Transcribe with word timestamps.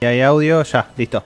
Y 0.00 0.04
hay 0.06 0.20
audio, 0.20 0.62
ya, 0.62 0.88
listo. 0.96 1.22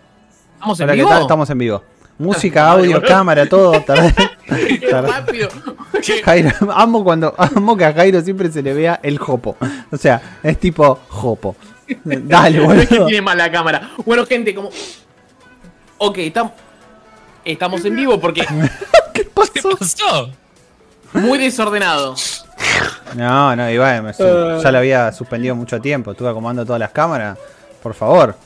¿Estamos 0.55 0.81
en 0.81 0.85
Hola, 0.85 0.93
¿qué 0.93 0.99
vivo? 0.99 1.09
tal? 1.11 1.23
Estamos 1.23 1.51
en 1.51 1.59
vivo. 1.59 1.83
Música, 2.19 2.71
audio, 2.73 3.03
cámara, 3.03 3.47
todo. 3.49 3.73
tardé- 3.83 4.15
rápido. 4.91 5.49
Jairo, 6.25 6.51
amo 6.75 7.03
cuando 7.05 7.35
amo 7.37 7.77
que 7.77 7.85
a 7.85 7.93
Jairo 7.93 8.21
siempre 8.23 8.51
se 8.51 8.63
le 8.63 8.73
vea 8.75 9.01
el 9.03 9.19
jopo. 9.19 9.57
O 9.91 9.97
sea, 9.97 10.39
es 10.43 10.59
tipo 10.59 11.01
jopo. 11.09 11.57
Dale, 12.05 12.59
No 12.59 12.73
es 12.73 12.89
que 12.89 12.95
boludo. 12.95 13.07
tiene 13.09 13.23
mala 13.23 13.51
cámara. 13.51 13.91
Bueno, 14.05 14.25
gente, 14.27 14.55
como. 14.55 14.71
Ok, 15.99 16.19
estamos. 16.19 16.53
Estamos 17.45 17.85
en 17.85 17.97
vivo 17.97 18.21
porque 18.21 18.43
¿Qué 19.13 19.25
¿Qué 19.25 19.31
pasó? 19.35 19.77
pasó? 19.77 20.31
muy 21.13 21.39
desordenado. 21.39 22.15
No, 23.17 23.55
no, 23.57 23.69
Iván, 23.71 24.05
me- 24.05 24.13
ya 24.13 24.71
lo 24.71 24.79
había 24.79 25.13
suspendido 25.13 25.55
mucho 25.57 25.81
tiempo. 25.81 26.13
Estuve 26.13 26.31
acomodando 26.31 26.65
todas 26.65 26.79
las 26.81 26.91
cámaras. 26.91 27.37
Por 27.83 27.95
favor. 27.95 28.37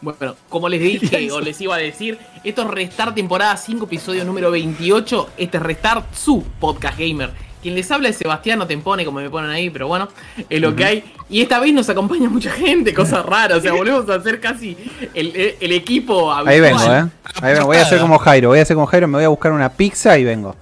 Bueno, 0.00 0.34
como 0.48 0.68
les 0.68 0.80
dije 0.80 1.30
o 1.32 1.40
les 1.40 1.60
iba 1.60 1.76
a 1.76 1.78
decir, 1.78 2.18
esto 2.42 2.62
es 2.62 2.68
Restart 2.68 3.14
temporada 3.14 3.56
5, 3.56 3.84
episodio 3.84 4.24
número 4.24 4.50
28. 4.50 5.30
Este 5.36 5.56
es 5.58 5.62
Restart, 5.62 6.12
su 6.14 6.42
podcast 6.58 6.98
gamer. 6.98 7.30
Quien 7.62 7.76
les 7.76 7.88
habla 7.92 8.08
es 8.08 8.16
Sebastián, 8.16 8.58
no 8.58 8.66
te 8.66 8.76
pone 8.78 9.04
como 9.04 9.20
me 9.20 9.30
ponen 9.30 9.48
ahí, 9.50 9.70
pero 9.70 9.86
bueno, 9.86 10.08
es 10.50 10.60
lo 10.60 10.74
que 10.74 10.84
hay. 10.84 11.04
Y 11.30 11.42
esta 11.42 11.60
vez 11.60 11.72
nos 11.72 11.88
acompaña 11.88 12.28
mucha 12.28 12.50
gente, 12.50 12.92
cosas 12.94 13.24
raras. 13.24 13.58
O 13.58 13.60
sea, 13.60 13.72
volvemos 13.72 14.08
a 14.10 14.16
hacer 14.16 14.40
casi 14.40 14.76
el, 15.14 15.28
el- 15.36 15.54
el 15.60 15.70
equipo 15.72 16.32
habitual. 16.32 16.48
Ahí 16.54 16.60
vengo, 16.60 16.82
eh. 16.82 17.06
Ahí 17.40 17.52
vengo. 17.54 17.66
Voy 17.66 17.76
a 17.76 17.82
hacer 17.82 18.00
como 18.00 18.18
Jairo. 18.18 18.48
Voy 18.48 18.58
a 18.58 18.62
hacer 18.62 18.74
como 18.74 18.86
Jairo. 18.88 19.06
Me 19.06 19.18
voy 19.18 19.24
a 19.24 19.28
buscar 19.28 19.52
una 19.52 19.68
pizza 19.68 20.18
y 20.18 20.24
vengo. 20.24 20.56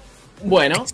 Bueno, 0.44 0.84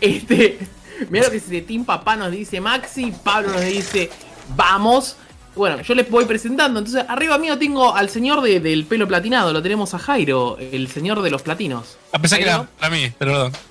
este. 0.00 0.58
Mira 1.10 1.24
lo 1.26 1.30
que 1.30 1.36
dice 1.40 1.60
Team 1.60 1.84
Papá 1.84 2.16
nos 2.16 2.30
dice 2.32 2.58
Maxi, 2.58 3.12
Pablo 3.22 3.50
nos 3.52 3.60
dice 3.66 4.08
vamos. 4.56 5.16
Bueno, 5.56 5.80
yo 5.82 5.94
les 5.94 6.08
voy 6.10 6.24
presentando. 6.26 6.78
Entonces, 6.80 7.04
arriba 7.08 7.38
mío 7.38 7.58
tengo 7.58 7.94
al 7.96 8.10
señor 8.10 8.42
de- 8.42 8.60
del 8.60 8.84
pelo 8.84 9.08
platinado. 9.08 9.52
Lo 9.52 9.62
tenemos 9.62 9.94
a 9.94 9.98
Jairo, 9.98 10.58
el 10.58 10.88
señor 10.88 11.22
de 11.22 11.30
los 11.30 11.42
platinos. 11.42 11.96
A 12.12 12.18
pesar 12.18 12.38
que 12.38 12.44
era 12.44 12.62
para 12.78 12.90
mí, 12.94 13.10
perdón. 13.18 13.52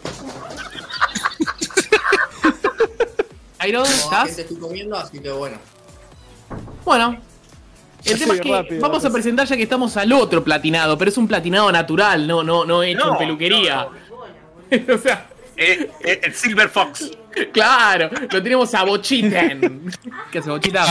Jairo, 3.60 3.80
No, 3.80 3.86
¿estás? 3.86 4.26
gente, 4.28 4.42
estoy 4.44 4.58
comiendo, 4.58 4.98
así 4.98 5.20
que 5.20 5.32
bueno. 5.32 5.58
Bueno. 6.84 7.18
El 8.04 8.14
Sí, 8.14 8.20
tema 8.20 8.36
es 8.36 8.42
que 8.42 8.52
rápido, 8.52 8.82
vamos 8.82 8.98
a 8.98 9.00
rápido. 9.08 9.14
presentar 9.14 9.48
ya 9.48 9.58
que 9.58 9.64
estamos 9.64 9.98
al 9.98 10.14
otro 10.14 10.44
platinado, 10.44 10.96
pero 10.96 11.10
es 11.10 11.18
un 11.18 11.28
platinado 11.28 11.72
natural, 11.72 12.28
no, 12.28 12.44
no, 12.44 12.64
no 12.64 12.84
hecho 12.84 13.00
en 13.02 13.08
No, 13.14 13.18
peluquería. 13.18 13.88
o 14.94 14.98
sea, 15.00 15.28
Eh, 15.58 15.90
eh, 16.04 16.20
el 16.24 16.34
Silver 16.36 16.70
Fox. 16.70 17.10
claro, 17.54 18.10
lo 18.30 18.44
tenemos 18.44 18.74
a 18.76 18.84
Bochiten. 18.84 19.92
¿Qué 20.32 20.40
hace 20.40 20.50
Bochita? 20.50 20.86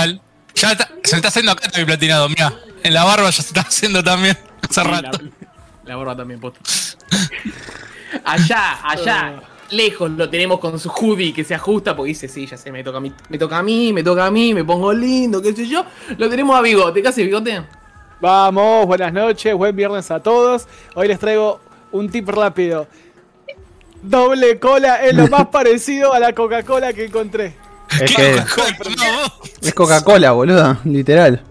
Ya 0.54 0.72
está- 0.72 0.88
se 1.02 1.16
está 1.16 1.28
haciendo 1.28 1.52
acá 1.52 1.70
mi 1.76 1.84
platinado, 1.84 2.28
mira. 2.28 2.52
En 2.82 2.94
la 2.94 3.04
barba 3.04 3.26
ya 3.30 3.42
se 3.42 3.48
está 3.48 3.62
haciendo 3.62 4.02
también. 4.04 4.36
Hace 4.62 4.82
Sí, 4.82 4.86
rato. 4.88 5.18
La, 5.22 5.30
la 5.84 5.96
barba 5.96 6.16
también, 6.16 6.40
posta. 6.40 6.60
Allá, 8.24 8.78
allá, 8.88 9.42
lejos 9.70 10.10
lo 10.12 10.30
tenemos 10.30 10.60
con 10.60 10.78
su 10.78 10.88
hoodie 10.88 11.34
que 11.34 11.42
se 11.44 11.54
ajusta 11.54 11.96
porque 11.96 12.08
dice, 12.10 12.28
sí, 12.28 12.46
ya 12.46 12.56
sé, 12.56 12.70
me 12.70 12.82
toca 12.84 12.98
a 12.98 13.00
mí, 13.00 13.12
me 13.28 13.38
toca 13.38 13.58
a 13.58 13.62
mí, 13.62 13.92
me 13.92 14.02
toca 14.04 14.26
a 14.26 14.30
mí, 14.30 14.54
me 14.54 14.64
pongo 14.64 14.92
lindo, 14.92 15.42
qué 15.42 15.52
sé 15.52 15.66
yo. 15.66 15.84
Lo 16.16 16.28
tenemos 16.30 16.56
a 16.56 16.62
Bigote, 16.62 17.02
¿qué 17.02 17.08
hace 17.08 17.24
Bigote? 17.24 17.62
Vamos, 18.20 18.86
buenas 18.86 19.12
noches, 19.12 19.52
buen 19.54 19.74
viernes 19.74 20.10
a 20.10 20.20
todos. 20.20 20.66
Hoy 20.94 21.08
les 21.08 21.18
traigo 21.18 21.60
un 21.90 22.08
tip 22.08 22.28
rápido. 22.28 22.86
Doble 24.00 24.58
cola 24.60 25.04
es 25.04 25.14
lo 25.14 25.26
más 25.28 25.46
parecido 25.52 26.14
a 26.14 26.20
la 26.20 26.32
Coca-Cola 26.32 26.92
que 26.92 27.06
encontré. 27.06 27.56
Es 28.00 28.14
que 28.14 29.72
Coca-Cola, 29.72 30.32
boludo. 30.32 30.76
Literal. 30.84 31.42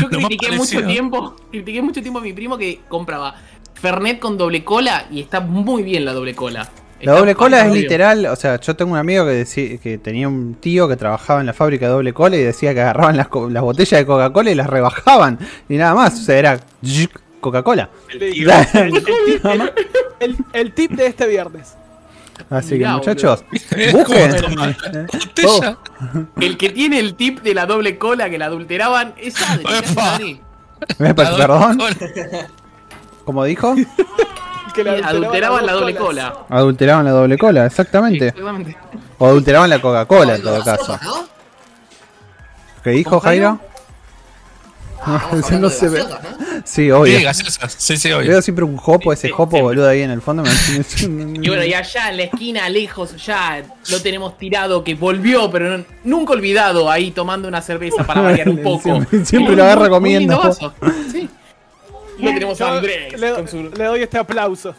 Yo 0.00 0.08
critiqué 0.08 0.52
mucho 0.52 0.84
tiempo, 0.84 1.36
critiqué 1.50 1.82
mucho 1.82 2.00
tiempo 2.00 2.20
a 2.20 2.22
mi 2.22 2.32
primo 2.32 2.56
que 2.56 2.80
compraba 2.88 3.34
Fernet 3.74 4.18
con 4.20 4.38
doble 4.38 4.64
cola 4.64 5.06
y 5.10 5.20
está 5.20 5.40
muy 5.40 5.82
bien 5.82 6.04
la 6.04 6.12
doble 6.12 6.34
cola. 6.34 6.60
La 6.60 6.68
Está 7.00 7.12
doble 7.12 7.34
cola 7.34 7.66
es 7.66 7.72
literal, 7.74 8.24
o 8.26 8.36
sea, 8.36 8.58
yo 8.58 8.74
tengo 8.74 8.92
un 8.92 8.98
amigo 8.98 9.26
que, 9.26 9.32
decía, 9.32 9.76
que 9.76 9.98
tenía 9.98 10.28
un 10.28 10.54
tío 10.54 10.88
que 10.88 10.96
trabajaba 10.96 11.40
en 11.40 11.46
la 11.46 11.52
fábrica 11.52 11.86
de 11.86 11.92
doble 11.92 12.14
cola 12.14 12.36
y 12.36 12.42
decía 12.42 12.72
que 12.72 12.80
agarraban 12.80 13.18
las, 13.18 13.28
botellas 13.28 14.00
de 14.00 14.06
Coca-Cola 14.06 14.50
y 14.50 14.54
las 14.54 14.66
rebajaban 14.68 15.38
y 15.68 15.76
nada 15.76 15.94
más, 15.94 16.14
o 16.14 16.22
sea, 16.22 16.38
era 16.38 16.60
Coca-Cola. 17.40 17.90
El, 18.18 18.50
el- 20.20 20.36
el 20.54 20.72
tip 20.72 20.92
de 20.92 21.06
este 21.06 21.26
viernes. 21.26 21.74
Así 22.48 22.78
que 22.78 22.86
muchachos, 22.86 23.44
busquen. 23.92 24.34
Eh, 24.36 25.06
Botella. 25.12 25.78
El 26.40 26.56
que 26.56 26.70
tiene 26.70 27.00
el 27.00 27.14
tip 27.14 27.40
de 27.42 27.54
la 27.54 27.66
doble 27.66 27.98
cola 27.98 28.30
que 28.30 28.38
la 28.38 28.46
adulteraban 28.46 29.14
es 29.16 29.34
Adri. 29.42 30.40
La 30.98 31.14
Perdón, 31.14 31.78
como 33.24 33.44
dijo, 33.44 33.74
Que 34.74 34.82
Adulteraban 35.02 35.64
la 35.64 35.72
doble 35.72 35.94
colas. 35.96 36.30
cola. 36.32 36.46
adulteraban 36.50 37.04
la 37.06 37.10
doble 37.12 37.38
cola, 37.38 37.64
exactamente. 37.66 38.28
Exactamente. 38.28 38.76
O 39.18 39.26
adulteraban 39.26 39.70
la 39.70 39.80
Coca-Cola 39.80 40.34
en 40.36 40.42
todo 40.42 40.62
caso. 40.62 40.98
¿Qué 42.84 42.90
dijo 42.90 43.10
¿Con 43.10 43.20
Jairo? 43.20 43.58
Ah, 45.08 45.30
no 45.52 45.68
de 45.68 45.74
se 45.74 45.88
ve. 45.88 46.00
¿no? 46.00 46.06
Sí, 46.64 46.84
Sí, 46.86 46.90
obvio. 46.90 47.22
gaseosas. 47.22 47.74
Sí, 47.78 47.96
sí, 47.96 48.10
obvio. 48.12 48.28
Veo 48.30 48.42
siempre 48.42 48.64
un 48.64 48.76
jopo, 48.76 49.12
ese 49.12 49.28
Sí, 49.28 49.32
jopo 49.32 49.60
boludo 49.60 49.88
ahí 49.88 50.02
en 50.02 50.10
el 50.10 50.20
fondo. 50.20 50.42
me- 50.42 50.50
Y 51.42 51.48
bueno, 51.48 51.64
y 51.64 51.72
allá 51.74 52.10
en 52.10 52.16
la 52.16 52.22
esquina, 52.24 52.68
lejos, 52.68 53.14
ya 53.24 53.62
lo 53.90 54.02
tenemos 54.02 54.36
tirado, 54.36 54.82
que 54.82 54.94
volvió, 54.94 55.50
pero 55.50 55.78
no- 55.78 55.84
nunca 56.04 56.32
olvidado, 56.32 56.90
ahí 56.90 57.12
tomando 57.12 57.46
una 57.46 57.62
cerveza 57.62 58.04
para 58.04 58.20
variar 58.20 58.48
un 58.48 58.58
poco. 58.62 59.00
Siempre- 59.24 59.54
lo 59.56 59.62
agarra 59.62 59.88
comiendo. 59.88 60.34
lindo 60.34 60.48
vaso. 60.48 60.74
Sí. 61.12 61.28
Lo 62.18 62.30
tenemos 62.32 62.60
a 62.60 62.76
Andrés. 62.78 63.20
le, 63.20 63.32
con 63.32 63.46
su- 63.48 63.70
le 63.76 63.84
doy 63.84 64.02
este 64.02 64.18
aplauso. 64.18 64.74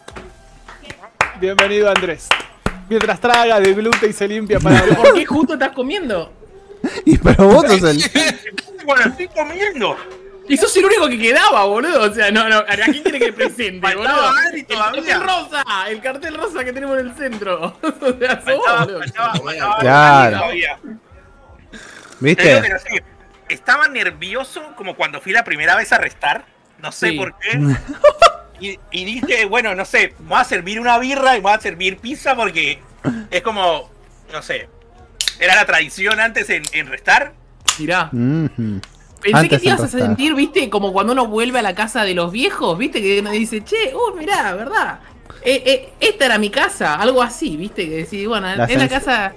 Bienvenido 1.40 1.88
Andrés. 1.90 2.28
Mientras 2.90 3.20
traga, 3.20 3.60
degluta 3.60 4.06
y 4.08 4.14
se 4.14 4.28
limpia 4.28 4.60
para 4.60 4.82
¿Pero 4.82 4.96
¿Por 4.96 5.14
qué 5.14 5.26
justo 5.26 5.54
estás 5.54 5.72
comiendo? 5.74 6.32
Y 7.06 7.18
pero 7.18 7.48
vos 7.48 7.66
sos 7.68 7.84
el. 7.84 8.04
Bueno, 8.86 9.06
estoy 9.08 9.28
comiendo. 9.28 9.98
Y 10.50 10.56
sos 10.56 10.76
el 10.78 10.86
único 10.86 11.10
que 11.10 11.18
quedaba, 11.20 11.66
boludo. 11.66 12.10
O 12.10 12.14
sea, 12.14 12.32
no, 12.32 12.48
no. 12.48 12.58
¿A 12.60 12.66
quién 12.86 13.04
quiere 13.04 13.20
que 13.20 13.34
presente, 13.34 13.96
boludo? 13.96 14.30
Adri 14.30 14.62
El 14.62 14.66
todavía. 14.68 15.02
cartel 15.04 15.22
rosa, 15.22 15.66
el 15.90 16.02
cartel 16.02 16.38
rosa 16.38 16.64
que 16.64 16.72
tenemos 16.74 16.98
en 17.00 17.08
el 17.08 17.16
centro. 17.16 17.78
O 17.84 18.18
sea, 18.18 18.42
sos 18.42 18.56
vos, 18.56 18.66
Faltaba, 18.66 19.36
faltaba 19.44 19.80
Claro. 19.80 20.38
todavía. 20.38 20.80
¿Viste? 22.20 22.62
estaba 23.50 23.88
nervioso 23.88 24.62
como 24.76 24.96
cuando 24.96 25.22
fui 25.22 25.32
la 25.32 25.44
primera 25.44 25.76
vez 25.76 25.92
a 25.94 25.98
restar. 25.98 26.46
No 26.80 26.92
sé 26.92 27.10
Sí. 27.10 27.18
por 27.18 27.38
qué. 27.40 27.60
Y, 28.60 28.80
y 28.92 29.06
dije, 29.06 29.46
bueno, 29.46 29.76
no 29.76 29.86
sé, 29.86 30.14
me 30.20 30.30
voy 30.30 30.40
a 30.40 30.44
servir 30.44 30.80
una 30.80 30.98
birra 30.98 31.34
y 31.34 31.38
me 31.40 31.42
voy 31.44 31.52
a 31.54 31.60
servir 31.60 31.98
pizza 31.98 32.36
porque 32.36 32.80
es 33.32 33.42
como, 33.42 33.90
no 34.32 34.42
sé, 34.42 34.68
era 35.40 35.56
la 35.56 35.66
tradición 35.66 36.20
antes 36.20 36.50
en, 36.50 36.64
en 36.74 36.88
restar. 36.88 37.34
Mirá. 37.80 38.10
Pensé 38.12 39.38
Antes 39.38 39.50
que 39.50 39.58
te 39.60 39.68
ibas 39.68 39.82
a 39.82 39.88
sentir, 39.88 40.36
viste, 40.36 40.70
como 40.70 40.94
cuando 40.94 41.14
uno 41.14 41.26
vuelve 41.28 41.60
a 41.60 41.62
la 41.64 41.74
casa 41.74 42.04
de 42.04 42.14
los 42.14 42.32
viejos, 42.32 42.78
viste, 42.78 43.02
que 43.02 43.20
uno 43.20 43.32
dice, 43.32 43.64
che, 43.64 43.94
uh, 43.94 44.16
mirá, 44.16 44.54
¿verdad? 44.54 45.00
Eh, 45.44 45.64
eh, 45.66 45.90
esta 46.00 46.26
era 46.26 46.38
mi 46.38 46.50
casa, 46.50 46.96
algo 46.96 47.22
así, 47.24 47.58
viste, 47.58 47.88
que 47.88 47.96
decís, 47.98 48.28
bueno, 48.28 48.56
La 48.56 48.66
es 48.66 48.78
la 48.78 48.88
casa, 48.88 49.34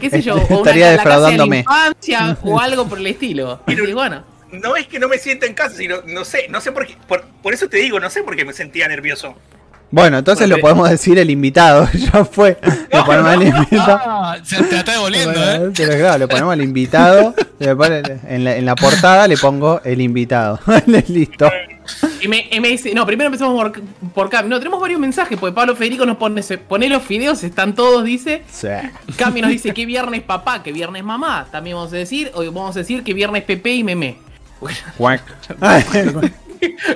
qué 0.00 0.08
sé 0.08 0.22
yo, 0.22 0.36
o 0.36 0.38
una, 0.38 0.56
Estaría 0.56 0.92
la 0.92 1.02
casa 1.02 1.30
de 1.30 1.36
la 1.38 1.44
defraudándome. 1.44 1.58
infancia 1.60 2.38
o 2.42 2.60
algo 2.60 2.86
por 2.88 2.98
el 2.98 3.06
estilo. 3.08 3.60
Y 3.66 3.74
decís, 3.74 3.94
bueno, 3.94 4.24
No 4.52 4.76
es 4.76 4.86
que 4.86 4.98
no 5.00 5.08
me 5.08 5.18
sienta 5.18 5.46
en 5.46 5.54
casa, 5.54 5.76
sino, 5.76 6.02
no 6.06 6.24
sé, 6.24 6.46
no 6.48 6.60
sé 6.60 6.70
por 6.70 6.86
qué, 6.86 6.96
por, 7.08 7.24
por 7.42 7.52
eso 7.54 7.68
te 7.68 7.78
digo, 7.78 7.98
no 7.98 8.10
sé 8.10 8.22
por 8.22 8.36
qué 8.36 8.44
me 8.44 8.52
sentía 8.52 8.86
nervioso. 8.86 9.36
Bueno, 9.90 10.18
entonces 10.18 10.48
lo 10.48 10.58
podemos 10.58 10.90
decir 10.90 11.18
el 11.18 11.30
invitado. 11.30 11.88
Ya 11.94 12.24
fue. 12.24 12.58
Le 12.92 13.02
ponemos 13.04 13.30
al 13.30 13.42
invitado. 13.42 14.00
Ah, 14.04 14.36
se 14.42 14.62
te 14.64 14.76
está 14.78 14.92
devolviendo, 14.92 15.32
eh. 15.40 15.70
Pero 15.76 15.96
claro, 15.98 16.18
le 16.18 16.28
ponemos 16.28 16.52
al 16.52 16.62
invitado. 16.62 17.34
en, 17.60 18.44
la, 18.44 18.56
en 18.56 18.64
la 18.66 18.74
portada 18.74 19.28
le 19.28 19.36
pongo 19.36 19.80
el 19.84 20.00
invitado. 20.00 20.58
Listo. 21.08 21.48
y 22.20 22.28
me, 22.28 22.48
y 22.50 22.58
me 22.60 22.68
dice, 22.68 22.92
no, 22.94 23.06
primero 23.06 23.26
empezamos 23.26 23.54
por, 23.62 23.80
por 24.14 24.30
Cami, 24.30 24.48
no, 24.48 24.58
tenemos 24.58 24.80
varios 24.80 24.98
mensajes, 24.98 25.38
porque 25.38 25.54
Pablo 25.54 25.76
Federico 25.76 26.06
nos 26.06 26.16
pone, 26.16 26.42
se- 26.42 26.56
pone 26.58 26.88
los 26.88 27.02
fideos, 27.02 27.44
están 27.44 27.74
todos, 27.74 28.02
dice, 28.04 28.42
Sí. 28.50 28.68
Cami 29.16 29.42
nos 29.42 29.50
dice 29.50 29.72
que 29.74 29.84
viernes 29.86 30.22
papá, 30.22 30.62
que 30.62 30.72
viernes 30.72 31.04
mamá, 31.04 31.46
también 31.52 31.76
vamos 31.76 31.92
a 31.92 31.96
decir, 31.96 32.30
hoy 32.34 32.46
vamos 32.48 32.74
a 32.74 32.78
decir 32.80 33.02
que 33.04 33.12
viernes 33.14 33.42
Pepe 33.44 33.74
y 33.74 33.84
Meme. 33.84 34.16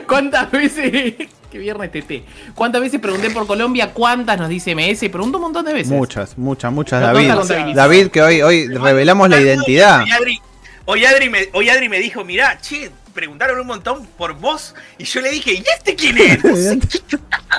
¿Cuántas 0.06 0.50
veces? 0.50 1.14
Que 1.50 1.58
viernes 1.58 1.90
TT. 1.90 2.52
¿Cuántas 2.54 2.82
veces 2.82 3.00
pregunté 3.00 3.30
por 3.30 3.46
Colombia? 3.46 3.90
¿Cuántas 3.94 4.38
nos 4.38 4.50
dice 4.50 4.74
MS? 4.74 5.08
Pregunto 5.08 5.38
un 5.38 5.44
montón 5.44 5.64
de 5.64 5.72
veces. 5.72 5.90
Muchas, 5.90 6.36
muchas, 6.36 6.70
muchas, 6.70 7.00
David. 7.00 7.74
David, 7.74 8.08
que 8.08 8.20
hoy, 8.20 8.42
hoy 8.42 8.68
revelamos 8.68 9.30
la 9.30 9.40
identidad. 9.40 10.02
Hoy 10.02 10.10
Adri, 10.10 10.42
hoy 10.84 11.04
Adri 11.06 11.30
me, 11.30 11.48
hoy 11.54 11.70
Adri 11.70 11.88
me 11.88 12.00
dijo, 12.00 12.22
mirá, 12.22 12.58
che, 12.60 12.90
preguntaron 13.14 13.58
un 13.58 13.66
montón 13.66 14.06
por 14.18 14.34
vos. 14.34 14.74
Y 14.98 15.04
yo 15.04 15.22
le 15.22 15.30
dije, 15.30 15.54
¿y 15.54 15.64
este 15.76 15.94
quién 15.94 16.18
es? 16.18 16.38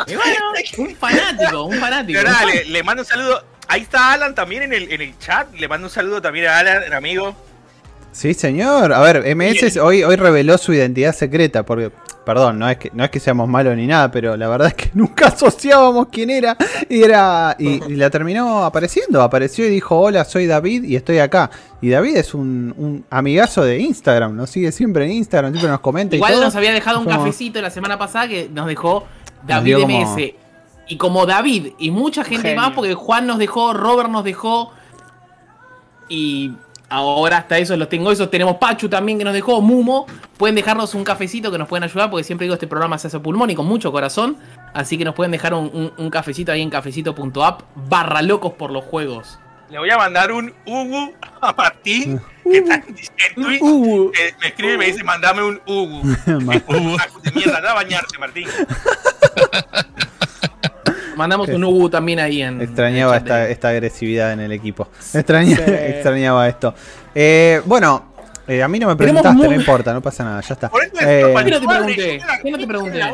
Y 0.07 0.15
bueno, 0.15 0.35
un 0.77 0.95
fanático, 0.95 1.63
un 1.63 1.79
fanático. 1.79 2.19
Pero 2.19 2.31
nada, 2.31 2.45
le, 2.45 2.65
le 2.65 2.83
mando 2.83 3.01
un 3.01 3.07
saludo. 3.07 3.43
Ahí 3.67 3.81
está 3.81 4.13
Alan 4.13 4.33
también 4.33 4.63
en 4.63 4.73
el, 4.73 4.91
en 4.91 5.01
el 5.01 5.17
chat. 5.17 5.51
Le 5.55 5.67
mando 5.67 5.87
un 5.87 5.91
saludo 5.91 6.21
también 6.21 6.45
a 6.45 6.59
Alan, 6.59 6.93
amigo. 6.93 7.35
Sí, 8.11 8.33
señor. 8.33 8.91
A 8.93 8.99
ver, 9.01 9.35
MS 9.35 9.77
hoy, 9.77 10.03
hoy 10.03 10.15
reveló 10.15 10.57
su 10.57 10.73
identidad 10.73 11.13
secreta, 11.15 11.63
porque, 11.63 11.91
perdón, 12.25 12.57
no 12.59 12.67
es 12.67 12.77
que 12.77 12.89
no 12.93 13.03
es 13.03 13.11
que 13.11 13.19
seamos 13.19 13.47
malos 13.47 13.75
ni 13.77 13.85
nada, 13.87 14.09
pero 14.11 14.35
la 14.35 14.47
verdad 14.49 14.69
es 14.69 14.73
que 14.73 14.89
nunca 14.95 15.27
asociábamos 15.27 16.07
quién 16.11 16.29
era 16.31 16.57
y 16.89 17.03
era 17.03 17.55
y, 17.59 17.83
y 17.91 17.95
la 17.95 18.09
terminó 18.09 18.63
apareciendo, 18.65 19.21
apareció 19.21 19.65
y 19.65 19.69
dijo, 19.69 19.95
"Hola, 19.99 20.25
soy 20.25 20.47
David 20.47 20.83
y 20.85 20.95
estoy 20.95 21.19
acá." 21.19 21.51
Y 21.81 21.89
David 21.89 22.17
es 22.17 22.33
un, 22.33 22.73
un 22.77 23.05
amigazo 23.11 23.63
de 23.63 23.79
Instagram, 23.79 24.35
nos 24.35 24.49
sigue 24.49 24.71
siempre 24.71 25.05
en 25.05 25.11
Instagram, 25.11 25.51
siempre 25.53 25.69
nos 25.71 25.79
comenta 25.79 26.15
y 26.15 26.17
Igual 26.17 26.33
todo. 26.33 26.43
nos 26.45 26.55
había 26.55 26.73
dejado 26.73 26.99
un 26.99 27.05
cafecito 27.05 27.61
la 27.61 27.69
semana 27.69 27.97
pasada 27.99 28.27
que 28.27 28.49
nos 28.51 28.65
dejó 28.67 29.05
Nos 29.41 29.47
David 29.47 29.75
como- 29.81 30.01
MS. 30.15 30.33
Y 30.91 30.97
como 30.97 31.27
David 31.27 31.73
y 31.77 31.91
mucha 31.91 32.23
gente 32.23 32.49
Genio. 32.49 32.61
más, 32.63 32.71
porque 32.71 32.95
Juan 32.95 33.27
nos 33.27 33.37
dejó, 33.37 33.73
Robert 33.73 34.09
nos 34.09 34.23
dejó. 34.23 34.73
Y 36.09 36.53
ahora 36.89 37.37
hasta 37.37 37.57
eso 37.57 37.75
los 37.77 37.87
tengo. 37.89 38.11
Esos 38.11 38.29
tenemos 38.31 38.57
Pachu 38.57 38.89
también 38.89 39.17
que 39.17 39.23
nos 39.23 39.33
dejó, 39.33 39.61
Mumo. 39.61 40.05
Pueden 40.37 40.55
dejarnos 40.55 40.93
un 40.95 41.03
cafecito 41.03 41.51
que 41.51 41.57
nos 41.57 41.67
pueden 41.67 41.83
ayudar, 41.83 42.09
porque 42.09 42.23
siempre 42.23 42.45
digo 42.45 42.53
este 42.55 42.67
programa 42.67 42.97
se 42.97 43.07
hace 43.07 43.19
pulmón 43.19 43.49
y 43.49 43.55
con 43.55 43.65
mucho 43.65 43.91
corazón. 43.91 44.37
Así 44.73 44.97
que 44.97 45.05
nos 45.05 45.15
pueden 45.15 45.31
dejar 45.31 45.53
un, 45.53 45.69
un- 45.73 45.93
un 45.97 46.09
cafecito 46.09 46.51
ahí 46.51 46.61
en 46.61 46.69
cafecito.app 46.69 47.61
barra 47.75 48.21
locos 48.21 48.53
por 48.53 48.71
los 48.71 48.83
juegos. 48.83 49.39
Le 49.69 49.77
voy 49.77 49.89
a 49.91 49.97
mandar 49.97 50.31
un 50.31 50.51
Ugu 50.65 51.13
a 51.41 51.53
Martín, 51.53 52.19
que 52.43 52.57
está 52.57 52.75
en 52.75 52.95
Twitch. 53.35 53.61
Uh, 53.61 54.11
que 54.11 54.33
me 54.41 54.47
escribe 54.47 54.73
y 54.73 54.77
me 54.79 54.85
dice, 54.87 55.03
mandame 55.03 55.43
un 55.43 55.61
Ugu. 55.67 56.01
De 56.25 57.31
mierda, 57.35 57.57
anda 57.57 57.71
a 57.71 57.73
bañarte, 57.75 58.17
Martín. 58.17 58.47
Mandamos 61.19 61.49
un 61.49 61.63
Ubu 61.65 61.89
también 61.89 62.19
ahí 62.19 62.41
en. 62.41 62.61
Extrañaba 62.61 63.17
en 63.17 63.23
esta, 63.23 63.49
esta 63.49 63.69
agresividad 63.69 64.31
en 64.33 64.39
el 64.39 64.51
equipo. 64.53 64.87
Extraña- 65.13 65.57
Sí. 65.57 65.63
Extrañaba 65.67 66.47
esto. 66.47 66.73
Eh, 67.13 67.61
bueno, 67.65 68.13
eh, 68.47 68.63
a 68.63 68.67
mí 68.67 68.79
no 68.79 68.87
me 68.87 68.95
muy- 68.95 69.47
no 69.49 69.53
importa, 69.53 69.93
no 69.93 70.01
pasa 70.01 70.23
nada, 70.23 70.41
ya 70.41 70.53
está. 70.53 70.69
Por 70.69 70.83
eso 70.83 70.93
es 70.95 71.05
Eh, 71.05 71.33
¿Qué 71.45 71.51
no 71.51 71.59
te 71.61 71.67
pregunté? 71.67 72.21
¿Qué 72.43 72.51
no 72.51 72.57
te 72.57 72.67
pregunté? 72.67 72.99
no, 72.99 73.09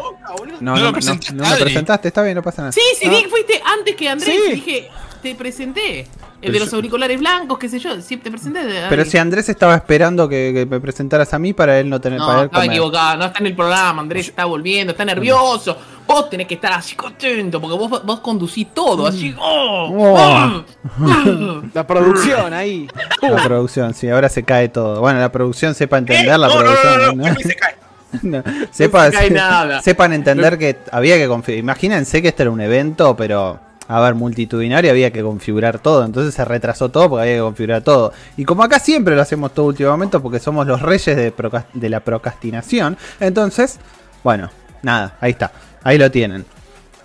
No 0.61 0.75
no, 0.75 0.91
no, 0.91 0.91
no 1.33 1.49
me 1.49 1.57
presentaste, 1.57 2.07
está 2.07 2.21
bien, 2.21 2.35
no 2.35 2.41
pasa 2.43 2.61
nada. 2.61 2.71
Sí, 2.71 2.81
sí, 2.99 3.09
di 3.09 3.23
que 3.23 3.29
fuiste 3.29 3.61
antes 3.65 3.95
que 3.95 4.07
Andrés. 4.07 4.35
Sí. 4.47 4.51
Dije, 4.53 4.89
te 5.21 5.35
presenté. 5.35 6.07
El 6.45 6.51
Pero 6.51 6.59
de 6.59 6.65
los 6.65 6.73
auriculares 6.75 7.19
blancos, 7.19 7.57
qué 7.57 7.67
sé 7.69 7.79
yo. 7.79 7.99
Sí, 8.01 8.17
te 8.17 8.29
presenté. 8.29 8.59
Pero 8.89 9.03
si 9.05 9.17
Andrés 9.17 9.49
estaba 9.49 9.75
esperando 9.75 10.29
que, 10.29 10.51
que 10.53 10.65
me 10.65 10.79
presentaras 10.79 11.33
a 11.33 11.39
mí 11.39 11.53
para 11.53 11.79
él 11.79 11.89
no 11.89 11.99
tener 11.99 12.19
para 12.19 12.33
No, 12.33 12.39
él 12.41 12.45
estaba 12.45 12.63
comer. 12.63 12.77
equivocado. 12.77 13.17
No 13.17 13.25
está 13.25 13.39
en 13.39 13.45
el 13.47 13.55
programa. 13.55 14.01
Andrés 14.01 14.27
está 14.27 14.45
volviendo, 14.45 14.91
está 14.91 15.03
nervioso. 15.05 15.77
Vos 16.07 16.29
tenés 16.29 16.45
que 16.47 16.53
estar 16.53 16.71
así 16.73 16.95
contento 16.95 17.59
porque 17.59 17.75
vos, 17.77 18.05
vos 18.05 18.19
conducís 18.19 18.67
todo. 18.73 19.07
Así. 19.07 19.35
¡Oh! 19.39 19.89
Oh. 19.97 20.15
¡Ah! 20.17 20.63
la 21.73 21.87
producción 21.87 22.53
ahí. 22.53 22.87
La 23.21 23.43
producción, 23.43 23.93
sí, 23.93 24.07
ahora 24.09 24.29
se 24.29 24.43
cae 24.43 24.69
todo. 24.69 25.01
Bueno, 25.01 25.19
la 25.19 25.31
producción 25.31 25.73
sepa 25.73 25.97
entender 25.97 26.37
la 26.39 26.47
Eh, 26.47 26.51
producción. 26.55 26.99
no, 26.99 27.23
no, 27.23 27.23
¿no? 27.23 27.33
no, 27.33 27.39
se 27.39 27.55
cae. 27.55 27.75
No, 28.21 28.41
sepa- 28.71 29.07
se 29.09 29.11
cae 29.17 29.29
nada. 29.31 29.81
Sepan 29.81 30.13
entender 30.13 30.57
que 30.57 30.77
había 30.91 31.17
que 31.17 31.27
configurar. 31.27 31.59
Imagínense 31.59 32.21
que 32.21 32.29
este 32.29 32.43
era 32.43 32.51
un 32.51 32.61
evento, 32.61 33.13
pero 33.17 33.59
a 33.87 33.99
ver, 34.01 34.15
multitudinario 34.15 34.91
había 34.91 35.11
que 35.11 35.21
configurar 35.21 35.79
todo. 35.79 36.03
Entonces 36.03 36.33
se 36.33 36.43
retrasó 36.45 36.89
todo 36.89 37.09
porque 37.09 37.23
había 37.23 37.35
que 37.35 37.41
configurar 37.41 37.81
todo. 37.83 38.13
Y 38.37 38.45
como 38.45 38.63
acá 38.63 38.79
siempre 38.79 39.15
lo 39.15 39.21
hacemos 39.21 39.53
todo 39.53 39.67
últimamente 39.67 40.19
porque 40.19 40.39
somos 40.39 40.65
los 40.65 40.81
reyes 40.81 41.15
de, 41.15 41.33
de 41.73 41.89
la 41.89 41.99
procrastinación. 41.99 42.97
Entonces, 43.19 43.79
bueno, 44.23 44.49
nada, 44.81 45.17
ahí 45.21 45.31
está. 45.31 45.51
Ahí 45.83 45.97
lo 45.97 46.09
tienen. 46.09 46.45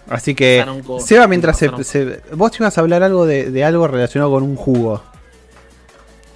Así 0.09 0.35
que, 0.35 0.65
Seba, 1.01 1.29
mientras 1.29 1.57
se, 1.59 2.21
Vos 2.33 2.59
ibas 2.59 2.77
a 2.77 2.81
hablar 2.81 3.03
algo 3.03 3.27
de, 3.27 3.51
de 3.51 3.65
algo 3.65 3.87
relacionado 3.87 4.33
con 4.33 4.43
un 4.43 4.57
jugo. 4.57 5.03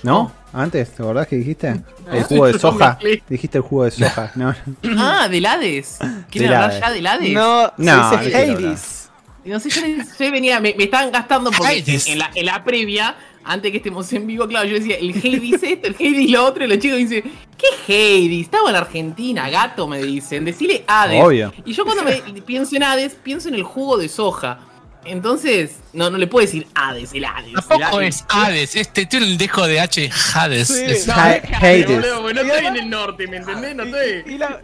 ¿No? 0.03 0.31
Antes, 0.53 0.91
¿te 0.91 1.03
acordás 1.03 1.27
que 1.27 1.37
dijiste? 1.37 1.81
El 2.13 2.23
jugo 2.25 2.47
de 2.47 2.59
soja. 2.59 2.99
Dijiste 3.29 3.59
el 3.59 3.65
jugo 3.65 3.85
de 3.85 3.91
soja, 3.91 4.31
¿no? 4.37 4.55
Ah, 4.97 5.27
del 5.29 5.45
Hades. 5.47 5.99
¿Quieren 6.31 6.51
Del 6.51 6.55
hablar 6.55 6.71
Hades. 6.71 6.81
ya 6.81 6.91
del 6.93 7.07
Hades? 7.07 7.33
No, 7.33 7.73
No, 7.79 8.11
se 8.11 8.31
no 8.31 8.37
Hades. 8.39 9.04
No 9.45 9.61
sé, 9.61 9.69
yo, 9.69 9.81
yo 9.83 10.33
venía, 10.33 10.59
me, 10.61 10.75
me 10.77 10.85
estaban 10.85 11.11
gastando 11.11 11.51
porque 11.51 11.85
en 12.07 12.19
la, 12.19 12.31
en 12.35 12.47
la 12.47 12.65
previa, 12.65 13.15
antes 13.45 13.71
que 13.71 13.77
estemos 13.77 14.11
en 14.13 14.27
vivo, 14.27 14.49
claro, 14.49 14.67
yo 14.67 14.75
decía, 14.75 14.97
el 14.97 15.11
Hades 15.11 15.63
esto, 15.63 15.89
el 15.89 15.95
Hades 15.95 16.31
lo 16.31 16.45
otro, 16.45 16.65
y 16.65 16.69
los 16.69 16.79
chicos 16.79 16.99
dicen, 16.99 17.25
¿qué 17.59 17.67
Hades? 17.87 18.41
Estaba 18.41 18.71
en 18.71 18.77
Argentina, 18.77 19.51
gato, 19.51 19.87
me 19.87 20.03
dicen, 20.03 20.45
decile 20.45 20.85
Hades. 20.87 21.23
Obvio. 21.23 21.53
Y 21.65 21.73
yo 21.75 21.85
cuando 21.85 22.05
me 22.05 22.17
pienso 22.43 22.75
en 22.77 22.85
Hades, 22.85 23.15
pienso 23.23 23.49
en 23.49 23.55
el 23.55 23.63
jugo 23.63 23.99
de 23.99 24.09
soja. 24.09 24.61
Entonces, 25.07 25.73
no, 25.93 26.09
no 26.11 26.17
le 26.19 26.27
puedo 26.27 26.47
decir 26.47 26.67
Hades, 26.75 27.13
el 27.13 27.25
Hades. 27.25 27.49
el 27.49 27.55
Tampoco 27.55 27.99
Hades. 27.99 28.17
es 28.17 28.25
Hades, 28.29 28.77
este 28.77 29.07
tiene 29.07 29.27
el 29.27 29.37
dejo 29.39 29.67
de 29.67 29.79
H 29.81 30.11
Hades. 30.35 30.69
Sí. 30.69 30.83
Es- 30.87 31.07
No, 31.07 31.15
Hades. 31.15 31.87
boludo, 31.87 32.33
no 32.33 32.43
Y 32.43 32.47
estoy 32.51 32.67
en 32.67 32.77
el 32.77 32.91
norte, 32.91 33.27
¿me 33.27 33.37
entendés? 33.37 33.77
No 33.77 33.85
Y, 33.85 33.89
estoy. 33.89 34.35
y, 34.35 34.39
la- 34.39 34.61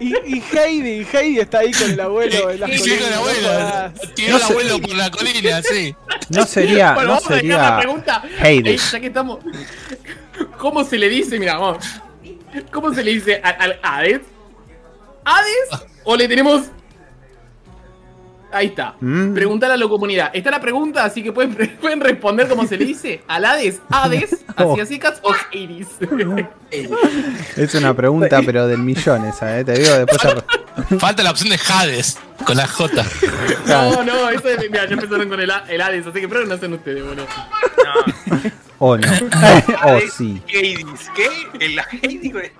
y, 0.00 0.36
y 0.36 0.42
Heidi, 0.56 1.06
Heidi 1.12 1.38
está 1.40 1.58
ahí 1.58 1.72
con 1.72 1.90
el 1.90 2.00
abuelo 2.00 2.50
en 2.50 2.60
las 2.60 2.70
Sí, 2.70 2.90
con 2.96 3.06
el 3.08 3.14
abuelo. 3.14 3.48
no. 3.52 4.14
Tiró 4.14 4.36
el 4.36 4.42
abuelo 4.42 4.78
por 4.80 4.94
la 4.94 5.10
colina, 5.10 5.62
sí. 5.62 5.94
No 6.30 6.46
sería, 6.46 6.94
Bueno, 6.94 7.08
no 7.10 7.14
vamos 7.16 7.30
a 7.30 7.34
dejar 7.34 7.48
la 7.48 7.58
sería 7.66 7.78
pregunta. 7.78 8.22
Hades. 8.40 8.66
Eh, 8.66 8.88
ya 8.92 9.00
que 9.00 9.06
estamos. 9.08 9.38
¿Cómo 10.58 10.84
se 10.84 10.98
le 10.98 11.08
dice? 11.08 11.38
Mira, 11.38 11.58
vamos. 11.58 11.84
¿Cómo 12.70 12.92
se 12.94 13.02
le 13.04 13.12
dice 13.12 13.40
al 13.42 13.78
Hades? 13.82 14.20
¿Hades? 15.24 15.86
¿O 16.04 16.16
le 16.16 16.26
tenemos.? 16.28 16.62
Ahí 18.52 18.66
está. 18.66 18.96
Mm. 19.00 19.32
Preguntar 19.34 19.70
a 19.70 19.76
la 19.76 19.88
comunidad. 19.88 20.30
Está 20.34 20.50
la 20.50 20.60
pregunta, 20.60 21.04
así 21.04 21.22
que 21.22 21.32
pueden, 21.32 21.54
pueden 21.80 22.00
responder 22.00 22.48
cómo 22.48 22.66
se 22.66 22.76
le 22.76 22.84
dice. 22.84 23.22
¿Al 23.26 23.44
Hades? 23.44 23.80
¿Hades? 23.90 24.44
Oh. 24.58 24.72
¿Hacia 24.72 24.86
secas 24.86 25.20
o 25.22 25.32
Hades? 25.32 25.88
Es 27.56 27.74
una 27.74 27.94
pregunta, 27.94 28.40
pero 28.44 28.66
del 28.66 28.78
millón 28.78 29.24
esa, 29.26 29.58
¿eh? 29.58 29.64
Te 29.64 29.72
digo, 29.74 29.92
después 29.92 30.98
Falta 30.98 31.22
la 31.22 31.30
opción 31.30 31.50
de 31.50 31.60
Hades 31.68 32.18
con 32.46 32.56
la 32.56 32.66
J. 32.66 33.04
no, 33.66 34.02
no, 34.04 34.30
eso 34.30 34.48
es. 34.48 34.70
Mira, 34.70 34.86
ya 34.86 34.94
empezaron 34.94 35.28
con 35.28 35.38
el, 35.40 35.50
A- 35.50 35.64
el 35.68 35.80
Hades, 35.80 36.06
así 36.06 36.20
que 36.20 36.28
que 36.28 36.46
no 36.46 36.56
sean 36.56 36.72
ustedes, 36.72 37.04
boludo. 37.04 37.26
No. 37.26 38.40
Oh, 38.78 38.96
no. 38.96 39.06
oh, 39.84 39.88
Hades, 39.88 40.12
sí. 40.14 40.42
Hades, 40.48 41.10
¿qué? 41.14 41.28
En 41.64 41.76
la 41.76 41.82
Hades, 41.82 42.52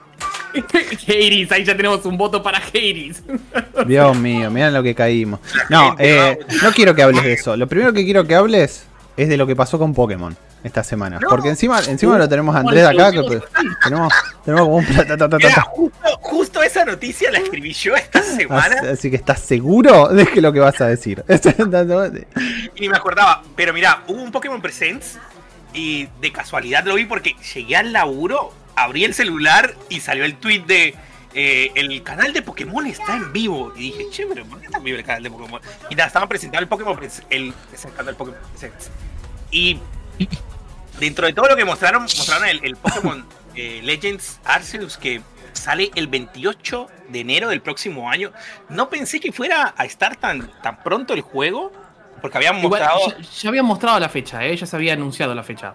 Hades, 1.08 1.52
ahí 1.52 1.64
ya 1.64 1.76
tenemos 1.76 2.04
un 2.04 2.16
voto 2.16 2.42
para 2.42 2.58
Hades. 2.58 3.22
Dios 3.86 4.16
mío, 4.16 4.50
miren 4.50 4.74
lo 4.74 4.82
que 4.82 4.94
caímos. 4.94 5.40
No, 5.68 5.96
eh, 5.98 6.38
no 6.62 6.72
quiero 6.72 6.94
que 6.94 7.02
hables 7.02 7.22
de 7.22 7.32
eso. 7.32 7.56
Lo 7.56 7.66
primero 7.66 7.92
que 7.92 8.04
quiero 8.04 8.26
que 8.26 8.34
hables 8.34 8.86
es 9.16 9.28
de 9.28 9.36
lo 9.36 9.46
que 9.46 9.56
pasó 9.56 9.78
con 9.78 9.94
Pokémon 9.94 10.36
esta 10.64 10.84
semana. 10.84 11.18
Porque 11.28 11.48
encima, 11.48 11.80
encima 11.80 12.18
lo 12.18 12.28
tenemos 12.28 12.54
a 12.54 12.60
Andrés 12.60 12.86
acá, 12.86 13.10
que 13.10 13.22
pues, 13.22 13.42
tenemos, 13.82 14.12
tenemos 14.44 14.64
como 14.64 14.76
un 14.76 14.86
ta, 14.86 15.06
ta, 15.06 15.16
ta, 15.16 15.28
ta, 15.28 15.36
Mira, 15.36 15.54
ta. 15.54 15.62
justo, 15.62 16.18
justo 16.20 16.62
esa 16.62 16.84
noticia 16.84 17.30
la 17.30 17.38
escribí 17.38 17.72
yo 17.72 17.96
esta 17.96 18.22
semana 18.22 18.76
Así, 18.76 18.86
así 18.86 19.10
que 19.10 19.16
estás 19.16 19.40
seguro 19.40 20.08
de 20.08 20.26
que 20.26 20.40
lo 20.40 20.52
que 20.52 20.60
vas 20.60 20.80
a 20.80 20.86
decir. 20.86 21.24
y 22.76 22.80
ni 22.80 22.88
me 22.88 22.96
acordaba. 22.96 23.42
Pero 23.56 23.72
mira, 23.72 24.02
hubo 24.06 24.22
un 24.22 24.30
Pokémon 24.30 24.62
Presents 24.62 25.18
y 25.74 26.08
de 26.20 26.32
casualidad 26.32 26.84
lo 26.84 26.94
vi 26.94 27.06
porque 27.06 27.34
llegué 27.54 27.76
al 27.76 27.92
laburo, 27.92 28.52
abrí 28.76 29.04
el 29.04 29.14
celular 29.14 29.74
y 29.88 30.00
salió 30.00 30.24
el 30.24 30.36
tweet 30.36 30.60
de 30.66 30.94
eh, 31.34 31.70
el 31.74 32.02
canal 32.02 32.32
de 32.32 32.42
Pokémon 32.42 32.86
está 32.86 33.16
en 33.16 33.32
vivo. 33.32 33.72
Y 33.76 33.90
dije, 33.92 34.06
che, 34.10 34.26
pero 34.26 34.44
¿por 34.44 34.58
qué 34.60 34.66
está 34.66 34.78
en 34.78 34.84
vivo 34.84 34.98
el 34.98 35.04
canal 35.04 35.22
de 35.22 35.30
Pokémon? 35.30 35.60
Y 35.90 35.94
nada, 35.94 36.06
estaban 36.08 36.28
presentando 36.28 36.62
el 36.62 36.68
Pokémon 36.68 36.96
Pres- 36.96 37.22
el, 37.30 37.52
presentando 37.70 38.10
el 38.10 38.16
Pokémon 38.16 38.40
Presents. 38.50 38.90
Y 39.50 39.78
dentro 41.00 41.26
de 41.26 41.32
todo 41.32 41.48
lo 41.48 41.56
que 41.56 41.64
mostraron, 41.64 42.02
mostraron 42.02 42.48
el, 42.48 42.64
el 42.64 42.76
Pokémon 42.76 43.24
eh, 43.54 43.80
Legends 43.82 44.40
Arceus 44.44 44.96
que 44.96 45.20
sale 45.52 45.90
el 45.94 46.06
28 46.06 46.86
de 47.08 47.20
enero 47.20 47.48
del 47.48 47.60
próximo 47.60 48.10
año. 48.10 48.32
No 48.68 48.88
pensé 48.88 49.20
que 49.20 49.32
fuera 49.32 49.74
a 49.76 49.84
estar 49.84 50.16
tan, 50.16 50.50
tan 50.62 50.82
pronto 50.82 51.14
el 51.14 51.20
juego, 51.22 51.72
porque 52.20 52.38
habían 52.38 52.58
Igual, 52.58 52.80
mostrado. 52.82 53.08
ya, 53.08 53.28
ya 53.42 53.48
habían 53.48 53.64
mostrado 53.66 53.98
la 54.00 54.08
fecha, 54.08 54.44
¿eh? 54.44 54.56
ya 54.56 54.66
se 54.66 54.76
había 54.76 54.92
anunciado 54.94 55.34
la 55.34 55.42
fecha. 55.42 55.74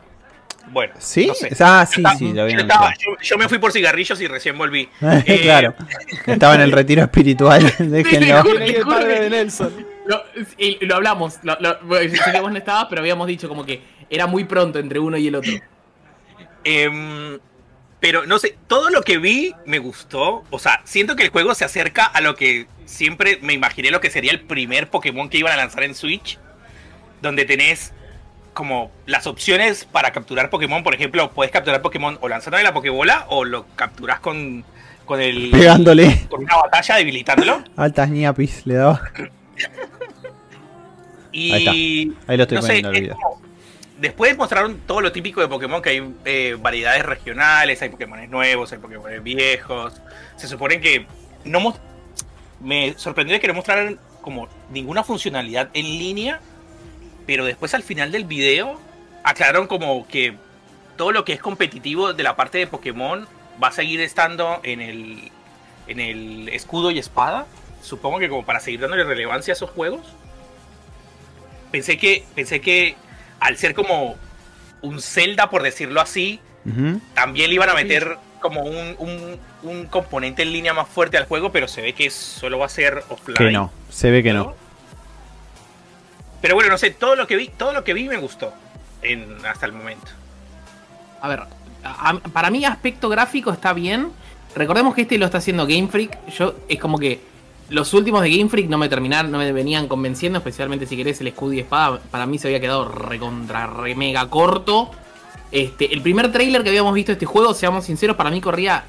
Bueno, 0.72 0.94
¿Sí? 1.00 1.28
no 1.28 1.34
sé. 1.34 1.50
Ah, 1.60 1.86
sí, 1.90 2.02
Yo 2.02 2.10
sí, 2.18 2.26
estaba- 2.28 2.50
yo, 2.50 2.58
estaba- 2.60 2.94
yo- 2.96 3.18
yo 3.22 3.38
me 3.38 3.48
fui 3.48 3.58
por 3.58 3.72
cigarrillos 3.72 4.20
y 4.22 4.28
recién 4.28 4.58
volví. 4.58 4.90
Eh, 5.02 5.42
claro. 5.44 5.74
Estaba 6.26 6.56
en 6.56 6.62
el 6.62 6.72
retiro 6.72 7.02
espiritual. 7.04 7.62
Déjenlo. 7.80 8.42
juro. 8.42 8.52
Tiene 8.58 8.66
ahí 8.66 8.76
el 8.76 8.86
padre 8.86 9.20
de 9.22 9.30
Nelson. 9.30 9.86
Lo, 10.06 10.24
y 10.58 10.86
lo 10.86 10.96
hablamos, 10.96 11.40
lo, 11.44 11.58
lo- 11.60 11.80
sé 12.00 12.32
que 12.32 12.40
vos 12.40 12.52
no 12.52 12.58
estabas, 12.58 12.88
pero 12.90 13.02
habíamos 13.02 13.28
dicho 13.28 13.48
como 13.50 13.66
que 13.66 13.82
era 14.10 14.26
muy 14.28 14.46
pronto 14.46 14.80
entre 14.80 15.00
uno 15.00 15.18
y 15.18 15.28
el 15.28 15.36
otro. 15.36 15.52
Em, 16.64 17.40
pero 18.00 18.26
no 18.26 18.40
sé, 18.40 18.58
todo 18.68 18.90
lo 18.90 19.02
que 19.02 19.18
vi 19.18 19.54
me 19.66 19.80
gustó. 19.80 20.44
O 20.50 20.60
sea, 20.60 20.82
siento 20.86 21.16
que 21.16 21.24
el 21.24 21.30
juego 21.30 21.56
se 21.56 21.66
acerca 21.66 22.06
a 22.06 22.22
lo 22.22 22.36
que 22.36 22.68
siempre 22.86 23.40
me 23.42 23.54
imaginé 23.54 23.90
lo 23.92 24.02
que 24.02 24.10
sería 24.10 24.32
el 24.32 24.42
primer 24.42 24.90
Pokémon 24.90 25.30
que 25.30 25.38
iban 25.40 25.54
a 25.54 25.58
lanzar 25.58 25.84
en 25.84 25.96
Switch. 25.96 26.38
Donde 27.22 27.46
tenés 27.46 27.94
como 28.58 28.90
las 29.06 29.28
opciones 29.28 29.86
para 29.86 30.12
capturar 30.12 30.50
Pokémon. 30.50 30.82
Por 30.84 30.96
ejemplo, 30.96 31.30
puedes 31.32 31.52
capturar 31.52 31.80
Pokémon 31.84 32.18
o 32.22 32.28
lanzándole 32.28 32.64
la 32.64 32.74
Pokébola 32.74 33.28
o 33.30 33.46
lo 33.46 33.68
capturas 33.76 34.20
con, 34.20 34.66
con 35.06 35.22
el. 35.22 35.52
Pegándole. 35.52 36.26
Con 36.28 36.42
una 36.44 36.56
batalla 36.56 36.96
debilitándolo. 36.96 37.64
Altas 37.78 38.10
ñapis 38.10 38.66
le 38.66 38.74
daba. 38.74 39.00
Y. 41.32 41.52
Ahí 41.54 41.60
está. 42.16 42.32
Ahí 42.32 42.38
lo 42.38 42.44
estoy 42.44 42.56
no 42.56 42.62
sé, 42.64 42.68
poniendo 42.68 42.90
el 42.90 42.96
es 42.96 43.02
video. 43.02 43.16
como- 43.16 43.42
después 44.00 44.36
mostraron 44.38 44.80
todo 44.88 45.02
lo 45.02 45.12
típico 45.12 45.40
de 45.40 45.48
Pokémon, 45.48 45.80
que 45.82 45.90
hay 45.90 46.14
eh, 46.26 46.58
variedades 46.60 47.06
regionales, 47.06 47.80
hay 47.84 47.90
Pokémon 47.90 48.28
nuevos, 48.30 48.72
hay 48.72 48.80
Pokémon 48.80 49.24
viejos. 49.24 50.02
Se 50.36 50.48
supone 50.48 50.82
que 50.82 51.06
no 51.46 51.76
me 52.60 52.96
sorprendió 52.98 53.40
que 53.40 53.48
no 53.48 53.54
mostraran 53.54 54.00
como 54.22 54.48
ninguna 54.72 55.04
funcionalidad 55.04 55.70
en 55.76 55.86
línea, 55.86 56.42
pero 57.28 57.46
después 57.46 57.74
al 57.76 57.84
final 57.84 58.12
del 58.12 58.24
video 58.26 58.80
aclararon 59.24 59.68
como 59.68 60.08
que 60.08 60.36
todo 60.98 61.12
lo 61.12 61.24
que 61.26 61.34
es 61.34 61.40
competitivo 61.40 62.14
de 62.14 62.24
la 62.24 62.36
parte 62.36 62.58
de 62.58 62.66
Pokémon 62.66 63.28
va 63.62 63.68
a 63.68 63.72
seguir 63.72 64.02
estando 64.02 64.60
en 64.64 64.82
el 64.82 65.32
en 65.88 66.00
el 66.00 66.50
escudo 66.50 66.90
y 66.90 66.98
espada. 67.00 67.46
Supongo 67.84 68.18
que 68.20 68.28
como 68.30 68.44
para 68.46 68.60
seguir 68.60 68.80
dándole 68.80 69.04
relevancia 69.04 69.52
a 69.52 69.56
esos 69.56 69.70
juegos. 69.70 70.02
Pensé 71.72 71.98
que 71.98 72.24
pensé 72.36 72.62
que 72.62 72.96
al 73.40 73.58
ser 73.58 73.74
como 73.76 74.16
un 74.82 75.02
Zelda 75.02 75.50
por 75.50 75.64
decirlo 75.64 76.02
así, 76.02 76.40
también 77.14 77.50
le 77.50 77.56
iban 77.56 77.70
a 77.70 77.74
meter 77.74 78.18
como 78.42 78.62
un, 78.64 78.96
un- 79.00 79.40
un 79.64 79.86
componente 79.88 80.44
en 80.44 80.52
línea 80.54 80.74
más 80.74 80.88
fuerte 80.88 81.18
al 81.18 81.26
juego, 81.26 81.52
pero 81.52 81.68
se 81.68 81.82
ve 81.82 81.94
que 81.94 82.10
solo 82.10 82.60
va 82.60 82.66
a 82.68 82.70
ser 82.70 83.04
offline. 83.10 83.38
Que 83.38 83.52
no, 83.52 83.72
se 83.90 84.12
ve 84.12 84.22
que 84.24 84.34
no. 84.34 84.54
Pero 86.42 86.56
bueno, 86.56 86.70
no 86.70 86.78
sé, 86.78 86.92
todo 86.92 87.16
lo 87.16 87.28
que 87.28 87.36
vi, 87.36 87.50
todo 87.50 87.74
lo 87.74 87.84
que 87.84 87.94
vi 87.94 88.08
me 88.08 88.18
gustó 88.18 88.54
hasta 89.48 89.66
el 89.66 89.72
momento. 89.72 90.08
A 91.22 91.28
ver, 91.28 91.44
para 92.34 92.50
mí 92.50 92.66
aspecto 92.66 93.10
gráfico 93.10 93.52
está 93.52 93.74
bien. 93.74 94.12
Recordemos 94.56 94.96
que 94.96 95.02
este 95.02 95.18
lo 95.18 95.26
está 95.26 95.40
haciendo 95.40 95.66
Game 95.66 95.88
Freak. 95.88 96.28
Yo 96.30 96.56
es 96.68 96.80
como 96.80 96.98
que 97.00 97.20
los 97.70 97.94
últimos 97.94 98.22
de 98.22 98.36
Game 98.36 98.50
Freak 98.50 98.70
no 98.70 98.78
me 98.78 98.90
terminaron, 98.90 99.32
no 99.32 99.38
me 99.38 99.52
venían 99.52 99.88
convenciendo, 99.88 100.40
especialmente 100.40 100.86
si 100.86 100.96
querés 100.96 101.20
el 101.22 101.28
escudo 101.28 101.54
y 101.54 101.60
espada. 101.60 102.00
Para 102.12 102.26
mí 102.26 102.38
se 102.38 102.48
había 102.48 102.60
quedado 102.60 102.88
recontra 102.88 103.68
re 103.68 103.96
mega 103.96 104.30
corto. 104.30 104.92
Este, 105.52 105.94
el 105.94 106.02
primer 106.02 106.32
trailer 106.32 106.64
que 106.64 106.70
habíamos 106.70 106.94
visto 106.94 107.12
de 107.12 107.14
este 107.14 107.26
juego, 107.26 107.54
seamos 107.54 107.86
sinceros, 107.86 108.16
para 108.16 108.30
mí 108.30 108.42
corría 108.42 108.84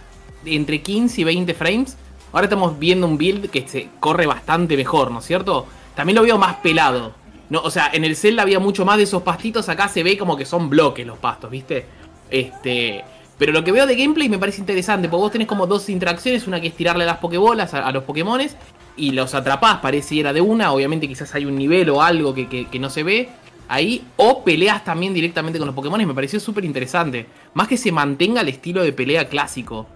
entre 0.44 0.80
15 0.80 1.20
y 1.20 1.24
20 1.24 1.54
frames. 1.54 1.96
Ahora 2.32 2.44
estamos 2.44 2.78
viendo 2.78 3.06
un 3.06 3.16
build 3.16 3.50
que 3.50 3.66
se 3.66 3.88
corre 4.00 4.26
bastante 4.26 4.76
mejor, 4.76 5.10
¿no 5.10 5.20
es 5.20 5.24
cierto? 5.24 5.66
También 5.94 6.16
lo 6.16 6.22
veo 6.22 6.38
más 6.38 6.56
pelado. 6.56 7.14
No, 7.50 7.60
o 7.62 7.70
sea, 7.70 7.90
en 7.92 8.04
el 8.04 8.14
Zelda 8.16 8.42
había 8.42 8.58
mucho 8.58 8.84
más 8.84 8.96
de 8.98 9.04
esos 9.04 9.22
pastitos, 9.22 9.68
acá 9.68 9.88
se 9.88 10.02
ve 10.02 10.18
como 10.18 10.36
que 10.36 10.44
son 10.44 10.68
bloques 10.68 11.06
los 11.06 11.18
pastos, 11.18 11.50
¿viste? 11.50 11.86
Este, 12.30 13.02
pero 13.38 13.52
lo 13.52 13.64
que 13.64 13.72
veo 13.72 13.86
de 13.86 13.96
gameplay 13.96 14.28
me 14.28 14.38
parece 14.38 14.60
interesante, 14.60 15.08
porque 15.08 15.20
vos 15.22 15.32
tenés 15.32 15.46
como 15.48 15.66
dos 15.66 15.88
interacciones, 15.88 16.46
una 16.46 16.60
que 16.60 16.66
es 16.68 16.74
tirarle 16.76 17.06
las 17.06 17.18
pokebolas 17.18 17.72
a, 17.74 17.90
los 17.92 18.04
pokémones 18.04 18.56
y 18.96 19.12
los 19.12 19.34
atrapás, 19.34 19.78
pareciera 19.78 20.32
de 20.32 20.40
una, 20.40 20.72
obviamente 20.72 21.08
quizás 21.08 21.34
hay 21.34 21.46
un 21.46 21.56
nivel 21.56 21.88
o 21.90 22.02
algo 22.02 22.34
que, 22.34 22.48
que- 22.48 22.66
que 22.66 22.78
no 22.78 22.90
se 22.90 23.02
ve 23.02 23.28
ahí, 23.68 24.04
o 24.16 24.42
peleas 24.44 24.84
también 24.84 25.14
directamente 25.14 25.58
con 25.58 25.66
los 25.66 25.74
pokémones, 25.74 26.06
me 26.06 26.14
pareció 26.14 26.40
súper 26.40 26.64
interesante. 26.64 27.26
Más 27.54 27.68
que 27.68 27.76
se 27.76 27.92
mantenga 27.92 28.40
el 28.42 28.48
estilo 28.48 28.82
de 28.82 28.92
pelea 28.92 29.28
clásico. 29.28 29.86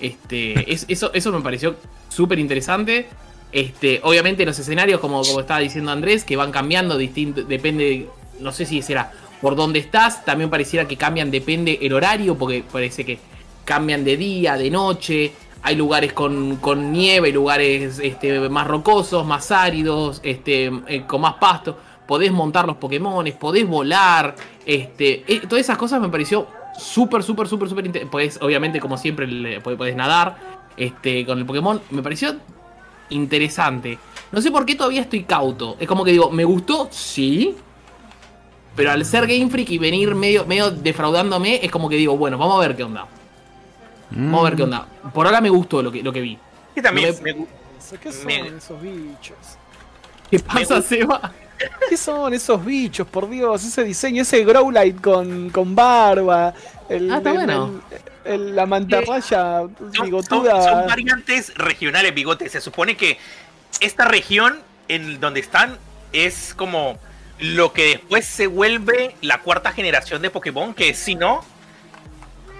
Este, 0.00 0.72
es- 0.72 0.84
eso, 0.88 1.10
eso 1.12 1.32
me 1.32 1.40
pareció 1.40 1.76
súper 2.08 2.38
interesante. 2.38 3.06
Este, 3.52 4.00
obviamente 4.02 4.46
los 4.46 4.58
escenarios, 4.58 4.98
como, 4.98 5.22
como 5.22 5.40
estaba 5.40 5.60
diciendo 5.60 5.92
Andrés, 5.92 6.24
que 6.24 6.36
van 6.36 6.50
cambiando, 6.50 6.96
distinto, 6.96 7.42
depende, 7.42 8.08
no 8.40 8.50
sé 8.50 8.64
si 8.64 8.80
será 8.80 9.12
por 9.42 9.56
dónde 9.56 9.78
estás, 9.78 10.24
también 10.24 10.48
pareciera 10.48 10.88
que 10.88 10.96
cambian, 10.96 11.30
depende 11.30 11.78
el 11.82 11.92
horario, 11.92 12.38
porque 12.38 12.64
parece 12.70 13.04
que 13.04 13.18
cambian 13.64 14.04
de 14.04 14.16
día, 14.16 14.56
de 14.56 14.70
noche, 14.70 15.32
hay 15.62 15.76
lugares 15.76 16.12
con, 16.12 16.56
con 16.56 16.92
nieve, 16.92 17.28
hay 17.28 17.32
lugares 17.32 17.98
este, 17.98 18.48
más 18.48 18.66
rocosos, 18.66 19.26
más 19.26 19.50
áridos, 19.50 20.20
este, 20.24 20.70
eh, 20.86 21.04
con 21.06 21.20
más 21.20 21.34
pasto, 21.34 21.76
podés 22.06 22.32
montar 22.32 22.66
los 22.66 22.76
Pokémon, 22.76 23.26
podés 23.38 23.66
volar, 23.66 24.34
este, 24.64 25.24
eh, 25.26 25.40
todas 25.48 25.60
esas 25.60 25.76
cosas 25.76 26.00
me 26.00 26.08
pareció 26.08 26.46
súper, 26.78 27.22
súper, 27.22 27.48
súper, 27.48 27.68
súper 27.68 27.86
interesante, 27.86 28.44
obviamente 28.44 28.80
como 28.80 28.96
siempre, 28.96 29.60
podés 29.60 29.94
nadar 29.94 30.36
este, 30.76 31.26
con 31.26 31.38
el 31.38 31.44
Pokémon, 31.44 31.80
me 31.90 32.02
pareció 32.02 32.36
interesante. 33.12 33.98
No 34.30 34.40
sé 34.40 34.50
por 34.50 34.64
qué 34.66 34.74
todavía 34.74 35.02
estoy 35.02 35.24
cauto. 35.24 35.76
Es 35.78 35.86
como 35.86 36.04
que 36.04 36.12
digo, 36.12 36.30
¿me 36.30 36.44
gustó? 36.44 36.88
Sí. 36.90 37.54
Pero 38.74 38.90
al 38.90 39.04
ser 39.04 39.26
Game 39.26 39.50
Freak 39.50 39.70
y 39.70 39.78
venir 39.78 40.14
medio, 40.14 40.46
medio 40.46 40.70
defraudándome, 40.70 41.60
es 41.64 41.70
como 41.70 41.88
que 41.88 41.96
digo, 41.96 42.16
bueno, 42.16 42.38
vamos 42.38 42.56
a 42.56 42.66
ver 42.66 42.74
qué 42.76 42.84
onda. 42.84 43.06
Vamos 44.10 44.40
a 44.40 44.44
ver 44.44 44.56
qué 44.56 44.62
onda. 44.62 44.86
Por 45.12 45.26
ahora 45.26 45.40
me 45.40 45.50
gustó 45.50 45.82
lo 45.82 45.92
que, 45.92 46.02
lo 46.02 46.12
que 46.12 46.20
vi. 46.20 46.38
Y 46.74 46.80
también 46.80 47.14
No 47.14 47.22
me 47.22 47.34
gu- 47.34 47.46
¿Qué 48.02 48.10
son 48.12 48.26
Me- 48.26 48.48
esos 48.48 48.80
bichos? 48.80 49.36
¿Qué 50.30 50.38
pasa, 50.38 50.80
Seba? 50.80 51.32
¿Qué 51.90 51.96
son 51.98 52.32
esos 52.32 52.64
bichos? 52.64 53.06
Por 53.06 53.28
Dios, 53.28 53.62
ese 53.64 53.84
diseño, 53.84 54.22
ese 54.22 54.42
Growlite 54.44 55.00
con, 55.02 55.50
con 55.50 55.74
barba, 55.74 56.54
el, 56.88 57.12
Ah, 57.12 57.18
está 57.18 57.30
el- 57.30 57.36
bueno. 57.36 57.70
el- 57.90 58.11
el- 58.24 58.54
la 58.56 58.66
mantarraya 58.66 59.60
son- 59.94 60.04
bigotuda. 60.04 60.62
son 60.62 60.86
variantes 60.86 61.54
regionales, 61.56 62.14
bigote. 62.14 62.48
Se 62.48 62.60
supone 62.60 62.96
que 62.96 63.18
esta 63.80 64.04
región 64.04 64.60
en 64.88 65.20
donde 65.20 65.40
están 65.40 65.78
es 66.12 66.54
como 66.56 66.98
lo 67.38 67.72
que 67.72 67.84
después 67.88 68.24
se 68.26 68.46
vuelve 68.46 69.16
la 69.20 69.38
cuarta 69.38 69.72
generación 69.72 70.22
de 70.22 70.30
Pokémon, 70.30 70.74
que 70.74 70.90
es 70.90 70.98
Sinnoh. 70.98 71.42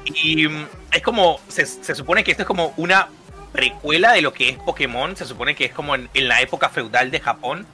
Y 0.04 0.49
mm, 0.49 0.66
es 0.92 1.02
como, 1.02 1.38
se, 1.49 1.66
se 1.66 1.95
supone 1.95 2.25
que 2.25 2.33
esto 2.33 2.42
es 2.42 2.47
como 2.47 2.73
una 2.76 3.09
precuela 3.52 4.12
de 4.12 4.23
lo 4.23 4.33
que 4.33 4.49
es 4.49 4.59
Pokémon. 4.59 5.16
Se 5.16 5.25
supone 5.26 5.54
que 5.54 5.66
es 5.66 5.73
como 5.73 5.95
en, 5.95 6.09
en 6.14 6.26
la 6.28 6.40
época 6.40 6.69
feudal 6.69 7.11
de 7.11 7.21
Japón. 7.21 7.66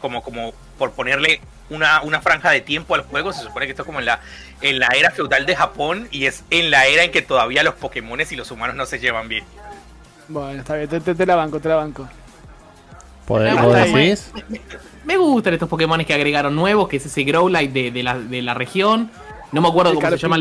Como, 0.00 0.22
como 0.22 0.52
por 0.78 0.92
ponerle 0.92 1.40
una, 1.70 2.02
una 2.02 2.20
franja 2.20 2.50
de 2.50 2.60
tiempo 2.60 2.94
al 2.94 3.02
juego. 3.02 3.32
Se 3.32 3.42
supone 3.42 3.66
que 3.66 3.72
esto 3.72 3.82
es 3.82 3.86
como 3.86 3.98
en 4.00 4.06
la, 4.06 4.20
en 4.60 4.78
la 4.78 4.88
era 4.88 5.10
feudal 5.10 5.46
de 5.46 5.56
Japón. 5.56 6.08
Y 6.10 6.26
es 6.26 6.44
en 6.50 6.70
la 6.70 6.86
era 6.86 7.04
en 7.04 7.10
que 7.12 7.22
todavía 7.22 7.62
los 7.62 7.74
Pokémones 7.74 8.32
y 8.32 8.36
los 8.36 8.50
humanos 8.50 8.76
no 8.76 8.86
se 8.86 8.98
llevan 8.98 9.28
bien. 9.28 9.44
Bueno, 10.28 10.60
está 10.60 10.76
bien, 10.76 10.88
te, 10.88 11.00
te- 11.00 11.14
te 11.14 11.26
la 11.26 11.36
banco, 11.36 11.58
te 11.60 11.68
la 11.68 11.76
banco. 11.76 12.08
¿Podés- 13.26 13.54
Ah, 13.56 13.62
¿Vos 13.62 13.74
decís? 13.74 14.30
Me 15.04 15.16
gustan 15.16 15.52
estos 15.54 15.68
Pokémon 15.68 16.02
que 16.04 16.14
agregaron 16.14 16.54
nuevos, 16.54 16.88
que 16.88 16.96
es 16.98 17.06
ese 17.06 17.22
Growlite 17.24 17.72
de, 17.72 17.90
de 17.90 18.02
la, 18.02 18.18
de 18.18 18.42
la 18.42 18.54
región. 18.54 19.10
No 19.52 19.60
me 19.60 19.68
acuerdo 19.68 19.90
El 19.92 19.96
cómo 19.96 20.10
se 20.10 20.16
llama 20.18 20.36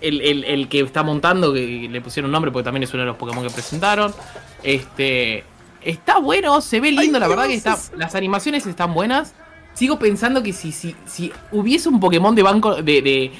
el, 0.00 0.20
el, 0.20 0.44
el- 0.44 0.68
que 0.68 0.80
está 0.80 1.02
montando, 1.02 1.52
que 1.54 1.88
le 1.90 2.00
pusieron 2.00 2.30
nombre 2.30 2.50
porque 2.50 2.64
también 2.64 2.82
es 2.82 2.92
uno 2.94 3.02
de 3.02 3.06
los 3.08 3.16
Pokémon 3.16 3.44
que 3.46 3.50
presentaron. 3.52 4.14
Este. 4.62 5.44
Está 5.82 6.18
bueno, 6.18 6.62
se 6.62 6.80
ve 6.80 6.90
lindo, 6.92 7.16
Ay, 7.18 7.20
la 7.20 7.28
verdad 7.28 7.46
que 7.46 7.54
está, 7.54 7.74
es- 7.74 7.92
las 7.96 8.14
animaciones 8.14 8.66
están 8.66 8.94
buenas. 8.94 9.34
Sigo 9.74 9.98
pensando 9.98 10.42
que 10.42 10.52
si, 10.52 10.72
si, 10.72 10.94
si 11.04 11.32
hubiese 11.52 11.88
un 11.88 11.98
Pokémon 12.00 12.34
de 12.34 12.42
banco 12.42 12.76
de, 12.76 13.02
de, 13.02 13.32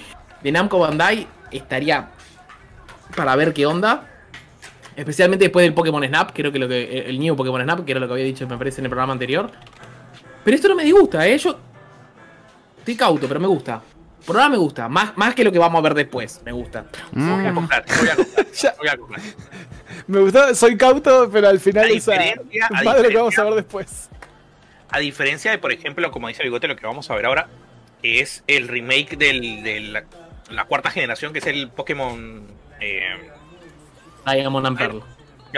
de 0.42 0.52
Namco 0.52 0.78
Bandai, 0.80 1.26
estaría 1.50 2.08
para 3.16 3.36
ver 3.36 3.52
qué 3.54 3.66
onda. 3.66 4.08
Especialmente 4.96 5.44
después 5.46 5.64
del 5.64 5.74
Pokémon 5.74 6.04
Snap, 6.04 6.30
creo 6.34 6.52
que 6.52 6.58
lo 6.58 6.68
que. 6.68 7.00
El 7.08 7.18
New 7.18 7.34
Pokémon 7.36 7.62
Snap, 7.62 7.84
que 7.84 7.92
era 7.92 8.00
lo 8.00 8.06
que 8.06 8.12
había 8.14 8.24
dicho, 8.24 8.46
me 8.48 8.56
parece, 8.58 8.80
en 8.80 8.86
el 8.86 8.90
programa 8.90 9.12
anterior. 9.12 9.50
Pero 10.44 10.54
esto 10.56 10.68
no 10.68 10.74
me 10.76 10.84
disgusta, 10.84 11.26
¿eh? 11.26 11.38
Yo. 11.38 11.58
Estoy 12.78 12.96
cauto, 12.96 13.26
pero 13.26 13.40
me 13.40 13.46
gusta. 13.48 13.80
Por 14.26 14.36
ahora 14.36 14.48
me 14.50 14.56
gusta. 14.56 14.88
Más, 14.88 15.16
más 15.16 15.34
que 15.34 15.42
lo 15.44 15.50
que 15.52 15.58
vamos 15.58 15.78
a 15.78 15.82
ver 15.82 15.94
después. 15.94 16.40
Me 16.44 16.52
gusta. 16.52 16.84
Voy 17.12 17.46
a 17.46 17.50
Mm. 17.50 17.54
comprar, 17.54 17.84
voy 17.98 18.08
a 18.08 18.16
comprar, 18.16 18.46
voy 18.78 18.88
a 18.88 18.96
comprar. 18.96 19.20
Me 20.06 20.20
gustó, 20.20 20.54
soy 20.54 20.76
cauto, 20.76 21.28
pero 21.32 21.48
al 21.48 21.58
final 21.60 21.84
A 21.84 21.88
esa, 21.88 22.12
diferencia- 22.12 22.66
a 22.70 22.82
más 22.82 22.96
de 22.96 23.02
lo 23.04 23.08
que 23.08 23.16
vamos 23.16 23.38
a 23.38 23.44
ver 23.44 23.54
después. 23.54 24.10
A 24.90 24.98
diferencia 25.00 25.50
de, 25.50 25.58
por 25.58 25.72
ejemplo, 25.72 26.10
como 26.10 26.28
dice 26.28 26.42
Bigote, 26.42 26.68
lo 26.68 26.76
que 26.76 26.86
vamos 26.86 27.10
a 27.10 27.14
ver 27.16 27.26
ahora 27.26 27.48
es 28.02 28.44
el 28.46 28.68
remake 28.68 29.16
del- 29.16 29.62
de 29.62 29.80
la, 29.80 30.04
la 30.50 30.64
cuarta 30.66 30.90
generación, 30.90 31.32
que 31.32 31.38
es 31.40 31.46
el 31.46 31.68
Pokémon 31.68 32.46
eh, 32.80 33.02
Diamond 34.26 34.66
and 34.66 34.78
Pearl. 34.78 35.02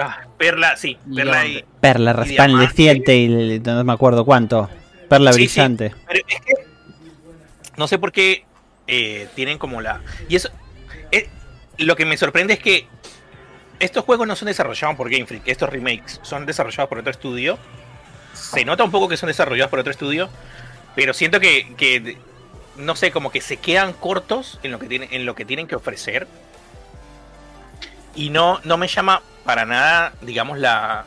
ah, 0.00 0.20
Perla, 0.38 0.76
sí, 0.76 0.96
Perla 1.14 1.46
y... 1.46 1.64
Perla 1.80 2.10
Y 2.10 2.14
resplandeciente 2.14 3.16
y, 3.16 3.58
no 3.60 3.84
me 3.84 3.92
acuerdo 3.92 4.24
cuánto. 4.24 4.70
Perla 5.08 5.32
Sí, 5.32 5.46
sí. 5.48 5.54
brillante. 5.60 5.92
Pero 6.06 6.20
es 6.28 6.40
que 6.40 6.52
no 7.76 7.86
sé 7.88 7.98
por 7.98 8.12
qué 8.12 8.44
eh, 8.86 9.28
tienen 9.34 9.58
como 9.58 9.80
la... 9.80 10.00
Y 10.28 10.36
eso... 10.36 10.48
eh, 11.12 11.28
lo 11.78 11.94
que 11.96 12.06
me 12.06 12.16
sorprende 12.16 12.54
es 12.54 12.58
que 12.60 12.86
estos 13.80 14.04
juegos 14.04 14.26
no 14.26 14.34
son 14.36 14.46
desarrollados 14.46 14.96
por 14.96 15.10
Game 15.10 15.26
Freak, 15.26 15.42
estos 15.46 15.68
remakes 15.68 16.18
son 16.22 16.46
desarrollados 16.46 16.88
por 16.88 16.98
otro 16.98 17.10
estudio. 17.10 17.58
Se 18.36 18.64
nota 18.64 18.84
un 18.84 18.90
poco 18.90 19.08
que 19.08 19.16
son 19.16 19.28
desarrollados 19.28 19.70
por 19.70 19.78
otro 19.78 19.90
estudio, 19.90 20.28
pero 20.94 21.14
siento 21.14 21.40
que, 21.40 21.74
que, 21.76 22.18
no 22.76 22.94
sé, 22.96 23.10
como 23.10 23.30
que 23.30 23.40
se 23.40 23.56
quedan 23.56 23.92
cortos 23.92 24.58
en 24.62 24.72
lo 24.72 24.78
que 24.78 24.86
tienen, 24.86 25.08
en 25.12 25.26
lo 25.26 25.34
que 25.34 25.44
tienen 25.44 25.66
que 25.66 25.74
ofrecer. 25.76 26.26
Y 28.14 28.30
no, 28.30 28.60
no 28.64 28.76
me 28.78 28.88
llama 28.88 29.22
para 29.44 29.66
nada, 29.66 30.12
digamos, 30.22 30.58
la, 30.58 31.04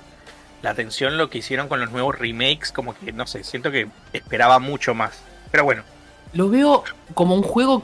la 0.62 0.70
atención 0.70 1.18
lo 1.18 1.30
que 1.30 1.40
hicieron 1.40 1.68
con 1.68 1.80
los 1.80 1.92
nuevos 1.92 2.18
remakes. 2.18 2.72
Como 2.72 2.94
que, 2.98 3.12
no 3.12 3.26
sé, 3.28 3.44
siento 3.44 3.72
que 3.72 3.88
esperaba 4.14 4.60
mucho 4.60 4.94
más. 4.94 5.22
Pero 5.52 5.64
bueno, 5.64 5.84
Lo 6.34 6.50
veo 6.50 6.84
como 7.14 7.36
un 7.36 7.44
juego. 7.44 7.84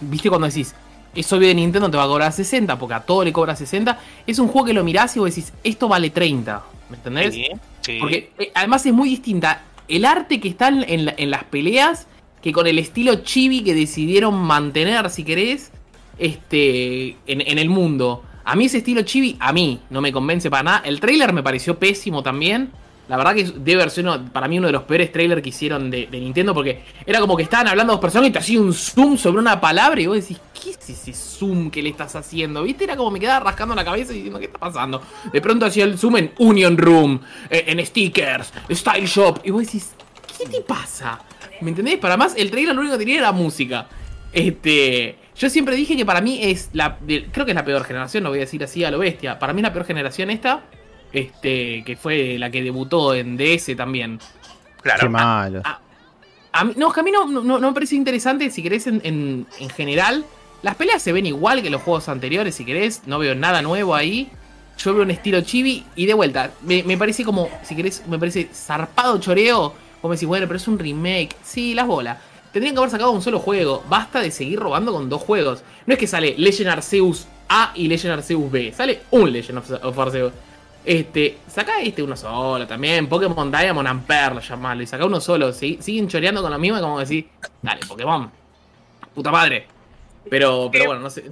¿Viste 0.00 0.28
cuando 0.28 0.46
decís? 0.46 0.74
Eso 1.14 1.38
de 1.38 1.54
Nintendo 1.54 1.90
te 1.90 1.96
va 1.96 2.04
a 2.04 2.06
cobrar 2.06 2.30
60, 2.30 2.78
porque 2.78 2.94
a 2.94 3.00
todo 3.00 3.24
le 3.24 3.32
cobra 3.32 3.56
60. 3.56 3.98
Es 4.26 4.38
un 4.38 4.48
juego 4.48 4.66
que 4.66 4.74
lo 4.74 4.84
mirás 4.84 5.16
y 5.16 5.20
vos 5.20 5.34
decís, 5.34 5.52
esto 5.64 5.88
vale 5.88 6.10
30. 6.10 6.62
¿Me 6.90 6.96
entendés? 6.96 7.34
sí, 7.34 7.46
sí. 7.82 7.98
Porque 8.00 8.30
eh, 8.38 8.50
además 8.54 8.84
es 8.86 8.92
muy 8.92 9.08
distinta. 9.08 9.62
El 9.88 10.04
arte 10.04 10.40
que 10.40 10.48
está 10.48 10.68
en, 10.68 10.84
en 10.88 11.04
la- 11.06 11.14
en 11.16 11.30
las 11.30 11.44
peleas, 11.44 12.06
que 12.42 12.52
con 12.52 12.66
el 12.66 12.78
estilo 12.78 13.16
chibi 13.22 13.62
que 13.62 13.74
decidieron 13.74 14.34
mantener, 14.34 15.10
si 15.10 15.24
querés, 15.24 15.72
este, 16.18 17.16
en, 17.26 17.40
en 17.40 17.58
el 17.58 17.68
mundo. 17.68 18.22
A 18.44 18.54
mí 18.54 18.66
ese 18.66 18.78
estilo 18.78 19.02
chibi, 19.02 19.36
a 19.40 19.52
mí, 19.52 19.80
no 19.90 20.00
me 20.00 20.12
convence 20.12 20.50
para 20.50 20.62
nada. 20.62 20.82
El 20.84 21.00
trailer 21.00 21.32
me 21.32 21.42
pareció 21.42 21.78
pésimo 21.78 22.22
también. 22.22 22.70
La 23.08 23.16
verdad 23.16 23.34
que 23.34 23.44
debe 23.44 23.82
haber 23.82 23.90
sido 23.90 24.14
uno- 24.14 24.32
para 24.32 24.48
mí 24.48 24.58
uno 24.58 24.66
de 24.66 24.72
los 24.72 24.82
peores 24.82 25.12
trailers 25.12 25.40
que 25.42 25.50
hicieron 25.50 25.90
de, 25.90 26.08
Nintendo 26.10 26.52
porque 26.52 26.80
era 27.06 27.20
como 27.20 27.36
que 27.36 27.44
estaban 27.44 27.68
hablando 27.68 27.92
dos 27.92 28.00
personas 28.00 28.28
y 28.30 28.32
te 28.32 28.38
hacía 28.40 28.60
un 28.60 28.72
zoom 28.74 29.16
sobre 29.16 29.38
una 29.40 29.60
palabra 29.60 30.00
y 30.00 30.06
vos 30.06 30.16
decís, 30.16 30.38
¿qué 30.60 30.70
es 30.70 30.90
ese 30.90 31.12
zoom 31.12 31.70
que 31.70 31.82
le 31.82 31.90
estás 31.90 32.16
haciendo? 32.16 32.62
¿Viste? 32.64 32.84
Era 32.84 32.96
como 32.96 33.10
me 33.12 33.20
quedaba 33.20 33.44
rascando 33.44 33.74
la 33.74 33.84
cabeza 33.84 34.12
y 34.12 34.16
diciendo, 34.16 34.38
¿qué 34.40 34.46
está 34.46 34.58
pasando? 34.58 35.00
De 35.32 35.40
pronto 35.40 35.66
hacía 35.66 35.84
el 35.84 35.96
zoom 35.98 36.16
en 36.16 36.32
Union 36.38 36.76
Room, 36.76 37.20
eh, 37.48 37.64
en 37.68 37.84
stickers, 37.86 38.52
Style 38.70 39.06
Shop 39.06 39.38
y 39.44 39.50
vos 39.50 39.64
decís, 39.66 39.94
¿qué 40.38 40.46
te 40.48 40.60
pasa? 40.62 41.20
¿Me 41.60 41.70
entendés? 41.70 41.98
Para 41.98 42.16
más, 42.16 42.34
el 42.36 42.50
trailer 42.50 42.74
lo 42.74 42.80
único 42.80 42.98
que 42.98 43.04
tenía 43.04 43.18
era 43.20 43.32
música. 43.32 43.86
Este. 44.32 45.16
Yo 45.38 45.48
siempre 45.50 45.76
dije 45.76 45.96
que 45.96 46.04
para 46.06 46.20
mí 46.20 46.38
es 46.42 46.70
la. 46.72 46.98
creo 46.98 47.44
que 47.46 47.52
es 47.52 47.54
la 47.54 47.64
peor 47.64 47.84
generación, 47.84 48.24
lo 48.24 48.30
voy 48.30 48.38
a 48.38 48.42
decir 48.42 48.62
así 48.64 48.84
a 48.84 48.90
lo 48.90 48.98
bestia. 48.98 49.38
Para 49.38 49.52
mí 49.52 49.60
es 49.60 49.64
la 49.64 49.72
peor 49.72 49.86
generación 49.86 50.30
esta. 50.30 50.64
Este. 51.20 51.82
Que 51.84 51.96
fue 51.96 52.36
la 52.38 52.50
que 52.50 52.62
debutó 52.62 53.14
en 53.14 53.36
DS 53.36 53.74
también. 53.76 54.18
Claro. 54.82 55.00
Qué 55.00 55.08
malo. 55.08 55.62
A 56.52 56.64
mí, 56.64 56.72
no, 56.76 56.90
que 56.92 57.00
a 57.00 57.02
mí 57.02 57.10
no, 57.10 57.26
no- 57.26 57.42
no 57.42 57.60
me 57.68 57.72
parece 57.74 57.96
interesante, 57.96 58.50
si 58.50 58.62
querés, 58.62 58.86
en, 58.86 59.00
en- 59.04 59.46
en 59.58 59.68
general. 59.70 60.24
Las 60.62 60.74
peleas 60.76 61.02
se 61.02 61.12
ven 61.12 61.26
igual 61.26 61.62
que 61.62 61.68
los 61.70 61.82
juegos 61.82 62.08
anteriores, 62.08 62.54
si 62.54 62.64
querés. 62.64 63.02
No 63.06 63.18
veo 63.18 63.34
nada 63.34 63.60
nuevo 63.62 63.94
ahí. 63.94 64.30
Yo 64.78 64.94
veo 64.94 65.02
un 65.02 65.10
estilo 65.10 65.40
chibi 65.42 65.84
y 65.96 66.06
de 66.06 66.14
vuelta. 66.14 66.50
Me, 66.62 66.82
me 66.82 66.96
parece 66.96 67.24
como, 67.24 67.48
si 67.62 67.74
querés, 67.76 68.02
me 68.08 68.18
parece 68.18 68.48
zarpado 68.52 69.18
choreo. 69.18 69.74
Como 70.00 70.14
decís, 70.14 70.28
bueno, 70.28 70.46
pero 70.46 70.56
es 70.58 70.68
un 70.68 70.78
remake. 70.78 71.34
Sí, 71.42 71.74
las 71.74 71.86
bolas. 71.86 72.18
Tendrían 72.52 72.74
que 72.74 72.78
haber 72.78 72.90
sacado 72.90 73.10
un 73.10 73.20
solo 73.22 73.38
juego. 73.38 73.84
Basta 73.88 74.20
de 74.20 74.30
seguir 74.30 74.58
robando 74.58 74.92
con 74.92 75.08
dos 75.10 75.20
juegos. 75.22 75.62
No 75.86 75.92
es 75.92 75.98
que 75.98 76.06
sale 76.06 76.34
Legend 76.38 76.68
Arceus 76.70 77.26
A 77.48 77.72
y 77.74 77.86
Legend 77.88 78.14
Arceus 78.14 78.50
B. 78.50 78.72
Sale 78.74 79.02
un 79.10 79.30
Legend 79.32 79.58
of, 79.58 79.70
of 79.82 79.98
Arceus. 79.98 80.32
Este, 80.86 81.36
saca 81.52 81.80
este 81.82 82.00
uno 82.02 82.16
solo 82.16 82.64
también. 82.66 83.08
Pokémon 83.08 83.50
Diamond 83.50 83.88
and 83.88 84.06
Pearl, 84.06 84.40
llamarlo. 84.40 84.82
Y 84.84 84.86
saca 84.86 85.04
uno 85.04 85.20
solo. 85.20 85.50
sig- 85.52 85.80
siguen 85.80 86.06
choreando 86.08 86.40
con 86.42 86.52
lo 86.52 86.58
mismo, 86.58 86.80
como 86.80 87.00
decir, 87.00 87.28
dale, 87.60 87.80
Pokémon. 87.86 88.30
Puta 89.14 89.30
madre. 89.32 89.66
Pero, 90.30 90.68
pero 90.70 90.86
bueno, 90.86 91.00
no 91.00 91.10
sé. 91.10 91.24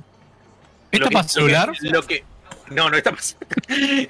¿Esto 0.90 1.04
Lo 1.04 1.08
que- 1.08 1.14
para 1.14 1.28
celular? 1.28 1.73
Lo 1.82 2.02
que. 2.02 2.25
No, 2.70 2.88
no 2.90 2.96
está 2.96 3.12
pasando. 3.12 3.46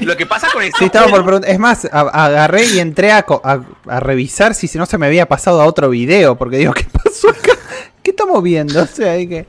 lo 0.00 0.16
que 0.16 0.26
pasa 0.26 0.48
con 0.52 0.62
este 0.62 0.78
Sí, 0.78 0.84
estaba 0.86 1.08
por 1.08 1.22
preguntar. 1.24 1.50
Es 1.50 1.58
más, 1.58 1.84
agarré 1.92 2.64
y 2.66 2.78
entré 2.78 3.12
a, 3.12 3.24
a- 3.44 3.64
a 3.86 4.00
revisar 4.00 4.54
si 4.54 4.66
no 4.78 4.86
se 4.86 4.98
me 4.98 5.06
había 5.06 5.26
pasado 5.26 5.60
a 5.60 5.66
otro 5.66 5.90
video. 5.90 6.36
Porque 6.36 6.56
digo, 6.56 6.72
¿qué 6.74 6.84
pasó 6.84 7.28
acá? 7.30 7.52
¿Qué 8.02 8.10
estamos 8.10 8.42
viendo? 8.42 8.82
O 8.82 8.86
sea, 8.86 9.12
hay 9.12 9.28
que. 9.28 9.46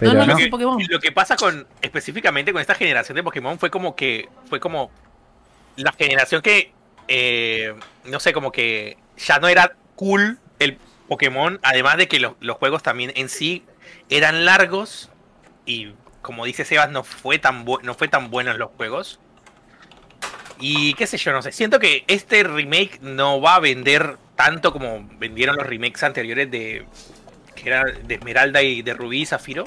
Pero 0.00 0.14
no, 0.14 0.20
no. 0.20 0.26
no, 0.26 0.32
Lo 0.32 0.36
que, 0.38 0.48
Pokémon. 0.48 0.78
lo 0.88 0.98
que 1.00 1.12
pasa 1.12 1.36
con 1.36 1.66
específicamente 1.82 2.52
con 2.52 2.60
esta 2.60 2.74
generación 2.74 3.14
de 3.16 3.22
Pokémon 3.22 3.58
fue 3.58 3.70
como 3.70 3.94
que 3.94 4.28
fue 4.48 4.58
como 4.58 4.90
la 5.76 5.92
generación 5.92 6.42
que 6.42 6.72
eh, 7.06 7.74
no 8.04 8.18
sé 8.18 8.32
como 8.32 8.50
que 8.50 8.96
ya 9.18 9.38
no 9.38 9.46
era 9.48 9.76
cool 9.96 10.38
el 10.58 10.78
Pokémon 11.08 11.58
además 11.62 11.96
de 11.98 12.08
que 12.08 12.18
lo- 12.20 12.36
los 12.40 12.56
juegos 12.56 12.82
también 12.82 13.12
en 13.14 13.28
sí 13.28 13.62
eran 14.08 14.44
largos 14.44 15.10
y 15.66 15.92
como 16.22 16.44
dice 16.44 16.64
Sebas 16.64 16.90
no 16.90 17.04
fue 17.04 17.38
tan 17.38 17.64
no 17.82 17.94
fue 17.94 18.08
tan 18.08 18.30
buenos 18.30 18.56
los 18.58 18.70
juegos 18.76 19.20
y 20.58 20.94
qué 20.94 21.06
sé 21.06 21.16
yo 21.16 21.32
no 21.32 21.42
sé 21.42 21.52
siento 21.52 21.78
que 21.78 22.04
este 22.06 22.42
remake 22.42 23.00
no 23.00 23.40
va 23.40 23.56
a 23.56 23.60
vender 23.60 24.16
tanto 24.36 24.72
como 24.72 25.08
vendieron 25.18 25.56
los 25.56 25.66
remakes 25.66 26.02
anteriores 26.02 26.50
de 26.50 26.86
que 27.54 27.68
era 27.68 27.84
de 27.84 28.14
Esmeralda 28.14 28.62
y 28.62 28.82
de 28.82 28.94
Rubí 28.94 29.22
y 29.22 29.26
Zafiro 29.26 29.64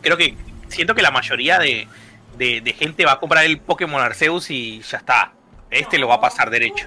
creo 0.00 0.16
que 0.16 0.36
siento 0.68 0.94
que 0.94 1.02
la 1.02 1.10
mayoría 1.10 1.58
de, 1.58 1.86
de- 2.36 2.60
de 2.60 2.72
gente 2.72 3.04
va 3.04 3.12
a 3.12 3.20
comprar 3.20 3.44
el 3.44 3.58
Pokémon 3.58 4.00
Arceus 4.00 4.50
y 4.50 4.80
ya 4.82 4.98
está. 4.98 5.32
Este 5.70 5.98
lo 5.98 6.08
va 6.08 6.14
a 6.16 6.20
pasar 6.20 6.50
derecho. 6.50 6.86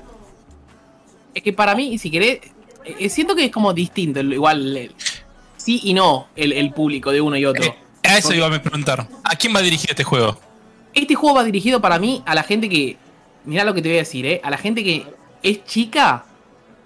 Es 1.33 1.43
que 1.43 1.53
para 1.53 1.75
mí, 1.75 1.97
si 1.97 2.09
querés, 2.11 2.39
eh, 2.83 3.09
siento 3.09 3.35
que 3.35 3.45
es 3.45 3.51
como 3.51 3.73
distinto, 3.73 4.19
igual 4.21 4.91
sí 5.57 5.79
y 5.83 5.93
no 5.93 6.27
el, 6.35 6.51
el 6.53 6.71
público 6.73 7.11
de 7.11 7.21
uno 7.21 7.37
y 7.37 7.45
otro. 7.45 7.63
Eh, 7.63 7.75
a 8.03 8.17
eso 8.17 8.33
iba 8.33 8.47
a 8.47 8.61
preguntar. 8.61 9.07
¿A 9.23 9.35
quién 9.35 9.55
va 9.55 9.61
dirigido 9.61 9.91
este 9.91 10.03
juego? 10.03 10.39
Este 10.93 11.15
juego 11.15 11.35
va 11.37 11.43
dirigido 11.43 11.79
para 11.79 11.99
mí 11.99 12.21
a 12.25 12.35
la 12.35 12.43
gente 12.43 12.67
que, 12.67 12.97
mirá 13.45 13.63
lo 13.63 13.73
que 13.73 13.81
te 13.81 13.87
voy 13.89 13.97
a 13.97 14.01
decir, 14.01 14.25
eh, 14.25 14.41
a 14.43 14.49
la 14.49 14.57
gente 14.57 14.83
que 14.83 15.05
es 15.43 15.63
chica 15.65 16.25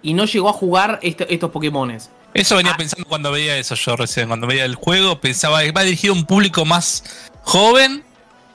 y 0.04 0.14
no 0.14 0.26
llegó 0.26 0.50
a 0.50 0.54
jugar 0.54 1.00
este- 1.02 1.34
estos 1.34 1.50
Pokémones. 1.50 2.12
Eso 2.36 2.56
venía 2.58 2.74
Ah. 2.74 2.78
pensando 2.78 3.08
cuando 3.08 3.32
veía 3.32 3.58
eso 3.58 3.74
yo 3.76 3.96
recién. 3.96 4.28
Cuando 4.28 4.46
veía 4.46 4.66
el 4.66 4.76
juego, 4.76 5.20
pensaba 5.20 5.64
que 5.64 5.72
va 5.72 5.82
dirigido 5.84 6.14
a 6.14 6.18
un 6.18 6.26
público 6.26 6.66
más 6.66 7.04
joven 7.44 8.04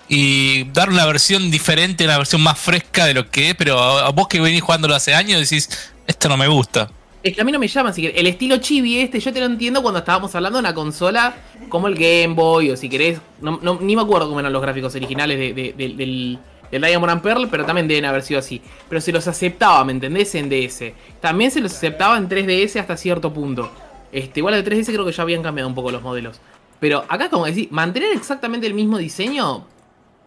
y 0.09 0.65
dar 0.73 0.91
una 0.91 1.07
versión 1.07 1.51
diferente, 1.51 2.05
una 2.05 2.19
versión 2.19 2.43
más 2.43 2.59
fresca 2.59 3.07
de 3.07 3.15
lo 3.15 3.31
que 3.31 3.51
es. 3.51 3.55
Pero 3.57 3.79
a 3.81 4.11
vos 4.11 4.29
que 4.29 4.41
venís 4.41 4.61
jugándolo 4.63 4.95
hace 4.95 5.15
años 5.15 5.41
decís, 5.41 5.69
esto 6.07 6.29
no 6.29 6.37
me 6.37 6.47
gusta. 6.47 6.91
Es 7.23 7.35
que 7.35 7.41
a 7.41 7.45
mí 7.45 7.53
no 7.53 7.59
me 7.59 7.69
llama, 7.69 7.93
si. 7.93 8.07
El 8.07 8.27
estilo 8.27 8.59
chibi 8.59 8.99
este, 9.01 9.19
yo 9.21 9.33
te 9.33 9.41
lo 9.41 9.47
entiendo 9.47 9.83
cuando 9.83 9.99
estábamos 10.01 10.35
hablando 10.35 10.59
de 10.59 10.61
una 10.61 10.75
consola 10.75 11.35
como 11.69 11.87
el 11.89 11.95
Game 11.95 12.29
Boy, 12.35 12.71
o 12.71 12.77
si 12.77 12.89
querés, 12.89 13.19
no, 13.41 13.59
no- 13.63 13.79
ni 13.81 13.95
me 13.97 14.03
acuerdo 14.03 14.27
cómo 14.29 14.41
eran 14.41 14.53
los 14.53 14.63
gráficos 14.63 14.95
originales 14.95 15.39
de- 15.39 15.53
de- 15.53 15.73
de- 15.77 15.95
del, 15.95 16.39
del 16.71 16.83
Diamond 16.83 17.13
and 17.13 17.23
Pearl, 17.23 17.49
pero 17.51 17.65
también 17.65 17.89
deben 17.89 18.05
haber 18.05 18.23
sido 18.23 18.41
así. 18.41 18.61
Pero 18.89 19.01
se 19.01 19.13
los 19.13 19.27
aceptaba, 19.27 19.85
¿me 19.85 19.93
entendés? 19.93 20.35
En 20.35 20.49
DS. 20.49 20.93
También 21.21 21.51
se 21.51 21.61
los 21.61 21.73
aceptaba 21.73 22.17
en 22.17 22.29
3DS 22.29 22.81
hasta 22.81 22.97
cierto 22.97 23.33
punto. 23.33 23.71
Este, 24.13 24.41
igual 24.41 24.55
el 24.55 24.65
3DS 24.65 24.87
creo 24.87 25.05
que 25.05 25.13
ya 25.13 25.23
habían 25.23 25.43
cambiado 25.43 25.69
un 25.69 25.75
poco 25.75 25.91
los 25.91 26.03
modelos. 26.03 26.41
Pero 26.79 27.05
acá, 27.09 27.29
como 27.29 27.47
decir, 27.47 27.69
mantener 27.71 28.13
exactamente 28.13 28.67
el 28.67 28.75
mismo 28.75 28.99
diseño, 28.99 29.67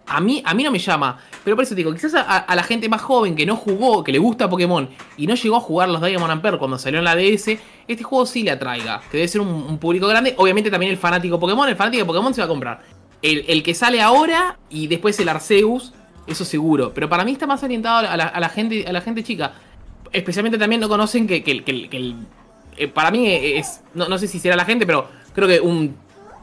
a 0.05 0.19
mí, 0.19 0.41
a 0.45 0.53
mí 0.53 0.63
no 0.63 0.71
me 0.71 0.79
llama. 0.79 1.19
Pero 1.43 1.55
por 1.55 1.63
eso 1.63 1.71
te 1.71 1.77
digo, 1.77 1.93
quizás 1.93 2.13
a, 2.13 2.37
a 2.37 2.55
la 2.55 2.63
gente 2.63 2.87
más 2.89 3.01
joven 3.01 3.35
que 3.35 3.45
no 3.45 3.55
jugó, 3.55 4.03
que 4.03 4.11
le 4.11 4.19
gusta 4.19 4.49
Pokémon 4.49 4.89
y 5.17 5.27
no 5.27 5.35
llegó 5.35 5.55
a 5.55 5.61
jugar 5.61 5.89
los 5.89 6.01
Diamond 6.01 6.31
and 6.31 6.41
Pearl 6.41 6.59
cuando 6.59 6.77
salió 6.77 6.99
en 6.99 7.05
la 7.05 7.15
DS, 7.15 7.57
este 7.87 8.03
juego 8.03 8.25
sí 8.25 8.43
le 8.43 8.51
atraiga. 8.51 9.01
Que 9.11 9.17
debe 9.17 9.27
ser 9.27 9.41
un, 9.41 9.47
un 9.47 9.77
público 9.77 10.07
grande. 10.07 10.35
Obviamente 10.37 10.69
también 10.69 10.91
el 10.91 10.97
fanático 10.97 11.39
Pokémon, 11.39 11.67
el 11.67 11.75
fanático 11.75 12.03
de 12.03 12.05
Pokémon 12.05 12.33
se 12.33 12.41
va 12.41 12.45
a 12.45 12.49
comprar. 12.49 12.81
El, 13.21 13.45
el 13.47 13.63
que 13.63 13.73
sale 13.73 14.01
ahora 14.01 14.59
y 14.69 14.87
después 14.87 15.19
el 15.19 15.29
Arceus, 15.29 15.93
eso 16.27 16.45
seguro. 16.45 16.93
Pero 16.93 17.09
para 17.09 17.23
mí 17.25 17.31
está 17.33 17.45
más 17.47 17.61
orientado 17.63 18.07
a 18.07 18.17
la, 18.17 18.25
a 18.25 18.39
la 18.39 18.49
gente, 18.49 18.85
a 18.87 18.91
la 18.93 19.01
gente 19.01 19.23
chica. 19.23 19.53
Especialmente 20.11 20.57
también 20.57 20.79
no 20.81 20.87
conocen 20.89 21.25
que, 21.27 21.43
que 21.43 21.51
el- 21.51 21.63
que 21.63 21.71
el- 21.71 21.89
que 21.89 21.97
el- 21.97 22.15
eh, 22.77 22.87
para 22.87 23.11
mí 23.11 23.27
es. 23.27 23.81
No, 23.93 24.07
no 24.07 24.17
sé 24.17 24.27
si 24.27 24.39
será 24.39 24.55
la 24.55 24.65
gente, 24.65 24.85
pero 24.85 25.07
creo 25.33 25.47
que 25.47 25.59
un 25.59 25.95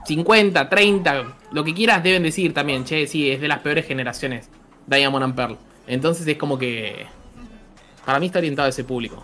50, 0.07 0.69
30, 0.69 1.25
lo 1.53 1.63
que 1.65 1.75
quieras 1.75 2.03
deben 2.03 2.23
decir 2.23 2.53
también, 2.55 2.85
che, 2.85 3.07
sí, 3.07 3.31
es 3.31 3.41
de 3.41 3.49
las 3.49 3.61
peores 3.61 3.87
generaciones, 3.87 4.49
Diamond 4.87 5.25
and 5.25 5.35
Pearl. 5.35 5.57
Entonces 5.87 6.27
es 6.27 6.37
como 6.37 6.59
que. 6.59 7.07
Para 8.05 8.19
mí 8.19 8.27
está 8.27 8.39
orientado 8.39 8.67
a 8.67 8.71
ese 8.71 8.83
público. 8.85 9.23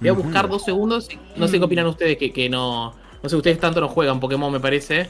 Voy 0.00 0.08
a 0.08 0.12
buscar 0.12 0.48
dos 0.48 0.64
segundos. 0.64 1.08
No 1.36 1.46
sé 1.48 1.58
qué 1.58 1.64
opinan 1.64 1.86
ustedes, 1.86 2.16
que, 2.16 2.32
que 2.32 2.48
no. 2.48 2.94
No 3.22 3.28
sé, 3.28 3.36
ustedes 3.36 3.58
tanto 3.58 3.80
no 3.80 3.88
juegan 3.88 4.18
Pokémon, 4.20 4.50
me 4.52 4.60
parece. 4.60 5.08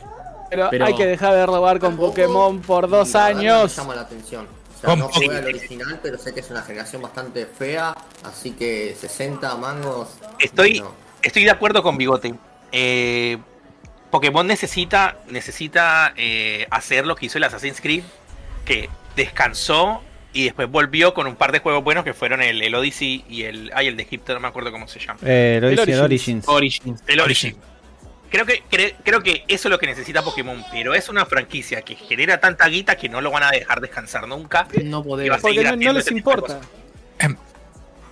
Pero, 0.50 0.68
Pero- 0.70 0.86
hay 0.86 0.94
que 0.94 1.06
dejar 1.06 1.34
de 1.34 1.44
robar 1.46 1.78
con 1.78 1.96
Pokémon 1.96 2.58
por 2.60 2.88
dos 2.88 3.12
no 3.12 3.20
años. 3.20 3.76
Me 3.76 3.82
llama 3.82 3.94
la 3.94 4.00
atención. 4.02 4.46
O 4.78 4.80
sea, 4.80 4.90
Con 4.90 5.00
no 5.00 5.08
jugué 5.08 5.36
al 5.36 5.44
original, 5.44 5.98
pero 6.00 6.18
sé 6.18 6.32
que 6.32 6.40
es 6.40 6.50
una 6.50 6.62
generación 6.62 7.02
bastante 7.02 7.46
fea, 7.46 7.96
así 8.22 8.52
que 8.52 8.94
60 8.98 9.56
mangos. 9.56 10.08
Estoy, 10.38 10.78
no. 10.78 10.94
estoy 11.20 11.44
de 11.44 11.50
acuerdo 11.50 11.82
con 11.82 11.98
Bigote. 11.98 12.34
Eh, 12.70 13.38
Pokémon 14.12 14.46
necesita, 14.46 15.18
necesita 15.28 16.12
eh, 16.16 16.66
hacer 16.70 17.06
lo 17.06 17.16
que 17.16 17.26
hizo 17.26 17.38
el 17.38 17.44
Assassin's 17.44 17.80
Creed, 17.80 18.04
que 18.64 18.88
descansó 19.16 20.00
y 20.32 20.44
después 20.44 20.70
volvió 20.70 21.12
con 21.12 21.26
un 21.26 21.34
par 21.34 21.50
de 21.50 21.58
juegos 21.58 21.82
buenos 21.82 22.04
que 22.04 22.14
fueron 22.14 22.40
el, 22.40 22.62
el 22.62 22.74
Odyssey 22.74 23.24
y 23.28 23.42
el. 23.42 23.72
Ay, 23.74 23.88
el 23.88 23.96
de 23.96 24.04
Egipto, 24.04 24.32
no 24.34 24.40
me 24.40 24.46
acuerdo 24.46 24.70
cómo 24.70 24.86
se 24.86 25.00
llama. 25.00 25.18
Eh, 25.24 25.58
El 25.60 25.70
dice 25.70 25.92
el 25.92 26.00
Origins. 26.00 26.46
Origins. 26.46 27.00
Origins. 27.00 27.02
El 27.08 27.20
Origin. 27.20 27.56
Creo 28.30 28.44
que, 28.44 28.62
cre- 28.70 28.94
creo 29.04 29.22
que 29.22 29.44
eso 29.48 29.68
es 29.68 29.70
lo 29.70 29.78
que 29.78 29.86
necesita 29.86 30.22
Pokémon, 30.22 30.62
pero 30.70 30.94
es 30.94 31.08
una 31.08 31.24
franquicia 31.24 31.80
que 31.82 31.94
genera 31.94 32.38
tanta 32.40 32.68
guita 32.68 32.96
que 32.96 33.08
no 33.08 33.20
lo 33.20 33.30
van 33.30 33.42
a 33.44 33.50
dejar 33.50 33.80
descansar 33.80 34.28
nunca. 34.28 34.68
No 34.84 35.00
Y 35.00 35.02
podemos. 35.02 35.40
Porque 35.40 35.62
no, 35.76 35.92
les 35.92 36.10
importa. 36.10 36.60
Em. 37.18 37.36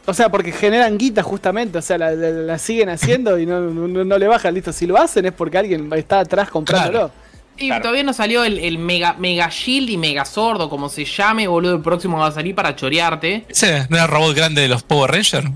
O 0.06 0.14
sea, 0.14 0.28
porque 0.28 0.52
generan 0.52 0.96
guita 0.98 1.22
justamente, 1.22 1.78
o 1.78 1.82
sea, 1.82 1.98
la, 1.98 2.12
la- 2.12 2.30
la 2.30 2.58
siguen 2.58 2.88
haciendo 2.88 3.38
y 3.38 3.44
no, 3.46 3.60
no, 3.60 4.04
no 4.04 4.18
le 4.18 4.26
bajan, 4.28 4.54
listo. 4.54 4.72
Si 4.72 4.86
lo 4.86 4.96
hacen 4.96 5.26
es 5.26 5.32
porque 5.32 5.58
alguien 5.58 5.92
está 5.92 6.20
atrás 6.20 6.48
comprándolo. 6.50 7.10
Y 7.58 7.68
Claro. 7.68 7.82
todavía 7.82 8.02
no 8.02 8.12
salió 8.12 8.44
el, 8.44 8.58
el 8.58 8.76
Mega, 8.78 9.14
Mega 9.18 9.48
Shield 9.50 9.88
y 9.90 9.96
Mega 9.96 10.24
Sword, 10.26 10.60
o 10.60 10.68
como 10.70 10.88
se 10.90 11.04
llame, 11.06 11.48
boludo. 11.48 11.76
El 11.76 11.80
próximo 11.82 12.18
va 12.18 12.26
a 12.26 12.32
salir 12.32 12.54
para 12.54 12.76
chorearte. 12.76 13.46
¿Ese 13.48 13.86
no 13.88 13.96
era 13.96 14.04
el 14.04 14.10
robot 14.10 14.36
grande 14.36 14.60
de 14.62 14.68
los 14.68 14.82
Power 14.82 15.10
Rangers? 15.10 15.48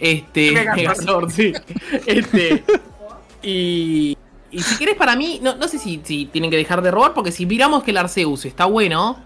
Este, 0.00 0.52
Megazord. 0.52 0.76
Megazord, 0.76 1.30
sí. 1.30 1.52
Este. 2.06 2.64
Y. 3.46 4.16
Y 4.50 4.62
si 4.62 4.78
querés, 4.78 4.96
para 4.96 5.16
mí, 5.16 5.40
no, 5.42 5.56
no 5.56 5.68
sé 5.68 5.78
si, 5.78 6.00
si 6.04 6.26
tienen 6.26 6.50
que 6.50 6.56
dejar 6.56 6.80
de 6.82 6.90
robar, 6.90 7.14
porque 7.14 7.32
si 7.32 7.46
miramos 7.46 7.82
que 7.82 7.90
el 7.90 7.96
Arceus 7.98 8.44
está 8.44 8.64
bueno. 8.66 9.22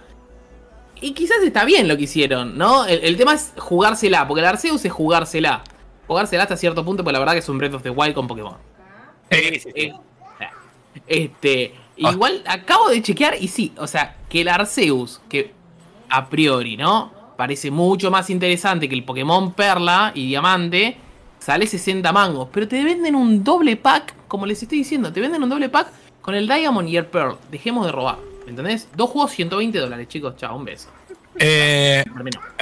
Y 1.01 1.13
quizás 1.13 1.39
está 1.45 1.65
bien 1.65 1.89
lo 1.89 1.97
que 1.97 2.05
hicieron, 2.05 2.59
¿no? 2.59 2.85
El, 2.87 3.01
el 3.05 3.17
tema 3.17 3.35
es 3.35 3.53
jugársela, 3.57 4.27
porque 4.29 4.41
el 4.41 4.47
Arceus 4.47 4.85
es 4.85 4.93
jugársela. 4.93 5.63
jugársela 6.07 6.43
hasta 6.45 6.57
cierto 6.57 6.85
punto, 6.85 7.03
porque 7.05 7.13
la 7.15 7.19
verdad 7.21 7.35
que 7.35 7.39
es 7.41 7.49
un 7.49 7.59
Breath 7.59 7.75
of 7.75 7.83
the 7.83 7.91
Wild 7.91 8.15
con 8.15 8.27
Pokémon. 8.27 8.57
Sí, 9.31 9.61
sí, 9.61 9.61
sí. 9.61 9.71
Eh, 9.77 9.93
Este, 11.07 11.75
igual 11.97 12.43
acabo 12.47 12.89
de 12.89 13.01
chequear 13.03 13.37
y 13.41 13.49
sí, 13.49 13.73
o 13.79 13.87
sea, 13.87 14.17
que 14.29 14.41
el 14.43 14.49
Arceus, 14.49 15.21
que 15.29 15.55
a 16.09 16.29
priori, 16.29 16.77
¿no? 16.77 17.13
Parece 17.37 17.71
mucho 17.71 18.11
más 18.11 18.29
interesante 18.31 18.89
que 18.89 18.95
el 18.95 19.05
Pokémon 19.05 19.53
Perla 19.55 20.13
y 20.15 20.27
Diamante, 20.27 20.97
sale 21.51 21.67
60 21.67 22.13
mangos, 22.13 22.49
pero 22.53 22.69
te 22.69 22.85
venden 22.85 23.17
un 23.17 23.43
doble 23.43 23.75
pack, 23.77 24.15
como 24.29 24.47
les 24.47 24.63
estoy 24.63 24.79
diciendo, 24.79 25.13
te 25.13 25.21
venden 25.21 25.43
un 25.43 25.49
doble 25.49 25.69
pack 25.69 25.89
con 26.23 26.37
el 26.37 26.47
Diamond 26.47 26.89
y 26.89 26.97
el 26.97 27.07
Pearl. 27.07 27.39
Dejemos 27.51 27.85
de 27.87 27.91
robar, 27.91 28.19
¿me 28.45 28.51
entendés? 28.51 28.87
Dos 28.95 29.11
juegos 29.11 29.33
120 29.33 29.77
dólares, 29.81 30.07
chicos, 30.09 30.37
chao, 30.37 30.57
un 30.57 30.65
beso. 30.65 30.89
Eh, 31.37 32.05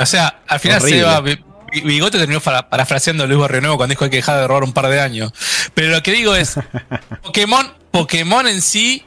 o 0.01 0.07
sea, 0.07 0.41
al 0.47 0.59
final 0.59 0.81
Horrible. 0.81 1.01
Seba, 1.01 1.21
Bi- 1.21 1.45
Bi- 1.71 1.81
Bigote 1.83 2.17
terminó 2.19 2.41
para- 2.41 2.71
parafraseando 2.71 3.25
a 3.25 3.27
Luis 3.27 3.39
Barrio 3.39 3.61
Nuevo 3.61 3.77
cuando 3.77 3.93
dijo 3.93 3.99
que 4.01 4.05
hay 4.07 4.11
que 4.11 4.17
dejar 4.19 4.41
de 4.41 4.47
robar 4.49 4.65
un 4.65 4.73
par 4.73 4.89
de 4.89 5.01
años. 5.03 5.33
Pero 5.75 5.89
lo 5.91 6.03
que 6.03 6.13
digo 6.13 6.35
es, 6.35 6.55
Pokémon, 7.23 7.71
Pokémon 7.91 8.47
en 8.49 8.63
sí 8.63 9.05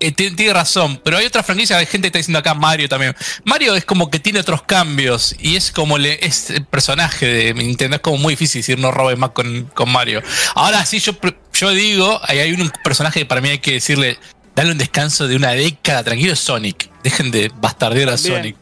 eh, 0.00 0.12
tiene, 0.12 0.36
tiene 0.36 0.52
razón, 0.52 1.00
pero 1.04 1.16
hay 1.18 1.26
otra 1.26 1.42
franquicia, 1.42 1.76
hay 1.78 1.86
gente 1.86 2.02
que 2.02 2.08
está 2.08 2.18
diciendo 2.18 2.38
acá 2.38 2.54
Mario 2.54 2.88
también. 2.88 3.14
Mario 3.44 3.74
es 3.74 3.84
como 3.84 4.10
que 4.10 4.18
tiene 4.20 4.40
otros 4.40 4.62
cambios 4.62 5.34
y 5.38 5.56
es 5.56 5.72
como 5.72 5.98
le, 5.98 6.24
es 6.24 6.50
el 6.50 6.64
personaje 6.64 7.26
de 7.26 7.54
Nintendo, 7.54 7.96
es 7.96 8.02
como 8.02 8.18
muy 8.18 8.34
difícil 8.34 8.60
decir 8.60 8.78
no 8.78 8.90
robes 8.90 9.18
más 9.18 9.30
con, 9.30 9.64
con 9.74 9.90
Mario. 9.90 10.22
Ahora 10.54 10.84
sí, 10.86 11.00
yo, 11.00 11.12
yo 11.52 11.70
digo, 11.70 12.20
hay, 12.24 12.38
hay 12.38 12.52
un 12.52 12.70
personaje 12.84 13.20
que 13.20 13.26
para 13.26 13.40
mí 13.40 13.48
hay 13.48 13.58
que 13.58 13.72
decirle, 13.72 14.18
darle 14.54 14.72
un 14.72 14.78
descanso 14.78 15.26
de 15.28 15.36
una 15.36 15.50
década, 15.52 16.04
tranquilo, 16.04 16.34
Sonic. 16.36 16.90
Dejen 17.02 17.30
de 17.30 17.50
bastardear 17.56 18.08
a 18.10 18.14
También. 18.16 18.34
Sonic. 18.36 18.56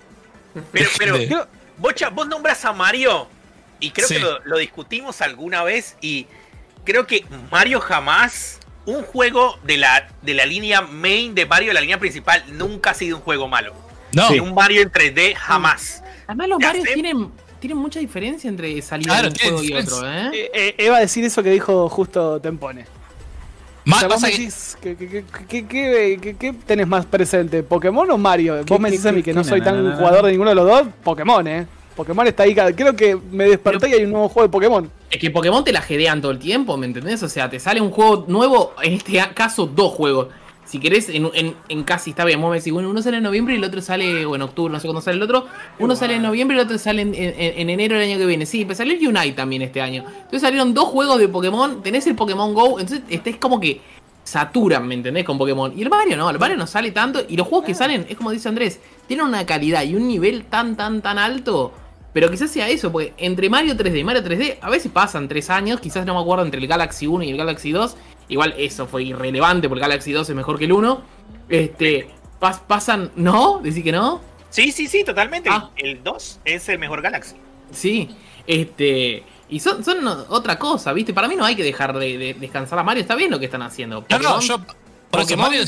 Pero, 0.72 0.90
pero, 0.99 1.18
de- 1.18 1.27
Creo- 1.29 1.49
Bocha, 1.79 2.09
vos 2.09 2.27
nombras 2.27 2.64
a 2.64 2.72
Mario 2.72 3.29
y 3.81 3.90
creo 3.90 4.09
Sí. 4.09 4.14
que 4.14 4.20
lo, 4.20 4.38
lo 4.44 4.57
discutimos 4.57 5.20
alguna 5.20 5.62
vez 5.62 5.96
y 6.01 6.27
creo 6.85 7.07
que 7.07 7.27
Mario 7.51 7.81
jamás, 7.81 8.59
un 8.87 9.03
juego 9.03 9.59
de 9.64 9.77
la, 9.77 10.09
de 10.22 10.35
la 10.35 10.46
línea 10.46 10.81
main 10.83 11.35
de 11.35 11.44
Mario, 11.46 11.68
de 11.68 11.75
la 11.75 11.81
línea 11.81 11.99
principal, 11.99 12.42
nunca 12.53 12.90
ha 12.90 12.94
sido 12.94 13.16
un 13.16 13.22
juego 13.22 13.49
malo. 13.49 13.75
No, 14.12 14.29
Un 14.42 14.55
Mario 14.55 14.81
en 14.83 14.90
3D 14.90 15.35
jamás. 15.35 16.03
Además 16.27 16.49
los 16.49 16.59
Marios 16.61 16.85
tienen, 16.94 17.31
tienen 17.61 17.77
mucha 17.79 18.01
diferencia 18.01 18.49
entre 18.49 18.81
salir 18.83 19.07
Claro, 19.07 19.29
de 19.29 19.35
un 19.35 19.38
juego 19.59 19.62
y 19.62 19.72
otro, 19.75 20.09
¿eh? 20.09 20.31
eh, 20.33 20.75
eh, 20.79 20.85
iba 20.87 20.96
a 20.96 21.01
decir 21.01 21.25
eso 21.25 21.42
que 21.42 21.51
dijo 21.51 21.88
justo 21.88 22.40
Tempone. 22.40 22.87
Ma- 23.85 23.96
O 23.96 23.99
sea, 24.01 24.09
vos 24.09 24.14
pasa 24.16 24.27
me 24.27 24.33
que- 24.33 24.38
decís, 24.38 24.79
¿qué, 24.81 24.96
qué, 24.96 25.09
qué- 25.09 25.25
qué- 25.46 25.66
qué- 25.66 26.18
qué- 26.20 26.37
qué 26.37 26.53
tenés 26.66 26.87
más 26.88 27.07
presente? 27.07 27.62
¿Pokémon 27.62 28.11
o 28.11 28.18
Mario? 28.18 28.64
Vos 28.66 28.81
me 28.81 28.88
qué- 28.88 28.92
decís 28.96 29.07
a 29.07 29.12
mí 29.12 29.22
que 29.22 29.33
no 29.33 29.44
soy 29.44 29.61
tan 29.61 29.96
jugador 29.96 30.25
de 30.25 30.31
ninguno 30.33 30.51
de 30.51 30.57
los 30.57 30.66
dos. 30.66 30.87
Pokémon, 31.05 31.46
eh. 31.46 31.66
Pokémon 31.96 32.26
está 32.26 32.44
ahí. 32.44 32.54
Creo 32.54 32.94
que 32.94 33.16
me 33.32 33.44
desperté 33.48 33.88
y 33.88 33.94
hay 33.94 34.04
un 34.04 34.12
nuevo 34.12 34.28
juego 34.28 34.46
de 34.46 34.52
Pokémon. 34.52 34.90
Es 35.11 35.18
que 35.18 35.30
Pokémon 35.30 35.64
te 35.64 35.72
la 35.72 35.80
jedean 35.80 36.20
todo 36.20 36.30
el 36.32 36.38
tiempo, 36.38 36.76
¿me 36.76 36.87
entendés? 36.87 37.22
O 37.22 37.28
sea, 37.28 37.48
te 37.50 37.59
sale 37.59 37.80
un 37.80 37.90
juego 37.90 38.24
nuevo, 38.28 38.74
en 38.82 38.92
este 38.94 39.18
caso 39.35 39.66
dos 39.66 39.92
juegos. 39.92 40.28
Si 40.66 40.80
querés, 40.80 41.09
en, 41.11 41.30
en, 41.35 41.54
en 41.68 41.85
casi 41.85 42.11
está 42.11 42.24
bien, 42.24 42.40
vos 42.40 42.50
me 42.50 42.56
decís, 42.56 42.72
bueno, 42.72 42.90
uno 42.90 43.00
sale 43.00 43.18
en 43.18 43.22
noviembre 43.22 43.54
y 43.54 43.59
el 43.59 43.62
otro 43.64 43.80
sale, 43.80 44.26
o 44.26 44.35
en 44.35 44.42
octubre, 44.42 44.72
no 44.72 44.80
sé 44.80 44.88
cuándo 44.88 45.00
sale 45.00 45.16
el 45.16 45.22
otro. 45.22 45.46
Uno 45.78 45.94
sale 45.94 46.16
en 46.16 46.22
noviembre 46.22 46.56
y 46.56 46.61
el 46.61 46.66
otro 46.66 46.76
sale 46.76 47.02
en, 47.02 47.14
en- 47.14 47.35
en 47.38 47.70
enero 47.70 47.94
del 47.96 48.11
año 48.11 48.18
que 48.18 48.26
viene. 48.26 48.46
Sí, 48.46 48.64
pero 48.64 48.74
salió 48.76 48.92
el 48.94 49.06
Unite 49.16 49.32
también 49.35 49.62
este 49.62 49.80
año. 49.80 50.04
Entonces 50.09 50.40
salieron 50.42 50.74
dos 50.74 50.88
juegos 50.88 51.18
de 51.20 51.28
Pokémon, 51.28 51.82
tenés 51.85 52.06
el 52.09 52.16
Pokémon 52.16 52.52
Go, 52.52 52.80
entonces 52.80 53.02
este 53.09 53.30
es 53.30 53.37
como 53.37 53.61
que 53.61 53.80
saturan, 54.24 54.88
¿me 54.88 54.94
entendés? 54.96 55.24
Con 55.24 55.38
Pokémon. 55.38 55.72
Y 55.78 55.82
el 55.82 55.88
Mario 55.88 56.16
no, 56.16 56.28
el 56.30 56.38
Mario 56.40 56.56
no 56.56 56.66
sale 56.66 56.90
tanto. 56.90 57.20
Y 57.28 57.37
los 57.37 57.46
juegos 57.46 57.64
que 57.64 57.74
salen, 57.74 58.04
es 58.09 58.16
como 58.16 58.32
dice 58.32 58.48
Andrés, 58.48 58.80
tienen 59.06 59.24
una 59.24 59.46
calidad 59.46 59.85
y 59.85 59.94
un 59.94 60.09
nivel 60.09 60.46
tan, 60.46 60.76
tan, 60.76 61.00
tan 61.00 61.16
alto. 61.18 61.72
Pero 62.16 62.31
quizás 62.31 62.50
sea 62.50 62.66
eso, 62.70 62.90
porque 62.90 63.12
entre 63.18 63.50
Mario 63.50 63.76
3D 63.76 63.98
y 64.00 64.02
Mario 64.05 64.24
3D 64.24 64.57
a 64.62 64.70
veces 64.70 64.90
pasan 64.90 65.29
tres 65.29 65.50
años, 65.50 65.81
quizás 65.81 66.07
no 66.07 66.14
me 66.14 66.20
acuerdo 66.22 66.46
entre 66.46 66.59
el 66.59 66.66
Galaxy 66.66 67.07
1 67.07 67.24
y 67.24 67.31
el 67.31 67.37
Galaxy 67.37 67.72
2. 67.72 67.94
Igual 68.31 68.55
eso 68.57 68.87
fue 68.87 69.02
irrelevante 69.05 69.68
porque 69.68 69.81
el 69.85 69.88
Galaxy 69.90 70.12
2 70.12 70.31
es 70.31 70.35
mejor 70.35 70.59
que 70.59 70.64
el 70.64 70.72
1. 70.72 71.02
Este, 71.50 72.09
pas- 72.40 72.61
pasan, 72.66 73.11
¿no? 73.16 73.61
¿Decís 73.62 73.85
que 73.85 73.92
no? 73.92 74.22
Sí, 74.48 74.72
sí, 74.72 74.87
sí, 74.87 75.05
totalmente. 75.05 75.50
Ah. 75.52 75.68
El 75.76 76.02
2 76.02 76.40
es 76.46 76.66
el 76.70 76.79
mejor 76.79 77.02
Galaxy. 77.02 77.37
Sí, 77.70 78.09
este. 78.46 79.22
Y 79.50 79.61
son, 79.61 79.85
son 79.85 79.98
otra 80.31 80.59
cosa, 80.59 80.94
¿viste? 80.94 81.12
Para 81.12 81.29
mí 81.29 81.37
no 81.37 81.44
hay 81.44 81.55
que 81.55 81.62
dejar 81.64 81.98
de, 81.98 82.16
de 82.16 82.33
descansar 82.35 82.79
a 82.79 82.83
Mario, 82.83 83.02
está 83.02 83.14
bien 83.14 83.31
lo 83.31 83.38
que 83.38 83.44
están 83.44 83.61
haciendo. 83.61 84.07
No, 84.09 84.18
no, 84.18 84.24
Pokémon- 84.38 84.40
yo. 84.40 84.59
Por 85.11 85.20
eso, 85.20 85.29
Pokémon- 85.37 85.37
Mario, 85.50 85.64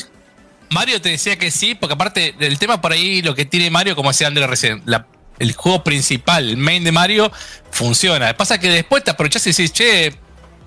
Mario 0.70 1.00
te 1.02 1.10
decía 1.10 1.38
que 1.38 1.50
sí, 1.50 1.74
porque 1.74 1.92
aparte 1.92 2.34
del 2.38 2.58
tema 2.58 2.80
por 2.80 2.92
ahí, 2.92 3.20
lo 3.20 3.34
que 3.34 3.44
tiene 3.44 3.70
Mario, 3.70 3.94
como 3.94 4.08
decía 4.08 4.26
Andrés 4.28 4.48
recién, 4.48 4.80
la- 4.86 5.06
el 5.38 5.52
juego 5.54 5.84
principal, 5.84 6.48
el 6.48 6.56
main 6.56 6.84
de 6.84 6.92
Mario, 6.92 7.30
funciona. 7.70 8.36
Pasa 8.36 8.58
que 8.58 8.68
después 8.70 9.04
te 9.04 9.10
aprovechás 9.10 9.46
y 9.46 9.50
decís, 9.50 9.72
che, 9.72 10.14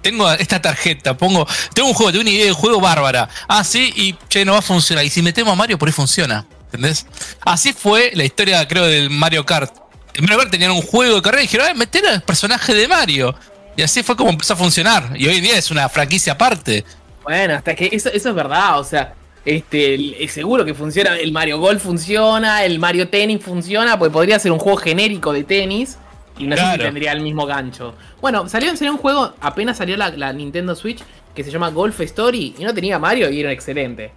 tengo 0.02 0.32
esta 0.32 0.62
tarjeta, 0.62 1.16
pongo, 1.16 1.48
tengo 1.74 1.90
un 1.90 1.94
juego, 1.94 2.12
tengo 2.12 2.22
una 2.22 2.32
idea 2.32 2.46
de 2.46 2.52
juego 2.54 2.80
bárbara. 2.80 3.30
Ah, 3.48 3.64
sí, 3.64 3.92
y 3.96 4.16
che, 4.30 4.46
no 4.46 4.54
va 4.54 4.60
a 4.60 4.64
funcionar. 4.64 5.06
Y 5.06 5.10
si 5.10 5.22
metemos 5.22 5.54
a 5.54 5.56
Mario, 5.56 5.78
por 5.78 5.88
ahí 5.88 5.94
funciona. 5.94 6.46
¿Entendés? 6.66 7.06
Así 7.42 7.74
fue 7.74 8.12
la 8.14 8.24
historia, 8.24 8.66
creo, 8.68 8.86
del 8.86 9.10
Mario 9.10 9.46
Kart. 9.46 9.76
En 10.14 10.24
Mario 10.24 10.40
Kart 10.40 10.52
tenían 10.52 10.72
un 10.72 10.82
juego 10.82 11.16
de 11.16 11.22
carrera 11.22 11.44
y 11.44 11.48
dijeron, 11.48 11.68
"Ah, 11.70 11.74
meter 11.74 12.06
al 12.08 12.22
personaje 12.22 12.74
de 12.74 12.88
Mario. 12.88 13.36
Y 13.76 13.82
así 13.82 14.04
fue 14.04 14.16
como 14.16 14.30
empezó 14.30 14.54
a 14.54 14.56
funcionar. 14.56 15.12
Y 15.16 15.28
hoy 15.28 15.38
en 15.38 15.44
día 15.44 15.58
es 15.58 15.70
una 15.70 15.90
franquicia 15.90 16.34
aparte. 16.34 16.86
Bueno, 17.24 17.56
hasta 17.56 17.76
que 17.76 17.90
eso, 17.92 18.10
eso 18.10 18.30
es 18.30 18.36
verdad, 18.36 18.80
o 18.80 18.84
sea, 18.84 19.14
este, 19.46 19.96
el- 19.96 20.16
es 20.20 20.32
seguro 20.32 20.66
que 20.66 20.74
funciona, 20.74 21.18
el 21.18 21.32
Mario 21.32 21.60
Golf 21.60 21.82
funciona, 21.84 22.64
el 22.64 22.80
Mario 22.80 23.10
Tennis 23.10 23.44
funciona, 23.44 23.98
porque 23.98 24.12
podría 24.14 24.38
ser 24.40 24.52
un 24.52 24.60
juego 24.60 24.78
genérico 24.78 25.34
de 25.34 25.44
tenis 25.44 25.98
y 26.38 26.46
no 26.48 26.56
sé 26.56 26.62
si 26.62 26.68
Claro. 26.70 26.84
tendría 26.84 27.12
el 27.12 27.22
mismo 27.22 27.46
gancho. 27.46 27.96
Bueno, 28.22 28.48
salió, 28.50 28.76
salió 28.76 28.92
un 28.92 28.98
juego, 29.00 29.34
apenas 29.42 29.78
salió 29.78 29.98
la, 29.98 30.10
la 30.10 30.32
Nintendo 30.34 30.76
Switch, 30.76 31.04
que 31.36 31.44
se 31.44 31.52
llama 31.52 31.70
Golf 31.70 32.00
Story, 32.02 32.56
y 32.58 32.64
no 32.64 32.74
tenía 32.74 33.00
Mario 33.00 33.30
y 33.30 33.40
era 33.40 33.52
excelente. 33.52 34.12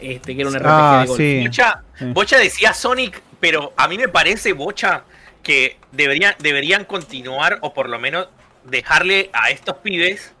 Este, 0.00 0.34
que 0.34 0.40
era 0.42 0.50
un 0.50 0.56
RPG 0.56 0.66
Ah, 0.68 0.98
de 1.02 1.06
golf. 1.08 1.18
sí. 1.18 1.40
Bocha, 1.44 1.82
Sí. 1.98 2.04
Bocha 2.12 2.38
decía 2.38 2.74
Sonic, 2.74 3.22
pero 3.40 3.72
a 3.76 3.88
mí 3.88 3.96
me 3.96 4.08
parece, 4.08 4.52
Bocha, 4.52 5.04
que 5.42 5.76
deberían, 5.92 6.34
deberían 6.40 6.84
continuar 6.84 7.58
o 7.62 7.72
por 7.72 7.88
lo 7.88 7.98
menos 7.98 8.28
dejarle 8.64 9.30
a 9.32 9.50
estos 9.50 9.76
pibes, 9.76 10.32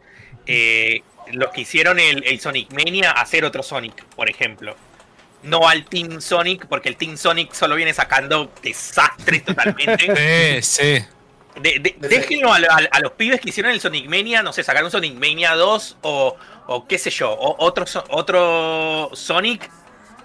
eh, 0.46 1.02
los 1.32 1.50
que 1.50 1.62
hicieron 1.62 1.98
el, 1.98 2.24
el 2.24 2.40
Sonic 2.40 2.72
Mania, 2.72 3.10
hacer 3.12 3.44
otro 3.44 3.62
Sonic, 3.62 4.04
por 4.16 4.28
ejemplo. 4.30 4.76
No 5.42 5.68
al 5.68 5.84
Team 5.84 6.20
Sonic, 6.22 6.66
porque 6.66 6.88
el 6.88 6.96
Team 6.96 7.16
Sonic 7.18 7.52
solo 7.52 7.74
viene 7.76 7.92
sacando 7.92 8.50
desastres 8.62 9.44
totalmente. 9.44 10.62
Sí, 10.62 10.62
sí. 10.62 11.04
De- 11.60 11.78
de- 11.78 11.96
déjenlo 12.08 12.52
a, 12.52 12.56
a- 12.56 12.88
a 12.90 13.00
los 13.00 13.12
pibes 13.12 13.40
que 13.40 13.50
hicieron 13.50 13.70
el 13.70 13.80
Sonic 13.80 14.06
Mania, 14.08 14.42
no 14.42 14.52
sé, 14.52 14.64
sacar 14.64 14.82
un 14.84 14.90
Sonic 14.90 15.14
Mania 15.14 15.54
2 15.54 15.98
o, 16.02 16.36
o 16.66 16.86
qué 16.88 16.98
sé 16.98 17.10
yo, 17.10 17.30
o 17.30 17.54
otro, 17.64 17.84
otro 18.10 19.10
Sonic 19.14 19.70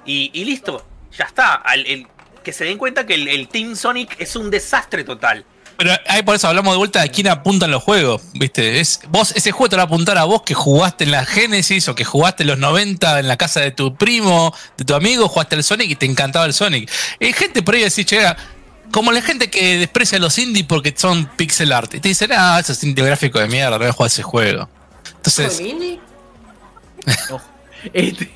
y, 0.06 0.32
y 0.34 0.46
listo, 0.46 0.86
ya 1.16 1.26
está. 1.26 1.56
Al- 1.56 1.86
el- 1.86 2.08
que 2.44 2.54
se 2.54 2.64
den 2.64 2.78
cuenta 2.78 3.06
que 3.06 3.14
el, 3.16 3.28
el 3.28 3.48
Team 3.50 3.76
Sonic 3.76 4.16
es 4.20 4.36
un 4.38 4.50
desastre 4.50 5.04
total. 5.04 5.46
Pero 5.80 5.94
ahí 6.08 6.24
por 6.24 6.36
eso 6.36 6.50
hablamos 6.50 6.74
de 6.74 6.78
vuelta 6.78 7.02
de 7.02 7.10
quién 7.10 7.30
apuntan 7.30 7.72
los 7.72 7.82
juegos, 7.82 8.22
¿viste? 8.34 8.82
Es, 8.82 9.00
vos, 9.08 9.32
ese 9.34 9.54
juego 9.54 9.70
te 9.70 9.76
va 9.78 9.84
a 9.84 9.86
apuntar 9.86 10.18
a 10.18 10.26
vos 10.26 10.42
que 10.42 10.54
jugaste 10.54 11.06
en 11.06 11.12
la 11.12 11.24
Genesis 11.24 11.88
o 11.88 11.96
que 11.96 12.04
jugaste 12.04 12.44
en 12.44 12.48
los 12.48 12.60
90 12.60 13.22
en 13.22 13.30
la 13.30 13.38
casa 13.38 13.62
de 13.62 13.72
tu 13.72 13.96
primo, 13.96 14.54
de 14.76 14.84
tu 14.84 14.94
amigo, 14.94 15.30
jugaste 15.30 15.56
el 15.56 15.64
Sonic 15.64 15.90
y 15.92 15.96
te 15.96 16.06
encantaba 16.06 16.46
el 16.46 16.54
Sonic. 16.54 16.92
Hay 17.22 17.32
gente 17.32 17.64
por 17.64 17.76
ahí 17.76 17.80
que 17.80 17.86
dice, 17.86 18.04
che, 18.04 18.20
como 18.92 19.14
la 19.14 19.22
gente 19.22 19.50
que 19.50 19.78
desprecia 19.78 20.18
a 20.18 20.22
los 20.22 20.38
indies 20.38 20.66
porque 20.68 20.94
son 20.98 21.28
pixel 21.38 21.72
art. 21.72 21.94
Y 21.94 22.02
te 22.02 22.10
dicen, 22.10 22.32
ah, 22.34 22.60
eso 22.60 22.74
es 22.74 22.84
indie 22.84 23.06
gráfico 23.06 23.40
de 23.40 23.48
mierda, 23.48 23.72
no 23.72 23.78
voy 23.78 23.88
a 23.88 23.94
jugar 23.94 24.12
ese 24.12 24.22
juego. 24.22 24.68
Entonces, 25.16 25.62
Ojo. 27.30 27.42
Este, 27.94 28.30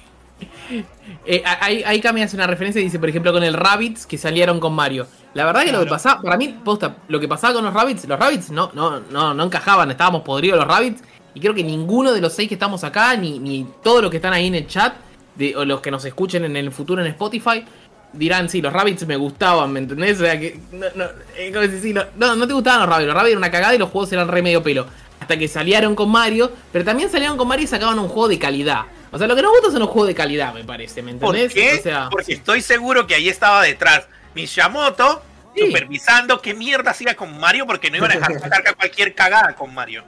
eh, 1.26 1.44
ahí, 1.46 1.84
ahí 1.86 2.00
Cami 2.00 2.22
hace 2.22 2.38
una 2.38 2.48
referencia 2.48 2.80
y 2.80 2.86
dice, 2.86 3.00
por 3.00 3.10
ejemplo, 3.10 3.34
con 3.34 3.44
el 3.44 3.54
Rabbits 3.54 4.06
que 4.06 4.18
salieron 4.18 4.62
con 4.62 4.72
Mario. 4.72 5.08
La 5.34 5.46
verdad 5.46 5.64
que 5.64 5.72
lo 5.72 5.80
que 5.80 5.88
pasaba, 5.88 6.22
para 6.22 6.38
mí, 6.38 6.60
posta, 6.64 6.96
lo 7.08 7.20
que 7.20 7.28
pasaba 7.28 7.56
con 7.56 7.66
los 7.66 7.74
Rabbits, 7.74 8.08
los 8.08 8.20
Rabbits 8.20 8.52
no, 8.52 8.70
no, 8.74 9.00
no, 9.00 9.34
no 9.34 9.44
encajaban, 9.44 9.90
estábamos 9.90 10.22
podridos 10.22 10.60
los 10.60 10.68
Rabbits. 10.68 11.02
Y 11.34 11.40
creo 11.40 11.56
que 11.56 11.64
ninguno 11.64 12.14
de 12.14 12.22
los 12.22 12.34
seis 12.34 12.48
que 12.48 12.54
estamos 12.54 12.84
acá, 12.84 13.16
ni, 13.16 13.40
ni 13.40 13.68
todos 13.82 14.02
los 14.04 14.12
que 14.12 14.18
están 14.18 14.34
ahí 14.34 14.48
en 14.48 14.56
el 14.56 14.68
chat, 14.68 14.94
de, 15.36 15.56
o 15.56 15.66
los 15.66 15.82
que 15.82 15.90
nos 15.90 16.06
escuchen 16.06 16.46
en 16.46 16.56
el 16.56 16.72
futuro 16.72 17.02
en 17.02 17.08
Spotify, 17.08 17.66
dirán, 18.14 18.48
sí, 18.48 18.62
los 18.62 18.72
Rabbits 18.72 19.08
me 19.08 19.16
gustaban, 19.16 19.72
¿me 19.72 19.80
entendés? 19.80 20.18
O 20.18 20.24
sea, 20.24 20.40
que 20.40 20.60
no, 20.72 20.86
no, 20.96 21.06
eh, 21.36 21.80
sí, 21.82 21.94
no, 21.94 22.04
no, 22.16 22.36
no 22.36 22.48
te 22.48 22.54
gustaban 22.54 22.82
los 22.82 22.90
Rabbits, 22.90 23.08
los 23.08 23.16
Rabbits 23.16 23.32
eran 23.32 23.38
una 23.40 23.52
cagada 23.52 23.76
y 23.76 23.80
los 23.80 23.90
juegos 23.90 24.14
eran 24.14 24.28
re 24.28 24.42
medio 24.44 24.62
pelo. 24.62 24.86
Hasta 25.20 25.38
que 25.38 25.48
salieron 25.48 25.96
con 25.96 26.12
Mario, 26.12 26.52
pero 26.72 26.86
también 26.86 27.10
salieron 27.10 27.38
con 27.38 27.48
Mario 27.48 27.64
y 27.64 27.68
sacaban 27.68 27.98
un 27.98 28.10
juego 28.10 28.28
de 28.28 28.38
calidad. 28.38 28.84
O 29.14 29.18
sea, 29.18 29.28
lo 29.28 29.36
que 29.36 29.42
nos 29.44 29.52
gusta 29.52 29.70
son 29.72 29.80
los 29.80 29.90
juegos 29.90 30.08
de 30.08 30.16
calidad, 30.16 30.54
me 30.54 30.64
parece, 30.64 31.02
¿me 31.04 31.14
¿Por 31.14 31.36
entendés? 31.36 31.54
qué? 31.74 31.80
O 31.80 31.84
sea, 31.84 32.10
Porque 32.10 32.34
estoy 32.34 32.62
seguro 32.62 33.06
que 33.08 33.14
ahí 33.16 33.30
estaba 33.30 33.62
detrás 33.62 34.08
Miyamoto 34.36 35.22
Sí. 35.56 35.68
supervisando 35.68 36.42
qué 36.42 36.56
mierda 36.56 36.90
hacía 36.92 37.16
con 37.16 37.40
Mario 37.40 37.68
porque 37.68 37.92
no 37.92 37.98
iban 37.98 38.12
a 38.12 38.16
dejar 38.16 38.40
sacar 38.40 38.76
cualquier 38.76 39.14
cagada 39.14 39.54
con 39.56 39.72
Mario. 39.74 40.04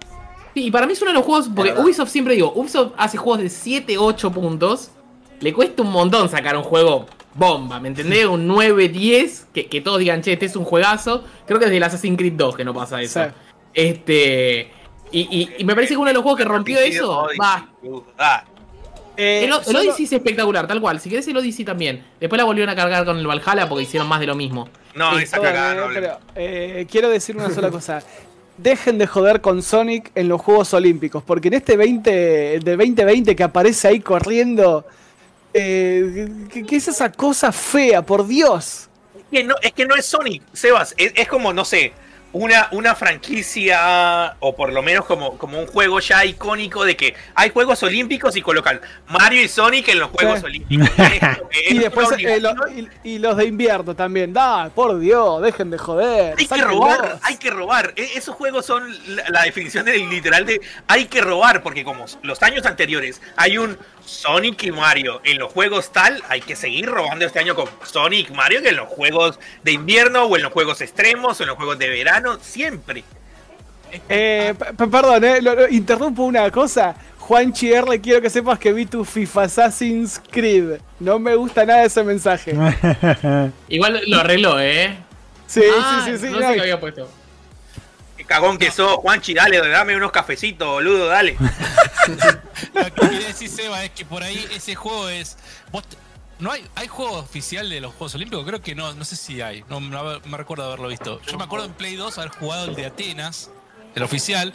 Sí, 0.56 0.66
y 0.66 0.72
para 0.72 0.88
mí 0.88 0.94
es 0.94 1.02
uno 1.04 1.12
de 1.12 1.16
los 1.18 1.24
juegos, 1.26 1.50
porque 1.56 1.70
verdad. 1.72 1.86
Ubisoft 1.86 2.10
siempre 2.10 2.34
digo, 2.34 2.52
Ubisoft 2.56 2.94
hace 2.98 3.18
juegos 3.18 3.42
de 3.44 3.50
7, 3.50 3.96
8 4.00 4.32
puntos, 4.32 4.90
le 5.40 5.54
cuesta 5.54 5.84
un 5.84 5.92
montón 5.92 6.28
sacar 6.30 6.58
un 6.58 6.64
juego 6.64 7.06
bomba, 7.36 7.80
¿me 7.80 7.90
entendés? 7.90 8.26
Un 8.26 8.48
9, 8.48 8.90
10, 8.90 9.48
que, 9.54 9.68
que 9.68 9.82
todos 9.82 10.00
digan, 10.00 10.22
che, 10.24 10.34
este 10.34 10.46
es 10.48 10.56
un 10.56 10.64
juegazo. 10.66 11.24
Creo 11.46 11.60
que 11.60 11.66
es 11.66 11.72
del 11.72 11.84
Assassin's 11.84 12.18
Creed 12.18 12.34
2 12.34 12.56
que 12.56 12.64
no 12.66 12.74
pasa 12.74 13.00
eso. 13.02 13.24
Sí. 13.24 13.30
Este. 13.76 14.72
Y, 15.12 15.20
y- 15.30 15.50
y 15.60 15.64
me 15.64 15.76
parece 15.76 15.94
que 15.94 15.98
uno 15.98 16.08
de 16.08 16.14
los 16.16 16.24
juegos 16.24 16.40
que 16.40 16.46
rompió 16.46 16.80
eso 16.80 17.28
va. 17.40 17.70
Eh, 19.18 19.46
El, 19.46 19.54
el 19.54 19.64
solo- 19.64 19.80
Odyssey 19.80 20.06
es 20.06 20.12
espectacular, 20.14 20.68
tal 20.68 20.82
cual. 20.82 21.00
Si 21.00 21.10
querés 21.10 21.28
el 21.28 21.38
Odyssey 21.38 21.64
también. 21.66 22.04
Después 22.20 22.38
la 22.38 22.44
volvieron 22.46 22.70
a 22.72 22.76
cargar 22.76 23.06
con 23.06 23.18
el 23.18 23.26
Valhalla 23.28 23.68
porque 23.70 23.84
hicieron 23.84 24.08
más 24.08 24.20
de 24.20 24.28
lo 24.28 24.36
mismo. 24.36 24.68
no, 24.94 25.18
Sí, 25.18 25.24
esa 25.24 25.40
cagada 25.40 25.76
no 25.76 25.94
pero, 25.94 26.20
eh, 26.36 26.86
quiero 26.90 27.10
decir 27.10 27.36
una 27.38 27.50
sola 27.52 27.70
cosa. 27.70 28.02
Dejen 28.58 28.98
de 28.98 29.06
joder 29.08 29.42
con 29.42 29.62
Sonic 29.62 30.12
en 30.16 30.30
los 30.30 30.40
Juegos 30.42 30.74
Olímpicos, 30.74 31.22
porque 31.24 31.50
en 31.50 31.56
este 31.56 31.76
20 31.76 32.10
de 32.60 32.60
2020 32.78 33.36
que 33.36 33.44
aparece 33.44 33.90
ahí 33.90 34.00
corriendo, 34.00 34.86
eh, 35.54 36.28
¿qué, 36.52 36.76
es 36.76 36.88
esa 36.88 37.12
cosa 37.12 37.52
fea, 37.52 38.02
por 38.02 38.26
Dios? 38.28 38.90
que 39.32 39.44
no, 39.44 39.56
es 39.62 39.74
que 39.74 39.86
no 39.86 39.96
es 39.96 40.06
Sonic, 40.06 40.44
Sebas. 40.54 40.94
Es, 40.98 41.12
es 41.16 41.28
como, 41.28 41.52
no 41.52 41.66
sé, 41.66 41.92
una, 42.38 42.68
una 42.72 42.96
franquicia 42.96 44.36
o 44.40 44.56
por 44.56 44.74
lo 44.74 44.82
menos 44.82 45.06
como, 45.06 45.38
como 45.38 45.60
un 45.60 45.68
juego 45.68 46.00
ya 46.00 46.26
icónico 46.26 46.84
de 46.84 46.96
que 46.98 47.16
hay 47.34 47.50
Juegos 47.50 47.82
Olímpicos 47.84 48.36
y 48.36 48.42
colocan 48.42 48.82
Mario 49.08 49.42
y 49.42 49.48
Sonic 49.48 49.88
en 49.90 50.00
los 50.00 50.10
Juegos 50.12 50.40
Sí. 50.40 50.46
Olímpicos. 50.46 50.90
Y 51.70 51.78
después 51.80 52.10
eh, 52.20 52.40
lo- 52.42 52.54
y, 52.70 52.90
y 53.04 53.20
los 53.20 53.38
de 53.38 53.46
invierno 53.46 53.96
también. 53.96 54.34
Da, 54.34 54.70
por 54.70 55.00
Dios, 55.00 55.42
dejen 55.42 55.70
de 55.72 55.78
joder. 55.78 56.36
Hay 56.38 56.48
que 56.48 56.62
robar, 56.62 57.20
hay 57.24 57.38
que 57.38 57.50
robar. 57.50 57.94
E- 57.96 58.10
esos 58.18 58.36
juegos 58.36 58.66
son 58.66 58.84
la, 59.16 59.24
la 59.30 59.42
definición 59.44 59.86
del 59.86 60.10
literal 60.10 60.46
de 60.46 60.60
hay 60.88 61.06
que 61.06 61.22
robar, 61.22 61.64
porque 61.64 61.84
como 61.86 62.06
los 62.24 62.44
años 62.44 62.66
anteriores 62.66 63.22
hay 63.38 63.58
un 63.58 63.78
Sonic 64.06 64.64
y 64.64 64.72
Mario 64.72 65.20
en 65.24 65.40
los 65.40 65.52
juegos 65.52 65.92
tal, 65.92 66.22
hay 66.30 66.42
que 66.42 66.56
seguir 66.56 66.86
robando 66.88 67.26
este 67.26 67.40
año 67.40 67.56
con 67.56 67.68
Sonic 67.84 68.30
y 68.30 68.34
Mario 68.34 68.62
que 68.62 68.70
en 68.70 68.76
los 68.78 68.88
juegos 68.88 69.40
de 69.64 69.72
invierno 69.72 70.24
o 70.26 70.36
en 70.38 70.44
los 70.44 70.52
juegos 70.54 70.82
extremos 70.82 71.40
o 71.40 71.44
en 71.44 71.48
los 71.50 71.58
juegos 71.58 71.78
de 71.80 71.90
verano, 71.90 72.38
siempre. 72.42 73.04
Eh, 74.10 74.54
perdón, 74.78 75.24
eh, 75.24 75.42
lo- 75.42 75.56
lo- 75.56 75.68
interrumpo 75.70 76.24
una 76.24 76.50
cosa. 76.52 76.96
Juanchi 77.20 77.72
R, 77.74 78.00
quiero 78.02 78.22
que 78.22 78.30
sepas 78.30 78.60
que 78.60 78.72
vi 78.74 78.86
tu 78.86 79.04
FIFA 79.04 79.44
Assassin's 79.44 80.22
Creed. 80.32 80.80
No 81.00 81.18
me 81.18 81.36
gusta 81.36 81.66
nada 81.66 81.84
ese 81.84 82.04
mensaje. 82.04 82.54
Igual 83.70 84.02
lo 84.08 84.20
arregló, 84.20 84.60
¿eh? 84.60 84.96
Sí, 85.48 85.62
Ah, 85.76 86.04
sí, 86.06 86.12
sí, 86.12 86.18
sí. 86.28 86.32
No 86.34 86.40
no, 86.40 86.48
sé 86.48 86.54
qué 86.56 86.62
había 86.62 86.80
puesto. 86.80 87.10
Qué 88.26 88.34
cagón 88.34 88.58
que 88.58 88.72
sos, 88.72 88.96
Juanchi, 88.96 89.36
dale, 89.36 89.60
dame 89.68 89.96
unos 89.96 90.12
cafecitos, 90.12 90.68
boludo, 90.68 91.06
dale. 91.08 91.38
Lo 92.74 92.86
que 92.86 92.92
quería 93.10 93.28
decir, 93.28 93.50
Seba, 93.50 93.84
es 93.84 93.92
que 93.92 94.04
por 94.06 94.24
ahí 94.24 94.44
ese 94.56 94.74
juego 94.76 95.10
es. 95.10 95.38
vos 95.72 95.84
¿No 96.40 96.52
hay, 96.52 96.66
hay 96.76 96.88
juego 96.88 97.20
oficial 97.20 97.70
de 97.70 97.80
los 97.80 97.94
Juegos 97.94 98.16
Olímpicos? 98.16 98.46
Creo 98.46 98.62
que 98.62 98.76
no, 98.76 98.94
no 98.94 99.06
sé 99.06 99.16
si 99.16 99.40
hay. 99.42 99.64
No, 99.70 99.80
no 99.80 100.20
me 100.26 100.38
recuerdo 100.38 100.66
haberlo 100.66 100.90
visto. 100.90 101.22
Yo 101.22 101.38
me 101.38 101.46
acuerdo 101.46 101.66
en 101.66 101.72
Play 101.74 101.96
2 101.96 102.18
haber 102.18 102.32
jugado 102.32 102.66
el 102.66 102.76
de 102.76 102.88
Atenas, 102.88 103.50
el 103.96 104.04
oficial. 104.04 104.54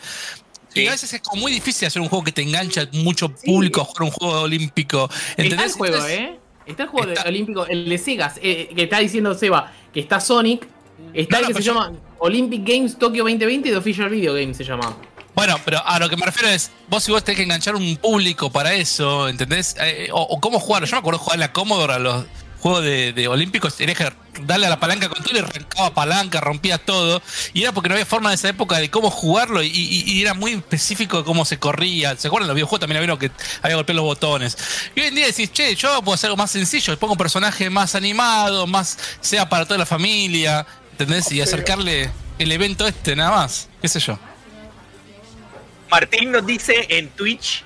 Y 0.75 0.81
Sí. 0.83 0.87
a 0.89 0.91
veces 0.91 1.13
es 1.15 1.23
como 1.23 1.41
muy 1.41 1.53
difícil 1.53 1.87
hacer 1.89 2.03
un 2.03 2.09
juego 2.11 2.23
que 2.25 2.33
te 2.33 2.43
engancha 2.43 2.87
mucho 2.93 3.31
público 3.35 3.81
a 3.81 3.85
jugar 3.85 4.03
un 4.03 4.11
juego 4.11 4.41
olímpico. 4.43 5.09
Está 5.11 5.35
el 5.43 5.45
¿Entendés? 5.53 5.75
juego, 5.75 5.95
Entonces, 5.95 6.19
¿eh? 6.21 6.39
Está 6.67 6.83
el 6.83 6.89
juego 6.91 7.07
de- 7.07 7.13
Está- 7.15 7.29
olímpico, 7.29 7.67
el 7.67 7.89
de 7.89 7.99
Sega, 7.99 8.35
eh, 8.43 8.71
que 8.77 8.83
está 8.83 8.99
diciendo 8.99 9.33
Seba, 9.35 9.73
que 9.95 10.01
está 10.01 10.21
Sonic. 10.21 10.69
Está 11.15 11.37
No, 11.41 11.47
el 11.47 11.53
no, 11.53 11.57
que 11.57 11.63
se 11.63 11.71
pero 11.71 11.81
llama 11.89 11.93
Olympic 12.19 12.63
Games 12.67 12.99
Tokyo 12.99 13.23
2020 13.25 13.71
de 13.71 13.77
Official 13.77 14.09
Video 14.11 14.35
Game 14.35 14.55
se 14.55 14.65
llama. 14.65 14.97
Bueno, 15.35 15.59
pero 15.65 15.81
a 15.87 15.99
lo 15.99 16.09
que 16.09 16.17
me 16.17 16.27
refiero 16.27 16.49
es, 16.49 16.71
vos 16.89 17.03
si 17.05 17.13
vos 17.13 17.23
tenés 17.25 17.37
que 17.39 17.45
enganchar 17.45 17.75
un 17.77 17.97
público 17.97 18.51
para 18.51 18.75
eso, 18.75 19.29
¿entendés? 19.29 19.77
Eh, 19.81 20.09
o, 20.13 20.21
o 20.23 20.41
cómo 20.41 20.59
jugar. 20.61 20.85
Yo 20.85 20.97
me 20.97 20.99
acuerdo 20.99 21.19
jugar 21.19 21.39
la 21.39 21.53
Commodore 21.53 21.95
a 21.95 21.99
los 21.99 22.25
juegos 22.59 22.83
de, 22.85 23.15
de 23.15 23.27
Olímpicos, 23.27 23.75
tenías 23.75 23.97
que 23.97 24.13
darle 24.43 24.67
a 24.67 24.69
la 24.71 24.79
palanca 24.79 25.09
con 25.09 25.23
todo 25.25 25.35
y 25.35 25.39
arrancaba 25.39 25.95
palanca, 25.95 26.41
rompía 26.43 26.77
todo. 26.77 27.23
Y 27.55 27.63
era 27.63 27.73
porque 27.73 27.89
no 27.89 27.95
había 27.95 28.05
forma 28.05 28.29
en 28.31 28.35
esa 28.35 28.51
época 28.51 28.77
de 28.79 28.91
cómo 28.91 29.09
jugarlo 29.11 29.63
y, 29.63 29.69
y- 29.69 30.03
y 30.13 30.21
era 30.21 30.35
muy 30.35 30.53
específico 30.53 31.19
de 31.19 31.25
cómo 31.25 31.47
se 31.47 31.59
corría. 31.59 32.17
¿Se 32.17 32.29
acuerdan? 32.29 32.49
Los 32.49 32.57
videojuegos 32.57 32.81
también 32.81 33.03
había 33.03 33.17
que 33.19 33.31
había 33.63 33.77
golpeado 33.77 33.97
los 34.03 34.05
botones. 34.05 34.59
Y 34.95 35.01
hoy 35.01 35.07
en 35.07 35.15
día 35.15 35.27
decís, 35.27 35.51
che, 35.53 35.75
yo 35.75 36.03
puedo 36.03 36.17
hacer 36.17 36.29
algo 36.29 36.37
más 36.37 36.51
sencillo, 36.51 36.99
pongo 36.99 37.15
un 37.15 37.19
personaje 37.19 37.71
más 37.71 37.95
animado, 37.95 38.67
más 38.67 38.99
sea 39.23 39.49
para 39.49 39.65
toda 39.65 39.79
la 39.79 39.87
familia, 39.87 40.67
y 41.31 41.41
acercarle 41.41 42.11
el 42.39 42.53
evento 42.53 42.87
este, 42.87 43.17
nada 43.17 43.31
más, 43.31 43.69
qué 43.81 43.89
sé 43.89 44.01
yo. 44.01 44.19
Martín 45.91 46.31
nos 46.31 46.45
dice 46.45 46.87
en 46.91 47.09
Twitch 47.09 47.65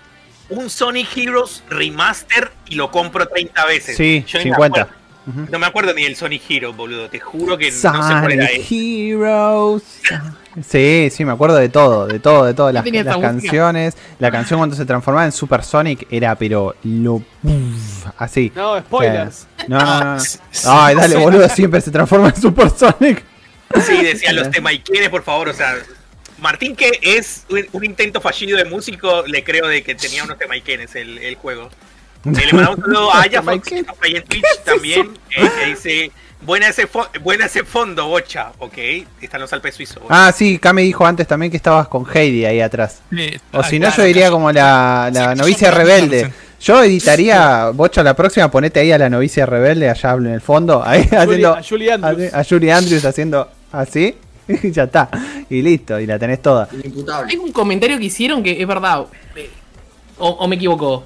un 0.51 0.71
Sonic 0.71 1.17
Heroes 1.17 1.65
remaster 1.69 2.53
y 2.69 2.77
lo 2.77 2.91
compro 2.91 3.27
30 3.27 3.67
veces. 3.67 3.97
Sí, 3.97 4.25
yo 4.27 4.41
50. 4.41 4.89
No 5.27 5.59
me 5.59 5.67
acuerdo 5.67 5.95
ni 5.95 6.05
del 6.05 6.17
Sonic 6.17 6.43
Heroes, 6.49 6.77
boludo. 6.77 7.09
Te 7.09 7.19
juro 7.19 7.57
que 7.57 7.73
Sonic 7.73 8.01
no 8.01 8.09
sé 8.09 8.15
cuál 8.21 8.33
era 8.33 8.49
Heroes. 8.51 9.83
Sí, 10.63 11.09
sí, 11.11 11.25
me 11.25 11.33
acuerdo 11.33 11.57
de 11.57 11.69
todo, 11.69 12.07
de 12.07 12.21
todo, 12.21 12.45
de 12.45 12.55
todas 12.55 12.73
las, 12.73 12.85
canciones. 13.19 13.97
La 14.19 14.31
canción 14.31 14.61
cuando 14.61 14.77
se 14.77 14.85
transformaba 14.85 15.25
en 15.25 15.33
Super 15.33 15.65
Sonic 15.65 16.07
era, 16.11 16.35
pero 16.37 16.77
lo. 16.85 17.23
así. 18.19 18.53
No, 18.55 18.79
spoilers. 18.81 19.47
No, 19.67 19.79
no, 19.79 20.17
no. 20.17 20.23
Ay, 20.67 20.95
dale, 20.95 21.17
boludo, 21.17 21.49
siempre 21.49 21.81
se 21.81 21.91
transforma 21.91 22.29
en 22.29 22.37
Super 22.37 22.71
Sonic. 22.71 23.25
Sí, 23.85 24.03
decía 24.03 24.33
los 24.33 24.51
temaiquenes, 24.51 25.09
por 25.09 25.23
favor, 25.23 25.49
o 25.49 25.55
sea. 25.55 25.75
Martín, 26.39 26.77
que 26.77 26.91
es 27.01 27.47
un, 27.73 27.85
intento 27.85 28.21
fallido 28.21 28.59
de 28.59 28.65
músico, 28.65 29.25
le 29.27 29.43
creo 29.43 29.67
de 29.67 29.83
que 29.83 29.95
tenía 29.95 30.25
unos 30.25 30.37
temaiquenes 30.37 30.95
el, 30.95 31.17
el 31.19 31.37
juego. 31.37 31.71
Le 32.25 32.53
mandamos 32.53 32.79
un 32.79 32.85
saludo 32.85 33.13
a 33.15 33.23
Aya 33.23 33.43
Fox, 33.43 33.69
que 33.69 33.79
está 33.81 33.95
ahí 34.03 34.17
en 34.17 34.25
Twitch 34.25 34.45
también, 34.65 35.11
eh, 35.37 35.51
que 35.61 35.67
dice: 35.67 36.11
buena 36.43 36.69
ese, 36.69 36.89
buena 37.23 37.47
ese 37.47 37.65
fondo, 37.65 38.07
bocha. 38.09 38.53
Ok, 38.59 38.79
están 39.21 39.41
los 39.41 39.53
Alpes 39.53 39.75
suizos. 39.75 40.03
bocha. 40.03 40.27
Ah, 40.29 40.33
sí, 40.33 40.59
Kame 40.59 40.83
dijo 40.83 41.07
antes 41.07 41.27
también 41.27 41.51
que 41.51 41.57
estabas 41.57 41.89
con 41.89 42.07
Heidi 42.13 42.45
ahí 42.45 42.61
atrás. 42.61 43.03
O 43.53 43.61
ah, 43.61 43.65
si 43.65 43.79
no, 43.79 43.87
claro, 43.89 44.03
yo 44.03 44.07
diría 44.07 44.31
como 44.31 44.51
la, 44.53 45.11
la 45.13 45.33
Sí, 45.35 45.39
novicia 45.41 45.71
yo- 45.71 45.77
rebelde. 45.77 46.33
Yo 46.61 46.83
editaría, 46.83 47.69
Bocha, 47.75 48.03
la 48.03 48.15
próxima 48.17 48.51
ponete 48.51 48.81
ahí 48.81 48.91
a 48.91 48.97
la 48.97 49.11
novicia 49.11 49.45
rebelde, 49.45 49.91
allá 49.91 50.13
hablo 50.13 50.31
en 50.31 50.35
el 50.37 50.41
fondo, 50.41 50.83
ahí 50.83 51.03
haciendo 51.13 51.53
a 51.55 51.63
Julie 51.63 51.93
Andrews. 51.93 52.33
a, 52.33 52.41
a 52.41 52.45
Julie 52.45 52.73
Andrews 52.73 53.05
haciendo 53.05 53.51
así, 53.71 54.17
y 54.49 54.71
ya 54.71 54.85
está, 54.85 55.11
y 55.51 55.61
listo, 55.61 56.01
y 56.01 56.07
la 56.07 56.19
tenés 56.19 56.41
toda. 56.41 56.67
Hay 57.29 57.37
un 57.37 57.53
comentario 57.53 57.99
que 57.99 58.05
hicieron 58.05 58.43
que 58.43 58.63
es 58.63 58.67
verdad. 58.67 59.05
O, 60.17 60.29
o 60.29 60.49
me 60.49 60.57
equivoco. 60.57 61.05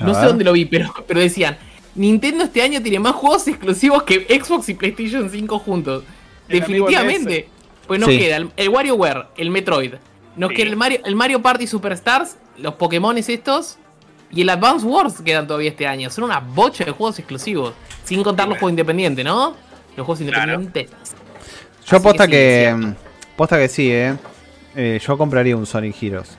No 0.00 0.14
sé 0.14 0.26
dónde 0.26 0.44
lo 0.44 0.52
vi, 0.52 0.64
pero, 0.64 0.92
pero 1.06 1.20
decían. 1.20 1.56
Nintendo 1.94 2.44
este 2.44 2.62
año 2.62 2.80
tiene 2.80 3.00
más 3.00 3.14
juegos 3.14 3.48
exclusivos 3.48 4.04
que 4.04 4.20
Xbox 4.40 4.68
y 4.68 4.74
PlayStation 4.74 5.28
5 5.28 5.58
juntos. 5.58 6.04
El 6.48 6.60
Definitivamente. 6.60 7.48
Pues 7.86 7.98
nos 8.00 8.08
Sí. 8.10 8.18
queda 8.18 8.36
el, 8.36 8.50
el 8.56 8.68
WarioWare, 8.68 9.26
el 9.36 9.50
Metroid. 9.50 9.94
Nos 10.36 10.50
Sí. 10.50 10.56
queda 10.56 10.68
el 10.70 10.76
Mario, 10.76 11.00
el 11.04 11.16
Mario 11.16 11.42
Party 11.42 11.66
Superstars, 11.66 12.36
los 12.58 12.74
Pokémones 12.74 13.28
estos. 13.28 13.78
Y 14.30 14.42
el 14.42 14.50
Advance 14.50 14.84
Wars 14.86 15.22
quedan 15.24 15.46
todavía 15.46 15.70
este 15.70 15.86
año. 15.86 16.10
Son 16.10 16.24
una 16.24 16.38
bocha 16.38 16.84
de 16.84 16.90
juegos 16.92 17.18
exclusivos. 17.18 17.72
Sin 18.04 18.22
contar 18.22 18.46
los 18.46 18.58
juegos 18.58 18.72
independientes, 18.72 19.24
¿no? 19.24 19.54
Los 19.96 20.06
juegos 20.06 20.18
Claro. 20.28 20.52
independientes. 20.60 20.90
Yo 21.86 21.96
Así 21.96 22.04
posta 22.04 22.26
que 22.26 22.32
que, 22.32 22.92
posta 23.36 23.58
que 23.58 23.68
sí, 23.68 23.90
eh. 23.90 24.14
Eh, 24.76 25.00
Yo 25.04 25.16
compraría 25.18 25.56
un 25.56 25.64
Sonic 25.66 26.00
Heroes. 26.02 26.36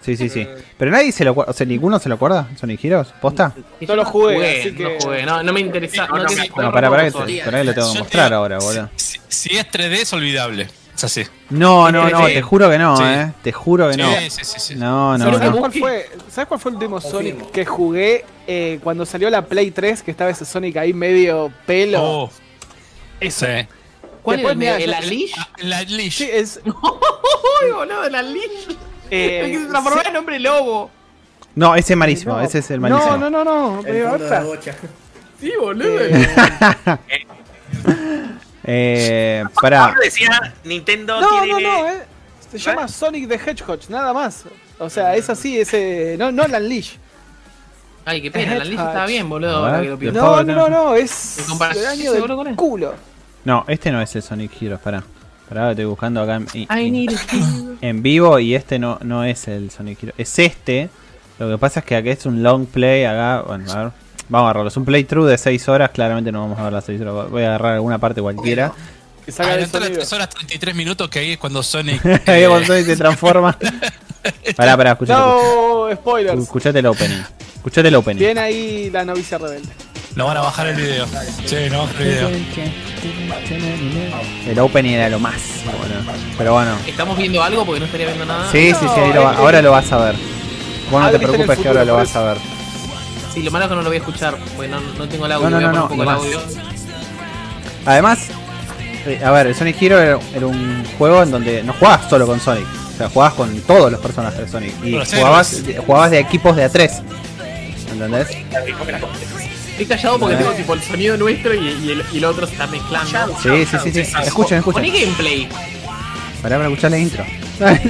Sí, 0.00 0.16
sí, 0.16 0.28
sí. 0.30 0.46
Pero 0.78 0.90
nadie 0.90 1.12
se 1.12 1.24
lo 1.24 1.32
acuerda, 1.32 1.50
o 1.50 1.54
sea, 1.54 1.66
ninguno 1.66 1.98
se 1.98 2.08
lo 2.08 2.14
acuerda, 2.14 2.48
Sonic 2.58 2.82
Heroes, 2.84 3.08
posta. 3.20 3.52
No 3.80 3.96
lo 3.96 4.04
jugué, 4.06 4.60
así 4.60 4.70
no 4.72 4.76
que- 4.76 4.82
lo 4.84 5.00
jugué. 5.00 5.22
No, 5.26 5.42
no 5.42 5.52
me 5.52 5.60
interesa. 5.60 6.06
No, 6.06 6.16
No, 6.16 6.22
no 6.22 6.28
te- 6.28 6.36
me 6.36 6.42
acuerdo. 6.42 6.68
No, 6.70 6.72
para, 6.74 6.88
para 6.90 7.04
que, 7.04 7.10
te, 7.10 7.42
para 7.44 7.58
que 7.58 7.64
lo 7.64 7.74
tengo 7.74 7.88
que 7.88 7.92
te 7.94 7.98
mostrar 8.00 8.32
ahora, 8.32 8.58
boludo. 8.58 8.88
Si, 8.96 9.18
si 9.28 9.56
es 9.58 9.66
3D 9.70 9.92
es 10.00 10.12
olvidable. 10.14 10.68
Es 10.94 11.04
así. 11.04 11.22
No, 11.50 11.90
no, 11.92 12.08
no, 12.10 12.26
te 12.26 12.42
juro 12.42 12.68
que 12.70 12.78
no, 12.78 12.96
Sí. 12.96 13.02
eh. 13.06 13.32
Te 13.42 13.52
juro 13.52 13.90
que 13.90 13.96
no. 13.96 14.10
Sí, 14.18 14.30
sí, 14.30 14.40
sí, 14.44 14.60
sí. 14.60 14.74
No, 14.76 15.16
no, 15.18 15.24
¿Sabes, 15.32 15.50
no. 15.50 15.56
cuál 15.58 15.72
fue, 15.72 16.08
¿Sabes 16.30 16.48
cuál 16.48 16.60
fue 16.60 16.70
el 16.70 16.76
último 16.76 17.00
Sonic 17.00 17.50
que 17.50 17.64
jugué 17.66 18.24
eh, 18.46 18.80
cuando 18.82 19.04
salió 19.06 19.28
la 19.30 19.44
Play 19.46 19.70
3? 19.70 20.02
Que 20.02 20.10
estaba 20.10 20.30
ese 20.30 20.44
Sonic 20.44 20.76
ahí 20.78 20.92
medio 20.92 21.52
pelo. 21.66 22.02
Oh, 22.02 22.30
Eso. 23.20 23.46
sí. 23.46 23.66
¿Cuál 24.22 24.36
Después, 24.38 24.56
es 24.60 24.62
el, 24.62 24.90
el? 24.92 25.30
Ah, 25.38 25.48
La 25.62 25.82
Leash. 25.82 26.12
Sí, 26.18 26.28
es. 26.30 26.60
¡Uy, 26.66 27.70
boludo, 27.72 28.04
el 28.04 28.14
Unleash! 28.14 28.76
Eh, 29.10 29.40
el 29.44 29.50
que 29.52 29.58
se 29.58 29.66
transformó 29.66 30.02
en 30.04 30.16
hombre 30.16 30.38
lobo. 30.38 30.90
No, 31.54 31.74
ese 31.74 31.94
es 31.94 31.96
malísimo, 31.96 32.34
no, 32.34 32.40
ese 32.40 32.58
es 32.58 32.70
el 32.70 32.80
malísimo. 32.80 33.16
No, 33.16 33.30
no, 33.30 33.44
no, 33.44 33.44
no. 33.44 33.80
El 33.86 33.96
eh, 33.96 34.02
fondo 34.02 34.18
de 34.18 34.24
otra. 34.24 34.40
la 34.40 34.46
bocha. 34.46 34.74
Sí, 35.40 35.52
boludo. 35.58 35.98
Eh, 38.64 39.42
pará. 39.60 39.86
Pablo 39.86 40.00
decía: 40.02 40.54
Nintendo 40.64 41.20
No, 41.20 41.46
no, 41.46 41.56
tiene. 41.56 41.62
no, 41.62 41.88
eh. 41.88 42.02
Se 42.50 42.58
llama 42.58 42.88
Sonic 42.88 43.28
the 43.28 43.36
Hedgehog, 43.36 43.80
nada 43.88 44.12
más. 44.12 44.44
O 44.78 44.90
sea, 44.90 45.16
es 45.16 45.30
así, 45.30 45.58
ese. 45.58 46.16
No, 46.18 46.30
no 46.30 46.44
el 46.44 46.54
Unleash. 46.54 46.96
Ay, 48.04 48.22
qué 48.22 48.30
pena, 48.30 48.54
el 48.56 48.62
Unleash 48.62 48.86
estaba 48.86 49.06
bien, 49.06 49.28
boludo. 49.28 49.56
Ahora 49.56 49.80
que 49.80 50.06
lo 50.06 50.12
No, 50.12 50.42
no, 50.42 50.54
no, 50.54 50.68
no, 50.68 50.94
es. 50.94 51.38
¿En 51.38 51.44
comparación 51.46 51.84
del 51.84 51.92
año 51.92 52.44
del 52.44 52.56
culo. 52.56 52.94
No, 53.44 53.64
este 53.68 53.90
no 53.90 54.02
es 54.02 54.14
el 54.16 54.22
Sonic 54.22 54.60
Heroes, 54.60 54.80
pará. 54.80 55.02
Pará, 55.50 55.70
estoy 55.72 55.84
buscando 55.84 56.22
acá 56.22 56.36
en, 56.36 56.46
en- 56.54 57.08
en 57.82 58.02
vivo 58.02 58.38
y 58.38 58.54
este 58.54 58.78
no, 58.78 58.98
no 59.02 59.24
es 59.24 59.48
el 59.48 59.70
Sonic 59.70 60.02
Heroes. 60.02 60.14
Es 60.16 60.38
este. 60.38 60.88
Lo 61.40 61.50
que 61.50 61.58
pasa 61.58 61.80
es 61.80 61.86
que 61.86 61.96
acá 61.96 62.08
es 62.10 62.24
un 62.24 62.42
long 62.42 62.66
play, 62.66 63.04
acá, 63.04 63.42
bueno, 63.46 63.70
a 63.72 63.76
ver. 63.84 63.92
Vamos 64.28 64.46
a 64.46 64.50
agarrarlo. 64.50 64.68
Es 64.68 64.76
un 64.76 64.84
playthrough 64.84 65.26
de 65.26 65.36
6 65.36 65.68
horas, 65.68 65.90
claramente 65.90 66.30
no 66.30 66.40
vamos 66.42 66.58
a 66.58 66.62
ver 66.62 66.72
las 66.72 66.84
6 66.84 67.00
horas. 67.00 67.30
Voy 67.30 67.42
a 67.42 67.48
agarrar 67.48 67.74
alguna 67.74 67.98
parte 67.98 68.22
cualquiera. 68.22 68.72
Que 69.26 69.32
salga 69.32 69.54
el 69.54 69.64
Adelantá 69.64 69.78
las 69.80 69.88
sonido. 69.88 70.00
3 70.02 70.12
horas 70.12 70.28
33 70.28 70.74
minutos 70.76 71.08
que 71.10 71.18
ahí 71.18 71.32
es 71.32 71.38
cuando 71.38 71.62
Sonic. 71.64 72.04
Ahí 72.28 72.44
eh, 72.44 72.48
cuando 72.48 72.66
Sonic 72.68 72.86
se 72.86 72.96
transforma. 72.96 73.58
Pará, 74.56 74.76
pará, 74.76 74.92
escuchate. 74.92 75.18
No, 75.18 75.88
spoilers. 75.94 76.42
Escuchate 76.42 76.78
el 76.78 76.86
opening. 76.86 77.22
Escuchate 77.56 77.88
el 77.88 77.94
opening. 77.96 78.18
Viene 78.20 78.40
ahí 78.40 78.90
la 78.90 79.04
novicia 79.04 79.38
rebelde. 79.38 79.68
No 80.16 80.26
van 80.26 80.36
a 80.36 80.40
bajar 80.40 80.66
el 80.68 80.76
video. 80.76 81.06
Sí, 81.46 81.56
no 81.70 81.84
el 81.88 81.96
video. 81.96 82.30
El 84.46 84.58
opening 84.58 84.92
era 84.94 85.08
lo 85.08 85.18
más. 85.20 85.40
bueno. 85.64 85.94
Pero 86.36 86.52
bueno. 86.52 86.72
¿Estamos 86.86 87.16
viendo 87.16 87.42
algo? 87.42 87.64
Porque 87.64 87.80
no 87.80 87.86
estaría 87.86 88.06
viendo 88.06 88.26
nada. 88.26 88.50
Sí, 88.50 88.72
sí, 88.78 88.86
sí, 88.94 89.00
ahí 89.00 89.12
lo 89.12 89.22
va- 89.22 89.36
ahora 89.36 89.62
lo 89.62 89.70
vas 89.72 89.90
a 89.92 89.98
ver. 89.98 90.14
Vos 90.90 91.00
no 91.00 91.08
te 91.10 91.16
Adri 91.16 91.24
está 91.24 91.34
en 91.36 91.40
el 91.40 91.46
preocupes 91.46 91.58
que 91.62 91.68
ahora 91.68 91.80
futuro, 91.80 91.84
lo 91.84 91.92
por 91.92 92.02
vas 92.06 92.16
a 92.16 92.22
ver. 92.24 92.36
Sí, 93.32 93.42
lo 93.42 93.50
malo 93.52 93.64
es 93.64 93.68
que 93.68 93.74
no 93.76 93.82
lo 93.82 93.88
voy 93.88 93.96
a 93.96 94.00
escuchar, 94.00 94.36
porque 94.56 94.68
no, 94.68 94.80
no 94.80 95.08
tengo 95.08 95.26
el 95.26 95.32
audio. 95.32 95.50
No, 95.50 95.60
no, 95.60 95.60
voy 95.60 95.64
a 95.64 95.68
no, 95.72 95.72
poner 95.72 95.78
no, 95.78 95.82
un 95.84 95.88
poco 95.88 96.02
el 96.02 96.08
audio. 96.08 96.40
Además, 97.86 98.18
eh, 99.06 99.20
a 99.24 99.30
ver, 99.30 99.46
el 99.46 99.54
Sonic 99.54 99.80
Hero 99.80 99.98
era, 100.00 100.18
era 100.34 100.46
un 100.46 100.84
juego 100.98 101.22
en 101.22 101.30
donde 101.30 101.62
no 101.62 101.72
jugabas 101.74 102.10
solo 102.10 102.26
con 102.26 102.40
Sonic. 102.40 102.66
O 102.66 102.96
sea, 102.98 103.08
jugabas 103.08 103.34
con 103.34 103.60
todos 103.62 103.90
los 103.90 104.00
personajes 104.00 104.40
de 104.40 104.48
Sonic. 104.48 104.74
Y 104.84 104.98
jugabas 105.86 106.10
de 106.10 106.18
equipos 106.18 106.56
de 106.56 106.64
a 106.64 106.68
tres. 106.68 107.00
¿Entendés? 107.92 108.28
Estoy 109.80 109.96
callado 109.96 110.18
porque 110.18 110.36
tengo 110.36 110.52
tipo 110.52 110.74
el 110.74 110.82
sonido 110.82 111.16
nuestro 111.16 111.54
y, 111.54 111.58
y 111.68 111.90
el, 111.92 112.04
y 112.12 112.18
el 112.18 112.24
otro 112.26 112.46
se 112.46 112.52
está 112.52 112.66
mezclando. 112.66 113.34
Sí, 113.42 113.64
sí, 113.64 113.76
sí, 113.82 113.92
sí. 113.92 114.00
Escuchen, 114.00 114.58
escuchen. 114.58 114.62
Poné 114.84 114.90
gameplay. 114.90 115.48
Pará 116.42 116.56
para 116.56 116.68
escuchar 116.68 116.90
la 116.90 116.98
intro. 116.98 117.24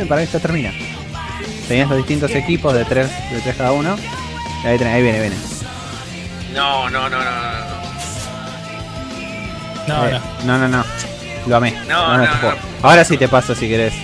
para 0.08 0.24
que 0.24 0.32
ya 0.32 0.38
termina. 0.38 0.72
Tenías 1.66 1.88
los 1.88 1.98
distintos 1.98 2.30
equipos 2.32 2.74
de 2.74 2.84
tres, 2.84 3.08
de 3.32 3.40
tres 3.40 3.56
cada 3.56 3.72
uno. 3.72 3.96
Y 4.62 4.66
ahí, 4.68 4.78
tenés- 4.78 4.94
ahí 4.94 5.02
viene, 5.02 5.20
viene. 5.20 5.36
No, 6.54 6.88
no, 6.90 7.08
no, 7.08 7.18
no, 7.18 7.24
no. 7.24 7.70
No, 9.88 10.06
Eh, 10.06 10.20
no. 10.44 10.58
no, 10.58 10.58
no, 10.58 10.68
no. 10.78 10.84
Lo 11.46 11.56
amé. 11.56 11.72
No, 11.88 12.16
no, 12.16 12.22
este 12.22 12.34
no. 12.36 12.40
juego. 12.40 12.56
Ahora 12.82 13.04
sí 13.04 13.16
te 13.16 13.28
paso 13.28 13.54
si 13.54 13.68
querés. 13.68 13.94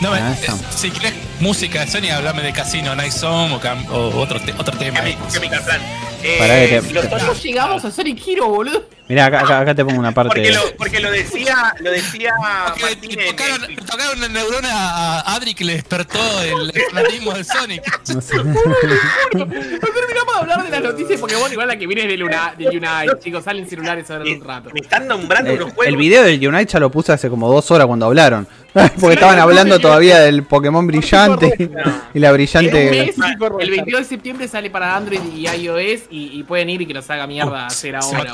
No, 0.00 0.12
Ah, 0.14 0.32
eh, 0.40 0.46
si 0.76 0.90
querés 0.92 1.12
música 1.40 1.80
de 1.84 1.90
Sonic, 1.90 2.12
hablame 2.12 2.42
de 2.42 2.52
Casino, 2.52 2.94
Night 2.94 3.12
Zone 3.12 3.54
o, 3.54 3.60
cam- 3.60 3.84
o 3.90 4.16
otro, 4.20 4.40
te- 4.40 4.52
otro 4.52 4.76
tema. 4.78 5.00
Chemical 5.28 5.62
Plan. 5.64 5.80
Eh, 6.22 6.36
Pará 6.38 6.54
que 6.60 6.80
te- 6.82 6.92
los 6.92 7.06
¿Cómo 7.06 7.32
llegamos 7.34 7.84
a 7.84 7.90
Sonic 7.90 8.20
Hero, 8.26 8.48
boludo? 8.48 8.84
Mirá, 9.08 9.26
acá, 9.26 9.40
acá, 9.40 9.60
acá 9.60 9.74
te 9.74 9.84
pongo 9.84 9.98
una 9.98 10.12
parte. 10.12 10.28
porque, 10.34 10.52
lo, 10.52 10.76
porque 10.76 11.00
lo 11.00 11.10
decía, 11.10 11.74
lo 11.80 11.90
decía 11.90 12.32
Porque 12.78 13.06
le 13.08 13.26
tocaron, 13.30 13.62
le 13.74 13.76
tocaron 13.76 14.20
la 14.20 14.28
neurona 14.28 14.68
a 14.70 15.34
Adri 15.34 15.54
que 15.54 15.64
le 15.64 15.74
despertó 15.74 16.18
el 16.42 16.72
fanatismo 16.92 17.32
del 17.32 17.44
Sonic. 17.44 17.82
No 18.14 18.20
sé. 18.20 18.36
No 18.36 18.44
terminamos 18.54 20.34
de 20.34 20.40
hablar 20.40 20.57
de 20.78 20.84
las 20.84 20.92
noticias 20.92 21.20
de 21.20 21.26
Pokémon, 21.26 21.52
igual 21.52 21.68
la 21.68 21.76
que 21.76 21.86
viene 21.86 22.02
es 22.02 22.08
de 22.08 22.16
Luna, 22.16 22.54
de 22.56 22.66
Unite, 22.68 23.18
chicos, 23.20 23.44
salen 23.44 23.68
celulares 23.68 24.10
ahora 24.10 24.24
un 24.24 24.40
rato. 24.44 24.70
Me 24.72 24.80
están 24.80 25.06
nombrando 25.06 25.50
El, 25.50 25.56
unos 25.62 25.74
juegos. 25.74 25.86
el 25.86 25.96
video 25.96 26.22
del 26.24 26.46
Unite 26.48 26.72
ya 26.72 26.78
lo 26.80 26.90
puse 26.90 27.12
hace 27.12 27.28
como 27.28 27.50
dos 27.52 27.70
horas 27.70 27.86
cuando 27.86 28.06
hablaron. 28.06 28.46
Porque 29.00 29.14
estaban 29.14 29.38
hablando 29.38 29.78
todavía 29.78 30.18
del 30.20 30.42
Pokémon 30.44 30.86
brillante 30.86 31.70
y 32.14 32.18
la 32.18 32.30
brillante. 32.32 33.10
el 33.60 33.70
22 33.70 34.00
de 34.00 34.04
septiembre 34.04 34.46
sale 34.46 34.70
para 34.70 34.94
Android 34.94 35.20
y 35.34 35.46
iOS 35.48 36.02
y, 36.10 36.38
y 36.38 36.42
pueden 36.44 36.68
ir 36.70 36.82
y 36.82 36.86
que 36.86 36.94
los 36.94 37.08
haga 37.10 37.26
mierda 37.26 37.62
a 37.64 37.66
hacer 37.66 37.96
¿A 37.96 38.00
ahora. 38.00 38.32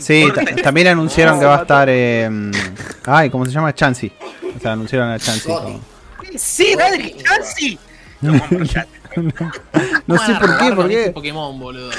Sí, 0.00 0.26
también 0.62 0.86
anunciaron 0.88 1.38
que 1.38 1.44
va 1.46 1.58
a 1.58 1.62
estar. 1.62 1.88
eh, 1.90 2.30
ay, 3.04 3.30
¿cómo 3.30 3.44
se 3.44 3.50
llama? 3.52 3.74
Chansey. 3.74 4.12
O 4.56 4.60
sea, 4.60 4.72
anunciaron 4.72 5.10
a 5.10 5.18
Chansey. 5.18 5.52
como- 5.54 5.80
Sí, 6.36 6.74
Adri, 6.80 7.14
casi. 7.22 7.78
No, 8.20 8.32
No 10.06 10.18
sé 10.18 10.34
por 10.34 10.58
qué, 10.58 10.64
por 10.68 10.76
con 10.76 10.90
este 10.90 11.04
qué. 11.04 11.10
Pokémon, 11.10 11.58
boludo. 11.58 11.90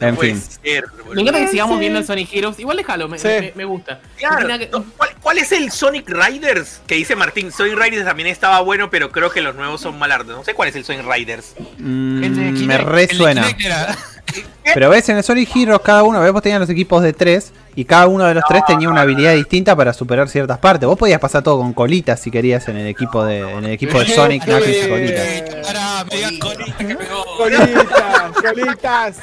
En 0.00 0.18
fin. 0.18 0.40
ser. 0.40 0.84
Me 1.14 1.20
encanta 1.20 1.38
que 1.40 1.48
sigamos 1.48 1.78
viendo 1.78 2.00
el 2.00 2.04
Sonic 2.04 2.28
Heroes. 2.32 2.58
Igual 2.58 2.76
déjalo, 2.76 3.08
me, 3.08 3.20
Sí. 3.20 3.28
me, 3.28 3.52
me 3.54 3.64
gusta. 3.64 4.00
Claro, 4.18 4.48
no, 4.72 4.84
¿cuál, 4.96 5.10
cuál 5.20 5.38
es 5.38 5.52
el 5.52 5.70
Sonic 5.70 6.08
Riders? 6.08 6.80
Que 6.88 6.96
dice 6.96 7.14
Martín, 7.14 7.52
Sonic 7.52 7.78
Riders 7.78 8.04
también 8.04 8.28
estaba 8.28 8.60
bueno, 8.62 8.90
pero 8.90 9.12
creo 9.12 9.30
que 9.30 9.40
los 9.40 9.54
nuevos 9.54 9.80
son 9.80 9.96
malardos. 10.00 10.36
No 10.36 10.42
sé 10.44 10.54
cuál 10.54 10.70
es 10.70 10.74
el 10.76 10.84
Sonic 10.84 11.06
Riders. 11.06 11.54
Mm, 11.78 12.24
El 12.24 12.66
me 12.66 12.74
el 12.74 12.84
resuena. 12.84 13.48
Era- 13.60 13.96
Pero 14.74 14.90
ves, 14.90 15.08
en 15.08 15.16
el 15.18 15.22
Sonic 15.22 15.54
Heroes 15.54 15.80
cada 15.82 16.02
uno, 16.02 16.20
ves, 16.20 16.32
vos 16.32 16.42
tenías 16.42 16.60
los 16.60 16.70
equipos 16.70 17.02
de 17.02 17.12
tres 17.12 17.52
y 17.74 17.84
cada 17.84 18.06
uno 18.06 18.24
de 18.24 18.34
los 18.34 18.44
tres 18.48 18.62
tenía 18.66 18.88
una 18.88 19.02
habilidad 19.02 19.34
distinta 19.34 19.74
para 19.74 19.92
superar 19.92 20.28
ciertas 20.28 20.58
partes. 20.58 20.86
Vos 20.86 20.98
podías 20.98 21.20
pasar 21.20 21.42
todo 21.42 21.58
con 21.58 21.72
colitas 21.72 22.20
si 22.20 22.30
querías 22.30 22.66
en 22.68 22.76
el 22.76 22.86
equipo 22.86 23.24
de, 23.24 23.40
en 23.40 23.64
el 23.64 23.72
equipo 23.72 23.98
de 23.98 24.06
Sonic, 24.14 24.44
Knuckles 24.44 24.84
y 24.84 24.88
colitas. 24.88 25.26
Me 25.26 26.88
que. 26.88 27.06
Colitas, 27.36 28.32
colitas. 28.42 29.16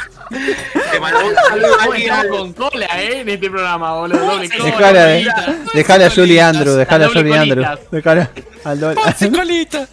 Te 0.92 1.00
mandó 1.00 1.20
un 1.28 1.36
saludo 1.36 1.68
a 1.68 1.96
Estamos 1.96 1.96
alguien. 1.96 2.30
con 2.30 2.54
cola, 2.54 2.86
eh, 3.02 3.22
en 3.22 3.30
este 3.30 3.50
programa, 3.50 3.94
boludo. 3.96 4.20
Doble 4.20 4.50
cola. 4.50 4.64
Dejala, 4.66 5.06
de, 5.06 5.24
colita. 5.24 5.56
dejala 5.74 6.06
a 6.06 6.10
Julie 6.10 6.42
Andrew, 6.42 6.74
dejala 6.76 7.06
a 7.06 7.10
Julie 7.10 7.38
Andrew. 7.38 7.64
colitas. 7.64 7.92
Dejala 7.92 8.30
al 8.66 8.80
doble. 8.80 8.96
Ponce 9.04 9.32
colita. 9.32 9.88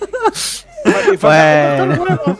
Bueno, 1.20 2.38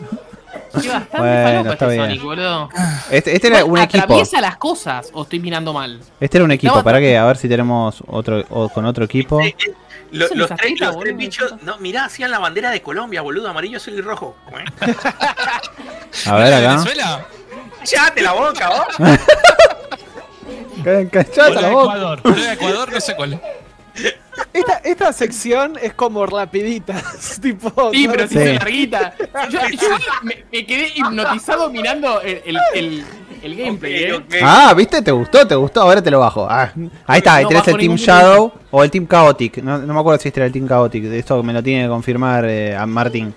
Qué 0.83 0.89
bastante 0.89 1.19
Bueno, 1.19 1.61
está 1.73 1.73
este 1.73 1.87
bien. 1.87 2.01
Sonic, 2.07 2.23
boludo. 2.23 2.69
este, 3.11 3.35
este 3.35 3.49
era 3.49 3.65
un 3.65 3.79
equipo. 3.79 4.05
¿Atraviesa 4.05 4.41
las 4.41 4.57
cosas 4.57 5.11
o 5.12 5.23
estoy 5.23 5.41
mirando 5.41 5.73
mal? 5.73 6.01
Este 6.21 6.39
era 6.39 6.45
un 6.45 6.53
equipo, 6.53 6.83
para 6.83 6.99
que 7.01 7.17
a 7.17 7.25
ver 7.25 7.37
si 7.37 7.49
tenemos 7.49 8.03
otro 8.07 8.45
o 8.51 8.69
con 8.69 8.85
otro 8.87 9.05
equipo. 9.05 9.41
Eh, 9.41 9.55
eh, 9.67 9.73
lo- 10.12 10.29
los, 10.35 10.49
tres, 10.51 10.75
tetas, 10.75 10.95
los 10.95 11.01
tres 11.03 11.17
bichos, 11.17 11.55
no, 11.62 11.79
mirá, 11.79 12.05
hacían 12.05 12.31
la 12.31 12.39
bandera 12.39 12.71
de 12.71 12.81
Colombia, 12.83 13.23
boludo, 13.23 13.49
amarillo, 13.49 13.79
azul 13.79 13.95
y 13.95 14.01
rojo. 14.01 14.37
A 16.27 16.37
ver 16.37 16.49
¿De 16.49 16.55
acá. 16.57 16.69
Venezuela? 16.71 17.27
¡Cállate 17.79 18.23
la 18.23 18.33
boca, 18.33 18.69
vos! 18.69 18.87
La 20.85 20.93
boca. 21.03 21.21
Ecuador. 21.21 22.21
Ecuador, 22.53 22.93
no 22.93 23.01
sé 23.01 23.17
cuál. 23.17 23.41
Esta, 24.53 24.75
esta 24.85 25.13
sección 25.13 25.75
es 25.81 25.95
como 25.95 26.27
rapiditas, 26.27 27.39
tipo. 27.43 27.91
Sí, 27.93 28.07
¿no? 28.07 28.13
pero 28.13 28.29
si 28.29 28.35
Sí. 28.35 28.41
es 28.41 28.55
larguita. 28.59 29.15
Yo, 29.51 29.61
yo 29.71 29.89
me, 30.23 30.45
me 30.53 30.67
quedé 30.67 30.93
hipnotizado 30.95 31.71
mirando 31.71 32.21
el, 32.21 32.43
el, 32.45 32.59
el, 32.75 33.05
el 33.43 33.57
gameplay, 33.57 33.95
eh. 34.05 34.21
Ah, 34.43 34.75
¿viste? 34.77 35.01
¿Te 35.03 35.11
gustó? 35.11 35.47
¿Te 35.47 35.55
gustó? 35.55 35.81
Ahora 35.83 36.03
te 36.03 36.11
lo 36.11 36.21
bajo. 36.21 36.47
Ah, 36.51 36.73
ahí 37.07 37.19
está, 37.19 37.35
ahí 37.37 37.45
No 37.45 37.49
tenés 37.49 37.65
bajo 37.67 37.71
el 37.71 37.79
Team 37.87 37.97
Shadow 37.97 38.53
o 38.71 38.85
el 38.85 38.91
Team 38.91 39.07
Chaotic. 39.09 39.59
No, 39.59 39.79
no 39.79 39.95
me 39.95 40.01
acuerdo 40.01 40.21
si 40.21 40.29
este 40.29 40.41
era 40.41 40.47
el 40.47 40.53
Team 40.53 40.69
Chaotic. 40.69 41.05
Esto 41.05 41.43
me 41.43 41.53
lo 41.53 41.63
tiene 41.63 41.85
que 41.85 41.89
confirmar 41.89 42.45
eh, 42.47 42.77
a 42.77 42.85
Martín. 42.87 43.35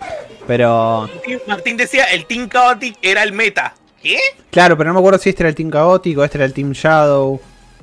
Pero. 0.47 1.07
Martín- 1.13 1.41
Martín 1.47 1.77
decía, 1.77 2.05
el 2.05 2.25
Team 2.25 2.49
Chaotic 2.49 2.97
era 3.01 3.23
el 3.23 3.31
meta. 3.33 3.73
¿Qué? 4.01 4.17
Claro, 4.49 4.77
pero 4.77 4.89
no 4.89 4.93
me 4.95 4.99
acuerdo 4.99 5.19
si 5.19 5.29
este 5.29 5.43
era 5.43 5.49
el 5.49 5.55
Team 5.55 5.71
Chaotic 5.71 6.17
o 6.17 6.23
este 6.23 6.37
era 6.37 6.45
el 6.45 6.53
Team 6.53 6.71
Shadow. 6.71 7.39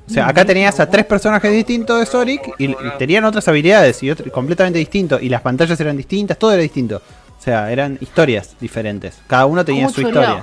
O 0.07 0.11
sea, 0.11 0.29
acá 0.29 0.45
tenías 0.45 0.79
a 0.79 0.89
tres 0.89 1.05
personajes 1.05 1.51
distintos 1.53 1.99
de 1.99 2.07
Sonic 2.07 2.55
y, 2.59 2.67
y 2.71 2.77
tenían 2.99 3.25
otras 3.25 3.47
habilidades 3.49 4.03
y 4.03 4.11
otro- 4.11 4.31
completamente 4.31 4.79
distintos. 4.79 5.21
Y 5.23 5.29
las 5.29 5.41
pantallas 5.43 5.79
eran 5.81 5.97
distintas, 5.97 6.39
todo 6.39 6.53
era 6.53 6.63
distinto. 6.63 7.03
O 7.39 7.43
sea, 7.43 7.71
eran 7.73 7.99
historias 8.01 8.57
diferentes. 8.61 9.19
Cada 9.27 9.47
uno 9.47 9.65
tenía 9.65 9.85
¿Cómo 9.87 9.95
su 9.95 10.01
historia. 10.03 10.41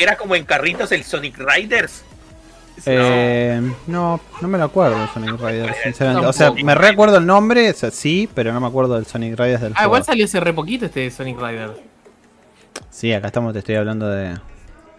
Era 0.00 0.16
como 0.16 0.34
en 0.34 0.44
carritos 0.44 0.92
el 0.92 1.04
Sonic 1.04 1.38
Riders. 1.38 2.04
Eh, 2.86 3.60
no, 3.88 4.20
no 4.40 4.48
me 4.48 4.56
lo 4.58 4.64
acuerdo 4.64 4.98
del 4.98 5.08
Sonic 5.08 5.40
Riders, 5.40 5.76
sinceramente. 5.82 6.26
O 6.26 6.32
sea, 6.32 6.52
me 6.52 6.74
recuerdo 6.74 7.16
el 7.18 7.26
nombre, 7.26 7.70
o 7.70 7.74
sea, 7.74 7.90
sí, 7.90 8.28
pero 8.34 8.52
no 8.52 8.60
me 8.60 8.66
acuerdo 8.68 8.94
del 8.94 9.06
Sonic 9.06 9.38
Riders 9.38 9.60
del 9.62 9.72
Ah, 9.72 9.76
juego. 9.78 9.88
igual 9.88 10.04
salió 10.04 10.24
hace 10.26 10.38
re 10.40 10.52
poquito 10.52 10.86
este 10.86 11.10
Sonic 11.10 11.38
Rider. 11.40 11.70
Sí, 12.90 13.12
acá 13.12 13.26
estamos, 13.28 13.52
te 13.52 13.58
estoy 13.60 13.74
hablando 13.74 14.08
de, 14.08 14.36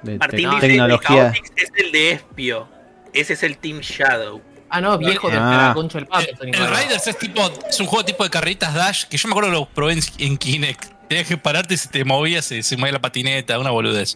de 0.04 0.18
Martín 0.18 0.50
te- 0.50 0.56
dice, 0.56 0.66
el 0.66 0.72
tecnología. 0.74 1.34
Es 1.56 1.72
el 1.76 1.92
de 1.92 2.12
Espio. 2.12 2.68
Ese 3.14 3.34
es 3.34 3.44
el 3.44 3.58
Team 3.58 3.80
Shadow. 3.80 4.42
Ah, 4.70 4.82
no, 4.82 4.98
viejo 4.98 5.30
de 5.30 5.38
Ah. 5.38 5.68
la 5.70 5.74
concha 5.74 5.98
del 5.98 6.08
pato. 6.08 6.28
El, 6.42 6.50
el 6.50 6.54
Rider. 6.54 6.70
Riders 6.70 7.08
es 7.08 7.18
tipo, 7.18 7.42
es 7.68 7.80
un 7.80 7.88
juego 7.88 8.06
tipo 8.06 8.24
de 8.24 8.30
carritas 8.30 8.74
Dash 8.74 9.06
que 9.06 9.18
yo 9.18 9.28
me 9.28 9.32
acuerdo 9.34 9.50
que 9.50 9.56
lo 9.56 9.66
probé 9.68 9.94
en, 9.94 10.00
en 10.20 10.38
Kinect. 10.38 10.86
Tenías 11.08 11.28
que 11.28 11.38
pararte 11.38 11.74
y 11.74 11.78
si 11.78 11.90
te 11.90 12.06
movías, 12.06 12.46
se, 12.46 12.62
se 12.62 12.78
movía 12.78 12.94
la 12.94 13.02
patineta, 13.02 13.58
una 13.58 13.72
boludez. 13.72 14.16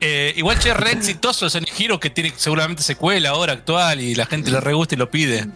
Eh, 0.00 0.32
igual 0.36 0.58
che, 0.58 0.70
es 0.70 0.76
re 0.76 0.92
exitoso 0.92 1.44
el 1.44 1.50
Sonic 1.50 1.78
Hero 1.78 2.00
que 2.00 2.10
tiene 2.10 2.32
seguramente 2.36 2.82
secuela 2.82 3.30
ahora 3.30 3.52
actual 3.52 4.00
y 4.00 4.14
la 4.14 4.24
gente 4.26 4.50
le 4.50 4.60
re 4.60 4.72
gusta 4.72 4.94
y 4.94 4.98
lo 4.98 5.10
pide. 5.10 5.46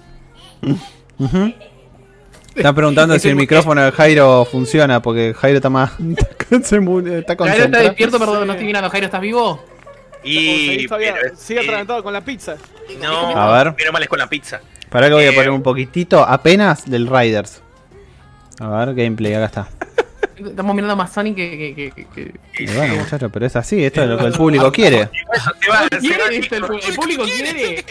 Están 2.55 2.75
preguntando 2.75 3.19
si 3.19 3.29
el 3.29 3.37
micrófono 3.37 3.83
de 3.83 3.93
Jairo 3.93 4.45
funciona, 4.51 5.01
porque 5.01 5.35
Jairo 5.35 5.57
está 5.59 5.71
más. 5.71 5.93
se 5.97 6.77
está 7.19 7.37
Jairo 7.37 7.65
está 7.65 7.79
despierto, 7.79 8.19
perdón, 8.19 8.47
no 8.47 8.53
estoy 8.53 8.67
mirando. 8.67 8.91
Jairo, 8.91 9.07
¿estás 9.07 9.21
vivo? 9.21 9.65
Y. 10.25 10.87
pero, 10.89 11.37
sigue 11.37 11.61
eh, 11.61 11.63
atragantado 11.65 12.03
con 12.03 12.13
la 12.13 12.21
pizza. 12.23 12.57
No, 13.01 13.37
A 13.37 13.63
ver. 13.65 13.75
pero 13.77 13.93
mal 13.93 14.03
es 14.03 14.09
con 14.09 14.19
la 14.19 14.27
pizza. 14.29 14.61
Para 14.91 15.09
que 15.09 15.15
voy 15.15 15.25
a 15.25 15.31
Eh, 15.31 15.33
poner 15.33 15.51
un 15.51 15.63
poquitito 15.63 16.23
apenas 16.27 16.89
del 16.91 17.07
Riders. 17.07 17.63
A 18.61 18.69
ver, 18.69 18.95
gameplay, 18.95 19.35
acá 19.35 19.45
está. 19.47 19.69
Estamos 20.37 20.75
mirando 20.75 20.95
más 20.97 21.13
Sonic 21.13 21.35
que. 21.37 21.75
que, 21.77 21.91
que, 21.93 22.07
que- 22.55 22.63
Y 22.63 22.67
bueno, 22.75 22.97
muchachos, 22.97 23.31
pero 23.33 23.47
es 23.47 23.57
así, 23.57 23.85
esto 23.85 24.03
es 24.03 24.09
lo 24.09 24.19
que 24.19 24.25
el 24.27 24.33
público 24.37 24.71
quiere. 24.73 25.09
El, 25.11 26.95
público 26.95 27.25
quiere. 27.25 27.85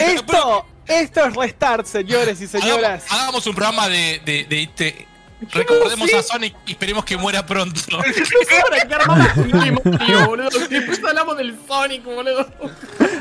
Esto, 0.00 0.66
esto 0.86 1.24
es 1.26 1.34
Restart, 1.36 1.86
señores 1.86 2.40
y 2.40 2.46
señoras. 2.46 3.04
Hagamos, 3.06 3.12
hagamos 3.22 3.46
un 3.46 3.54
programa 3.54 3.88
de, 3.88 4.20
de, 4.24 4.44
de, 4.44 4.68
de- 4.76 5.06
Recordemos 5.52 6.12
a 6.14 6.22
Sonic 6.22 6.54
y 6.66 6.72
esperemos 6.72 7.04
que 7.04 7.16
muera 7.16 7.44
pronto. 7.46 7.80
No. 9.06 9.14
Después 10.70 11.00
hablamos 11.08 11.36
del 11.36 11.56
Sonic, 11.66 12.04
boludo. 12.04 12.46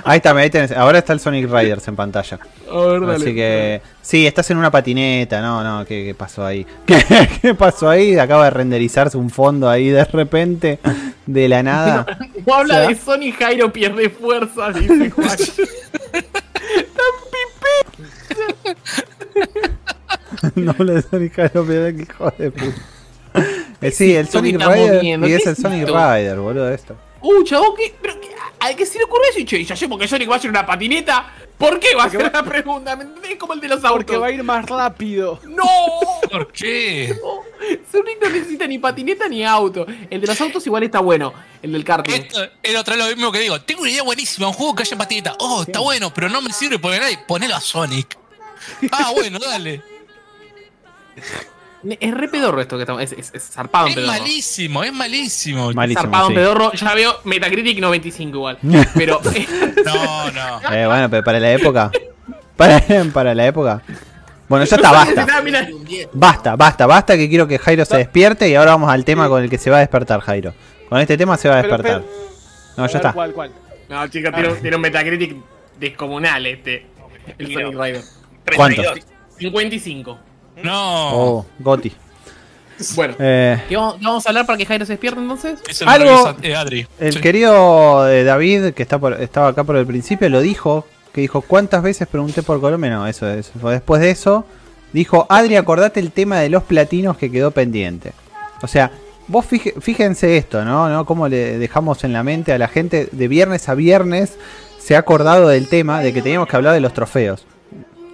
Ahí 0.04 0.18
está, 0.18 0.32
ahí 0.36 0.50
tenés. 0.50 0.72
Ahora 0.72 1.00
está 1.00 1.14
el 1.14 1.20
Sonic 1.20 1.50
Riders 1.50 1.88
en 1.88 1.96
pantalla. 1.96 2.40
A 2.72 2.78
ver, 2.78 3.04
Así 3.10 3.34
que. 3.36 3.82
Sí, 4.02 4.28
estás 4.28 4.50
en 4.52 4.58
una 4.58 4.70
patineta. 4.72 5.42
No, 5.42 5.64
no, 5.64 5.86
¿qué, 5.86 6.04
qué 6.06 6.14
pasó 6.16 6.46
ahí? 6.46 6.66
¿Qué, 6.86 7.04
qué 7.42 7.56
pasó 7.56 7.90
ahí? 7.90 8.18
Acaba 8.18 8.46
de 8.46 8.50
renderizarse 8.52 9.18
un 9.18 9.30
fondo 9.30 9.70
ahí 9.70 9.90
de 9.90 10.04
repente. 10.06 10.80
De 11.26 11.48
la 11.48 11.64
nada. 11.64 12.06
No 12.46 12.54
habla 12.54 12.74
O 12.76 12.78
sea- 12.80 12.88
de 12.90 12.96
Sonic 12.96 13.40
Jairo 13.40 13.72
pierde 13.72 14.10
fuerza, 14.10 14.72
dice 14.72 15.10
Juan. 15.12 15.38
no 16.96 17.04
le 19.36 19.70
de 20.56 21.02
Sonic 21.02 21.34
qué 21.36 22.06
hijo 22.10 22.32
de 22.38 22.52
puta. 22.52 22.82
Eh, 23.82 23.92
sí, 23.92 24.16
el 24.16 24.30
Sonic 24.30 24.56
Rider. 24.56 25.02
viendo? 25.02 25.28
Y 25.28 25.32
¿Qué 25.32 25.36
es 25.38 25.46
el 25.46 25.54
es 25.54 25.60
Sonic? 25.60 25.88
Rider, 25.88 26.38
boludo, 26.38 26.72
esto. 26.72 26.96
Uh, 27.22 27.44
chabón, 27.44 27.76
¿qué? 27.78 27.94
¿Pero 28.02 28.20
qué? 28.20 28.30
¿A 28.60 28.74
qué 28.74 28.86
se 28.86 28.98
le 28.98 29.06
ocurrió 29.06 29.30
eso? 29.30 29.40
Y 29.40 29.46
che, 29.46 29.58
¿y 29.58 29.66
ya 29.66 29.76
sé 29.76 29.90
porque 29.90 30.08
Sonic 30.08 30.30
va 30.30 30.36
a 30.36 30.38
hacer 30.38 30.50
una 30.50 30.66
patineta? 30.66 31.34
¿Por 31.58 31.80
qué 31.80 31.96
va 31.96 32.06
a 32.06 32.10
ser 32.10 32.32
la 32.32 32.44
pregunta? 32.44 32.96
¿Me 32.96 33.04
entendés? 33.04 33.38
Como 33.38 33.54
el 33.54 33.60
de 33.60 33.68
los 33.68 33.84
autos. 33.84 34.06
Porque 34.06 34.18
va 34.18 34.28
a 34.28 34.32
ir 34.32 34.44
más 34.44 34.66
rápido. 34.66 35.40
¡No! 35.44 35.66
¿Por 36.30 36.52
qué? 36.52 37.14
Sonic 37.92 38.22
no 38.22 38.30
necesita 38.30 38.68
ni 38.68 38.80
patineta 38.80 39.28
ni 39.28 39.46
auto. 39.46 39.86
El 40.10 40.22
de 40.22 40.28
los 40.28 40.40
autos 40.40 40.66
igual 40.66 40.84
está 40.84 41.00
bueno. 41.00 41.34
El 41.62 41.72
del 41.72 41.84
karting. 41.84 42.14
Esto 42.14 42.40
era 42.62 42.82
otra 42.82 42.96
vez 42.96 43.06
lo 43.06 43.16
mismo 43.16 43.32
que 43.32 43.40
digo. 43.40 43.62
Tengo 43.62 43.82
una 43.82 43.92
idea 43.92 44.04
buenísima, 44.04 44.48
un 44.48 44.54
juego 44.54 44.76
que 44.76 44.84
haya 44.84 44.98
patineta. 44.98 45.36
Oh, 45.40 45.64
está 45.64 45.80
bueno, 45.80 46.14
pero 46.14 46.30
no 46.30 46.42
me 46.42 46.52
sirve 46.52 46.80
porque 46.80 47.00
nadie. 47.00 47.20
Ponelo 47.28 47.56
a 47.56 47.62
Sonic. 47.62 48.18
Ah, 48.92 49.12
bueno, 49.14 49.40
dale. 49.40 49.93
Es 52.00 52.14
re 52.14 52.30
pedorro 52.30 52.62
esto 52.62 52.78
que 52.78 52.84
estamos. 52.84 53.02
Es, 53.04 53.12
es, 53.12 53.32
es 53.34 53.44
zarpado 53.52 53.88
en 53.88 53.90
Es 53.92 53.96
pedorro. 53.98 54.14
malísimo, 54.14 54.84
es 54.86 54.94
malísimo. 54.94 55.72
Malísimo, 55.74 56.02
Zarpado 56.02 56.28
en 56.28 56.30
sí. 56.30 56.36
pedorro. 56.36 56.72
Ya 56.74 56.94
veo 56.94 57.16
Metacritic 57.26 57.80
95 57.80 58.38
igual. 58.38 58.58
Pero. 58.96 59.20
eh, 59.36 59.48
No, 59.86 60.32
no. 60.32 60.74
Eh, 60.74 60.88
bueno, 60.88 61.10
pero 61.10 61.24
para 61.24 61.40
la 61.42 61.52
época. 61.52 61.92
Para, 62.56 62.82
para 63.14 63.36
la 63.36 63.48
época. 63.48 63.82
Bueno, 64.48 64.64
ya 64.66 64.76
está, 64.78 64.92
basta. 64.92 65.28
Ah, 65.30 65.42
mira. 65.42 65.68
Un 65.74 65.84
10. 65.84 66.10
Basta, 66.14 66.56
basta, 66.56 66.86
basta, 66.86 67.18
que 67.18 67.28
quiero 67.28 67.48
que 67.48 67.60
Jairo 67.60 67.84
se 67.86 67.98
despierte 67.98 68.48
y 68.48 68.56
ahora 68.56 68.72
vamos 68.72 68.90
al 68.90 69.04
tema 69.04 69.28
con 69.28 69.44
el 69.44 69.50
que 69.50 69.58
se 69.58 69.70
va 69.70 69.78
a 69.78 69.80
despertar 69.82 70.22
Jairo. 70.22 70.54
Con 70.88 71.00
este 71.00 71.18
tema 71.18 71.36
se 71.38 71.50
va 71.50 71.56
a 71.56 71.62
despertar. 71.64 72.04
No, 72.78 72.88
ya 72.88 72.98
está. 72.98 73.12
¿Cuál, 73.14 73.34
cuál? 73.34 73.52
No, 73.90 74.08
chicos, 74.08 74.32
tiene, 74.34 74.50
un- 74.50 74.62
tiene 74.62 74.76
un 74.78 74.82
Metacritic 74.82 75.36
descomunal 75.80 76.46
este. 76.46 76.86
El. 77.38 77.54
Sonic 77.54 77.78
Rider. 77.82 78.02
¿Cuánto? 78.56 78.82
32. 78.82 79.06
55. 79.40 80.20
No. 80.62 81.16
Oh, 81.16 81.46
Goti. 81.60 81.92
Bueno. 82.96 83.16
Eh, 83.20 83.62
¿Qué 83.70 83.78
vamos, 83.78 83.96
qué 83.96 84.06
vamos 84.06 84.26
a 84.26 84.30
hablar 84.30 84.46
para 84.46 84.58
que 84.58 84.66
Jairo 84.66 84.86
se 84.86 84.94
despierte 84.94 85.20
entonces? 85.20 85.60
Eso 85.68 85.86
Algo- 85.88 86.36
eh, 86.42 86.56
Adri. 86.56 86.88
el 87.00 87.14
Sí. 87.14 87.20
querido 87.22 88.10
eh, 88.10 88.24
David, 88.24 88.74
que 88.74 88.84
está 88.84 88.98
por- 89.00 89.22
estaba 89.22 89.50
acá 89.50 89.64
por 89.64 89.76
el 89.78 89.86
principio, 89.86 90.30
lo 90.30 90.42
dijo. 90.42 90.86
Que 91.14 91.22
dijo, 91.22 91.42
¿cuántas 91.42 91.84
veces 91.84 92.08
pregunté 92.08 92.42
por 92.42 92.60
Colombia? 92.60 92.90
No, 92.90 93.08
eso 93.08 93.30
es. 93.30 93.52
Después 93.54 94.02
de 94.02 94.10
eso, 94.10 94.46
dijo, 94.94 95.28
Adri, 95.30 95.56
acordate 95.58 96.00
el 96.00 96.12
tema 96.12 96.40
de 96.40 96.50
los 96.50 96.64
platinos 96.64 97.18
que 97.18 97.30
quedó 97.32 97.52
pendiente. 97.52 98.14
O 98.64 98.68
sea, 98.68 98.90
vos 99.28 99.46
fije- 99.46 99.76
fíjense 99.80 100.38
esto, 100.38 100.66
¿no? 100.66 100.90
¿no? 100.90 101.06
Cómo 101.06 101.28
le 101.28 101.60
dejamos 101.60 102.04
en 102.04 102.14
la 102.14 102.24
mente 102.24 102.52
a 102.52 102.58
la 102.58 102.68
gente 102.68 103.10
de 103.12 103.28
viernes 103.28 103.70
a 103.70 103.76
viernes 103.76 104.34
se 104.80 104.96
ha 104.96 105.00
acordado 105.00 105.48
del 105.50 105.70
tema 105.70 106.02
de 106.02 106.12
que 106.14 106.22
teníamos 106.24 106.48
que 106.50 106.56
hablar 106.56 106.74
de 106.74 106.80
los 106.82 106.94
trofeos. 106.94 107.46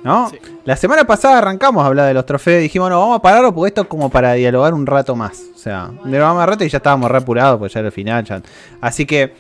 ¿No? 0.04 0.30
Sí. 0.30 0.40
La 0.66 0.76
semana 0.78 1.06
pasada 1.06 1.40
arrancamos 1.40 1.84
a 1.84 1.88
hablar 1.88 2.08
de 2.08 2.14
los 2.14 2.26
trofeos 2.26 2.60
y 2.60 2.64
dijimos, 2.64 2.90
no, 2.90 3.00
vamos 3.00 3.18
a 3.18 3.22
pararlo 3.22 3.54
porque 3.54 3.68
esto 3.70 3.82
es 3.82 3.88
como 3.88 4.10
para 4.10 4.34
dialogar 4.34 4.74
un 4.74 4.86
rato 4.86 5.16
más. 5.16 5.42
O 5.54 5.58
sea, 5.58 5.92
de 6.06 6.20
más 6.20 6.48
rato 6.48 6.64
y 6.64 6.70
ya 6.70 6.78
estábamos 6.78 7.12
re 7.12 7.18
apurados 7.18 7.60
porque 7.60 7.74
ya 7.74 7.80
era 7.82 7.88
el 7.88 7.92
final. 7.94 8.24
ya. 8.24 8.42
Así 8.82 9.06
que 9.06 9.34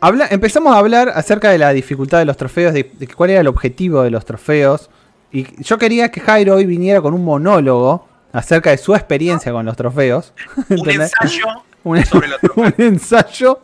habla- 0.00 0.28
empezamos 0.30 0.74
a 0.74 0.78
hablar 0.78 1.08
acerca 1.14 1.50
de 1.50 1.58
la 1.58 1.70
dificultad 1.72 2.18
de 2.18 2.24
los 2.26 2.36
trofeos, 2.36 2.74
de, 2.74 2.90
de 2.92 3.06
cuál 3.08 3.30
era 3.30 3.40
el 3.40 3.48
objetivo 3.48 4.02
de 4.02 4.10
los 4.10 4.24
trofeos. 4.24 4.90
Y 5.32 5.46
yo 5.62 5.78
quería 5.78 6.10
que 6.10 6.20
Jairo 6.20 6.54
hoy 6.54 6.66
viniera 6.66 7.00
con 7.00 7.14
un 7.14 7.24
monólogo 7.24 8.06
acerca 8.32 8.70
de 8.70 8.78
su 8.78 8.94
experiencia 8.94 9.50
con 9.52 9.64
los 9.66 9.76
trofeos. 9.76 10.32
Un 10.68 10.78
¿Entendés? 10.78 11.12
ensayo 11.22 11.46
Un- 11.84 12.04
sobre 12.04 12.28
los 12.28 12.40
trofeos. 12.40 12.74
un 12.78 12.84
ensayo. 12.84 13.60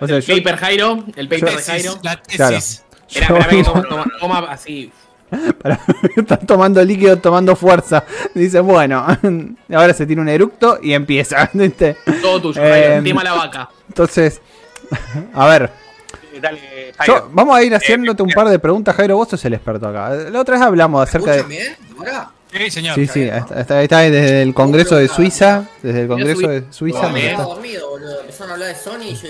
O 0.00 0.06
sea, 0.06 0.16
el 0.18 0.22
yo, 0.22 0.36
paper 0.36 0.56
Jairo. 0.56 1.04
El 1.16 1.28
paper 1.28 1.44
de 1.50 1.56
Tesis, 1.56 1.66
Jairo. 1.66 1.94
la 2.02 2.20
Claro. 2.22 2.56
Espera, 3.08 3.38
espera, 3.40 3.48
que 3.48 3.64
toma, 3.64 3.82
toma, 3.88 4.04
toma 4.20 4.38
así. 4.50 4.92
Para- 5.62 5.78
Están 6.16 6.46
tomando 6.46 6.82
líquido, 6.84 7.16
tomando 7.18 7.54
fuerza. 7.56 8.04
Dice, 8.34 8.60
bueno, 8.60 9.06
ahora 9.74 9.92
se 9.94 10.06
tiene 10.06 10.22
un 10.22 10.28
eructo 10.28 10.78
y 10.82 10.92
empieza. 10.92 11.50
¿viste? 11.54 11.96
Todo 12.22 12.40
tuyo, 12.40 12.60
Eh. 12.64 13.00
Tema 13.04 13.22
la 13.24 13.34
vaca. 13.34 13.68
Entonces, 13.88 14.40
a 15.34 15.46
ver, 15.46 15.70
Eh, 16.32 16.40
Dale, 16.40 16.60
yo- 17.06 17.28
vamos 17.32 17.56
a 17.56 17.62
ir 17.62 17.74
haciéndote 17.74 18.22
un 18.22 18.30
par 18.30 18.48
de 18.48 18.58
preguntas, 18.58 18.94
Jairo. 18.96 19.16
Vos 19.16 19.28
sos 19.28 19.44
el 19.44 19.54
experto 19.54 19.88
acá. 19.88 20.10
La 20.30 20.40
otra 20.40 20.54
vez 20.56 20.64
hablamos 20.64 21.02
acerca 21.02 21.32
de. 21.32 21.40
¿eh? 21.56 21.76
Ahora. 21.98 22.30
Sí, 22.50 22.70
señor. 22.70 22.94
Sí, 22.94 23.06
sí, 23.06 23.22
está, 23.24 23.60
está- 23.60 23.82
está 23.82 23.98
desde 23.98 24.40
el 24.42 24.54
Congreso 24.54 24.96
de 24.96 25.08
Suiza. 25.08 25.64
Desde 25.82 26.02
el 26.02 26.08
Congreso 26.08 26.48
de 26.48 26.64
Suiza. 26.70 27.08
Bien. 27.08 27.12
Me 27.12 27.20
quedé 27.20 27.36
dormido, 27.42 27.90
boludo. 27.90 28.20
Empezaron 28.20 28.50
a 28.50 28.54
hablar 28.54 28.68
de 28.70 28.74
Sony 28.76 29.02
y 29.10 29.14
yo. 29.16 29.28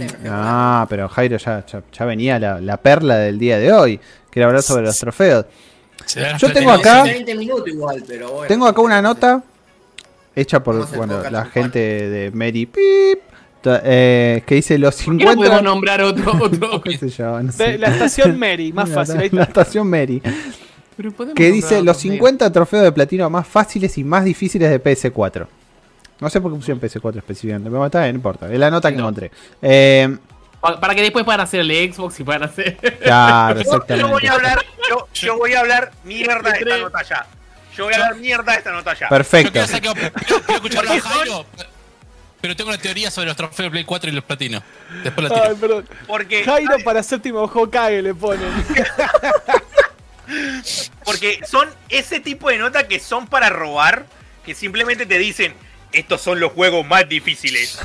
A 0.00 0.82
Ah, 0.82 0.86
pero 0.88 1.08
Jairo 1.08 1.36
ya, 1.36 1.64
ya, 1.66 1.82
ya 1.92 2.04
venía 2.04 2.38
la, 2.38 2.60
la 2.60 2.76
perla 2.76 3.16
del 3.16 3.38
día 3.38 3.58
de 3.58 3.72
hoy. 3.72 4.00
Quiere 4.30 4.44
hablar 4.46 4.62
sobre 4.62 4.84
los 4.84 4.98
trofeos. 4.98 5.46
Yo 6.38 6.52
tengo 6.52 6.70
acá- 6.70 7.02
20 7.02 7.34
minutos 7.34 7.68
igual, 7.68 8.02
pero 8.06 8.30
bueno. 8.32 8.48
Tengo 8.48 8.66
acá 8.66 8.80
una 8.80 9.02
nota 9.02 9.42
hecha 10.34 10.62
por 10.62 10.86
bueno, 10.96 11.20
la 11.30 11.42
en 11.42 11.50
gente 11.50 11.78
de 11.78 12.30
Mary 12.30 12.66
Pip, 12.66 13.18
eh, 13.64 14.42
que 14.46 14.54
dice 14.54 14.78
los 14.78 14.94
¿Por 15.02 15.16
qué 15.18 15.24
no 15.24 15.30
50. 15.32 15.36
podemos 15.36 15.62
nombrar 15.62 16.00
otro? 16.02 16.32
otro? 16.40 16.80
qué 16.82 16.96
sé 16.96 17.08
yo, 17.08 17.42
no 17.42 17.50
sé. 17.52 17.76
la 17.76 17.88
estación 17.88 18.38
Mary, 18.38 18.72
más 18.72 18.88
fácil. 18.88 19.18
Ahí 19.18 19.28
La 19.32 19.42
estación 19.42 19.88
Mary. 19.90 20.22
Que 21.34 21.52
dice 21.52 21.82
los 21.82 21.96
medio. 22.04 22.12
50 22.18 22.52
trofeos 22.52 22.82
de 22.84 22.92
platino 22.92 23.28
más 23.30 23.46
fáciles 23.46 23.96
y 23.98 24.04
más 24.04 24.24
difíciles 24.24 24.70
de 24.70 24.82
PS4. 24.82 25.46
No 26.20 26.28
sé 26.30 26.40
por 26.40 26.50
qué 26.52 26.56
pusieron 26.58 26.80
PS4 26.80 27.18
específicamente, 27.18 27.70
pero 27.70 27.84
está 27.86 28.00
bien, 28.02 28.14
no 28.14 28.18
importa. 28.18 28.52
Es 28.52 28.58
la 28.58 28.70
nota 28.70 28.90
que 28.90 28.96
No. 28.96 29.02
encontré. 29.04 29.30
Eh, 29.62 30.16
Pa- 30.60 30.80
Para 30.80 30.92
que 30.96 31.02
después 31.02 31.24
puedan 31.24 31.40
hacer 31.40 31.60
el 31.60 31.94
Xbox 31.94 32.18
y 32.18 32.24
puedan 32.24 32.42
hacer. 32.42 32.76
claro, 33.00 33.60
Yo, 33.60 33.64
yo 33.64 33.70
voy 33.70 33.76
exactamente. 33.86 34.28
a 34.28 34.32
hablar, 34.32 34.64
yo, 34.90 35.08
yo 35.14 35.38
voy 35.38 35.54
a 35.54 35.60
hablar 35.60 35.92
mierda 36.04 36.50
de 36.50 36.58
esta 36.58 36.78
nota 36.78 37.02
ya. 37.04 37.26
Yo 37.76 37.84
voy 37.84 37.94
a 37.94 37.96
hablar 37.96 38.16
mierda 38.16 38.52
de 38.52 38.58
esta 38.58 38.72
nota 38.72 38.94
ya. 38.94 39.06
Yo 39.06 39.10
Perfecto. 39.10 39.52
quiero, 39.52 39.66
sacar- 39.68 39.94
quiero- 39.94 40.12
quiero 40.42 40.54
escucharlo 40.56 40.90
a 40.92 41.00
Jairo, 41.00 41.46
pero 42.40 42.56
tengo 42.56 42.70
una 42.70 42.78
teoría 42.78 43.10
sobre 43.12 43.28
los 43.28 43.36
trofeos 43.36 43.66
de 43.66 43.70
Play 43.70 43.84
4 43.84 44.10
y 44.10 44.12
los 44.14 44.24
platinos. 44.24 44.62
Después 45.04 45.30
la 45.30 45.36
Ay, 45.36 45.42
tiro. 45.42 45.56
perdón. 45.60 45.88
Porque, 46.08 46.42
Jairo 46.44 46.76
para 46.84 47.02
séptimo 47.04 47.42
Hokage 47.44 48.02
le 48.02 48.14
ponen. 48.14 48.48
porque 51.04 51.40
son 51.46 51.68
ese 51.88 52.20
tipo 52.20 52.50
de 52.50 52.58
notas 52.58 52.84
que 52.84 53.00
son 53.00 53.26
para 53.28 53.48
robar, 53.48 54.04
que 54.44 54.54
simplemente 54.54 55.06
te 55.06 55.18
dicen, 55.18 55.54
estos 55.92 56.20
son 56.20 56.40
los 56.40 56.52
juegos 56.52 56.86
más 56.86 57.08
difíciles. 57.08 57.78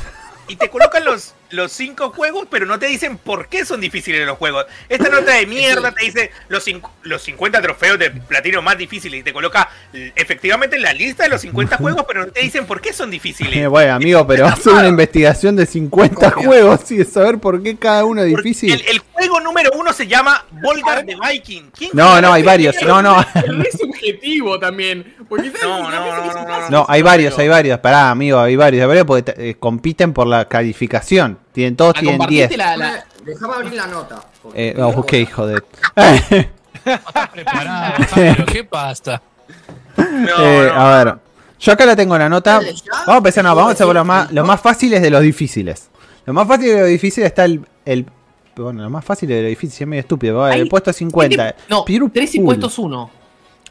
Y 0.48 0.58
te 0.58 0.70
colocan 0.70 1.06
los, 1.06 1.34
los 1.52 1.72
cinco 1.72 2.10
juegos, 2.10 2.48
pero 2.50 2.66
no 2.66 2.78
te 2.78 2.88
dicen 2.88 3.18
por 3.18 3.48
qué 3.48 3.64
son 3.64 3.80
difíciles 3.80 4.26
los 4.28 4.38
juegos. 4.38 4.66
Esta 4.90 5.08
nota 5.08 5.34
de 5.36 5.46
mierda 5.46 5.94
te 5.94 6.06
dice 6.06 6.32
los, 6.50 6.66
los 7.04 7.22
50 7.22 7.62
trofeos 7.62 7.98
de 7.98 8.12
platino 8.12 8.62
más 8.62 8.78
difíciles 8.78 9.22
y 9.22 9.24
te 9.24 9.32
coloca 9.32 9.70
eh, 9.94 10.12
efectivamente 10.16 10.76
en 10.76 10.82
la 10.82 10.94
lista 10.94 11.24
de 11.24 11.30
los 11.30 11.42
50 11.42 11.78
juegos, 11.80 12.04
pero 12.08 12.26
no 12.26 12.32
te 12.32 12.42
dicen 12.42 12.66
por 12.66 12.82
qué 12.82 12.92
son 12.92 13.10
difíciles. 13.10 13.56
Eh, 13.56 13.68
bueno, 13.68 13.94
amigo, 13.94 14.28
pero 14.28 14.48
hacer 14.48 14.74
una 14.74 14.88
investigación 14.88 15.56
de 15.56 15.66
50 15.66 16.32
juegos 16.32 16.92
y 16.92 16.98
de 16.98 17.06
saber 17.06 17.38
por 17.38 17.64
qué 17.64 17.78
cada 17.78 18.04
uno 18.04 18.22
es 18.22 18.32
Porque 18.34 18.50
difícil. 18.50 18.74
El, 18.74 18.86
el 18.88 19.00
juego 19.00 19.40
número 19.40 19.72
uno 19.76 19.94
se 19.94 20.08
llama 20.08 20.46
Volgar 20.52 21.06
de 21.06 21.16
Viking. 21.16 21.72
¿Quién 21.72 21.92
No, 21.94 22.20
no, 22.20 22.34
hay 22.34 22.44
varios. 22.44 22.76
No, 22.82 23.02
no. 23.02 23.22
Es 23.22 23.80
subjetivo 23.80 24.60
también. 24.60 25.16
No, 25.64 25.90
no, 25.90 25.90
no, 25.92 26.26
no, 26.26 26.32
fácil. 26.48 26.72
No, 26.72 26.86
hay 26.88 27.02
varios, 27.02 27.38
hay 27.40 27.48
varios. 27.48 27.80
Pará, 27.80 28.10
amigo, 28.12 28.40
hay 28.40 28.56
varios. 28.56 28.82
Hay 28.82 28.88
varios 28.88 29.06
porque 29.06 29.34
eh, 29.38 29.56
compiten 29.60 30.14
por 30.14 30.28
la 30.28 30.46
calificación. 30.48 31.38
Tienen, 31.52 31.76
todos 31.76 31.94
Ah, 31.96 32.00
tienen 32.00 32.18
compartiste 32.18 32.48
10. 32.56 32.58
la, 32.58 33.04
abrir 33.56 33.74
la 33.74 33.88
nota. 33.88 34.22
porque- 34.42 34.70
Eh, 34.70 34.76
oh, 34.82 34.88
ok, 34.90 35.14
preparado, 37.34 38.04
Jairo, 38.12 38.46
¿qué 38.46 38.64
pasa? 38.64 39.22
No, 39.98 40.04
Eh, 40.06 40.68
no. 40.74 40.82
a 40.82 41.04
ver, 41.04 41.16
yo 41.60 41.72
acá 41.74 41.86
la 41.86 41.96
tengo 41.96 42.16
en 42.16 42.22
la 42.22 42.30
nota. 42.30 42.60
Vamos 42.60 43.08
a 43.08 43.18
empezar, 43.18 43.44
no, 43.44 43.50
vamos 43.56 43.68
a 43.68 43.72
empezar 43.72 43.88
por 43.88 43.96
los 43.96 44.06
más, 44.06 44.32
los 44.32 44.46
más 44.48 44.60
fáciles 44.62 45.02
de 45.02 45.10
los 45.10 45.22
difíciles. 45.22 45.90
Los 46.26 46.34
más 46.34 46.48
fáciles 46.48 46.76
de 46.76 46.80
los 46.82 46.90
difíciles 46.90 47.28
está 47.28 47.46
el. 47.46 47.66
el 47.86 48.06
bueno, 48.56 48.84
lo 48.84 48.90
más 48.90 49.04
fácil 49.04 49.28
de 49.30 49.42
lo 49.42 49.48
difícil 49.48 49.84
es 49.84 49.88
medio 49.88 50.02
estúpido. 50.02 50.44
Hay- 50.44 50.62
El 50.62 50.68
puesto 50.68 50.92
50. 50.94 51.56
No, 51.70 51.84
Piru 51.86 52.10
3 52.10 52.36
y 52.36 52.40
puestos 52.40 52.78
1. 52.80 53.10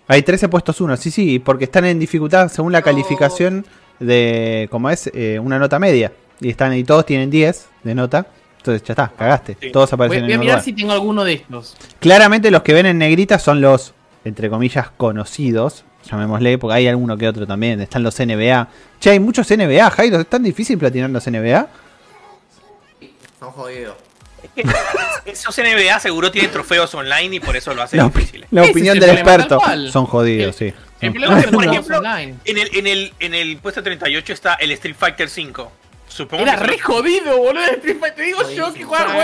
Hay 0.09 0.22
13 0.22 0.48
puestos 0.48 0.80
1, 0.80 0.96
sí, 0.96 1.11
sí, 1.11 1.38
porque 1.38 1.64
están 1.64 1.84
en 1.84 1.98
dificultad 1.98 2.48
según 2.48 2.72
la 2.72 2.82
calificación 2.82 3.64
de. 4.00 4.68
como 4.70 4.90
es, 4.90 5.11
eh, 5.14 5.38
una 5.38 5.59
nota 5.59 5.78
media. 5.78 6.12
Y 6.40 6.50
están 6.50 6.74
y 6.74 6.82
todos 6.84 7.07
tienen 7.07 7.30
10 7.30 7.66
de 7.84 7.94
nota. 7.94 8.26
Entonces 8.59 8.82
ya 8.82 8.92
está, 8.92 9.12
cagaste. 9.16 9.57
Sí. 9.61 9.70
Todos 9.72 9.90
Voy, 9.90 9.94
aparecen 9.94 10.24
voy 10.24 10.32
en 10.32 10.32
a 10.32 10.34
el 10.34 10.40
mirar 10.40 10.55
lugar. 10.57 10.64
si 10.64 10.72
tengo 10.72 10.92
alguno 10.92 11.24
de 11.24 11.34
estos. 11.34 11.76
Claramente 12.00 12.50
los 12.50 12.62
que 12.62 12.72
ven 12.72 12.86
en 12.86 12.98
negrita 12.98 13.38
son 13.38 13.61
los, 13.61 13.94
entre 14.24 14.50
comillas, 14.50 14.90
conocidos. 14.96 15.84
llamémosle, 16.11 16.59
porque 16.59 16.74
hay 16.76 16.88
alguno 16.88 17.16
que 17.16 17.28
otro 17.28 17.46
también. 17.46 17.80
Están 17.80 18.03
los 18.03 18.18
NBA. 18.18 18.68
Che, 19.00 19.11
hay 19.11 19.20
muchos 19.20 19.48
NBA, 19.50 19.88
Jairo. 19.90 20.20
¿Es 20.20 20.26
tan 20.28 20.42
difícil 20.42 20.78
platinar 20.78 21.11
los 21.11 21.26
NBA? 21.26 21.68
Son 23.38 23.50
jodidos. 23.50 23.94
Esos 25.24 25.57
NBA 25.59 25.99
seguro 26.01 26.30
tienen 26.30 26.51
trofeos 26.51 26.95
online 26.95 27.36
y 27.36 27.40
por 27.40 27.57
eso 27.57 27.72
lo 27.74 27.82
hacen 27.82 27.99
La, 27.99 28.05
difícil. 28.07 28.45
la 28.51 28.64
opinión 28.64 28.99
del 28.99 29.11
experto. 29.11 29.59
Son 29.90 30.07
jodidos, 30.07 30.57
sí. 30.57 30.72
El 31.01 31.12
Son- 31.12 31.12
problema 31.12 31.38
es 31.40 31.45
que 31.47 31.51
no 31.53 31.59
Por 31.59 31.66
ejemplo, 31.66 31.99
online. 31.99 32.34
En 32.45 32.59
el, 32.59 32.76
en, 32.76 32.86
el, 32.86 33.12
en 33.20 33.34
el 33.34 33.57
puesto 33.59 33.82
38 33.82 34.32
está 34.32 34.55
el 34.55 34.70
Street 34.72 34.97
Fighter 34.99 35.28
5. 35.28 35.72
Supongo 36.09 36.43
Era 36.43 36.57
que 36.59 36.64
re 36.64 36.78
jodido, 36.78 37.38
boludo, 37.38 37.64
el 37.64 37.76
Street 37.76 37.97
Fighter. 37.99 38.14
Te 38.16 38.22
digo 38.22 38.51
yo 38.51 38.74
que 38.74 38.84
jugaba 38.84 39.14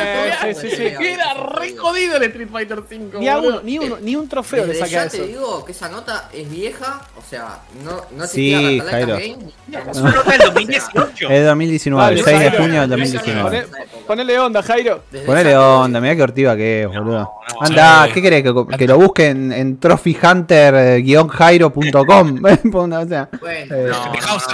sí, 0.55 0.55
sí, 0.71 0.71
sí. 0.75 0.83
Era 1.05 1.35
re 1.35 1.77
jodido 1.77 2.17
el 2.17 2.23
Street 2.23 2.49
Fighter 2.51 2.83
5. 2.89 3.19
Ni, 3.19 3.29
uno, 3.29 3.61
ni, 3.63 3.79
uno, 3.79 3.99
ni 4.01 4.17
un 4.17 4.27
trofeo 4.27 4.63
le 4.65 4.69
Desde 4.73 4.81
saqué 4.87 4.97
a 4.97 5.01
ya 5.03 5.07
eso. 5.07 5.17
te 5.19 5.27
digo 5.29 5.65
que 5.67 5.73
esa 5.73 5.91
nota 5.91 6.31
es 6.33 6.51
vieja, 6.51 7.07
o 7.17 7.23
sea, 7.29 7.59
no, 7.85 8.07
no 8.17 8.27
Sí, 8.27 8.55
existía 8.55 8.85
Ratalaika 8.85 8.91
Jairo. 8.91 9.37
Game. 9.71 9.91
es 9.93 9.97
una 9.99 10.11
nota 10.13 10.31
del 10.31 10.41
2018. 10.55 11.29
Es 11.31 11.45
2019, 11.47 12.05
Dale, 12.05 12.23
6 12.25 12.41
de 12.41 12.51
junio 12.59 12.81
del 12.81 12.91
Poné- 12.91 13.13
2019. 13.13 13.67
Ponele 14.09 14.39
onda, 14.41 14.61
Jairo. 14.63 15.03
Desde 15.13 15.27
Ponele 15.27 15.57
onda, 15.57 16.01
mirá 16.01 16.17
qué 16.17 16.23
ortiva 16.23 16.57
que 16.57 16.83
es, 16.83 16.89
boludo. 16.89 17.19
no, 17.19 17.31
Anda, 17.61 18.07
sí. 18.07 18.13
¿qué 18.15 18.23
querés? 18.23 18.43
Que, 18.43 18.53
que 18.79 18.87
lo 18.89 18.99
busquen 18.99 19.53
en 19.53 19.79
trophyhunter-jairo.com. 19.79 22.43
o 22.75 23.07
sea, 23.07 23.29
Bueno, 23.41 23.75
Eh, 23.77 23.91
hacks. 23.93 24.47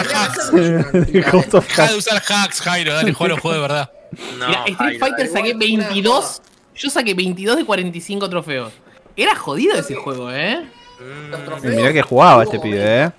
House 1.30 1.54
of 1.54 1.66
Deja 1.68 1.86
de 1.88 1.96
usar 1.96 2.22
hacks, 2.28 2.60
Jairo. 2.60 2.92
Dale, 2.94 3.12
juega 3.12 3.34
los 3.34 3.40
juegos 3.40 3.58
de 3.58 3.62
verdad. 3.62 3.90
No, 4.38 4.46
Mira, 4.48 4.64
Street 4.66 4.98
Fighter 4.98 5.28
saqué 5.28 5.50
una 5.50 5.58
22. 5.60 6.42
Yo 6.76 6.90
saqué 6.90 7.14
22 7.14 7.56
de 7.56 7.64
45 7.64 8.28
trofeos. 8.28 8.72
Era 9.16 9.36
jodido 9.36 9.76
ese 9.78 9.94
juego, 9.94 10.30
¿eh? 10.32 10.64
Mm, 11.00 11.32
Mirá 11.68 11.92
que 11.92 12.02
jugaba 12.02 12.42
este 12.42 12.58
pibe, 12.58 13.04
eh. 13.04 13.10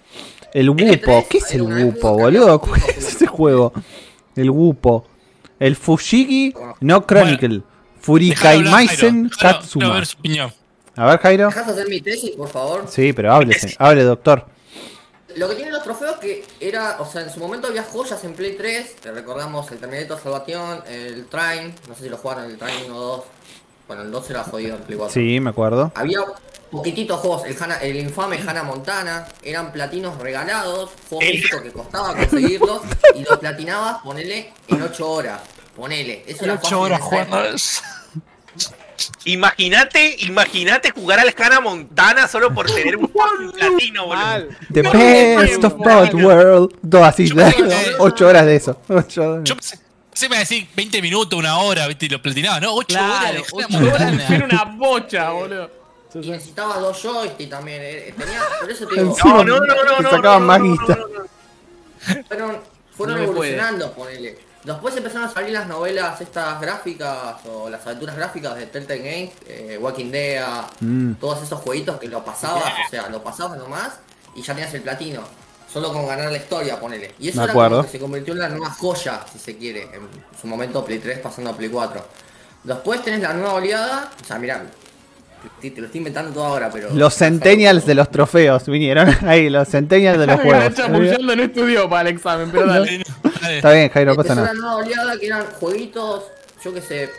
El 0.53 0.69
Wupo, 0.69 1.25
¿qué 1.29 1.38
es 1.39 1.53
el 1.53 1.61
Wupo, 1.63 2.11
boludo? 2.13 2.45
había 2.45 2.57
¿Cuál 2.59 2.79
Wupo, 2.81 2.91
es 2.91 2.97
ese 3.15 3.27
juego? 3.27 3.73
El 4.36 4.49
Wupo. 4.49 5.05
El 5.60 5.76
Fushigi 5.76 6.53
no 6.82 7.06
Chronicle. 7.06 7.47
Dejalo 7.49 7.64
Furikai 8.01 8.58
hablar, 8.58 8.72
Maisen 8.72 8.97
Jairo. 8.99 9.30
Dejalo- 9.30 9.30
dejalo 9.30 9.60
Katsuma. 9.60 9.93
ver 9.93 10.06
su 10.06 10.18
opinión. 10.20 10.53
A 10.95 11.06
ver, 11.08 11.20
Jairo. 11.20 11.47
¿Dejas 11.47 11.68
hacer 11.68 11.89
mi 11.89 12.01
tesis, 12.01 12.32
por 12.32 12.47
favor? 12.49 12.86
Sí, 12.89 13.14
pero 13.14 13.34
háblese, 13.34 13.76
hable, 13.80 14.03
doctor. 14.03 14.45
Lo 15.36 15.49
que 15.49 15.56
tienen 15.56 15.74
los 15.74 15.84
trofeos 15.84 16.16
que 16.18 16.45
era, 16.62 16.97
o 17.01 17.06
sea, 17.06 17.22
en 17.22 17.30
su 17.30 17.39
momento 17.41 17.68
había 17.68 17.84
joyas 17.84 18.24
en 18.24 18.34
Play 18.34 18.56
3, 18.58 18.95
te 18.97 19.12
recordamos 19.12 19.70
el 19.72 19.80
Terminator 19.80 20.18
Salvation, 20.22 20.82
el 20.88 21.26
Train, 21.26 21.74
no 21.89 21.95
sé 21.95 22.03
si 22.03 22.10
lo 22.10 22.16
jugaron 22.18 22.45
el 22.45 22.58
Train 22.58 22.86
1 22.86 22.95
o 22.95 23.01
2. 23.18 23.24
Bueno, 23.88 24.01
el 24.03 24.11
2 24.11 24.29
era 24.31 24.43
jodido 24.43 24.75
en 24.77 24.81
Play 24.83 24.97
4. 24.97 25.13
Sí, 25.13 25.39
me 25.39 25.51
acuerdo. 25.51 25.91
Había 25.95 26.19
poquititos 26.71 27.19
juegos, 27.19 27.45
el, 27.45 27.55
Hannah- 27.55 27.79
el 27.81 27.95
infame 27.97 28.38
Hannah 28.38 28.63
Montana, 28.63 29.27
eran 29.43 29.71
platinos 29.71 30.17
regalados, 30.19 30.89
juegos 31.09 31.25
físicos 31.29 31.61
que 31.61 31.71
costaba 31.71 32.15
conseguirlos 32.15 32.81
y 33.15 33.23
los 33.23 33.38
platinabas, 33.38 33.97
ponele, 34.03 34.51
en 34.67 34.81
8 34.81 35.09
horas. 35.09 35.41
Ponele, 35.75 36.23
eso 36.25 36.45
en 36.45 36.51
esa 36.51 37.21
época. 37.21 37.51
Imagínate, 39.25 40.15
imagínate 40.21 40.91
jugar 40.91 41.19
al 41.19 41.33
Hannah 41.38 41.59
Montana 41.59 42.27
solo 42.27 42.53
por 42.53 42.65
tener 42.71 42.95
un 42.95 43.07
platino, 43.53 44.05
boludo. 44.07 44.47
The 44.73 44.83
No, 44.83 44.91
best 44.93 45.57
no, 45.61 45.67
of 45.67 45.73
both 45.75 46.13
world. 46.13 46.75
Todo 46.89 47.03
así, 47.03 47.27
Yo 47.27 47.36
pensé 47.36 47.55
que- 47.63 47.95
8 47.99 48.27
horas 48.27 48.45
de 48.45 48.55
eso. 48.55 48.79
Ocho 48.88 49.23
horas. 49.31 49.43
Yo 49.43 49.55
pensé, 49.55 49.79
que 50.22 50.30
me 50.30 50.36
iba 50.36 50.38
a 50.38 50.39
decir 50.39 50.68
20 50.76 51.01
minutos, 51.01 51.38
una 51.39 51.57
hora, 51.59 51.88
¿viste? 51.88 52.05
Y 52.05 52.09
lo 52.09 52.22
platinaba. 52.22 52.59
No, 52.59 52.74
8 52.76 52.95
horas. 52.97 53.20
Claro, 53.20 53.34
de 53.36 53.45
8 53.51 53.68
Hannah 53.78 53.93
horas 53.93 54.30
era 54.32 54.45
una 54.45 54.63
bocha, 54.78 55.30
boludo. 55.32 55.72
Y 56.16 56.24
sí. 56.24 56.30
necesitabas 56.30 56.80
dos 56.80 57.01
joysticks 57.03 57.49
también, 57.49 57.82
eh, 57.84 58.13
tenía, 58.18 58.41
por 58.61 58.72
eso 58.72 58.88
te 58.88 58.95
digo, 59.01 59.18
No, 59.26 59.43
no, 59.43 59.59
no, 59.59 59.66
no, 59.66 59.95
te 59.97 60.03
no, 60.03 60.09
sacaban 60.11 60.41
no, 60.41 60.47
más 60.47 60.59
no, 60.59 60.66
no, 60.66 60.72
guita. 60.72 60.95
no, 60.95 61.07
no. 61.07 62.24
fueron, 62.28 62.61
fueron 62.95 63.18
No 63.18 63.24
evolucionando, 63.24 63.91
ponele. 63.93 64.38
Después 64.63 64.95
empezaron 64.97 65.28
a 65.28 65.32
salir 65.32 65.51
las 65.51 65.68
novelas 65.68 66.20
estas 66.22 66.59
gráficas 66.61 67.36
o 67.45 67.70
las 67.70 67.86
aventuras 67.86 68.16
gráficas 68.16 68.55
de 68.55 68.66
Telltale 68.68 68.99
Games, 68.99 69.32
eh, 69.45 69.78
Walking 69.80 70.09
Dead, 70.09 70.43
Mm. 70.80 71.16
todos 71.16 71.43
esos 71.43 71.59
jueguitos 71.61 71.99
que 71.99 72.07
lo 72.07 72.24
pasabas, 72.26 72.63
o 72.88 72.89
sea, 72.89 73.09
lo 73.09 73.22
pasabas 73.22 73.57
nomás 73.59 73.99
y 74.36 74.41
ya 74.41 74.53
tenías 74.55 74.74
el 74.74 74.82
platino. 74.82 75.22
Solo 75.76 75.91
con 75.91 76.07
ganar 76.07 76.32
la 76.32 76.38
historia, 76.38 76.80
ponele. 76.80 77.15
Y 77.19 77.28
eso 77.28 77.43
era 77.43 77.51
como 77.51 77.82
que 77.82 77.89
se 77.89 77.99
convirtió 77.99 78.34
en 78.34 78.39
la 78.39 78.47
nueva 78.47 78.69
joya, 78.69 79.19
si 79.30 79.38
se 79.38 79.57
quiere, 79.57 79.82
en 79.82 80.07
su 80.39 80.47
momento 80.47 80.86
Play 80.86 80.99
3 80.99 81.19
pasando 81.19 81.49
a 81.49 81.57
Play 81.57 81.67
4. 81.67 82.01
Después 82.63 83.03
tenés 83.03 83.19
la 83.19 83.34
nueva 83.34 83.55
oleada, 83.55 84.09
o 84.21 84.26
sea, 84.26 84.39
mirá, 84.39 84.63
te, 85.59 85.71
te 85.71 85.82
lo 85.82 85.88
estoy 85.88 85.97
inventando 85.97 86.32
todo 86.32 86.45
ahora, 86.45 86.69
pero... 86.71 86.91
Los 86.93 87.15
centennials 87.15 87.86
de 87.86 87.93
los 87.93 88.09
trofeos 88.09 88.65
vinieron 88.67 89.13
ahí, 89.28 89.49
los 89.49 89.67
centennials 89.67 90.17
de 90.17 90.28
los 90.28 90.39
juegos. 90.41 90.76
Chamullando 90.76 91.36
no 91.36 91.43
estudió 91.43 91.89
para 91.89 92.07
el 92.07 92.15
examen, 92.15 92.49
pero 92.53 92.67
dale. 92.67 93.03
Está 93.49 93.73
bien, 93.73 93.89
Jairo, 93.89 94.11
no 94.11 94.15
pasa 94.15 94.34
nada. 94.34 94.47
la 94.47 94.53
nueva 94.53 94.76
oleada 94.78 95.19
que 95.19 95.26
eran 95.26 95.45
jueguitos, 95.59 96.23
yo 96.63 96.73
que 96.73 96.80
sé, 96.80 97.09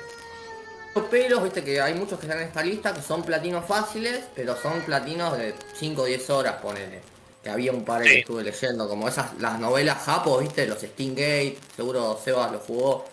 pelos, 1.11 1.43
viste 1.43 1.63
que 1.63 1.79
hay 1.79 1.93
muchos 1.93 2.19
que 2.19 2.25
están 2.25 2.41
en 2.41 2.49
esta 2.49 2.63
lista 2.63 2.95
que 2.95 3.03
son 3.03 3.23
platinos 3.23 3.67
fáciles, 3.67 4.21
pero 4.35 4.57
son 4.57 4.81
platinos 4.81 5.37
de 5.37 5.55
5 5.79 6.01
o 6.01 6.07
10 6.07 6.31
horas, 6.31 6.55
ponele. 6.63 7.16
Que 7.47 7.53
había 7.53 7.71
un 7.71 7.85
par 7.85 8.03
Sí. 8.03 8.09
que 8.09 8.19
estuve 8.23 8.43
leyendo, 8.43 8.89
como 8.89 9.07
esas, 9.09 9.39
las 9.39 9.61
novelas 9.61 10.03
japos, 10.03 10.41
viste, 10.43 10.67
los 10.67 10.81
Stingate, 10.81 11.57
seguro 11.77 12.19
Sebas 12.25 12.51
lo 12.51 12.59
jugó, 12.59 13.05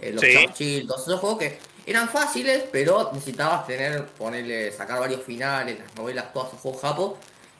eh, 0.00 0.12
los 0.12 0.22
Sí. 0.22 0.32
Churchill, 0.32 0.86
todos 0.86 1.02
esos 1.02 1.20
juegos 1.20 1.38
que 1.40 1.58
eran 1.84 2.08
fáciles, 2.08 2.64
pero 2.72 3.10
necesitabas 3.12 3.66
tener, 3.66 4.06
ponerle, 4.06 4.72
sacar 4.72 4.98
varios 4.98 5.20
finales, 5.20 5.78
las 5.78 5.94
novelas, 5.94 6.32
todos 6.32 6.48
esos 6.48 6.60
juegos 6.60 6.80
japos. 6.80 7.12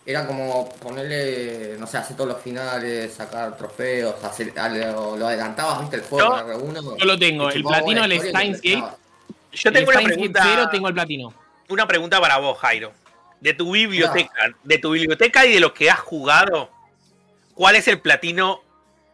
Era 0.07 0.27
como 0.27 0.71
ponerle, 0.77 1.77
no 1.79 1.87
sé, 1.87 1.99
hacer 1.99 2.17
todos 2.17 2.31
los 2.31 2.41
finales, 2.41 3.13
sacar 3.13 3.55
trofeos, 3.59 4.15
hacer, 4.25 4.55
lo, 4.57 5.19
lo 5.19 5.27
adelantabas, 5.27 5.81
viste, 5.83 5.97
el 5.97 6.03
juego 6.05 6.35
Yo- 6.39 6.43
con 6.47 6.51
R1. 6.51 6.97
yo 6.97 7.05
lo 7.05 7.19
tengo, 7.19 7.49
te 7.51 7.57
el 7.57 7.63
platino, 7.63 7.85
buena 7.85 8.05
el 8.07 8.13
historia 8.15 8.31
y 8.31 8.55
Steins 8.55 8.61
te 8.63 8.69
Gate. 8.81 8.97
Yo 9.53 9.69
El 9.69 9.75
tengo 9.75 9.91
una 9.91 10.01
Steins 10.01 10.09
Gate 10.17 10.31
pregunta, 10.33 10.43
cero 10.45 10.69
tengo 10.73 10.89
el 10.89 10.95
platino. 10.95 11.35
una 11.69 11.87
pregunta 11.87 12.19
para 12.23 12.39
vos, 12.39 12.57
Jairo. 12.59 12.91
De 13.43 13.55
tu 13.55 13.73
biblioteca, 13.73 14.33
de 14.63 14.79
tu 14.79 14.93
biblioteca 14.93 15.45
y 15.45 15.53
de 15.55 15.61
lo 15.61 15.75
que 15.75 15.91
has 15.91 15.99
jugado, 16.01 16.71
¿cuál 17.55 17.75
es 17.77 17.89
el 17.89 18.01
platino 18.01 18.61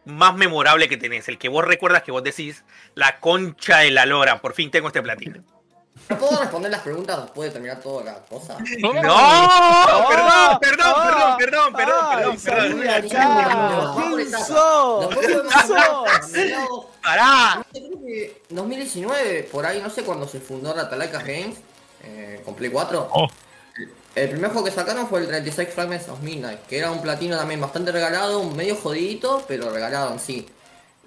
más 0.05 0.35
memorable 0.35 0.87
que 0.87 0.97
tenés? 0.97 1.27
El 1.29 1.37
que 1.39 1.49
vos 1.49 1.65
recuerdas 1.65 2.03
que 2.03 2.11
vos 2.11 2.23
decís, 2.23 2.63
la 2.93 3.19
concha 3.19 3.79
de 3.79 3.89
la 3.91 4.05
lora, 4.05 4.39
por 4.39 4.53
fin 4.53 4.69
tengo 4.69 4.87
este 4.87 5.01
platino. 5.01 5.41
¿No 6.07 6.17
puedo 6.17 6.39
responder 6.39 6.71
las 6.71 6.81
preguntas 6.81 7.21
después 7.23 7.49
de 7.49 7.53
terminar 7.53 7.81
toda 7.81 8.03
la 8.05 8.19
cosa? 8.25 8.57
¡No! 8.79 8.91
Perdón, 8.93 10.59
perdón, 10.59 10.59
perdón, 10.61 10.93
Ah, 10.95 11.35
perdón, 11.37 11.73
perdón, 11.73 11.73
ay, 11.73 12.15
perdón, 12.15 12.37
perdón. 12.37 12.39
sabía, 12.39 13.01
No, 13.01 13.07
ya. 13.07 13.93
por 13.93 14.15
¿Quién 14.15 14.27
etapa. 14.27 14.45
sos? 14.45 14.99
Después 15.09 15.25
¿Quién 15.27 15.37
podemos 15.39 15.55
hablar 15.65 15.87
sos? 16.21 16.31
de 16.31 16.39
mediados- 16.39 16.85
¡Pará! 17.03 17.55
No 17.55 17.63
sé, 17.73 17.79
creo 17.87 17.99
que 18.05 18.41
2019, 18.49 19.43
por 19.51 19.65
ahí, 19.65 19.81
no 19.81 19.89
sé 19.89 20.03
cuándo 20.03 20.27
se 20.27 20.39
fundó 20.39 20.73
Ratalaika 20.73 21.19
Games, 21.19 21.57
eh, 22.03 22.41
con 22.45 22.55
Play 22.55 22.69
4. 22.71 23.09
Oh. 23.11 23.27
El 24.15 24.29
primer 24.29 24.51
juego 24.51 24.65
que 24.65 24.71
sacaron 24.71 25.07
fue 25.07 25.21
el 25.21 25.27
36 25.27 25.69
Fragments 25.69 26.09
of 26.09 26.21
Midnight, 26.21 26.65
que 26.67 26.79
era 26.79 26.91
un 26.91 27.01
platino 27.01 27.37
también 27.37 27.61
bastante 27.61 27.91
regalado, 27.91 28.43
medio 28.43 28.75
jodidito, 28.75 29.43
pero 29.47 29.69
regalado 29.69 30.11
en 30.13 30.19
sí. 30.19 30.47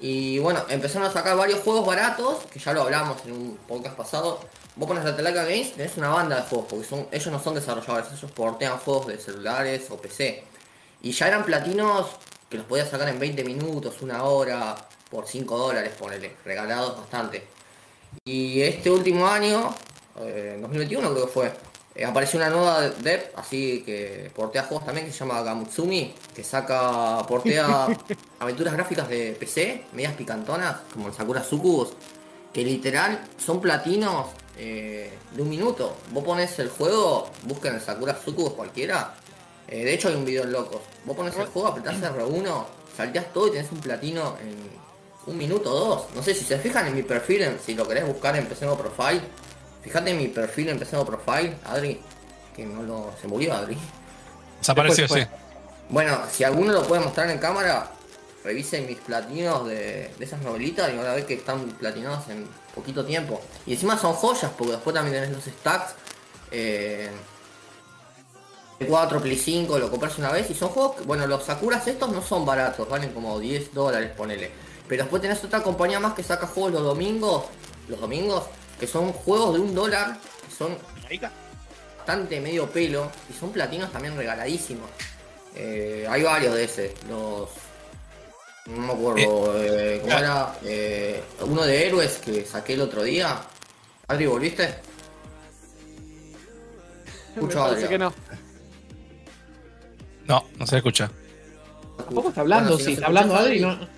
Y 0.01 0.39
bueno, 0.39 0.65
empezaron 0.69 1.09
a 1.09 1.13
sacar 1.13 1.37
varios 1.37 1.61
juegos 1.61 1.87
baratos, 1.87 2.39
que 2.53 2.59
ya 2.59 2.73
lo 2.73 2.83
hablamos 2.83 3.25
en 3.25 3.33
un 3.33 3.57
podcast 3.69 3.97
pasado. 3.97 4.41
Vos 4.77 4.89
pones 4.89 5.05
Ratalaika 5.05 5.45
Games, 5.45 5.75
tenés 5.75 5.97
una 5.97 6.09
banda 6.09 6.37
de 6.37 6.43
juegos, 6.43 6.67
porque 6.71 6.85
son, 6.85 7.07
ellos 7.13 7.27
no 7.29 7.43
son 7.43 7.55
desarrolladores, 7.55 8.13
ellos 8.13 8.31
portean 8.31 8.79
juegos 8.79 9.09
de 9.09 9.19
celulares 9.19 9.91
o 9.91 9.97
PC. 9.97 10.45
Y 11.03 11.13
ya 11.13 11.29
eran 11.29 11.45
platinos 11.45 12.07
que 12.49 12.59
los 12.59 12.67
podías 12.67 12.89
sacar 12.89 13.09
en 13.09 13.19
20 13.19 13.45
minutos, 13.45 14.01
una 14.03 14.25
hora, 14.25 14.77
por 15.11 15.27
5 15.27 15.59
dólares, 15.59 15.93
ponele, 15.99 16.37
regalados 16.45 16.97
bastante. 16.99 17.47
Y 18.25 18.63
este 18.63 18.91
último 18.91 19.27
año, 19.27 19.75
eh, 20.21 20.59
2021 20.61 21.13
creo 21.13 21.27
que 21.27 21.33
fue, 21.33 21.53
eh, 21.95 22.05
apareció 22.05 22.39
una 22.39 22.49
nueva 22.51 22.81
dev, 22.89 23.31
así 23.37 23.83
que 23.85 24.31
portea 24.35 24.63
juegos 24.65 24.85
también, 24.87 25.07
que 25.07 25.13
se 25.13 25.19
llama 25.21 25.43
Gamutsumi, 25.43 26.15
que 26.35 26.43
saca, 26.45 27.25
portea 27.27 27.87
aventuras 28.41 28.73
gráficas 28.75 29.09
de 29.09 29.33
PC, 29.39 29.85
medias 29.93 30.15
picantonas, 30.15 30.77
como 30.93 31.09
el 31.09 31.15
Sakura 31.15 31.43
Sucubus, 31.45 31.91
que 32.53 32.65
literal 32.65 33.23
son 33.45 33.61
platinos 33.61 34.27
eh, 34.59 35.11
de 35.33 35.43
un 35.43 35.49
minuto. 35.49 35.97
Vos 36.11 36.25
pones 36.25 36.59
el 36.59 36.69
juego, 36.71 37.29
busquen 37.45 37.75
el 37.75 37.81
Sakura 37.81 38.17
Sucubus 38.23 38.53
cualquiera, 38.55 39.15
eh, 39.69 39.85
de 39.85 39.95
hecho 39.95 40.09
hay 40.09 40.15
un 40.15 40.25
video 40.25 40.45
en 40.45 40.53
locos. 40.53 40.81
Vos 41.05 41.17
pones 41.17 41.35
el 41.37 41.47
juego, 41.47 41.69
apretás 41.69 41.97
R1, 42.01 42.65
salteás 42.97 43.33
todo 43.33 43.49
y 43.49 43.53
tenés 43.53 43.71
un 43.73 43.81
platino 43.81 44.37
en 44.41 44.57
un 45.25 45.39
minuto 45.39 45.73
o 45.73 45.79
dos. 45.89 46.03
No 46.15 46.23
sé 46.23 46.35
si 46.35 46.45
se 46.45 46.59
fijan 46.59 46.87
en 46.89 46.95
mi 46.97 47.03
perfil, 47.03 47.43
en- 47.43 47.59
si 47.65 47.75
lo 47.75 47.87
querés 47.87 48.07
buscar 48.07 48.35
en 48.37 48.47
PC 48.47 48.67
No 48.67 48.77
Profile. 48.77 49.21
Fíjate 49.83 50.11
en 50.11 50.19
mi 50.19 50.29
perfil 50.29 50.79
No 50.93 51.05
Profile, 51.05 51.57
Adri. 51.65 52.01
Que 52.55 52.65
no 52.67 52.83
lo. 52.83 53.13
se 53.21 53.27
murió 53.29 53.55
Adri. 53.55 53.77
Desapareció, 54.59 55.09
sí. 55.09 55.27
Bueno, 55.89 56.21
si 56.31 56.45
alguno 56.45 56.73
lo 56.73 56.83
puede 56.87 57.03
mostrar 57.03 57.29
en 57.31 57.39
cámara, 57.39 57.91
revisen 58.45 58.87
mis 58.87 58.99
platinos 58.99 59.67
de, 59.67 60.11
de 60.19 60.25
esas 60.25 60.41
novelitas 60.43 60.91
y 60.93 60.97
van 60.97 61.07
a 61.07 61.15
ver 61.15 61.27
que 61.27 61.35
están 61.35 61.61
platinados 61.73 62.29
en 62.29 62.47
poquito 62.75 63.05
tiempo. 63.05 63.41
Y 63.67 63.75
encima 63.75 63.99
son 63.99 64.15
joyas, 64.15 64.53
porque 64.57 64.73
después 64.73 64.95
también 64.95 65.15
tenés 65.21 65.31
los 65.37 65.45
stacks. 65.45 65.95
eh, 66.51 67.11
4, 68.89 69.21
Play 69.21 69.39
5, 69.39 69.79
lo 69.79 69.91
compras 69.91 70.19
una 70.19 70.33
vez 70.33 70.51
y 70.51 70.55
son 70.55 70.71
juegos, 70.71 70.97
que- 70.97 71.03
bueno, 71.05 71.25
los 71.29 71.45
Sakuras 71.45 71.87
estos 71.87 72.11
no 72.11 72.21
son 72.21 72.45
baratos, 72.45 72.89
valen 72.89 73.13
como 73.13 73.39
10 73.39 73.73
dólares, 73.73 74.11
ponele. 74.17 74.51
Pero 74.89 75.05
después 75.05 75.23
tenés 75.23 75.43
otra 75.45 75.63
compañía 75.63 76.01
más 76.01 76.15
que 76.15 76.23
saca 76.25 76.49
juegos 76.49 76.73
los 76.73 76.83
domingos, 76.83 77.45
los 77.89 78.01
domingos, 78.01 78.45
que 78.83 78.89
son 78.89 79.13
juegos 79.13 79.55
de 79.55 79.61
un 79.61 79.73
dólar, 79.77 80.19
que 80.49 80.53
son 80.57 80.77
Marica. 81.05 81.31
bastante 81.99 82.41
medio 82.41 82.69
pelo 82.69 83.13
y 83.31 83.33
son 83.33 83.53
platinos 83.53 83.93
también 83.93 84.17
regaladísimos. 84.17 84.91
Eh, 85.55 86.05
hay 86.11 86.23
varios 86.25 86.53
de 86.57 86.65
ese, 86.65 86.95
los... 87.09 87.49
No 88.67 88.77
me 88.79 88.93
acuerdo, 88.93 89.63
eh, 89.63 90.01
¿cómo 90.03 90.19
era? 90.19 90.59
Eh, 90.65 91.23
uno 91.43 91.63
de 91.63 91.87
héroes 91.87 92.19
que 92.19 92.45
saqué 92.45 92.73
el 92.75 92.81
otro 92.81 93.05
día. 93.05 93.41
Adri, 94.09 94.27
¿volviste? 94.27 94.65
Escucho 97.37 97.63
a 97.63 97.69
parece 97.69 97.85
Adrián. 97.85 97.89
que 97.89 97.99
no. 97.99 98.15
No, 100.27 100.45
no 100.59 100.67
se 100.67 100.77
escucha. 100.79 101.09
Tampoco 101.99 102.31
está 102.31 102.41
hablando, 102.41 102.71
Bueno, 102.71 102.79
si 102.81 102.85
sí, 102.87 102.93
está 102.95 103.07
hablando 103.07 103.37
Adri. 103.37 103.63
Adri. 103.63 103.77
no- 103.77 103.92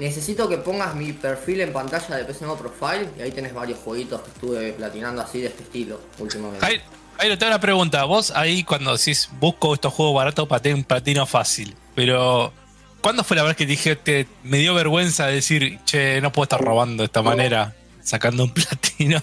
Necesito 0.00 0.48
que 0.48 0.56
pongas 0.56 0.94
mi 0.94 1.12
perfil 1.12 1.60
en 1.60 1.74
pantalla 1.74 2.16
de 2.16 2.34
Nuevo 2.40 2.56
Profile 2.56 3.10
y 3.18 3.20
ahí 3.20 3.30
tenés 3.32 3.52
varios 3.52 3.80
jueguitos 3.80 4.22
que 4.22 4.30
estuve 4.30 4.72
platinando 4.72 5.20
así 5.20 5.42
de 5.42 5.48
este 5.48 5.62
estilo 5.62 6.00
últimamente. 6.18 6.64
Jairo, 6.64 6.82
Jairo, 7.18 7.36
te 7.36 7.44
hago 7.44 7.52
una 7.52 7.60
pregunta. 7.60 8.04
Vos 8.04 8.32
ahí 8.34 8.64
cuando 8.64 8.96
decís 8.96 9.28
busco 9.38 9.74
estos 9.74 9.92
juegos 9.92 10.14
baratos 10.14 10.48
para 10.48 10.62
tener 10.62 10.76
un 10.76 10.84
platino 10.84 11.26
fácil, 11.26 11.76
pero 11.94 12.50
¿cuándo 13.02 13.24
fue 13.24 13.36
la 13.36 13.42
vez 13.42 13.56
que 13.56 13.66
dije 13.66 13.98
que 13.98 14.26
me 14.42 14.56
dio 14.56 14.72
vergüenza 14.72 15.26
decir, 15.26 15.78
che, 15.84 16.22
no 16.22 16.32
puedo 16.32 16.44
estar 16.44 16.62
robando 16.62 17.02
de 17.02 17.06
esta 17.06 17.20
manera, 17.20 17.76
sacando 18.02 18.44
un 18.44 18.54
platino? 18.54 19.22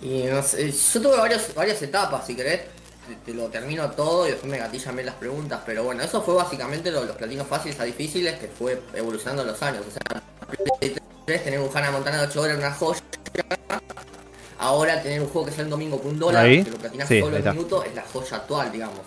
Y 0.00 0.22
no 0.22 0.42
sé, 0.42 0.72
yo 0.72 1.02
tuve 1.02 1.18
varios, 1.18 1.54
varias 1.54 1.82
etapas, 1.82 2.26
si 2.26 2.34
querés, 2.34 2.62
te, 3.08 3.14
te 3.16 3.34
lo 3.34 3.46
termino 3.46 3.90
todo 3.92 4.26
y 4.26 4.30
después 4.30 4.50
me 4.50 4.58
gatillan 4.58 5.04
las 5.04 5.14
preguntas, 5.16 5.60
pero 5.66 5.84
bueno, 5.84 6.02
eso 6.02 6.22
fue 6.22 6.34
básicamente 6.34 6.90
lo 6.90 7.04
los 7.04 7.16
platinos 7.16 7.46
fáciles 7.46 7.80
a 7.80 7.84
difíciles 7.84 8.38
que 8.38 8.48
fue 8.48 8.80
evolucionando 8.94 9.42
en 9.42 9.48
los 9.48 9.62
años. 9.62 9.84
O 9.86 9.90
sea, 9.90 10.22
Play 10.78 10.96
3 11.26 11.44
tener 11.44 11.60
un 11.60 11.70
Hannah 11.74 11.90
Montana 11.90 12.18
de 12.22 12.26
8 12.28 12.40
horas 12.40 12.58
una 12.58 12.72
joya. 12.72 13.00
Ahora 14.58 15.00
tener 15.02 15.20
un 15.20 15.28
juego 15.28 15.46
que 15.46 15.52
sale 15.52 15.64
el 15.64 15.70
domingo 15.70 15.98
por 15.98 16.10
un 16.12 16.18
dólar, 16.18 16.44
Ahí. 16.44 16.64
que 16.64 16.70
lo 16.70 16.78
platinas 16.78 17.08
Sí, 17.08 17.20
solo 17.20 17.36
está. 17.36 17.52
minutos, 17.52 17.84
es 17.86 17.94
la 17.94 18.02
joya 18.02 18.36
actual, 18.36 18.72
digamos. 18.72 19.00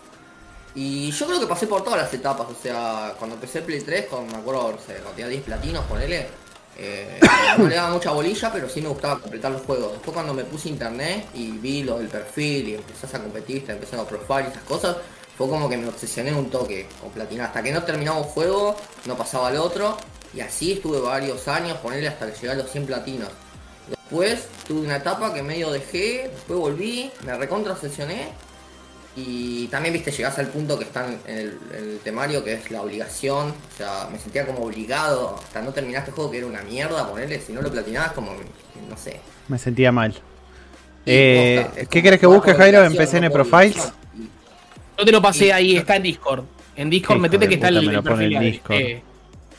Y 0.74 1.12
yo 1.12 1.28
creo 1.28 1.40
que 1.42 1.48
pasé 1.48 1.68
por 1.68 1.84
todas 1.84 2.02
las 2.02 2.14
etapas, 2.14 2.48
o 2.50 2.56
sea, 2.62 3.14
cuando 3.20 3.36
empecé 3.36 3.62
Play 3.62 3.82
3, 3.82 4.06
con, 4.06 4.28
me 4.28 4.38
acuerdo, 4.38 4.72
no 4.72 4.78
sé, 4.78 4.94
cuando 4.94 5.12
tenía 5.12 5.28
10 5.28 5.44
platinos, 5.44 5.84
ponele, 5.86 6.30
eh, 6.78 7.20
no 7.58 7.68
le 7.68 7.76
daba 7.76 7.92
mucha 7.92 8.12
bolilla, 8.12 8.52
pero 8.52 8.70
sí 8.70 8.82
me 8.82 8.90
gustaba 8.90 9.20
completar 9.20 9.52
los 9.52 9.62
juegos. 9.62 9.94
Después 9.94 10.14
cuando 10.14 10.34
me 10.34 10.44
puse 10.44 10.70
internet 10.70 11.28
y 11.34 11.52
vi 11.52 11.84
lo 11.84 11.98
del 11.98 12.08
perfil 12.08 12.70
y 12.70 12.74
empezás 12.76 13.14
a 13.16 13.22
competir, 13.22 13.66
te 13.66 13.74
empezás 13.74 14.00
a 14.00 14.08
profile 14.08 14.46
y 14.48 14.52
esas 14.52 14.64
cosas, 14.64 14.98
fue 15.38 15.48
como 15.48 15.70
que 15.70 15.78
me 15.78 15.88
obsesioné 15.88 16.34
un 16.34 16.50
toque 16.50 16.88
con 17.00 17.10
platinar. 17.12 17.48
Hasta 17.48 17.64
que 17.64 17.72
no 17.72 17.84
terminaba 17.84 18.18
un 18.18 18.26
juego, 18.26 18.76
no 19.06 19.16
pasaba 19.18 19.48
al 19.48 19.58
otro, 19.58 19.98
y 20.34 20.42
así 20.42 20.74
estuve 20.74 21.00
varios 21.00 21.48
años, 21.48 21.78
ponerle 21.78 22.08
hasta 22.08 22.28
que 22.28 22.34
llegué 22.34 22.52
a 22.52 22.56
los 22.56 22.72
100 22.72 22.86
platinos. 22.86 23.30
Después 23.88 24.48
tuve 24.68 24.82
una 24.82 24.98
etapa 24.98 25.34
que 25.34 25.42
medio 25.42 25.72
dejé, 25.72 26.30
después 26.34 26.60
volví, 26.60 27.12
me 27.26 27.36
recontra 27.38 27.74
obsesioné 27.74 28.30
y 29.16 29.68
también, 29.68 29.94
viste, 29.94 30.12
llegás 30.12 30.40
al 30.40 30.48
punto 30.48 30.78
que 30.78 30.86
están 30.86 31.18
en 31.28 31.38
el, 31.38 31.60
en 31.76 31.84
el 31.92 32.00
temario, 32.04 32.44
que 32.44 32.54
es 32.54 32.72
la 32.72 32.82
obligación. 32.82 33.50
O 33.50 33.78
sea, 33.78 34.08
me 34.12 34.18
sentía 34.18 34.46
como 34.46 34.60
obligado 34.66 35.36
hasta 35.38 35.62
no 35.62 35.72
terminar 35.72 36.00
este 36.02 36.12
juego 36.14 36.32
que 36.32 36.38
era 36.38 36.48
una 36.48 36.62
mierda, 36.62 37.08
ponerle, 37.10 37.40
si 37.42 37.52
no 37.52 37.62
lo 37.62 37.70
platinabas, 37.72 38.14
como, 38.14 38.32
no 38.90 38.98
sé. 38.98 39.20
Me 39.50 39.58
sentía 39.58 39.92
mal. 39.92 40.16
Eh, 41.06 41.64
posta, 41.66 41.86
¿Qué 41.88 42.04
querés 42.04 42.20
que 42.20 42.28
busque, 42.28 42.54
Jairo, 42.54 42.84
en 42.84 42.96
PCN 42.96 43.22
no 43.26 43.32
Profiles? 43.32 43.92
Y- 44.18 44.30
Yo 44.98 45.06
te 45.06 45.12
lo 45.12 45.22
pasé 45.22 45.48
Y- 45.48 45.52
ahí, 45.52 45.78
está 45.78 45.96
en 45.98 46.04
Discord. 46.04 46.44
En 46.76 46.90
Discord, 46.90 47.20
metete 47.20 47.48
que 47.50 47.56
está 47.56 47.68
el, 47.68 47.86
me 47.86 47.92
lo 47.92 48.00
el 48.00 48.04
pone. 48.04 48.40
Discord. 48.40 48.76
Eh, 48.78 49.04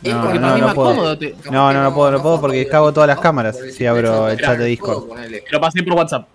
No, 0.04 0.34
no, 0.34 0.56
no 0.58 0.66
más 0.66 0.74
puedo. 0.74 0.88
cómodo, 0.90 1.18
te- 1.18 1.34
No, 1.50 1.72
no, 1.72 1.82
no 1.82 1.94
puedo, 1.94 2.10
no 2.10 2.22
puedo 2.22 2.40
porque 2.40 2.62
por 2.62 2.70
cago 2.72 2.92
todas 2.92 3.06
las 3.08 3.20
cámaras 3.20 3.56
el 3.58 3.72
si 3.72 3.86
abro 3.86 4.28
el 4.30 4.40
chat 4.40 4.56
de 4.58 4.64
Discord. 4.64 5.08
te 5.30 5.42
lo 5.50 5.60
pasé 5.60 5.82
por 5.82 5.92
WhatsApp. 5.94 6.26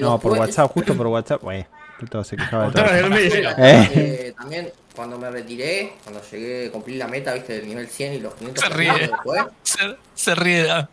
No, 0.00 0.18
por 0.18 0.32
WhatsApp, 0.38 0.70
justo 0.72 0.94
por 0.96 1.06
WhatsApp. 1.08 1.42
Bueno, 1.42 1.66
todo 2.06 2.24
se 2.24 2.36
quejaba 2.36 2.66
de 2.66 2.72
todo. 2.72 2.84
Eh. 2.86 3.90
eh, 3.94 4.34
también 4.36 4.72
cuando 4.94 5.18
me 5.18 5.30
retiré, 5.30 5.94
cuando 6.02 6.20
llegué, 6.30 6.70
cumplí 6.70 6.96
la 6.96 7.06
meta, 7.08 7.32
viste, 7.34 7.54
del 7.54 7.68
nivel 7.68 7.88
100 7.88 8.14
y 8.14 8.20
los 8.20 8.34
500 8.34 8.64
Se 8.64 8.70
ríe. 8.70 8.92
después, 8.98 9.42
Se, 9.62 9.96
se 10.14 10.34
ríe. 10.34 10.70
ah. 10.70 10.88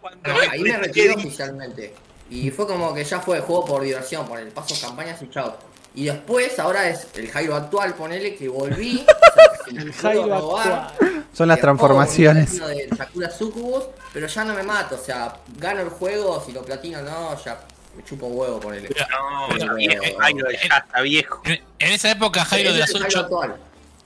Cuando 0.00 0.30
ahí 0.50 0.60
me 0.62 0.76
retiré 0.76 1.14
oficialmente. 1.14 1.94
Y 2.30 2.50
fue 2.50 2.66
como 2.66 2.92
que 2.94 3.04
ya 3.04 3.20
fue 3.20 3.40
juego 3.40 3.64
por 3.64 3.82
diversión, 3.82 4.26
por 4.26 4.38
el 4.38 4.48
paso 4.48 4.74
campañas 4.80 5.20
y 5.22 5.28
chao. 5.30 5.56
Y 5.94 6.06
después, 6.06 6.58
ahora 6.58 6.88
es 6.88 7.06
el 7.14 7.30
Jairo 7.30 7.54
actual, 7.54 7.94
ponele 7.94 8.34
que 8.34 8.48
volví. 8.48 9.04
o 9.06 9.34
sea, 9.34 9.64
que 9.66 9.70
si 9.70 9.76
El 9.76 9.92
Jairo 9.92 10.26
robar, 10.26 10.72
actual. 10.72 11.26
Son 11.32 11.48
las 11.48 11.60
transformaciones. 11.60 12.58
de 12.58 12.88
Sakura 12.96 13.30
Sucubus, 13.30 13.84
pero 14.12 14.26
ya 14.26 14.44
no 14.44 14.54
me 14.54 14.62
mato, 14.62 14.94
o 14.94 14.98
sea, 15.04 15.36
gano 15.58 15.80
el 15.82 15.88
juego, 15.90 16.42
si 16.44 16.52
lo 16.52 16.62
platino 16.62 17.00
no, 17.02 17.42
ya 17.42 17.60
me 17.96 18.04
chupo 18.04 18.26
un 18.26 18.36
huevo, 18.38 18.60
ponele. 18.60 18.88
No, 18.88 19.46
Pero- 19.48 19.58
está 19.62 19.74
viejo, 19.74 20.18
Jairo, 20.18 20.46
ya 20.50 20.76
está 20.78 21.00
viejo. 21.02 21.42
En, 21.44 21.60
en 21.78 21.92
esa 21.92 22.10
época, 22.10 22.44
Jairo, 22.44 22.72
de 22.72 22.78
las 22.80 22.90
el 22.90 23.00
Jairo 23.02 23.08
8 23.08 23.20
actual. 23.20 23.56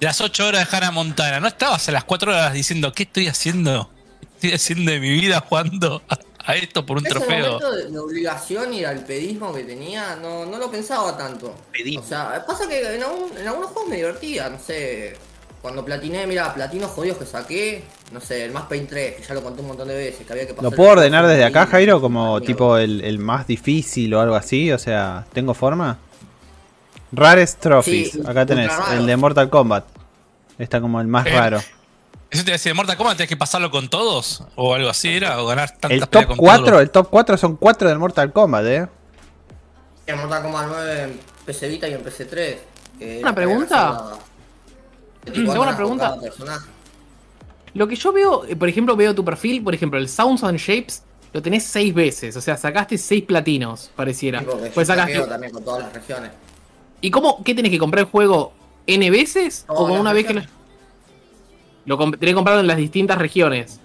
de 0.00 0.06
las 0.06 0.20
ocho 0.20 0.46
horas 0.46 0.70
de 0.70 0.76
Hannah 0.76 0.90
Montana, 0.90 1.40
¿no 1.40 1.48
estabas 1.48 1.88
a 1.88 1.92
las 1.92 2.04
4 2.04 2.32
horas 2.32 2.52
diciendo 2.52 2.92
qué 2.92 3.04
estoy 3.04 3.28
haciendo? 3.28 3.90
¿Qué 4.20 4.48
estoy 4.48 4.52
haciendo 4.52 4.92
de 4.92 5.00
mi 5.00 5.10
vida 5.10 5.40
jugando 5.40 6.02
a, 6.08 6.18
a 6.44 6.56
esto 6.56 6.84
por 6.84 6.98
un 6.98 7.06
Ese 7.06 7.14
trofeo? 7.14 7.58
de, 7.58 7.90
de 7.90 7.98
obligación 7.98 8.72
y 8.74 8.84
al 8.84 9.04
pedismo 9.04 9.54
que 9.54 9.64
tenía, 9.64 10.16
no, 10.16 10.44
no 10.46 10.58
lo 10.58 10.70
pensaba 10.70 11.16
tanto. 11.16 11.54
Pedismo. 11.72 12.02
O 12.02 12.06
sea, 12.06 12.44
pasa 12.46 12.68
que 12.68 12.96
en, 12.96 13.02
algún- 13.02 13.36
en 13.38 13.48
algunos 13.48 13.70
juegos 13.70 13.88
me 13.90 13.96
divertía, 13.96 14.48
no 14.50 14.58
sé. 14.58 15.16
Cuando 15.66 15.84
platiné, 15.84 16.28
mira, 16.28 16.54
platinos 16.54 16.92
jodidos 16.92 17.18
que 17.18 17.26
saqué, 17.26 17.82
no 18.12 18.20
sé, 18.20 18.44
el 18.44 18.52
más 18.52 18.66
Paint 18.66 18.88
3, 18.88 19.16
que 19.16 19.22
ya 19.24 19.34
lo 19.34 19.42
conté 19.42 19.62
un 19.62 19.66
montón 19.66 19.88
de 19.88 19.96
veces, 19.96 20.24
que 20.24 20.32
había 20.32 20.46
que 20.46 20.54
pasar. 20.54 20.70
¿Lo 20.70 20.76
puedo 20.76 20.90
ordenar 20.92 21.26
desde 21.26 21.42
acá, 21.44 21.66
Jairo? 21.66 22.00
Como 22.00 22.40
tipo 22.40 22.76
el, 22.76 23.00
el 23.00 23.18
más 23.18 23.48
difícil 23.48 24.14
o 24.14 24.20
algo 24.20 24.36
así. 24.36 24.70
O 24.70 24.78
sea, 24.78 25.26
¿tengo 25.32 25.54
forma? 25.54 25.98
Rarest 27.10 27.58
Trophies. 27.60 28.12
Sí, 28.12 28.20
Acá 28.24 28.46
tenés 28.46 28.68
raro. 28.68 28.92
el 28.92 29.06
de 29.06 29.16
Mortal 29.16 29.50
Kombat. 29.50 29.84
Está 30.56 30.80
como 30.80 31.00
el 31.00 31.08
más 31.08 31.26
Eh, 31.26 31.30
raro. 31.36 31.60
¿Eso 32.30 32.44
te 32.44 32.52
decía, 32.52 32.72
Mortal 32.72 32.96
Kombat 32.96 33.16
tenés 33.16 33.28
que 33.28 33.36
pasarlo 33.36 33.68
con 33.72 33.88
todos? 33.88 34.44
¿O 34.54 34.72
algo 34.72 34.88
así 34.88 35.08
era? 35.16 35.42
¿O 35.42 35.46
ganar 35.46 35.70
tantas 35.70 35.90
El 35.90 36.06
top 36.08 36.26
con 36.26 36.36
4, 36.36 36.64
todos? 36.64 36.80
el 36.82 36.90
top 36.90 37.08
4 37.10 37.36
son 37.38 37.56
4 37.56 37.88
del 37.88 37.98
Mortal 37.98 38.32
Kombat, 38.32 38.64
eh. 38.66 38.86
El 40.06 40.16
Mortal 40.16 40.42
Kombat 40.44 40.66
9 40.68 41.02
en 41.02 41.20
PC 41.44 41.68
Vita 41.68 41.88
y 41.88 41.94
en 41.94 42.02
PC 42.04 42.24
3. 42.26 42.56
que 43.00 43.04
¿Una 43.18 43.18
era 43.30 43.34
pregunta? 43.34 44.04
Para 45.32 45.42
hacer 45.42 45.46
la- 45.46 45.52
¿Tengo 45.52 45.52
una 45.52 45.60
horas 45.60 45.76
por 45.76 45.76
pregunta? 45.76 46.16
Lo 47.74 47.86
que 47.86 47.96
yo 47.96 48.12
veo, 48.12 48.44
eh, 48.46 48.56
por 48.56 48.68
ejemplo, 48.68 48.96
veo 48.96 49.14
tu 49.14 49.24
perfil, 49.24 49.62
por 49.62 49.74
ejemplo, 49.74 49.98
el 49.98 50.08
Sounds 50.08 50.42
and 50.44 50.58
Shapes, 50.58 51.02
lo 51.32 51.42
tenés 51.42 51.64
seis 51.64 51.92
veces. 51.92 52.34
O 52.36 52.40
sea, 52.40 52.56
sacaste 52.56 52.96
seis 52.96 53.22
platinos, 53.24 53.90
pareciera. 53.94 54.40
Sí, 54.40 54.46
Pues 54.72 54.86
sacaste. 54.88 55.20
también 55.20 55.52
con 55.52 55.62
todas 55.62 55.82
las 55.82 55.92
regiones. 55.92 56.30
¿Y 57.02 57.10
cómo? 57.10 57.42
¿Qué 57.44 57.54
tenés 57.54 57.70
que 57.70 57.78
comprar 57.78 58.04
el 58.04 58.10
juego 58.10 58.52
N 58.86 59.10
veces? 59.10 59.64
¿O 59.68 59.86
con 59.86 59.92
una 59.92 60.12
vez 60.14 60.26
que 60.26 60.32
lo, 60.32 60.42
lo 61.84 62.10
tenés 62.12 62.34
comprado 62.34 62.60
en 62.60 62.66
las 62.66 62.78
distintas 62.78 63.18
regiones? 63.18 63.80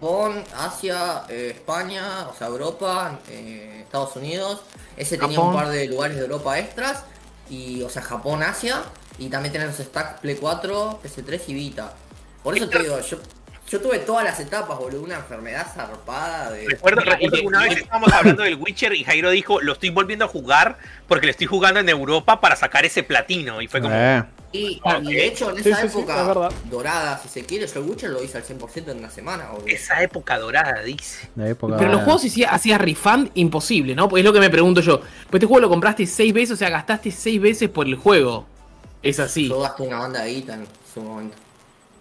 Japón, 0.00 0.42
Asia, 0.56 1.24
eh, 1.28 1.52
España, 1.54 2.28
o 2.28 2.34
sea, 2.38 2.46
Europa, 2.46 3.18
eh, 3.28 3.80
Estados 3.82 4.16
Unidos. 4.16 4.62
Ese 4.96 5.18
tenía 5.18 5.40
un 5.40 5.52
par 5.52 5.68
de 5.68 5.86
lugares 5.86 6.16
de 6.16 6.22
Europa 6.22 6.58
extras. 6.58 7.04
Y, 7.50 7.82
o 7.82 7.90
sea, 7.90 8.00
Japón, 8.02 8.42
Asia. 8.42 8.82
Y 9.18 9.28
también 9.28 9.52
tenés 9.52 9.68
los 9.68 9.86
stacks 9.86 10.20
Play 10.20 10.36
4, 10.36 11.00
PS3 11.02 11.40
y 11.48 11.54
Vita. 11.54 11.92
Por 12.42 12.56
eso 12.56 12.68
te 12.68 12.78
digo, 12.78 13.00
yo, 13.00 13.18
yo 13.68 13.80
tuve 13.80 13.98
todas 13.98 14.24
las 14.24 14.38
etapas, 14.40 14.78
boludo. 14.78 15.02
Una 15.02 15.16
enfermedad 15.16 15.66
zarpada 15.74 16.50
de. 16.52 16.66
Recuerdo, 16.68 17.00
Mira, 17.02 17.14
recuerdo 17.14 17.36
y- 17.36 17.40
que 17.40 17.46
una 17.46 17.62
vez 17.62 17.76
estábamos 17.78 18.12
hablando 18.12 18.42
del 18.44 18.54
Witcher 18.56 18.94
y 18.94 19.04
Jairo 19.04 19.30
dijo, 19.30 19.60
lo 19.60 19.72
estoy 19.72 19.90
volviendo 19.90 20.24
a 20.24 20.28
jugar 20.28 20.78
porque 21.08 21.26
le 21.26 21.32
estoy 21.32 21.46
jugando 21.48 21.80
en 21.80 21.88
Europa 21.88 22.40
para 22.40 22.54
sacar 22.56 22.84
ese 22.84 23.02
platino. 23.02 23.60
Y 23.60 23.66
fue 23.68 23.80
como, 23.80 23.94
Eh. 23.94 24.22
Y, 24.50 24.80
y 25.02 25.14
de 25.14 25.26
hecho, 25.26 25.50
en 25.54 25.62
Sí, 25.62 25.68
esa 25.68 25.82
sí, 25.82 25.88
sí, 25.90 25.98
época 25.98 26.48
es 26.64 26.70
dorada, 26.70 27.18
si 27.22 27.28
se 27.28 27.44
quiere, 27.44 27.66
yo 27.66 27.80
el 27.82 27.86
Witcher 27.90 28.08
lo 28.08 28.24
hice 28.24 28.38
al 28.38 28.44
100% 28.44 28.92
en 28.92 28.98
una 28.98 29.10
semana, 29.10 29.50
boludo. 29.50 29.66
esa 29.66 30.02
época 30.02 30.38
dorada, 30.38 30.80
dice. 30.82 31.28
La 31.36 31.50
época. 31.50 31.76
Pero 31.76 31.90
los 31.92 32.00
juegos 32.04 32.24
hacías 32.24 32.50
hacía 32.50 32.78
refund 32.78 33.30
imposible, 33.34 33.94
¿no? 33.94 34.08
Pues 34.08 34.20
es 34.22 34.24
lo 34.24 34.32
que 34.32 34.40
me 34.40 34.48
pregunto 34.48 34.80
yo. 34.80 35.00
Pues 35.00 35.34
este 35.34 35.44
juego 35.46 35.60
lo 35.60 35.68
compraste 35.68 36.06
seis 36.06 36.32
veces, 36.32 36.52
o 36.52 36.56
sea, 36.56 36.70
gastaste 36.70 37.10
seis 37.10 37.38
veces 37.38 37.68
por 37.68 37.86
el 37.86 37.96
juego. 37.96 38.46
Es 39.02 39.20
así. 39.20 39.48
Yo 39.48 39.60
gasté 39.60 39.82
una 39.84 39.98
banda 39.98 40.22
de 40.22 40.30
guita 40.34 40.54
en 40.54 40.66
su 40.92 41.00
momento. 41.00 41.36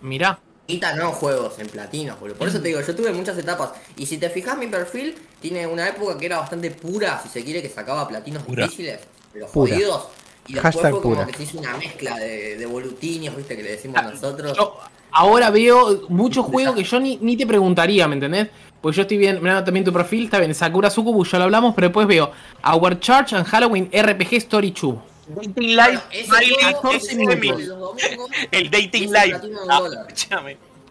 Mirá. 0.02 0.40
Guita 0.68 0.96
no 0.96 1.12
juegos, 1.14 1.58
en 1.60 1.68
platinos, 1.68 2.20
boludo. 2.20 2.36
Por 2.38 2.48
eso 2.50 2.60
te 2.60 2.68
digo, 2.68 2.82
yo 2.82 2.96
tuve 2.96 3.14
muchas 3.14 3.38
etapas. 3.38 3.72
Y 3.96 4.06
si 4.06 4.18
te 4.18 4.30
fijas, 4.30 4.58
mi 4.58 4.68
perfil 4.68 5.16
tiene 5.42 5.66
una 5.66 5.88
época 5.88 6.18
que 6.18 6.26
era 6.26 6.40
bastante 6.40 6.72
pura, 6.72 7.22
si 7.24 7.30
se 7.30 7.44
quiere, 7.44 7.62
que 7.62 7.70
sacaba 7.70 8.08
platinos 8.08 8.44
Pura. 8.44 8.64
difíciles, 8.66 9.00
pero 9.32 9.48
Pura. 9.48 9.74
jodidos. 9.74 10.08
Y 10.48 10.54
después 10.54 10.76
Hashtag 10.76 10.92
fue 10.92 11.02
como 11.02 11.16
pura. 11.16 11.28
que 11.28 11.34
se 11.38 11.44
hizo 11.44 11.60
una 11.60 11.78
mezcla 11.78 12.16
de, 12.18 12.58
de 12.58 12.66
volutinios, 12.66 13.36
viste, 13.36 13.56
que 13.56 13.64
le 13.64 13.72
decimos 13.72 14.02
nosotros. 14.04 14.58
Yo, 14.58 14.78
ahora 15.12 15.50
veo 15.52 16.06
muchos 16.10 16.46
juegos 16.46 16.76
que 16.76 16.84
yo 16.84 17.00
ni, 17.00 17.18
ni 17.18 17.38
te 17.38 17.46
preguntaría, 17.48 18.08
¿me 18.08 18.16
entendés? 18.16 18.48
Pues 18.82 18.96
yo 18.96 19.04
estoy 19.04 19.18
bien, 19.18 19.42
mirando 19.42 19.64
también 19.64 19.84
tu 19.86 19.92
perfil, 19.94 20.26
está 20.26 20.40
bien, 20.40 20.54
Sakura 20.54 20.90
Sukubu, 20.90 21.24
ya 21.26 21.38
lo 21.38 21.46
hablamos, 21.46 21.74
pero 21.76 21.88
después 21.88 22.08
veo 22.08 22.32
Our 22.64 23.00
Charge 23.00 23.36
and 23.36 23.46
Halloween 23.46 23.90
RPG 23.92 24.34
Story 24.36 24.72
2. 24.80 24.96
Dating 25.36 25.76
Life, 25.76 26.00
ese 26.12 26.26
Smiley, 26.26 26.50
juego, 26.54 26.82
14 26.82 26.98
ese 26.98 27.16
minutos. 27.16 27.40
juego 27.40 27.58
de 27.58 27.68
los 27.68 27.80
domingos, 27.80 28.30
El 28.52 28.72
Dating 28.72 29.12
Life. 29.12 29.40
Ah. 29.70 29.82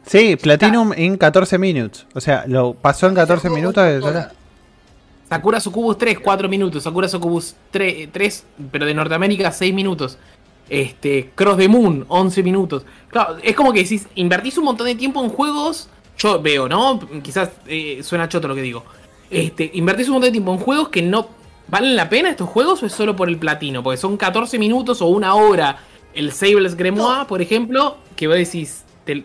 Sí, 0.07 0.37
Platinum 0.37 0.93
en 0.97 1.17
14 1.17 1.59
minutos. 1.59 2.07
O 2.15 2.21
sea, 2.21 2.45
lo 2.47 2.75
pasó 2.75 3.09
en 3.09 3.15
14 3.15 3.39
Ese 3.39 3.49
juego 3.49 3.57
minutos. 3.73 4.15
de. 4.15 4.25
Sakura 5.29 5.59
Sucubus 5.61 5.99
3, 5.99 6.21
4 6.21 6.49
minutos. 6.49 6.83
Sakura 6.85 7.09
Sucubus 7.09 7.57
3, 7.73 8.09
3, 8.13 8.45
pero 8.71 8.87
de 8.87 8.95
Norteamérica 8.95 9.51
6 9.51 9.75
minutos. 9.75 10.19
Este, 10.69 11.31
Cross 11.35 11.57
the 11.59 11.69
Moon, 11.69 12.05
11 12.09 12.43
minutos. 12.43 12.85
Claro, 13.09 13.37
es 13.43 13.55
como 13.57 13.73
que 13.73 13.83
decís, 13.83 14.07
invertís 14.15 14.57
un 14.59 14.65
montón 14.65 14.87
de 14.87 14.95
tiempo 14.95 15.23
en 15.25 15.31
juegos. 15.31 15.89
Yo 16.19 16.41
veo, 16.41 16.69
¿no? 16.69 17.01
Quizás 17.23 17.51
eh, 17.67 18.01
suena 18.03 18.29
choto 18.29 18.47
lo 18.49 18.55
que 18.55 18.63
digo. 18.63 18.85
Este, 19.29 19.71
invertís 19.75 20.07
un 20.09 20.15
montón 20.15 20.29
de 20.29 20.33
tiempo 20.33 20.53
en 20.53 20.59
juegos 20.59 20.89
que 20.91 21.03
no. 21.03 21.29
¿Valen 21.69 21.97
la 21.97 22.09
pena 22.09 22.31
estos 22.31 22.49
juegos 22.49 22.83
o 22.83 22.87
es 22.87 22.93
solo 22.93 23.17
por 23.17 23.29
el 23.29 23.39
platino? 23.39 23.83
Porque 23.83 23.97
son 23.97 24.17
14 24.17 24.59
minutos 24.59 25.03
o 25.03 25.07
una 25.07 25.35
hora. 25.35 25.79
El 26.15 26.33
Sables 26.33 26.77
Grimoire, 26.77 27.27
por 27.27 27.43
ejemplo, 27.43 27.97
que 28.15 28.27
vos 28.29 28.37
decís, 28.37 28.85
¿te, 29.05 29.25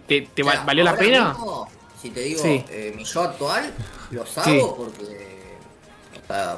valió 0.66 0.84
la 0.84 0.96
pena? 0.96 1.30
mismo, 1.30 1.68
si 2.02 2.10
te 2.10 2.22
digo, 2.22 2.42
Sí. 2.42 2.64
eh, 2.70 2.94
mi 2.96 3.04
yo 3.04 3.22
actual, 3.22 3.72
los 4.12 4.38
hago 4.38 4.50
Sí. 4.50 4.62
porque. 4.78 5.48
o 6.24 6.28
sea, 6.28 6.58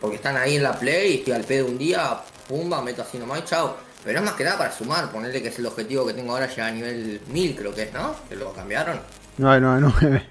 porque 0.00 0.16
están 0.16 0.36
ahí 0.36 0.56
en 0.56 0.62
la 0.62 0.72
play 0.78 1.12
y 1.12 1.14
estoy 1.16 1.34
al 1.34 1.44
pedo 1.44 1.66
un 1.66 1.76
día, 1.78 2.18
pumba, 2.48 2.80
meto 2.82 3.02
así 3.02 3.18
nomás 3.18 3.40
y 3.40 3.44
chao. 3.44 3.76
Pero 4.02 4.18
es 4.18 4.24
más 4.24 4.32
que 4.34 4.44
nada 4.44 4.56
para 4.56 4.72
sumar, 4.72 5.12
ponerle 5.12 5.42
que 5.42 5.48
es 5.48 5.58
el 5.58 5.66
objetivo 5.66 6.06
que 6.06 6.14
tengo 6.14 6.32
ahora 6.32 6.48
ya 6.48 6.68
a 6.68 6.70
nivel 6.70 7.20
1000, 7.28 7.54
creo 7.54 7.74
que 7.74 7.82
es, 7.82 7.92
¿no? 7.92 8.14
Que 8.28 8.34
lo 8.36 8.50
cambiaron. 8.54 8.98
999. 9.36 10.26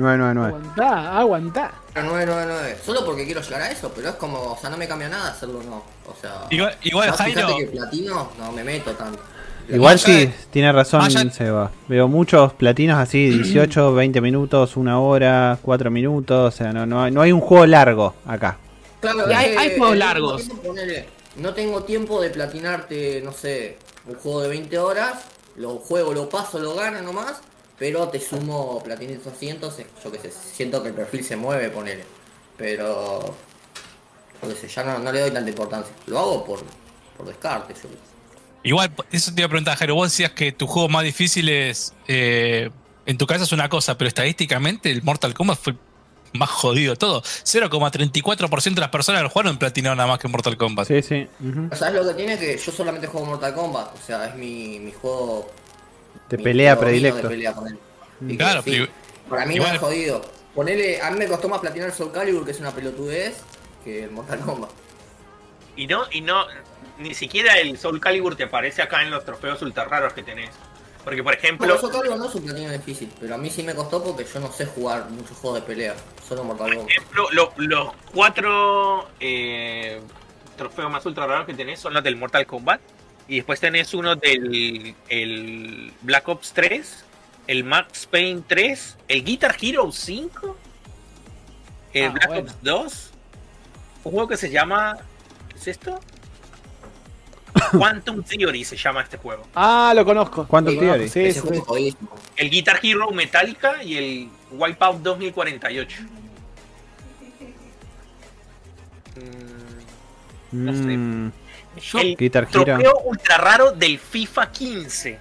999. 0.00 0.48
Aguantá, 0.76 1.18
aguantá. 1.18 1.72
999. 1.94 2.78
Solo 2.84 3.04
porque 3.04 3.24
quiero 3.24 3.40
llegar 3.40 3.62
a 3.62 3.70
eso, 3.70 3.90
pero 3.94 4.08
es 4.10 4.14
como, 4.16 4.38
o 4.52 4.58
sea, 4.58 4.70
no 4.70 4.76
me 4.76 4.88
cambia 4.88 5.08
nada 5.08 5.30
hacerlo 5.30 5.58
o 5.60 5.62
no. 5.62 5.76
O 6.06 6.14
sea. 6.20 6.46
Igual, 6.50 6.76
igual 6.82 7.10
Jairo, 7.12 7.56
que 7.56 7.66
platino 7.66 8.30
no 8.38 8.52
me 8.52 8.64
meto 8.64 8.92
tanto. 8.92 9.20
Igual 9.68 9.98
sí, 10.00 10.32
tiene 10.50 10.72
razón 10.72 11.08
Seba. 11.30 11.70
Veo 11.86 12.08
muchos 12.08 12.52
platinos 12.54 12.98
así, 12.98 13.30
18, 13.42 13.94
20 13.94 14.20
minutos, 14.20 14.76
una 14.76 14.98
hora, 15.00 15.58
4 15.62 15.90
minutos. 15.90 16.54
O 16.54 16.56
sea, 16.56 16.72
no, 16.72 16.86
no, 16.86 17.02
hay, 17.04 17.12
no 17.12 17.22
hay 17.22 17.30
un 17.32 17.40
juego 17.40 17.66
largo 17.66 18.14
acá. 18.26 18.58
Claro, 19.00 19.24
hay- 19.26 19.56
hay 19.56 19.68
juegos 19.76 19.92
al 19.92 19.98
largos. 19.98 20.48
no 21.36 21.54
tengo 21.54 21.84
tiempo 21.84 22.20
de 22.20 22.30
platinarte, 22.30 23.22
no 23.24 23.32
sé, 23.32 23.78
un 24.06 24.14
juego 24.16 24.42
de 24.42 24.48
20 24.48 24.78
horas, 24.78 25.24
lo 25.56 25.76
juego, 25.76 26.12
lo 26.12 26.28
paso, 26.28 26.58
lo 26.58 26.74
gano 26.74 27.00
nomás, 27.02 27.40
pero 27.80 28.08
te 28.08 28.20
sumo 28.20 28.84
así, 29.34 29.48
entonces, 29.48 29.86
yo 30.04 30.12
qué 30.12 30.18
sé, 30.18 30.30
siento 30.30 30.82
que 30.82 30.90
el 30.90 30.94
perfil 30.94 31.24
se 31.24 31.34
mueve, 31.34 31.70
ponele. 31.70 32.04
Pero, 32.58 33.34
yo 34.42 34.48
qué 34.48 34.54
sé, 34.54 34.68
ya 34.68 34.84
no, 34.84 34.98
no 34.98 35.10
le 35.10 35.20
doy 35.20 35.30
tanta 35.30 35.48
importancia. 35.48 35.90
Lo 36.06 36.18
hago 36.18 36.44
por, 36.44 36.62
por 37.16 37.26
descarte, 37.26 37.72
yo 37.72 37.88
igual, 38.62 38.92
eso 39.10 39.34
te 39.34 39.40
iba 39.40 39.46
a 39.46 39.48
preguntar, 39.48 39.78
Jairo. 39.78 39.94
Vos 39.94 40.12
decías 40.12 40.32
que 40.32 40.52
tu 40.52 40.66
juego 40.66 40.90
más 40.90 41.04
difícil 41.04 41.48
es. 41.48 41.94
eh, 42.06 42.68
en 43.06 43.16
tu 43.16 43.26
cabeza 43.26 43.44
es 43.44 43.52
una 43.52 43.70
cosa, 43.70 43.96
pero 43.96 44.08
estadísticamente 44.08 44.90
el 44.90 45.02
Mortal 45.02 45.32
Kombat 45.32 45.58
fue 45.58 45.74
más 46.34 46.50
jodido 46.50 46.92
de 46.92 46.96
todo. 46.98 47.22
0,34% 47.22 48.74
de 48.74 48.80
las 48.80 48.90
personas 48.90 49.20
que 49.20 49.22
lo 49.24 49.30
jugaron 49.30 49.56
platinaron 49.58 49.96
nada 49.96 50.08
más 50.10 50.18
que 50.18 50.28
Mortal 50.28 50.58
Kombat. 50.58 50.86
Sí, 50.86 51.00
sí. 51.00 51.26
ujú. 51.40 51.74
¿Sabes 51.74 51.94
lo 51.94 52.06
que 52.06 52.14
tiene? 52.14 52.38
Que 52.38 52.58
yo 52.58 52.70
solamente 52.70 53.06
juego 53.06 53.26
Mortal 53.26 53.54
Kombat, 53.54 53.94
o 53.94 54.06
sea, 54.06 54.26
es 54.26 54.34
mi, 54.34 54.78
mi 54.80 54.92
juego... 54.92 55.50
Mi 56.36 56.44
pelea 56.44 56.78
predilecto. 56.78 57.22
De 57.22 57.28
pelea 57.28 57.52
con 57.54 57.68
él. 57.68 57.78
Y 58.22 58.28
que 58.28 58.36
Claro, 58.36 58.62
sí, 58.62 58.86
Para 59.28 59.46
mí 59.46 59.54
igual- 59.54 59.70
no 59.70 59.74
es 59.76 59.80
jodido. 59.80 60.22
Ponele, 60.54 61.00
a 61.00 61.10
mí 61.10 61.18
me 61.18 61.26
costó 61.28 61.48
más 61.48 61.60
platinar 61.60 61.92
Soul 61.92 62.10
Calibur, 62.12 62.44
que 62.44 62.50
es 62.50 62.60
una 62.60 62.72
pelotudez, 62.72 63.40
que 63.84 64.04
el 64.04 64.10
Mortal 64.10 64.40
Kombat. 64.40 64.70
Y 65.76 65.86
no, 65.86 66.02
y 66.10 66.20
no, 66.20 66.44
ni 66.98 67.14
siquiera 67.14 67.58
el 67.58 67.78
Soul 67.78 68.00
Calibur 68.00 68.36
te 68.36 68.44
aparece 68.44 68.82
acá 68.82 69.02
en 69.02 69.10
los 69.10 69.24
trofeos 69.24 69.62
ultra 69.62 69.84
raros 69.84 70.12
que 70.12 70.22
tenés. 70.22 70.50
Porque, 71.04 71.22
por 71.22 71.32
ejemplo, 71.32 71.66
Bueno, 71.66 71.80
Soul 71.80 71.92
Calibur 71.92 72.18
no 72.18 72.26
es 72.28 72.34
un 72.34 72.42
platino 72.44 72.70
difícil, 72.72 73.10
pero 73.20 73.36
a 73.36 73.38
mí 73.38 73.48
sí 73.48 73.62
me 73.62 73.74
costó 73.74 74.02
porque 74.02 74.24
yo 74.24 74.40
no 74.40 74.52
sé 74.52 74.66
jugar 74.66 75.08
muchos 75.10 75.36
juegos 75.38 75.60
de 75.60 75.66
pelea, 75.66 75.94
solo 76.28 76.44
Mortal 76.44 76.66
por 76.66 76.76
Kombat. 76.76 76.90
ejemplo 76.90 77.28
lo- 77.30 77.52
los 77.56 77.88
cuatro 78.12 79.08
eh, 79.20 80.00
trofeos 80.58 80.90
más 80.90 81.06
ultra 81.06 81.26
raros 81.26 81.46
que 81.46 81.54
tenés 81.54 81.80
son 81.80 81.94
los 81.94 82.02
del 82.02 82.16
Mortal 82.16 82.44
Kombat. 82.46 82.80
Y 83.30 83.36
después 83.36 83.60
tenés 83.60 83.94
uno 83.94 84.16
del 84.16 84.92
el 85.08 85.92
Black 86.02 86.26
Ops 86.28 86.52
3, 86.52 87.04
el 87.46 87.62
Max 87.62 88.08
Payne 88.10 88.42
3, 88.44 88.96
el 89.06 89.22
Guitar 89.24 89.54
Hero 89.62 89.92
5, 89.92 90.56
el 91.92 92.04
Ah, 92.06 92.10
Black 92.10 92.26
bueno. 92.26 92.42
Ops 92.50 92.56
2, 92.62 93.10
un 94.02 94.12
juego 94.12 94.26
que 94.28 94.36
se 94.36 94.50
llama... 94.50 94.96
¿Qué 95.48 95.56
es 95.58 95.68
esto? 95.68 96.00
Quantum 97.78 98.24
Theory 98.24 98.64
se 98.64 98.76
llama 98.76 99.02
este 99.02 99.16
juego. 99.16 99.46
Ah, 99.54 99.92
lo 99.94 100.04
conozco. 100.04 100.48
¿Cuánto 100.48 100.72
Lo 100.72 100.80
Theory? 100.80 101.08
Sí, 101.08 101.32
sí, 101.32 101.40
sí. 101.40 101.96
El 102.34 102.50
Guitar 102.50 102.80
Hero 102.82 103.12
Metallica 103.12 103.80
y 103.84 103.96
el 103.96 104.28
Wipeout 104.50 105.02
2048. 105.02 106.02
Mm, 110.50 110.64
No 110.64 110.72
sé. 110.74 111.32
Yo- 111.80 111.98
el 111.98 112.16
Guitar 112.16 112.46
Hero. 112.50 112.64
trofeo 112.64 113.00
ultra 113.04 113.36
raro 113.38 113.72
del 113.72 113.98
FIFA 113.98 114.50
15. 114.50 115.18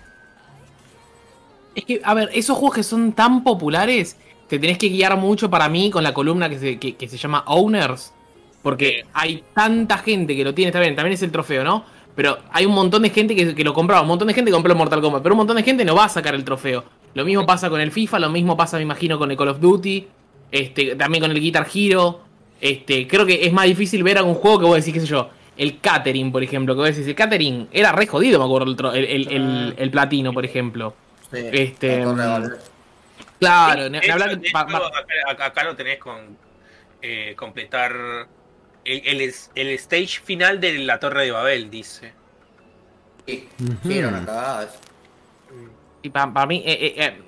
Es 1.76 1.86
que, 1.86 2.02
a 2.04 2.14
ver, 2.14 2.30
esos 2.34 2.58
juegos 2.58 2.76
que 2.76 2.84
son 2.84 3.14
tan 3.14 3.44
populares, 3.44 4.18
te 4.48 4.60
tenés 4.60 4.78
que 4.78 4.90
guiar 4.90 5.16
mucho 5.18 5.50
para 5.50 5.70
mí 5.70 5.90
con 5.92 6.04
la 6.04 6.14
columna 6.14 6.50
que 6.50 6.60
se, 6.60 6.80
que, 6.80 6.96
que 6.96 7.08
se 7.08 7.18
llama 7.18 7.44
Owners. 7.48 8.14
Porque 8.62 9.06
hay 9.14 9.44
tanta 9.54 10.00
gente 10.00 10.36
que 10.36 10.44
lo 10.44 10.54
tiene, 10.54 10.70
está 10.70 10.80
bien, 10.82 10.96
también 10.96 11.14
es 11.14 11.22
el 11.24 11.32
trofeo, 11.32 11.64
¿no? 11.64 11.86
Pero 12.16 12.40
hay 12.52 12.66
un 12.66 12.74
montón 12.74 13.04
de 13.04 13.10
gente 13.12 13.34
que, 13.34 13.56
que 13.56 13.64
lo 13.64 13.74
compraba, 13.74 14.02
un 14.02 14.10
montón 14.10 14.28
de 14.28 14.34
gente 14.34 14.50
que 14.52 14.54
compró 14.56 14.74
el 14.74 14.78
Mortal 14.78 15.00
Kombat, 15.00 15.24
pero 15.24 15.34
un 15.36 15.38
montón 15.38 15.56
de 15.56 15.64
gente 15.64 15.86
no 15.86 15.96
va 15.96 16.06
a 16.06 16.10
sacar 16.10 16.36
el 16.36 16.44
trofeo. 16.44 16.84
Lo 17.14 17.24
mismo 17.24 17.46
pasa 17.46 17.70
con 17.70 17.80
el 17.80 17.92
FIFA, 17.92 18.20
lo 18.20 18.30
mismo 18.30 18.58
pasa, 18.58 18.76
me 18.78 18.84
imagino, 18.84 19.18
con 19.18 19.32
el 19.32 19.38
Call 19.38 19.48
of 19.50 19.60
Duty, 19.62 20.08
este, 20.52 20.96
también 20.96 21.22
con 21.22 21.32
el 21.32 21.40
Guitar 21.40 21.66
Hero. 21.74 22.20
Este, 22.60 23.08
creo 23.08 23.26
que 23.26 23.46
es 23.46 23.54
más 23.54 23.66
difícil 23.66 24.04
ver 24.04 24.18
algún 24.18 24.36
juego 24.36 24.60
que 24.60 24.66
vos 24.66 24.76
decís, 24.76 24.94
qué 24.94 25.00
sé 25.00 25.06
yo, 25.06 25.30
el 25.60 25.80
Catering, 25.80 26.32
por 26.32 26.42
ejemplo, 26.42 26.74
que 26.74 26.80
vos 26.80 26.90
decís, 26.90 27.06
el 27.08 27.16
Catering 27.16 27.68
era 27.72 27.92
re 27.92 28.08
jodido, 28.08 28.40
me 28.40 28.46
acuerdo, 28.46 28.94
el, 28.94 29.06
el, 29.06 29.28
el- 29.28 29.32
el- 29.34 29.76
el 29.78 29.92
platino, 29.92 30.34
por 30.34 30.46
ejemplo. 30.46 30.96
Sí, 31.32 31.38
Este, 31.52 32.04
mm. 32.06 32.44
Claro, 33.40 33.90
ni 33.90 33.98
hecho- 34.00 34.14
hablar- 34.14 34.38
de 34.40 34.50
va- 34.56 34.62
hecho, 34.64 34.80
va- 34.80 35.46
acá, 35.46 35.64
lo 35.64 35.76
tenés 35.76 36.00
con 36.00 36.38
eh, 37.02 37.34
completar 37.38 37.94
el, 38.84 39.34
el 39.56 39.68
stage 39.76 40.20
final 40.24 40.60
de 40.60 40.80
la 40.80 41.00
Torre 41.00 41.26
de 41.26 41.32
Babel, 41.32 41.70
dice. 41.70 42.14
Sí, 43.28 43.48
Ujú. 43.62 43.76
sí, 43.88 43.98
era 43.98 44.08
una 44.10 44.26
cagada 44.26 44.64
eso. 44.64 44.80
Y 46.02 46.10
para 46.10 46.46
mí, 46.46 46.64
eh, 46.66 46.78
eh, 46.82 46.94
eh, 47.06 47.22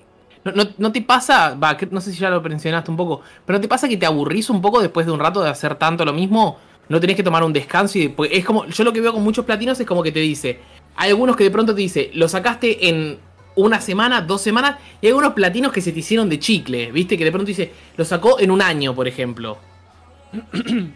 no, 0.46 0.52
no- 0.54 0.70
no 0.78 0.92
te 0.92 1.02
pasa, 1.02 1.54
va, 1.56 1.76
que- 1.78 1.86
no 1.88 2.02
sé 2.02 2.12
si 2.12 2.18
ya 2.20 2.30
lo 2.30 2.42
mencionaste 2.42 2.90
un 2.92 2.98
poco, 2.98 3.22
pero 3.46 3.58
¿no 3.60 3.62
te 3.62 3.68
pasa 3.68 3.88
que 3.88 3.98
te 3.98 4.06
aburrís 4.06 4.50
un 4.50 4.62
poco 4.62 4.82
después 4.82 5.06
de 5.06 5.12
un 5.12 5.20
rato 5.20 5.42
de 5.44 5.50
hacer 5.50 5.76
tanto 5.76 6.04
lo 6.06 6.14
mismo? 6.14 6.60
No 6.90 7.00
tenés 7.00 7.16
que 7.16 7.24
tomar 7.24 7.44
un 7.44 7.54
descanso 7.54 7.98
y 8.00 8.14
es 8.32 8.44
como, 8.44 8.66
yo 8.66 8.84
lo 8.84 8.92
que 8.92 9.02
veo 9.02 9.14
con 9.14 9.24
muchos 9.24 9.46
platinos 9.46 9.80
es 9.80 9.88
como 9.88 10.04
que 10.04 10.12
te 10.12 10.20
dice, 10.20 10.60
hay 10.96 11.10
algunos 11.10 11.36
que 11.36 11.44
de 11.46 11.52
pronto 11.52 11.74
te 11.74 11.82
dice, 11.82 12.12
lo 12.14 12.28
sacaste 12.28 12.90
en 12.90 13.18
una 13.56 13.82
semana, 13.82 14.22
dos 14.22 14.42
semanas, 14.42 14.78
y 15.02 15.08
hay 15.08 15.12
algunos 15.12 15.34
platinos 15.34 15.72
que 15.72 15.82
se 15.82 15.92
te 15.92 16.00
hicieron 16.00 16.30
de 16.30 16.40
chicle, 16.40 16.92
viste, 16.92 17.18
que 17.18 17.24
de 17.24 17.32
pronto 17.32 17.48
dice, 17.48 17.72
lo 17.98 18.06
sacó 18.06 18.40
en 18.40 18.52
un 18.52 18.62
año, 18.62 18.96
por 18.96 19.08
ejemplo. 19.08 19.58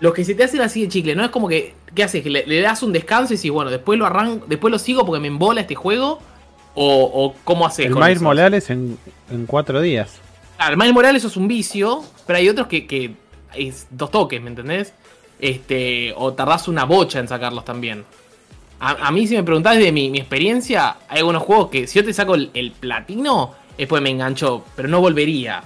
Los 0.00 0.14
que 0.14 0.24
se 0.24 0.34
te 0.34 0.44
hacen 0.44 0.62
así 0.62 0.80
de 0.80 0.88
chicle, 0.88 1.14
¿no? 1.14 1.22
Es 1.24 1.30
como 1.30 1.46
que, 1.46 1.74
¿qué 1.94 2.02
haces? 2.02 2.22
Que 2.22 2.30
le, 2.30 2.46
le 2.46 2.62
das 2.62 2.82
un 2.82 2.90
descanso 2.90 3.34
y 3.34 3.36
dices, 3.36 3.50
bueno, 3.50 3.70
después 3.70 3.98
lo 3.98 4.06
arranco, 4.06 4.46
después 4.48 4.72
lo 4.72 4.78
sigo 4.78 5.04
porque 5.04 5.20
me 5.20 5.28
embola 5.28 5.60
este 5.60 5.74
juego. 5.74 6.20
O, 6.74 7.02
o 7.02 7.34
cómo 7.44 7.66
haces 7.66 7.86
El 7.86 7.96
Miles? 7.96 8.22
Morales 8.22 8.70
en, 8.70 8.96
en 9.30 9.44
4 9.44 9.80
días. 9.82 10.18
Claro, 10.56 10.72
el 10.72 10.78
Miles 10.78 10.94
Morales 10.94 11.24
es 11.24 11.36
un 11.36 11.48
vicio, 11.48 12.02
pero 12.26 12.38
hay 12.38 12.48
otros 12.48 12.68
que, 12.68 12.86
que 12.86 13.14
es 13.54 13.88
dos 13.90 14.10
toques, 14.10 14.40
¿me 14.40 14.48
entendés? 14.48 14.94
Este, 15.40 16.12
o 16.16 16.32
tardás 16.34 16.68
una 16.68 16.84
bocha 16.84 17.18
en 17.18 17.28
sacarlos 17.28 17.64
también. 17.64 18.04
A, 18.78 19.08
a 19.08 19.10
mí, 19.10 19.26
si 19.26 19.36
me 19.36 19.42
preguntás 19.42 19.78
de 19.78 19.92
mi, 19.92 20.10
mi 20.10 20.18
experiencia, 20.18 20.96
hay 21.08 21.18
algunos 21.18 21.42
juegos 21.42 21.70
que 21.70 21.86
si 21.86 21.98
yo 21.98 22.04
te 22.04 22.12
saco 22.12 22.34
el, 22.34 22.50
el 22.54 22.72
platino, 22.72 23.54
después 23.76 24.02
me 24.02 24.10
engancho, 24.10 24.64
pero 24.76 24.88
no 24.88 25.00
volvería 25.00 25.62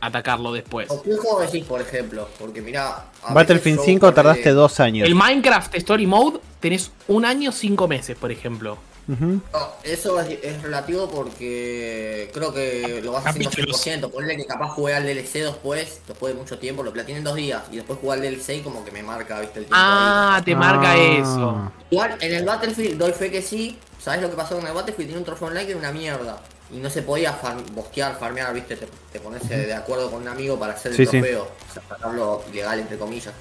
a 0.00 0.06
atacarlo 0.06 0.52
después. 0.52 0.90
¿O 0.90 1.02
qué 1.02 1.16
juego 1.16 1.40
decís, 1.40 1.64
por 1.64 1.80
ejemplo? 1.80 2.28
Porque 2.38 2.60
mirá... 2.60 3.06
Battlefield 3.30 3.78
veces 3.78 3.86
5 3.86 4.06
yo 4.06 4.14
tardaste 4.14 4.50
2 4.50 4.80
años. 4.80 5.06
El 5.08 5.14
Minecraft 5.14 5.74
Story 5.74 6.06
Mode 6.06 6.40
tenés 6.60 6.92
un 7.08 7.24
año, 7.24 7.52
cinco 7.52 7.88
meses, 7.88 8.16
por 8.16 8.30
ejemplo. 8.30 8.78
No, 9.08 9.72
eso 9.84 10.20
es, 10.20 10.38
es 10.42 10.62
relativo 10.62 11.08
porque 11.10 12.30
creo 12.34 12.52
que 12.52 13.00
lo 13.02 13.12
vas 13.12 13.26
haciendo 13.26 13.50
Capítulos. 13.50 13.86
100%. 13.86 14.10
Ponle 14.10 14.36
que 14.36 14.44
capaz 14.46 14.68
jugué 14.68 14.94
al 14.94 15.04
DLC 15.04 15.32
después, 15.44 16.00
después 16.06 16.34
de 16.34 16.40
mucho 16.40 16.58
tiempo, 16.58 16.82
lo 16.82 16.92
platiné 16.92 17.18
en 17.18 17.24
dos 17.24 17.36
días. 17.36 17.62
Y 17.72 17.76
después 17.76 17.98
jugué 18.00 18.14
al 18.14 18.20
DLC 18.20 18.56
y 18.56 18.60
como 18.60 18.84
que 18.84 18.90
me 18.90 19.02
marca, 19.02 19.40
viste, 19.40 19.60
el 19.60 19.64
tiempo. 19.64 19.76
Ah, 19.78 20.36
ahí. 20.36 20.42
te 20.42 20.54
marca 20.54 20.92
Ah. 20.92 20.96
eso. 20.98 21.72
Igual, 21.90 22.16
en 22.20 22.34
el 22.34 22.44
Battlefield 22.44 22.98
doy 22.98 23.12
fe 23.12 23.30
que 23.30 23.40
sí. 23.42 23.78
¿Sabes 23.98 24.22
lo 24.22 24.30
que 24.30 24.36
pasó 24.36 24.56
con 24.56 24.66
el 24.66 24.72
Battlefield? 24.74 25.08
Tiene 25.08 25.18
un 25.18 25.24
trofeo 25.24 25.48
online 25.48 25.64
que 25.66 25.72
es 25.72 25.78
una 25.78 25.92
mierda. 25.92 26.40
y 26.70 26.76
no 26.76 26.90
se 26.90 27.00
podía 27.00 27.32
far- 27.32 27.62
bostear, 27.72 28.18
farmear, 28.18 28.52
viste, 28.52 28.76
te, 28.76 28.86
te 29.10 29.20
pones 29.20 29.48
de 29.48 29.72
acuerdo 29.72 30.10
con 30.10 30.20
un 30.20 30.28
amigo 30.28 30.58
para 30.58 30.74
hacer 30.74 30.90
el 30.92 30.98
Sí, 30.98 31.06
sí. 31.06 31.12
trofeo, 31.12 31.44
o 31.44 31.72
sea, 31.72 31.82
sacarlo 31.88 32.44
ilegal 32.52 32.78
entre 32.80 32.98
comillas. 32.98 33.32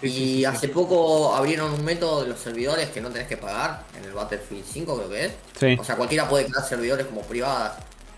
Sí, 0.00 0.08
y 0.08 0.10
sí, 0.10 0.44
sí, 0.44 0.44
sí. 0.44 0.44
hace 0.44 0.68
poco 0.68 1.34
abrieron 1.34 1.72
un 1.72 1.84
método 1.84 2.22
de 2.22 2.28
los 2.28 2.38
servidores 2.40 2.90
que 2.90 3.00
no 3.00 3.10
tenés 3.10 3.28
que 3.28 3.36
pagar 3.36 3.84
en 3.96 4.04
el 4.04 4.12
Battlefield 4.12 4.64
5 4.64 4.96
creo 4.96 5.08
que 5.08 5.24
es. 5.26 5.32
Sí. 5.58 5.76
O 5.80 5.84
sea, 5.84 5.96
cualquiera 5.96 6.28
puede 6.28 6.46
crear 6.46 6.64
servidores 6.66 7.06
como 7.06 7.22
privadas. 7.22 7.74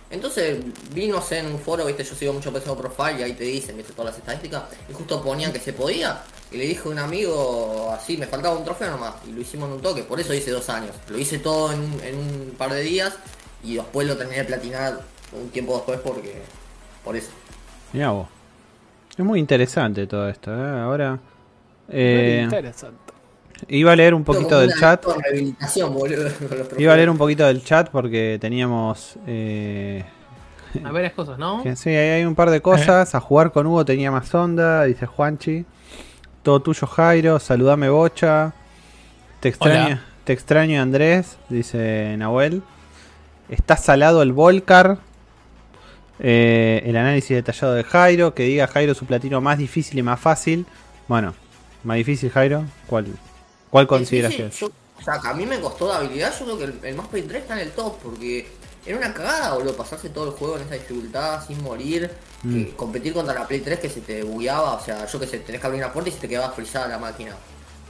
Entonces 0.09 0.59
vino 0.95 1.20
sé, 1.20 1.41
en 1.41 1.47
un 1.47 1.59
foro, 1.59 1.85
viste, 1.85 2.05
yo 2.05 2.14
sigo 2.14 2.33
mucho 2.33 2.53
PSO 2.53 2.77
Profile 2.77 3.18
y 3.20 3.22
ahí 3.24 3.33
te 3.33 3.43
dicen, 3.45 3.77
viste, 3.77 3.93
todas 3.93 4.12
las 4.12 4.18
estadísticas, 4.18 4.62
y 4.89 4.93
justo 4.93 5.20
ponían 5.22 5.53
que 5.53 5.59
se 5.59 5.72
podía. 5.72 6.22
Y 6.53 6.59
le 6.59 6.64
dije 6.66 6.83
a 6.87 6.91
un 6.93 6.99
amigo, 7.01 7.91
así, 7.93 8.16
me 8.16 8.27
faltaba 8.29 8.57
un 8.57 8.64
trofeo 8.64 8.89
nomás, 8.93 9.14
y 9.27 9.33
lo 9.33 9.41
hicimos 9.41 9.68
en 9.68 9.74
un 9.74 9.83
toque, 9.83 10.05
por 10.05 10.20
eso 10.20 10.33
hice 10.33 10.53
dos 10.53 10.68
años. 10.70 10.93
Lo 11.09 11.18
hice 11.18 11.41
todo 11.41 11.72
en, 11.72 11.81
un- 11.81 12.01
en 12.05 12.16
un 12.18 12.55
par 12.57 12.72
de 12.72 12.83
días 12.83 13.14
y 13.64 13.74
después 13.74 14.07
lo 14.07 14.16
terminé 14.16 14.39
de 14.39 14.45
platinar 14.45 15.01
un 15.33 15.51
tiempo 15.51 15.74
después 15.77 15.99
porque... 16.01 16.41
Por 17.05 17.16
eso. 17.16 17.31
Mirá 17.93 18.11
vos. 18.11 18.29
Es 19.18 19.24
muy 19.24 19.41
interesante 19.41 20.07
todo 20.07 20.29
esto, 20.29 20.53
¿eh? 20.53 20.81
Ahora. 20.81 21.18
Eh, 21.89 22.41
interesante. 22.45 22.97
iba 23.68 23.93
a 23.93 23.97
leer 23.97 24.14
un 24.14 24.24
poquito 24.24 24.59
del 24.59 24.72
chat. 24.74 25.05
boludo, 25.05 26.28
Iba 26.78 26.93
a 26.93 26.97
leer 26.97 27.11
un 27.11 27.18
poquito 27.18 27.47
del 27.47 27.62
chat 27.64 27.91
porque 27.91 28.39
teníamos. 28.41 29.16
Eh, 29.26 30.05
Hay 30.74 30.93
varias 30.93 31.12
cosas, 31.12 31.39
¿no? 31.39 31.62
que 31.62 31.76
sí, 31.76 31.91
hay 31.91 32.24
un 32.24 32.34
par 32.34 32.51
de 32.51 32.61
cosas. 32.61 33.14
A 33.14 33.20
jugar 33.20 33.53
con 33.53 33.66
Hugo 33.66 33.84
tenía 33.84 34.11
más 34.11 34.34
onda, 34.34 34.84
dice 34.84 35.07
Juanchi. 35.07 35.64
Todo 36.43 36.61
tuyo, 36.61 36.87
Jairo. 36.87 37.39
Saludame, 37.39 37.89
Bocha. 37.89 38.53
Te 39.41 39.49
extraño, 39.49 40.01
te 40.24 40.32
extraño, 40.32 40.80
Andrés, 40.80 41.37
dice 41.49 42.14
Nahuel. 42.18 42.62
Está 43.49 43.76
salado 43.76 44.22
el 44.22 44.32
Volcar. 44.32 44.99
Eh, 46.18 46.82
el 46.87 46.97
análisis 46.97 47.37
detallado 47.37 47.74
de 47.74 47.84
Jairo. 47.84 48.34
Que 48.34 48.45
diga 48.45 48.66
Jairo 48.66 48.95
su 48.95 49.07
platino 49.07 49.41
más 49.41 49.59
difícil 49.59 49.99
y 49.99 50.03
más 50.03 50.18
fácil. 50.20 50.66
Bueno, 51.09 51.34
más 51.85 51.97
difícil, 51.97 52.31
Jairo. 52.31 52.64
¿Cuál, 52.87 53.07
cuál 53.70 53.87
consideras 53.87 54.35
que 54.35 54.47
es? 54.47 54.59
yo- 54.59 54.70
o 54.99 55.03
sea, 55.03 55.14
a 55.22 55.35
mí 55.35 55.45
me 55.45 55.61
costó 55.61 55.89
de 55.89 55.95
habilidad, 55.95 56.33
yo 56.39 56.45
creo 56.47 56.59
que 56.59 56.64
el, 56.64 56.81
el 56.83 56.95
más 56.95 57.07
Paint 57.09 57.29
3 57.29 57.43
está 57.43 57.55
en 57.55 57.68
el 57.68 57.72
top, 57.72 57.99
porque 58.03 58.49
era 58.87 58.97
una 58.97 59.12
cagada, 59.12 59.53
boludo, 59.55 59.77
pasarse 59.77 60.09
todo 60.09 60.24
el 60.27 60.31
juego 60.31 60.57
en 60.57 60.62
esa 60.62 60.74
dificultad 60.74 61.47
sin 61.47 61.62
morir, 61.62 62.11
Mm. 62.43 62.64
que 62.66 62.77
competir 62.77 63.12
contra 63.14 63.35
la 63.35 63.47
Play 63.49 63.61
3 63.61 63.81
que 63.81 63.89
se 63.91 64.01
te 64.03 64.22
bugueaba, 64.22 64.74
o 64.74 64.85
sea, 64.85 65.07
yo 65.07 65.18
que 65.18 65.27
sé, 65.27 65.39
tenés 65.41 65.61
que 65.61 65.66
abrir 65.66 65.83
una 65.83 65.93
puerta 65.93 66.11
y 66.11 66.12
se 66.12 66.20
te 66.20 66.29
quedaba 66.29 66.53
frisada 66.53 66.87
la 66.87 66.99
máquina. 66.99 67.35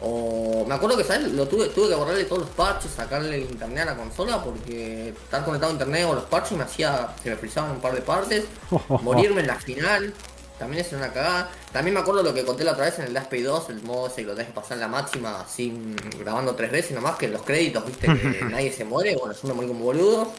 O 0.01 0.65
me 0.69 0.75
acuerdo 0.75 0.97
que, 0.97 1.05
¿sabes? 1.05 1.33
Lo 1.33 1.47
tuve, 1.49 1.67
tuve 1.69 1.89
que 1.89 1.95
borrarle 1.95 2.25
todos 2.25 2.43
los 2.43 2.51
parches, 2.51 2.91
sacarle 2.93 3.37
el 3.37 3.43
internet 3.51 3.81
a 3.89 3.93
la 3.93 3.97
consola, 3.97 4.43
porque 4.43 5.09
estar 5.09 5.45
conectado 5.45 5.71
a 5.71 5.75
internet 5.75 6.07
o 6.09 6.15
los 6.15 6.25
parches 6.25 6.57
me 6.57 6.65
hacía, 6.65 7.09
se 7.23 7.31
me 7.31 7.37
frisaban 7.37 7.73
un 7.73 7.81
par 7.81 7.95
de 7.95 8.03
partes, 8.03 8.45
morirme 9.03 9.41
en 9.41 9.47
la 9.49 9.57
final, 9.57 10.13
también 10.59 10.85
es 10.85 10.93
una 10.93 11.13
cagada. 11.13 11.51
También 11.73 11.95
me 11.95 12.01
acuerdo 12.01 12.23
lo 12.23 12.33
que 12.33 12.45
conté 12.45 12.65
la 12.65 12.73
otra 12.73 12.87
vez 12.87 12.99
en 12.99 13.07
el 13.07 13.15
Last 13.15 13.31
Pay 13.31 13.43
2, 13.43 13.71
el 13.71 13.83
modo 13.83 14.07
ese 14.07 14.17
que 14.17 14.25
lo 14.25 14.35
dejes 14.35 14.53
pasar 14.53 14.75
en 14.75 14.81
la 14.81 14.89
máxima 14.89 15.47
sin 15.49 15.95
grabando 16.19 16.55
tres 16.55 16.71
veces 16.71 16.93
nomás 16.93 17.17
que 17.17 17.27
en 17.27 17.33
los 17.33 17.43
créditos, 17.43 17.85
viste 17.87 18.07
que 18.07 18.45
nadie 18.51 18.73
se 18.73 18.85
muere, 18.85 19.17
bueno, 19.17 19.35
yo 19.35 19.49
me 19.49 19.55
morí 19.55 19.69
como 19.69 19.85
boludo. 19.85 20.33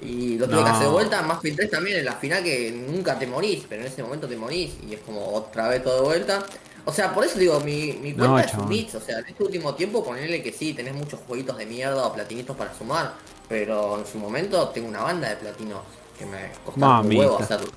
Y 0.00 0.38
lo 0.38 0.48
tuve 0.48 0.62
que 0.62 0.70
hacer 0.70 0.86
de 0.86 0.92
vuelta, 0.92 1.22
más 1.22 1.40
Pay 1.40 1.52
3 1.52 1.70
también 1.70 1.98
en 1.98 2.04
la 2.04 2.12
final 2.12 2.42
que 2.44 2.70
nunca 2.70 3.18
te 3.18 3.26
morís, 3.26 3.64
pero 3.68 3.82
en 3.82 3.88
ese 3.88 4.02
momento 4.02 4.28
te 4.28 4.36
morís 4.36 4.74
y 4.88 4.94
es 4.94 5.00
como 5.00 5.26
otra 5.34 5.68
vez 5.68 5.82
todo 5.82 5.96
de 5.96 6.02
vuelta. 6.02 6.44
O 6.84 6.92
sea, 6.92 7.12
por 7.12 7.24
eso 7.24 7.38
digo, 7.38 7.58
mi, 7.60 7.94
mi 7.94 8.12
No, 8.12 8.28
cuenta 8.28 8.48
es 8.48 8.54
un 8.54 8.68
mix, 8.68 8.94
o 8.94 9.00
sea, 9.00 9.18
en 9.18 9.26
este 9.26 9.42
último 9.42 9.74
tiempo 9.74 10.04
ponerle 10.04 10.42
que 10.42 10.52
sí, 10.52 10.72
tenés 10.72 10.94
muchos 10.94 11.20
jueguitos 11.26 11.58
de 11.58 11.66
mierda 11.66 12.06
o 12.06 12.14
platinitos 12.14 12.56
para 12.56 12.72
sumar, 12.72 13.14
pero 13.48 13.98
en 13.98 14.06
su 14.06 14.18
momento 14.18 14.68
tengo 14.68 14.88
una 14.88 15.02
banda 15.02 15.28
de 15.28 15.36
platinos 15.36 15.80
que 16.16 16.24
me 16.24 16.50
costaba 16.64 17.00
un 17.00 17.14
huevo 17.14 17.38
hacerlo. 17.38 17.68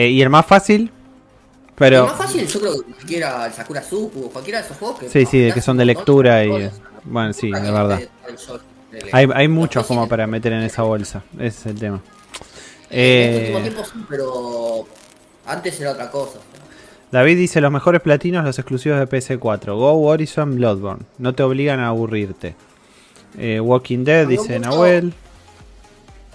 Eh, 0.00 0.08
¿Y 0.10 0.22
el 0.22 0.30
más 0.30 0.46
fácil? 0.46 0.90
Pero. 1.74 2.06
más 2.06 2.16
fácil 2.16 2.46
yo 2.46 2.60
creo 2.60 2.72
que 2.84 2.92
cualquiera 2.92 3.46
el 3.46 3.52
Sakura 3.52 3.82
Suku, 3.82 4.30
cualquiera 4.30 4.58
de 4.60 4.64
esos 4.66 4.76
juegos 4.76 4.98
que 5.00 5.08
Sí, 5.08 5.26
sí, 5.26 5.38
de 5.40 5.52
que 5.52 5.60
son 5.60 5.76
de 5.76 5.84
lectura 5.84 6.44
y- 6.44 6.70
bueno, 7.04 7.32
sí, 7.32 7.50
de 7.50 7.60
verdad. 7.72 8.00
Hay, 9.12 9.24
hay 9.24 9.28
Hay 9.34 9.48
muchos 9.48 9.86
como 9.86 10.08
para 10.08 10.26
meter 10.26 10.52
en 10.52 10.62
esa 10.62 10.82
bolsa. 10.82 11.22
Ese 11.34 11.46
es 11.46 11.66
el 11.66 11.78
tema. 11.78 12.00
En 12.90 13.34
este 13.34 13.58
Eh, 13.58 13.60
tiempo 13.62 13.84
sí, 13.84 14.04
pero 14.08 14.86
antes 15.46 15.80
era 15.80 15.92
otra 15.92 16.10
cosa. 16.10 16.38
David 17.10 17.36
dice 17.36 17.60
los 17.60 17.70
mejores 17.72 18.00
platinos 18.02 18.44
los 18.44 18.58
exclusivos 18.58 18.98
de 18.98 19.06
PS4. 19.08 19.76
Go 19.76 19.92
Horizon 20.08 20.56
Bloodborne. 20.56 21.04
No 21.18 21.34
te 21.34 21.42
obligan 21.42 21.80
a 21.80 21.88
aburrirte. 21.88 22.54
Eh, 23.38 23.60
Walking 23.60 24.04
Dead 24.04 24.26
dice. 24.26 24.58
Nahuel. 24.58 25.12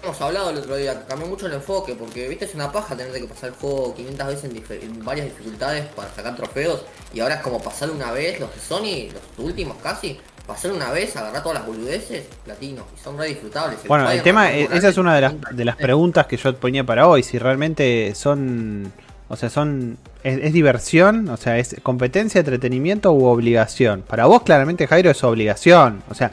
Hemos 0.04 0.20
hablado 0.20 0.50
el 0.50 0.58
otro 0.58 0.76
día, 0.76 1.06
cambió 1.08 1.30
mucho 1.30 1.48
el 1.48 1.54
enfoque, 1.54 1.96
porque 1.96 2.28
viste 2.28 2.44
es 2.44 2.54
una 2.56 2.70
paja 2.70 2.94
tener 2.94 3.14
que 3.14 3.26
pasar 3.26 3.52
el 3.52 3.56
juego 3.56 3.96
500 3.96 4.28
veces 4.28 4.52
en, 4.84 5.06
varias 5.06 5.28
dificultades 5.28 5.86
para 5.96 6.14
sacar 6.14 6.36
trofeos, 6.36 6.84
y 7.14 7.22
ahora 7.22 7.36
es 7.36 7.42
como 7.42 7.62
pasar 7.62 7.90
una 7.90 8.12
vez, 8.12 8.38
los 8.38 8.54
de 8.54 8.60
Sony, 8.60 9.14
los 9.14 9.46
últimos 9.46 9.78
casi, 9.82 10.20
pasar 10.46 10.74
una 10.74 10.92
vez, 10.92 11.16
agarrar 11.16 11.42
todas 11.42 11.60
las 11.60 11.66
boludeces, 11.66 12.26
platino, 12.44 12.86
y 12.94 13.02
son 13.02 13.18
re 13.18 13.28
disfrutables. 13.28 13.80
Bueno, 13.88 14.12
el 14.12 14.22
tema, 14.22 14.52
esa 14.52 14.90
es 14.90 14.98
una 14.98 15.16
de 15.16 15.22
las, 15.22 15.36
de 15.52 15.64
las 15.64 15.78
preguntas 15.78 16.28
que 16.28 16.36
yo 16.36 16.54
ponía 16.58 16.84
para 16.84 17.08
hoy. 17.08 17.24
Si 17.24 17.40
realmente 17.40 18.14
son. 18.14 18.92
O 19.30 19.38
sea, 19.38 19.50
son. 19.50 19.98
¿Es, 20.22 20.38
es 20.38 20.52
diversión? 20.52 21.30
O 21.30 21.38
sea, 21.38 21.58
¿es 21.58 21.78
competencia, 21.82 22.40
entretenimiento 22.40 23.14
u 23.14 23.26
obligación? 23.26 24.02
Para 24.02 24.26
vos, 24.26 24.44
claramente, 24.44 24.86
Jairo, 24.86 25.12
es 25.12 25.24
obligación. 25.24 26.04
O 26.10 26.14
sea, 26.14 26.32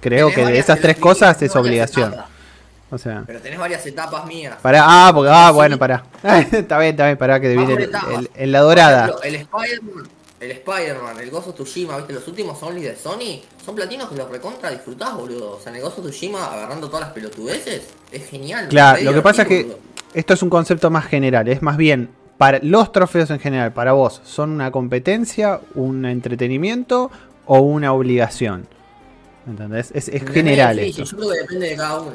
creo 0.00 0.28
Tenés 0.30 0.46
que 0.46 0.52
de 0.52 0.58
esas 0.58 0.80
tres 0.80 0.96
cosas 0.98 1.40
es 1.42 1.54
obligación. 1.56 2.12
etapas, 2.12 2.30
O 2.90 2.98
sea. 2.98 3.22
Pero 3.26 3.40
tenés 3.40 3.58
varias 3.58 3.84
etapas 3.86 4.26
mías. 4.26 4.56
Pará, 4.62 4.82
ah, 4.84 5.12
porque, 5.14 5.30
ah, 5.32 5.48
Sí. 5.50 5.54
bueno, 5.54 5.78
pará. 5.78 6.04
está 6.52 6.78
bien, 6.78 6.90
está 6.90 7.06
bien, 7.06 7.16
pará, 7.18 7.40
que 7.40 7.54
por 7.54 7.70
el- 7.70 7.82
el- 8.18 8.30
en 8.34 8.52
la 8.52 8.60
dorada. 8.60 9.04
Ejemplo, 9.06 9.22
el 9.24 9.34
Spider-Man, 9.36 10.08
el 10.40 10.50
Spider-Man, 10.52 11.20
el 11.20 11.34
of 11.34 11.54
Tsushima, 11.54 11.96
viste, 11.98 12.12
los 12.14 12.26
últimos 12.26 12.62
Only 12.62 12.82
de 12.82 12.96
Sony, 12.96 13.40
son 13.64 13.74
platinos 13.74 14.08
que 14.08 14.16
los 14.16 14.28
recontra 14.30 14.70
disfrutás, 14.70 15.14
boludo. 15.14 15.52
O 15.56 15.60
sea, 15.60 15.70
en 15.72 15.78
el 15.78 15.84
of 15.84 15.94
Tsushima 16.00 16.46
agarrando 16.52 16.88
todas 16.88 17.02
las 17.06 17.12
pelotudeces, 17.12 17.82
es 18.10 18.28
genial. 18.28 18.68
Claro, 18.68 19.02
lo 19.02 19.12
que 19.14 19.22
pasa 19.22 19.42
es 19.42 19.48
que 19.48 19.62
boludo. 19.64 19.78
esto 20.14 20.34
es 20.34 20.42
un 20.42 20.50
concepto 20.50 20.90
más 20.90 21.04
general, 21.06 21.46
es 21.48 21.62
más 21.62 21.76
bien 21.76 22.10
para 22.38 22.58
los 22.62 22.90
trofeos 22.90 23.28
en 23.30 23.38
general, 23.38 23.72
para 23.74 23.92
vos, 23.92 24.22
¿son 24.24 24.50
una 24.50 24.70
competencia, 24.72 25.60
un 25.74 26.06
entretenimiento 26.06 27.10
o 27.44 27.60
una 27.60 27.92
obligación? 27.92 28.66
¿Entendés? 29.46 29.90
Es, 29.94 30.08
es 30.08 30.22
Es 30.22 30.30
general 30.30 30.76
difícil, 30.76 31.04
esto. 31.04 31.16
Yo 31.16 31.22
creo 31.22 31.30
que 31.32 31.38
depende 31.40 31.68
de 31.70 31.76
cada 31.76 32.00
uno. 32.00 32.12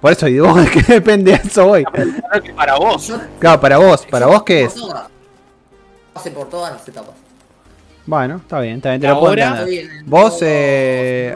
Por 0.00 0.12
eso, 0.12 0.28
¿y 0.28 0.34
de 0.34 0.40
vos 0.42 0.56
de 0.62 0.70
qué 0.70 0.80
depende 0.94 1.32
eso 1.42 1.66
hoy? 1.66 1.84
Que 2.42 2.52
para 2.52 2.76
vos. 2.76 3.12
Claro, 3.38 3.60
para 3.60 3.78
vos, 3.78 4.06
¿para 4.10 4.26
vos 4.26 4.42
qué 4.42 4.64
es? 4.64 4.74
todas. 4.74 5.08
Pasé 6.12 6.30
por 6.30 6.48
todas 6.50 6.72
las 6.74 6.86
etapas. 6.88 7.14
Bueno, 8.06 8.36
está 8.36 8.60
bien, 8.60 8.76
está 8.76 8.90
bien, 8.90 9.00
te 9.00 9.08
lo 9.08 9.14
puedo 9.18 9.30
Ahora- 9.30 9.62
entender. 9.62 10.04
Vos, 10.04 10.38
eh. 10.42 11.34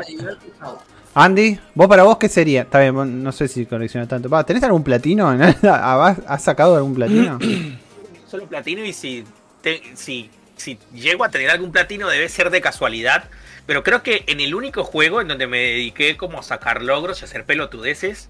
Andy, 1.15 1.59
¿vos 1.75 1.89
para 1.89 2.03
vos 2.05 2.19
qué 2.19 2.29
sería? 2.29 2.63
Está 2.63 2.81
bien, 2.81 3.23
no 3.25 3.33
sé 3.33 3.49
si 3.49 3.67
coleccionas 3.67 4.09
tanto. 4.09 4.29
Va, 4.29 4.45
¿Tenés 4.45 4.63
algún 4.63 4.85
platino? 4.85 5.29
¿Has 5.63 6.19
has 6.27 6.43
sacado 6.43 6.77
algún 6.77 6.95
platino? 6.95 7.39
Solo 8.31 8.47
platino 8.47 8.85
y 8.85 8.93
si, 8.93 9.25
te- 9.63 9.83
si, 9.95 10.31
si 10.57 10.79
llego 10.95 11.25
a 11.25 11.31
tener 11.31 11.49
algún 11.51 11.73
platino 11.73 12.09
debe 12.09 12.29
ser 12.29 12.51
de 12.51 12.61
casualidad. 12.61 13.25
Pero 13.69 13.85
creo 13.85 14.03
que 14.03 14.25
en 14.27 14.41
el 14.41 14.55
único 14.55 14.83
juego 14.83 15.21
en 15.21 15.29
donde 15.29 15.47
me 15.47 15.59
dediqué 15.59 16.17
como 16.17 16.41
a 16.41 16.43
sacar 16.43 16.83
logros 16.83 17.21
y 17.21 17.27
hacer 17.27 17.45
pelotudeces 17.45 18.29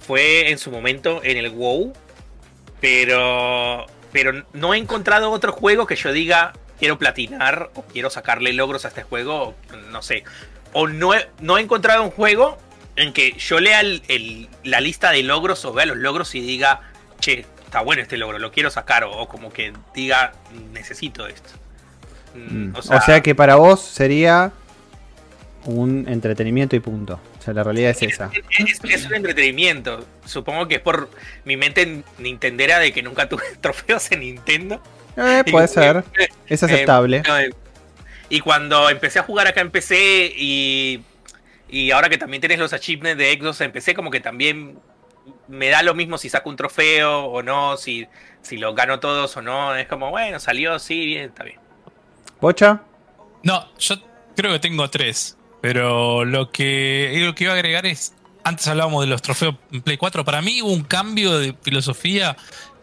fue 0.00 0.50
en 0.50 0.58
su 0.58 0.70
momento 0.70 1.20
en 1.24 1.38
el 1.38 1.48
WoW. 1.50 1.94
Pero, 2.80 3.86
pero 4.12 4.44
no 4.52 4.74
he 4.74 4.78
encontrado 4.78 5.30
otro 5.30 5.52
juego 5.52 5.86
que 5.86 5.96
yo 5.96 6.12
diga 6.12 6.52
quiero 6.78 6.98
platinar 6.98 7.70
o 7.74 7.82
quiero 7.82 8.10
sacarle 8.10 8.52
logros 8.52 8.84
a 8.84 8.88
este 8.88 9.02
juego. 9.02 9.54
No 9.90 10.02
sé. 10.02 10.24
O 10.72 10.88
no 10.88 11.14
he, 11.14 11.28
no 11.40 11.58
he 11.58 11.60
encontrado 11.60 12.02
un 12.02 12.10
juego 12.10 12.58
en 12.96 13.12
que 13.12 13.32
yo 13.38 13.60
lea 13.60 13.80
el- 13.80 14.02
el- 14.08 14.48
la 14.64 14.80
lista 14.80 15.10
de 15.10 15.22
logros 15.22 15.64
o 15.64 15.72
vea 15.72 15.86
los 15.86 15.98
logros 15.98 16.34
y 16.34 16.40
diga, 16.40 16.80
che, 17.20 17.44
está 17.64 17.80
bueno 17.82 18.02
este 18.02 18.16
logro, 18.16 18.38
lo 18.38 18.50
quiero 18.50 18.70
sacar. 18.70 19.04
O, 19.04 19.12
o 19.12 19.28
como 19.28 19.52
que 19.52 19.72
diga, 19.94 20.32
necesito 20.72 21.26
esto. 21.26 21.50
Mm, 22.34 22.70
Mm, 22.70 22.76
O 22.76 23.00
sea, 23.00 23.20
que 23.22 23.34
para 23.34 23.56
vos 23.56 23.80
sería 23.80 24.52
un 25.64 26.08
entretenimiento 26.08 26.76
y 26.76 26.80
punto. 26.80 27.20
O 27.38 27.42
sea, 27.42 27.54
la 27.54 27.62
realidad 27.62 27.90
es 27.90 28.02
esa. 28.02 28.30
Es, 28.58 28.80
es 28.82 29.06
un 29.06 29.14
entretenimiento. 29.14 30.06
Supongo 30.24 30.68
que 30.68 30.76
es 30.76 30.80
por 30.80 31.10
mi 31.44 31.56
mente 31.56 32.02
nintendera 32.18 32.78
de 32.78 32.92
que 32.92 33.02
nunca 33.02 33.28
tuve 33.28 33.42
trofeos 33.60 34.10
en 34.12 34.20
Nintendo. 34.20 34.82
Eh, 35.16 35.44
puede 35.50 35.68
ser. 35.68 36.04
Es 36.46 36.62
aceptable. 36.62 37.18
Eh, 37.18 37.22
eh, 37.46 37.50
y 38.28 38.40
cuando 38.40 38.88
empecé 38.88 39.18
a 39.18 39.22
jugar 39.22 39.48
acá 39.48 39.60
en 39.60 39.70
PC 39.70 40.32
y, 40.36 41.02
y 41.68 41.90
ahora 41.90 42.08
que 42.08 42.16
también 42.16 42.40
tenés 42.40 42.58
los 42.58 42.72
achievements 42.72 43.18
de 43.18 43.32
Xbox 43.32 43.60
en 43.60 43.72
PC, 43.72 43.94
como 43.94 44.10
que 44.10 44.20
también 44.20 44.78
me 45.48 45.68
da 45.68 45.82
lo 45.82 45.94
mismo 45.94 46.16
si 46.16 46.28
saco 46.28 46.48
un 46.48 46.56
trofeo 46.56 47.24
o 47.24 47.42
no, 47.42 47.76
si, 47.76 48.06
si 48.40 48.56
los 48.56 48.74
gano 48.74 49.00
todos 49.00 49.36
o 49.36 49.42
no. 49.42 49.74
Es 49.74 49.88
como, 49.88 50.10
bueno, 50.10 50.38
salió, 50.38 50.78
sí, 50.78 51.04
bien, 51.04 51.24
está 51.30 51.42
bien. 51.42 51.58
¿Bocha? 52.40 52.82
No, 53.42 53.68
yo 53.78 53.96
creo 54.36 54.52
que 54.52 54.60
tengo 54.60 54.88
tres. 54.88 55.36
Pero 55.60 56.24
lo 56.24 56.50
que, 56.50 57.12
lo 57.24 57.34
que 57.34 57.44
iba 57.44 57.52
a 57.52 57.56
agregar 57.56 57.86
es. 57.86 58.14
antes 58.44 58.66
hablábamos 58.68 59.02
de 59.04 59.08
los 59.08 59.20
trofeos 59.22 59.56
en 59.72 59.82
Play 59.82 59.96
4. 59.98 60.24
Para 60.24 60.40
mí 60.42 60.62
hubo 60.62 60.72
un 60.72 60.82
cambio 60.84 61.38
de 61.38 61.54
filosofía 61.62 62.36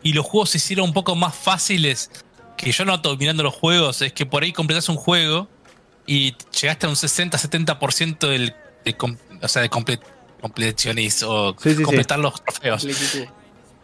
y 0.03 0.13
los 0.13 0.25
juegos 0.25 0.51
se 0.51 0.57
hicieron 0.57 0.86
un 0.86 0.93
poco 0.93 1.15
más 1.15 1.36
fáciles. 1.36 2.11
Que 2.57 2.71
yo 2.71 2.86
noto 2.86 3.15
mirando 3.17 3.43
los 3.43 3.53
juegos, 3.53 4.01
es 4.01 4.13
que 4.13 4.25
por 4.25 4.43
ahí 4.43 4.51
completas 4.53 4.89
un 4.89 4.95
juego 4.95 5.47
y 6.07 6.36
llegaste 6.59 6.86
a 6.86 6.89
un 6.89 6.95
60-70% 6.95 8.28
del, 8.28 8.53
de, 8.86 8.95
o 9.41 9.47
sea, 9.47 9.61
de 9.61 9.69
comple- 9.69 9.99
completioniz 10.41 11.21
o 11.23 11.55
Sí, 11.61 11.71
sí, 11.71 11.75
sí. 11.78 11.84
completar 11.84 12.19
los 12.19 12.43
trofeos. 12.43 12.88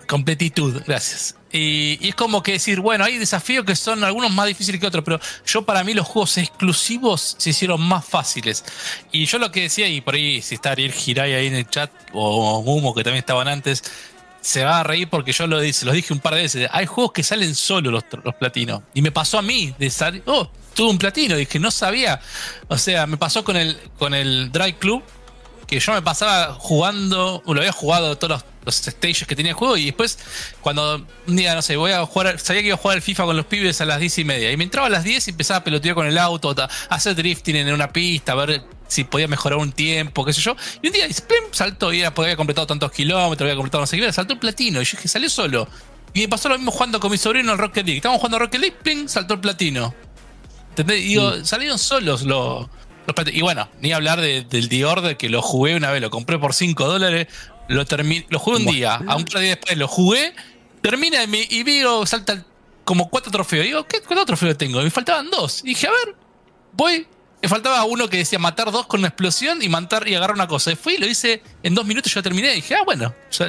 Completitud, 0.08 0.82
gracias. 0.86 1.36
Y, 1.52 2.00
y 2.02 2.10
es 2.10 2.16
como 2.16 2.42
que 2.42 2.54
decir, 2.54 2.80
bueno, 2.80 3.06
hay 3.06 3.18
desafíos 3.18 3.64
que 3.64 3.76
son 3.76 4.04
algunos 4.04 4.32
más 4.32 4.48
difíciles 4.48 4.82
que 4.82 4.88
otros, 4.88 5.04
pero 5.04 5.20
yo 5.46 5.62
para 5.64 5.84
mí 5.84 5.94
los 5.94 6.08
juegos 6.08 6.38
exclusivos 6.38 7.36
se 7.38 7.52
hicieron 7.52 7.82
más 7.82 8.06
fáciles. 8.06 8.66
Y 9.12 9.26
yo 9.26 9.38
lo 9.38 9.52
que 9.52 9.62
decía, 9.62 9.88
y 9.88 10.02
por 10.02 10.16
ahí 10.16 10.42
si 10.42 10.56
está 10.56 10.72
Ariel 10.72 10.94
Hirai 10.94 11.34
ahí 11.34 11.48
en 11.48 11.56
el 11.56 11.70
chat, 11.70 11.92
o 12.12 12.64
Mumo 12.64 12.96
que 12.96 13.04
también 13.04 13.20
estaban 13.20 13.48
antes, 13.48 13.84
se 14.44 14.64
va 14.64 14.82
a 14.82 14.84
reír 14.84 15.10
porque 15.10 15.32
yo 15.32 15.48
lo 15.48 15.60
dije, 15.60 15.86
los 15.86 15.96
dije 15.96 16.14
un 16.14 16.20
par 16.20 16.36
de 16.36 16.42
veces. 16.42 16.70
Hay 16.72 16.86
juegos 16.86 17.14
que 17.14 17.24
salen 17.24 17.56
solo 17.56 17.92
los, 17.92 18.04
los 18.24 18.36
platinos. 18.36 18.82
Y 18.94 19.02
me 19.02 19.12
pasó 19.12 19.38
a 19.38 19.42
mí 19.42 19.74
de 19.80 19.90
salir, 19.90 20.22
oh, 20.26 20.50
tuve 20.74 20.90
un 20.90 20.98
platino, 20.98 21.36
dije, 21.36 21.60
no 21.60 21.72
sabía. 21.72 22.20
O 22.68 22.78
sea, 22.78 23.08
me 23.08 23.18
pasó 23.18 23.44
con 23.44 23.56
el, 23.56 23.78
con 23.98 24.14
el 24.14 24.52
Drive 24.52 24.78
Club, 24.80 25.04
que 25.74 25.80
yo 25.80 25.94
me 25.94 26.02
pasaba 26.02 26.54
jugando, 26.54 27.42
lo 27.46 27.60
había 27.60 27.72
jugado 27.72 28.18
todos 28.18 28.44
los, 28.44 28.46
los 28.66 28.76
stages 28.76 29.28
que 29.28 29.36
tenía 29.36 29.52
el 29.52 29.56
juego 29.56 29.78
y 29.78 29.86
después 29.86 30.18
cuando 30.62 31.06
un 31.28 31.36
día, 31.36 31.56
no 31.56 31.62
sé, 31.62 31.76
voy 31.76 31.92
a 31.92 32.06
jugar, 32.06 32.40
sabía 32.40 32.62
que 32.62 32.68
iba 32.68 32.76
a 32.76 32.80
jugar 32.80 32.98
al 32.98 33.02
FIFA 33.02 33.26
con 33.26 33.38
los 33.38 33.46
pibes 33.46 33.82
a 33.82 33.86
las 33.86 34.00
10 34.00 34.20
y 34.20 34.24
media 34.24 34.52
y 34.52 34.58
me 34.58 34.64
entraba 34.64 34.88
a 34.88 34.90
las 34.90 35.04
10 35.04 35.28
y 35.28 35.32
empezaba 35.32 35.60
a 35.60 35.64
pelotear 35.64 35.96
con 35.96 36.08
el 36.08 36.18
auto, 36.18 36.56
a 36.58 36.70
hacer 36.90 37.16
drifting 37.16 37.56
en 37.56 37.74
una 37.74 37.92
pista, 37.92 38.34
a 38.34 38.36
ver 38.36 38.64
si 38.88 39.04
podía 39.04 39.28
mejorar 39.28 39.60
un 39.60 39.72
tiempo, 39.72 40.24
qué 40.24 40.34
sé 40.34 40.42
yo. 40.42 40.56
Y 40.82 40.88
un 40.88 40.94
día 40.94 41.08
¡plim! 41.08 41.44
saltó 41.52 41.92
y 41.94 42.02
era 42.02 42.14
porque 42.14 42.28
había 42.28 42.38
completado 42.38 42.68
tantos 42.68 42.92
kilómetros, 42.92 43.42
había 43.48 43.56
completado 43.56 43.82
no 43.82 43.88
sé 43.88 43.98
qué, 43.98 44.14
saltó 44.14 44.34
el 44.34 44.40
platino 44.40 44.82
y 44.82 44.86
yo 44.86 44.92
dije, 44.92 45.08
salió 45.08 45.30
solo. 45.30 45.68
Y 46.14 46.22
me 46.22 46.28
pasó 46.28 46.48
lo 46.48 46.58
mismo 46.58 46.72
jugando 46.72 47.00
con 47.00 47.12
mi 47.12 47.18
sobrino 47.18 47.52
en 47.52 47.58
Rocket 47.58 47.86
League. 47.86 47.98
Estábamos 47.98 48.20
jugando 48.20 48.40
Rocket 48.40 48.62
League, 48.62 48.78
¡pling! 48.84 49.10
saltó 49.10 49.34
el 49.34 49.40
platino. 49.40 49.96
¿Entendés? 50.70 51.02
Y 51.02 51.08
digo, 51.10 51.44
salieron 51.44 51.78
solos 51.78 52.24
los, 52.24 52.68
Y 53.34 53.42
bueno, 53.42 53.70
ni 53.82 53.92
hablar 53.94 54.22
de- 54.22 54.44
del 54.44 54.70
The 54.70 54.86
Order, 54.86 55.18
que 55.18 55.30
lo 55.30 55.42
jugué 55.42 55.76
una 55.76 55.92
vez, 55.92 56.02
lo 56.02 56.10
compré 56.10 56.38
por 56.40 56.54
5 56.54 56.88
dólares, 56.88 57.28
lo 57.68 57.84
lo 58.30 58.40
jugué 58.40 58.58
un 58.58 58.66
día, 58.66 58.96
a 59.08 59.16
un 59.16 59.26
par 59.26 59.36
de 59.40 59.46
días 59.48 59.58
después 59.58 59.78
lo 59.78 59.88
jugué, 59.88 60.34
termina 60.82 61.24
y, 61.24 61.64
veo, 61.64 62.06
salta 62.06 62.46
como 62.84 63.10
cuatro 63.10 63.32
trofeos. 63.32 63.66
Digo, 63.66 63.84
¿qué 63.88 64.02
cuántos 64.02 64.26
trofeos 64.26 64.58
tengo? 64.58 64.82
Y 64.82 64.86
me 64.86 64.90
faltaban 64.92 65.30
dos. 65.30 65.62
Y 65.64 65.70
dije, 65.70 65.88
a 65.88 65.92
ver, 65.92 66.16
voy. 66.74 67.08
Me 67.42 67.50
faltaba 67.50 67.84
uno 67.84 68.08
que 68.10 68.18
decía 68.18 68.40
matar 68.40 68.72
dos 68.72 68.88
con 68.88 69.02
una 69.02 69.10
explosión 69.10 69.62
y 69.62 69.68
matar 69.70 70.08
y 70.08 70.16
agarrar 70.16 70.36
una 70.36 70.48
cosa. 70.48 70.72
Y 70.72 70.76
fui 70.76 70.94
y 70.96 70.98
lo 70.98 71.06
hice 71.08 71.42
en 71.62 71.76
dos 71.76 71.86
minutos, 71.86 72.14
yo 72.14 72.24
terminé. 72.24 72.54
Y 72.54 72.56
dije, 72.56 72.76
ah, 72.76 72.84
bueno. 72.86 73.08
o 73.08 73.34
sea, 73.34 73.48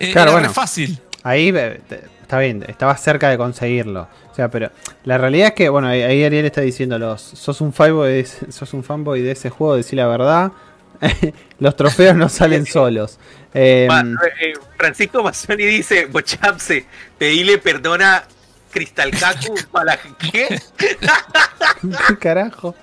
eh, 0.00 0.10
Claro, 0.12 0.30
era 0.32 0.40
bueno. 0.40 0.52
fácil. 0.52 0.98
Ahí 1.22 1.52
eh, 1.54 1.80
está 2.24 2.38
bien, 2.38 2.64
estabas 2.68 3.00
cerca 3.02 3.28
de 3.30 3.36
conseguirlo. 3.38 4.08
O 4.30 4.34
sea, 4.34 4.50
pero 4.50 4.70
la 5.04 5.16
realidad 5.18 5.48
es 5.48 5.54
que, 5.54 5.68
bueno, 5.68 5.88
ahí- 5.88 6.02
Ariel 6.02 6.44
está 6.44 6.60
diciendo, 6.60 6.98
los, 6.98 7.20
sos 7.20 7.60
un 7.60 7.72
fanboy, 7.72 8.08
de 8.10 8.20
ese- 8.20 8.50
sos 8.52 8.72
un 8.74 8.82
fanboy 8.82 9.22
de 9.22 9.30
ese 9.32 9.50
juego, 9.50 9.76
decir 9.76 9.96
la 9.98 10.06
verdad. 10.06 10.52
los 11.58 11.76
trofeos 11.76 12.16
no 12.16 12.28
salen 12.28 12.66
solos. 12.66 13.18
Eh, 13.52 13.86
Va, 13.90 14.00
eh, 14.40 14.54
Francisco 14.76 15.22
Mazzoni 15.22 15.64
dice, 15.64 16.06
Bochapse, 16.06 16.86
pedile 17.18 17.58
perdona 17.58 18.24
Cristal 18.70 19.10
Kaku 19.12 19.54
para 19.70 19.96
¿qué? 19.96 20.60
¿Qué 22.08 22.18
carajo? 22.18 22.74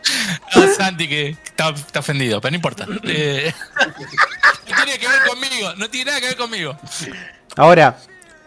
No, 0.55 0.67
Santi 0.73 1.07
que 1.07 1.29
está, 1.43 1.69
está 1.69 1.99
ofendido, 1.99 2.39
pero 2.39 2.51
no 2.51 2.55
importa. 2.55 2.85
Eh, 3.03 3.51
no 4.69 4.75
tiene 4.75 4.99
que 4.99 5.07
ver 5.07 5.21
conmigo, 5.27 5.73
no 5.77 5.89
tiene 5.89 6.11
nada 6.11 6.21
que 6.21 6.27
ver 6.27 6.37
conmigo. 6.37 6.77
Ahora, 7.57 7.97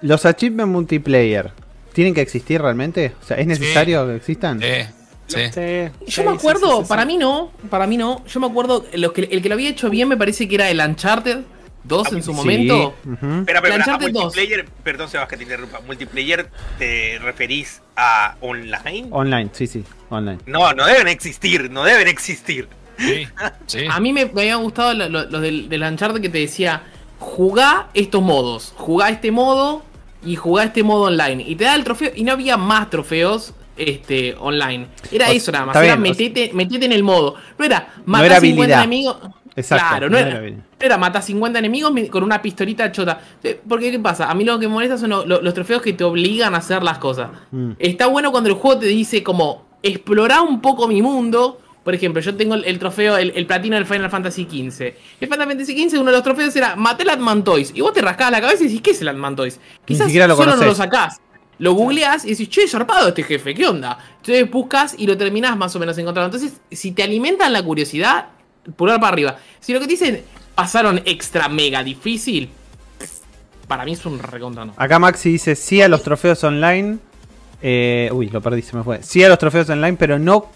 los 0.05 0.25
achievements 0.27 0.71
multiplayer, 0.73 1.51
¿tienen 1.93 2.15
que 2.15 2.21
existir 2.21 2.61
realmente? 2.61 3.15
O 3.23 3.27
sea, 3.27 3.37
¿es 3.39 3.47
necesario 3.47 4.07
que 4.07 4.17
existan? 4.17 4.61
Sí. 4.61 4.67
Sí, 5.27 5.39
Yo 5.49 5.91
sí, 6.07 6.23
me 6.23 6.33
acuerdo, 6.37 6.67
sí, 6.69 6.77
sí, 6.77 6.83
sí. 6.83 6.89
para 6.89 7.05
mí 7.07 7.17
no, 7.17 7.51
para 7.71 7.87
mí 7.87 7.97
no. 7.97 8.23
Yo 8.27 8.41
me 8.41 8.47
acuerdo, 8.47 8.85
que, 8.85 9.23
el 9.31 9.41
que 9.43 9.49
lo 9.49 9.55
había 9.55 9.71
hecho 9.71 9.89
bien 9.89 10.07
me 10.07 10.19
parece 10.19 10.47
que 10.47 10.57
era 10.57 10.69
el 10.69 10.79
Uncharted 10.81 11.39
2 11.85 12.13
en 12.13 12.23
su 12.23 12.33
Sí, 12.33 12.37
momento. 12.37 12.95
ujú. 13.05 13.39
Espera, 13.41 13.45
pero, 13.45 13.63
pero, 13.63 13.75
a 13.75 13.77
Uncharted 13.79 14.13
2. 14.13 14.23
multiplayer, 14.23 14.67
perdón 14.85 15.09
Sebas 15.09 15.27
que 15.29 15.39
te 15.39 15.45
interrumpa, 15.45 15.81
multiplayer 15.81 16.51
te 16.79 17.19
referís 17.21 17.81
a 17.97 18.37
online? 18.43 19.09
Online, 19.11 19.49
sí, 19.55 19.67
sí, 19.67 19.83
online. 20.11 20.41
No, 20.45 20.75
no 20.75 20.85
deben 20.87 21.09
existir, 21.09 21.71
no 21.71 21.85
deben 21.85 22.07
existir. 22.07 22.69
Sí, 22.99 23.27
sí. 23.67 23.87
A 23.91 23.99
mí 24.01 24.13
me, 24.13 24.27
me 24.27 24.43
había 24.43 24.57
gustado 24.57 24.93
lo, 24.93 25.09
lo- 25.09 25.25
lo 25.25 25.41
del, 25.41 25.71
del 25.71 25.83
Uncharted 25.83 26.21
que 26.21 26.29
te 26.29 26.39
decía, 26.39 26.83
jugá 27.19 27.89
estos 27.95 28.21
modos, 28.23 28.75
jugá 28.77 29.09
este 29.09 29.31
modo 29.31 29.83
y 30.25 30.37
jugá 30.37 30.65
este 30.65 30.83
modo 30.83 31.05
online. 31.05 31.45
Y 31.47 31.55
te 31.57 31.65
da 31.65 31.75
el 31.75 31.85
trofeo, 31.85 32.11
y 32.15 32.25
no 32.25 32.33
había 32.33 32.57
más 32.57 32.91
trofeos 32.91 33.55
este, 33.77 34.35
online. 34.39 34.87
Era 35.11 35.29
O- 35.29 35.33
eso 35.33 35.51
nada 35.53 35.67
más, 35.67 35.77
era 35.77 35.97
bien, 35.97 35.99
o 35.99 36.01
metete, 36.01 36.51
metete 36.55 36.87
en 36.87 36.93
el 36.93 37.03
modo. 37.03 37.35
No 37.59 37.65
era 37.65 37.93
matar 38.07 38.27
era 38.27 38.41
50 38.41 38.63
habilidad. 38.63 38.79
enemigos. 38.85 39.17
Exacto, 39.57 39.85
claro, 39.89 40.09
no 40.11 40.15
no, 40.15 40.19
era 40.19 40.39
era, 40.39 40.51
no 40.51 40.63
era 40.81 40.99
matar 40.99 41.23
50 41.23 41.59
enemigos 41.61 41.93
mi- 41.93 42.09
con 42.09 42.25
una 42.25 42.43
pistolita 42.43 42.91
chota. 42.91 43.21
Eh, 43.43 43.61
Porque, 43.69 43.91
¿qué 43.93 43.99
pasa? 44.01 44.29
A 44.29 44.35
mí 44.35 44.45
lo 44.45 44.59
que 44.59 44.67
me 44.67 44.75
molesta 44.75 44.99
son 44.99 45.11
lo- 45.11 45.25
lo- 45.25 45.41
los 45.43 45.55
trofeos 45.55 45.81
que 45.81 45.93
te 45.93 46.03
obligan 46.03 46.55
a 46.55 46.59
hacer 46.59 46.83
las 46.83 46.99
cosas. 46.99 47.31
Mm. 47.53 47.73
Está 47.79 48.07
bueno 48.09 48.33
cuando 48.33 48.49
el 48.51 48.57
juego 48.57 48.81
te 48.81 48.87
dice 48.87 49.23
como, 49.23 49.67
explorá 49.83 50.43
un 50.43 50.61
poco 50.61 50.89
mi 50.89 51.03
mundo. 51.03 51.61
Por 51.85 51.95
ejemplo, 51.95 52.23
yo 52.23 52.35
tengo 52.35 52.55
el, 52.55 52.65
el 52.65 52.79
trofeo, 52.79 53.19
el, 53.19 53.33
el 53.37 53.47
platino 53.47 53.77
del 53.77 53.85
Final 53.85 54.11
Fantasy 54.11 54.45
XV. 54.45 54.81
El 55.21 55.29
Final 55.29 55.47
Fantasy 55.47 55.89
XV, 55.89 56.01
uno 56.01 56.11
de 56.11 56.17
los 56.17 56.23
trofeos 56.23 56.57
era 56.57 56.77
maté 56.77 57.03
el 57.03 57.11
Atmantoys. 57.11 57.73
Y 57.75 57.83
vos 57.83 57.93
te 57.93 58.01
rascabas 58.01 58.33
la 58.33 58.41
cabeza 58.41 58.65
y 58.65 58.69
decís, 58.69 58.81
¿qué 58.81 58.91
es 58.93 59.03
el 59.03 59.09
Atmantoys? 59.09 59.61
Quizás 59.85 60.07
siquiera 60.07 60.27
lo 60.27 60.37
solo 60.37 60.57
no 60.57 60.65
lo 60.65 60.75
sacás. 60.75 61.21
Lo 61.59 61.75
googleás 61.75 62.25
y 62.25 62.31
decís, 62.31 62.49
che, 62.49 62.67
zarpado 62.67 63.09
este 63.09 63.23
jefe, 63.23 63.55
¿qué 63.55 63.67
onda? 63.69 63.99
Entonces 64.17 64.51
buscas 64.51 64.95
y 64.99 65.07
lo 65.07 65.17
terminás 65.17 65.57
más 65.57 65.77
o 65.77 65.79
menos 65.79 65.97
encontrando. 65.99 66.37
Entonces, 66.37 66.61
si 66.71 66.93
te 66.93 67.03
alimentan 67.03 67.53
la 67.53 67.63
curiosidad, 67.63 68.29
pulgar 68.77 68.99
para 68.99 69.13
arriba. 69.13 69.39
Si 69.61 69.73
lo 69.73 69.79
que 69.79 69.87
te 69.87 69.93
dicen 69.93 70.25
pasaron 70.55 71.03
extra 71.05 71.49
mega 71.49 71.85
difícil, 71.85 72.49
para 73.69 73.85
mí 73.85 73.93
es 73.93 74.05
un 74.07 74.19
recontra 74.19 74.65
no. 74.65 74.75
Acá 74.77 74.99
Maxi 74.99 75.33
dice 75.33 75.55
sí 75.55 75.83
a 75.83 75.89
los 75.89 76.03
trofeos 76.03 76.43
online. 76.45 76.99
Eh, 77.63 78.11
uy, 78.13 78.29
lo 78.29 78.41
perdí, 78.41 78.63
se 78.63 78.77
me 78.77 78.83
fue. 78.83 79.03
Sí 79.03 79.23
a 79.23 79.29
los 79.29 79.39
trofeos 79.39 79.69
online, 79.71 79.97
pero 79.97 80.19
no 80.19 80.51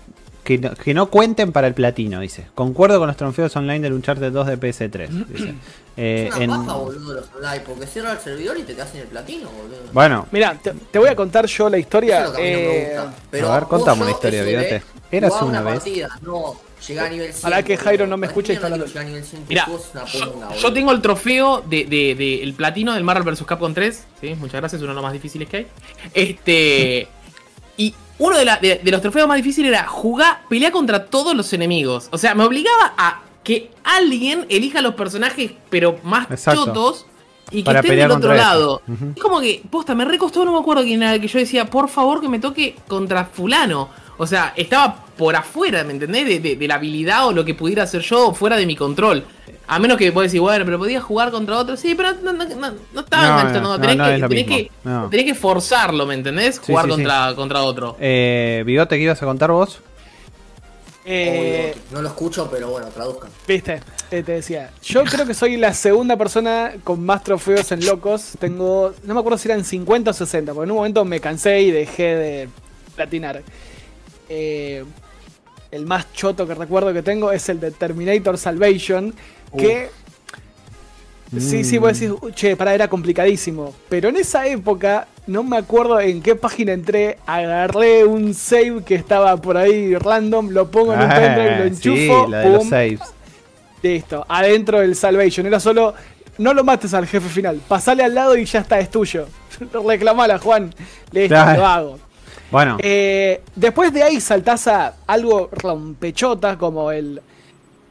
que, 0.49 0.59
no 0.59 0.74
que 0.74 0.94
no 0.94 1.11
cuenten 1.11 1.53
para 1.53 1.66
el 1.66 1.74
platino, 1.74 2.20
dice. 2.20 2.46
Concuerdo 2.55 2.99
con 2.99 3.07
los 3.09 3.16
trofeos 3.16 3.55
online 3.57 3.80
del 3.80 3.92
Uncharted 3.92 4.32
2 4.32 4.46
de 4.46 4.59
PS3. 4.59 5.09
dice. 5.28 5.55
Eh, 5.96 6.28
Es 6.30 6.34
una 6.36 6.44
en- 6.44 6.51
paja, 6.51 6.72
boludo, 6.74 7.14
los 7.14 7.26
online, 7.36 7.61
porque 7.66 7.86
cierra 7.86 8.12
el 8.12 8.18
servidor 8.18 8.57
y 8.59 8.62
te 8.62 8.74
quedas 8.74 8.94
en 8.94 9.03
el 9.03 9.07
platino, 9.09 9.51
boludo. 9.51 9.78
bueno, 9.92 10.26
Mira, 10.32 10.55
te, 10.62 10.72
te 10.72 10.99
voy 10.99 11.09
a 11.11 11.14
contar 11.16 11.46
yo 11.46 11.68
la 11.68 11.76
Eso 11.76 11.82
historia. 11.82 12.24
es 12.24 12.30
lo 12.30 12.36
que 12.36 12.38
a 12.38 12.44
mí 12.44 12.51
no 12.51 12.59
me 12.59 12.78
eh, 12.78 12.94
gusta. 13.01 13.14
Pero 13.30 13.53
a 13.53 13.55
ver, 13.61 13.68
contame 13.68 14.03
una 14.03 14.11
historia, 14.12 14.42
Bigote. 14.42 14.82
Eras 15.11 15.32
jugar 15.32 15.49
una 15.51 15.61
vez. 15.62 15.74
partida, 15.74 16.09
no, 16.22 16.57
llegar 16.86 17.07
a 17.07 17.11
nivel 17.11 17.26
100. 17.32 17.38
Ojalá 17.40 17.62
que 17.62 17.76
Jairo 17.76 18.07
no 18.07 18.16
me 18.16 18.26
escuche 18.26 18.53
y 18.53 18.57
Para 18.57 18.68
está 18.68 18.74
hablando. 18.74 18.86
llegar 18.86 19.05
a 19.05 19.09
nivel 19.09 19.24
100, 19.24 19.44
Mira, 19.49 19.66
una 19.68 20.55
yo, 20.57 20.72
tengo 20.72 20.92
el 20.92 21.01
trofeo 21.03 21.62
de, 21.62 21.84
de- 21.84 22.14
de- 22.14 22.42
el 22.42 22.55
platino 22.55 22.94
del 22.94 23.05
Marvel 23.05 23.24
vs. 23.34 23.42
Capcom 23.44 23.72
3. 23.74 24.05
¿sí? 24.20 24.34
Muchas 24.34 24.61
gracias, 24.61 24.80
uno 24.82 24.90
de 24.90 24.94
los 24.94 25.03
más 25.03 25.12
difíciles 25.12 25.49
que 25.49 25.57
hay. 25.59 25.66
Este. 26.14 27.09
Y 27.76 27.94
uno 28.18 28.36
de, 28.36 28.44
la- 28.44 28.56
de- 28.56 28.80
de 28.82 28.90
los 28.90 29.00
trofeos 29.00 29.28
más 29.28 29.36
difíciles 29.36 29.70
era 29.70 29.86
jugar, 29.86 30.42
pelear 30.48 30.72
contra 30.72 31.06
todos 31.06 31.34
los 31.34 31.52
enemigos. 31.52 32.08
O 32.12 32.18
sea, 32.18 32.34
me 32.34 32.44
obligaba 32.44 32.94
a 32.98 33.22
que 33.44 33.70
alguien 33.84 34.44
elija 34.48 34.80
los 34.82 34.94
personajes, 34.94 35.52
pero 35.70 35.98
más 36.02 36.30
Exacto. 36.30 36.66
chotos. 36.66 37.06
Y 37.50 37.62
que 37.62 37.70
estén 37.70 37.96
del 37.96 38.10
otro 38.10 38.34
lado. 38.34 38.82
Ujú. 38.86 39.12
Es 39.16 39.22
como 39.22 39.40
que, 39.40 39.62
posta, 39.70 39.94
me 39.94 40.04
recostó, 40.04 40.44
no 40.44 40.52
me 40.52 40.58
acuerdo 40.58 40.82
quién 40.82 41.02
era 41.02 41.14
el 41.14 41.20
que 41.20 41.28
yo 41.28 41.38
decía, 41.38 41.64
por 41.64 41.88
favor 41.88 42.20
que 42.20 42.28
me 42.28 42.38
toque 42.38 42.76
contra 42.86 43.24
fulano. 43.24 43.88
O 44.18 44.26
sea, 44.26 44.52
estaba 44.56 45.04
por 45.16 45.34
afuera, 45.36 45.82
¿me 45.84 45.92
entendés? 45.92 46.26
De, 46.26 46.40
de- 46.40 46.56
de 46.56 46.68
la 46.68 46.74
habilidad 46.74 47.26
o 47.28 47.32
lo 47.32 47.44
que 47.44 47.54
pudiera 47.54 47.84
hacer 47.84 48.02
yo 48.02 48.34
fuera 48.34 48.56
de 48.56 48.66
mi 48.66 48.76
control. 48.76 49.24
A 49.70 49.78
menos 49.78 49.96
que 49.98 50.10
vos 50.10 50.24
decís, 50.24 50.40
bueno, 50.40 50.64
pero 50.64 50.78
podía 50.78 51.00
jugar 51.00 51.30
contra 51.30 51.56
otro. 51.58 51.76
Sí, 51.76 51.94
pero 51.94 52.14
no, 52.22 52.32
no, 52.32 52.44
no, 52.44 52.72
no 52.92 53.00
estaba 53.00 53.22
No, 53.28 53.38
enganchado, 53.40 53.62
no, 53.76 53.80
tenés, 53.80 53.96
no 53.96 54.04
que, 54.28 54.34
tenés, 54.34 54.46
que, 54.46 54.70
No. 54.84 55.08
tenés 55.10 55.26
que 55.26 55.34
forzarlo, 55.34 56.06
¿me 56.06 56.14
entendés? 56.14 56.56
Sí, 56.56 56.62
Jugar 56.66 56.86
sí, 56.86 56.90
sí. 56.90 56.96
contra, 56.96 57.34
contra 57.36 57.62
otro. 57.62 57.96
eh, 58.00 58.62
Bigote, 58.66 58.96
¿qué 58.96 59.02
ibas 59.04 59.22
a 59.22 59.26
contar 59.26 59.50
vos? 59.50 59.80
eh, 61.10 61.74
no 61.90 62.02
lo 62.02 62.08
escucho, 62.08 62.48
pero 62.50 62.68
bueno, 62.70 62.88
traduzcan. 62.88 63.30
Viste, 63.46 63.80
te 64.10 64.22
decía. 64.22 64.70
Yo 64.82 65.04
creo 65.04 65.24
que 65.26 65.32
soy 65.34 65.56
la 65.56 65.72
segunda 65.72 66.16
persona 66.16 66.72
con 66.84 67.04
más 67.04 67.22
trofeos 67.24 67.70
en 67.72 67.84
locos. 67.86 68.32
Tengo, 68.38 68.92
no 69.04 69.14
me 69.14 69.20
acuerdo 69.20 69.38
si 69.38 69.48
eran 69.48 69.64
50 69.64 70.10
o 70.10 70.14
60, 70.14 70.52
porque 70.52 70.64
en 70.66 70.70
un 70.72 70.76
momento 70.76 71.04
me 71.04 71.20
cansé 71.20 71.60
y 71.62 71.70
dejé 71.70 72.02
de 72.16 72.48
platinar. 72.94 73.42
Eh, 74.28 74.84
el 75.70 75.84
más 75.86 76.12
choto 76.12 76.46
que 76.46 76.54
recuerdo 76.54 76.92
que 76.92 77.02
tengo 77.02 77.30
es 77.32 77.48
el 77.48 77.60
de 77.60 77.70
Terminator 77.70 78.38
Salvation, 78.38 79.14
que... 79.56 79.90
Sí, 81.38 81.62
sí, 81.62 81.76
vos 81.76 81.92
decís, 81.92 82.14
"Uh, 82.22 82.30
che, 82.30 82.56
para, 82.56 82.72
era 82.74 82.88
complicadísimo. 82.88 83.74
Pero 83.90 84.08
en 84.08 84.16
esa 84.16 84.46
época, 84.46 85.08
no 85.26 85.42
me 85.42 85.58
acuerdo 85.58 86.00
en 86.00 86.22
qué 86.22 86.34
página 86.34 86.72
entré, 86.72 87.18
agarré 87.26 88.04
un 88.06 88.32
save 88.32 88.82
que 88.82 88.94
estaba 88.94 89.36
por 89.36 89.58
ahí 89.58 89.94
random, 89.94 90.48
lo 90.48 90.70
pongo 90.70 90.94
en 90.94 91.00
un 91.02 91.08
pendrive, 91.10 91.56
lo 91.58 91.62
Ah, 91.64 91.66
enchufo, 91.66 92.24
sí, 92.24 92.30
la 92.30 92.38
de 92.40 92.48
los 92.48 92.58
pum, 92.60 92.70
saves. 92.70 93.00
Listo, 93.82 94.24
adentro 94.26 94.80
del 94.80 94.96
Salvation. 94.96 95.44
Era 95.46 95.60
solo, 95.60 95.92
no 96.38 96.54
lo 96.54 96.64
mates 96.64 96.94
al 96.94 97.06
jefe 97.06 97.28
final, 97.28 97.60
pasale 97.68 98.02
al 98.04 98.14
lado 98.14 98.34
y 98.34 98.46
ya 98.46 98.60
está, 98.60 98.78
es 98.80 98.90
tuyo. 98.90 99.26
Reclamala, 99.86 100.38
Juan. 100.38 100.72
Listo, 101.12 101.28
Claro. 101.34 101.60
lo 101.60 101.66
hago. 101.66 101.98
Bueno, 102.51 102.78
Eh, 102.80 103.42
después 103.55 103.92
de 103.92 104.03
ahí 104.03 104.20
saltás 104.20 104.66
a 104.68 104.94
algo 105.07 105.49
rompechota 105.53 106.57
como 106.59 106.90
el... 106.90 107.20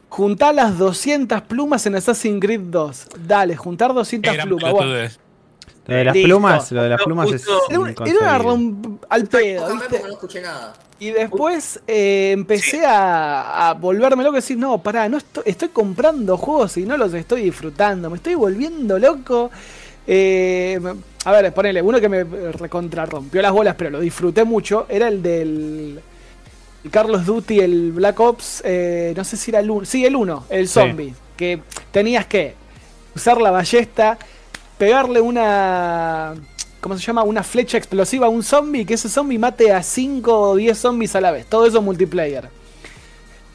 Juntar 0.10 0.56
las 0.56 0.78
200 0.78 1.42
plumas 1.44 1.86
en 1.86 1.96
Assassin's 1.96 2.40
Creed 2.42 2.62
2. 2.62 3.08
Dale, 3.28 3.56
juntar 3.58 3.94
200 3.94 4.34
Gran 4.34 4.48
plumas. 4.48 4.72
Bueno, 4.72 4.92
lo 5.86 5.96
de 5.96 6.04
las 6.06 6.14
listo. 6.16 6.28
plumas, 6.28 6.72
lo 6.72 6.84
de 6.84 6.90
las 6.90 7.02
plumas 7.04 7.32
es. 7.32 7.44
era, 7.44 7.56
un- 7.58 7.68
era 7.70 7.80
una 7.80 7.92
inconcebible. 7.92 8.38
romp 8.40 9.04
al 9.10 9.28
pedo, 9.28 9.74
¿viste? 9.74 10.02
no 10.02 10.08
escuché 10.14 10.42
nada. 10.42 10.74
Y 11.00 11.12
después 11.12 11.80
eh, 11.88 12.32
empecé 12.34 12.86
a, 12.86 13.70
a 13.70 13.74
volverme 13.76 14.24
loco 14.24 14.36
y 14.36 14.40
decir, 14.40 14.58
no, 14.58 14.78
pará, 14.82 15.08
no 15.08 15.18
estoy, 15.18 15.44
estoy 15.46 15.70
comprando 15.70 16.36
juegos 16.38 16.76
y 16.78 16.86
no 16.86 16.98
los 16.98 17.14
estoy 17.14 17.44
disfrutando, 17.44 18.10
me 18.10 18.16
estoy 18.16 18.34
volviendo 18.36 18.98
loco. 18.98 19.52
Eh, 20.08 20.80
a 21.28 21.32
ver, 21.34 21.54
ponele, 21.54 21.82
uno 21.82 22.00
que 22.00 22.08
me 22.08 22.24
recontra 22.24 23.06
rompió 23.06 23.42
las 23.42 23.52
bolas, 23.52 23.76
pero 23.78 23.90
lo 23.90 24.00
disfruté 24.00 24.46
mucho, 24.46 24.86
era 24.88 25.10
el 25.10 25.22
del 25.22 26.00
el 26.86 26.92
Carlos 26.92 27.26
Duty, 27.26 27.60
el 27.60 27.92
Black 27.92 28.18
Ops, 28.20 28.62
eh, 28.64 29.14
no 29.18 29.26
sé 29.26 29.36
si 29.36 29.52
era 29.52 29.60
el 29.60 29.70
1, 29.70 29.86
sí, 29.86 30.06
el 30.06 30.16
1, 30.16 30.46
el 30.50 30.68
Sí. 30.70 30.74
zombie, 30.76 31.14
que 31.36 31.60
tenías 31.92 32.26
que 32.28 32.56
usar 33.14 33.42
la 33.42 33.52
ballesta, 33.52 34.18
pegarle 34.78 35.20
una... 35.20 36.34
¿Cómo 36.80 36.96
se 36.98 37.04
llama? 37.04 37.24
Una 37.24 37.44
flecha 37.44 37.78
explosiva 37.78 38.28
a 38.28 38.30
un 38.30 38.44
zombie 38.44 38.82
y 38.82 38.86
que 38.86 38.94
ese 38.94 39.10
zombie 39.10 39.38
mate 39.40 39.74
a 39.74 39.84
5 39.84 40.40
o 40.52 40.56
10 40.56 40.78
zombies 40.78 41.16
a 41.16 41.20
la 41.20 41.32
vez. 41.32 41.46
Todo 41.48 41.66
eso 41.66 41.82
multiplayer. 41.82 42.48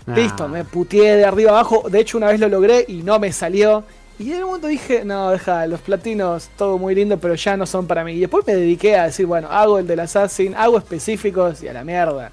Ah. 0.06 0.12
Listo, 0.14 0.48
me 0.48 0.64
puteé 0.64 1.16
de 1.16 1.24
arriba 1.24 1.52
abajo. 1.52 1.84
De 1.88 2.00
hecho, 2.00 2.18
una 2.18 2.26
vez 2.26 2.40
lo 2.40 2.48
logré 2.48 2.84
y 2.88 3.02
no 3.02 3.18
me 3.18 3.32
salió. 3.32 3.84
Y 4.22 4.32
en 4.32 4.44
un 4.44 4.50
momento 4.50 4.68
dije, 4.68 5.04
no, 5.04 5.32
deja, 5.32 5.66
los 5.66 5.80
platinos, 5.80 6.48
todo 6.56 6.78
muy 6.78 6.94
lindo, 6.94 7.18
pero 7.18 7.34
ya 7.34 7.56
no 7.56 7.66
son 7.66 7.88
para 7.88 8.04
mí. 8.04 8.12
Y 8.12 8.20
después 8.20 8.46
me 8.46 8.54
dediqué 8.54 8.96
a 8.96 9.06
decir, 9.06 9.26
bueno, 9.26 9.48
hago 9.50 9.80
el 9.80 9.86
del 9.88 9.98
Assassin, 9.98 10.54
hago 10.54 10.78
específicos 10.78 11.60
y 11.64 11.66
a 11.66 11.72
la 11.72 11.82
mierda. 11.82 12.30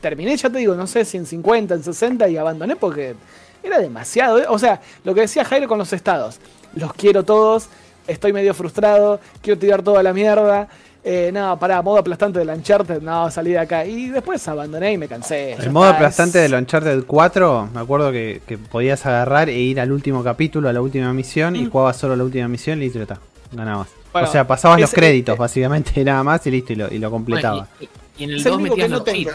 Terminé, 0.00 0.34
ya 0.34 0.48
te 0.48 0.56
digo, 0.56 0.74
no 0.74 0.86
sé 0.86 1.04
si 1.04 1.18
en 1.18 1.26
50, 1.26 1.74
en 1.74 1.82
60 1.82 2.26
y 2.30 2.38
abandoné 2.38 2.74
porque 2.74 3.16
era 3.62 3.78
demasiado. 3.78 4.38
¿eh? 4.38 4.46
O 4.48 4.58
sea, 4.58 4.80
lo 5.04 5.14
que 5.14 5.20
decía 5.22 5.44
Jairo 5.44 5.68
con 5.68 5.76
los 5.76 5.92
estados. 5.92 6.38
Los 6.74 6.94
quiero 6.94 7.22
todos, 7.22 7.68
estoy 8.06 8.32
medio 8.32 8.54
frustrado, 8.54 9.20
quiero 9.42 9.60
tirar 9.60 9.82
toda 9.82 10.02
la 10.02 10.14
mierda. 10.14 10.68
Eh, 11.08 11.30
no, 11.32 11.56
pará, 11.56 11.80
modo 11.82 11.98
aplastante 11.98 12.40
del 12.40 12.48
Uncharted, 12.48 13.00
no, 13.00 13.30
salí 13.30 13.52
de 13.52 13.60
acá. 13.60 13.84
Y 13.86 14.08
después 14.08 14.46
abandoné 14.48 14.94
y 14.94 14.98
me 14.98 15.06
cansé. 15.06 15.52
El 15.52 15.70
modo 15.70 15.84
está, 15.86 15.96
aplastante 15.98 16.44
es- 16.44 16.50
del 16.50 16.60
Uncharted 16.60 17.04
4, 17.06 17.68
me 17.72 17.80
acuerdo 17.80 18.10
que, 18.10 18.42
que 18.44 18.58
podías 18.58 19.06
agarrar 19.06 19.48
e 19.48 19.56
ir 19.56 19.78
al 19.80 19.92
último 19.92 20.24
capítulo, 20.24 20.68
a 20.68 20.72
la 20.72 20.80
última 20.80 21.12
misión, 21.12 21.54
y 21.54 21.66
jugabas 21.66 21.96
solo 21.96 22.16
la 22.16 22.24
última 22.24 22.48
misión 22.48 22.78
y 22.78 22.86
listo, 22.86 23.00
está. 23.00 23.20
Ganabas. 23.52 23.86
Bueno, 24.12 24.28
o 24.28 24.32
sea, 24.32 24.48
pasabas 24.48 24.80
los 24.80 24.92
créditos, 24.92 25.38
básicamente, 25.38 26.02
nada 26.04 26.24
más, 26.24 26.44
y 26.48 26.50
listo, 26.50 26.72
y 26.72 26.76
lo, 26.76 26.92
y 26.92 26.98
lo 26.98 27.08
completabas. 27.08 27.68
Bueno, 27.78 27.92
y, 28.18 28.22
y 28.22 28.24
en 28.24 28.30
el 28.30 28.36
Es 28.40 28.46
el 28.46 28.50
2 28.52 28.60
único 28.60 28.74
metías 28.76 28.90
no 28.90 28.96
los 28.96 29.04
tengo. 29.04 29.30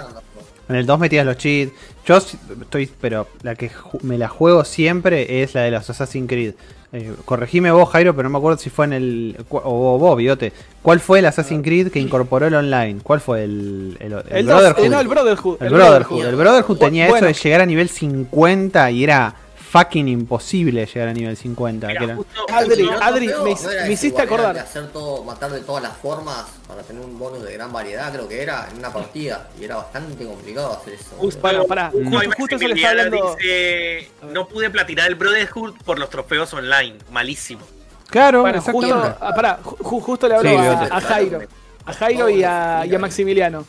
En 0.69 0.75
el 0.75 0.85
2 0.85 0.99
metías 0.99 1.25
los 1.25 1.37
cheats. 1.37 1.71
Yo 2.05 2.17
estoy, 2.17 2.89
pero 3.01 3.27
la 3.43 3.55
que 3.55 3.69
me 4.03 4.17
la 4.17 4.27
juego 4.29 4.63
siempre 4.63 5.43
es 5.43 5.53
la 5.53 5.61
de 5.61 5.71
los 5.71 5.89
Assassin's 5.89 6.27
Creed. 6.27 6.53
Eh, 6.93 7.13
corregime 7.25 7.71
vos, 7.71 7.89
Jairo, 7.89 8.13
pero 8.15 8.27
no 8.27 8.33
me 8.33 8.37
acuerdo 8.37 8.57
si 8.57 8.69
fue 8.69 8.85
en 8.85 8.93
el. 8.93 9.37
O 9.49 9.97
vos, 9.97 10.17
Biote. 10.17 10.51
¿Cuál 10.81 10.99
fue 10.99 11.19
el 11.19 11.25
Assassin's 11.25 11.63
Creed 11.63 11.89
que 11.89 11.99
incorporó 11.99 12.47
el 12.47 12.53
online? 12.55 12.99
¿Cuál 13.01 13.21
fue 13.21 13.43
el, 13.45 13.97
el, 13.99 14.11
el 14.13 14.23
El, 14.29 14.45
dos- 14.45 14.55
Brotherhood? 14.61 14.85
eh, 14.85 14.89
no, 14.89 14.99
el 14.99 15.07
Brotherhood. 15.07 15.57
El 15.63 15.69
Brotherhood. 15.73 16.25
El 16.25 16.35
Brotherhood 16.35 16.77
tenía 16.77 17.07
Bueno. 17.09 17.27
eso 17.27 17.37
de 17.37 17.43
llegar 17.43 17.61
a 17.61 17.65
nivel 17.65 17.87
50 17.89 18.91
y 18.91 19.03
era 19.03 19.35
fucking 19.71 20.07
imposible 20.09 20.85
llegar 20.85 21.07
a 21.07 21.13
nivel 21.13 21.37
50. 21.37 21.87
Mira, 21.87 21.97
que 21.99 22.05
era- 22.05 22.15
justo- 22.15 22.45
Adri, 22.53 22.83
justo- 22.83 23.03
Adri, 23.03 23.27
me- 23.27 23.83
no 23.85 23.91
hiciste 23.91 24.21
acordar. 24.21 24.57
hacer 24.57 24.87
todo, 24.91 25.23
matar 25.23 25.49
de 25.51 25.61
todas 25.61 25.81
las 25.81 25.95
formas 25.97 26.45
para 26.67 26.83
tener 26.83 27.01
un 27.03 27.17
bonus 27.17 27.41
de 27.43 27.53
gran 27.53 27.71
variedad, 27.71 28.11
creo 28.11 28.27
que 28.27 28.41
era, 28.41 28.67
en 28.69 28.79
una 28.79 28.91
partida. 28.91 29.49
Y 29.59 29.63
era 29.63 29.77
bastante 29.77 30.25
complicado 30.25 30.73
hacer 30.73 30.93
eso. 30.95 31.15
Justo- 31.17 31.39
Bueno, 31.41 31.63
pará, 31.65 31.89
Justo, 31.91 32.31
justo, 32.37 32.55
eso 32.57 32.67
le 32.67 32.73
estaba 32.75 32.89
hablando. 32.91 33.35
dice, 33.37 34.11
no 34.31 34.47
pude 34.47 34.69
platinar 34.69 35.07
el 35.07 35.15
Brotherhood 35.15 35.75
por 35.85 35.97
los 35.99 36.09
trofeos 36.09 36.53
online. 36.53 36.97
Malísimo. 37.11 37.61
Claro, 38.09 38.41
Bueno, 38.41 38.61
justo, 38.61 39.15
ah, 39.21 39.33
pará, 39.33 39.59
ju- 39.63 40.01
justo 40.01 40.27
le 40.27 40.35
hablo 40.35 40.49
Sí, 40.49 40.55
a, 40.91 40.99
Jairo. 40.99 41.41
A 41.85 41.93
Jairo 41.93 42.29
y 42.29 42.43
a, 42.43 42.83
y 42.85 42.93
a 42.93 42.99
Maximiliano. 42.99 43.65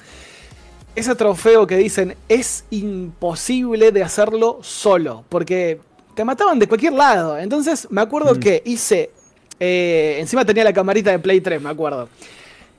Ese 0.96 1.14
trofeo 1.14 1.66
que 1.66 1.76
dicen 1.76 2.16
es 2.28 2.64
imposible 2.70 3.92
de 3.92 4.02
hacerlo 4.02 4.58
solo. 4.62 5.24
Porque 5.28 5.80
te 6.14 6.24
mataban 6.24 6.58
de 6.58 6.66
cualquier 6.66 6.92
lado. 6.92 7.38
Entonces 7.38 7.86
me 7.90 8.00
acuerdo 8.00 8.34
Mm. 8.34 8.38
que 8.40 8.62
hice. 8.64 9.10
eh, 9.64 10.16
encima 10.18 10.44
tenía 10.44 10.64
la 10.64 10.72
camarita 10.72 11.10
de 11.12 11.20
Play 11.20 11.40
3, 11.40 11.62
me 11.62 11.70
acuerdo. 11.70 12.08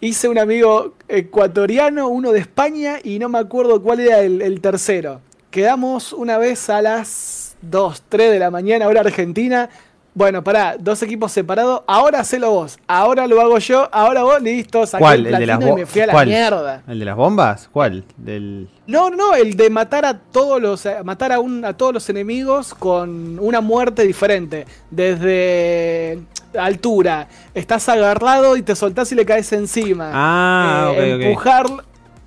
Hice 0.02 0.28
un 0.28 0.38
amigo 0.38 0.96
ecuatoriano, 1.08 2.10
uno 2.10 2.34
de 2.34 2.40
España 2.40 3.00
y 3.02 3.20
no 3.20 3.30
me 3.30 3.40
acuerdo 3.40 3.82
cuál 3.82 4.02
era 4.02 4.20
el, 4.20 4.42
el 4.42 4.60
tercero. 4.60 5.22
Quedamos 5.50 6.12
una 6.12 6.38
vez 6.38 6.70
a 6.70 6.82
las 6.82 7.56
2, 7.62 8.04
3 8.10 8.32
de 8.32 8.40
la 8.40 8.52
mañana, 8.52 8.88
hora 8.88 9.00
argentina. 9.02 9.70
Bueno, 10.16 10.44
pará, 10.44 10.76
dos 10.80 11.02
equipos 11.02 11.32
separados. 11.32 11.82
Ahora 11.88 12.20
hacelo 12.20 12.52
vos. 12.52 12.78
Ahora 12.88 13.26
lo 13.26 13.42
hago 13.42 13.58
yo. 13.58 13.90
Ahora 13.92 14.22
vos, 14.24 14.40
listo. 14.42 14.86
Saqué 14.86 15.02
¿Cuál? 15.02 15.26
el 15.26 15.34
¿El 15.34 15.40
de 15.40 15.46
las 15.48 15.62
y 15.62 15.72
me 15.72 15.86
fui 15.88 16.02
a 16.02 16.06
la 16.08 16.14
cuál? 16.14 16.28
mierda. 16.28 16.84
¿El 16.88 17.00
de 17.00 17.06
las 17.06 17.16
bombas? 17.16 17.70
¿Cuál? 17.72 18.04
Del. 18.18 18.70
No, 18.86 19.10
no, 19.10 19.34
el 19.34 19.56
de 19.58 19.70
matar 19.72 20.06
a 20.06 20.20
todos 20.20 20.62
los 20.62 20.86
a 20.86 21.04
matar 21.04 21.32
a, 21.32 21.40
un, 21.40 21.66
a 21.66 21.74
todos 21.76 21.94
los 21.96 22.10
enemigos 22.10 22.76
con 22.76 23.40
una 23.40 23.60
muerte 23.62 24.04
diferente. 24.04 24.68
Desde 24.92 26.20
altura. 26.58 27.28
Estás 27.56 27.90
agarrado 27.90 28.56
y 28.58 28.62
te 28.62 28.76
soltás 28.76 29.12
y 29.12 29.16
le 29.16 29.26
caes 29.26 29.52
encima. 29.54 30.12
Ah, 30.14 30.92
Eh, 30.96 31.16
ok. 31.16 31.22
empujar. 31.24 31.66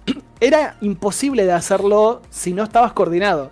Era 0.40 0.76
imposible 0.80 1.44
de 1.46 1.52
hacerlo 1.52 2.20
si 2.30 2.52
no 2.52 2.64
estabas 2.64 2.92
coordinado. 2.92 3.50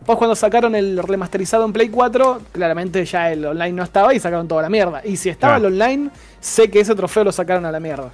Después 0.00 0.18
cuando 0.18 0.34
sacaron 0.34 0.74
el 0.74 0.98
remasterizado 0.98 1.64
en 1.64 1.72
Play 1.72 1.88
4, 1.88 2.40
claramente 2.52 3.04
ya 3.04 3.30
el 3.30 3.44
online 3.44 3.72
no 3.72 3.82
estaba 3.82 4.12
y 4.14 4.18
sacaron 4.18 4.48
toda 4.48 4.62
la 4.62 4.68
mierda. 4.70 5.02
Y 5.04 5.16
si 5.16 5.28
estaba 5.28 5.54
Claro. 5.58 5.68
el 5.68 5.74
online, 5.80 6.10
sé 6.40 6.70
que 6.70 6.80
ese 6.80 6.94
trofeo 6.94 7.22
lo 7.24 7.32
sacaron 7.32 7.64
a 7.66 7.70
la 7.70 7.80
mierda. 7.80 8.10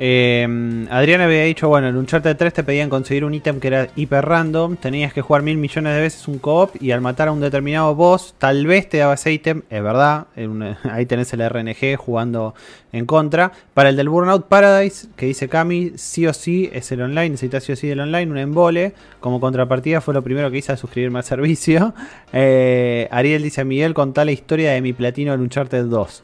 Eh, 0.00 0.86
Adrián 0.90 1.20
había 1.20 1.42
dicho, 1.42 1.68
bueno, 1.68 1.88
en 1.88 1.96
Uncharted 1.96 2.36
3 2.36 2.52
te 2.52 2.62
pedían 2.62 2.88
conseguir 2.88 3.24
un 3.24 3.34
ítem 3.34 3.58
que 3.58 3.66
era 3.66 3.88
hiper 3.96 4.24
random, 4.24 4.76
tenías 4.76 5.12
que 5.12 5.22
jugar 5.22 5.42
mil 5.42 5.56
millones 5.56 5.92
de 5.94 6.00
veces 6.00 6.28
un 6.28 6.38
co-op 6.38 6.80
y 6.80 6.92
al 6.92 7.00
matar 7.00 7.28
a 7.28 7.32
un 7.32 7.40
determinado 7.40 7.94
boss, 7.96 8.34
tal 8.38 8.64
vez 8.66 8.88
te 8.88 8.98
daba 8.98 9.14
ese 9.14 9.32
ítem, 9.32 9.62
es 9.68 9.82
verdad, 9.82 10.28
ahí 10.84 11.04
tenés 11.06 11.32
el 11.32 11.48
RNG 11.48 11.96
jugando 11.96 12.54
en 12.92 13.06
contra. 13.06 13.50
Para 13.74 13.88
el 13.88 13.96
del 13.96 14.08
Burnout 14.08 14.46
Paradise, 14.46 15.08
que 15.16 15.26
dice 15.26 15.48
Cami, 15.48 15.92
sí 15.96 16.26
o 16.28 16.32
sí 16.32 16.70
es 16.72 16.92
el 16.92 17.02
online, 17.02 17.30
necesitas 17.30 17.64
sí 17.64 17.72
o 17.72 17.76
sí 17.76 17.90
el 17.90 17.98
online, 17.98 18.30
un 18.30 18.38
embole, 18.38 18.92
como 19.18 19.40
contrapartida 19.40 20.00
fue 20.00 20.14
lo 20.14 20.22
primero 20.22 20.48
que 20.50 20.58
hice 20.58 20.70
al 20.70 20.78
suscribirme 20.78 21.18
al 21.18 21.24
servicio. 21.24 21.92
Eh, 22.32 23.08
Ariel 23.10 23.42
dice, 23.42 23.64
Miguel, 23.64 23.94
contá 23.94 24.24
la 24.24 24.30
historia 24.32 24.70
de 24.70 24.80
mi 24.80 24.92
platino 24.92 25.34
en 25.34 25.40
Uncharted 25.40 25.86
2. 25.86 26.22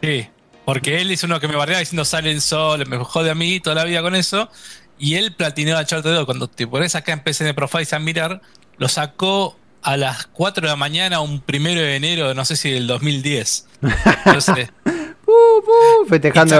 Sí, 0.00 0.28
porque 0.64 1.00
él 1.00 1.10
es 1.10 1.22
uno 1.22 1.40
que 1.40 1.48
me 1.48 1.56
bardeaba 1.56 1.80
diciendo 1.80 2.04
salen 2.04 2.40
solo, 2.40 2.84
me 2.86 2.96
jode 2.98 3.30
a 3.30 3.34
mí 3.34 3.60
toda 3.60 3.76
la 3.76 3.84
vida 3.84 4.02
con 4.02 4.14
eso. 4.14 4.50
Y 4.98 5.16
él 5.16 5.32
platinó 5.32 5.76
a 5.76 5.84
Charter 5.84 6.14
2. 6.14 6.24
Cuando 6.24 6.48
te 6.48 6.66
pones 6.66 6.94
acá 6.94 7.12
en 7.12 7.20
PCN 7.20 7.54
Profiles 7.54 7.92
a 7.92 7.98
mirar, 7.98 8.40
lo 8.78 8.88
sacó 8.88 9.58
a 9.82 9.96
las 9.96 10.26
4 10.26 10.62
de 10.62 10.68
la 10.68 10.76
mañana, 10.76 11.20
un 11.20 11.40
primero 11.40 11.80
de 11.80 11.96
enero, 11.96 12.32
no 12.32 12.44
sé 12.44 12.56
si 12.56 12.70
del 12.70 12.86
2010. 12.86 13.66
Entonces, 14.24 14.70
Uh, 15.26 16.04
y 16.04 16.08
festejando. 16.08 16.54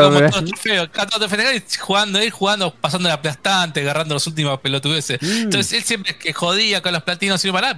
cada 0.92 1.06
tanto 1.06 1.28
festejar 1.28 1.54
y 1.56 1.62
jugando 1.78 2.18
él, 2.18 2.30
jugando, 2.30 2.74
pasando 2.74 3.08
la 3.08 3.16
aplastante, 3.16 3.80
agarrando 3.80 4.14
los 4.14 4.26
últimos 4.26 4.58
pelotudeces. 4.60 5.20
Mm. 5.20 5.42
Entonces 5.44 5.72
él 5.74 5.84
siempre 5.84 6.16
que 6.16 6.32
jodía 6.32 6.80
con 6.80 6.92
los 6.92 7.02
platinos 7.02 7.44
y 7.44 7.52
para, 7.52 7.76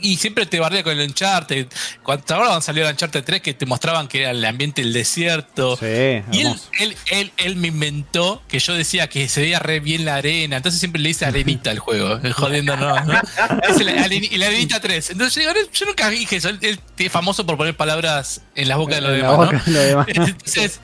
y 0.00 0.16
siempre 0.16 0.46
te 0.46 0.60
bardea 0.60 0.82
con 0.82 0.98
el 0.98 1.08
Uncharted. 1.08 1.66
Cuando 2.02 2.34
ahora 2.34 2.60
salió 2.60 2.84
el 2.84 2.92
Uncharted 2.92 3.24
3 3.24 3.40
que 3.40 3.54
te 3.54 3.66
mostraban 3.66 4.08
que 4.08 4.22
era 4.22 4.30
el 4.30 4.44
ambiente 4.44 4.82
del 4.82 4.92
desierto. 4.92 5.76
Sí, 5.76 6.22
Y 6.32 6.40
él, 6.40 6.54
él, 6.80 6.96
él, 7.06 7.32
él 7.36 7.56
me 7.56 7.68
inventó 7.68 8.42
que 8.48 8.58
yo 8.58 8.74
decía 8.74 9.08
que 9.08 9.28
se 9.28 9.42
veía 9.42 9.58
re 9.58 9.80
bien 9.80 10.04
la 10.04 10.16
arena. 10.16 10.56
Entonces 10.56 10.80
siempre 10.80 11.00
le 11.00 11.08
dice 11.08 11.26
arenita 11.26 11.70
al 11.70 11.78
juego, 11.78 12.18
eh, 12.22 12.32
jodiendo, 12.32 12.76
¿no? 12.76 12.94
¿no? 13.04 13.14
Es 13.68 13.80
el, 13.80 14.12
y 14.12 14.36
la 14.38 14.46
arenita 14.46 14.80
3. 14.80 15.10
Entonces 15.10 15.44
yo, 15.44 15.50
yo 15.72 15.86
nunca 15.86 16.08
dije 16.10 16.36
eso. 16.36 16.48
Él, 16.48 16.80
es 16.96 17.12
famoso 17.12 17.44
por 17.44 17.56
poner 17.56 17.76
palabras 17.76 18.40
en 18.54 18.68
la 18.68 18.76
boca 18.76 18.96
de 18.96 19.00
los 19.00 19.12
demás. 19.12 19.38
¿no? 19.38 19.72
de 19.72 19.72
los 19.72 19.84
demás. 19.84 20.06
Entonces, 20.28 20.80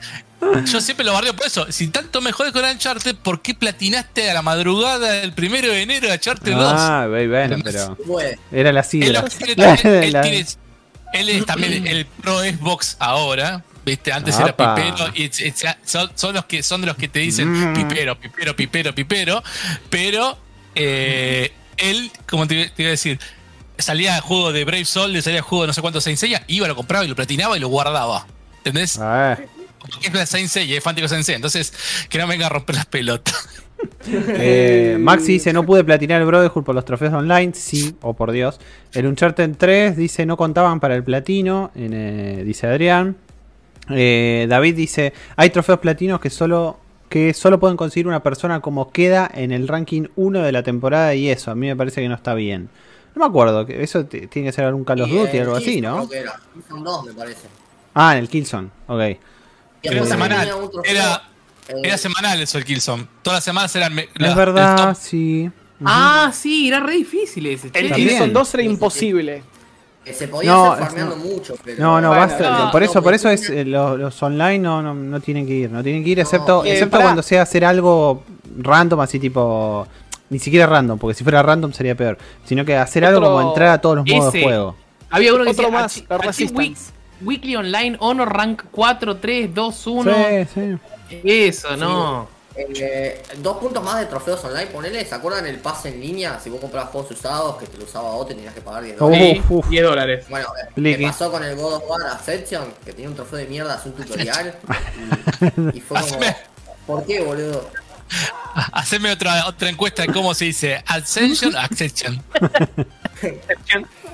yo 0.71 0.81
siempre 0.81 1.05
lo 1.05 1.13
barrio 1.13 1.35
por 1.35 1.45
eso. 1.45 1.71
Si 1.71 1.87
tanto 1.89 2.19
me 2.21 2.31
jodes 2.31 2.51
con 2.51 2.63
Uncharted, 2.65 3.15
¿por 3.15 3.41
qué 3.41 3.53
platinaste 3.53 4.29
a 4.31 4.33
la 4.33 4.41
madrugada 4.41 5.11
del 5.11 5.33
primero 5.33 5.67
de 5.71 5.81
enero 5.83 6.07
de 6.07 6.13
Uncharted 6.13 6.51
2? 6.53 6.73
Ah, 6.75 7.07
bueno, 7.09 7.57
pero 7.63 7.97
era 8.51 8.71
la 8.71 8.79
Él, 8.81 8.85
sidra. 8.85 9.23
tiene 9.25 9.53
él 10.05 10.13
La- 10.13 10.21
tiene- 10.21 10.45
él 11.13 11.29
es 11.29 11.45
también 11.45 11.85
el 11.87 12.05
pro 12.05 12.39
Xbox 12.39 12.95
ahora. 12.99 13.63
¿Viste? 13.83 14.13
Antes 14.13 14.37
era 14.37 14.55
pipero 14.55 15.07
y 15.15 15.31
son, 15.83 16.11
son 16.13 16.35
los 16.35 16.45
que 16.45 16.61
son 16.61 16.81
de 16.81 16.87
los 16.87 16.95
que 16.95 17.07
te 17.07 17.17
dicen 17.17 17.71
Mm. 17.71 17.73
pipero, 17.73 18.19
pipero, 18.19 18.55
pipero, 18.55 18.93
pipero. 18.95 19.43
Pero 19.89 20.37
eh, 20.75 21.51
él, 21.77 22.11
como 22.29 22.47
te, 22.47 22.67
te 22.69 22.83
iba 22.83 22.89
a 22.89 22.91
decir, 22.91 23.19
salía 23.79 24.15
el 24.17 24.21
juego 24.21 24.53
de 24.53 24.63
Brave 24.65 24.85
Soul, 24.85 25.19
salía 25.23 25.39
el 25.39 25.43
juego 25.43 25.63
de 25.63 25.67
no 25.67 25.73
sé 25.73 25.81
cuántos 25.81 26.03
Saint 26.03 26.19
Seiya, 26.19 26.43
iba, 26.47 26.67
lo 26.67 26.75
compraba 26.75 27.03
y 27.05 27.07
lo 27.07 27.15
platinaba 27.15 27.57
y 27.57 27.59
lo 27.59 27.69
guardaba. 27.69 28.27
¿Entendés? 28.63 28.99
Ah, 28.99 29.37
Porque 29.79 30.07
es 30.21 30.29
Saint 30.29 30.49
Seiya, 30.49 30.77
es 30.77 30.83
fanático 30.83 31.05
de 31.05 31.09
Saint 31.09 31.25
Seiya. 31.25 31.37
Entonces, 31.37 31.73
que 32.09 32.17
no 32.17 32.27
me 32.27 32.33
venga 32.33 32.45
a 32.45 32.49
romper 32.49 32.75
las 32.75 32.85
pelotas. 32.85 33.49
eh, 34.07 34.97
Maxi 34.99 35.33
dice, 35.33 35.53
no 35.53 35.65
pude 35.65 35.83
platinar 35.83 36.21
el 36.21 36.27
Brotherhood 36.27 36.63
por 36.63 36.75
los 36.75 36.85
trofeos 36.85 37.13
online. 37.13 37.53
Sí, 37.55 37.95
o 38.01 38.13
por 38.13 38.31
Dios. 38.31 38.59
El 38.93 39.07
Uncharted 39.07 39.55
3 39.57 39.97
dice, 39.97 40.25
no 40.25 40.37
contaban 40.37 40.79
para 40.79 40.95
el 40.95 41.03
platino. 41.03 41.71
en, 41.75 41.93
eh, 41.93 42.43
dice 42.45 42.67
Adrián. 42.67 43.17
Eh, 43.89 44.45
David 44.47 44.75
dice, 44.75 45.13
hay 45.35 45.49
trofeos 45.49 45.79
platinos 45.79 46.19
que 46.19 46.29
solo 46.29 46.77
que 47.09 47.33
solo 47.33 47.59
pueden 47.59 47.75
conseguir 47.75 48.07
una 48.07 48.23
persona 48.23 48.61
como 48.61 48.89
queda 48.89 49.29
en 49.33 49.51
el 49.51 49.67
ranking 49.67 50.03
1 50.15 50.43
de 50.43 50.51
la 50.53 50.63
temporada 50.63 51.13
y 51.13 51.27
eso, 51.29 51.51
a 51.51 51.55
mí 51.55 51.67
me 51.67 51.75
parece 51.75 52.01
que 52.01 52.07
no 52.07 52.15
está 52.15 52.33
bien. 52.35 52.69
No 53.13 53.19
me 53.19 53.25
acuerdo, 53.25 53.65
que 53.65 53.83
eso 53.83 54.05
tiene 54.05 54.29
que 54.29 54.51
ser 54.53 54.63
algún 54.63 54.85
Call 54.85 55.01
of 55.01 55.09
Y 55.09 55.17
Duty 55.17 55.35
el 55.37 55.43
algo 55.43 55.55
así, 55.57 55.81
¿no? 55.81 56.07
creo 56.07 56.09
que 56.09 56.17
era. 56.19 56.39
Killzone 56.53 56.83
2, 56.83 57.05
me 57.07 57.13
parece. 57.13 57.47
Ah, 57.93 58.13
en 58.13 58.19
el 58.19 58.29
Killzone, 58.29 58.69
ok. 58.87 59.01
Y 59.83 59.87
Era 59.87 60.05
semanal. 60.05 60.47
trofeo, 60.47 60.83
Era, 60.83 61.23
eh, 61.67 61.73
era 61.83 61.97
semanal 61.97 62.41
eso 62.41 62.57
el 62.57 62.65
Killzone. 62.65 63.07
Todas 63.21 63.37
las 63.37 63.43
semanas 63.43 63.75
eran. 63.75 63.95
la- 63.95 64.01
es 64.01 64.09
el 64.15 64.35
verdad, 64.35 64.89
top. 64.93 64.95
sí. 65.01 65.49
Ah, 65.83 66.31
sí, 66.33 66.67
era 66.67 66.79
re 66.79 66.93
difícil 66.93 67.45
ese. 67.47 67.67
El 67.67 67.73
También. 67.89 67.93
Killzone 68.09 68.31
2 68.33 68.53
era 68.53 68.63
imposible. 68.63 69.43
que 70.05 70.13
se 70.13 70.27
podía 70.27 70.49
No, 70.51 70.71
hacer 70.71 70.85
farmeando 70.85 71.15
no. 71.15 71.23
mucho, 71.25 71.55
pero. 71.63 71.77
No, 71.79 72.01
no, 72.01 72.07
Bueno, 72.09 72.21
basta. 72.25 72.49
no, 72.65 72.71
por 72.71 72.81
no, 72.81 72.85
eso, 72.89 73.03
por 73.03 73.13
eso 73.13 73.29
es 73.29 73.47
eh, 73.51 73.65
los, 73.65 73.99
los 73.99 74.23
online 74.23 74.57
no, 74.57 74.81
no, 74.81 74.95
no 74.95 75.19
tienen 75.19 75.45
que 75.45 75.53
ir, 75.53 75.69
no 75.71 75.83
tienen 75.83 76.03
que 76.03 76.09
ir, 76.09 76.17
No, 76.17 76.23
excepto, 76.23 76.65
eh, 76.65 76.71
excepto 76.71 76.99
cuando 76.99 77.21
sea 77.21 77.43
hacer 77.43 77.63
algo 77.65 78.23
random, 78.57 78.99
así 79.01 79.19
tipo. 79.19 79.87
Ni 80.31 80.39
siquiera 80.39 80.65
random, 80.65 80.97
porque 80.97 81.13
si 81.15 81.23
fuera 81.23 81.43
random 81.43 81.71
sería 81.73 81.93
peor. 81.93 82.17
Sino 82.45 82.63
que 82.65 82.75
hacer 82.77 83.03
algo 83.05 83.21
como 83.21 83.41
entrar 83.49 83.67
a 83.69 83.81
todos 83.81 83.97
los 83.97 84.05
modos 84.07 84.33
de 84.33 84.41
juego. 84.43 84.75
Había 85.11 85.33
uno 85.35 85.43
que 85.43 85.49
Otro 85.51 85.65
decía, 85.65 85.79
más, 85.81 86.03
Weekly 87.23 87.55
Online 87.55 87.97
Honor 87.99 88.29
Rank 88.29 88.63
4, 88.71 89.17
3, 89.17 89.53
2, 89.53 89.87
1. 89.87 90.13
Sí, 90.13 90.47
sí. 90.53 91.19
Eso, 91.23 91.75
no. 91.77 92.27
Eh, 92.53 93.23
dos 93.37 93.57
puntos 93.57 93.81
más 93.81 93.99
de 94.01 94.07
trofeos 94.07 94.43
online, 94.43 94.67
ponele, 94.67 95.05
¿se 95.05 95.15
acuerdan 95.15 95.45
el 95.45 95.59
pase 95.59 95.87
en 95.87 96.01
línea? 96.01 96.37
Si 96.37 96.49
vos 96.49 96.59
comprabas 96.59 96.89
juegos 96.91 97.11
usados 97.11 97.55
que 97.57 97.65
te 97.65 97.77
lo 97.77 97.85
usaba 97.85 98.11
vos, 98.11 98.27
te 98.27 98.35
tenías 98.35 98.53
que 98.53 98.59
pagar 98.59 98.83
10 98.83 98.97
Oh. 98.99 99.05
dólares. 99.05 99.37
Sí, 99.37 99.43
uf. 99.53 99.69
10 99.69 99.83
dólares. 99.83 100.25
Bueno, 100.29 100.47
eh, 100.75 100.81
me 100.81 100.97
pasó 101.07 101.31
con 101.31 101.43
el 101.45 101.55
God 101.55 101.75
of 101.75 101.83
War 101.89 102.01
Ascension, 102.07 102.73
que 102.83 102.91
tenía 102.91 103.07
un 103.09 103.15
trofeo 103.15 103.39
de 103.39 103.45
mierda, 103.47 103.75
hace 103.75 103.87
un 103.89 103.95
tutorial. 103.95 104.53
y, 105.73 105.77
y 105.77 105.81
fue 105.81 106.01
como, 106.01 106.19
¿por 106.87 107.05
qué, 107.05 107.21
boludo? 107.21 107.69
Haceme 108.73 109.11
otra, 109.11 109.47
otra 109.47 109.69
encuesta 109.69 110.01
de 110.03 110.09
cómo 110.13 110.33
se 110.33 110.45
dice 110.45 110.83
Ascension, 110.87 111.55
Ascension. 111.55 112.21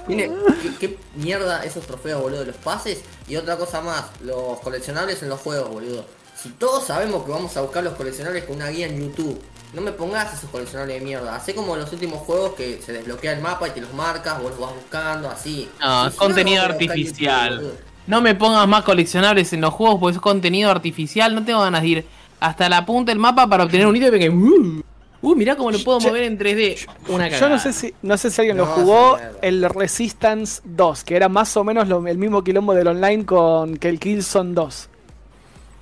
Tiene, 0.08 0.32
¿qué, 0.62 0.76
qué 0.80 0.98
mierda 1.16 1.64
esos 1.64 1.86
trofeos, 1.86 2.22
boludo, 2.22 2.46
los 2.46 2.56
pases. 2.56 3.02
Y 3.28 3.36
otra 3.36 3.58
cosa 3.58 3.82
más, 3.82 4.06
los 4.22 4.60
coleccionables 4.60 5.22
en 5.24 5.30
los 5.30 5.40
juegos, 5.42 5.70
boludo. 5.70 6.06
Si 6.42 6.50
todos 6.50 6.86
sabemos 6.86 7.24
que 7.26 7.32
vamos 7.32 7.56
a 7.58 7.62
buscar 7.62 7.84
los 7.84 7.94
coleccionables 7.96 8.44
con 8.46 8.58
una 8.58 8.70
guía 8.70 8.86
en 8.88 9.02
YouTube, 9.02 9.42
no 9.74 9.82
me 9.82 9.92
pongas 9.92 10.34
esos 10.38 10.50
coleccionables 10.50 11.00
de 11.00 11.06
mierda. 11.06 11.36
Hacé 11.36 11.56
como 11.56 11.74
en 11.76 11.82
los 11.82 11.92
últimos 11.92 12.20
juegos 12.20 12.54
que 12.54 12.82
se 12.86 12.94
desbloquea 12.94 13.34
el 13.34 13.42
mapa 13.42 13.68
y 13.68 13.72
te 13.72 13.82
los 13.82 13.94
marcas, 13.94 14.42
vos 14.42 14.52
los 14.52 14.60
vas 14.60 14.74
buscando, 14.76 15.30
así. 15.30 15.70
No, 15.82 16.04
Si- 16.04 16.08
es 16.08 16.14
si 16.14 16.20
contenido 16.20 16.64
artificial. 16.64 17.56
YouTube. 17.60 17.78
No 18.06 18.22
me 18.22 18.36
pongas 18.36 18.66
más 18.70 18.84
coleccionables 18.84 19.52
en 19.52 19.60
los 19.60 19.74
juegos 19.74 20.00
porque 20.00 20.16
es 20.16 20.22
contenido 20.22 20.72
artificial. 20.72 21.36
No 21.36 21.44
tengo 21.44 21.60
ganas 21.62 21.82
de 21.82 21.88
ir 21.90 22.06
hasta 22.40 22.70
la 22.70 22.86
punta 22.86 23.12
del 23.12 23.20
mapa 23.20 23.48
para 23.48 23.64
obtener 23.64 23.88
un 23.88 23.96
ítem 23.96 24.12
que. 24.20 24.30
Uh, 24.30 24.82
uh, 25.22 25.36
mirá 25.36 25.56
cómo 25.56 25.72
lo 25.72 25.80
puedo 25.84 26.00
mover 26.00 26.24
en 26.24 26.38
3D. 26.38 26.88
Una 27.08 27.28
Yo 27.28 27.34
cagada. 27.36 27.56
no 27.56 27.60
sé 27.62 27.74
si 27.74 27.94
no 28.02 28.18
sé 28.18 28.30
si 28.32 28.42
alguien 28.42 28.58
lo 28.58 28.66
jugó 28.68 29.18
el 29.42 29.68
Resistance 29.70 30.62
2, 30.66 31.04
que 31.04 31.16
era 31.16 31.30
más 31.30 31.56
o 31.58 31.64
menos 31.64 31.88
lo- 31.88 32.06
el 32.08 32.18
mismo 32.18 32.44
quilombo 32.44 32.74
del 32.74 32.88
online 32.88 33.26
con 33.26 33.78
que 33.78 33.90
el 33.90 34.00
Killzone 34.00 34.54
2. 34.54 34.90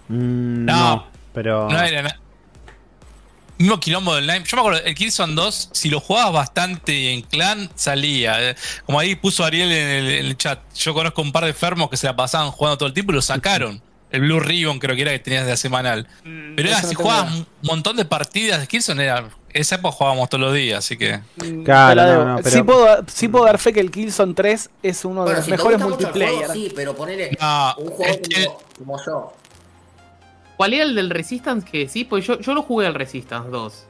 Mm, 0.09 0.65
No. 0.65 0.95
no, 0.95 1.07
pero. 1.33 1.69
No 1.69 1.81
era 1.81 2.01
nada. 2.03 2.19
Mismo 3.57 3.79
quilombo 3.79 4.13
de 4.13 4.19
online. 4.21 4.43
Yo 4.45 4.57
me 4.57 4.61
acuerdo, 4.61 4.81
el 4.83 4.95
Killzone 4.95 5.33
2, 5.33 5.69
si 5.71 5.89
lo 5.89 6.01
jugabas 6.01 6.33
bastante 6.33 7.13
en 7.13 7.21
clan, 7.21 7.69
salía. 7.75 8.53
Como 8.85 8.99
ahí 8.99 9.15
puso 9.15 9.45
Ariel 9.45 9.71
en 9.71 9.87
el, 9.87 10.11
en 10.11 10.25
el 10.25 10.37
chat. 10.37 10.59
Yo 10.75 10.93
conozco 10.93 11.21
un 11.21 11.31
par 11.31 11.43
de 11.43 11.51
enfermos 11.51 11.89
que 11.89 11.95
se 11.95 12.05
la 12.05 12.15
pasaban 12.17 12.51
jugando 12.51 12.77
todo 12.77 12.87
el 12.87 12.93
tiempo 12.93 13.13
y 13.13 13.15
lo 13.15 13.21
sacaron. 13.21 13.81
El 14.15 14.21
Blue 14.21 14.39
Ribbon 14.39 14.79
creo 14.79 14.95
que 14.95 15.01
era 15.03 15.11
que 15.11 15.19
tenías 15.19 15.43
de 15.45 15.51
la 15.51 15.57
semanal. 15.57 16.07
Pero 16.23 16.69
era, 16.69 16.81
no 16.81 16.87
si 16.87 16.95
jugabas 16.95 17.33
un 17.33 17.45
montón 17.63 17.95
de 17.97 18.05
partidas 18.05 18.59
de 18.61 18.67
Killzone, 18.67 19.03
era. 19.03 19.29
Esa 19.53 19.75
época 19.75 19.93
jugábamos 19.95 20.27
todos 20.29 20.41
los 20.41 20.53
días, 20.53 20.79
así 20.79 20.97
que. 20.97 21.19
Mm, 21.37 21.63
Claro, 21.63 22.03
no, 22.03 22.25
no, 22.25 22.35
pero- 22.43 22.49
sí, 22.57 22.63
puedo, 22.63 23.03
sí 23.07 23.27
puedo 23.29 23.45
dar 23.45 23.57
fe 23.57 23.71
que 23.71 23.79
el 23.79 23.89
Killzone 23.91 24.33
3 24.33 24.69
es 24.83 25.05
uno 25.05 25.21
de 25.21 25.25
Bueno, 25.25 25.37
los 25.37 25.45
si 25.45 25.51
mejores 25.51 25.79
multiplayer. 25.79 26.37
juego, 26.47 26.53
sí, 26.53 26.71
pero 26.75 26.93
ponele 26.95 27.37
No, 27.39 27.75
un 27.77 27.87
juego 27.91 28.15
como, 28.21 28.57
como 28.77 29.05
yo. 29.05 29.33
¿Cuál 30.57 30.73
era 30.73 30.83
el 30.83 30.95
del 30.95 31.09
Resistance 31.09 31.65
que 31.69 31.79
decís? 31.79 32.05
Pues 32.09 32.25
yo, 32.25 32.39
yo 32.39 32.53
lo 32.53 32.63
jugué 32.63 32.87
al 32.87 32.93
Resistance 32.95 33.49
2. 33.49 33.85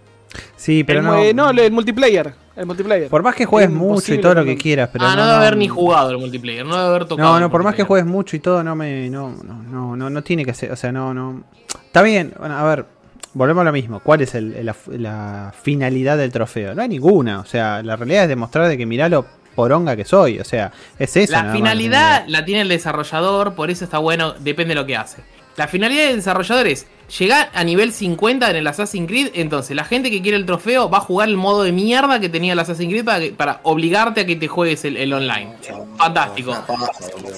Sí, 0.56 0.84
pero 0.84 1.00
El 1.00 1.06
no. 1.06 1.18
eh, 1.18 1.34
no, 1.34 1.50
el 1.50 1.72
multiplayer. 1.72 2.34
El 2.56 2.66
multiplayer. 2.66 3.10
Por 3.10 3.22
más 3.22 3.36
que 3.36 3.46
juegues 3.46 3.70
Es 3.70 3.76
mucho 3.76 4.14
y 4.14 4.20
todo 4.22 4.34
lo 4.36 4.46
que 4.46 4.56
quieras, 4.58 4.90
pero. 4.92 5.06
ah, 5.06 5.16
no, 5.16 5.18
no, 5.18 5.24
debe 5.26 5.36
haber 5.38 5.58
ni 5.58 5.68
jugado 5.68 6.12
el 6.12 6.18
multiplayer. 6.18 6.66
No 6.66 6.76
debe 6.78 6.88
haber 6.88 7.06
tocado. 7.06 7.34
No, 7.34 7.40
no, 7.40 7.52
por 7.52 7.64
más 7.64 7.76
que 7.76 7.84
juegues 7.84 8.06
mucho 8.06 8.36
y 8.36 8.40
todo, 8.40 8.64
no 8.64 8.76
me. 8.76 9.10
No, 9.10 9.30
no, 9.44 9.62
no, 9.64 9.96
no, 9.96 10.10
no 10.10 10.22
tiene 10.24 10.46
que 10.46 10.54
ser. 10.54 10.72
O 10.72 10.76
sea, 10.76 10.92
no, 10.92 11.14
no. 11.14 11.44
Está 11.86 12.02
bien, 12.02 12.34
bueno, 12.40 12.58
a 12.58 12.64
ver, 12.64 12.86
volvemos 13.34 13.62
a 13.62 13.66
lo 13.66 13.74
mismo. 13.74 14.00
¿Cuál 14.00 14.22
es 14.22 14.36
el- 14.36 14.66
la, 14.66 14.76
la 14.88 15.54
finalidad 15.62 16.18
del 16.18 16.32
trofeo? 16.32 16.74
No 16.76 16.82
hay 16.82 16.88
ninguna. 16.90 17.40
O 17.42 17.46
sea, 17.46 17.84
la 17.84 17.96
realidad 17.98 18.24
es 18.24 18.30
demostrar 18.30 18.68
de 18.70 18.78
que 18.78 18.86
mirá 18.86 19.10
lo 19.10 19.26
poronga 19.56 19.96
que 19.98 20.06
soy. 20.06 20.40
O 20.40 20.44
sea, 20.46 20.72
es 20.98 21.16
eso. 21.18 21.34
La 21.34 21.52
finalidad 21.52 22.24
la 22.28 22.46
tiene 22.46 22.62
el 22.62 22.70
desarrollador, 22.70 23.54
por 23.56 23.70
eso 23.70 23.84
está 23.84 23.98
bueno, 23.98 24.34
depende 24.40 24.74
de 24.76 24.80
lo 24.82 24.86
que 24.86 24.96
hace. 24.96 25.24
La 25.58 25.68
finalidad 25.68 26.08
del 26.08 26.18
desarrollador 26.18 26.68
es 26.68 26.86
llegar 27.20 27.50
a 27.54 27.64
nivel 27.64 27.94
50 27.94 28.50
en 28.50 28.56
el 28.58 28.68
Assassin's 28.68 29.08
Creed, 29.08 29.30
entonces 29.36 29.76
la 29.76 29.86
gente 29.86 30.12
que 30.12 30.22
quiere 30.22 30.38
el 30.38 30.46
trofeo 30.46 30.90
va 30.90 30.98
a 30.98 31.02
jugar 31.02 31.30
el 31.30 31.38
modo 31.38 31.64
de 31.64 31.72
mierda 31.72 32.20
que 32.20 32.28
tenía 32.30 32.54
el 32.54 32.60
Assassin's 32.60 32.90
Creed 32.92 33.06
para, 33.06 33.20
que- 33.20 33.32
para 33.32 33.60
obligarte 33.64 34.22
a 34.22 34.26
que 34.26 34.36
te 34.36 34.48
juegues 34.48 34.84
el, 34.86 34.98
el 34.98 35.14
online. 35.14 35.54
Fantástico. 35.98 36.54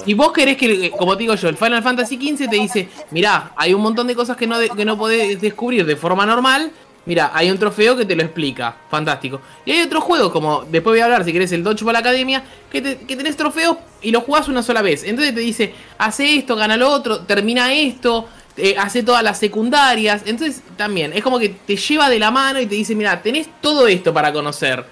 Si 0.05 0.13
vos 0.15 0.31
querés 0.31 0.57
que, 0.57 0.89
como 0.97 1.15
te 1.15 1.23
digo 1.23 1.35
yo, 1.35 1.49
el 1.49 1.57
Final 1.57 1.83
Fantasy 1.83 2.15
XV 2.15 2.49
te 2.49 2.55
dice, 2.55 2.89
mirá, 3.11 3.51
hay 3.55 3.73
un 3.73 3.81
montón 3.81 4.07
de 4.07 4.15
cosas 4.15 4.35
que 4.37 4.47
no, 4.47 4.57
de- 4.57 4.69
que 4.69 4.85
no 4.85 4.97
podés 4.97 5.39
descubrir 5.39 5.85
de 5.85 5.95
forma 5.95 6.25
normal. 6.25 6.71
Mirá, 7.07 7.31
hay 7.33 7.49
un 7.49 7.57
trofeo 7.57 7.95
que 7.95 8.05
te 8.05 8.15
lo 8.15 8.21
explica. 8.21 8.75
Fantástico. 8.91 9.41
Y 9.65 9.71
hay 9.71 9.81
otros 9.81 10.03
juegos, 10.03 10.31
como 10.31 10.61
después 10.69 10.91
voy 10.93 10.99
a 10.99 11.05
hablar, 11.05 11.23
si 11.23 11.31
querés, 11.33 11.51
el 11.53 11.63
Dodgeball 11.63 11.95
Academia, 11.95 12.43
que, 12.71 12.81
te- 12.81 12.97
que 12.97 13.15
tenés 13.15 13.35
trofeos 13.35 13.77
y 14.01 14.11
los 14.11 14.23
jugás 14.23 14.47
una 14.49 14.61
sola 14.61 14.81
vez. 14.81 15.03
Entonces 15.05 15.33
te 15.33 15.39
dice, 15.41 15.73
hace 15.97 16.35
esto, 16.35 16.55
gana 16.55 16.77
lo 16.77 16.89
otro, 16.91 17.21
termina 17.21 17.73
esto, 17.73 18.27
eh, 18.57 18.75
hace 18.77 19.01
todas 19.03 19.23
las 19.23 19.39
secundarias. 19.39 20.21
Entonces 20.25 20.61
también, 20.75 21.13
es 21.13 21.23
como 21.23 21.39
que 21.39 21.49
te 21.49 21.75
lleva 21.77 22.09
de 22.09 22.19
la 22.19 22.29
mano 22.29 22.59
y 22.59 22.65
te 22.67 22.75
dice, 22.75 22.93
mirá, 22.93 23.21
tenés 23.21 23.47
todo 23.61 23.87
esto 23.87 24.13
para 24.13 24.31
conocer. 24.33 24.85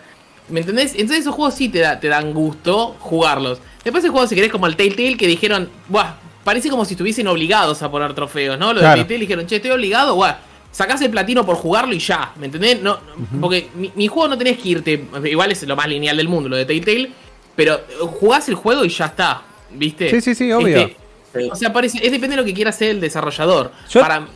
¿Me 0.48 0.62
entendés? 0.62 0.94
Entonces 0.94 1.20
esos 1.20 1.36
juegos 1.36 1.56
sí 1.56 1.70
te, 1.70 1.80
da- 1.80 2.00
te 2.00 2.08
dan 2.08 2.34
gusto 2.34 2.96
jugarlos. 3.00 3.60
Después 3.84 4.04
hay 4.06 4.10
juegos, 4.10 4.30
si 4.30 4.36
querés, 4.36 4.52
como 4.52 4.68
el 4.68 4.76
Telltale, 4.78 5.18
que 5.18 5.28
dijeron, 5.28 5.70
buah, 5.90 6.14
parece 6.46 6.70
como 6.70 6.86
si 6.86 6.94
estuviesen 6.94 7.28
obligados 7.28 7.82
a 7.84 7.92
poner 7.92 8.14
trofeos, 8.14 8.58
¿no? 8.58 8.72
Lo 8.72 8.80
Claro. 8.80 8.96
de 9.00 9.04
Telltale 9.04 9.20
dijeron, 9.20 9.48
che, 9.48 9.58
estoy 9.58 9.72
obligado, 9.72 10.16
buah, 10.16 10.38
sacás 10.76 11.00
el 11.02 11.10
platino 11.10 11.46
por 11.46 11.56
jugarlo 11.56 11.94
y 11.94 12.00
ya, 12.00 12.34
¿me 12.38 12.48
entendés? 12.48 12.82
No, 12.82 13.00
no, 13.32 13.40
Porque 13.40 13.70
mi, 13.76 13.92
mi 13.96 14.08
juego 14.08 14.28
no 14.28 14.38
tenés 14.38 14.58
que 14.60 14.68
irte, 14.70 15.06
igual 15.24 15.50
es 15.52 15.64
lo 15.64 15.76
más 15.76 15.88
lineal 15.88 16.18
del 16.18 16.28
mundo, 16.28 16.50
lo 16.50 16.58
de 16.58 16.66
Telltale, 16.66 17.12
pero 17.56 17.80
jugás 18.20 18.50
el 18.50 18.56
juego 18.56 18.84
y 18.84 18.90
ya 18.90 19.06
está, 19.06 19.44
¿viste? 19.72 20.10
Sí, 20.10 20.20
sí, 20.20 20.36
sí, 20.36 20.52
obvio. 20.52 20.78
Este, 21.34 21.50
o 21.50 21.56
sea, 21.56 21.72
parece, 21.72 22.00
es 22.06 22.12
depende 22.12 22.36
de 22.36 22.42
lo 22.42 22.46
que 22.46 22.54
quiera 22.54 22.72
hacer 22.72 22.90
el 22.90 23.00
desarrollador. 23.00 23.72
Yo- 23.90 24.02
Para 24.02 24.28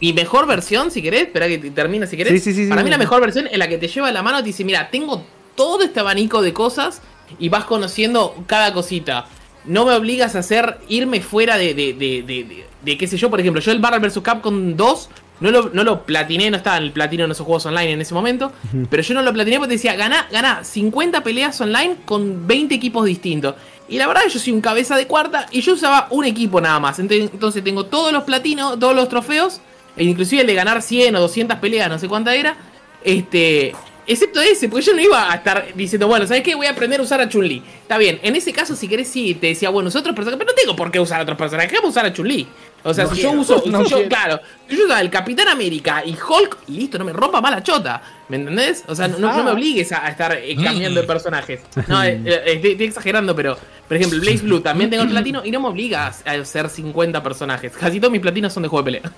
mi 0.00 0.12
mejor 0.12 0.46
versión, 0.46 0.90
si 0.90 1.00
querés, 1.00 1.22
espera 1.22 1.48
que 1.48 1.56
te- 1.58 1.70
termine 1.70 2.06
si 2.06 2.16
querés. 2.18 2.32
Sí, 2.34 2.40
sí, 2.40 2.52
sí, 2.56 2.64
sí, 2.64 2.68
para 2.68 2.82
mí 2.82 2.88
sí. 2.88 2.90
la 2.92 2.98
mejor 2.98 3.20
versión 3.22 3.46
es 3.50 3.56
la 3.56 3.66
que 3.66 3.78
te 3.78 3.88
lleva 3.88 4.12
la 4.12 4.22
mano 4.22 4.38
y 4.38 4.42
te 4.42 4.46
dice, 4.48 4.64
mira, 4.64 4.90
tengo 4.90 5.24
todo 5.54 5.82
este 5.82 6.00
abanico 6.00 6.42
de 6.42 6.52
cosas 6.52 7.00
y 7.38 7.48
vas 7.48 7.64
conociendo 7.64 8.34
cada 8.46 8.72
cosita. 8.74 9.26
No 9.64 9.86
me 9.86 9.92
obligas 9.94 10.36
a 10.36 10.40
hacer, 10.40 10.78
irme 10.88 11.20
fuera 11.22 11.56
de, 11.56 11.72
de, 11.74 11.92
de, 11.94 12.22
de, 12.22 12.44
de- 12.44 12.66
de 12.82 12.98
qué 12.98 13.06
sé 13.08 13.16
yo, 13.16 13.30
por 13.30 13.40
ejemplo, 13.40 13.60
yo 13.62 13.72
el 13.72 13.80
Marvel 13.80 14.00
vs. 14.00 14.20
Capcom 14.22 14.76
2 14.76 15.08
no 15.40 15.50
lo, 15.50 15.70
no 15.72 15.84
lo 15.84 16.02
platiné, 16.04 16.50
no 16.50 16.56
estaba 16.56 16.78
en 16.78 16.84
el 16.84 16.92
platino 16.92 17.24
en 17.24 17.30
esos 17.30 17.44
juegos 17.44 17.66
online 17.66 17.92
en 17.92 18.00
ese 18.00 18.14
momento, 18.14 18.52
pero 18.90 19.02
yo 19.02 19.14
no 19.14 19.22
lo 19.22 19.32
platiné 19.32 19.58
porque 19.58 19.68
te 19.68 19.74
decía, 19.74 19.94
ganá, 19.94 20.26
ganá 20.30 20.64
50 20.64 21.22
peleas 21.22 21.60
online 21.60 21.96
con 22.04 22.46
20 22.46 22.74
equipos 22.74 23.04
distintos. 23.04 23.54
Y 23.88 23.98
la 23.98 24.06
verdad 24.06 24.22
yo 24.28 24.38
soy 24.38 24.52
un 24.52 24.60
cabeza 24.60 24.96
de 24.96 25.06
cuarta 25.06 25.46
y 25.50 25.60
yo 25.60 25.74
usaba 25.74 26.08
un 26.10 26.24
equipo 26.24 26.60
nada 26.60 26.80
más. 26.80 26.98
Entonces 26.98 27.62
tengo 27.62 27.86
todos 27.86 28.12
los 28.12 28.24
platinos, 28.24 28.78
todos 28.78 28.96
los 28.96 29.08
trofeos, 29.08 29.60
e 29.96 30.04
inclusive 30.04 30.42
el 30.42 30.46
de 30.46 30.54
ganar 30.54 30.82
100 30.82 31.14
o 31.16 31.20
200 31.20 31.58
peleas, 31.58 31.88
no 31.88 31.98
sé 31.98 32.08
cuánta 32.08 32.34
era. 32.34 32.56
Este, 33.04 33.74
Excepto 34.08 34.40
ese, 34.40 34.68
porque 34.68 34.86
yo 34.86 34.94
no 34.94 35.00
iba 35.00 35.32
a 35.32 35.34
estar 35.34 35.66
diciendo, 35.74 36.06
bueno, 36.06 36.26
¿sabes 36.28 36.44
qué? 36.44 36.54
Voy 36.54 36.66
a 36.66 36.70
aprender 36.70 37.00
a 37.00 37.02
usar 37.02 37.20
a 37.20 37.28
Chun-Li. 37.28 37.60
Está 37.82 37.98
bien, 37.98 38.20
en 38.22 38.36
ese 38.36 38.52
caso, 38.52 38.76
si 38.76 38.86
querés, 38.86 39.08
sí, 39.08 39.34
te 39.34 39.48
decía, 39.48 39.68
bueno, 39.70 39.88
usa 39.88 40.00
otros 40.00 40.14
personajes, 40.14 40.38
pero 40.38 40.52
no 40.52 40.62
tengo 40.62 40.76
por 40.76 40.92
qué 40.92 41.00
usar 41.00 41.18
a 41.18 41.22
otros 41.24 41.36
personajes, 41.36 41.72
déjame 41.72 41.88
usar 41.88 42.06
a 42.06 42.12
Chun-Li. 42.12 42.46
O 42.86 42.94
sea, 42.94 43.04
No 43.04 43.14
si 43.14 43.22
yo 43.22 43.32
uso, 43.32 43.62
No 43.66 43.84
si 43.84 43.90
yo, 43.90 43.96
quiero. 43.96 44.08
claro, 44.08 44.40
si 44.68 44.76
yo 44.76 44.84
uso 44.84 44.94
al 44.94 45.10
Capitán 45.10 45.48
América 45.48 46.02
y 46.04 46.12
Hulk, 46.12 46.58
y 46.68 46.72
listo, 46.78 46.98
no 46.98 47.04
me 47.04 47.12
rompa 47.12 47.40
más 47.40 47.50
la 47.50 47.62
chota. 47.62 48.00
¿Me 48.28 48.36
entendés? 48.36 48.84
O 48.88 48.94
sea, 48.94 49.08
no, 49.08 49.18
me 49.18 49.50
Ah. 49.50 49.52
obligues 49.52 49.92
a, 49.92 50.06
a 50.06 50.10
estar 50.10 50.32
eh, 50.32 50.54
cambiando 50.62 51.00
de 51.00 51.04
Mm. 51.04 51.08
personajes. 51.08 51.60
No, 51.88 52.02
eh, 52.02 52.20
eh, 52.24 52.42
estoy, 52.54 52.70
estoy 52.72 52.86
exagerando, 52.86 53.34
pero, 53.36 53.56
por 53.88 53.96
ejemplo, 53.96 54.18
Blaze 54.20 54.42
Blue 54.42 54.60
también 54.60 54.88
tengo 54.90 55.02
el 55.02 55.10
platino 55.10 55.44
y 55.44 55.50
no 55.50 55.60
me 55.60 55.68
obliga 55.68 56.06
a, 56.06 56.30
a 56.30 56.34
hacer 56.40 56.68
50 56.68 57.22
personajes. 57.22 57.72
Casi 57.72 57.98
todos 58.00 58.12
mis 58.12 58.20
platinos 58.20 58.52
son 58.52 58.62
de 58.62 58.68
juego 58.68 58.82
de 58.90 59.00
pelea. 59.00 59.12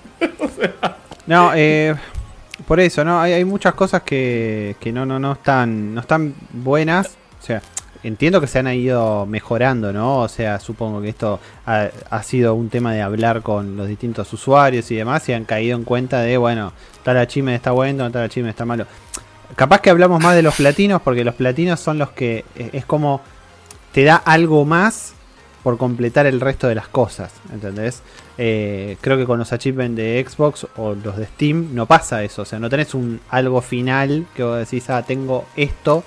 No, 1.25 1.51
eh, 1.55 1.95
por 2.67 2.79
eso, 2.79 3.03
¿no? 3.03 3.19
Hay, 3.19 3.33
hay 3.33 3.45
muchas 3.45 3.73
cosas 3.73 4.01
que, 4.03 4.75
que 4.79 4.91
no, 4.91 5.05
no, 5.05 5.19
no 5.19 5.33
están, 5.33 5.93
no 5.93 6.01
están 6.01 6.33
buenas. 6.51 7.17
O 7.41 7.45
sea, 7.45 7.61
entiendo 8.03 8.39
que 8.41 8.47
se 8.47 8.59
han 8.59 8.67
ido 8.67 9.25
mejorando, 9.25 9.91
¿no? 9.91 10.19
O 10.19 10.27
sea, 10.27 10.59
supongo 10.59 11.01
que 11.01 11.09
esto 11.09 11.39
ha, 11.65 12.23
sido 12.23 12.55
un 12.55 12.69
tema 12.69 12.93
de 12.93 13.01
hablar 13.01 13.41
con 13.41 13.77
los 13.77 13.87
distintos 13.87 14.31
usuarios 14.33 14.89
y 14.91 14.95
demás 14.95 15.27
y 15.29 15.33
han 15.33 15.45
caído 15.45 15.77
en 15.77 15.83
cuenta 15.83 16.21
de, 16.21 16.37
bueno, 16.37 16.73
tal 17.03 17.17
achievement 17.17 17.55
está 17.55 17.71
bueno, 17.71 18.09
tal 18.11 18.23
achievement 18.23 18.53
está 18.53 18.65
malo. 18.65 18.85
Capaz 19.55 19.81
que 19.81 19.89
hablamos 19.89 20.21
más 20.21 20.35
de 20.35 20.43
los 20.43 20.55
platinos 20.55 21.01
porque 21.01 21.23
los 21.23 21.35
platinos 21.35 21.79
son 21.79 21.97
los 21.97 22.11
que 22.11 22.45
eh, 22.55 22.69
es 22.73 22.85
como 22.85 23.21
te 23.91 24.03
da 24.03 24.15
algo 24.15 24.65
más 24.65 25.13
por 25.63 25.77
completar 25.77 26.25
el 26.25 26.39
resto 26.39 26.67
de 26.67 26.75
las 26.75 26.87
cosas, 26.87 27.33
¿entendés? 27.51 28.01
Eh, 28.37 28.97
creo 29.01 29.17
que 29.17 29.25
con 29.25 29.39
los 29.39 29.51
achievements 29.51 29.97
de 29.97 30.25
Xbox 30.27 30.67
o 30.77 30.93
los 30.93 31.17
de 31.17 31.25
Steam 31.25 31.73
no 31.73 31.85
pasa 31.85 32.23
eso, 32.23 32.43
o 32.43 32.45
sea, 32.45 32.59
no 32.59 32.69
tenés 32.69 32.93
un 32.93 33.19
algo 33.29 33.61
final 33.61 34.25
que 34.35 34.43
vos 34.43 34.57
decís, 34.57 34.89
ah, 34.89 35.03
tengo 35.03 35.45
esto 35.55 36.03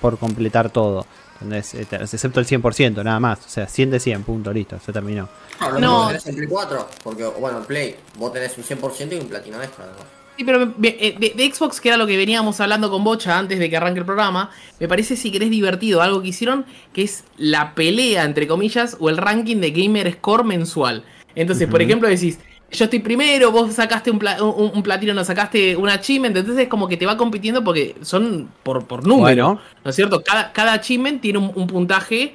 por 0.00 0.18
completar 0.18 0.70
todo, 0.70 1.06
¿entendés? 1.40 1.74
Eh, 1.74 1.86
te- 1.88 1.96
Excepto 1.96 2.40
el 2.40 2.46
100%, 2.46 3.02
nada 3.04 3.20
más, 3.20 3.38
o 3.46 3.48
sea, 3.48 3.66
100 3.66 3.90
de 3.90 4.00
100, 4.00 4.22
punto, 4.24 4.52
listo, 4.52 4.78
se 4.84 4.92
terminó. 4.92 5.28
No, 5.60 5.70
lo 5.72 5.80
No. 5.80 6.06
tenés 6.08 6.26
en 6.26 6.36
Play 6.36 6.48
4, 6.48 6.88
porque, 7.02 7.24
bueno, 7.24 7.58
en 7.58 7.64
Play, 7.64 7.96
vos 8.18 8.32
tenés 8.32 8.56
un 8.58 8.64
100% 8.64 9.14
y 9.16 9.18
un 9.18 9.28
platino 9.28 9.60
extra, 9.62 9.84
además. 9.84 10.02
Sí, 10.36 10.44
pero 10.44 10.72
me- 10.78 10.96
eh, 11.00 11.16
de, 11.18 11.32
de 11.36 11.52
Xbox, 11.52 11.80
que 11.80 11.88
era 11.88 11.96
lo 11.98 12.06
que 12.06 12.16
veníamos 12.16 12.60
hablando 12.60 12.90
con 12.90 13.02
Bocha 13.02 13.36
antes 13.38 13.58
de 13.58 13.68
que 13.68 13.76
arranque 13.76 13.98
el 14.00 14.06
programa, 14.06 14.50
me 14.78 14.86
parece 14.86 15.16
si 15.16 15.32
querés 15.32 15.50
divertido 15.50 16.00
algo 16.00 16.22
que 16.22 16.28
hicieron, 16.28 16.64
que 16.92 17.02
es 17.02 17.24
la 17.36 17.74
pelea, 17.74 18.24
entre 18.24 18.46
comillas, 18.46 18.96
o 19.00 19.08
el 19.08 19.16
ranking 19.16 19.56
de 19.56 19.72
Gamer 19.72 20.12
Score 20.14 20.44
mensual. 20.44 21.02
Entonces, 21.34 21.68
por 21.68 21.82
ejemplo, 21.82 22.08
decís, 22.08 22.38
yo 22.70 22.84
estoy 22.84 22.98
primero, 22.98 23.50
vos 23.50 23.72
sacaste 23.74 24.10
un, 24.10 24.18
pla- 24.18 24.42
un, 24.42 24.70
un 24.74 24.82
platino, 24.82 25.14
no 25.14 25.24
sacaste 25.24 25.74
un 25.76 25.88
achievement, 25.88 26.36
entonces 26.36 26.64
es 26.64 26.68
como 26.68 26.86
que 26.88 26.96
te 26.96 27.06
va 27.06 27.16
compitiendo 27.16 27.64
porque 27.64 27.94
son 28.02 28.48
por, 28.62 28.84
por 28.86 29.06
número, 29.06 29.46
Bueno. 29.46 29.60
¿no 29.84 29.90
es 29.90 29.96
cierto? 29.96 30.22
Cada, 30.22 30.52
cada 30.52 30.74
achievement 30.74 31.20
tiene 31.22 31.38
un, 31.38 31.50
un 31.54 31.66
puntaje 31.66 32.34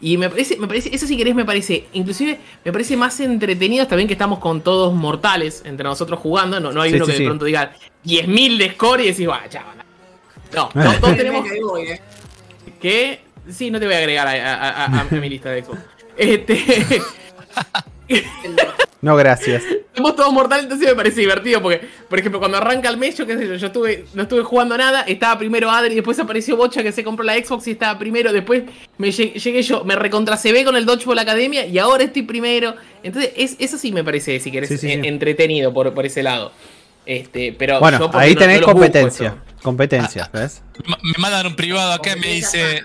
y 0.00 0.16
me 0.18 0.28
parece, 0.30 0.56
me 0.56 0.66
parece, 0.66 0.94
eso 0.94 1.06
si 1.06 1.16
querés 1.16 1.34
me 1.34 1.44
parece, 1.44 1.86
inclusive 1.92 2.38
me 2.64 2.72
parece 2.72 2.96
más 2.96 3.18
entretenido 3.20 3.86
también 3.86 4.06
que 4.08 4.14
estamos 4.14 4.38
con 4.40 4.60
todos 4.60 4.92
mortales 4.94 5.62
entre 5.64 5.84
nosotros 5.84 6.18
jugando, 6.20 6.58
no, 6.60 6.72
no 6.72 6.82
hay 6.82 6.90
Sí, 6.90 6.96
uno 6.96 7.04
sí, 7.06 7.10
que 7.12 7.16
sí. 7.18 7.22
de 7.24 7.28
pronto 7.28 7.44
diga 7.44 7.72
10.000 8.04 8.58
de 8.58 8.70
score 8.72 9.00
y 9.02 9.06
decís, 9.06 9.28
va, 9.28 9.42
chaval. 9.48 9.76
No, 10.54 10.68
no, 10.74 10.92
todos 11.00 11.16
tenemos 11.16 11.44
Que 11.48 11.92
eh. 11.92 12.00
que... 12.80 13.20
Sí, 13.50 13.70
no 13.72 13.80
te 13.80 13.86
voy 13.86 13.94
a 13.96 13.98
agregar 13.98 14.28
a, 14.28 14.30
a- 14.32 14.54
a- 14.70 14.84
a- 14.84 15.00
a 15.00 15.04
mi 15.16 15.28
lista 15.28 15.50
de 15.50 15.64
Xbox. 15.64 15.78
Este... 16.16 16.84
No, 19.02 19.14
gracias. 19.16 19.62
Somos 19.94 20.16
todos 20.16 20.32
mortales, 20.32 20.62
entonces 20.64 20.88
me 20.88 20.94
parece 20.94 21.20
divertido 21.20 21.60
porque, 21.60 21.80
por 22.08 22.18
ejemplo, 22.18 22.38
cuando 22.38 22.56
arranca 22.56 22.88
el 22.88 22.96
mes, 22.96 23.18
yo 23.18 23.26
qué 23.26 23.36
sé 23.36 23.46
yo, 23.46 23.56
yo 23.56 23.66
estuve, 23.66 24.06
no 24.14 24.22
estuve 24.22 24.42
jugando 24.42 24.78
nada, 24.78 25.02
estaba 25.02 25.36
primero 25.38 25.70
Adri, 25.70 25.94
después 25.96 26.18
apareció 26.18 26.56
Bocha 26.56 26.82
que 26.82 26.92
se 26.92 27.04
compró 27.04 27.22
la 27.24 27.34
Xbox 27.34 27.66
y 27.66 27.72
estaba 27.72 27.98
primero, 27.98 28.32
después 28.32 28.62
me 28.96 29.08
lleg- 29.08 29.34
llegué 29.34 29.60
yo, 29.62 29.84
me 29.84 29.94
recontra 29.96 30.38
CB 30.38 30.64
con 30.64 30.76
el 30.76 30.86
Dodgeball 30.86 31.18
Academia 31.18 31.66
y 31.66 31.78
ahora 31.78 32.04
estoy 32.04 32.22
primero. 32.22 32.74
Entonces, 33.02 33.32
es, 33.36 33.56
eso 33.58 33.76
sí 33.76 33.92
me 33.92 34.02
parece, 34.02 34.40
si 34.40 34.50
querés, 34.50 34.70
Sí, 34.70 34.78
sí, 34.78 34.86
sí. 34.86 34.92
en- 34.94 35.04
entretenido 35.04 35.74
por, 35.74 35.92
por 35.92 36.06
ese 36.06 36.22
lado. 36.22 36.52
Este, 37.04 37.52
pero 37.52 37.80
Bueno, 37.80 38.08
ahí 38.14 38.34
no- 38.34 38.38
tenés 38.40 38.60
no 38.60 38.66
los 38.68 38.74
busco 38.74 38.80
competencia. 38.86 39.36
Competencia, 39.62 40.30
¿ves? 40.32 40.62
Me 40.86 41.12
mandan 41.18 41.46
un 41.48 41.56
privado 41.56 41.92
acá 41.92 42.16
y 42.16 42.20
me 42.20 42.28
dice. 42.28 42.82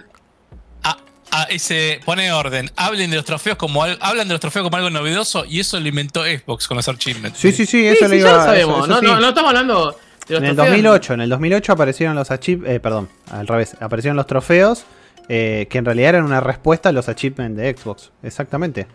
Ah, 1.38 1.44
ah, 1.44 1.48
ese, 1.50 2.00
pone 2.06 2.32
orden. 2.32 2.72
Hablen 2.76 3.10
de 3.12 3.18
los 3.18 3.26
trofeos 3.26 3.58
como 3.58 3.84
al- 3.84 3.98
hablan 4.02 4.28
de 4.28 4.34
los 4.34 4.42
trofeos 4.42 4.64
como 4.64 4.78
algo 4.78 4.90
novedoso 4.90 5.46
y 5.46 5.60
eso 5.60 5.80
lo 5.80 5.88
inventó 5.88 6.24
Xbox 6.24 6.68
con 6.68 6.78
los 6.78 6.88
achievements. 6.88 7.38
Sí, 7.40 7.52
sí, 7.52 7.66
sí, 7.66 7.82
Sí, 7.82 7.88
eso 7.88 8.06
sí, 8.06 8.12
le 8.12 8.18
ya 8.22 8.28
iba 8.30 8.38
lo 8.38 8.44
sabemos, 8.44 8.76
eso- 8.78 8.86
eso 8.86 8.94
no, 8.94 9.00
sí. 9.00 9.06
no, 9.06 9.20
no 9.20 9.30
estamos 9.30 9.50
hablando 9.50 9.92
de 10.28 10.34
los 10.34 10.40
En 10.44 10.50
el 10.50 10.56
trofeos. 10.56 10.76
2008, 10.76 11.14
en 11.14 11.22
el 11.22 11.30
2008 11.30 11.72
aparecieron 11.74 12.16
los 12.16 12.32
achievements, 12.32 12.76
eh, 12.76 12.80
perdón, 12.80 13.10
al 13.32 13.48
revés, 13.48 13.76
aparecieron 13.80 14.18
los 14.18 14.26
trofeos 14.28 14.84
eh, 15.30 15.68
que 15.70 15.78
en 15.78 15.86
realidad 15.86 16.10
eran 16.10 16.24
una 16.24 16.40
respuesta 16.40 16.90
a 16.90 16.92
los 16.94 17.10
achievements 17.10 17.58
de 17.58 17.76
Xbox. 17.78 18.12
Exactamente. 18.24 18.88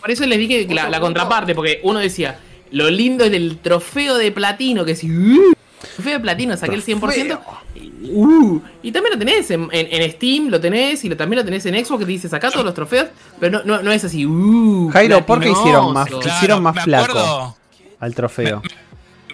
Por 0.00 0.10
eso 0.10 0.26
les 0.26 0.38
dije 0.38 0.66
la, 0.74 0.88
la 0.90 1.00
contraparte, 1.00 1.54
porque 1.54 1.80
uno 1.84 1.98
decía, 2.00 2.38
lo 2.70 2.90
lindo 2.90 3.24
es 3.24 3.30
del 3.30 3.58
trofeo 3.58 4.16
de 4.18 4.30
platino, 4.30 4.84
que 4.84 4.94
si, 4.94 5.10
uh, 5.10 5.52
trofeo 5.80 6.12
de 6.14 6.20
platino, 6.20 6.56
saqué 6.56 6.74
el 6.74 6.84
100%. 6.84 7.40
Y, 7.74 8.10
uh, 8.12 8.62
y 8.82 8.92
también 8.92 9.12
lo 9.14 9.18
tenés 9.18 9.50
en, 9.50 9.68
en- 9.72 10.02
en 10.02 10.10
Steam, 10.12 10.48
lo 10.48 10.60
tenés, 10.60 11.04
y 11.04 11.08
lo, 11.08 11.16
también 11.16 11.38
lo 11.38 11.44
tenés 11.44 11.64
en 11.66 11.74
Xbox, 11.84 12.00
que 12.00 12.04
te 12.06 12.12
dice, 12.12 12.28
sacá 12.28 12.50
todos 12.50 12.64
los 12.64 12.74
trofeos, 12.74 13.08
pero 13.38 13.58
no, 13.58 13.64
no, 13.64 13.82
no 13.82 13.92
es 13.92 14.04
así, 14.04 14.24
uh, 14.26 14.88
Jairo, 14.90 15.24
¿por 15.26 15.40
qué 15.40 15.50
hicieron 15.50 15.92
más- 15.92 16.08
hicieron 16.10 16.62
más 16.62 16.82
flaco. 16.84 17.04
acuerdo- 17.12 17.56
Al 18.00 18.14
trofeo. 18.14 18.62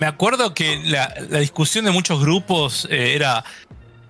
Me 0.00 0.06
acuerdo 0.06 0.52
que 0.52 0.78
la, 0.84 1.14
la 1.30 1.38
discusión 1.38 1.84
de 1.86 1.90
muchos 1.90 2.20
grupos 2.20 2.86
eh, 2.90 3.14
era. 3.14 3.44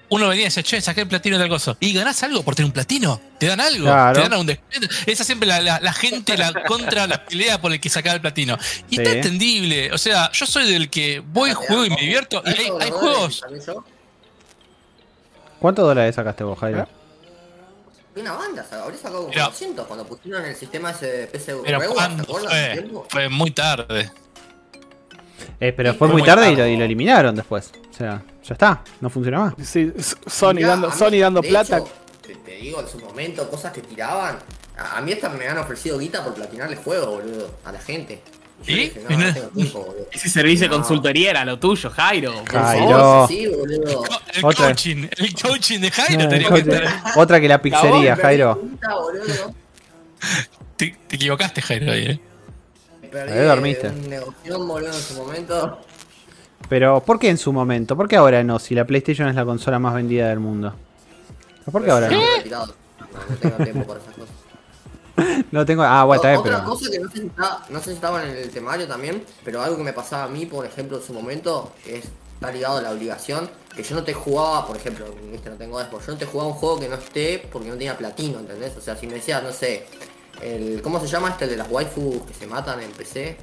Uno 0.08 0.28
venía 0.28 0.42
y 0.42 0.44
decía, 0.46 0.62
che, 0.62 0.80
saqué 0.80 1.00
el 1.00 1.08
platino 1.08 1.36
de 1.36 1.42
tal 1.42 1.48
cosa. 1.50 1.76
¿Y 1.80 1.92
ganás 1.92 2.22
algo 2.22 2.42
por 2.44 2.54
tener 2.54 2.66
un 2.66 2.72
platino? 2.72 3.20
¿Te 3.38 3.46
dan 3.46 3.60
algo? 3.60 3.84
Claro. 3.86 4.22
¿Te 4.22 4.28
dan 4.28 4.38
un 4.40 4.46
descuento? 4.46 4.88
Esa 5.04 5.24
siempre 5.24 5.48
la, 5.48 5.60
la- 5.60 5.80
la 5.80 5.92
gente, 5.92 6.36
la 6.38 6.52
contra 6.68 7.06
la 7.08 7.24
pelea 7.24 7.60
por 7.60 7.72
el 7.72 7.80
que 7.80 7.88
sacar 7.88 8.14
el 8.14 8.20
platino. 8.20 8.56
Y 8.88 8.96
Sí. 8.96 9.02
está 9.02 9.10
entendible. 9.16 9.92
O 9.92 9.98
sea, 9.98 10.30
yo 10.32 10.46
soy 10.46 10.70
del 10.72 10.88
que 10.90 11.20
voy, 11.26 11.52
juego 11.54 11.84
y 11.86 11.90
me 11.90 11.96
divierto. 11.96 12.40
Y 12.46 12.48
hay, 12.50 12.68
hay 12.80 12.90
juegos. 12.90 13.42
¿Cuántos 15.58 15.84
dólares 15.86 16.14
sacaste 16.14 16.44
vos, 16.44 16.58
Jairo? 16.58 16.86
Una 18.14 18.32
banda, 18.32 18.64
habría 18.72 18.96
sacado 18.98 19.16
como 19.22 19.28
Mira. 19.28 19.44
200 19.46 19.86
cuando 19.86 20.06
pusieron 20.06 20.44
el 20.44 20.56
sistema 20.56 20.90
ese 20.90 21.28
PC 21.30 21.54
Pero 21.64 21.80
Reward, 21.80 21.88
¿te 21.88 21.94
¿cuándo 21.94 22.22
acuerdas? 22.22 22.78
fue? 22.90 23.02
Fue 23.10 23.28
muy 23.28 23.50
tarde. 23.50 24.10
Eh, 25.60 25.72
pero 25.72 25.90
fue 25.94 26.08
fue 26.08 26.08
muy 26.08 26.22
tarde 26.22 26.52
y 26.52 26.56
lo, 26.56 26.66
y 26.66 26.76
lo 26.76 26.84
eliminaron 26.84 27.34
después. 27.34 27.72
O 27.90 27.94
sea, 27.96 28.22
ya 28.44 28.52
está, 28.52 28.82
no 29.00 29.08
funciona 29.10 29.38
más. 29.40 29.54
Sí, 29.62 29.92
Sony 30.26 30.54
Mirá, 30.54 30.68
dando, 30.68 30.88
a 30.88 30.90
mí, 30.90 30.96
Sony 30.98 31.18
dando 31.20 31.40
de 31.40 31.48
plata. 31.48 31.78
hecho, 31.78 31.88
te, 32.26 32.34
te 32.36 32.56
digo, 32.56 32.80
en 32.80 32.88
su 32.88 32.98
momento, 32.98 33.48
cosas 33.48 33.72
que 33.72 33.80
tiraban. 33.80 34.38
A, 34.78 34.98
a 34.98 35.00
mí 35.00 35.12
hasta 35.12 35.30
me 35.30 35.48
han 35.48 35.56
ofrecido 35.58 35.98
guita 35.98 36.22
por 36.22 36.34
platinar 36.34 36.70
el 36.70 36.76
juego, 36.76 37.06
boludo, 37.12 37.50
a 37.64 37.72
la 37.72 37.78
gente. 37.80 38.20
Y 38.62 38.66
yo 38.66 38.72
¿Y? 38.76 38.78
dije, 38.80 39.00
no, 39.08 39.16
no 39.18 39.32
tengo 39.34 39.48
tiempo, 39.48 39.78
boludo. 39.80 40.06
Ese 40.12 40.28
servicio 40.28 40.68
de 40.68 40.74
consultoría 40.74 41.30
era 41.30 41.44
lo 41.46 41.58
tuyo, 41.58 41.88
Jairo. 41.90 42.32
por 42.44 42.48
Jairo. 42.60 42.88
favor. 42.90 43.28
Sí, 43.28 43.46
boludo. 43.46 44.04
El 44.34 44.44
Otra. 44.44 44.66
coaching, 44.66 45.08
el 45.16 45.34
coaching 45.34 45.80
de 45.80 45.90
Jairo 45.90 46.28
tenía 46.28 46.48
que 46.50 46.58
estar. 46.58 47.02
Otra 47.16 47.40
que 47.40 47.48
la 47.48 47.62
pizzería, 47.62 48.16
Jairo. 48.16 48.62
Te, 50.76 50.94
te 51.06 51.16
equivocaste, 51.16 51.62
Jairo. 51.62 51.92
ahí, 51.92 52.04
eh. 52.06 52.20
Perdí 53.10 53.38
dormiste. 53.38 53.88
un 53.88 54.08
negocio, 54.08 54.58
boludo, 54.66 54.88
en 54.88 54.92
su 54.94 55.14
momento. 55.14 55.78
Pero, 56.68 57.00
¿por 57.00 57.18
qué 57.18 57.28
en 57.28 57.38
su 57.38 57.52
momento? 57.52 57.96
¿Por 57.96 58.08
qué 58.08 58.16
ahora 58.16 58.42
no? 58.42 58.58
Si 58.58 58.74
la 58.74 58.84
PlayStation 58.84 59.28
es 59.28 59.34
la 59.34 59.44
consola 59.44 59.78
más 59.78 59.94
vendida 59.94 60.28
del 60.28 60.40
mundo. 60.40 60.74
¿Por 61.70 61.84
qué 61.84 61.90
ahora 61.90 62.08
no? 62.08 62.20
No, 62.20 62.66
no 62.66 63.36
tengo 63.40 63.56
tiempo 63.64 63.84
para 63.86 64.00
esas 64.00 64.14
cosas. 64.14 64.34
No 65.50 65.64
tengo. 65.64 65.82
Ah, 65.82 66.04
bueno, 66.04 66.16
está 66.22 66.28
bien, 66.28 66.40
Otra 66.40 66.56
pero. 66.58 66.68
cosa 66.70 66.90
que 66.90 66.98
no 66.98 67.08
sé, 67.10 67.18
si 67.20 67.26
está- 67.26 67.62
no 67.70 67.78
sé 67.78 67.84
si 67.86 67.92
estaba 67.92 68.22
en 68.22 68.36
el 68.36 68.50
temario 68.50 68.86
también, 68.86 69.24
pero 69.44 69.62
algo 69.62 69.78
que 69.78 69.82
me 69.82 69.94
pasaba 69.94 70.24
a 70.24 70.28
mí, 70.28 70.44
por 70.44 70.66
ejemplo, 70.66 70.98
en 70.98 71.02
su 71.02 71.14
momento, 71.14 71.72
es 71.86 72.04
está 72.34 72.52
ligado 72.52 72.76
a 72.76 72.82
la 72.82 72.90
obligación, 72.90 73.48
que 73.74 73.82
yo 73.82 73.94
no 73.94 74.02
te 74.04 74.12
jugaba, 74.12 74.66
por 74.66 74.76
ejemplo, 74.76 75.06
este 75.32 75.48
no 75.48 75.56
tengo 75.56 75.80
Xbox, 75.80 76.04
yo 76.06 76.12
no 76.12 76.18
te 76.18 76.26
jugaba 76.26 76.50
un 76.50 76.56
juego 76.56 76.78
que 76.80 76.88
no 76.90 76.96
esté 76.96 77.48
porque 77.50 77.68
no 77.68 77.74
tenía 77.76 77.96
platino, 77.96 78.40
¿entendés? 78.40 78.76
O 78.76 78.80
sea, 78.82 78.94
si 78.94 79.06
me 79.06 79.14
decías, 79.14 79.42
no 79.42 79.52
sé, 79.52 79.86
el, 80.42 80.80
¿cómo 80.82 81.00
se 81.00 81.06
llama 81.06 81.30
este 81.30 81.44
el 81.44 81.50
de 81.50 81.56
las 81.56 81.70
waifus 81.70 82.22
que 82.26 82.34
se 82.34 82.46
matan 82.46 82.80
en 82.82 82.90
PC? 82.90 83.36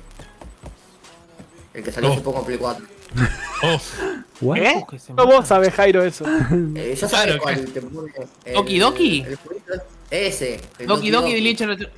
El 1.73 1.83
que 1.83 1.91
salió 1.91 2.09
Oh. 2.09 2.13
hace 2.13 2.21
poco 2.21 2.39
en 2.39 2.45
Play 2.45 2.57
4. 2.57 2.85
Oh. 4.41 4.55
¿Eh? 4.57 4.83
No 5.15 5.25
vos 5.25 5.47
sabés, 5.47 5.73
Jairo, 5.73 6.03
eso. 6.03 6.25
Eh, 6.75 6.97
ya 6.99 7.07
Claro 7.07 7.35
cuál 7.41 7.63
te 7.65 7.81
pone. 7.81 8.11
el- 8.43 8.53
¿Doki 8.55 8.77
Doki? 8.79 9.21
el 9.21 9.37
Ese. 10.11 10.59
Doki 10.85 11.09
Doki 11.09 11.31
de 11.31 11.37
Eh, 11.37 11.41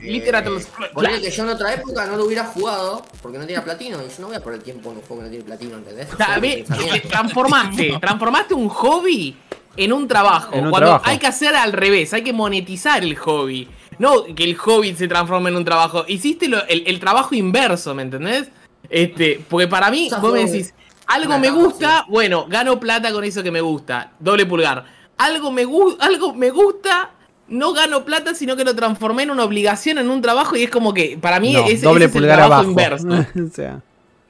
Literature. 0.02 0.64
Ponele 0.94 1.20
que 1.22 1.32
yo 1.32 1.42
en 1.44 1.50
otra 1.50 1.74
época 1.74 2.06
no 2.06 2.18
lo 2.18 2.26
hubiera 2.26 2.46
jugado 2.46 3.04
porque 3.24 3.40
no 3.40 3.46
tenía 3.46 3.64
platino 3.64 3.98
y 3.98 4.10
yo 4.10 4.16
no 4.20 4.28
voy 4.28 4.36
a 4.36 4.44
perder 4.44 4.62
tiempo 4.62 4.92
en 4.92 4.98
un 4.98 5.02
juego 5.04 5.22
que 5.22 5.26
no 5.26 5.30
tiene 5.32 5.44
platino, 5.46 5.78
¿entendés? 5.78 6.14
O 6.14 6.18
sea, 6.18 6.38
ve, 6.38 6.64
transformaste, 7.10 7.98
transformaste 8.02 8.54
un 8.54 8.70
hobby 8.70 9.36
en 9.76 9.92
un 9.92 10.08
trabajo. 10.08 10.54
En 10.54 10.66
un 10.66 10.70
cuando 10.70 10.88
trabajo. 10.90 11.06
hay 11.10 11.18
que 11.18 11.28
hacer 11.28 11.56
al 11.56 11.74
revés, 11.74 12.14
hay 12.14 12.24
que 12.24 12.32
monetizar 12.34 13.02
el 13.04 13.16
hobby. 13.16 13.68
No 14.00 14.24
que 14.36 14.44
el 14.44 14.56
hobby 14.58 14.94
se 14.96 15.08
transforme 15.08 15.50
en 15.50 15.56
un 15.56 15.66
trabajo. 15.66 16.06
Hiciste 16.08 16.48
lo- 16.48 16.66
el, 16.68 16.84
el 16.88 17.00
trabajo 17.00 17.36
inverso, 17.36 17.94
¿me 17.96 18.02
entendés? 18.04 18.50
Este, 18.90 19.44
porque 19.50 19.68
para 19.68 19.90
mí, 19.92 20.10
vos 20.22 20.34
me 20.34 20.46
decís, 20.46 20.74
Algo 21.08 21.38
me 21.40 21.50
gusta, 21.52 22.06
bueno, 22.10 22.46
gano 22.50 22.80
plata 22.80 23.12
con 23.12 23.24
eso 23.24 23.42
que 23.44 23.52
me 23.52 23.62
gusta. 23.62 24.12
Doble 24.20 24.46
pulgar. 24.46 24.86
Algo 25.18 25.52
me, 25.52 25.66
gu- 25.66 25.96
algo 26.00 26.34
me 26.34 26.50
gusta, 26.50 27.12
no 27.48 27.74
gano 27.74 28.04
plata, 28.06 28.34
sino 28.36 28.56
que 28.56 28.64
lo 28.66 28.76
transformé 28.76 29.24
en 29.24 29.32
una 29.32 29.44
obligación, 29.44 29.98
en 29.98 30.10
un 30.10 30.22
trabajo, 30.22 30.56
y 30.58 30.64
es 30.64 30.70
como 30.70 30.94
que 30.94 31.18
para 31.20 31.40
mí 31.40 31.54
No, 31.54 31.66
es, 31.68 31.82
doble 31.82 32.06
ese 32.06 32.10
es 32.10 32.16
el 32.16 32.22
pulgar 32.22 32.38
trabajo 32.38 32.54
abajo. 32.62 32.70
inverso. 32.70 33.08
o 33.46 33.48
sea, 33.54 33.82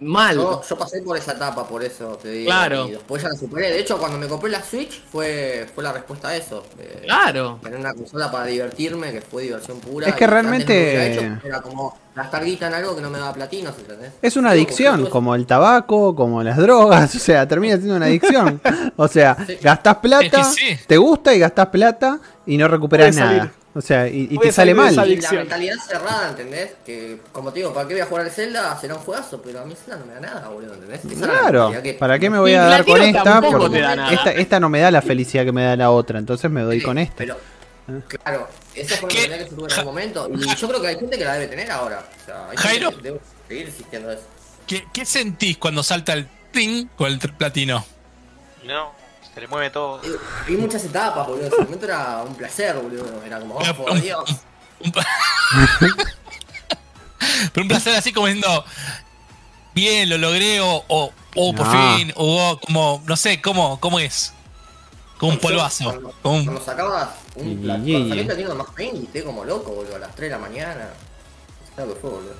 Mal. 0.05 0.35
Yo, 0.35 0.61
yo 0.67 0.77
pasé 0.77 1.01
por 1.01 1.17
esa 1.17 1.33
etapa, 1.33 1.67
por 1.67 1.83
eso 1.83 2.17
te 2.21 2.29
digo. 2.29 2.45
Claro. 2.47 2.87
Y 2.87 2.91
después 2.91 3.21
ya 3.23 3.29
la 3.29 3.35
superé. 3.35 3.69
De 3.71 3.79
hecho, 3.79 3.97
cuando 3.97 4.17
me 4.17 4.27
compré 4.27 4.51
la 4.51 4.61
Switch 4.63 5.01
fue, 5.11 5.67
fue 5.73 5.83
la 5.83 5.91
respuesta 5.93 6.29
a 6.29 6.35
eso. 6.35 6.63
Eh, 6.79 7.01
Claro. 7.05 7.59
Tener 7.63 7.79
una 7.79 7.93
consola 7.93 8.31
para 8.31 8.45
divertirme, 8.45 9.11
que 9.11 9.21
fue 9.21 9.43
diversión 9.43 9.79
pura. 9.79 10.07
Es 10.07 10.15
que 10.15 10.27
realmente- 10.27 11.13
hecho, 11.13 11.21
era 11.47 11.61
como 11.61 11.97
gastar 12.15 12.45
guita 12.45 12.67
en 12.67 12.73
algo 12.75 12.95
que 12.95 13.01
no 13.01 13.09
me 13.09 13.17
daba 13.19 13.33
platinos, 13.33 13.73
¿entendés? 13.77 14.11
es 14.21 14.37
una 14.37 14.51
adicción, 14.51 15.07
como 15.07 15.35
el 15.35 15.45
tabaco, 15.45 16.15
como 16.15 16.41
las 16.43 16.57
drogas, 16.57 17.13
o 17.15 17.19
sea, 17.19 17.45
termina 17.47 17.75
siendo 17.75 17.95
una 17.97 18.05
adicción. 18.05 18.61
O 18.97 19.07
sea, 19.09 19.35
Sí. 19.45 19.57
gastás 19.61 19.97
plata, 19.97 20.23
Es 20.25 20.31
que 20.55 20.75
sí. 20.75 20.79
te 20.87 20.97
gusta 20.97 21.33
y 21.35 21.39
gastás 21.39 21.67
plata 21.67 22.19
y 22.45 22.57
no 22.57 22.67
recuperas 22.69 23.13
Puede 23.15 23.27
salir. 23.27 23.51
O 23.77 23.81
sea, 23.81 24.07
y, 24.07 24.29
y 24.31 24.37
te 24.37 24.51
sale 24.53 24.73
mal. 24.73 24.93
Y 25.07 25.17
la 25.17 25.31
mentalidad 25.33 25.75
cerrada, 25.85 26.29
¿entendés? 26.29 26.71
Que, 26.85 27.19
como 27.33 27.51
te 27.51 27.59
digo, 27.59 27.73
¿para 27.73 27.85
qué 27.87 27.93
voy 27.95 28.01
a 28.01 28.05
jugar 28.05 28.23
al 28.25 28.31
Zelda? 28.31 28.79
Será 28.79 28.95
un 28.95 29.01
juegazo, 29.01 29.41
pero 29.41 29.59
a 29.61 29.65
mí 29.65 29.75
Zelda 29.75 29.97
no 29.99 30.05
me 30.05 30.13
da 30.13 30.19
nada, 30.21 30.47
boludo, 30.47 30.73
¿entendés? 30.75 31.03
Esa 31.03 31.27
la 31.27 31.39
Claro, 31.39 31.81
que- 31.83 31.93
¿para 31.93 32.17
qué 32.17 32.29
me 32.29 32.39
voy 32.39 32.53
a 32.53 32.61
dar 32.63 32.85
con 32.85 32.95
Platino 32.95 33.17
esta? 33.19 33.41
Porque 33.41 33.69
te 33.75 33.81
da 33.81 33.95
nada. 33.97 34.13
esta, 34.13 34.31
esta 34.31 34.59
no 34.61 34.69
me 34.69 34.79
da 34.79 34.91
la 34.91 35.01
felicidad 35.01 35.43
que 35.43 35.51
me 35.51 35.63
da 35.63 35.75
la 35.75 35.91
otra, 35.91 36.19
entonces 36.19 36.49
me 36.49 36.61
doy 36.61 36.79
Sí, 36.79 36.85
con 36.85 36.97
esta. 36.97 37.15
Pero, 37.17 37.37
claro, 38.07 38.47
esa 38.73 38.95
fue 38.95 39.09
mentalidad 39.09 39.37
que 39.39 39.43
se 39.43 39.49
tuvo 39.55 39.65
en 39.65 39.71
ese 39.71 39.83
momento. 39.83 40.29
Y 40.33 40.55
yo 40.55 40.67
creo 40.69 40.81
que 40.81 40.87
hay 40.87 40.95
gente 40.95 41.17
que 41.17 41.25
la 41.25 41.33
debe 41.33 41.47
tener 41.47 41.69
ahora. 41.69 42.05
O 42.21 42.25
sea, 42.25 42.49
hay 42.49 42.57
Jairo. 42.57 42.89
gente 42.91 43.03
que 43.03 43.09
debe 43.09 43.21
seguir 43.49 43.67
existiendo 43.67 44.11
eso. 44.11 44.23
¿Qué, 44.65 44.85
qué 44.93 45.05
sentís 45.05 45.57
cuando 45.57 45.83
salta 45.83 46.13
el 46.13 46.27
ting 46.51 46.87
con 46.95 47.11
el 47.11 47.19
platino? 47.19 47.85
No, 48.65 48.93
se 49.35 49.41
le 49.41 49.47
mueve 49.47 49.69
todo. 49.69 50.01
Eh, 50.03 50.17
Hay 50.47 50.55
muchas 50.57 50.83
etapas, 50.85 51.27
boludo. 51.27 51.41
En 51.45 51.53
ese 51.53 51.61
momento 51.63 51.85
era 51.85 52.23
un 52.23 52.33
placer, 52.35 52.75
boludo. 52.77 53.21
Era 53.23 53.39
como, 53.39 53.55
oh, 53.55 53.73
por 53.75 54.01
Dios. 54.01 54.23
Pero 57.53 57.63
un 57.63 57.67
placer 57.67 57.95
así 57.95 58.11
como 58.13 58.27
diciendo, 58.27 58.63
bien, 59.73 60.09
lo 60.09 60.17
logré, 60.17 60.59
o, 60.61 60.83
o, 60.87 61.11
o 61.35 61.53
por 61.55 61.65
No. 61.65 61.71
fin, 61.97 62.13
o 62.15 62.51
oh, 62.51 62.59
como, 62.59 63.01
no 63.05 63.15
sé, 63.17 63.41
¿cómo, 63.41 63.79
cómo 63.79 63.99
es? 63.99 64.33
Como 65.17 65.33
un 65.33 65.39
polvazo. 65.39 65.85
Cuando, 65.85 66.13
cuando 66.21 66.61
sacabas 66.63 67.09
un 67.35 67.61
plato, 67.61 67.81
y- 67.85 67.91
cuando 67.91 68.09
salí 68.09 68.23
platino 68.25 68.55
más 68.55 68.67
pain, 68.75 68.95
grité 68.95 69.23
como 69.23 69.43
loco, 69.45 69.71
boludo, 69.71 69.95
a 69.95 69.99
las 69.99 70.15
3 70.15 70.29
de 70.29 70.35
la 70.35 70.41
mañana. 70.41 70.89
Claro 71.75 71.93
que 71.93 71.99
fue, 71.99 72.09
boludo. 72.09 72.33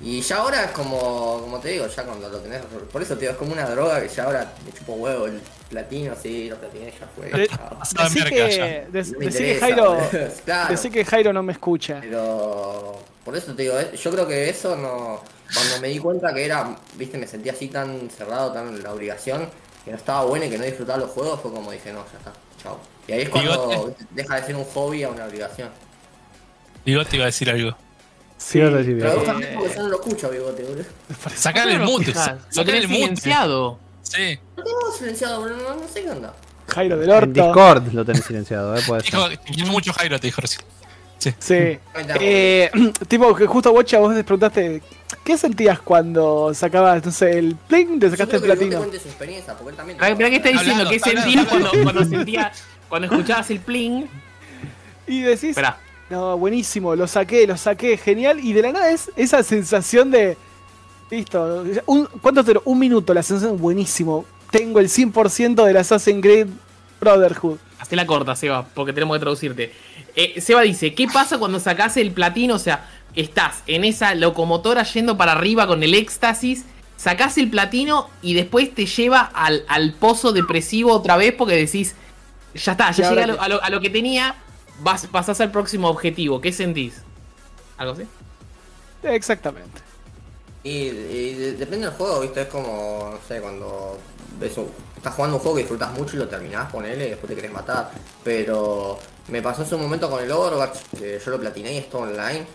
Y 0.00 0.20
ya 0.20 0.38
ahora 0.38 0.64
es 0.64 0.70
como, 0.72 1.38
como 1.40 1.60
te 1.60 1.68
digo, 1.68 1.86
ya 1.86 2.02
cuando 2.04 2.28
lo 2.28 2.38
tenés, 2.40 2.62
por 2.92 3.00
eso 3.00 3.14
te 3.14 3.20
digo, 3.20 3.32
es 3.32 3.38
como 3.38 3.52
una 3.52 3.64
droga 3.70 4.00
que 4.02 4.08
ya 4.08 4.24
ahora 4.24 4.52
me 4.64 4.72
chupo 4.72 4.94
huevo 4.94 5.26
el 5.26 5.40
platino, 5.70 6.14
sí, 6.20 6.48
lo 6.50 6.56
platiné, 6.56 6.92
ya 6.98 7.06
fue. 7.14 7.30
De- 7.30 7.44
en 7.44 8.12
Decí 8.12 8.24
que, 8.24 8.56
ya. 8.56 8.64
de- 8.90 9.04
No 9.12 9.18
me 9.18 9.24
decí 9.26 9.38
que 9.44 9.54
Jairo. 9.60 9.98
Claro. 10.44 10.70
decí 10.70 10.90
que 10.90 11.04
Jairo 11.04 11.32
no 11.32 11.42
me 11.44 11.52
escucha. 11.52 11.98
Pero 12.00 12.98
por 13.24 13.36
eso 13.36 13.54
te 13.54 13.62
digo, 13.62 13.78
eh, 13.78 13.96
yo 13.96 14.10
creo 14.10 14.26
que 14.26 14.48
eso 14.50 14.76
no. 14.76 15.22
Cuando 15.54 15.80
me 15.80 15.88
di 15.88 15.98
cuenta 16.00 16.34
que 16.34 16.44
era, 16.44 16.76
viste, 16.96 17.16
me 17.16 17.26
sentía 17.28 17.52
así 17.52 17.68
tan 17.68 18.10
cerrado, 18.10 18.52
tan 18.52 18.68
en 18.68 18.82
la 18.82 18.92
obligación, 18.92 19.48
que 19.84 19.92
no 19.92 19.96
estaba 19.96 20.24
bueno 20.24 20.44
y 20.46 20.50
que 20.50 20.58
no 20.58 20.64
disfrutaba 20.64 20.98
los 20.98 21.10
juegos, 21.10 21.40
fue 21.40 21.52
como 21.52 21.70
dije, 21.70 21.92
no, 21.92 22.04
ya 22.12 22.18
está, 22.18 22.32
chao. 22.60 22.78
Y 23.06 23.12
ahí 23.12 23.22
es 23.22 23.28
cuando 23.28 23.68
Bigote. 23.68 24.04
deja 24.10 24.36
de 24.40 24.42
ser 24.46 24.56
un 24.56 24.64
hobby 24.64 25.04
a 25.04 25.08
una 25.10 25.26
obligación. 25.26 25.68
Digo, 26.84 27.04
te 27.04 27.16
iba 27.16 27.24
a 27.24 27.26
decir 27.26 27.48
algo. 27.48 27.76
Sí, 28.46 28.60
vas 28.60 28.74
a 28.74 28.76
decir, 28.76 28.98
Pero 29.00 29.14
vos 29.16 29.24
también 29.24 29.54
porque 29.54 29.74
yo 29.74 29.82
no 29.82 29.88
lo 29.88 29.94
escucho, 29.96 30.30
bigote, 30.30 30.62
boludo. 30.64 30.84
Sacar 31.34 31.68
el 31.68 31.78
¿Cómo 31.78 31.84
no 31.86 31.98
mute. 31.98 32.06
Lo 32.08 32.14
Sacar 32.14 32.38
tenés 32.66 32.82
el 32.82 32.88
mute. 32.88 33.00
silenciado. 33.02 33.78
Sí. 34.02 34.38
No 34.56 34.62
tengo 34.64 34.92
silenciado, 34.98 35.40
boludo, 35.40 35.56
no, 35.56 35.74
no 35.80 35.88
sé 35.88 36.02
qué 36.02 36.10
onda. 36.10 36.34
Jairo 36.68 36.98
del 36.98 37.08
En 37.10 37.16
orto. 37.16 37.26
Discord 37.32 37.92
lo 37.92 38.04
tenés 38.04 38.24
silenciado, 38.24 38.76
¿eh? 38.76 38.82
Puede 38.86 39.02
ser. 39.02 39.10
Dijo, 39.12 39.28
te 39.28 39.52
quiero 39.52 39.70
mucho 39.72 39.92
Jairo, 39.94 40.18
te 40.20 40.26
dijo 40.26 40.40
recién. 40.42 40.62
Sí. 41.18 41.54
Ahí 41.58 41.78
está, 41.96 42.14
Eh, 42.20 42.70
tipo, 43.08 43.34
que 43.34 43.46
justo 43.46 43.72
Bocha, 43.72 43.98
vos 43.98 44.14
te 44.14 44.22
preguntaste, 44.24 44.82
¿qué 45.24 45.38
sentías 45.38 45.80
cuando 45.80 46.52
sacabas, 46.52 47.02
no 47.04 47.10
sé, 47.12 47.38
el 47.38 47.56
pling, 47.56 47.98
te 47.98 48.06
Yo 48.06 48.10
sacaste 48.10 48.38
creo 48.40 48.40
el 48.40 48.46
que 48.46 48.52
el 48.52 48.58
bigote 48.58 48.58
platino? 48.58 48.78
cuente 48.80 49.00
su 49.00 49.08
experiencia, 49.08 49.54
porque 49.54 49.70
él 49.70 49.76
también. 49.76 49.98
Mirá 49.98 50.14
mirá 50.16 50.28
qué 50.30 50.36
está 50.36 50.48
diciendo, 50.50 50.82
Hablando, 50.82 50.90
¿qué 50.90 50.96
está 50.96 51.10
hablando, 51.10 51.30
sentías 51.30 51.46
está 51.46 51.50
cuando, 51.70 51.82
cuando 51.84 52.04
sentías, 52.16 52.62
cuando 52.90 53.06
escuchabas 53.08 53.50
el 53.50 53.60
pling? 53.60 54.06
Y 55.06 55.20
decís, 55.22 55.44
Esperá. 55.50 55.78
No, 56.10 56.36
buenísimo, 56.38 56.94
lo 56.94 57.06
saqué, 57.06 57.46
lo 57.46 57.56
saqué, 57.56 57.96
genial. 57.96 58.40
Y 58.40 58.52
de 58.52 58.62
la 58.62 58.72
nada 58.72 58.90
es 58.90 59.10
esa 59.16 59.42
sensación 59.42 60.10
de, 60.10 60.36
listo, 61.10 61.64
un, 61.86 62.06
¿cuánto 62.20 62.44
te? 62.44 62.54
Un 62.64 62.78
minuto, 62.78 63.14
la 63.14 63.22
sensación, 63.22 63.58
buenísimo. 63.58 64.24
Tengo 64.50 64.78
el 64.80 64.88
100% 64.88 65.64
del 65.64 65.76
Assassin's 65.76 66.22
Creed 66.22 66.46
Brotherhood. 67.00 67.58
Hacé 67.80 67.96
la 67.96 68.06
corta, 68.06 68.36
Seba, 68.36 68.64
porque 68.74 68.92
tenemos 68.92 69.16
que 69.16 69.20
traducirte. 69.20 69.72
Eh, 70.14 70.40
Seba 70.40 70.62
dice, 70.62 70.94
¿qué 70.94 71.06
pasa 71.08 71.38
cuando 71.38 71.58
sacás 71.58 71.96
el 71.96 72.12
platino? 72.12 72.54
O 72.54 72.58
sea, 72.58 72.88
estás 73.14 73.62
en 73.66 73.84
esa 73.84 74.14
locomotora 74.14 74.84
yendo 74.84 75.16
para 75.16 75.32
arriba 75.32 75.66
con 75.66 75.82
el 75.82 75.94
éxtasis, 75.94 76.64
sacás 76.96 77.36
el 77.38 77.50
platino 77.50 78.08
y 78.22 78.34
después 78.34 78.72
te 78.74 78.86
lleva 78.86 79.20
al, 79.20 79.64
al 79.68 79.92
pozo 79.94 80.32
depresivo 80.32 80.92
otra 80.92 81.16
vez 81.16 81.34
porque 81.36 81.56
decís, 81.56 81.94
ya 82.54 82.72
está, 82.72 82.90
ya 82.92 83.08
llegué 83.10 83.22
a 83.22 83.26
lo, 83.26 83.34
qué? 83.34 83.40
a 83.44 83.48
lo- 83.48 83.62
a 83.64 83.70
lo 83.70 83.80
que 83.80 83.90
tenía, 83.90 84.36
vas, 84.80 85.06
pasás 85.06 85.40
al 85.40 85.50
próximo 85.50 85.88
objetivo. 85.88 86.40
¿Qué 86.40 86.52
sentís? 86.52 87.02
¿Algo 87.76 87.92
así? 87.94 88.04
Exactamente. 89.02 89.82
Y, 90.62 90.70
y 90.70 91.34
de- 91.34 91.52
depende 91.54 91.86
del 91.86 91.94
juego, 91.96 92.20
¿viste? 92.20 92.42
Es 92.42 92.48
como, 92.48 93.10
no 93.12 93.18
sé, 93.28 93.40
cuando 93.40 93.98
ves 94.38 94.56
un- 94.56 94.70
estás 94.96 95.14
jugando 95.14 95.36
un 95.36 95.42
juego 95.42 95.56
que 95.56 95.62
disfrutas 95.62 95.92
mucho 95.92 96.16
y 96.16 96.20
lo 96.20 96.28
terminás, 96.28 96.70
ponele, 96.72 97.06
y 97.06 97.10
después 97.10 97.28
te 97.28 97.36
querés 97.36 97.52
matar. 97.52 97.90
Pero 98.22 98.98
me 99.28 99.42
pasó 99.42 99.62
hace 99.62 99.74
un 99.74 99.82
momento 99.82 100.08
con 100.08 100.22
el 100.22 100.30
Overwatch, 100.32 100.78
que 100.98 101.20
yo 101.22 101.30
lo 101.30 101.38
platiné 101.40 101.74
y 101.74 101.78
es 101.78 101.90
todo 101.90 102.02
online. 102.02 102.46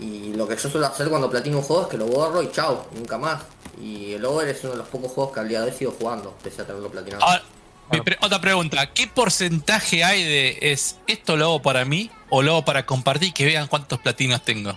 Y 0.00 0.34
lo 0.34 0.46
que 0.48 0.56
yo 0.56 0.68
suelo 0.68 0.86
hacer 0.88 1.08
cuando 1.08 1.30
platino 1.30 1.58
un 1.58 1.62
juego 1.62 1.82
es 1.82 1.88
que 1.88 1.96
lo 1.96 2.06
borro 2.06 2.42
y 2.42 2.50
chao, 2.50 2.86
nunca 2.94 3.16
más. 3.16 3.42
Y 3.80 4.12
el 4.14 4.24
Over 4.24 4.48
es 4.48 4.62
uno 4.64 4.72
de 4.72 4.78
los 4.78 4.88
pocos 4.88 5.12
juegos 5.12 5.32
que 5.32 5.40
al 5.40 5.48
día 5.48 5.60
de 5.62 5.70
hoy 5.70 5.76
sigo 5.76 5.94
jugando, 5.98 6.34
pese 6.42 6.62
a 6.62 6.66
tenerlo 6.66 6.90
platinado. 6.90 7.22
Ahora, 7.24 7.42
mi 7.90 8.00
pre- 8.00 8.18
otra 8.20 8.40
pregunta, 8.40 8.92
¿qué 8.92 9.06
porcentaje 9.06 10.04
hay 10.04 10.24
de 10.24 10.58
es 10.60 10.96
esto 11.06 11.36
lo 11.36 11.44
hago 11.44 11.62
para 11.62 11.84
mí 11.84 12.10
o 12.30 12.42
lo 12.42 12.52
hago 12.52 12.64
para 12.64 12.86
compartir 12.86 13.32
que 13.32 13.44
vean 13.44 13.68
cuántos 13.68 13.98
platinos 14.00 14.42
tengo? 14.42 14.76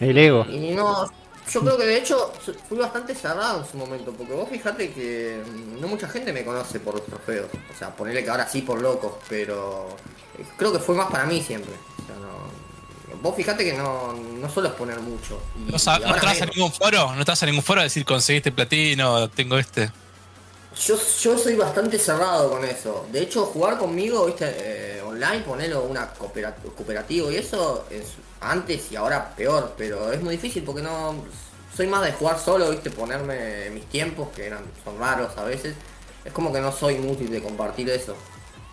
El 0.00 0.16
ego. 0.16 0.46
Y 0.48 0.70
no, 0.70 1.10
yo 1.50 1.60
creo 1.60 1.76
que 1.78 1.86
de 1.86 1.98
hecho 1.98 2.32
fui 2.68 2.78
bastante 2.78 3.14
cerrado 3.14 3.62
en 3.62 3.70
su 3.70 3.76
momento, 3.76 4.12
porque 4.12 4.32
vos 4.32 4.48
fijate 4.48 4.92
que 4.92 5.42
no 5.80 5.88
mucha 5.88 6.08
gente 6.08 6.32
me 6.32 6.44
conoce 6.44 6.78
por 6.78 6.94
los 6.94 7.06
trofeos. 7.06 7.48
O 7.74 7.78
sea, 7.78 7.94
ponerle 7.96 8.22
que 8.22 8.30
ahora 8.30 8.48
sí 8.48 8.62
por 8.62 8.80
locos, 8.80 9.14
pero 9.28 9.88
eh, 10.38 10.44
creo 10.56 10.72
que 10.72 10.78
fue 10.78 10.94
más 10.94 11.10
para 11.10 11.24
mí 11.24 11.42
siempre. 11.42 11.72
O 12.02 12.06
sea, 12.06 12.16
no, 12.16 13.18
vos 13.20 13.34
fijate 13.34 13.64
que 13.64 13.72
no, 13.72 14.12
no 14.12 14.48
suelo 14.50 14.68
exponer 14.68 15.00
mucho. 15.00 15.40
Y, 15.56 15.72
¿No, 15.72 15.78
y 15.78 16.00
no 16.00 16.14
estás 16.14 16.42
a 16.42 16.46
ningún 16.46 16.72
foro? 16.72 17.14
¿No 17.14 17.20
estás 17.20 17.42
a 17.42 17.46
ningún 17.46 17.64
foro 17.64 17.80
a 17.80 17.84
decir 17.84 18.04
conseguiste 18.04 18.52
platino, 18.52 19.28
tengo 19.30 19.58
este? 19.58 19.90
Yo, 20.80 20.96
yo 21.20 21.36
soy 21.36 21.56
bastante 21.56 21.98
cerrado 21.98 22.50
con 22.50 22.64
eso. 22.64 23.06
De 23.10 23.20
hecho, 23.20 23.46
jugar 23.46 23.78
conmigo, 23.78 24.26
viste, 24.26 24.46
eh, 24.48 25.02
online, 25.02 25.40
ponerlo 25.40 25.82
una 25.82 26.12
coopera- 26.14 26.54
cooperativo 26.76 27.30
y 27.32 27.36
eso 27.36 27.86
es 27.90 28.12
antes 28.40 28.92
y 28.92 28.96
ahora 28.96 29.34
peor, 29.34 29.74
pero 29.76 30.12
es 30.12 30.22
muy 30.22 30.36
difícil 30.36 30.62
porque 30.62 30.82
no 30.82 31.16
soy 31.76 31.88
más 31.88 32.04
de 32.04 32.12
jugar 32.12 32.38
solo, 32.38 32.70
viste, 32.70 32.90
ponerme 32.90 33.70
mis 33.70 33.86
tiempos 33.86 34.28
que 34.34 34.46
eran 34.46 34.64
son 34.84 34.98
raros 34.98 35.36
a 35.36 35.44
veces. 35.44 35.74
Es 36.24 36.32
como 36.32 36.52
que 36.52 36.60
no 36.60 36.70
soy 36.70 36.96
muy 36.96 37.16
de 37.16 37.42
compartir 37.42 37.88
eso. 37.90 38.14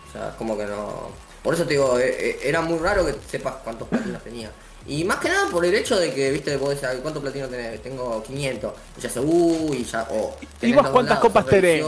O 0.08 0.12
sea, 0.12 0.34
como 0.38 0.56
que 0.56 0.66
no. 0.66 1.10
Por 1.42 1.54
eso 1.54 1.64
te 1.64 1.70
digo, 1.70 1.98
eh, 1.98 2.14
eh, 2.18 2.38
era 2.44 2.60
muy 2.60 2.78
raro 2.78 3.04
que 3.04 3.14
sepas 3.28 3.54
cuántos 3.64 3.88
platinos 3.88 4.22
tenía. 4.22 4.50
Y 4.88 5.04
más 5.04 5.18
que 5.18 5.28
nada 5.28 5.48
por 5.50 5.64
el 5.64 5.74
hecho 5.74 5.98
de 5.98 6.12
que, 6.12 6.30
viste, 6.30 6.56
vos 6.56 6.70
decís, 6.70 7.00
¿cuántos 7.02 7.22
platinos 7.22 7.50
tenés? 7.50 7.82
Tengo 7.82 8.22
500. 8.22 8.72
Y 8.96 9.00
ya 9.00 9.10
se, 9.10 9.20
uy, 9.20 9.84
ya, 9.84 10.06
o... 10.10 10.36
tenés 10.60 10.76
vos 10.76 10.88
cuántas 10.90 11.16
lados, 11.16 11.22
copas 11.22 11.46
tenés? 11.46 11.84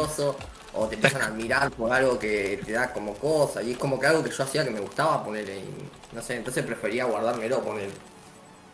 O 0.74 0.86
te 0.86 0.94
empiezan 0.96 1.22
a 1.22 1.26
admirar 1.26 1.70
por 1.70 1.92
algo 1.92 2.18
que 2.18 2.60
te 2.64 2.72
da 2.72 2.92
como 2.92 3.14
cosa. 3.14 3.62
Y 3.62 3.72
es 3.72 3.78
como 3.78 3.98
que 3.98 4.06
algo 4.06 4.22
que 4.22 4.30
yo 4.30 4.42
hacía 4.42 4.64
que 4.64 4.70
me 4.70 4.80
gustaba 4.80 5.24
ponerle. 5.24 5.58
Y, 5.58 6.14
no 6.14 6.22
sé, 6.22 6.36
entonces 6.36 6.64
prefería 6.64 7.04
guardármelo, 7.04 7.62
ponerle. 7.62 7.94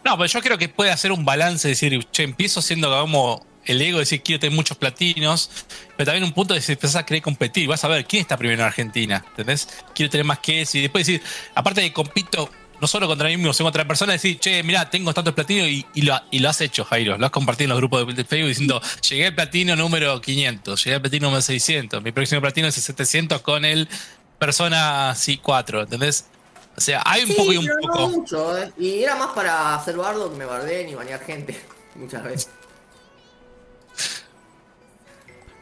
No, 0.05 0.16
pero 0.18 0.26
yo 0.26 0.40
creo 0.40 0.59
que 0.59 0.68
puede 0.68 0.90
hacer 0.90 1.12
un 1.12 1.24
balance, 1.24 1.66
decir, 1.68 2.05
che, 2.10 2.24
empiezo 2.24 2.60
siendo 2.60 2.90
como 2.90 3.44
el 3.64 3.80
ego, 3.80 3.98
decir, 3.98 4.22
quiero 4.22 4.40
tener 4.40 4.55
muchos 4.55 4.76
platinos, 4.76 5.51
pero 5.96 6.06
también 6.06 6.24
un 6.24 6.32
punto 6.32 6.52
de 6.52 6.60
si 6.60 6.72
empezás 6.72 6.96
a 6.96 7.06
querer 7.06 7.22
competir, 7.22 7.66
vas 7.66 7.82
a 7.84 7.88
ver 7.88 8.05
quién 8.05 8.20
está 8.20 8.36
primero 8.36 8.60
en 8.60 8.66
Argentina, 8.66 9.24
¿entendés? 9.30 9.68
Quiero 9.94 10.10
tener 10.10 10.26
más 10.26 10.40
que 10.40 10.60
eso, 10.60 10.76
y 10.76 10.82
después 10.82 11.06
decir, 11.06 11.22
aparte 11.55 11.80
de 11.80 11.88
que 11.88 11.94
compito 11.94 12.51
no 12.85 12.89
solo 12.89 13.06
contra 13.06 13.28
mí 13.28 13.36
mismo, 13.39 13.55
sino 13.55 13.65
contra 13.66 13.81
otra 13.82 13.89
persona, 13.89 14.12
decir, 14.12 14.39
che, 14.39 14.62
mirá, 14.62 14.90
tengo 14.90 15.15
tantos 15.15 15.32
platinos 15.32 15.66
y, 15.69 15.86
y 15.94 16.02
lo, 16.02 16.20
y 16.31 16.39
lo 16.40 16.51
has 16.51 16.61
hecho, 16.61 16.85
Jairo, 16.85 17.16
lo 17.16 17.24
has 17.24 17.32
compartido 17.32 17.65
en 17.65 17.70
los 17.70 17.78
grupos 17.78 18.15
de, 18.15 18.24
Facebook 18.24 18.48
diciendo, 18.48 18.82
llegué 19.09 19.27
al 19.28 19.35
platino 19.35 19.74
número 19.74 20.20
500, 20.20 20.85
llegué 20.85 20.94
al 20.97 21.01
platino 21.01 21.28
número 21.28 21.40
600, 21.40 22.02
mi 22.02 22.12
próximo 22.12 22.43
platino 22.43 22.69
es 22.69 22.77
el 22.77 22.82
700 22.82 23.40
con 23.40 23.65
el 23.65 23.89
Persona 24.39 25.15
sí, 25.15 25.39
4, 25.39 25.82
¿entendés? 25.82 26.27
O 26.77 26.81
sea, 26.81 27.02
hay 27.06 27.23
un 27.23 27.28
Sí, 27.28 27.35
poco 27.35 27.52
y 27.52 27.56
un 27.56 27.65
pero 27.65 27.77
no 27.86 27.89
poco. 27.93 28.09
mucho, 28.11 28.59
eh. 28.59 28.70
Y 28.77 29.02
era 29.02 29.16
más 29.16 29.32
para 29.35 29.77
hacer 29.77 29.97
bardo 29.97 30.31
que 30.31 30.36
me 30.36 30.44
bardeen 30.44 30.89
y 30.90 30.94
banear 30.94 31.20
gente. 31.20 31.59
Muchas 31.94 32.23
veces. 32.23 32.51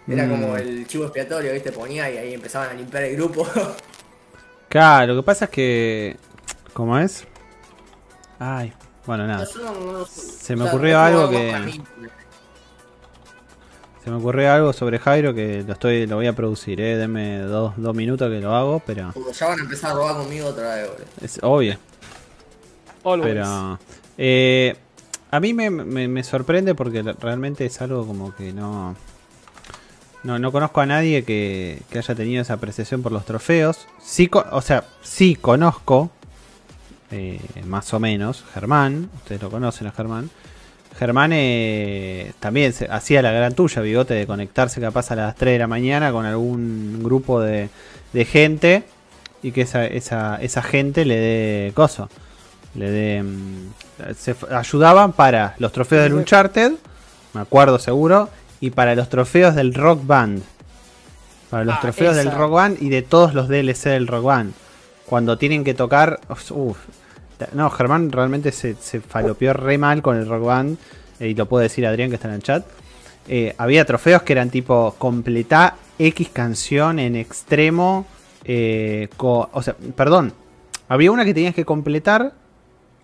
Era 0.09 0.27
Mm. 0.27 0.31
como 0.31 0.57
el 0.57 0.87
chivo 0.87 1.05
expiatorio, 1.05 1.53
¿viste? 1.53 1.71
Ponía 1.73 2.11
y 2.11 2.17
ahí 2.19 2.35
empezaban 2.35 2.71
a 2.71 2.75
limpiar 2.75 3.05
el 3.05 3.17
grupo. 3.17 3.47
Claro, 4.69 5.15
lo 5.15 5.23
que 5.23 5.27
pasa 5.27 5.45
es 5.47 5.51
que. 5.51 6.17
¿Cómo 6.73 6.99
es? 6.99 7.25
Ay, 8.39 8.73
bueno, 9.07 9.27
nada. 9.27 9.47
Se 10.07 10.57
me 10.57 10.65
ocurrió 10.69 10.99
algo 11.01 11.29
que-. 11.31 11.81
Se 14.05 14.11
me 14.11 14.17
ocurrió 14.17 14.53
algo 14.53 14.73
sobre 14.73 14.99
Jairo 14.99 15.33
que 15.33 15.63
lo 15.63 15.75
estoy 15.75 16.07
lo 16.07 16.17
voy 16.17 16.27
a 16.27 16.33
producir, 16.33 16.81
eh. 16.81 16.97
Denme 16.97 17.39
dos, 17.41 17.75
dos 17.77 17.95
minutos 17.95 18.29
que 18.31 18.41
lo 18.41 18.55
hago, 18.55 18.83
pero 18.85 19.13
Porque 19.15 19.33
ya 19.33 19.47
van 19.49 19.61
a 19.61 19.63
empezar 19.63 19.93
a 19.93 19.95
robar 19.95 20.17
conmigo 20.17 20.49
otra 20.49 20.75
vez, 20.75 20.89
boludo. 20.89 21.05
es 21.21 21.39
obvio. 21.43 21.77
Always. 23.05 23.33
Pero 23.35 23.79
eh, 24.19 24.77
a 25.31 25.41
mí 25.41 25.55
me, 25.55 25.71
me- 25.71 26.09
me 26.09 26.25
sorprende 26.25 26.75
porque 26.75 27.03
realmente 27.21 27.65
es 27.67 27.81
algo 27.81 28.05
como 28.07 28.35
que 28.35 28.53
no, 28.53 28.97
no, 30.25 30.39
no 30.41 30.51
conozco 30.53 30.81
a 30.81 30.87
nadie 30.87 31.25
que, 31.25 31.81
que 31.91 31.99
haya 31.99 32.15
tenido 32.17 32.43
esa 32.43 32.55
apreciación 32.55 33.03
por 33.03 33.13
los 33.13 33.25
trofeos. 33.25 33.87
Sí, 34.03 34.29
o 34.51 34.61
sea, 34.63 34.85
sí 35.03 35.37
conozco, 35.37 36.11
eh, 37.13 37.39
más 37.67 37.93
o 37.95 38.01
menos, 38.01 38.45
Germán, 38.55 39.09
ustedes 39.17 39.41
lo 39.43 39.51
conocen 39.51 39.87
a 39.87 39.93
Germán. 39.93 40.31
Germán 40.99 41.31
eh, 41.33 42.33
también 42.41 42.73
se- 42.73 42.87
hacía 42.91 43.23
la 43.23 43.33
gran 43.33 43.55
tuya, 43.55 43.81
bigote, 43.83 44.15
de 44.15 44.27
conectarse 44.27 44.81
capaz 44.81 45.11
a 45.11 45.17
las 45.17 45.37
3 45.37 45.55
de 45.55 45.59
la 45.59 45.67
mañana 45.67 46.13
con 46.13 46.27
algún 46.27 47.01
grupo 47.03 47.41
de, 47.41 47.69
de 48.13 48.25
gente 48.25 48.83
y 49.43 49.53
que 49.53 49.63
esa, 49.63 49.87
esa, 49.87 50.37
esa 50.43 50.63
gente 50.63 51.05
le 51.05 51.17
dé 51.17 51.73
coso. 51.75 52.09
Le 52.75 52.91
dé. 52.91 53.23
mm, 53.23 53.71
se 54.17 54.35
ayudaban 54.51 55.13
para 55.13 55.55
los 55.59 55.73
trofeos 55.73 56.03
del 56.03 56.15
Uncharted, 56.15 56.73
me 57.35 57.41
acuerdo 57.41 57.79
seguro, 57.79 58.29
y 58.61 58.71
para 58.71 58.95
los 58.95 59.09
trofeos 59.09 59.55
del 59.55 59.75
Rock 59.75 60.07
Band. 60.07 60.43
Para 61.51 61.65
los 61.65 61.75
Ah, 61.77 61.81
trofeos 61.83 62.17
del. 62.17 62.31
Rock 62.33 62.53
Band 62.53 62.83
y 62.83 62.89
de 62.89 63.03
todos 63.03 63.35
los 63.35 63.49
DLC 63.49 63.91
del 63.91 64.07
Rock 64.07 64.25
Band. 64.25 64.53
Cuando 65.07 65.37
tienen 65.37 65.65
que 65.65 65.75
tocar. 65.75 66.21
Uf, 66.51 66.79
no, 67.53 67.71
Germán 67.71 68.11
realmente 68.13 68.53
se, 68.53 68.75
se 68.75 69.01
falopeó 69.01 69.53
re 69.53 69.79
mal 69.79 70.03
con 70.03 70.17
el 70.17 70.29
Rock 70.29 70.45
Band. 70.45 70.79
eh, 71.21 71.29
y 71.29 71.35
lo 71.35 71.47
puede 71.47 71.65
decir 71.65 71.87
Adrián 71.87 72.09
que 72.11 72.17
está 72.17 72.29
en 72.29 72.35
el 72.35 72.43
chat. 72.43 72.65
Eh, 73.29 73.55
había 73.59 73.85
trofeos 73.85 74.23
que 74.23 74.33
eran 74.33 74.51
tipo 74.51 74.95
completar 74.99 75.75
X 75.99 76.29
canción 76.33 76.99
en 76.99 77.17
extremo. 77.17 78.07
eh, 78.45 79.09
o 79.19 79.63
sea, 79.63 79.77
perdón. 79.97 80.33
Había 80.89 81.11
una 81.13 81.25
que 81.25 81.33
tenías 81.33 81.55
que 81.55 81.65
completar 81.65 82.33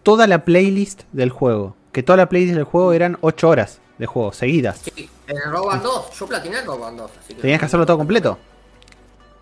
toda 0.02 0.26
la 0.26 0.44
playlist 0.44 1.02
del 1.12 1.30
juego. 1.30 1.74
Que 1.92 2.02
toda 2.02 2.16
la 2.16 2.28
playlist 2.28 2.54
del 2.54 2.64
juego 2.64 2.92
eran 2.92 3.16
8 3.20 3.48
horas 3.48 3.80
de 3.98 4.06
juego, 4.06 4.32
seguidas. 4.32 4.82
Sí, 4.94 5.08
en 5.26 5.36
el 5.36 5.50
Rock 5.50 5.66
Band 5.66 5.82
2, 5.82 6.18
yo 6.18 6.26
platiné 6.26 6.58
el 6.58 6.66
Rock 6.66 6.80
Band 6.80 6.98
2. 6.98 7.10
Así 7.24 7.34
que 7.34 7.40
Tenías 7.42 7.58
que 7.60 7.64
hacerlo 7.66 7.86
todo 7.86 7.96
completo. 7.98 8.38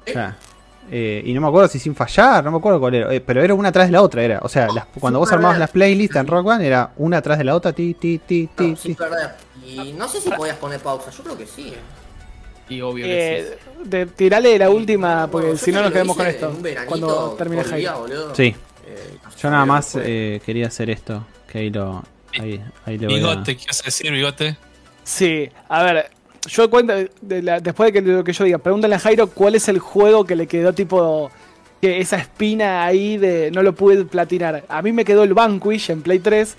O 0.08 0.12
sea, 0.12 0.36
eh, 0.90 1.22
y 1.24 1.32
no 1.34 1.40
me 1.40 1.48
acuerdo 1.48 1.68
si 1.68 1.78
sin 1.78 1.94
fallar, 1.94 2.44
no 2.44 2.50
me 2.50 2.58
acuerdo 2.58 2.80
cuál 2.80 2.94
era. 2.94 3.12
eh, 3.14 3.20
pero 3.20 3.42
era 3.42 3.54
una 3.54 3.68
atrás 3.70 3.86
de 3.88 3.92
la 3.92 4.02
otra, 4.02 4.22
era. 4.22 4.38
O 4.42 4.48
sea, 4.48 4.68
las- 4.68 4.86
cuando 5.00 5.18
vos 5.18 5.30
armabas 5.32 5.58
las 5.58 5.70
playlists 5.70 6.16
en 6.16 6.26
Rock 6.26 6.46
Band, 6.46 6.62
era 6.62 6.92
una 6.96 7.18
atrás 7.18 7.38
de 7.38 7.44
la 7.44 7.54
otra, 7.54 7.72
ti, 7.72 7.94
ti, 7.94 8.18
ti, 8.18 8.48
ti, 8.54 8.70
No, 8.70 8.76
sin 8.76 8.94
ti. 8.94 8.98
perder. 8.98 9.30
Y 9.66 9.92
no 9.94 10.06
sé 10.08 10.20
si 10.20 10.30
podías 10.30 10.56
poner 10.56 10.80
pausa, 10.80 11.10
yo 11.10 11.22
creo 11.24 11.38
que 11.38 11.46
sí. 11.46 11.68
eh. 11.74 11.78
Y 12.68 12.80
obvio 12.80 13.04
que 13.06 13.10
sí. 13.46 13.52
Eh, 13.54 13.58
de- 13.84 14.06
tirale 14.06 14.58
la 14.58 14.70
última, 14.70 15.28
porque 15.30 15.46
Bueno, 15.48 15.60
si 15.60 15.70
no 15.72 15.82
nos 15.82 15.92
quedamos 15.92 16.16
con 16.16 16.26
esto. 16.26 16.56
Cuando 16.86 17.34
termine 17.38 17.62
Jairo. 17.64 18.00
boludo. 18.00 18.34
Sí. 18.34 18.54
Eh, 18.86 19.18
Yo 19.40 19.50
nada 19.50 19.66
más 19.66 19.96
eh, 20.00 20.40
quería 20.44 20.66
hacer 20.68 20.90
esto. 20.90 21.26
Que 21.50 21.58
ahí 21.58 21.70
lo. 21.70 22.02
Ahí, 22.38 22.60
ahí 22.84 22.98
le 22.98 23.06
voy 23.06 23.14
a- 23.16 23.18
Bigote, 23.18 23.56
¿qué 23.56 23.64
vas 23.66 23.80
a 23.80 23.84
decir, 23.84 24.10
bigote? 24.12 24.56
Sí, 25.04 25.48
a 25.68 25.82
ver, 25.84 26.10
yo 26.46 26.70
cuento, 26.70 26.94
después 27.20 27.92
de 27.92 27.92
que 27.92 28.02
lo 28.02 28.24
que 28.24 28.32
yo 28.32 28.44
diga, 28.44 28.58
pregúntale 28.58 28.94
a 28.94 28.98
Jairo 28.98 29.26
cuál 29.28 29.54
es 29.54 29.68
el 29.68 29.78
juego 29.78 30.24
que 30.24 30.36
le 30.36 30.46
quedó 30.46 30.72
tipo 30.72 31.30
que 31.80 32.00
esa 32.00 32.16
espina 32.16 32.84
ahí 32.84 33.16
de 33.18 33.50
no 33.50 33.62
lo 33.62 33.74
pude 33.74 34.04
platinar. 34.04 34.64
A 34.68 34.82
mí 34.82 34.92
me 34.92 35.04
quedó 35.04 35.22
el 35.24 35.34
Vanquish 35.34 35.90
en 35.90 36.02
Play 36.02 36.18
3, 36.20 36.56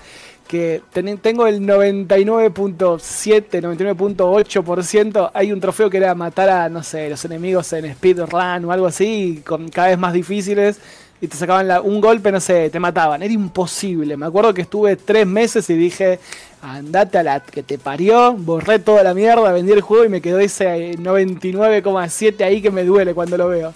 que 0.48 0.82
ten- 0.94 1.18
tengo 1.18 1.48
el 1.48 1.60
99.7, 1.62 3.62
99.8%. 3.62 5.32
Hay 5.34 5.52
un 5.52 5.60
trofeo 5.60 5.90
que 5.90 5.98
era 5.98 6.14
matar 6.16 6.50
a, 6.50 6.70
no 6.70 6.84
sé, 6.84 7.10
los 7.10 7.24
enemigos 7.26 7.72
en 7.74 7.94
speedrun 7.94 8.66
o 8.66 8.72
algo 8.72 8.88
así, 8.88 9.42
con 9.46 9.70
cada 9.70 9.90
vez 9.90 9.98
más 9.98 10.14
difíciles. 10.14 10.80
Y 11.20 11.28
te 11.28 11.36
sacaban 11.36 11.68
la- 11.68 11.82
un 11.82 12.00
golpe, 12.00 12.32
no 12.32 12.40
sé, 12.40 12.70
te 12.70 12.80
mataban. 12.80 13.24
Era 13.24 13.34
imposible. 13.34 14.16
Me 14.18 14.28
acuerdo 14.28 14.54
que 14.54 14.62
estuve 14.62 14.96
tres 14.98 15.26
meses 15.26 15.68
y 15.70 15.74
dije, 15.74 16.20
andate 16.62 17.18
a 17.18 17.24
la 17.24 17.40
que 17.40 17.64
te 17.64 17.78
parió. 17.80 18.34
Borré 18.34 18.78
toda 18.80 19.02
la 19.04 19.14
mierda, 19.16 19.52
vendí 19.52 19.72
el 19.72 19.82
juego 19.82 20.06
y 20.06 20.10
me 20.10 20.22
quedó 20.22 20.38
ese 20.40 20.92
eh, 20.92 20.98
99,7 20.98 22.44
ahí 22.44 22.62
que 22.62 22.70
me 22.72 22.84
duele 22.84 23.14
cuando 23.14 23.38
lo 23.38 23.48
veo. 23.48 23.74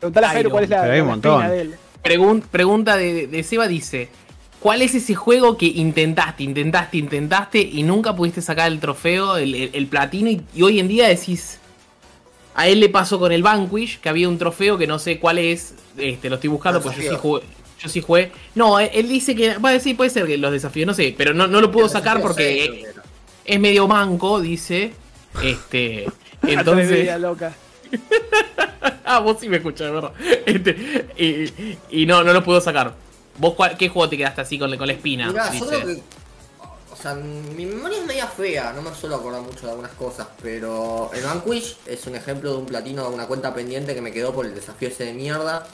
Preguntale 0.00 0.26
a 0.26 0.30
Jairo 0.30 0.50
cuál 0.50 0.64
es 0.64 0.70
la, 0.70 0.82
la 1.40 1.50
de 1.50 1.60
él. 1.60 1.74
Pregun- 2.02 2.42
pregunta 2.42 2.96
de, 2.96 3.26
de 3.26 3.42
Seba 3.42 3.66
dice: 3.68 4.08
¿Cuál 4.60 4.80
es 4.82 4.94
ese 4.94 5.14
juego 5.14 5.56
que 5.58 5.66
intentaste, 5.66 6.42
intentaste, 6.44 6.96
intentaste 6.96 7.58
y 7.60 7.82
nunca 7.82 8.14
pudiste 8.16 8.40
sacar 8.40 8.70
el 8.72 8.80
trofeo, 8.80 9.36
el, 9.36 9.54
el- 9.54 9.70
el 9.74 9.86
platino? 9.88 10.30
Y, 10.30 10.42
y 10.54 10.62
hoy 10.62 10.78
en 10.80 10.88
día 10.88 11.08
decís. 11.08 11.58
A 12.58 12.66
él 12.66 12.80
le 12.80 12.88
pasó 12.88 13.20
con 13.20 13.30
el 13.30 13.40
Vanquish, 13.42 14.00
que 14.00 14.08
había 14.08 14.28
un 14.28 14.36
trofeo 14.36 14.76
que 14.76 14.88
no 14.88 14.98
sé 14.98 15.20
cuál 15.20 15.38
es. 15.38 15.74
Este, 15.96 16.28
lo 16.28 16.34
estoy 16.34 16.50
buscando, 16.50 16.80
pues 16.82 16.96
yo 16.96 17.02
sí 17.12 17.16
jugué. 17.16 17.42
Yo 17.78 17.88
sí 17.88 18.00
jugué. 18.02 18.32
No, 18.56 18.80
él, 18.80 18.90
él 18.92 19.08
dice 19.08 19.36
que. 19.36 19.58
Va 19.58 19.68
a 19.68 19.72
decir, 19.72 19.96
puede 19.96 20.10
ser 20.10 20.26
que 20.26 20.36
los 20.36 20.50
desafíos, 20.50 20.84
no 20.84 20.92
sé, 20.92 21.14
pero 21.16 21.32
no, 21.32 21.46
no 21.46 21.60
lo 21.60 21.70
puedo 21.70 21.88
sacar 21.88 22.20
porque 22.20 22.84
es, 23.44 23.60
medio 23.60 23.86
manco, 23.86 24.40
dice. 24.40 24.92
Este. 25.40 26.06
Entonces. 26.42 27.20
Loca. 27.20 27.54
Ah, 29.10 29.20
vos 29.20 29.38
sí 29.40 29.48
me 29.48 29.56
escuchás, 29.56 29.90
¿verdad? 29.90 30.12
Este, 30.44 31.06
y, 31.16 32.02
y 32.02 32.04
no, 32.04 32.22
no 32.22 32.34
lo 32.34 32.44
puedo 32.44 32.60
sacar. 32.60 32.94
¿Vos 33.38 33.54
cuál- 33.54 33.74
qué 33.78 33.88
juego 33.88 34.06
te 34.06 34.18
quedaste 34.18 34.42
así 34.42 34.58
con, 34.58 34.76
con 34.76 34.86
la 34.86 34.92
espina? 34.92 35.28
Mirá, 35.28 35.46
yo 35.46 35.52
Dice. 35.52 35.66
creo 35.66 35.86
que. 35.86 36.02
Sea, 37.00 37.14
mi 37.14 37.64
memoria 37.64 38.00
es 38.00 38.06
media 38.06 38.26
fea, 38.26 38.72
no 38.72 38.82
me 38.82 38.92
suelo 38.92 39.16
acordar 39.16 39.40
mucho 39.42 39.66
de 39.66 39.70
algunas 39.70 39.92
cosas, 39.92 40.26
pero 40.42 41.10
el 41.14 41.22
Vanquish 41.22 41.76
es 41.86 42.04
un 42.08 42.16
ejemplo 42.16 42.50
de 42.50 42.58
un 42.58 42.66
platino 42.66 43.08
de 43.08 43.14
una 43.14 43.26
cuenta 43.26 43.54
pendiente 43.54 43.94
que 43.94 44.00
me 44.00 44.10
quedó 44.10 44.34
por 44.34 44.46
el 44.46 44.54
desafío 44.54 44.88
ese 44.88 45.04
de 45.04 45.12
mierda. 45.12 45.64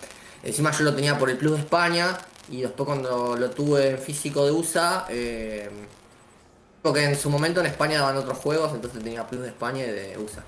Encima 0.43 0.71
yo 0.73 0.85
lo 0.85 0.95
tenía 0.95 1.19
por 1.19 1.31
el 1.31 1.39
Plus 1.39 1.53
de 1.53 1.61
España 1.61 2.19
y 2.51 2.61
después 2.61 2.87
cuando 2.87 3.37
lo 3.37 3.51
tuve 3.51 3.93
en 3.93 3.99
físico 3.99 4.45
de 4.45 4.53
USA, 4.53 5.07
eh, 5.09 5.71
porque 6.83 7.05
en 7.05 7.17
su 7.17 7.31
momento 7.31 7.61
en 7.61 7.67
España 7.67 8.01
daban 8.01 8.19
otros 8.19 8.37
juegos, 8.37 8.75
entonces 8.75 9.03
tenía 9.03 9.27
Plus 9.27 9.41
de 9.41 9.49
España 9.49 9.85
y 9.85 9.91
de 9.91 10.19
USA. 10.19 10.45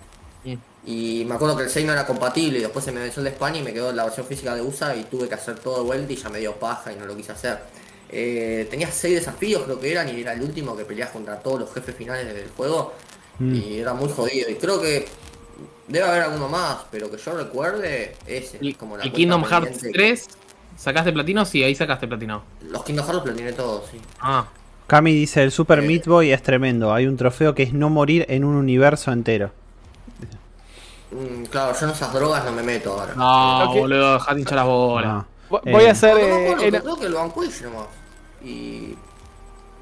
Y 0.84 1.24
me 1.24 1.34
acuerdo 1.34 1.56
que 1.56 1.64
el 1.64 1.70
6 1.70 1.86
no 1.86 1.92
era 1.92 2.06
compatible 2.06 2.58
y 2.58 2.62
después 2.62 2.84
se 2.84 2.92
me 2.92 3.00
venció 3.00 3.20
el 3.20 3.24
de 3.24 3.30
España 3.30 3.58
y 3.58 3.62
me 3.62 3.72
quedó 3.72 3.92
la 3.92 4.04
versión 4.04 4.26
física 4.26 4.54
de 4.54 4.60
USA 4.60 4.94
y 4.94 5.04
tuve 5.04 5.26
que 5.26 5.34
hacer 5.34 5.58
todo 5.58 5.78
de 5.78 5.84
vuelta 5.84 6.12
y 6.12 6.16
ya 6.16 6.28
me 6.28 6.38
dio 6.38 6.54
paja 6.54 6.92
y 6.92 6.96
no 6.96 7.06
lo 7.06 7.16
quise 7.16 7.32
hacer. 7.32 7.58
Eh, 8.08 8.66
tenía 8.70 8.90
6 8.90 9.16
desafíos 9.16 9.62
creo 9.64 9.80
que 9.80 9.90
eran 9.90 10.08
y 10.16 10.20
era 10.20 10.32
el 10.32 10.42
último 10.42 10.76
que 10.76 10.84
peleas 10.84 11.10
contra 11.10 11.40
todos 11.40 11.60
los 11.60 11.74
jefes 11.74 11.94
finales 11.94 12.32
del 12.32 12.48
juego 12.56 12.94
Mm. 13.38 13.54
y 13.54 13.78
era 13.80 13.92
muy 13.92 14.08
jodido 14.08 14.48
y 14.48 14.54
creo 14.54 14.80
que 14.80 15.06
debe 15.88 16.06
haber 16.06 16.22
alguno 16.22 16.48
más, 16.48 16.78
pero 16.90 17.10
que 17.10 17.18
yo 17.18 17.36
recuerde 17.36 18.14
ese. 18.26 18.56
¿Y, 18.62 18.72
como 18.74 18.96
la 18.96 19.06
y 19.06 19.10
Kingdom 19.10 19.44
Hearts 19.44 19.68
pendiente. 19.68 19.92
3? 19.98 20.28
¿Sacaste 20.78 21.12
platino? 21.12 21.44
Sí, 21.44 21.62
ahí 21.62 21.74
sacaste 21.74 22.08
platino. 22.08 22.42
Los 22.62 22.82
Kingdom 22.84 23.04
Hearts 23.04 23.14
los 23.16 23.24
platiné 23.24 23.52
todos, 23.52 23.90
sí. 23.90 24.00
Ah, 24.20 24.46
Cami 24.86 25.12
dice: 25.12 25.42
el 25.42 25.50
Super 25.52 25.80
Eh. 25.80 25.82
Meat 25.82 26.06
Boy 26.06 26.30
es 26.32 26.42
tremendo. 26.42 26.94
Hay 26.94 27.06
un 27.06 27.16
trofeo 27.18 27.54
que 27.54 27.64
es 27.64 27.72
no 27.74 27.90
morir 27.90 28.24
en 28.28 28.44
un 28.44 28.54
universo 28.54 29.12
entero. 29.12 29.50
Mm, 31.10 31.44
claro, 31.44 31.74
yo 31.78 31.86
en 31.86 31.92
esas 31.92 32.12
drogas 32.12 32.44
no 32.44 32.52
me 32.52 32.62
meto 32.62 32.92
ahora. 32.98 33.14
no, 33.14 33.74
boludo, 33.74 34.14
dejate 34.14 34.40
hinchar 34.40 34.56
las 34.56 34.66
bolas. 34.66 35.10
Ah. 35.12 35.26
Eh, 35.64 35.72
Voy 35.72 35.84
a 35.84 35.92
hacer. 35.92 36.14
No, 36.14 36.18
eh, 36.62 36.80
creo 36.82 36.96
que 36.96 37.08
lo 37.08 37.18
Vanquish 37.18 37.62
nomás. 37.62 37.86
Y... 38.44 38.94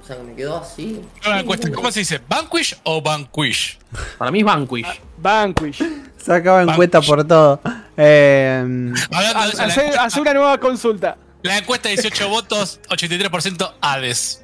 O 0.03 0.07
sea, 0.07 0.17
que 0.17 0.23
me 0.23 0.35
quedó 0.35 0.59
así. 0.59 1.01
Encuesta, 1.25 1.71
¿Cómo 1.73 1.91
se 1.91 2.01
dice? 2.01 2.21
¿Vanquish 2.29 2.77
o 2.85 3.01
Vanquish? 3.01 3.79
Para 4.19 4.31
mí 4.31 4.41
es 4.41 4.45
Vanquish. 4.45 5.01
Vanquish. 5.17 5.83
Sacaba 6.19 6.61
en 6.61 6.67
Vamos. 6.67 6.77
cuenta 6.77 7.01
por 7.01 7.27
todo. 7.27 7.59
Eh, 7.97 8.63
encuesta, 8.63 10.05
hacer 10.05 10.21
una 10.21 10.35
nueva 10.35 10.59
consulta. 10.59 11.17
la 11.43 11.57
encuesta 11.57 11.89
18 11.89 12.29
votos, 12.29 12.81
83% 12.91 13.75
Hades. 13.81 14.44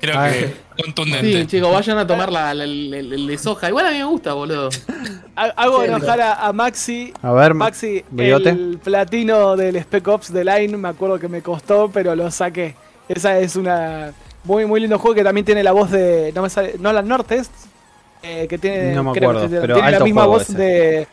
Creo 0.00 0.18
Ay. 0.18 0.32
que 0.32 0.46
Sí, 0.46 0.82
contundente. 0.84 1.46
chicos, 1.46 1.70
vayan 1.72 1.98
a 1.98 2.06
tomar 2.06 2.32
la, 2.32 2.54
de 2.54 3.38
soja. 3.38 3.68
Igual 3.68 3.86
a 3.86 3.90
mí 3.90 3.98
me 3.98 4.04
gusta, 4.04 4.32
boludo. 4.32 4.70
Ha- 5.36 5.52
Hago 5.56 5.80
Sí, 5.82 5.88
enojar 5.88 6.20
a, 6.22 6.46
a 6.46 6.52
Maxi. 6.54 7.12
a 7.22 7.32
ver, 7.32 7.52
Maxi, 7.54 8.02
Bigote. 8.10 8.48
el 8.50 8.78
platino 8.82 9.56
del 9.56 9.76
Spec 9.82 10.08
Ops 10.08 10.32
de 10.32 10.44
Line, 10.44 10.76
me 10.78 10.88
acuerdo 10.88 11.18
que 11.18 11.28
me 11.28 11.42
costó, 11.42 11.90
pero 11.92 12.14
lo 12.16 12.30
saqué. 12.30 12.74
Esa 13.08 13.38
es 13.40 13.56
una 13.56 14.12
muy 14.44 14.64
muy 14.64 14.80
lindo 14.80 14.98
juego 14.98 15.14
que 15.14 15.22
también 15.24 15.44
tiene 15.44 15.62
la 15.62 15.72
voz 15.72 15.90
de 15.90 16.32
no 16.34 16.42
me 16.42 16.48
sale 16.48 16.76
Nolan 16.78 17.06
Nortes, 17.06 17.50
eh, 18.22 18.46
que 18.48 18.56
tiene 18.56 18.94
No 18.94 19.02
me 19.04 19.12
creo 19.12 19.32
que 19.32 19.36
acuerdo, 19.36 19.40
tiene- 19.48 19.60
pero 19.60 19.74
tiene 19.74 19.90
la 19.90 20.00
misma 20.00 20.24
voz 20.26 20.42
ese. 20.48 20.56
de, 20.58 21.08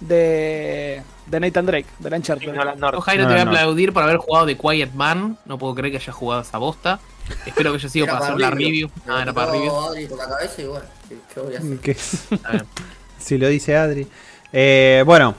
de 0.00 1.02
de 1.26 1.40
Nathan 1.40 1.66
Drake, 1.66 1.86
de 2.00 2.16
Uncharted. 2.16 2.52
Norte. 2.78 3.00
Jairo, 3.02 3.22
No, 3.24 3.28
te 3.28 3.34
voy 3.34 3.40
a 3.42 3.44
no. 3.44 3.50
aplaudir 3.52 3.92
por 3.92 4.02
haber 4.02 4.16
jugado 4.16 4.46
The 4.46 4.56
Quiet 4.56 4.92
Man. 4.94 5.38
No 5.44 5.58
puedo 5.58 5.74
creer 5.76 5.92
que 5.92 5.98
hayas 5.98 6.14
jugado 6.16 6.42
esa 6.42 6.58
bosta. 6.58 6.98
Espero 7.46 7.72
que 7.72 7.78
haya 7.78 7.88
sido 7.88 8.06
para 8.06 8.18
hacer 8.18 8.38
la 8.38 8.50
review. 8.50 8.90
Ah, 9.08 9.22
era 9.22 9.32
para 9.32 9.52
review. 9.52 9.74
Adri 9.74 10.06
por 10.06 10.18
la 10.18 10.28
cabeza 10.28 10.62
y 10.62 10.64
bueno, 10.66 10.84
¿qué, 11.08 11.16
qué 11.34 11.40
voy 11.40 11.54
a 11.54 11.58
hacer? 11.58 11.78
¿Qué? 11.78 11.90
Está 11.92 12.50
bien. 12.52 12.66
Si 13.18 13.36
lo 13.36 13.48
dice 13.48 13.76
Adri. 13.76 14.06
Eh, 14.50 15.02
bueno, 15.04 15.34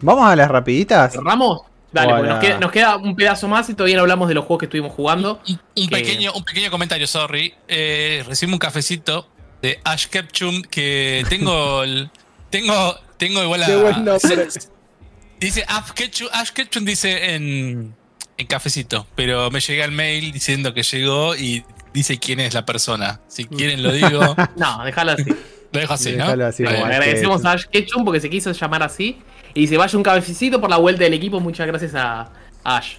vamos 0.00 0.28
a 0.28 0.34
las 0.34 0.48
rapiditas. 0.50 1.12
¿Cerramos? 1.12 1.62
Dale, 1.92 2.12
pues 2.14 2.28
nos 2.28 2.38
queda, 2.40 2.58
nos 2.58 2.72
queda 2.72 2.96
un 2.96 3.14
pedazo 3.16 3.46
más 3.48 3.68
y 3.70 3.74
todavía 3.74 3.96
no 3.96 4.02
hablamos 4.02 4.28
de 4.28 4.34
los 4.34 4.44
juegos 4.44 4.58
que 4.60 4.66
estuvimos 4.66 4.92
jugando. 4.92 5.40
Un, 5.48 5.60
un 5.76 5.88
Que- 5.88 5.96
pequeño, 5.96 6.32
un 6.34 6.44
pequeño 6.44 6.70
comentario, 6.72 7.06
sorry. 7.06 7.54
Eh, 7.68 8.24
recibimos 8.26 8.54
un 8.54 8.58
cafecito 8.58 9.28
de 9.62 9.78
Ash 9.84 10.06
Ketchum 10.06 10.62
que 10.62 11.24
tengo 11.28 11.82
el, 11.84 12.10
tengo 12.50 12.96
tengo 13.16 13.42
igual 13.44 13.62
a 13.62 13.66
Qué 13.66 13.76
buen 13.76 14.04
nombre. 14.04 14.48
dice 15.40 15.64
Ash 15.68 15.90
Ketchum, 15.92 16.28
Ash 16.32 16.50
Ketchum 16.50 16.84
dice 16.84 17.34
en, 17.34 17.94
en 18.40 18.46
cafecito, 18.46 19.06
pero 19.14 19.50
me 19.50 19.60
llega 19.60 19.84
el 19.84 19.92
mail 19.92 20.32
diciendo 20.32 20.72
que 20.74 20.82
llegó 20.82 21.34
y 21.36 21.64
dice 21.92 22.18
quién 22.18 22.40
es 22.40 22.54
la 22.54 22.64
persona. 22.66 23.20
Si 23.28 23.44
quieren 23.46 23.82
lo 23.82 23.92
digo, 23.92 24.20
No, 24.56 24.84
déjalo 24.84 25.12
así. 25.12 25.30
lo 25.72 25.80
dejo 25.80 25.92
así, 25.94 26.10
¿no? 26.12 26.24
Déjalo 26.24 26.46
así, 26.46 26.62
Le 26.62 26.68
bien. 26.70 26.80
como 26.82 26.92
agradecemos 26.92 27.44
a 27.44 27.52
Ash 27.52 27.64
Ketchum 27.66 28.04
porque 28.04 28.20
se 28.20 28.30
quiso 28.30 28.52
llamar 28.52 28.82
así. 28.82 29.18
Y 29.54 29.66
se 29.66 29.76
vaya 29.76 29.96
un 29.96 30.04
cabecito 30.04 30.60
por 30.60 30.70
la 30.70 30.76
vuelta 30.76 31.02
del 31.04 31.14
equipo. 31.14 31.40
Muchas 31.40 31.66
gracias 31.66 31.94
a 31.96 32.30
Ash. 32.64 32.94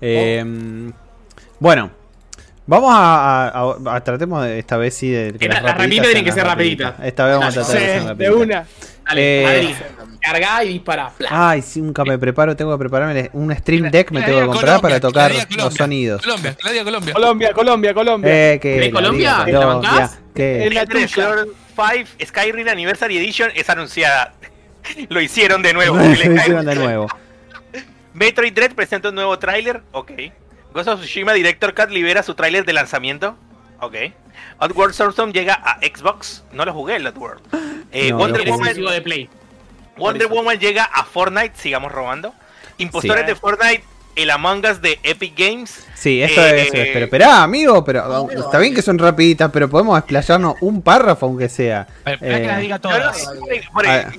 Eh, 0.00 0.44
bueno, 1.58 1.90
vamos 2.66 2.90
a, 2.94 3.48
a- 3.48 3.48
a- 3.48 3.96
a- 3.96 4.04
tratemos 4.04 4.44
de 4.44 4.58
esta 4.58 4.76
vez 4.76 4.94
sí 4.94 5.10
de 5.10 5.32
que 5.32 5.38
Que 5.40 5.48
la- 5.48 5.54
las 5.54 5.62
las 5.64 5.72
rapiditas 5.78 6.06
rapiditas 6.06 6.12
tienen 6.12 6.24
que 6.24 6.32
ser 6.32 6.44
rapiditas. 6.46 6.94
Esta 7.02 7.26
vez 7.26 7.38
vamos 7.38 7.56
a 7.56 7.64
Sí, 7.64 7.70
tratar 7.70 7.82
de 7.82 7.88
Sí, 7.88 8.00
de 8.00 8.08
rapiditas. 8.08 8.36
una. 8.36 8.66
Dale, 9.10 9.42
Eh, 9.42 9.46
Adri, 9.46 9.74
cargá 10.20 10.64
y 10.64 10.68
dispara. 10.68 11.12
Ay, 11.28 11.62
sí, 11.62 11.80
nunca 11.80 12.04
me 12.04 12.18
preparo, 12.18 12.54
tengo 12.56 12.72
que 12.72 12.78
prepararme 12.78 13.30
un 13.32 13.54
stream 13.56 13.90
deck, 13.90 14.10
me 14.12 14.22
tengo 14.22 14.40
que 14.40 14.46
comprar 14.46 14.80
para 14.80 15.00
Colombia, 15.00 15.00
tocar 15.00 15.30
los 15.32 15.46
Colombia, 15.46 15.76
sonidos. 15.76 16.22
Colombia, 16.22 16.56
diga 16.70 16.84
Colombia. 16.84 17.14
Colombia, 17.14 17.52
Colombia, 17.52 17.94
Colombia. 17.94 18.52
Eh, 18.54 18.60
que 18.60 18.68
¿De 18.80 18.90
Colombia? 18.90 19.42
¿Te 19.44 19.52
bancás? 19.52 20.18
Es 20.34 20.74
la 20.74 20.86
tuya. 20.86 21.08
Scrolls 21.08 21.48
5 21.76 22.08
Skyrim 22.26 22.68
Anniversary 22.68 23.18
Edition 23.18 23.50
es 23.54 23.68
anunciada. 23.68 24.34
Lo 25.08 25.20
hicieron 25.20 25.62
de 25.62 25.74
nuevo. 25.74 25.96
Lo 25.98 26.12
hicieron 26.12 26.64
de 26.66 26.74
nuevo. 26.74 27.06
Metroid 28.14 28.52
Dread 28.52 28.72
presenta 28.74 29.08
un 29.10 29.14
nuevo 29.14 29.38
tráiler. 29.38 29.82
Ok. 29.92 30.12
Ghost 30.72 30.88
of 30.88 31.00
Tsushima 31.00 31.32
Director 31.32 31.74
Cut 31.74 31.90
libera 31.90 32.22
su 32.22 32.34
tráiler 32.34 32.64
de 32.64 32.72
lanzamiento. 32.72 33.36
Ok. 33.80 33.94
Oddworld 34.58 34.94
Soulstorm 34.94 35.32
llega 35.32 35.54
a 35.54 35.78
Xbox. 35.80 36.44
No 36.52 36.64
lo 36.64 36.72
jugué 36.72 36.96
el 36.96 37.06
Oddworld. 37.06 37.40
Eh, 37.92 38.10
No, 38.10 38.18
Wonder, 38.18 38.48
Woman, 38.48 38.72
de 38.74 39.00
Play. 39.02 39.28
Wonder. 39.96 40.28
Woman 40.28 40.58
llega 40.60 40.84
a 40.84 41.04
Fortnite. 41.04 41.52
Sigamos 41.56 41.90
robando. 41.90 42.32
Impostores 42.78 43.22
Sí. 43.22 43.26
de 43.26 43.34
Fortnite. 43.34 43.82
El 44.14 44.30
Among 44.30 44.64
Us 44.64 44.80
de 44.80 44.98
Epic 45.02 45.34
Games. 45.36 45.84
Sí, 45.94 46.22
esto 46.22 46.40
Eh, 46.40 46.62
es. 46.62 46.70
Pero 46.70 47.04
esperá, 47.06 47.42
amigo, 47.42 47.84
pero 47.84 48.28
está 48.30 48.58
bien 48.58 48.74
que 48.74 48.82
son 48.82 48.98
rapiditas, 48.98 49.50
pero 49.52 49.68
podemos 49.68 49.98
explayarnos 49.98 50.54
un 50.60 50.82
párrafo 50.82 51.26
aunque 51.26 51.48
sea. 51.48 51.86
Que 52.04 52.10
las 52.20 52.58
Eh, 52.58 52.60
diga 52.60 52.78
todas. 52.78 53.28
por- 53.72 53.86
Ah. 53.88 54.10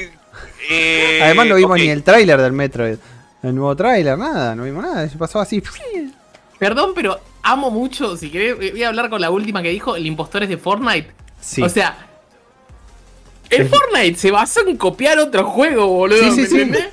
eh, 0.70 1.20
Además 1.24 1.48
no 1.48 1.56
vimos 1.56 1.72
ok. 1.72 1.78
ni 1.78 1.90
el 1.90 2.04
tráiler 2.04 2.42
del 2.42 2.52
Metroid. 2.54 2.98
El 3.44 3.56
nuevo 3.56 3.76
tráiler, 3.76 4.18
nada, 4.18 4.54
no 4.56 4.64
vimos 4.64 4.84
nada, 4.84 5.08
se 5.08 5.18
pasó 5.18 5.40
así. 5.40 5.64
Perdón, 6.60 6.92
pero 6.96 7.20
amo 7.44 7.72
mucho. 7.72 8.18
Si 8.18 8.30
querés, 8.30 8.58
voy 8.58 8.84
a 8.84 8.90
hablar 8.90 9.10
con 9.10 9.22
la 9.22 9.30
última 9.32 9.62
que 9.62 9.70
dijo: 9.70 9.96
el 9.96 10.06
impostor 10.06 10.44
es 10.44 10.50
de 10.50 10.58
Fortnite. 10.58 11.12
Sí. 11.40 11.62
O 11.62 11.70
sea, 11.70 12.08
el. 13.50 13.68
Fortnite 13.68 14.18
se 14.18 14.32
basó 14.32 14.68
en 14.68 14.78
copiar 14.78 15.20
otro 15.20 15.46
juego, 15.46 15.88
boludo. 15.88 16.32
Sí, 16.32 16.46
sí, 16.46 16.66
¿me 16.66 16.78
sí. 16.78 16.84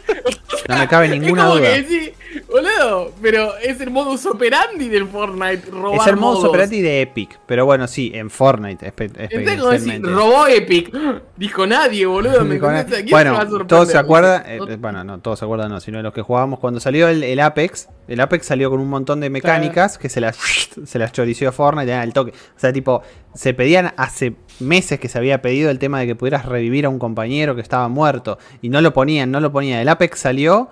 no 0.69 0.79
me 0.79 0.89
cabe 0.89 1.09
ninguna 1.19 1.47
duda. 1.47 1.61
que 1.61 2.15
boludo, 2.47 3.13
pero 3.23 3.57
es 3.59 3.81
el 3.81 3.91
modus 3.91 4.25
operandi 4.27 4.89
del 4.89 5.07
Fortnite. 5.09 5.71
Robar 5.71 6.01
Es 6.01 6.07
el 6.07 6.17
modus 6.17 6.39
modos. 6.39 6.49
operandi 6.51 6.81
de 6.83 7.01
Epic, 7.03 7.39
pero 7.47 7.65
bueno, 7.67 7.87
sí, 7.89 8.11
en 8.15 8.31
Fortnite 8.31 8.87
espe- 8.95 9.11
¿Entendés 9.17 9.59
cómo 9.59 9.71
decir? 9.73 10.03
Robó 10.03 10.47
Epic. 10.47 10.91
Dijo 11.37 11.67
nadie, 11.67 12.07
boludo. 12.07 12.45
¿me 12.45 12.55
Dijo, 12.55 12.71
entendés? 12.71 12.99
¿A 12.99 13.03
quién 13.03 13.11
Bueno, 13.11 13.37
a 13.37 13.67
todos 13.67 13.89
se 13.91 13.99
acuerdan, 13.99 14.43
eh, 14.47 14.59
No- 14.59 14.79
bueno, 14.79 15.05
no, 15.05 15.21
todos 15.21 15.39
se 15.39 15.45
acuerdan, 15.45 15.71
no, 15.71 15.81
sino 15.81 16.01
los 16.03 16.13
que 16.13 16.23
jugábamos 16.23 16.59
cuando 16.59 16.81
salió 16.81 17.09
el, 17.09 17.23
el 17.23 17.41
Apex. 17.41 17.89
El 18.09 18.21
Apex 18.21 18.47
salió 18.47 18.71
con 18.71 18.81
un 18.81 18.89
montón 18.89 19.21
de 19.21 19.31
mecánicas 19.31 19.99
que 19.99 20.09
se 20.09 20.21
las, 20.21 20.37
se 20.85 20.99
las 20.99 21.13
chorició 21.13 21.53
Fortnite 21.53 21.93
al 21.95 22.13
toque. 22.13 22.31
O 22.33 22.59
sea, 22.59 22.73
tipo, 22.73 23.03
se 23.35 23.55
pedían 23.55 23.93
hace 23.97 24.35
meses 24.61 24.99
que 24.99 25.09
se 25.09 25.19
había 25.19 25.41
pedido 25.43 25.71
el 25.71 25.79
tema 25.79 26.01
de 26.01 26.07
que 26.07 26.15
pudieras 26.17 26.47
revivir 26.47 26.87
a 26.87 26.89
un 26.89 26.99
compañero 26.99 27.55
que 27.55 27.61
estaba 27.61 27.87
muerto. 27.89 28.39
Y 28.63 28.69
no 28.71 28.81
lo 28.81 28.93
ponían, 28.93 29.31
no 29.31 29.41
lo 29.41 29.53
ponían. 29.53 29.79
El 29.81 29.89
Apex 29.89 30.19
salió 30.19 30.69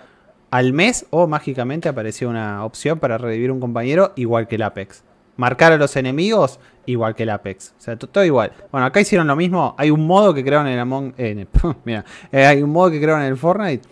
al 0.51 0.73
mes 0.73 1.07
o 1.11 1.27
mágicamente 1.27 1.89
apareció 1.89 2.29
una 2.31 2.65
opción 2.65 2.99
para 2.99 3.19
revivir 3.19 3.51
un 3.51 3.61
compañero 3.61 4.13
igual 4.17 4.49
que 4.49 4.57
el 4.57 4.63
Apex. 4.63 5.03
Marcar 5.37 5.73
a 5.73 5.77
los 5.77 5.97
enemigos 5.97 6.59
igual 6.87 7.15
que 7.15 7.25
el 7.25 7.31
Apex. 7.31 7.75
O 7.79 7.81
sea, 7.81 7.97
to- 7.97 8.09
todo 8.09 8.25
igual. 8.25 8.53
Bueno, 8.73 8.87
acá 8.87 9.01
hicieron 9.01 9.27
lo 9.27 9.37
mismo. 9.37 9.75
Hay 9.77 9.91
un 9.91 10.07
modo 10.07 10.33
que 10.33 10.43
crearon 10.45 10.67
en 10.67 10.75
el 10.75 10.79
Among... 10.81 11.13
eh, 11.19 11.31
en 11.31 11.39
el- 11.41 11.49
mira, 11.85 12.05
eh, 12.33 12.47
hay 12.47 12.63
un 12.63 12.71
modo 12.71 12.91
que 12.91 13.01
crearon 13.01 13.23
en 13.23 13.29
el 13.29 13.37
Fortnite. 13.37 13.87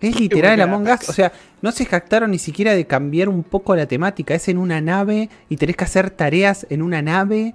Es 0.00 0.18
literal 0.18 0.54
el 0.54 0.60
Among 0.62 0.88
Us. 0.88 1.08
O 1.08 1.12
sea, 1.12 1.32
no 1.60 1.72
se 1.72 1.84
jactaron 1.84 2.30
ni 2.30 2.38
siquiera 2.38 2.72
de 2.74 2.86
cambiar 2.86 3.28
un 3.28 3.42
poco 3.44 3.74
la 3.76 3.86
temática. 3.86 4.34
Es 4.34 4.48
en 4.48 4.58
una 4.58 4.80
nave 4.80 5.28
y 5.48 5.56
tenés 5.56 5.76
que 5.76 5.84
hacer 5.84 6.10
tareas 6.10 6.66
en 6.70 6.82
una 6.82 7.02
nave. 7.02 7.54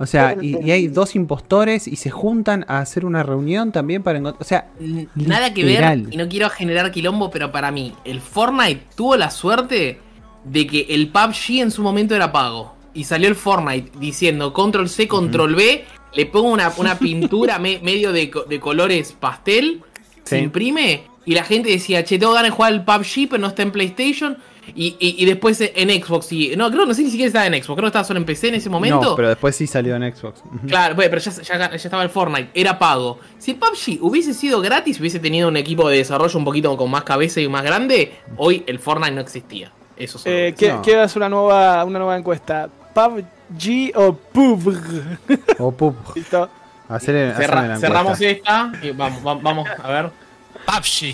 O 0.00 0.06
sea, 0.06 0.34
y, 0.40 0.56
y 0.66 0.70
hay 0.70 0.88
dos 0.88 1.14
impostores 1.14 1.86
y 1.86 1.96
se 1.96 2.10
juntan 2.10 2.64
a 2.68 2.78
hacer 2.78 3.04
una 3.04 3.22
reunión 3.22 3.70
también 3.70 4.02
para 4.02 4.18
encontrar... 4.18 4.40
O 4.42 4.44
sea, 4.44 4.66
Nada 5.14 5.52
que 5.54 5.62
ver, 5.62 5.82
y 6.10 6.16
no 6.16 6.26
quiero 6.28 6.48
generar 6.48 6.90
quilombo, 6.90 7.30
pero 7.30 7.52
para 7.52 7.70
mí, 7.70 7.92
el 8.04 8.20
Fortnite 8.20 8.80
tuvo 8.96 9.16
la 9.16 9.30
suerte 9.30 10.00
de 10.44 10.66
que 10.66 10.86
el 10.88 11.08
PUBG 11.08 11.60
en 11.60 11.70
su 11.70 11.82
momento 11.82 12.16
era 12.16 12.32
pago. 12.32 12.74
Y 12.94 13.04
salió 13.04 13.28
el 13.28 13.34
Fortnite 13.36 13.92
diciendo 14.00 14.52
control 14.54 14.88
C, 14.88 15.06
control 15.06 15.54
B, 15.54 15.84
le 16.14 16.26
pongo 16.26 16.48
una, 16.50 16.72
una 16.78 16.98
pintura 16.98 17.58
me- 17.58 17.78
medio 17.80 18.10
de, 18.12 18.30
co- 18.30 18.44
de 18.44 18.58
colores 18.58 19.12
pastel, 19.12 19.82
se 20.24 20.38
imprime, 20.44 21.02
y 21.26 21.34
la 21.34 21.44
gente 21.44 21.68
decía, 21.70 22.02
che, 22.04 22.18
tengo 22.18 22.32
ganas 22.32 22.50
de 22.52 22.56
jugar 22.56 22.72
el 22.72 22.84
PUBG, 22.84 23.28
pero 23.28 23.38
no 23.42 23.48
está 23.48 23.62
en 23.62 23.70
PlayStation. 23.70 24.38
Y, 24.74 24.96
y- 25.00 25.16
y 25.18 25.24
después 25.24 25.60
en 25.60 25.90
Xbox, 26.02 26.30
y, 26.32 26.54
no, 26.56 26.70
creo, 26.70 26.86
no 26.86 26.94
sé 26.94 27.02
ni 27.02 27.10
siquiera 27.10 27.26
estaba 27.28 27.46
en 27.46 27.54
Xbox, 27.54 27.66
creo 27.76 27.82
que 27.82 27.86
estaba 27.86 28.04
solo 28.04 28.20
en 28.20 28.26
PC 28.26 28.48
en 28.48 28.54
ese 28.56 28.70
momento. 28.70 29.00
no, 29.02 29.16
pero 29.16 29.28
después 29.28 29.56
sí 29.56 29.66
salió 29.66 29.96
en 29.96 30.14
Xbox. 30.14 30.42
Claro, 30.68 30.94
bueno, 30.94 31.10
pero 31.10 31.22
ya, 31.22 31.30
ya- 31.42 31.70
ya 31.70 31.76
estaba 31.76 32.02
el 32.02 32.10
Fortnite, 32.10 32.50
era 32.54 32.78
pago. 32.78 33.18
Si 33.38 33.54
PUBG 33.54 33.98
hubiese 34.02 34.32
sido 34.34 34.60
gratis, 34.60 35.00
hubiese 35.00 35.18
tenido 35.18 35.48
un 35.48 35.56
equipo 35.56 35.88
de 35.88 35.96
desarrollo 35.98 36.38
un 36.38 36.44
poquito 36.44 36.76
con 36.76 36.90
más 36.90 37.04
cabeza 37.04 37.40
y 37.40 37.48
más 37.48 37.62
grande, 37.64 38.12
hoy 38.36 38.62
el 38.66 38.78
Fortnite 38.78 39.12
no 39.14 39.20
existía. 39.20 39.72
Eso 39.96 40.18
solo. 40.18 40.34
Eh, 40.34 40.48
es. 40.48 40.54
¿qué- 40.54 40.68
No. 40.72 40.82
Quiero 40.82 41.02
hacer 41.02 41.18
una 41.18 41.28
nueva, 41.28 41.84
una 41.84 41.98
nueva 41.98 42.16
encuesta. 42.16 42.68
¿PUBG 42.94 43.92
o 43.96 44.12
PUBG? 44.14 45.18
O. 45.58 45.94
¿Listo? 46.14 46.48
Hacer, 46.88 47.34
Cerra- 47.36 47.76
cerramos 47.78 48.20
esta 48.20 48.72
y 48.82 48.90
vamos, 48.90 49.24
va- 49.26 49.34
vamos 49.34 49.68
a 49.82 49.88
ver. 49.90 50.10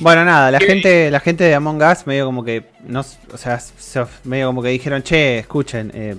Bueno, 0.01 0.25
nada, 0.25 0.51
la 0.51 0.59
¿Qué? 0.59 0.67
gente, 0.67 1.11
la 1.11 1.21
gente 1.21 1.45
de 1.45 1.55
Among 1.55 1.83
Us 1.83 2.07
medio 2.07 2.27
como 2.27 2.45
que, 2.45 2.65
no, 2.87 3.01
s- 3.01 3.19
o 3.33 3.37
sea, 3.39 3.59
se- 3.59 4.05
medio 4.25 4.47
como 4.49 4.63
que 4.63 4.69
dijeron, 4.69 5.03
che, 5.03 5.39
escuchen, 5.39 5.91
eh, 5.95 6.17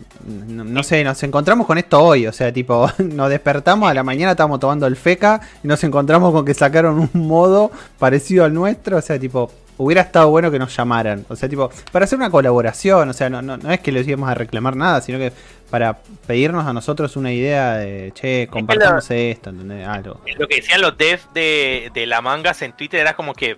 no, 0.47 0.63
no 0.63 0.83
sé, 0.83 1.03
nos 1.03 1.21
encontramos 1.23 1.67
con 1.67 1.77
esto 1.77 2.01
hoy, 2.01 2.27
o 2.27 2.33
sea, 2.33 2.51
tipo, 2.51 2.89
nos 2.99 3.29
despertamos 3.29 3.89
a 3.89 3.93
la 3.93 4.03
mañana, 4.03 4.31
estábamos 4.31 4.59
tomando 4.59 4.87
el 4.87 4.95
feca 4.95 5.39
y 5.63 5.67
nos 5.67 5.83
encontramos 5.83 6.31
con 6.33 6.43
que 6.45 6.53
sacaron 6.53 6.99
un 6.99 7.27
modo 7.27 7.71
parecido 7.99 8.45
al 8.45 8.53
nuestro, 8.53 8.97
o 8.97 9.01
sea, 9.01 9.19
tipo, 9.19 9.51
hubiera 9.79 10.01
estado 10.01 10.29
bueno 10.31 10.49
que 10.49 10.57
nos 10.57 10.75
llamaran, 10.75 11.23
o 11.29 11.35
sea, 11.35 11.47
tipo, 11.47 11.69
para 11.91 12.05
hacer 12.05 12.17
una 12.17 12.31
colaboración, 12.31 13.09
o 13.09 13.13
sea, 13.13 13.29
no, 13.29 13.41
no, 13.43 13.57
no 13.57 13.71
es 13.71 13.79
que 13.79 13.91
les 13.91 14.07
íbamos 14.07 14.27
a 14.29 14.33
reclamar 14.33 14.75
nada, 14.75 15.01
sino 15.01 15.19
que 15.19 15.31
para 15.69 15.97
pedirnos 16.25 16.65
a 16.65 16.73
nosotros 16.73 17.15
una 17.15 17.31
idea 17.31 17.73
de, 17.75 18.11
che, 18.13 18.47
compartamos 18.49 19.09
esto, 19.11 19.49
¿entendés? 19.49 19.87
Algo. 19.87 20.21
Lo 20.37 20.47
que 20.47 20.57
decían 20.57 20.81
los 20.81 20.97
devs 20.97 21.27
de, 21.33 21.91
de 21.93 22.05
la 22.05 22.21
mangas 22.21 22.61
en 22.61 22.73
Twitter 22.73 22.99
era 23.01 23.15
como 23.15 23.33
que, 23.33 23.57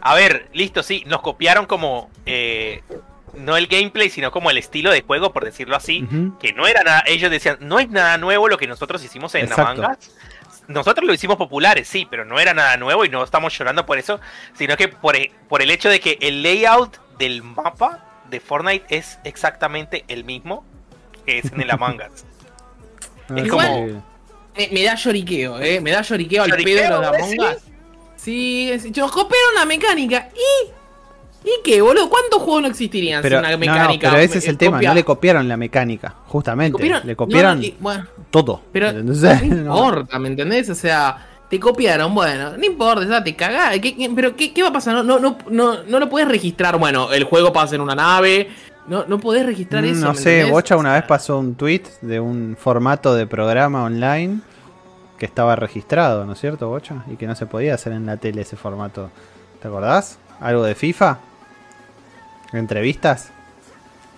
a 0.00 0.14
ver, 0.14 0.48
listo, 0.52 0.82
sí, 0.82 1.04
nos 1.06 1.22
copiaron 1.22 1.66
como, 1.66 2.10
eh, 2.26 2.82
no 3.34 3.56
el 3.56 3.66
gameplay, 3.66 4.10
sino 4.10 4.30
como 4.30 4.50
el 4.50 4.58
estilo 4.58 4.90
de 4.90 5.02
juego, 5.02 5.32
por 5.32 5.44
decirlo 5.44 5.76
así, 5.76 6.06
que 6.40 6.52
no 6.52 6.66
era 6.66 6.82
nada, 6.82 7.02
ellos 7.06 7.30
decían, 7.30 7.56
no 7.60 7.78
es 7.78 7.88
nada 7.88 8.18
nuevo 8.18 8.48
lo 8.48 8.58
que 8.58 8.66
nosotros 8.66 9.02
hicimos 9.04 9.34
en 9.34 9.44
Exacto. 9.44 9.62
la 9.80 9.88
mangas. 9.88 10.10
Nosotros 10.66 11.06
lo 11.06 11.14
hicimos 11.14 11.36
populares, 11.36 11.88
sí, 11.88 12.06
pero 12.10 12.26
no 12.26 12.38
era 12.38 12.52
nada 12.52 12.76
nuevo 12.76 13.06
y 13.06 13.08
no 13.08 13.24
estamos 13.24 13.56
llorando 13.56 13.86
por 13.86 13.96
eso, 13.96 14.20
sino 14.54 14.76
que 14.76 14.88
por, 14.88 15.16
e- 15.16 15.32
por 15.48 15.62
el 15.62 15.70
hecho 15.70 15.88
de 15.88 15.98
que 16.00 16.18
el 16.20 16.42
layout 16.42 16.98
del 17.18 17.42
mapa 17.42 18.04
de 18.28 18.38
Fortnite 18.38 18.84
es 18.94 19.18
exactamente 19.24 20.04
el 20.08 20.24
mismo 20.24 20.66
que 21.28 21.38
es 21.38 21.52
en 21.52 21.60
el 21.60 21.70
Among 21.70 21.96
Us. 21.96 22.24
Ah, 23.28 23.34
Es 23.36 23.48
como- 23.48 23.86
me 24.72 24.82
da 24.82 24.94
lloriqueo, 24.96 25.60
eh. 25.60 25.80
Me 25.80 25.90
da 25.92 26.02
lloriqueo 26.02 26.42
al 26.42 26.50
¿Lloriqueo, 26.50 26.88
pedo 26.88 27.00
de? 27.00 27.06
Among 27.06 27.40
Us. 27.40 27.62
Sí, 28.16 28.70
es- 28.72 28.84
nos 28.96 29.12
copiaron 29.12 29.52
una 29.54 29.64
mecánica. 29.66 30.28
¿Y? 30.34 31.48
¿Y 31.48 31.50
qué, 31.62 31.80
boludo? 31.80 32.08
¿Cuántos 32.10 32.42
juegos 32.42 32.62
no 32.62 32.68
existirían 32.68 33.22
Pero, 33.22 33.36
sin 33.36 33.38
una 33.40 33.50
no, 33.50 33.54
no, 33.54 33.58
mecánica? 33.72 34.10
pero 34.10 34.22
ese 34.22 34.38
es 34.38 34.48
el 34.48 34.58
tema, 34.58 34.80
no 34.82 34.92
le 34.94 35.04
copiaron 35.04 35.46
la 35.46 35.56
mecánica, 35.56 36.14
justamente. 36.26 36.72
copiaron- 36.72 37.04
le 37.04 37.14
copiaron 37.14 37.50
no, 37.56 37.60
no, 37.60 37.62
y- 37.66 37.76
bueno, 37.78 38.06
todo. 38.30 38.62
pero 38.72 38.88
Entonces, 38.88 39.42
no 39.44 39.54
no. 39.64 39.78
importa, 39.86 40.18
¿me 40.18 40.28
entendés? 40.28 40.68
O 40.70 40.74
sea, 40.74 41.26
te 41.48 41.60
copiaron, 41.60 42.12
bueno, 42.14 42.56
no 42.56 42.64
importa, 42.64 43.06
ya 43.06 43.22
te 43.22 43.36
cagás. 43.36 43.78
¿Qué- 43.78 43.96
qué- 43.96 44.10
pero 44.14 44.34
¿qué, 44.34 44.52
qué 44.52 44.62
va 44.62 44.68
a 44.70 44.72
pasar? 44.72 44.94
No, 44.96 45.02
no, 45.04 45.20
no, 45.20 45.38
no, 45.48 45.82
no 45.84 46.00
lo 46.00 46.08
puedes 46.10 46.26
registrar. 46.28 46.76
Bueno, 46.78 47.12
el 47.12 47.22
juego 47.24 47.52
pasa 47.52 47.76
en 47.76 47.82
una 47.82 47.94
nave. 47.94 48.48
No, 48.88 49.04
no 49.06 49.18
podés 49.20 49.44
registrar 49.46 49.82
Mm, 49.84 49.86
eso. 49.86 50.00
no 50.06 50.12
¿me 50.14 50.18
sé, 50.18 50.30
entendés? 50.36 50.52
Bocha 50.52 50.76
una 50.76 50.94
vez 50.94 51.04
pasó 51.04 51.38
un 51.38 51.54
tweet 51.54 51.82
de 52.00 52.20
un 52.20 52.56
formato 52.58 53.14
de 53.14 53.26
programa 53.26 53.84
online 53.84 54.40
que 55.18 55.26
estaba 55.26 55.56
registrado, 55.56 56.24
¿no 56.24 56.32
es 56.32 56.40
cierto, 56.40 56.68
Bocha? 56.68 57.04
Y 57.10 57.16
que 57.16 57.26
no 57.26 57.34
se 57.34 57.46
podía 57.46 57.74
hacer 57.74 57.92
en 57.92 58.06
la 58.06 58.16
tele 58.16 58.42
ese 58.42 58.56
formato. 58.56 59.10
¿Te 59.60 59.68
acordás? 59.68 60.18
¿Algo 60.40 60.62
de 60.62 60.74
FIFA? 60.74 61.18
¿Entrevistas? 62.52 63.30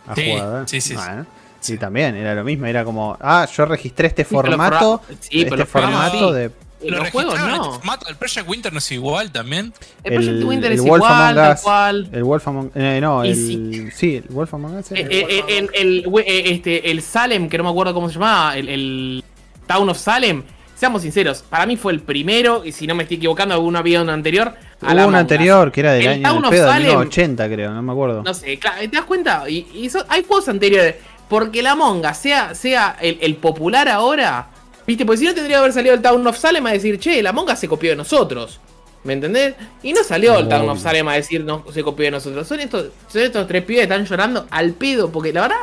A 0.06 0.14
Sí, 0.14 0.30
jugadores. 0.32 0.70
sí, 0.70 0.80
sí, 0.80 0.94
Bueno, 0.94 1.22
sí. 1.24 1.28
sí, 1.72 1.78
también, 1.78 2.14
era 2.16 2.34
lo 2.34 2.44
mismo. 2.44 2.66
Era 2.66 2.84
como, 2.84 3.16
ah, 3.20 3.46
yo 3.52 3.64
registré 3.64 4.08
este 4.08 4.22
los 4.22 4.28
formato. 4.30 4.98
forma- 4.98 5.20
sí, 5.20 5.44
pero 5.44 5.56
este 5.56 5.66
formato 5.66 6.28
sí. 6.28 6.34
de. 6.34 6.50
Lo 6.82 6.98
los 6.98 7.10
juegos 7.10 7.38
no. 7.38 7.46
este 7.54 7.68
formato. 7.78 8.08
El 8.08 8.16
Project 8.16 8.48
Winter 8.48 8.72
no 8.72 8.78
es 8.78 8.92
igual 8.92 9.30
también. 9.30 9.72
El 10.02 10.14
Project 10.14 10.44
Winter 10.44 10.72
el 10.72 10.78
es 10.78 10.84
Wolf 10.84 10.96
igual, 11.04 11.12
Among 11.12 11.34
tal 11.34 11.54
Us. 11.54 11.60
cual. 11.60 12.08
El 12.12 12.24
Wolf 12.24 12.48
Among 12.48 12.70
eh, 12.74 12.98
no, 13.02 13.22
el. 13.24 13.34
sí. 13.36 13.88
Sí, 13.94 14.16
el 14.16 14.24
Wolf 14.34 14.54
Among 14.54 14.76
Us. 14.78 14.92
Eh, 14.92 15.06
eh, 15.10 15.26
eh, 15.48 15.58
el, 15.58 15.70
el, 15.74 16.04
we- 16.08 16.22
eh, 16.26 16.52
este, 16.52 16.90
el 16.90 17.02
Salem, 17.02 17.48
que 17.48 17.58
no 17.58 17.64
me 17.64 17.70
acuerdo 17.70 17.92
cómo 17.94 18.08
se 18.08 18.14
llamaba, 18.14 18.56
el, 18.56 18.68
el 18.68 19.24
Town 19.66 19.88
of 19.90 19.98
Salem, 19.98 20.42
seamos 20.74 21.02
sinceros, 21.02 21.42
para 21.42 21.66
mí 21.66 21.76
fue 21.76 21.92
el 21.92 22.00
primero, 22.00 22.64
y 22.64 22.72
si 22.72 22.86
no 22.86 22.94
me 22.94 23.02
estoy 23.02 23.18
equivocando, 23.18 23.54
alguno 23.54 23.78
había 23.78 24.00
uno 24.00 24.12
anterior. 24.12 24.54
a 24.80 24.94
la 24.94 25.02
Hubo 25.02 25.08
un 25.08 25.14
Among 25.14 25.14
anterior 25.16 25.70
que 25.72 25.80
era 25.80 25.92
del 25.92 26.02
El 26.02 26.08
año 26.08 26.22
Town 26.22 26.36
del 26.36 26.44
of 26.44 26.50
pedo, 26.50 26.62
del 26.64 26.72
Salem. 26.72 26.86
1980, 26.88 27.48
creo, 27.50 27.72
no 27.74 27.82
me 27.82 27.92
acuerdo. 27.92 28.22
No 28.22 28.32
sé, 28.34 28.58
claro, 28.58 28.80
¿te 28.80 28.88
das 28.88 29.04
cuenta? 29.04 29.48
Y, 29.50 29.90
hay 30.08 30.24
juegos 30.24 30.48
anteriores. 30.48 30.94
Porque 31.28 31.62
la 31.62 31.76
Monga 31.76 32.12
sea, 32.14 32.56
sea 32.56 32.96
el, 33.00 33.18
el 33.20 33.36
popular 33.36 33.88
ahora, 33.88 34.48
¿viste? 34.90 35.06
Porque 35.06 35.18
si 35.18 35.24
no 35.24 35.34
tendría 35.34 35.56
que 35.56 35.60
haber 35.60 35.72
salido 35.72 35.94
el 35.94 36.02
Town 36.02 36.26
of 36.26 36.36
Salem 36.36 36.66
a 36.66 36.72
decir, 36.72 36.98
che, 36.98 37.22
la 37.22 37.32
Monga 37.32 37.54
se 37.54 37.68
copió 37.68 37.90
de 37.90 37.96
nosotros. 37.96 38.58
¿Me 39.04 39.12
entendés? 39.12 39.54
Y 39.84 39.92
no 39.92 40.02
salió 40.02 40.36
el 40.36 40.48
Town 40.48 40.68
of 40.68 40.80
Salem 40.80 41.06
a 41.06 41.14
decir, 41.14 41.44
no, 41.44 41.64
se 41.72 41.84
copió 41.84 42.06
de 42.06 42.10
nosotros. 42.10 42.48
Son 42.48 42.58
estos, 42.58 42.88
son 43.06 43.22
estos 43.22 43.46
tres 43.46 43.62
pibes 43.62 43.86
que 43.86 43.94
están 43.94 44.04
llorando 44.04 44.48
al 44.50 44.72
pedo. 44.72 45.12
Porque 45.12 45.32
la 45.32 45.42
verdad, 45.42 45.60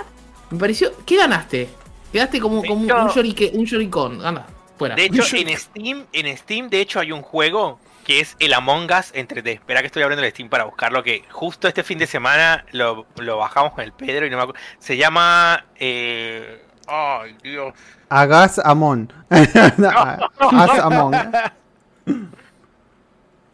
me 0.50 0.58
pareció. 0.58 0.94
¿Qué 1.06 1.18
ganaste? 1.18 1.68
Quedaste 2.14 2.40
como, 2.40 2.64
como 2.64 2.82
un, 2.82 2.88
Yo- 2.88 3.52
un, 3.54 3.66
lloricón. 3.66 4.26
Anda, 4.26 4.48
fuera. 4.78 4.96
De 4.96 5.06
hecho, 5.06 5.24
en 5.36 5.58
Steam, 5.58 6.06
en 6.14 6.38
Steam, 6.38 6.70
de 6.70 6.80
hecho, 6.80 7.02
hay 7.02 7.12
un 7.12 7.22
juego 7.22 7.82
que 8.06 8.22
es 8.22 8.38
el 8.40 8.54
Among 8.54 8.90
Us 8.98 9.12
en 9.14 9.28
3D. 9.28 9.56
Espera 9.56 9.82
que 9.82 9.88
estoy 9.88 10.04
abriendo 10.04 10.24
el 10.24 10.32
Steam 10.32 10.48
para 10.48 10.64
buscarlo, 10.64 11.04
que 11.04 11.24
justo 11.30 11.68
este 11.68 11.84
fin 11.84 12.00
de 12.00 12.08
semana 12.08 12.66
lo, 12.72 13.06
lo 13.18 13.36
bajamos 13.36 13.74
con 13.74 13.84
el 13.84 13.92
Pedro 13.92 14.26
y 14.26 14.30
no 14.30 14.38
me 14.38 14.44
acuerdo. 14.44 14.62
Se 14.80 14.96
llama... 14.96 15.66
Eh... 15.76 16.64
Ay, 16.88 17.36
Dios. 17.44 17.74
Agas 18.10 18.60
Amon. 18.60 19.12
As 19.30 20.80
Amon. 20.80 21.16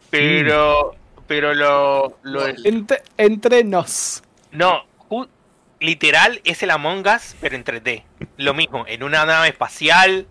Pero... 0.10 0.96
Pero 1.26 1.54
lo... 1.54 2.18
lo 2.24 2.48
Entre, 2.48 3.02
entre 3.18 3.64
nos. 3.64 4.22
no, 4.52 4.84
literal 5.84 6.42
es 6.44 6.64
el 6.64 6.72
Among 6.72 7.06
Us, 7.08 7.36
pero 7.40 7.56
en 7.56 7.64
3D. 7.64 8.04
Lo 8.38 8.54
mismo, 8.54 8.86
en 8.88 9.04
una 9.04 9.26
nave 9.26 9.50
espacial. 9.50 10.26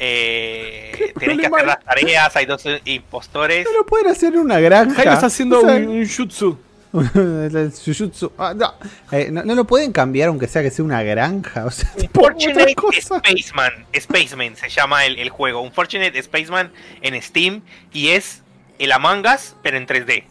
Eh, 0.00 1.12
tenés 1.18 1.38
que 1.38 1.46
hacer 1.46 1.66
las 1.66 1.84
tareas, 1.84 2.36
hay 2.36 2.46
dos 2.46 2.64
impostores. 2.84 3.64
No 3.64 3.72
lo 3.72 3.86
pueden 3.86 4.08
hacer 4.08 4.34
en 4.34 4.40
una 4.40 4.60
granja. 4.60 4.94
Jairo 4.94 5.12
está 5.12 5.26
haciendo 5.26 5.58
O 5.58 5.62
sea, 5.62 5.76
un, 5.76 5.88
un 5.88 6.08
jutsu. 6.08 6.58
el 7.14 7.72
Jujutsu. 7.72 8.32
Ah, 8.38 8.54
no. 8.56 8.72
Eh, 9.12 9.28
no, 9.30 9.42
no 9.44 9.54
lo 9.54 9.66
pueden 9.66 9.92
cambiar 9.92 10.28
aunque 10.28 10.48
sea 10.48 10.62
que 10.62 10.70
sea 10.70 10.84
una 10.84 11.02
granja. 11.02 11.64
O 11.66 11.70
sea, 11.70 11.90
Unfortunate. 11.96 12.74
Spaceman, 13.00 13.72
Spaceman 13.98 14.56
se 14.56 14.68
llama 14.70 15.04
el, 15.04 15.18
el 15.18 15.28
juego. 15.30 15.60
Unfortunate 15.60 16.22
Spaceman 16.22 16.70
en 17.02 17.20
Steam 17.22 17.62
y 17.92 18.08
es 18.08 18.42
el 18.78 18.92
Among 18.92 19.24
Us, 19.26 19.54
pero 19.62 19.76
en 19.76 19.86
3D. 19.86 20.24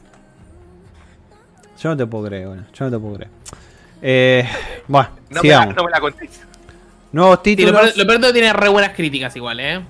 Yo 1.82 1.90
no 1.90 1.98
te 1.98 2.08
puedo 2.08 2.26
creer, 2.28 2.48
bueno, 2.48 2.66
yo 2.74 2.86
no 2.86 2.92
te 2.92 3.00
puedo 3.00 3.16
creer. 3.16 3.32
Eh, 4.02 4.50
bueno, 4.88 5.10
No 5.30 5.42
me, 5.44 5.50
la, 5.50 5.56
sigamos. 5.56 5.76
no 5.76 5.84
me 5.84 5.92
la 5.92 6.00
contéis. 6.00 6.42
Nuevos 7.12 7.40
Sí, 7.44 7.52
lo, 7.52 7.56
títulos. 7.58 7.82
peor, 7.82 7.98
lo 7.98 8.08
peor 8.08 8.20
es 8.20 8.26
que 8.28 8.34
tiene 8.34 8.54
re 8.54 8.68
buenas 8.70 8.94
críticas 8.96 9.36
igual, 9.36 9.60
¿eh? 9.60 9.82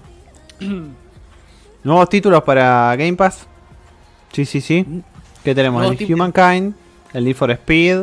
Nuevos 1.84 2.10
títulos 2.10 2.44
para 2.44 2.96
Game 2.98 3.14
Pass. 3.14 3.48
Sí, 4.34 4.46
sí, 4.46 4.60
sí. 4.62 4.86
¿Qué 5.48 5.56
tenemos? 5.56 5.82
El. 5.98 6.14
Humankind, 6.14 6.76
el 7.14 7.24
Need 7.24 7.36
for 7.38 7.50
Speed. 7.52 8.02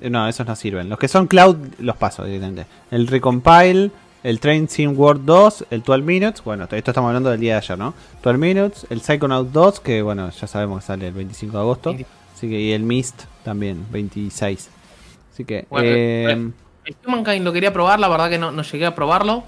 Eh, 0.00 0.08
No, 0.08 0.26
esos 0.26 0.46
no 0.46 0.56
sirven. 0.56 0.88
Los 0.88 0.98
que 0.98 1.08
son 1.08 1.26
cloud 1.26 1.58
los 1.78 1.94
paso 1.94 2.24
directamente. 2.24 2.64
El 2.90 3.06
Recompile, 3.06 3.90
el 4.22 4.40
Train 4.40 4.66
Sim 4.66 4.98
World 4.98 5.26
2, 5.26 5.66
el 5.72 5.82
12 5.82 6.02
Minutes. 6.02 6.42
Bueno, 6.42 6.64
esto 6.64 6.90
estamos 6.90 7.08
hablando 7.08 7.28
del 7.28 7.38
día 7.38 7.52
de 7.52 7.58
ayer, 7.58 7.76
¿no? 7.76 7.92
12 8.22 8.38
Minutes, 8.38 8.86
el 8.88 9.02
Psychonaut 9.02 9.50
2, 9.52 9.80
que 9.80 10.00
bueno, 10.00 10.30
ya 10.30 10.46
sabemos 10.46 10.80
que 10.80 10.86
sale 10.86 11.08
el 11.08 11.12
25 11.12 11.54
de 11.54 11.60
agosto. 11.62 11.90
Así 12.34 12.48
que, 12.48 12.58
y 12.58 12.72
el 12.72 12.82
Mist 12.82 13.24
también, 13.44 13.84
26. 13.90 14.70
Así 15.34 15.44
que, 15.44 15.66
Bueno, 15.68 15.88
eh. 15.90 16.50
El 16.86 16.96
Humankind 17.06 17.44
lo 17.44 17.52
quería 17.52 17.74
probar, 17.74 18.00
la 18.00 18.08
verdad 18.08 18.30
que 18.30 18.38
no, 18.38 18.52
no 18.52 18.62
llegué 18.62 18.86
a 18.86 18.94
probarlo. 18.94 19.44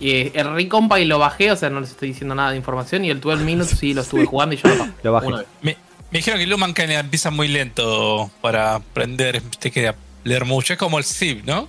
Y 0.00 0.12
eh, 0.12 0.32
el 0.34 0.54
Recompile 0.54 1.04
lo 1.04 1.18
bajé, 1.18 1.52
o 1.52 1.56
sea, 1.56 1.68
no 1.68 1.80
les 1.80 1.90
estoy 1.90 2.08
diciendo 2.08 2.34
nada 2.34 2.52
de 2.52 2.56
información. 2.56 3.04
Y 3.04 3.10
el 3.10 3.20
12 3.20 3.44
Minutes 3.44 3.76
sí 3.78 3.92
lo 3.92 4.00
estuve 4.00 4.24
jugando 4.26 4.54
y 4.54 4.58
yo 4.58 4.70
lo 4.70 4.78
bajé. 4.78 4.92
Lo 5.02 5.12
bajé. 5.12 5.26
Una 5.26 5.36
vez. 5.36 5.46
Me, 5.60 5.76
me 6.12 6.18
dijeron 6.18 6.38
que 6.38 6.44
el 6.44 6.52
Humankind 6.52 6.90
empieza 6.90 7.30
muy 7.30 7.48
lento 7.48 8.30
para 8.40 8.76
aprender. 8.76 9.40
Te 9.58 9.70
queda 9.70 9.94
leer 10.24 10.44
mucho. 10.44 10.72
Es 10.74 10.78
como 10.78 10.98
el 10.98 11.04
Civ, 11.04 11.42
¿no? 11.44 11.68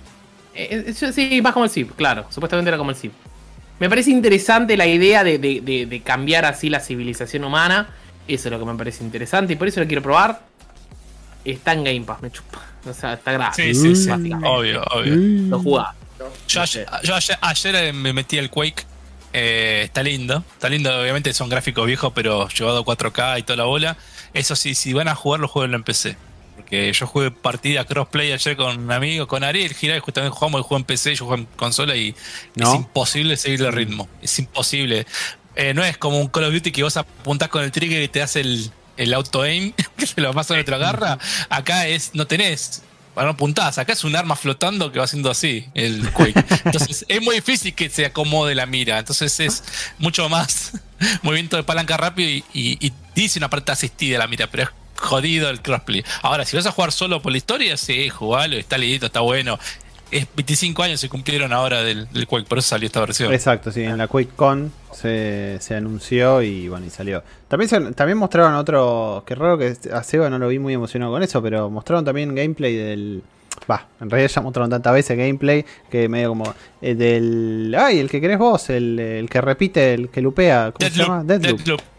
Eh, 0.54 0.84
eh, 0.88 1.12
sí, 1.12 1.40
más 1.42 1.52
como 1.52 1.64
el 1.64 1.70
Civ, 1.70 1.94
claro. 1.96 2.26
Supuestamente 2.30 2.68
era 2.68 2.78
como 2.78 2.90
el 2.90 2.96
Civ. 2.96 3.10
Me 3.80 3.88
parece 3.88 4.10
interesante 4.10 4.76
la 4.76 4.86
idea 4.86 5.24
de, 5.24 5.38
de- 5.38 5.60
de- 5.60 5.86
de 5.86 6.00
cambiar 6.02 6.44
así 6.44 6.68
la 6.70 6.78
civilización 6.80 7.42
humana. 7.44 7.88
Eso 8.28 8.48
es 8.48 8.52
lo 8.52 8.58
que 8.60 8.64
me 8.64 8.74
parece 8.76 9.02
interesante 9.02 9.54
y 9.54 9.56
por 9.56 9.66
eso 9.66 9.80
lo 9.80 9.86
quiero 9.86 10.02
probar. 10.02 10.40
Está 11.44 11.72
en 11.72 11.84
Game 11.84 12.00
Pass, 12.02 12.22
me 12.22 12.30
chupa. 12.30 12.62
O 12.88 12.94
sea, 12.94 13.14
está 13.14 13.32
gratis. 13.32 13.78
Sí, 13.80 13.94
sí, 13.94 13.96
sí. 13.96 14.10
Obvio, 14.44 14.82
obvio. 14.92 15.14
Lo 15.50 15.58
jugás. 15.58 15.88
Yo, 16.48 16.62
ayer, 16.62 16.86
yo 17.02 17.14
ayer- 17.14 17.38
ayer, 17.40 17.74
eh, 17.76 17.92
me 17.92 18.12
metí 18.12 18.38
al 18.38 18.48
Quake. 18.50 18.84
eh, 19.36 19.82
está 19.84 20.02
lindo. 20.02 20.44
Está 20.52 20.68
lindo, 20.68 20.96
obviamente 21.00 21.34
son 21.34 21.48
gráficos 21.48 21.84
viejos, 21.88 22.12
pero 22.14 22.48
llevado 22.48 22.78
a 22.78 22.84
4K 22.84 23.40
y 23.40 23.42
toda 23.42 23.56
la 23.56 23.64
bola. 23.64 23.96
Eso 24.34 24.56
sí, 24.56 24.74
si 24.74 24.92
van 24.92 25.08
a 25.08 25.14
jugar, 25.14 25.40
lo 25.40 25.48
jueguen 25.48 25.74
en 25.74 25.84
PC. 25.84 26.16
Porque 26.56 26.92
yo 26.92 27.06
jugué 27.06 27.30
partida 27.30 27.84
crossplay 27.84 28.32
ayer 28.32 28.56
con 28.56 28.78
un 28.78 28.92
amigo, 28.92 29.26
con 29.26 29.42
Ariel 29.44 29.74
Giral, 29.74 30.00
justamente 30.00 30.36
jugamos 30.36 30.58
el 30.58 30.62
juego 30.64 30.80
en 30.80 30.84
PC, 30.84 31.14
yo 31.14 31.24
juego 31.26 31.42
en 31.42 31.48
consola 31.56 31.96
y 31.96 32.14
No. 32.54 32.68
es 32.70 32.74
imposible 32.76 33.36
seguir 33.36 33.62
el 33.62 33.72
ritmo. 33.72 34.08
Es 34.22 34.38
imposible. 34.38 35.06
Eh, 35.56 35.72
no 35.74 35.84
es 35.84 35.96
como 35.98 36.18
un 36.20 36.28
Call 36.28 36.44
of 36.44 36.52
Duty 36.52 36.72
que 36.72 36.82
vos 36.82 36.96
apuntás 36.96 37.48
con 37.48 37.62
el 37.62 37.70
trigger 37.70 38.02
y 38.02 38.08
te 38.08 38.22
hace 38.22 38.40
el, 38.40 38.70
el 38.96 39.14
auto 39.14 39.42
aim, 39.42 39.72
que 39.96 40.06
se 40.06 40.20
lo 40.20 40.32
pasa 40.32 40.56
a 40.58 40.64
te 40.64 40.70
lo 40.70 40.76
agarra. 40.76 41.18
Acá 41.48 41.86
es, 41.86 42.10
no 42.14 42.26
tenés. 42.26 42.82
Bueno, 43.14 43.28
no 43.28 43.34
apuntás, 43.34 43.78
acá 43.78 43.92
es 43.92 44.02
un 44.02 44.16
arma 44.16 44.34
flotando 44.34 44.90
que 44.90 44.98
va 44.98 45.04
haciendo 45.04 45.30
así 45.30 45.66
el 45.74 46.10
Quake. 46.10 46.44
Entonces 46.64 47.04
es 47.08 47.22
muy 47.22 47.36
difícil 47.36 47.72
que 47.72 47.88
se 47.88 48.06
acomode 48.06 48.56
la 48.56 48.66
mira. 48.66 48.98
Entonces 48.98 49.38
es 49.38 49.62
mucho 49.98 50.28
más 50.28 50.72
movimiento 51.22 51.56
de 51.56 51.62
palanca 51.62 51.96
rápido 51.96 52.42
y, 52.52 52.92
dice 53.14 53.38
una 53.38 53.48
parte 53.48 53.72
asistida 53.72 54.18
la 54.18 54.26
mira, 54.26 54.48
pero 54.48 54.64
es 54.64 54.68
jodido 54.96 55.50
el 55.50 55.60
crossplay. 55.60 56.04
Ahora, 56.22 56.44
si 56.44 56.56
vas 56.56 56.66
a 56.66 56.72
jugar 56.72 56.92
solo 56.92 57.22
por 57.22 57.32
la 57.32 57.38
historia, 57.38 57.76
sí, 57.76 58.08
jugalo, 58.08 58.56
está 58.56 58.78
lindo, 58.78 59.06
está 59.06 59.20
bueno. 59.20 59.58
Es 60.10 60.26
25 60.36 60.82
años 60.82 61.00
se 61.00 61.08
cumplieron 61.08 61.52
ahora 61.52 61.82
del, 61.82 62.08
del 62.12 62.26
Quake, 62.26 62.46
por 62.46 62.58
eso 62.58 62.68
salió 62.68 62.86
esta 62.86 63.00
versión. 63.00 63.32
Exacto, 63.32 63.72
sí, 63.72 63.82
en 63.82 63.98
la 63.98 64.06
QuakeCon 64.06 64.72
se, 64.92 65.58
se 65.60 65.74
anunció 65.74 66.42
y 66.42 66.68
bueno, 66.68 66.86
y 66.86 66.90
salió. 66.90 67.22
También 67.48 67.94
también 67.94 68.18
mostraron 68.18 68.54
otro, 68.54 69.24
que 69.26 69.34
raro 69.34 69.58
que 69.58 69.76
a 69.92 70.02
Seba 70.02 70.30
no 70.30 70.38
lo 70.38 70.48
vi 70.48 70.58
muy 70.58 70.74
emocionado 70.74 71.12
con 71.12 71.22
eso, 71.22 71.42
pero 71.42 71.70
mostraron 71.70 72.04
también 72.04 72.34
gameplay 72.34 72.74
del... 72.74 73.22
Va, 73.70 73.86
en 74.00 74.10
realidad 74.10 74.30
ya 74.30 74.42
mostraron 74.42 74.70
tantas 74.70 74.92
veces 74.92 75.16
gameplay 75.16 75.64
que 75.90 76.08
medio 76.08 76.30
como 76.30 76.54
eh, 76.82 76.94
del... 76.94 77.74
Ay, 77.78 77.98
el 77.98 78.10
que 78.10 78.20
querés 78.20 78.38
vos, 78.38 78.68
el, 78.70 78.98
el 78.98 79.30
que 79.30 79.40
repite, 79.40 79.94
el 79.94 80.08
que 80.10 80.20
lupea, 80.20 80.72
¿cómo 80.72 80.90
se 80.90 80.96
llama? 80.96 81.24
Deathloop, 81.24 81.42
Deathloop. 81.42 81.58
Deathloop. 81.58 81.94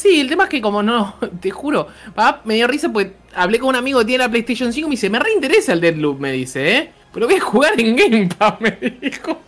Sí, 0.00 0.18
el 0.18 0.28
tema 0.28 0.44
es 0.44 0.50
que 0.50 0.62
como 0.62 0.82
no, 0.82 1.16
te 1.40 1.50
juro, 1.50 1.88
me 2.44 2.54
dio 2.54 2.66
risa 2.66 2.90
porque 2.90 3.12
hablé 3.34 3.58
con 3.58 3.68
un 3.70 3.76
amigo 3.76 3.98
que 4.00 4.06
tiene 4.06 4.24
la 4.24 4.30
PlayStation 4.30 4.72
5 4.72 4.86
y 4.86 4.88
me 4.88 4.92
dice, 4.92 5.10
me 5.10 5.18
reinteresa 5.18 5.74
el 5.74 5.80
Deadloop, 5.80 6.20
me 6.20 6.32
dice, 6.32 6.76
¿eh? 6.76 6.90
Pero 7.12 7.26
voy 7.26 7.36
a 7.36 7.40
jugar 7.40 7.78
en 7.78 7.96
Game 7.96 8.28
Pass, 8.36 8.54
me 8.60 8.70
dijo. 8.70 9.40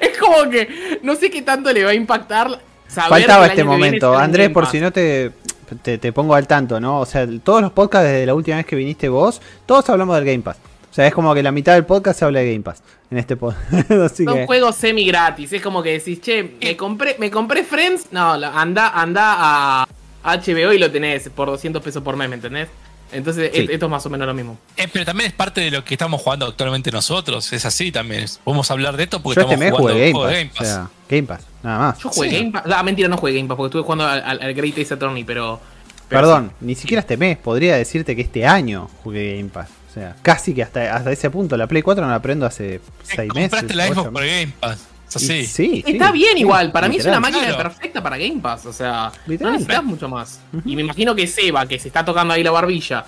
Es 0.00 0.18
como 0.18 0.50
que 0.50 0.98
no 1.02 1.14
sé 1.14 1.30
qué 1.30 1.42
tanto 1.42 1.72
le 1.72 1.84
va 1.84 1.90
a 1.90 1.94
impactar 1.94 2.60
saber 2.88 3.20
Faltaba 3.20 3.40
que 3.40 3.44
el 3.44 3.50
este 3.50 3.60
año 3.62 3.70
momento. 3.70 4.18
Andrés, 4.18 4.50
por 4.50 4.66
si 4.66 4.80
no 4.80 4.92
te, 4.92 5.30
te, 5.76 5.98
te 5.98 6.12
pongo 6.12 6.34
al 6.34 6.46
tanto, 6.46 6.80
¿no? 6.80 7.00
O 7.00 7.06
sea, 7.06 7.26
todos 7.42 7.62
los 7.62 7.72
podcasts 7.72 8.08
desde 8.08 8.26
la 8.26 8.34
última 8.34 8.56
vez 8.58 8.66
que 8.66 8.76
viniste 8.76 9.08
vos, 9.08 9.40
todos 9.66 9.88
hablamos 9.90 10.16
del 10.16 10.24
Game 10.24 10.40
Pass. 10.40 10.58
O 10.90 10.94
sea, 10.94 11.06
es 11.06 11.14
como 11.14 11.32
que 11.34 11.42
la 11.42 11.52
mitad 11.52 11.74
del 11.74 11.84
podcast 11.84 12.18
se 12.18 12.24
habla 12.24 12.40
de 12.40 12.52
Game 12.52 12.64
Pass 12.64 12.82
en 13.10 13.18
este 13.18 13.36
podcast. 13.36 13.90
Así 13.90 14.24
Son 14.24 14.34
que... 14.34 14.46
juegos 14.46 14.74
semi 14.76 15.04
gratis, 15.06 15.52
es 15.52 15.62
como 15.62 15.82
que 15.82 15.92
decís, 15.92 16.20
che, 16.20 16.56
me 16.60 16.76
compré, 16.76 17.16
me 17.18 17.30
compré 17.30 17.62
Friends, 17.62 18.08
no, 18.10 18.32
anda, 18.32 18.90
anda 18.90 19.82
a 19.82 19.88
HBO 20.24 20.72
y 20.72 20.78
lo 20.78 20.90
tenés 20.90 21.28
por 21.30 21.48
200 21.48 21.82
pesos 21.82 22.02
por 22.02 22.16
mes, 22.16 22.28
¿me 22.28 22.34
entendés? 22.34 22.68
Entonces, 23.12 23.50
Sí. 23.52 23.66
esto 23.70 23.86
es 23.86 23.90
más 23.90 24.04
o 24.06 24.10
menos 24.10 24.26
lo 24.26 24.34
mismo. 24.34 24.58
Eh, 24.76 24.86
pero 24.92 25.04
también 25.04 25.28
es 25.28 25.34
parte 25.34 25.60
de 25.60 25.70
lo 25.70 25.84
que 25.84 25.94
estamos 25.94 26.20
jugando 26.22 26.46
actualmente 26.46 26.90
nosotros. 26.90 27.52
Es 27.52 27.64
así 27.64 27.90
también. 27.90 28.26
Podemos 28.44 28.70
hablar 28.70 28.96
de 28.96 29.04
esto 29.04 29.20
porque 29.22 29.40
Yo 29.40 29.50
este 29.50 29.54
estamos 29.54 29.72
mes 29.72 29.78
jugando 29.80 29.98
jugué 29.98 30.12
Game 30.12 30.18
Pass. 30.24 30.32
Game 30.32 30.50
O 30.50 30.54
Pass. 30.58 30.66
sea, 30.68 30.90
Game 31.08 31.22
Pass, 31.26 31.40
nada 31.62 31.78
más. 31.78 31.98
Yo 31.98 32.08
jugué 32.10 32.30
Sí. 32.30 32.36
Game 32.36 32.50
Pass, 32.52 32.62
ah, 32.72 32.82
mentira, 32.82 33.08
no 33.08 33.16
jugué 33.16 33.34
Game 33.34 33.48
Pass 33.48 33.56
porque 33.56 33.66
estuve 33.68 33.82
jugando 33.82 34.06
al, 34.06 34.22
al- 34.22 34.42
al 34.42 34.54
Great 34.54 34.78
Ace 34.78 34.94
Attorney, 34.94 35.24
pero... 35.24 35.60
pero 36.08 36.20
Perdón, 36.22 36.52
ni 36.60 36.74
siquiera 36.74 37.00
este 37.00 37.16
mes. 37.16 37.36
Podría 37.38 37.76
decirte 37.76 38.14
que 38.14 38.22
este 38.22 38.46
año 38.46 38.88
jugué 39.02 39.36
Game 39.36 39.50
Pass. 39.50 39.68
O 39.90 39.92
sea, 39.92 40.14
casi 40.22 40.54
que 40.54 40.62
hasta, 40.62 40.94
hasta 40.94 41.10
ese 41.10 41.30
punto. 41.30 41.56
La 41.56 41.66
Play 41.66 41.82
4 41.82 42.04
no 42.04 42.10
la 42.12 42.22
prendo 42.22 42.46
hace 42.46 42.76
Eh, 42.76 42.80
6 43.02 43.34
meses. 43.34 43.50
Compraste 43.50 43.74
la 43.74 43.88
Xbox 43.88 44.10
por. 44.10 44.24
Game 44.24 44.52
Pass. 44.60 44.78
Es 45.10 45.16
así. 45.16 45.32
Y 45.40 45.46
sí, 45.46 45.82
sí, 45.84 45.92
Está 45.92 46.10
bien 46.12 46.34
sí, 46.34 46.40
igual, 46.40 46.70
para 46.72 46.88
mí 46.88 46.96
es 46.96 47.04
una 47.04 47.20
máquina 47.20 47.46
Claro. 47.48 47.62
perfecta 47.64 48.02
para 48.02 48.16
Game 48.16 48.40
Pass, 48.40 48.64
o 48.66 48.72
sea, 48.72 49.10
Literal. 49.26 49.52
no 49.52 49.58
necesitas 49.58 49.84
mucho 49.84 50.08
más. 50.08 50.40
Y 50.64 50.76
me 50.76 50.82
imagino 50.82 51.14
que 51.14 51.26
Seba, 51.26 51.66
que 51.66 51.78
se 51.78 51.88
está 51.88 52.04
tocando 52.04 52.32
ahí 52.34 52.42
la 52.44 52.50
barbilla, 52.52 53.04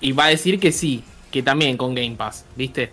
y 0.00 0.12
va 0.12 0.26
a 0.26 0.28
decir 0.28 0.60
que 0.60 0.70
sí, 0.72 1.02
que 1.30 1.42
también 1.42 1.76
con 1.76 1.94
Game 1.94 2.14
Pass, 2.16 2.44
¿viste? 2.54 2.92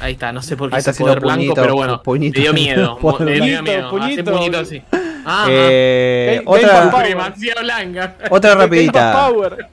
Ahí 0.00 0.12
está, 0.12 0.32
no 0.32 0.42
sé 0.42 0.56
por 0.56 0.68
qué 0.70 0.76
Ahí 0.76 0.78
está 0.80 0.92
ese 0.92 1.00
poder 1.02 1.18
haciendo 1.18 1.26
blanco, 1.26 1.40
puñito, 1.54 1.62
pero 1.62 1.74
bueno, 1.74 2.02
puñito. 2.02 2.38
me 2.38 2.42
dio 2.42 2.52
miedo, 2.52 2.98
me 3.20 3.32
dio 3.40 3.62
miedo, 3.62 3.90
Puñito, 3.90 4.20
hace 4.22 4.24
puñito 4.24 4.58
así. 4.58 4.82
Ah, 5.24 5.46
Eh, 5.50 6.40
otra, 6.46 6.90
blanca. 7.62 8.16
otra 8.30 8.54
rapidita. 8.54 9.28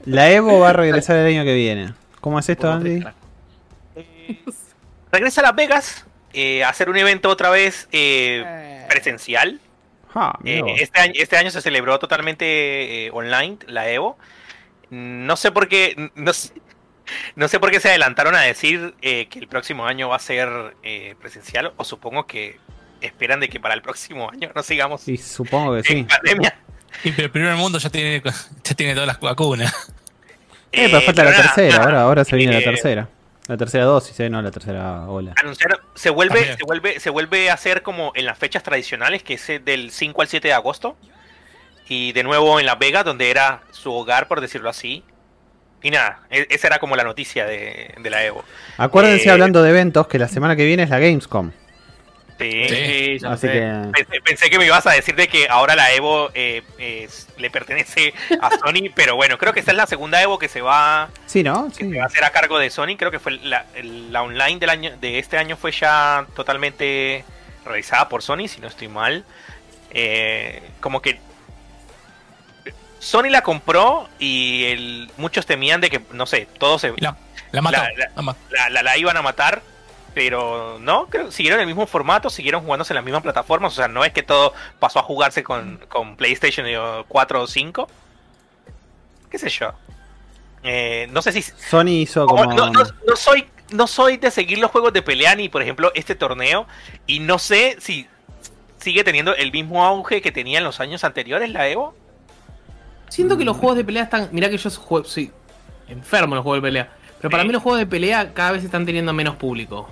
La 0.06 0.30
Evo 0.32 0.58
va 0.60 0.70
a 0.70 0.72
regresar 0.72 1.16
el 1.16 1.26
año 1.34 1.44
que 1.44 1.54
viene. 1.54 1.92
¿Cómo 2.20 2.38
es 2.40 2.48
esto, 2.48 2.70
Andy? 2.72 3.04
Regresa 5.12 5.40
a 5.40 5.44
Las 5.44 5.54
Vegas 5.54 6.05
eh, 6.36 6.62
hacer 6.64 6.88
un 6.90 6.96
evento 6.96 7.28
otra 7.30 7.50
vez 7.50 7.88
eh, 7.92 8.44
Eh, 8.46 8.86
presencial. 8.88 9.58
Ah, 10.14 10.38
Eh, 10.44 10.62
este, 10.78 11.00
año, 11.00 11.12
este 11.16 11.36
año 11.36 11.50
se 11.50 11.60
celebró 11.60 11.98
totalmente 11.98 13.06
eh, 13.06 13.10
online, 13.12 13.58
la 13.66 13.88
Evo. 13.90 14.16
No 14.90 15.36
sé 15.36 15.50
por 15.50 15.66
qué. 15.68 16.10
No 16.14 16.32
sé, 16.32 16.52
no 17.36 17.48
sé 17.48 17.58
por 17.60 17.70
qué 17.70 17.80
se 17.80 17.88
adelantaron 17.88 18.34
a 18.34 18.40
decir 18.42 18.94
eh, 19.02 19.26
que 19.28 19.38
el 19.40 19.48
próximo 19.48 19.86
año 19.86 20.08
va 20.08 20.16
a 20.16 20.20
ser 20.20 20.48
eh, 20.82 21.14
presencial. 21.20 21.72
O 21.76 21.84
supongo 21.84 22.26
que 22.26 22.58
esperan 23.00 23.40
de 23.40 23.48
que 23.48 23.60
para 23.60 23.74
el 23.74 23.82
próximo 23.82 24.30
año 24.32 24.50
no 24.54 24.62
sigamos 24.62 25.06
Y 25.08 25.16
supongo 25.18 25.72
que 25.72 25.78
en 25.80 25.84
sí. 25.84 26.02
pandemia. 26.04 26.56
Y 27.04 27.10
pero 27.12 27.24
el 27.26 27.30
primer 27.30 27.54
mundo 27.56 27.78
ya 27.78 27.90
tiene, 27.90 28.22
ya 28.64 28.74
tiene 28.74 28.94
todas 28.94 29.06
las 29.08 29.20
vacunas. 29.20 29.74
Eh, 30.72 30.88
pero 30.90 31.00
falta 31.02 31.24
la 31.24 31.30
nada, 31.30 31.42
tercera, 31.42 31.68
nada. 31.76 31.84
ahora, 31.84 32.02
ahora 32.02 32.24
se 32.24 32.36
viene 32.36 32.52
la 32.54 32.58
Eh, 32.60 32.64
tercera. 32.64 33.08
La 33.48 33.56
tercera 33.56 33.84
dosis, 33.84 34.18
eh, 34.20 34.28
no 34.28 34.42
la 34.42 34.50
tercera 34.50 35.08
ola. 35.08 35.32
Anunciaron, 35.40 35.78
se 35.94 36.10
vuelve, 36.10 36.34
También. 36.36 36.58
se 36.58 36.64
vuelve, 36.64 37.00
se 37.00 37.10
vuelve 37.10 37.50
a 37.50 37.54
hacer 37.54 37.82
como 37.82 38.10
en 38.16 38.24
las 38.26 38.36
fechas 38.38 38.62
tradicionales, 38.64 39.22
que 39.22 39.34
es 39.34 39.48
eh, 39.50 39.58
del 39.60 39.90
5 39.92 40.20
al 40.22 40.28
7 40.28 40.48
de 40.48 40.54
agosto. 40.54 40.96
Y 41.88 42.12
de 42.12 42.24
nuevo 42.24 42.58
en 42.58 42.66
Las 42.66 42.78
Vegas, 42.80 43.04
donde 43.04 43.30
era 43.30 43.60
su 43.70 43.92
hogar, 43.94 44.26
por 44.26 44.40
decirlo 44.40 44.68
así. 44.68 45.04
Y 45.82 45.90
nada, 45.90 46.22
e- 46.30 46.48
esa 46.50 46.66
era 46.66 46.78
como 46.80 46.96
la 46.96 47.04
noticia 47.04 47.46
de, 47.46 47.94
de 48.00 48.10
la 48.10 48.24
Evo. 48.24 48.44
Acuérdense, 48.76 49.28
Eh, 49.28 49.30
hablando 49.30 49.62
de 49.62 49.70
eventos, 49.70 50.08
que 50.08 50.18
la 50.18 50.26
semana 50.26 50.56
que 50.56 50.64
viene 50.64 50.82
es 50.82 50.90
la 50.90 50.98
Gamescom. 50.98 51.52
Sí. 52.38 52.68
Sí, 52.68 53.18
ya 53.18 53.30
Así 53.30 53.46
sé. 53.46 53.52
que. 53.52 53.82
Pensé, 53.94 54.20
pensé 54.20 54.50
que 54.50 54.58
me 54.58 54.66
ibas 54.66 54.86
a 54.86 54.90
decir 54.92 55.14
de 55.14 55.26
que 55.28 55.48
ahora 55.48 55.74
la 55.74 55.92
Evo 55.94 56.30
eh, 56.34 56.62
es- 56.78 57.28
le 57.38 57.48
pertenece 57.50 58.12
a 58.42 58.50
Sony, 58.58 58.90
pero 58.94 59.16
bueno, 59.16 59.38
creo 59.38 59.52
que 59.54 59.60
esta 59.60 59.70
es 59.72 59.76
la 59.78 59.86
segunda 59.86 60.20
Evo 60.22 60.38
que 60.38 60.48
se 60.48 60.60
va, 60.60 61.08
Sí, 61.26 61.42
¿no? 61.42 61.68
que 61.68 61.84
Sí. 61.84 61.90
se 61.90 61.96
va 61.98 62.04
a 62.04 62.06
hacer 62.06 62.24
a 62.24 62.30
cargo 62.30 62.58
de 62.58 62.68
Sony. 62.70 62.96
Creo 62.98 63.10
que 63.10 63.18
fue 63.18 63.38
la, 63.42 63.64
online 64.22 64.58
del 64.58 64.68
año, 64.70 64.96
de 65.00 65.18
este 65.18 65.38
año 65.38 65.56
fue 65.56 65.72
ya 65.72 66.26
totalmente 66.36 67.24
realizada 67.64 68.08
por 68.10 68.22
Sony, 68.22 68.48
si 68.48 68.60
no 68.60 68.68
estoy 68.68 68.88
mal. 68.88 69.24
Eh, 69.90 70.62
como 70.80 71.00
que 71.00 71.18
Sony 72.98 73.30
la 73.30 73.42
compró 73.42 74.08
y 74.18 74.64
el- 74.64 75.10
muchos 75.16 75.46
temían 75.46 75.80
de 75.80 75.90
que, 75.90 76.00
no 76.12 76.26
sé, 76.26 76.48
todos 76.58 76.80
se, 76.80 76.92
Y 76.96 77.00
la, 77.00 77.16
la 77.52 77.62
mató. 77.62 77.76
La- 77.78 77.90
la- 77.96 78.10
la 78.14 78.22
mató. 78.22 78.38
la, 78.50 78.68
la- 78.70 78.82
la 78.82 78.96
iban 78.98 79.16
a 79.16 79.22
matar, 79.22 79.62
pero 80.16 80.78
no, 80.80 81.08
creo 81.10 81.30
siguieron 81.30 81.60
el 81.60 81.66
mismo 81.66 81.86
formato, 81.86 82.30
siguieron 82.30 82.62
jugándose 82.64 82.94
en 82.94 82.96
las 82.96 83.04
mismas 83.04 83.22
plataformas, 83.22 83.74
o 83.74 83.76
sea, 83.76 83.86
no 83.86 84.02
es 84.02 84.14
que 84.14 84.22
todo 84.22 84.54
pasó 84.78 84.98
a 84.98 85.02
jugarse 85.02 85.42
con, 85.44 85.76
con 85.90 86.16
PlayStation 86.16 86.66
eh, 86.66 86.78
4 87.06 87.42
o 87.42 87.46
5. 87.46 87.86
¿Qué 89.30 89.38
sé 89.38 89.50
yo? 89.50 89.74
Eh, 90.62 91.06
no 91.10 91.20
sé 91.20 91.32
si... 91.32 91.42
Sony 91.42 91.88
hizo 92.00 92.24
como- 92.24 92.46
no, 92.46 92.70
no- 92.70 92.82
no 93.06 93.14
soy, 93.16 93.46
no 93.72 93.86
soy 93.86 94.16
de 94.16 94.30
seguir 94.30 94.56
los 94.58 94.70
juegos 94.70 94.94
de 94.94 95.02
pelea 95.02 95.34
ni, 95.34 95.50
por 95.50 95.60
ejemplo, 95.60 95.92
este 95.94 96.14
torneo, 96.14 96.66
y 97.06 97.20
no 97.20 97.38
sé 97.38 97.76
si 97.78 98.06
sigue 98.78 99.04
teniendo 99.04 99.34
el 99.36 99.52
mismo 99.52 99.84
auge 99.84 100.22
que 100.22 100.32
tenía 100.32 100.56
en 100.58 100.64
los 100.64 100.80
años 100.80 101.04
anteriores 101.04 101.50
la 101.50 101.68
Evo. 101.68 101.94
Siento 103.10 103.36
que 103.36 103.44
los 103.44 103.58
juegos 103.58 103.76
de 103.76 103.84
pelea 103.84 104.04
están. 104.04 104.30
Mirá 104.32 104.48
que 104.48 104.56
yo 104.56 104.70
soy 104.70 105.30
enfermo 105.88 106.32
en 106.34 106.36
los 106.36 106.42
juegos 106.42 106.62
de 106.62 106.66
pelea. 106.68 106.88
Pero 107.18 107.28
para 107.30 107.42
Sí. 107.42 107.48
mí 107.48 107.52
los 107.52 107.62
juegos 107.62 107.78
de 107.80 107.86
pelea 107.86 108.32
cada 108.32 108.52
vez 108.52 108.64
están 108.64 108.86
teniendo 108.86 109.12
menos 109.12 109.36
público. 109.36 109.90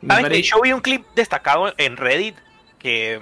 Me 0.00 0.08
¿Sabes 0.14 0.22
pare- 0.24 0.36
que 0.36 0.42
Yo 0.42 0.60
vi 0.60 0.72
un 0.72 0.80
clip 0.80 1.04
destacado 1.14 1.74
en 1.76 1.96
Reddit 1.96 2.36
que 2.78 3.14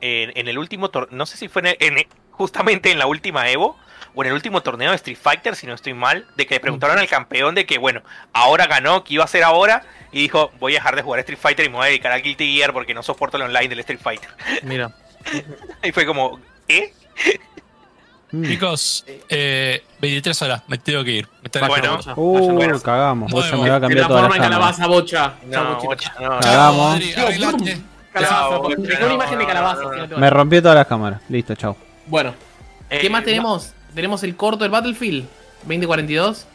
en, 0.00 0.32
en 0.36 0.48
el 0.48 0.58
último 0.58 0.90
torneo, 0.90 1.16
no 1.16 1.26
sé 1.26 1.36
si 1.36 1.48
fue 1.48 1.62
en 1.62 1.66
el- 1.68 1.76
en- 1.80 2.08
justamente 2.30 2.90
en 2.92 2.98
la 2.98 3.06
última 3.06 3.48
Evo 3.50 3.76
o 4.14 4.22
en 4.22 4.28
el 4.28 4.34
último 4.34 4.62
torneo 4.62 4.90
de 4.90 4.96
Street 4.96 5.18
Fighter, 5.20 5.56
si 5.56 5.66
no 5.66 5.74
estoy 5.74 5.92
mal, 5.94 6.26
de 6.36 6.46
que 6.46 6.54
le 6.54 6.60
preguntaron 6.60 6.98
al 6.98 7.08
campeón 7.08 7.54
de 7.54 7.66
que, 7.66 7.78
bueno, 7.78 8.02
ahora 8.32 8.66
ganó, 8.66 9.02
¿qué 9.04 9.14
iba 9.14 9.24
a 9.24 9.26
hacer 9.26 9.42
ahora? 9.42 9.82
Y 10.12 10.22
dijo, 10.22 10.52
voy 10.60 10.72
a 10.74 10.78
dejar 10.78 10.94
de 10.96 11.02
jugar 11.02 11.20
Street 11.20 11.38
Fighter 11.38 11.66
y 11.66 11.68
me 11.68 11.76
voy 11.76 11.84
a 11.84 11.88
dedicar 11.88 12.12
a 12.12 12.18
Guilty 12.18 12.56
Gear 12.56 12.72
porque 12.72 12.94
no 12.94 13.02
soporto 13.02 13.36
el 13.36 13.42
online 13.44 13.68
del 13.68 13.80
Street 13.80 14.00
Fighter. 14.00 14.30
Mira. 14.62 14.92
Y 15.82 15.92
fue 15.92 16.06
como, 16.06 16.40
¿eh? 16.68 16.92
Mm. 18.30 18.44
Chicos, 18.44 19.04
eh, 19.28 19.82
23 20.00 20.42
horas, 20.42 20.62
me 20.68 20.76
tengo 20.78 21.02
que 21.02 21.12
ir. 21.12 21.28
Me 21.40 21.46
están 21.46 21.66
Bueno. 21.68 21.96
Bocha, 21.96 22.12
Uh, 22.16 22.34
vaya, 22.34 22.52
bueno. 22.52 22.80
cagamos. 22.80 23.32
Bocha 23.32 23.56
me 23.56 23.68
va 23.70 23.76
a 23.76 23.80
De 23.80 23.80
cambiar 23.80 24.00
la 24.02 24.08
toda 24.08 24.20
la 24.22 24.28
forma 24.28 24.36
en 24.36 24.42
calabaza, 24.50 24.86
bocha. 24.86 25.34
No, 25.46 25.76
bocha, 25.76 26.14
no. 26.20 26.40
Cagamos. 26.40 27.00
Calabaza, 28.12 28.56
bocha, 28.58 28.76
una 29.04 29.14
imagen 29.14 29.38
de 29.38 29.46
calabaza. 29.46 29.82
Me 30.18 30.30
rompió 30.30 30.60
todas 30.62 30.76
las 30.76 30.86
cámaras. 30.86 31.20
Listo, 31.28 31.54
chao. 31.54 31.76
Bueno, 32.06 32.34
¿qué 32.90 33.06
Eh, 33.06 33.10
más 33.10 33.24
tenemos? 33.24 33.72
Tenemos 33.94 34.22
el 34.22 34.36
corto 34.36 34.64
del 34.64 34.70
Battlefield 34.70 35.24
2042. 35.62 36.46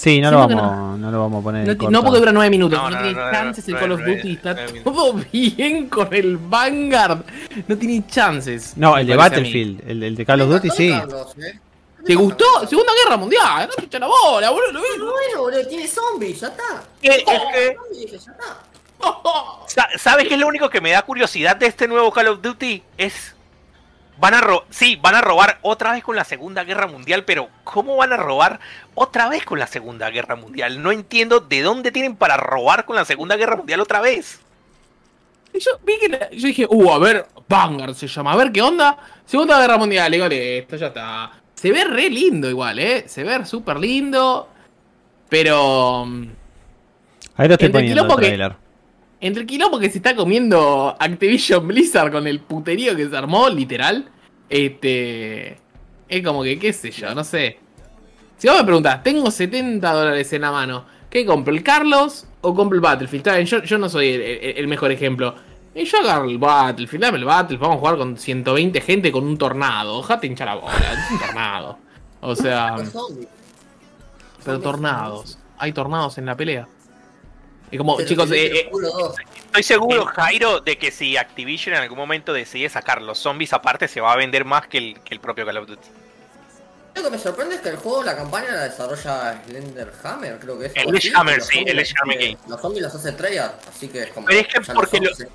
Sí, 0.00 0.18
no 0.20 0.30
lo, 0.30 0.38
vamos, 0.38 0.98
no. 0.98 1.10
lo 1.10 1.20
vamos 1.20 1.40
a 1.40 1.44
poner. 1.44 1.66
No, 1.68 1.76
corto. 1.76 1.90
no 1.90 2.02
porque 2.02 2.18
dura 2.20 2.32
9 2.32 2.48
minutos, 2.50 2.78
No, 2.78 2.88
no, 2.88 2.96
no, 2.96 3.02
tiene 3.02 3.18
no, 3.18 3.26
no, 3.26 3.32
chances 3.32 3.68
el 3.68 3.74
no, 3.74 3.80
Call 3.80 3.92
of 3.92 4.00
Duty, 4.00 4.28
no, 4.28 4.32
está 4.32 4.54
no, 4.54 4.60
no. 4.72 4.82
todo 4.82 5.12
bien 5.32 5.88
con 5.90 6.14
el 6.14 6.38
Vanguard. 6.38 7.24
No 7.68 7.76
tiene 7.76 8.06
chances. 8.06 8.76
No, 8.76 8.96
el 8.96 9.06
de. 9.06 9.16
Battlefield. 9.16 9.82
El, 9.88 10.02
el 10.02 10.16
de 10.16 10.24
Call 10.24 10.40
of 10.40 10.48
Duty, 10.50 10.70
sí. 10.70 10.90
Carlos, 10.90 11.34
¿eh? 11.38 11.58
¿Te 12.06 12.14
gustó? 12.14 12.44
Segunda 12.66 12.92
Guerra 13.04 13.18
Mundial, 13.18 13.68
no 13.68 13.74
te 13.74 13.84
echa 13.84 13.98
la 13.98 14.06
bola, 14.06 14.48
boludo, 14.50 14.72
lo 14.72 14.80
vi. 14.80 14.86
Bueno, 14.98 15.40
boludo, 15.42 15.66
tiene 15.68 15.86
zombies, 15.86 16.40
ya 16.40 16.46
está. 16.48 16.82
Es 17.02 17.18
que- 17.18 17.76
Zombies, 17.76 18.10
ya 18.24 18.32
está. 18.32 18.56
Sa- 19.66 19.88
¿Sabes 19.98 20.26
qué 20.28 20.34
es 20.34 20.40
lo 20.40 20.46
único 20.46 20.70
que 20.70 20.80
me 20.80 20.92
da 20.92 21.02
curiosidad 21.02 21.56
de 21.56 21.66
este 21.66 21.86
nuevo 21.86 22.10
Call 22.10 22.28
of 22.28 22.40
Duty? 22.40 22.82
Es. 22.96 23.34
Van 24.20 24.34
a 24.34 24.40
ro 24.42 24.64
sí, 24.68 24.98
van 25.00 25.14
a 25.14 25.20
robar 25.22 25.58
otra 25.62 25.92
vez 25.92 26.04
con 26.04 26.14
la 26.14 26.24
Segunda 26.24 26.62
Guerra 26.64 26.86
Mundial, 26.86 27.24
pero 27.24 27.48
¿cómo 27.64 27.96
van 27.96 28.12
a 28.12 28.16
robar 28.18 28.60
otra 28.94 29.28
vez 29.30 29.44
con 29.44 29.58
la 29.58 29.66
Segunda 29.66 30.10
Guerra 30.10 30.36
Mundial? 30.36 30.82
No 30.82 30.92
entiendo 30.92 31.40
de 31.40 31.62
dónde 31.62 31.90
tienen 31.90 32.16
para 32.16 32.36
robar 32.36 32.84
con 32.84 32.96
la 32.96 33.04
Segunda 33.06 33.36
Guerra 33.36 33.56
Mundial 33.56 33.80
otra 33.80 34.00
vez. 34.00 34.40
Y 35.54 35.58
Yo 35.60 35.70
vi 35.84 35.98
que 35.98 36.08
la- 36.10 36.30
yo 36.30 36.46
dije, 36.48 36.66
uh, 36.68 36.92
a 36.92 36.98
ver, 36.98 37.26
Vanguard 37.48 37.94
se 37.94 38.06
llama, 38.06 38.32
a 38.32 38.36
ver 38.36 38.52
qué 38.52 38.60
onda. 38.62 38.96
Segunda 39.24 39.58
Guerra 39.58 39.78
Mundial, 39.78 40.12
digo, 40.12 40.26
esto 40.26 40.76
ya 40.76 40.88
está. 40.88 41.32
Se 41.54 41.72
ve 41.72 41.84
re 41.84 42.08
lindo 42.10 42.48
igual, 42.48 42.78
eh. 42.78 43.04
Se 43.08 43.24
ve 43.24 43.44
súper 43.46 43.78
lindo. 43.78 44.48
Pero. 45.28 46.04
mm, 46.06 46.28
Ahí 47.36 47.48
lo 47.48 47.54
estoy 47.54 47.68
poniendo 47.70 47.78
el 48.02 48.06
quilombo 48.06 48.16
que- 48.16 48.26
trailer. 48.26 48.56
Entre 49.20 49.42
el 49.42 49.46
quilombo 49.46 49.78
que 49.78 49.90
se 49.90 49.98
está 49.98 50.16
comiendo 50.16 50.96
Activision 50.98 51.66
Blizzard 51.68 52.10
con 52.10 52.26
el 52.26 52.40
puterío 52.40 52.96
que 52.96 53.08
se 53.08 53.16
armó, 53.16 53.48
literal. 53.48 54.08
Este. 54.48 55.58
Es 56.08 56.24
como 56.24 56.42
que, 56.42 56.58
qué 56.58 56.72
sé 56.72 56.90
yo, 56.90 57.14
no 57.14 57.22
sé. 57.22 57.58
Si 58.38 58.48
vos 58.48 58.56
me 58.58 58.64
preguntás, 58.64 59.02
tengo 59.02 59.30
70 59.30 59.92
dólares 59.92 60.32
en 60.32 60.40
la 60.42 60.50
mano. 60.50 60.84
¿Qué 61.10 61.26
compro? 61.26 61.52
¿El 61.52 61.62
Carlos 61.62 62.26
o 62.40 62.54
compro 62.54 62.74
el 62.76 62.80
Battlefield? 62.80 63.24
Bien, 63.24 63.44
yo, 63.46 63.62
yo 63.62 63.78
no 63.78 63.88
soy 63.88 64.08
el, 64.08 64.20
el- 64.22 64.56
el 64.58 64.68
mejor 64.68 64.90
ejemplo. 64.90 65.34
Y 65.74 65.84
yo 65.84 65.98
agarro 65.98 66.24
el 66.28 66.38
Battlefield, 66.38 67.04
dame 67.04 67.18
el 67.18 67.24
Battlefield, 67.24 67.60
vamos 67.60 67.76
a 67.76 67.78
jugar 67.80 67.96
con 67.98 68.16
120 68.16 68.80
gente 68.80 69.12
con 69.12 69.24
un 69.24 69.36
tornado. 69.38 69.98
Ojalá 69.98 70.24
hinchar 70.24 70.48
la 70.48 70.54
bola, 70.56 70.72
es 70.74 71.10
un 71.12 71.18
tornado. 71.18 71.78
O 72.22 72.34
sea, 72.34 72.76
pero 74.44 74.60
tornados. 74.60 75.38
Hay 75.58 75.72
tornados 75.72 76.16
en 76.18 76.26
la 76.26 76.36
pelea. 76.36 76.66
Y 77.70 77.78
como, 77.78 77.96
Pero 77.96 78.08
chicos, 78.08 78.30
eh, 78.32 78.46
el 78.46 78.56
eh. 78.56 78.70
Estoy 79.46 79.62
seguro, 79.62 80.04
Jairo, 80.06 80.60
de 80.60 80.76
que 80.78 80.90
si 80.90 81.16
Activision 81.16 81.74
en 81.76 81.82
algún 81.82 81.98
momento 81.98 82.32
decide 82.32 82.68
sacar 82.68 83.00
los 83.02 83.18
zombies 83.18 83.52
aparte, 83.52 83.86
se 83.88 84.00
va 84.00 84.12
a 84.12 84.16
vender 84.16 84.44
más 84.44 84.66
que 84.66 84.78
el, 84.78 85.00
que 85.00 85.14
el 85.14 85.20
propio 85.20 85.44
Call 85.46 85.58
of 85.58 85.68
Duty. 85.68 85.88
Lo 86.96 87.04
que 87.04 87.10
me 87.10 87.18
sorprende 87.18 87.54
es 87.54 87.60
que 87.60 87.68
el 87.68 87.76
juego, 87.76 88.02
la 88.02 88.16
campaña 88.16 88.50
la 88.50 88.64
desarrolla 88.64 89.40
Slenderhammer, 89.46 90.38
creo 90.40 90.58
que 90.58 90.66
es. 90.66 90.76
algo 90.76 90.96
así, 90.96 91.10
los 91.10 91.46
sí, 91.46 91.64
el 91.66 91.78
hace- 91.78 91.94
Game. 92.04 92.36
Los 92.48 92.60
zombies 92.60 92.82
los 92.82 92.94
hace 92.94 93.12
Treyarch, 93.12 93.68
así 93.68 93.88
que 93.88 94.02
es 94.02 94.08
como. 94.10 94.26
Pero 94.26 94.40
es 94.40 94.48
que 94.48 94.60
porque 94.72 95.00
lo- 95.00 95.10
es. 95.10 95.26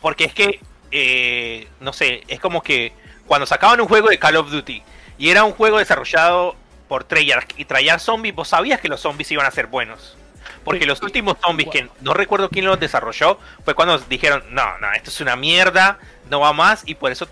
Porque 0.00 0.24
es 0.24 0.34
que, 0.34 0.60
eh, 0.90 1.68
no 1.80 1.92
sé, 1.92 2.24
es 2.26 2.40
como 2.40 2.62
que 2.62 2.92
cuando 3.26 3.46
sacaban 3.46 3.80
un 3.80 3.86
juego 3.86 4.08
de 4.08 4.18
Call 4.18 4.36
of 4.36 4.50
Duty 4.50 4.82
y 5.18 5.30
era 5.30 5.44
un 5.44 5.52
juego 5.52 5.78
desarrollado 5.78 6.56
por 6.88 7.04
Treyarch 7.04 7.54
y 7.56 7.64
traían 7.64 8.00
zombies, 8.00 8.34
vos 8.34 8.48
sabías 8.48 8.80
que 8.80 8.88
los 8.88 9.00
zombies 9.00 9.30
iban 9.30 9.46
a 9.46 9.50
ser 9.52 9.68
buenos. 9.68 10.16
Porque 10.64 10.86
los 10.86 11.00
últimos 11.02 11.36
zombies, 11.44 11.68
que 11.70 11.88
no 12.00 12.14
recuerdo 12.14 12.48
quién 12.48 12.64
los 12.64 12.78
desarrolló, 12.80 13.38
fue 13.64 13.74
cuando 13.74 13.98
dijeron, 13.98 14.42
no, 14.50 14.78
no, 14.78 14.92
esto 14.92 15.10
es 15.10 15.20
una 15.20 15.36
mierda, 15.36 15.98
no 16.30 16.40
va 16.40 16.52
más, 16.52 16.82
y 16.86 16.94
por 16.94 17.12
eso 17.12 17.26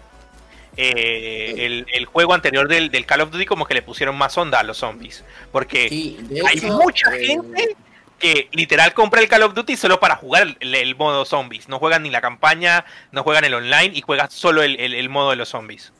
eh, 0.76 1.54
el, 1.58 1.86
el 1.92 2.06
juego 2.06 2.32
anterior 2.34 2.68
del, 2.68 2.90
del 2.90 3.06
Call 3.06 3.20
of 3.22 3.30
Duty 3.30 3.46
como 3.46 3.66
que 3.66 3.74
le 3.74 3.82
pusieron 3.82 4.16
más 4.16 4.36
onda 4.38 4.60
a 4.60 4.62
los 4.62 4.78
zombies. 4.78 5.24
Porque 5.52 5.88
Sí, 5.88 6.18
hay 6.46 6.60
mucha 6.70 7.14
eh, 7.16 7.26
gente 7.26 7.76
que 8.18 8.48
literal 8.52 8.92
compra 8.94 9.20
el 9.20 9.28
Call 9.28 9.42
of 9.42 9.54
Duty 9.54 9.76
solo 9.76 9.98
para 9.98 10.16
jugar 10.16 10.56
el, 10.60 10.74
el 10.74 10.94
modo 10.96 11.24
zombies. 11.24 11.68
No 11.68 11.78
juegan 11.78 12.02
ni 12.02 12.10
la 12.10 12.20
campaña, 12.20 12.84
no 13.12 13.22
juegan 13.22 13.44
el 13.44 13.54
online 13.54 13.90
y 13.94 14.00
juegan 14.02 14.30
solo 14.30 14.62
el- 14.62 14.78
el 14.78 15.08
modo 15.08 15.30
de 15.30 15.36
los 15.36 15.48
zombies. 15.48 15.92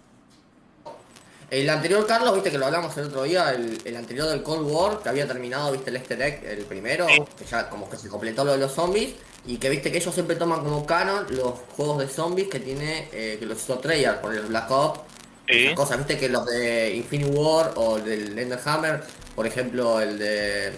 El 1.50 1.68
anterior, 1.68 2.06
Carlos, 2.06 2.32
viste 2.34 2.50
que 2.50 2.58
lo 2.58 2.66
hablamos 2.66 2.96
el 2.96 3.06
otro 3.06 3.24
día, 3.24 3.50
el, 3.52 3.80
el 3.84 3.96
anterior 3.96 4.28
del 4.28 4.42
Cold 4.42 4.70
War, 4.70 5.00
que 5.02 5.08
había 5.08 5.26
terminado, 5.26 5.72
viste, 5.72 5.90
el 5.90 5.96
easter 5.96 6.22
egg, 6.22 6.44
el 6.44 6.64
primero, 6.64 7.06
que 7.36 7.44
ya 7.44 7.68
como 7.68 7.90
que 7.90 7.96
se 7.96 8.08
completó 8.08 8.44
lo 8.44 8.52
de 8.52 8.58
los 8.58 8.72
zombies, 8.72 9.14
y 9.46 9.56
que 9.56 9.68
viste 9.68 9.90
que 9.90 9.98
ellos 9.98 10.14
siempre 10.14 10.36
toman 10.36 10.60
como 10.62 10.86
canon 10.86 11.26
los 11.30 11.54
juegos 11.76 11.98
de 11.98 12.08
zombies 12.08 12.48
que 12.48 12.60
tiene, 12.60 13.08
eh, 13.12 13.36
que 13.40 13.46
los 13.46 13.58
hizo 13.60 13.78
Treyarch, 13.78 14.20
por 14.20 14.32
el 14.34 14.42
Black 14.42 14.70
Ops, 14.70 15.00
Sí. 15.48 15.74
cosas, 15.74 15.98
viste 15.98 16.16
que 16.16 16.28
los 16.28 16.46
de 16.46 16.94
Infinity 16.94 17.30
War 17.32 17.72
o 17.74 17.96
el 17.96 18.04
del 18.04 18.38
Enderhammer, 18.38 19.02
por 19.34 19.44
ejemplo, 19.48 20.00
el 20.00 20.16
de... 20.16 20.72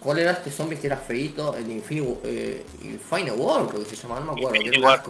¿Cuál 0.00 0.18
era 0.20 0.30
este 0.32 0.50
zombie 0.50 0.78
que 0.78 0.86
era 0.86 0.96
feito? 0.96 1.54
El 1.54 1.66
de 1.68 1.74
Infinity, 1.74 2.14
eh, 2.24 2.64
Infinity 2.84 3.32
War, 3.32 3.66
creo 3.68 3.84
que 3.84 3.90
se 3.90 3.96
llama, 3.96 4.20
no 4.20 4.32
me 4.32 4.40
acuerdo, 4.40 4.58
que 4.70 4.78
era. 4.78 5.02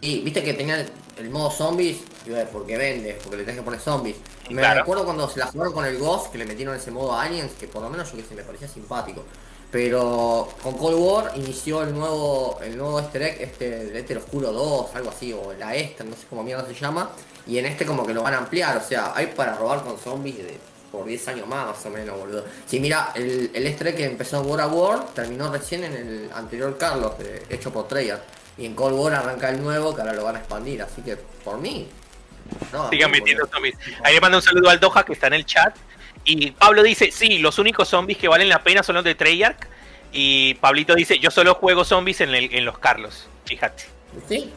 Y 0.00 0.20
viste 0.20 0.42
que 0.44 0.54
tenía 0.54 0.80
el, 0.80 0.88
el 1.16 1.30
modo 1.30 1.50
zombies, 1.50 1.98
porque 2.52 2.76
vende, 2.76 3.18
porque 3.22 3.38
le 3.38 3.42
tenés 3.44 3.56
que 3.60 3.64
poner 3.64 3.80
zombies. 3.80 4.16
Me 4.50 4.62
Claro. 4.62 4.80
recuerdo 4.80 5.04
cuando 5.04 5.28
se 5.28 5.40
la 5.40 5.46
jugaron 5.46 5.72
con 5.72 5.84
el 5.84 5.98
Ghost, 5.98 6.30
que 6.30 6.38
le 6.38 6.46
metieron 6.46 6.74
ese 6.76 6.90
modo 6.90 7.14
Aliens, 7.14 7.52
que 7.58 7.66
por 7.68 7.82
lo 7.82 7.90
menos 7.90 8.10
yo 8.10 8.16
que 8.16 8.24
sé, 8.24 8.34
me 8.34 8.42
parecía 8.44 8.68
simpático. 8.68 9.24
Pero 9.70 10.48
con 10.62 10.78
Cold 10.78 10.96
War 10.98 11.32
inició 11.36 11.82
el 11.82 11.92
nuevo, 11.92 12.58
el 12.62 12.76
nuevo 12.76 13.00
easter 13.00 13.22
egg, 13.22 13.36
este, 13.42 13.82
el 13.90 13.96
Éter 13.96 14.16
Oscuro 14.18 14.50
2, 14.52 14.94
algo 14.94 15.10
así, 15.10 15.32
o 15.32 15.52
la 15.52 15.74
Ester, 15.74 16.06
no 16.06 16.16
sé 16.16 16.22
cómo 16.30 16.42
mierda 16.42 16.66
se 16.66 16.74
llama. 16.74 17.10
Y 17.46 17.58
en 17.58 17.66
este 17.66 17.84
como 17.84 18.06
que 18.06 18.14
lo 18.14 18.22
van 18.22 18.34
a 18.34 18.38
ampliar, 18.38 18.76
o 18.78 18.82
sea, 18.82 19.12
hay 19.14 19.26
para 19.26 19.54
robar 19.56 19.82
con 19.82 19.98
zombies 19.98 20.38
de, 20.38 20.58
por 20.90 21.04
10 21.04 21.28
años 21.28 21.46
más, 21.46 21.66
más 21.66 21.86
o 21.86 21.90
menos, 21.90 22.18
boludo. 22.18 22.44
Sí, 22.66 22.80
mira, 22.80 23.12
el, 23.14 23.50
el 23.52 23.66
easter 23.66 23.88
egg 23.88 23.96
que 23.96 24.04
empezó 24.06 24.40
War 24.42 24.60
a 24.62 24.68
War 24.68 25.06
terminó 25.14 25.52
recién 25.52 25.84
en 25.84 25.92
el 25.94 26.30
anterior 26.32 26.78
Carlos, 26.78 27.12
eh, 27.20 27.44
hecho 27.50 27.70
por 27.70 27.86
Treyarch. 27.88 28.22
Y 28.58 28.66
en 28.66 28.74
Cold 28.74 28.94
War 28.98 29.14
arranca 29.14 29.50
el 29.50 29.62
nuevo, 29.62 29.94
que 29.94 30.00
ahora 30.00 30.14
lo 30.14 30.24
van 30.24 30.36
a 30.36 30.38
expandir, 30.40 30.82
así 30.82 31.00
que 31.02 31.16
por 31.16 31.58
mí. 31.58 31.88
No, 32.72 32.88
Sigan 32.90 33.10
metiendo 33.10 33.46
zombies. 33.46 33.76
Ahí 34.02 34.14
le 34.14 34.20
mando 34.20 34.38
un 34.38 34.42
saludo 34.42 34.70
al 34.70 34.80
Doha 34.80 35.04
que 35.04 35.12
está 35.12 35.26
en 35.28 35.34
el 35.34 35.44
chat. 35.46 35.76
Y 36.24 36.50
Pablo 36.52 36.82
dice, 36.82 37.10
sí, 37.10 37.38
los 37.38 37.58
únicos 37.58 37.88
zombies 37.88 38.18
que 38.18 38.26
valen 38.28 38.48
la 38.48 38.62
pena 38.62 38.82
son 38.82 38.96
los 38.96 39.04
de 39.04 39.14
Treyarch. 39.14 39.66
Y 40.12 40.54
Pablito 40.54 40.94
dice, 40.94 41.18
yo 41.18 41.30
solo 41.30 41.54
juego 41.54 41.84
zombies 41.84 42.20
en, 42.22 42.34
el- 42.34 42.52
en 42.54 42.64
los 42.64 42.78
Carlos. 42.78 43.28
Fíjate. 43.44 43.84
Sí. 44.28 44.52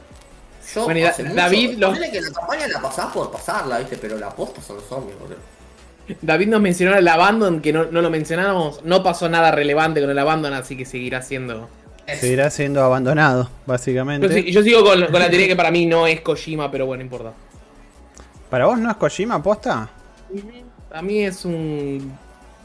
Yo 0.74 0.86
Bueno, 0.86 1.08
hace 1.08 1.24
mucho- 1.24 1.36
David 1.36 1.78
los- 1.78 1.90
ponele 1.98 2.12
que 2.12 2.22
la 2.22 2.32
campaña 2.32 2.68
la 2.70 2.82
pasás 2.82 3.12
por 3.14 3.32
pasarla, 3.32 3.80
viste, 3.80 3.98
pero 3.98 4.18
la 4.18 4.30
posta 4.30 4.62
son 4.62 4.78
los 4.78 4.86
zombies, 4.86 5.20
boludo. 5.20 5.38
David 6.22 6.48
nos 6.48 6.62
mencionó 6.62 6.96
el 6.98 7.08
Abandon, 7.08 7.62
que 7.62 7.72
no, 7.74 7.86
no 7.86 8.02
lo 8.02 8.10
mencionamos. 8.10 8.82
No 8.84 9.04
pasó 9.04 9.28
nada 9.30 9.52
relevante 9.52 10.02
con 10.02 10.10
el 10.10 10.18
Abandon, 10.20 10.54
así 10.54 10.76
que 10.78 10.86
seguirá 10.86 11.22
siendo. 11.22 11.70
Seguirá 12.20 12.50
siendo 12.50 12.84
abandonado, 12.84 13.50
básicamente. 13.66 14.52
Yo, 14.52 14.64
sigo 14.64 14.84
con, 14.84 15.02
con 15.06 15.20
la 15.20 15.30
teoría 15.30 15.48
que 15.48 15.56
para 15.56 15.72
mí 15.72 15.86
no 15.86 16.08
es 16.08 16.22
Kojima, 16.22 16.70
pero 16.72 16.86
bueno, 16.86 17.02
no 17.02 17.06
importa. 17.06 17.34
¿Para 18.50 18.66
vos 18.66 18.78
no 18.80 18.90
es 18.92 18.98
Kojima, 18.98 19.42
posta? 19.42 19.90
A 20.92 21.02
mí 21.02 21.24
es 21.24 21.46
un, 21.46 22.12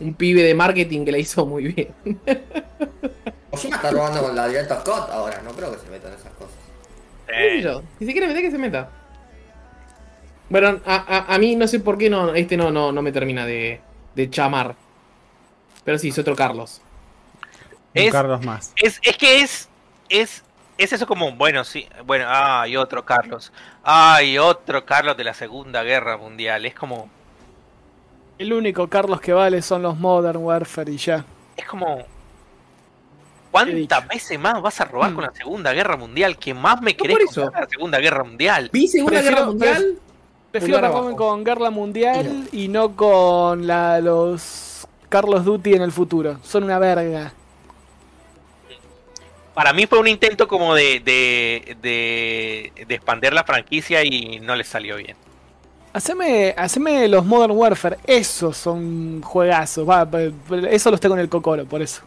un 0.00 0.14
pibe 0.14 0.42
de 0.42 0.54
marketing 0.54 1.04
que 1.04 1.12
la 1.12 1.18
hizo 1.18 1.46
muy 1.46 1.68
bien. 1.72 1.88
Kojima 3.50 3.76
está 3.76 3.90
robando 3.90 4.22
con 4.22 4.34
la 4.36 4.48
Director 4.48 4.80
Scott 4.80 5.10
ahora, 5.10 5.40
no 5.42 5.52
creo 5.52 5.72
que 5.72 5.78
se 5.78 5.90
metan 5.90 6.12
esas 6.12 6.32
cosas. 6.32 6.54
¿Qué 7.26 7.32
sé 7.58 7.62
yo? 7.62 7.82
Si 7.98 8.06
se 8.06 8.12
quiere 8.12 8.26
meter, 8.28 8.42
que 8.42 8.50
se 8.50 8.58
meta. 8.58 8.88
Bueno, 10.48 10.80
a, 10.84 10.96
a- 10.96 11.34
a 11.34 11.38
mí 11.38 11.56
no 11.56 11.66
sé 11.66 11.80
por 11.80 11.98
qué 11.98 12.08
no, 12.10 12.34
este 12.34 12.56
no, 12.56 12.70
no, 12.70 12.92
no 12.92 13.02
me 13.02 13.12
termina 13.12 13.46
de, 13.46 13.80
de 14.14 14.30
chamar. 14.30 14.74
Pero 15.84 15.98
sí, 15.98 16.08
es 16.08 16.18
otro 16.18 16.36
Carlos. 16.36 16.80
Es- 18.04 18.12
Carlos 18.12 18.44
más. 18.44 18.72
Es, 18.76 18.98
es 19.02 19.16
que 19.16 19.40
es, 19.40 19.68
es, 20.08 20.42
es 20.78 20.92
eso 20.92 21.06
como, 21.06 21.32
bueno, 21.32 21.64
sí, 21.64 21.88
bueno, 22.04 22.26
hay 22.28 22.76
otro 22.76 23.04
Carlos. 23.04 23.52
Hay 23.82 24.38
otro 24.38 24.84
Carlos 24.84 25.16
de 25.16 25.24
la 25.24 25.34
Segunda 25.34 25.82
Guerra 25.82 26.16
Mundial. 26.16 26.66
Es 26.66 26.74
como, 26.74 27.08
El 28.38 28.52
único 28.52 28.86
Carlos 28.88 29.20
que 29.20 29.32
vale 29.32 29.62
son 29.62 29.82
los 29.82 29.96
Modern 29.98 30.38
Warfare 30.38 30.92
y 30.92 30.96
ya. 30.98 31.24
es 31.56 31.64
como... 31.66 32.04
¿Cuántas 33.50 34.06
veces 34.08 34.38
más 34.38 34.60
vas 34.60 34.78
a 34.80 34.84
robar 34.84 35.10
Mm. 35.12 35.14
con 35.14 35.24
la 35.24 35.32
Segunda 35.32 35.72
Guerra 35.72 35.96
Mundial? 35.96 36.36
¿Qué 36.36 36.52
más 36.52 36.82
me 36.82 36.92
No, 36.92 36.96
querés 36.98 37.30
eso. 37.30 37.48
de 37.48 37.60
la 37.60 37.66
Segunda 37.66 37.98
Guerra 37.98 38.22
Mundial? 38.24 38.68
Vi 38.72 38.86
Segunda 38.88 39.12
Prefiero- 39.20 39.36
Guerra 39.36 39.46
Mundial. 39.46 39.98
Prefiero 40.52 40.80
taparme 40.80 41.16
con 41.16 41.44
Guerra 41.44 41.70
Mundial 41.70 42.48
y 42.52 42.68
no 42.68 42.94
con 42.96 43.66
la, 43.66 44.00
los 44.00 44.86
Carlos 45.08 45.44
Duty 45.44 45.74
en 45.74 45.82
el 45.82 45.92
futuro. 45.92 46.38
Son 46.42 46.64
una 46.64 46.78
verga. 46.78 47.32
Para 49.56 49.72
mí 49.72 49.86
fue 49.86 49.98
un 49.98 50.06
intento 50.06 50.46
como 50.46 50.74
de, 50.74 51.00
de, 51.00 51.78
de, 51.80 52.84
de 52.86 52.94
expandir 52.94 53.32
la 53.32 53.42
franquicia 53.42 54.04
y 54.04 54.38
no 54.40 54.54
les 54.54 54.68
salió 54.68 54.96
bien. 54.96 55.16
Haceme, 55.94 56.54
haceme 56.58 57.08
los 57.08 57.24
Modern 57.24 57.52
Warfare. 57.52 57.96
Esos 58.06 58.54
son 58.58 59.22
juegazos. 59.22 59.88
Va, 59.88 60.06
eso 60.70 60.90
los 60.90 61.00
tengo 61.00 61.14
en 61.14 61.22
el 61.22 61.30
cocoro, 61.30 61.64
por 61.64 61.80
eso. 61.80 62.02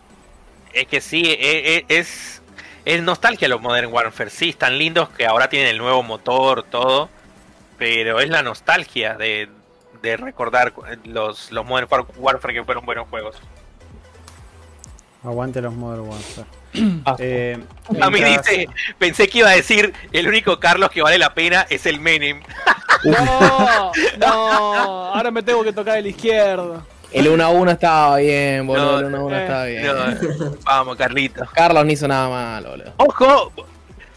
Es 0.74 0.86
que 0.86 1.02
sí, 1.02 1.24
e- 1.26 1.78
e- 1.78 1.86
es, 1.90 2.44
es 2.86 3.02
nostalgia 3.02 3.48
los 3.48 3.60
Modern 3.60 3.92
Warfare. 3.92 4.30
Sí, 4.30 4.50
están 4.50 4.78
lindos 4.78 5.10
que 5.10 5.26
ahora 5.26 5.50
tienen 5.50 5.70
el 5.70 5.80
nuevo 5.80 6.04
motor, 6.04 6.62
todo. 6.62 7.10
Pero 7.80 8.20
es 8.20 8.30
la 8.30 8.44
nostalgia 8.44 9.16
de, 9.16 9.50
de 10.04 10.18
recordar 10.18 10.72
los, 11.06 11.52
los 11.52 11.66
Modern 11.66 11.88
War- 11.90 12.06
Warfare 12.16 12.54
que 12.54 12.64
fueron 12.64 12.86
buenos 12.86 13.08
juegos. 13.10 13.38
Aguante 15.24 15.62
los 15.64 15.74
Modern 15.74 16.02
Warfare. 16.08 16.59
Ah, 17.06 17.16
Eh, 17.20 17.58
A 18.02 18.10
mí 18.10 18.20
mientras- 18.22 18.46
dice, 18.48 18.70
pensé 18.98 19.28
que 19.28 19.40
iba 19.40 19.50
a 19.50 19.56
decir, 19.56 19.94
el 20.12 20.28
único 20.28 20.60
Carlos 20.60 20.90
que 20.92 21.02
vale 21.02 21.18
la 21.18 21.34
pena 21.34 21.66
es 21.70 21.86
el 21.86 22.00
Menem. 22.00 22.42
No, 23.04 23.92
no. 24.20 24.76
Ahora 25.16 25.32
me 25.32 25.42
tengo 25.44 25.64
que 25.64 25.74
tocar 25.74 25.98
el 25.98 26.08
izquierdo. 26.08 26.86
El 27.12 27.28
1 27.28 27.44
a 27.44 27.50
1 27.50 27.72
estaba 27.72 28.18
bien, 28.18 28.68
boludo. 28.68 28.92
No, 28.92 29.00
el 29.00 29.06
1 29.06 29.18
a 29.18 29.22
1 29.24 29.36
eh, 29.36 29.42
estaba 29.42 29.66
bien. 29.66 29.88
No, 29.88 30.58
vamos, 30.64 30.96
Carlitos. 30.96 31.50
Carlos 31.52 31.84
no 31.86 31.92
hizo 31.92 32.08
nada 32.08 32.30
mal, 32.30 32.64
boludo. 32.66 32.94
Ojo, 32.98 33.52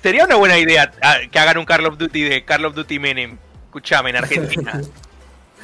sería 0.02 0.24
una 0.26 0.34
buena 0.34 0.58
idea 0.58 0.92
ah, 1.00 1.16
que 1.30 1.38
hagan 1.38 1.56
un 1.56 1.64
Call 1.64 1.86
of 1.86 1.96
Duty 1.96 2.22
de 2.22 2.44
Call 2.44 2.66
of 2.66 2.74
Duty 2.74 2.98
Menem. 2.98 3.38
Escuchame, 3.66 4.10
en 4.10 4.16
Argentina. 4.16 4.80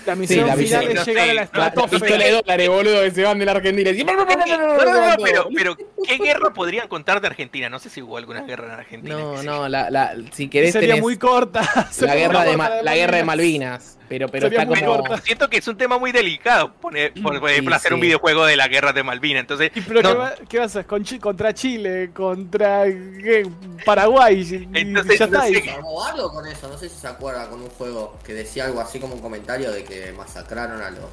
La 0.08 0.14
misión 0.16 0.46
la 0.46 0.56
final 0.56 0.58
misión, 0.58 0.82
es 0.82 0.94
no 0.94 1.04
llegar 1.04 1.24
sé, 1.24 1.30
a 1.30 1.34
la 1.34 1.42
estratosfera. 1.42 2.00
pistola 2.06 2.24
de 2.24 2.30
dólares, 2.32 2.68
boludo, 2.68 3.02
que 3.02 3.10
se 3.10 3.22
van 3.24 3.38
de 3.38 3.44
la 3.44 3.52
Argentina. 3.52 3.90
y- 3.90 4.04
No, 4.04 4.12
no, 4.14 4.24
no, 4.24 5.16
pero, 5.22 5.48
pero, 5.54 5.76
¿qué 6.06 6.16
guerra 6.16 6.52
podrían 6.54 6.88
contar 6.88 7.20
de 7.20 7.26
Argentina? 7.26 7.68
No 7.68 7.78
sé 7.78 7.90
si 7.90 8.00
hubo 8.00 8.16
alguna 8.16 8.42
guerra 8.42 8.66
en 8.66 8.70
Argentina. 8.72 9.14
No, 9.16 9.42
no, 9.42 9.68
la, 9.68 9.90
la, 9.90 10.14
si 10.32 10.48
querés 10.48 10.72
Sería 10.72 10.88
tenés 10.94 11.02
muy 11.02 11.16
corta. 11.18 11.60
la 12.00 12.14
guerra, 12.16 12.44
de, 12.44 12.56
la 12.82 12.94
guerra 12.96 13.16
de 13.18 13.24
Malvinas. 13.24 13.97
Pero, 14.08 14.28
pero 14.28 14.46
Sería 14.46 14.60
está 14.62 14.70
muy 14.70 14.80
como... 14.80 15.02
corta. 15.02 15.18
Siento 15.22 15.50
que 15.50 15.58
es 15.58 15.68
un 15.68 15.76
tema 15.76 15.98
muy 15.98 16.12
delicado 16.12 16.72
poner, 16.72 17.12
por, 17.14 17.38
por 17.40 17.50
ejemplo, 17.50 17.74
Sí, 17.74 17.76
hacer 17.76 17.92
un 17.94 18.00
videojuego 18.00 18.46
de 18.46 18.56
la 18.56 18.66
guerra 18.68 18.92
de 18.92 19.02
Malvinas. 19.02 19.40
Entonces, 19.40 19.70
¿Y 19.74 19.80
pero 19.82 20.00
no, 20.02 20.08
qué, 20.12 20.14
va- 20.18 20.34
qué 20.48 20.58
vas 20.58 20.64
a 20.76 20.78
hacer? 20.80 20.86
¿Con 20.86 21.04
Chi- 21.04 21.18
¿Contra 21.18 21.52
Chile? 21.52 22.10
¿Contra 22.14 22.84
qué? 22.86 23.46
Paraguay? 23.84 24.40
Y- 24.40 24.54
y 24.78 24.80
Entonces, 24.80 25.18
ya 25.18 25.26
no 25.26 25.42
está. 25.44 25.60
sé 25.60 25.70
algo 26.08 26.32
con 26.32 26.46
eso, 26.46 26.68
no 26.68 26.78
sé 26.78 26.88
si 26.88 26.96
se 26.98 27.06
acuerda 27.06 27.48
con 27.50 27.60
un 27.60 27.68
juego 27.70 28.16
que 28.24 28.32
decía 28.34 28.64
algo 28.64 28.80
así 28.80 28.98
como 28.98 29.14
un 29.14 29.20
comentario 29.20 29.70
de 29.72 29.84
que 29.84 30.12
masacraron 30.12 30.80
a 30.80 30.90
los 30.90 31.04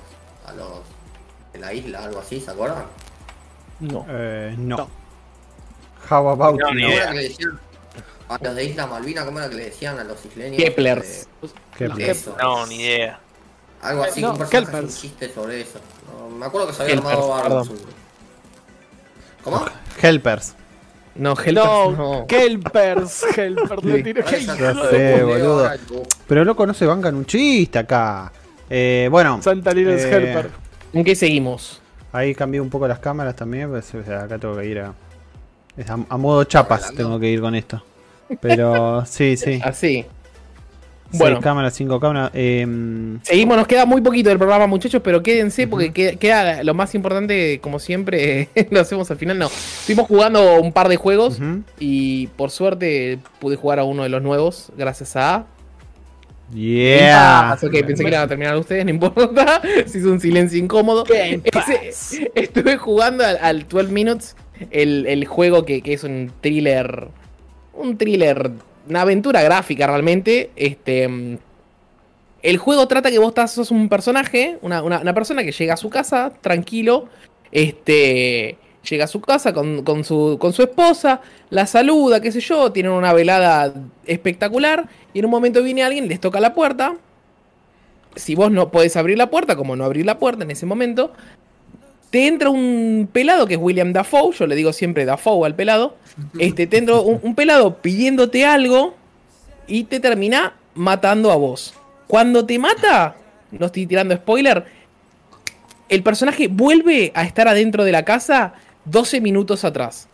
a 0.45 0.53
los 0.53 0.79
en 1.53 1.61
la 1.61 1.73
isla, 1.73 2.03
algo 2.03 2.19
así, 2.19 2.39
¿se 2.39 2.51
acuerdan? 2.51 2.85
No. 3.79 4.05
eh, 4.09 4.55
no. 4.57 4.77
No. 4.77 4.89
How 6.09 6.29
about 6.29 6.59
No, 6.59 6.67
a 8.29 8.37
los 8.43 8.55
de 8.55 8.63
Isla 8.65 8.87
Malvina, 8.87 9.25
cómo 9.25 9.39
era 9.39 9.49
que 9.49 9.55
le 9.55 9.65
decían 9.65 9.99
a 9.99 10.03
los 10.03 10.23
isleños? 10.25 10.57
Keplers. 10.61 11.27
Qué 11.77 11.85
Eh, 11.85 11.89
pl- 11.89 12.09
eso. 12.09 12.35
no, 12.41 12.65
ni 12.67 12.75
idea. 12.81 13.19
Algo 13.81 14.03
así, 14.03 14.21
No, 14.21 14.31
un 14.31 14.37
personaje 14.39 14.65
Kelpers. 14.71 14.95
un 14.95 15.01
chiste 15.01 15.33
sobre 15.33 15.61
eso. 15.61 15.79
No, 16.07 16.29
me 16.35 16.45
acuerdo 16.45 16.67
que 16.67 16.73
se 16.73 16.83
había 16.83 16.95
armado 16.97 17.35
algo. 17.35 17.63
¿Cómo? 19.43 19.65
Helpers. 20.01 20.55
No, 21.15 21.31
Helpers 21.31 21.53
No, 21.55 21.91
no. 21.91 22.25
Kelpers, 22.27 23.23
Helpers, 23.37 23.83
le 23.83 24.03
Sí. 24.27 24.47
no 24.47 24.89
sé, 24.89 25.23
boludo. 25.23 25.71
Pero 26.27 26.43
loco, 26.43 26.65
no 26.65 26.73
se 26.73 26.85
bancan 26.85 27.15
un 27.15 27.25
chiste 27.25 27.79
acá. 27.79 28.31
Eh, 28.69 29.07
bueno, 29.11 29.39
Santa 29.41 29.71
Lina 29.71 29.93
es 29.93 30.03
Eh, 30.03 30.11
Helper. 30.15 30.49
¿En 30.93 31.03
qué 31.03 31.15
seguimos? 31.15 31.81
ahí 32.11 32.33
cambié 32.33 32.59
un 32.61 32.69
poco 32.69 32.87
las 32.87 32.99
cámaras 32.99 33.35
también. 33.35 33.69
Pues, 33.69 33.93
o 33.93 34.03
sea, 34.03 34.23
acá 34.23 34.37
tengo 34.39 34.57
que 34.57 34.65
ir 34.65 34.79
a, 34.79 34.93
es 35.77 35.89
a, 35.89 35.93
a 36.09 36.17
modo 36.17 36.43
chapas. 36.45 36.93
Tengo 36.95 37.19
que 37.19 37.27
ir 37.27 37.39
con 37.41 37.53
esto. 37.55 37.83
Pero 38.41 39.05
sí, 39.05 39.37
sí. 39.37 39.59
Así. 39.63 40.05
Bueno. 41.11 41.39
cámaras, 41.39 41.73
cinco 41.75 41.99
cámaras. 41.99 42.31
Eh, 42.33 42.65
Seguimos, 43.21 43.55
nos 43.55 43.67
queda 43.67 43.85
muy 43.85 44.01
poquito 44.01 44.29
del 44.29 44.37
programa, 44.37 44.67
muchachos, 44.67 45.01
pero 45.03 45.23
quédense 45.23 45.65
porque 45.67 45.93
queda, 45.93 46.15
queda 46.17 46.63
lo 46.63 46.73
más 46.73 46.93
importante, 46.95 47.59
como 47.61 47.79
siempre, 47.79 48.49
lo 48.71 48.81
hacemos 48.81 49.09
al 49.11 49.17
final. 49.17 49.37
No, 49.37 49.45
estuvimos 49.45 50.07
jugando 50.07 50.59
un 50.59 50.73
par 50.73 50.89
de 50.89 50.97
juegos 50.97 51.39
y 51.79 52.27
por 52.35 52.51
suerte 52.51 53.19
pude 53.39 53.55
jugar 53.55 53.79
a 53.79 53.83
uno 53.85 54.03
de 54.03 54.09
los 54.09 54.21
nuevos, 54.21 54.71
gracias 54.77 55.15
a 55.15 55.45
Yeah. 56.53 57.47
Pass, 57.51 57.63
ok, 57.63 57.71
pensé 57.87 58.03
que 58.03 58.09
iban 58.09 58.21
a 58.21 58.27
terminar 58.27 58.55
ustedes, 58.57 58.85
no 58.85 58.91
importa. 58.91 59.61
Se 59.87 59.97
hizo 59.99 60.11
un 60.11 60.19
silencio 60.19 60.59
incómodo. 60.59 61.03
Ese- 61.09 62.31
estuve 62.35 62.77
jugando 62.77 63.25
al, 63.25 63.37
al 63.41 63.67
12 63.67 63.91
Minutes, 63.91 64.35
el, 64.71 65.05
el 65.07 65.25
juego 65.25 65.65
que, 65.65 65.81
que 65.81 65.93
es 65.93 66.03
un 66.03 66.31
thriller. 66.41 67.07
Un 67.75 67.97
thriller. 67.97 68.51
Una 68.89 69.01
aventura 69.01 69.41
gráfica 69.41 69.87
realmente. 69.87 70.51
Este. 70.55 71.07
mm, 71.07 71.37
El 72.43 72.57
juego 72.57 72.87
trata 72.87 73.09
que 73.09 73.17
vos 73.19 73.29
estás, 73.29 73.51
sos 73.53 73.71
un 73.71 73.89
personaje, 73.89 74.57
una, 74.61 74.83
una- 74.83 75.13
persona 75.13 75.43
que 75.43 75.51
llega 75.51 75.73
a 75.73 75.77
su 75.77 75.89
casa 75.89 76.31
tranquilo. 76.41 77.07
Este. 77.51 78.57
Llega 78.87 79.05
a 79.05 79.07
su 79.07 79.19
casa 79.19 79.51
con, 79.51 79.81
con 79.83 80.03
su, 80.03 80.37
con 80.39 80.53
su 80.53 80.61
esposa, 80.61 81.19
la 81.49 81.65
saluda, 81.65 82.21
qué 82.21 82.31
sé 82.31 82.39
yo, 82.39 82.71
tienen 82.71 82.91
una 82.91 83.13
velada 83.13 83.73
espectacular. 84.05 84.87
Y 85.11 85.19
en 85.19 85.25
un 85.25 85.31
momento 85.31 85.63
viene 85.63 85.81
alguien, 85.83 86.07
les 86.07 86.19
toca 86.19 86.39
la 86.39 86.53
puerta. 86.53 86.95
Si 88.15 88.35
vos 88.35 88.51
no 88.51 88.69
podés 88.69 88.95
abrir 88.95 89.17
la 89.17 89.31
puerta, 89.31 89.55
como 89.55 89.75
no 89.75 89.85
abrir 89.85 90.05
la 90.05 90.19
puerta 90.19 90.43
en 90.43 90.51
ese 90.51 90.67
momento, 90.67 91.11
te 92.15 92.27
entra 92.27 92.49
un 92.49 93.09
pelado 93.11 93.45
que 93.45 93.55
es 93.55 93.59
William 93.61 93.91
Dafoe, 93.91 94.33
yo 94.33 94.47
le 94.47 94.55
digo 94.55 94.71
siempre 94.71 95.03
Dafoe 95.03 95.45
al 95.45 95.53
pelado. 95.53 95.97
Este, 96.39 96.65
te 96.65 96.77
entra 96.77 96.95
un, 97.01 97.19
un 97.21 97.35
pelado 97.35 97.81
pidiéndote 97.81 98.45
algo 98.45 98.95
y 99.67 99.83
te 99.83 99.99
termina 99.99 100.53
matando 100.75 101.29
a 101.29 101.35
vos. 101.35 101.73
Cuando 102.07 102.45
te 102.45 102.57
mata, 102.57 103.17
no 103.51 103.65
estoy 103.65 103.85
tirando 103.85 104.15
spoiler, 104.15 104.63
el 105.89 106.03
personaje 106.03 106.47
vuelve 106.47 107.11
a 107.15 107.25
estar 107.25 107.49
adentro 107.49 107.83
de 107.83 107.91
la 107.91 108.05
casa 108.05 108.53
12 108.85 109.19
minutos 109.19 109.65
atrás. 109.65 110.07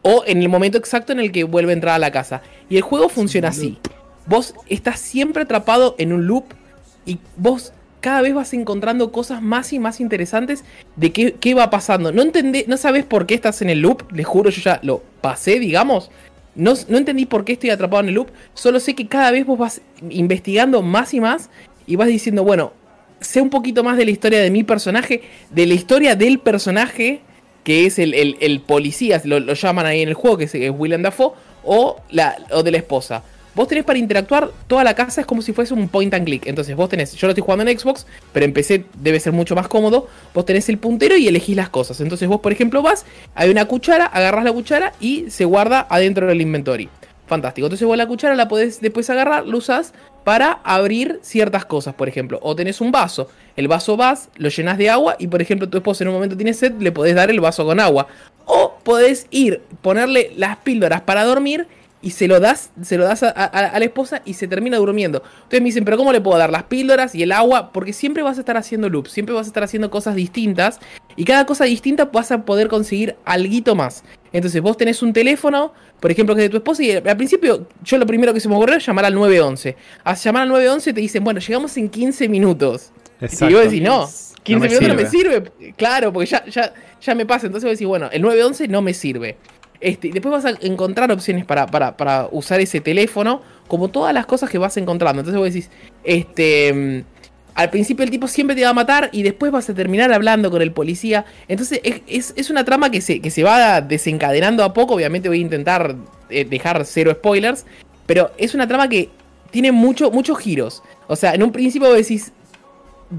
O 0.00 0.24
en 0.26 0.40
el 0.40 0.48
momento 0.48 0.78
exacto 0.78 1.12
en 1.12 1.20
el 1.20 1.32
que 1.32 1.44
vuelve 1.44 1.72
a 1.72 1.74
entrar 1.74 1.96
a 1.96 1.98
la 1.98 2.12
casa. 2.12 2.40
Y 2.70 2.78
el 2.78 2.82
juego 2.82 3.10
funciona 3.10 3.48
así. 3.48 3.78
Vos 4.24 4.54
estás 4.70 4.98
siempre 4.98 5.42
atrapado 5.42 5.96
en 5.98 6.14
un 6.14 6.26
loop 6.26 6.44
y 7.04 7.18
vos 7.36 7.74
cada 8.00 8.22
vez 8.22 8.34
vas 8.34 8.52
encontrando 8.54 9.12
cosas 9.12 9.42
más 9.42 9.72
y 9.72 9.78
más 9.78 10.00
interesantes 10.00 10.64
de 10.96 11.12
qué, 11.12 11.34
qué 11.38 11.54
va 11.54 11.70
pasando. 11.70 12.12
No 12.12 12.22
entendé, 12.22 12.64
no 12.68 12.76
sabes 12.76 13.04
por 13.04 13.26
qué 13.26 13.34
estás 13.34 13.62
en 13.62 13.70
el 13.70 13.80
loop, 13.80 14.10
les 14.12 14.26
juro, 14.26 14.50
yo 14.50 14.60
ya 14.62 14.80
lo 14.82 15.02
pasé, 15.20 15.58
digamos. 15.58 16.10
No, 16.54 16.74
no 16.88 16.98
entendí 16.98 17.26
por 17.26 17.44
qué 17.44 17.52
estoy 17.52 17.70
atrapado 17.70 18.02
en 18.02 18.08
el 18.08 18.14
loop, 18.16 18.28
solo 18.54 18.80
sé 18.80 18.94
que 18.94 19.06
cada 19.06 19.30
vez 19.30 19.46
vos 19.46 19.58
vas 19.58 19.80
investigando 20.10 20.82
más 20.82 21.14
y 21.14 21.20
más 21.20 21.48
y 21.86 21.96
vas 21.96 22.08
diciendo, 22.08 22.42
bueno, 22.42 22.72
sé 23.20 23.40
un 23.40 23.50
poquito 23.50 23.84
más 23.84 23.96
de 23.96 24.04
la 24.04 24.10
historia 24.10 24.40
de 24.40 24.50
mi 24.50 24.64
personaje, 24.64 25.22
de 25.50 25.66
la 25.66 25.74
historia 25.74 26.16
del 26.16 26.38
personaje, 26.38 27.20
que 27.64 27.86
es 27.86 27.98
el, 27.98 28.14
el- 28.14 28.36
el 28.40 28.60
policía, 28.60 29.20
lo, 29.24 29.38
lo 29.40 29.52
llaman 29.54 29.86
ahí 29.86 30.00
en 30.02 30.08
el 30.08 30.14
juego, 30.14 30.38
que 30.38 30.44
es, 30.44 30.54
es 30.54 30.72
William 30.76 31.02
Dafoe, 31.02 31.32
o, 31.64 31.96
la, 32.10 32.36
o 32.50 32.62
de 32.62 32.70
la 32.70 32.78
esposa. 32.78 33.22
Vos 33.60 33.68
tenés 33.68 33.84
para 33.84 33.98
interactuar 33.98 34.52
toda 34.68 34.82
la 34.84 34.94
casa, 34.94 35.20
es 35.20 35.26
como 35.26 35.42
si 35.42 35.52
fuese 35.52 35.74
un 35.74 35.86
point 35.86 36.14
and 36.14 36.24
click. 36.24 36.46
Entonces 36.46 36.74
vos 36.74 36.88
tenés, 36.88 37.12
yo 37.14 37.26
lo 37.26 37.32
estoy 37.32 37.42
jugando 37.42 37.70
en 37.70 37.78
Xbox, 37.78 38.06
pero 38.32 38.46
en 38.46 38.54
PC 38.54 38.86
debe 38.94 39.20
ser 39.20 39.34
mucho 39.34 39.54
más 39.54 39.68
cómodo. 39.68 40.08
Vos 40.32 40.46
tenés 40.46 40.70
el 40.70 40.78
puntero 40.78 41.14
y 41.14 41.28
elegís 41.28 41.56
las 41.56 41.68
cosas. 41.68 42.00
Entonces 42.00 42.26
vos, 42.26 42.40
por 42.40 42.52
ejemplo, 42.52 42.80
vas, 42.80 43.04
hay 43.34 43.50
una 43.50 43.66
cuchara, 43.66 44.06
agarrás 44.06 44.44
la 44.44 44.52
cuchara 44.54 44.94
y 44.98 45.26
se 45.28 45.44
guarda 45.44 45.86
adentro 45.90 46.26
del 46.26 46.40
inventory. 46.40 46.88
Fantástico. 47.26 47.66
Entonces 47.66 47.86
vos 47.86 47.98
la 47.98 48.06
cuchara 48.06 48.34
la 48.34 48.48
podés 48.48 48.80
después 48.80 49.10
agarrar, 49.10 49.46
lo 49.46 49.58
usás 49.58 49.92
para 50.24 50.60
abrir 50.64 51.18
ciertas 51.20 51.66
cosas, 51.66 51.92
por 51.92 52.08
ejemplo. 52.08 52.38
O 52.40 52.56
tenés 52.56 52.80
un 52.80 52.90
vaso. 52.90 53.28
El 53.56 53.68
vaso 53.68 53.94
vas, 53.94 54.30
lo 54.36 54.48
llenas 54.48 54.78
de 54.78 54.88
agua 54.88 55.16
y, 55.18 55.26
por 55.26 55.42
ejemplo, 55.42 55.68
tu 55.68 55.76
esposa 55.76 56.02
en 56.02 56.08
un 56.08 56.14
momento 56.14 56.34
tiene 56.34 56.54
sed, 56.54 56.80
le 56.80 56.92
podés 56.92 57.14
dar 57.14 57.28
el 57.28 57.40
vaso 57.40 57.66
con 57.66 57.78
agua. 57.78 58.06
O 58.46 58.78
podés 58.82 59.26
ir, 59.30 59.60
ponerle 59.82 60.32
las 60.38 60.56
píldoras 60.56 61.02
para 61.02 61.24
dormir 61.24 61.66
y 62.02 62.10
se 62.12 62.26
lo 62.28 62.40
das, 62.40 62.70
se 62.82 62.96
lo 62.96 63.04
das 63.04 63.22
a, 63.22 63.28
a- 63.28 63.44
a 63.46 63.78
la 63.78 63.84
esposa 63.84 64.22
y 64.24 64.34
se 64.34 64.48
termina 64.48 64.78
durmiendo. 64.78 65.22
Entonces 65.34 65.60
me 65.60 65.66
dicen, 65.66 65.84
pero 65.84 65.96
¿cómo 65.98 66.12
le 66.12 66.20
puedo 66.20 66.38
dar 66.38 66.50
las 66.50 66.62
píldoras 66.64 67.14
y 67.14 67.22
el 67.22 67.32
agua? 67.32 67.72
Porque 67.72 67.92
siempre 67.92 68.22
vas 68.22 68.38
a 68.38 68.40
estar 68.40 68.56
haciendo 68.56 68.88
loops, 68.88 69.10
siempre 69.10 69.34
vas 69.34 69.46
a 69.46 69.48
estar 69.48 69.62
haciendo 69.62 69.90
cosas 69.90 70.14
distintas 70.14 70.80
y 71.16 71.24
cada 71.24 71.44
cosa 71.44 71.64
distinta 71.64 72.06
vas 72.06 72.30
a 72.32 72.44
poder 72.46 72.68
conseguir 72.68 73.16
alguito 73.24 73.74
más. 73.74 74.02
Entonces 74.32 74.62
vos 74.62 74.76
tenés 74.76 75.02
un 75.02 75.12
teléfono, 75.12 75.74
por 76.00 76.10
ejemplo, 76.10 76.34
que 76.34 76.42
es 76.42 76.44
de 76.46 76.50
tu 76.50 76.56
esposa 76.56 76.82
y 76.82 76.92
al 76.92 77.16
principio 77.16 77.66
yo 77.84 77.98
lo 77.98 78.06
primero 78.06 78.32
que 78.32 78.40
se 78.40 78.48
me 78.48 78.54
ocurrió 78.54 78.76
es 78.76 78.86
llamar 78.86 79.04
al 79.04 79.14
911. 79.14 79.76
A 80.04 80.14
llamar 80.14 80.42
al 80.44 80.48
911 80.48 80.92
te 80.94 81.00
dicen, 81.00 81.22
bueno, 81.22 81.40
llegamos 81.40 81.76
en 81.76 81.88
15 81.90 82.28
minutos. 82.28 82.92
Y 83.50 83.52
vos 83.52 83.64
decís, 83.64 83.82
no, 83.82 84.08
15 84.44 84.60
me 84.60 84.68
minutos 84.68 84.88
no 84.88 84.94
me 84.94 85.02
sirve. 85.10 85.74
Claro, 85.76 86.12
porque 86.12 86.30
ya, 86.30 86.46
ya, 86.46 86.72
ya 87.02 87.14
me 87.14 87.26
pasa. 87.26 87.46
Entonces 87.46 87.68
vos 87.68 87.72
decís, 87.76 87.86
bueno, 87.86 88.08
el 88.10 88.22
911 88.22 88.68
no 88.68 88.80
me 88.80 88.94
sirve. 88.94 89.36
Este, 89.80 90.10
después 90.12 90.30
vas 90.32 90.44
a 90.44 90.58
encontrar 90.60 91.10
opciones 91.10 91.44
para, 91.44 91.66
para, 91.66 91.96
para 91.96 92.28
usar 92.32 92.60
ese 92.60 92.80
teléfono, 92.80 93.40
como 93.66 93.88
todas 93.88 94.12
las 94.12 94.26
cosas 94.26 94.50
que 94.50 94.58
vas 94.58 94.76
encontrando. 94.76 95.20
Entonces 95.20 95.38
vos 95.38 95.52
decís, 95.52 95.70
este. 96.04 96.72
mm, 96.72 97.04
Al 97.54 97.70
principio 97.70 98.04
el 98.04 98.10
tipo 98.10 98.28
siempre 98.28 98.54
te 98.56 98.62
va 98.62 98.70
a 98.70 98.74
matar 98.74 99.08
y 99.12 99.22
después 99.22 99.50
vas 99.52 99.68
a 99.68 99.74
terminar 99.74 100.12
hablando 100.12 100.50
con 100.50 100.62
el 100.62 100.72
policía. 100.72 101.24
Entonces 101.48 101.80
es, 101.82 102.02
es- 102.06 102.32
es 102.36 102.50
una 102.50 102.64
trama 102.64 102.90
que 102.90 103.00
se, 103.00 103.20
que 103.20 103.30
se 103.30 103.42
va 103.42 103.80
desencadenando 103.80 104.64
a 104.64 104.72
poco. 104.72 104.94
Obviamente 104.94 105.28
voy 105.28 105.38
a 105.38 105.42
intentar 105.42 105.96
eh, 106.30 106.44
dejar 106.44 106.84
cero 106.84 107.10
spoilers. 107.12 107.64
Pero 108.06 108.30
es 108.38 108.54
una 108.54 108.66
trama 108.68 108.88
que 108.88 109.08
tiene 109.50 109.72
mucho, 109.72 110.10
muchos 110.10 110.38
giros. 110.38 110.82
O 111.06 111.16
sea, 111.16 111.34
en 111.34 111.42
un 111.42 111.52
principio 111.52 111.88
vos 111.88 111.96
decís, 111.96 112.32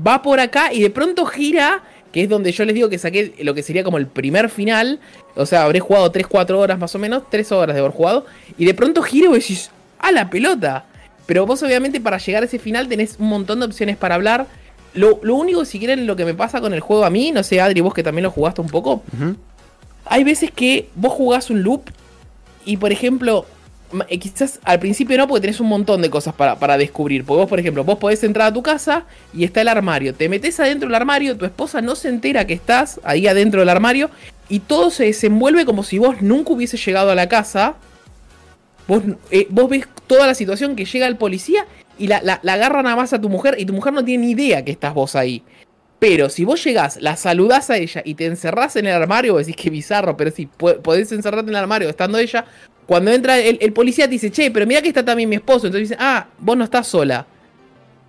va 0.06 0.22
por 0.22 0.40
acá 0.40 0.72
y 0.74 0.82
de 0.82 0.90
pronto 0.90 1.26
gira, 1.26 1.84
que 2.12 2.24
es 2.24 2.30
donde 2.30 2.52
yo 2.52 2.66
les 2.66 2.76
digo 2.76 2.90
que 2.90 2.98
saqué 2.98 3.34
lo 3.40 3.54
que 3.54 3.64
sería 3.64 3.84
como 3.84 3.98
el 3.98 4.08
primer 4.08 4.50
final. 4.50 5.00
O 5.36 5.46
sea, 5.46 5.64
habré 5.64 5.80
jugado 5.80 6.12
3-4 6.12 6.52
horas 6.58 6.78
más 6.78 6.94
o 6.96 7.00
menos, 7.00 7.24
3 7.30 7.52
horas 7.52 7.74
de 7.74 7.80
haber 7.80 7.92
jugado. 7.92 8.26
Y 8.58 8.66
de 8.66 8.74
pronto 8.74 9.02
gira 9.02 9.30
y 9.30 9.34
decís, 9.34 9.72
¡a 10.00 10.12
la 10.12 10.30
pelota! 10.30 10.86
Pero 11.26 11.46
vos 11.46 11.64
obviamente 11.64 12.02
para 12.02 12.18
llegar 12.18 12.44
a 12.44 12.46
ese 12.46 12.60
final 12.60 12.90
tenés 12.90 13.16
un 13.18 13.30
montón 13.30 13.60
de 13.60 13.66
opciones 13.66 13.96
para 13.96 14.16
hablar. 14.16 14.48
Lo, 14.94 15.20
lo 15.24 15.36
único, 15.36 15.64
si 15.64 15.80
quieren, 15.80 16.06
lo 16.06 16.18
que 16.18 16.26
me 16.26 16.34
pasa 16.34 16.60
con 16.60 16.74
el 16.74 16.82
juego 16.82 17.06
a 17.06 17.10
mí, 17.10 17.32
no 17.32 17.44
sé, 17.44 17.62
Adri, 17.62 17.80
vos 17.80 17.94
que 17.94 18.04
también 18.04 18.24
lo 18.24 18.32
jugaste 18.32 18.60
un 18.60 18.68
poco. 18.68 19.04
Hay 20.06 20.24
veces 20.26 20.52
que 20.52 20.90
vos 20.96 21.14
jugás 21.14 21.50
un 21.50 21.64
loop 21.64 21.84
y, 22.66 22.76
por 22.76 22.92
ejemplo, 22.92 23.46
quizás 24.20 24.60
al 24.64 24.80
principio 24.80 25.18
no, 25.18 25.28
porque 25.28 25.42
tenés 25.42 25.60
un 25.60 25.68
montón 25.68 26.02
de 26.02 26.10
cosas 26.10 26.34
para, 26.34 26.58
para 26.58 26.78
descubrir. 26.78 27.26
Porque 27.26 27.42
vos, 27.42 27.50
por 27.50 27.60
ejemplo, 27.60 27.84
vos 27.84 27.98
podés 27.98 28.24
entrar 28.24 28.48
a 28.48 28.54
tu 28.54 28.62
casa 28.62 29.06
y 29.34 29.44
está 29.44 29.62
el 29.62 29.68
armario. 29.68 30.14
Te 30.14 30.30
metes 30.30 30.60
adentro 30.60 30.88
del 30.88 30.96
armario, 30.96 31.38
tu 31.38 31.46
esposa 31.46 31.82
no 31.82 31.96
se 31.96 32.10
entera 32.10 32.46
que 32.46 32.54
estás 32.54 33.00
ahí 33.04 33.28
adentro 33.28 33.60
del 33.60 33.70
armario 33.70 34.10
y 34.50 34.60
todo 34.60 34.90
se 34.90 35.06
desenvuelve 35.06 35.66
como 35.66 35.84
si 35.84 35.98
vos 35.98 36.22
nunca 36.22 36.54
hubiese 36.54 36.78
llegado 36.78 37.12
a 37.12 37.16
la 37.16 37.30
casa. 37.30 37.76
Vos, 38.88 39.04
eh, 39.30 39.48
vos 39.50 39.70
ves 39.70 39.88
toda 40.08 40.28
la 40.28 40.36
situación 40.36 40.76
que 40.76 40.86
llega 40.86 41.08
el 41.08 41.18
policía 41.18 41.66
y 41.98 42.08
la, 42.08 42.22
la, 42.22 42.40
la 42.44 42.54
agarra 42.54 42.84
nada 42.84 42.96
más 42.96 43.14
a 43.14 43.22
tu 43.22 43.30
mujer 43.30 43.56
y 43.58 43.66
tu 43.66 43.74
mujer 43.74 43.94
no 43.94 44.04
tiene 44.04 44.26
ni 44.26 44.32
idea 44.32 44.66
que 44.66 44.72
estás 44.72 44.94
vos 44.94 45.16
ahí. 45.16 45.44
Pero 46.02 46.30
si 46.30 46.46
vos 46.46 46.64
llegás, 46.64 46.98
la 47.00 47.16
saludás 47.16 47.70
a 47.70 47.78
ella 47.78 48.02
y 48.04 48.16
te 48.16 48.26
encerrás 48.26 48.76
en 48.76 48.88
el 48.88 48.94
armario, 48.96 49.38
decís 49.38 49.56
que 49.56 49.70
bizarro, 49.70 50.18
pero 50.18 50.32
si 50.32 50.48
podés 50.48 51.12
encerrarte 51.12 51.52
en 51.52 51.56
el 51.56 51.62
armario 51.62 51.90
estando 51.90 52.18
ella, 52.18 52.46
cuando 52.92 53.10
entra 53.10 53.40
el, 53.40 53.58
el 53.62 53.72
policía 53.72 54.04
te 54.04 54.12
dice, 54.12 54.30
che, 54.32 54.52
pero 54.52 54.68
mira 54.68 54.82
que 54.82 54.90
está 54.90 55.06
también 55.06 55.30
mi 55.30 55.38
esposo. 55.38 55.66
Entonces 55.68 55.88
dice, 55.88 55.98
ah, 55.98 56.28
vos 56.40 56.58
no 56.58 56.66
estás 56.66 56.86
sola. 56.90 57.26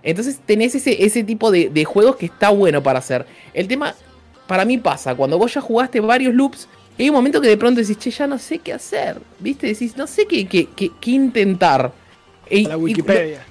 Entonces 0.03 0.39
tenés 0.45 0.75
ese, 0.75 1.05
ese 1.05 1.23
tipo 1.23 1.51
de, 1.51 1.69
de 1.69 1.85
juegos 1.85 2.17
que 2.17 2.25
está 2.25 2.49
bueno 2.49 2.83
para 2.83 2.99
hacer. 2.99 3.25
El 3.53 3.69
tema, 3.69 3.95
para 4.45 4.65
mí 4.65 4.77
pasa, 4.77 5.15
cuando 5.15 5.37
vos 5.37 5.53
ya 5.53 5.61
jugaste 5.61 6.01
varios 6.01 6.33
loops, 6.33 6.67
hay 6.99 7.07
un 7.07 7.15
momento 7.15 7.39
que 7.39 7.47
de 7.47 7.55
pronto 7.55 7.79
decís, 7.79 7.97
che, 7.97 8.11
ya 8.11 8.27
no 8.27 8.37
sé 8.37 8.59
qué 8.59 8.73
hacer. 8.73 9.21
¿Viste? 9.39 9.67
Decís, 9.67 9.95
no 9.95 10.05
sé 10.05 10.25
qué, 10.27 10.45
qué, 10.47 10.67
qué- 10.75 10.91
qué 10.99 11.11
intentar. 11.11 11.93
La 12.51 12.57
y- 12.59 12.75
Wikipedia. 12.75 13.45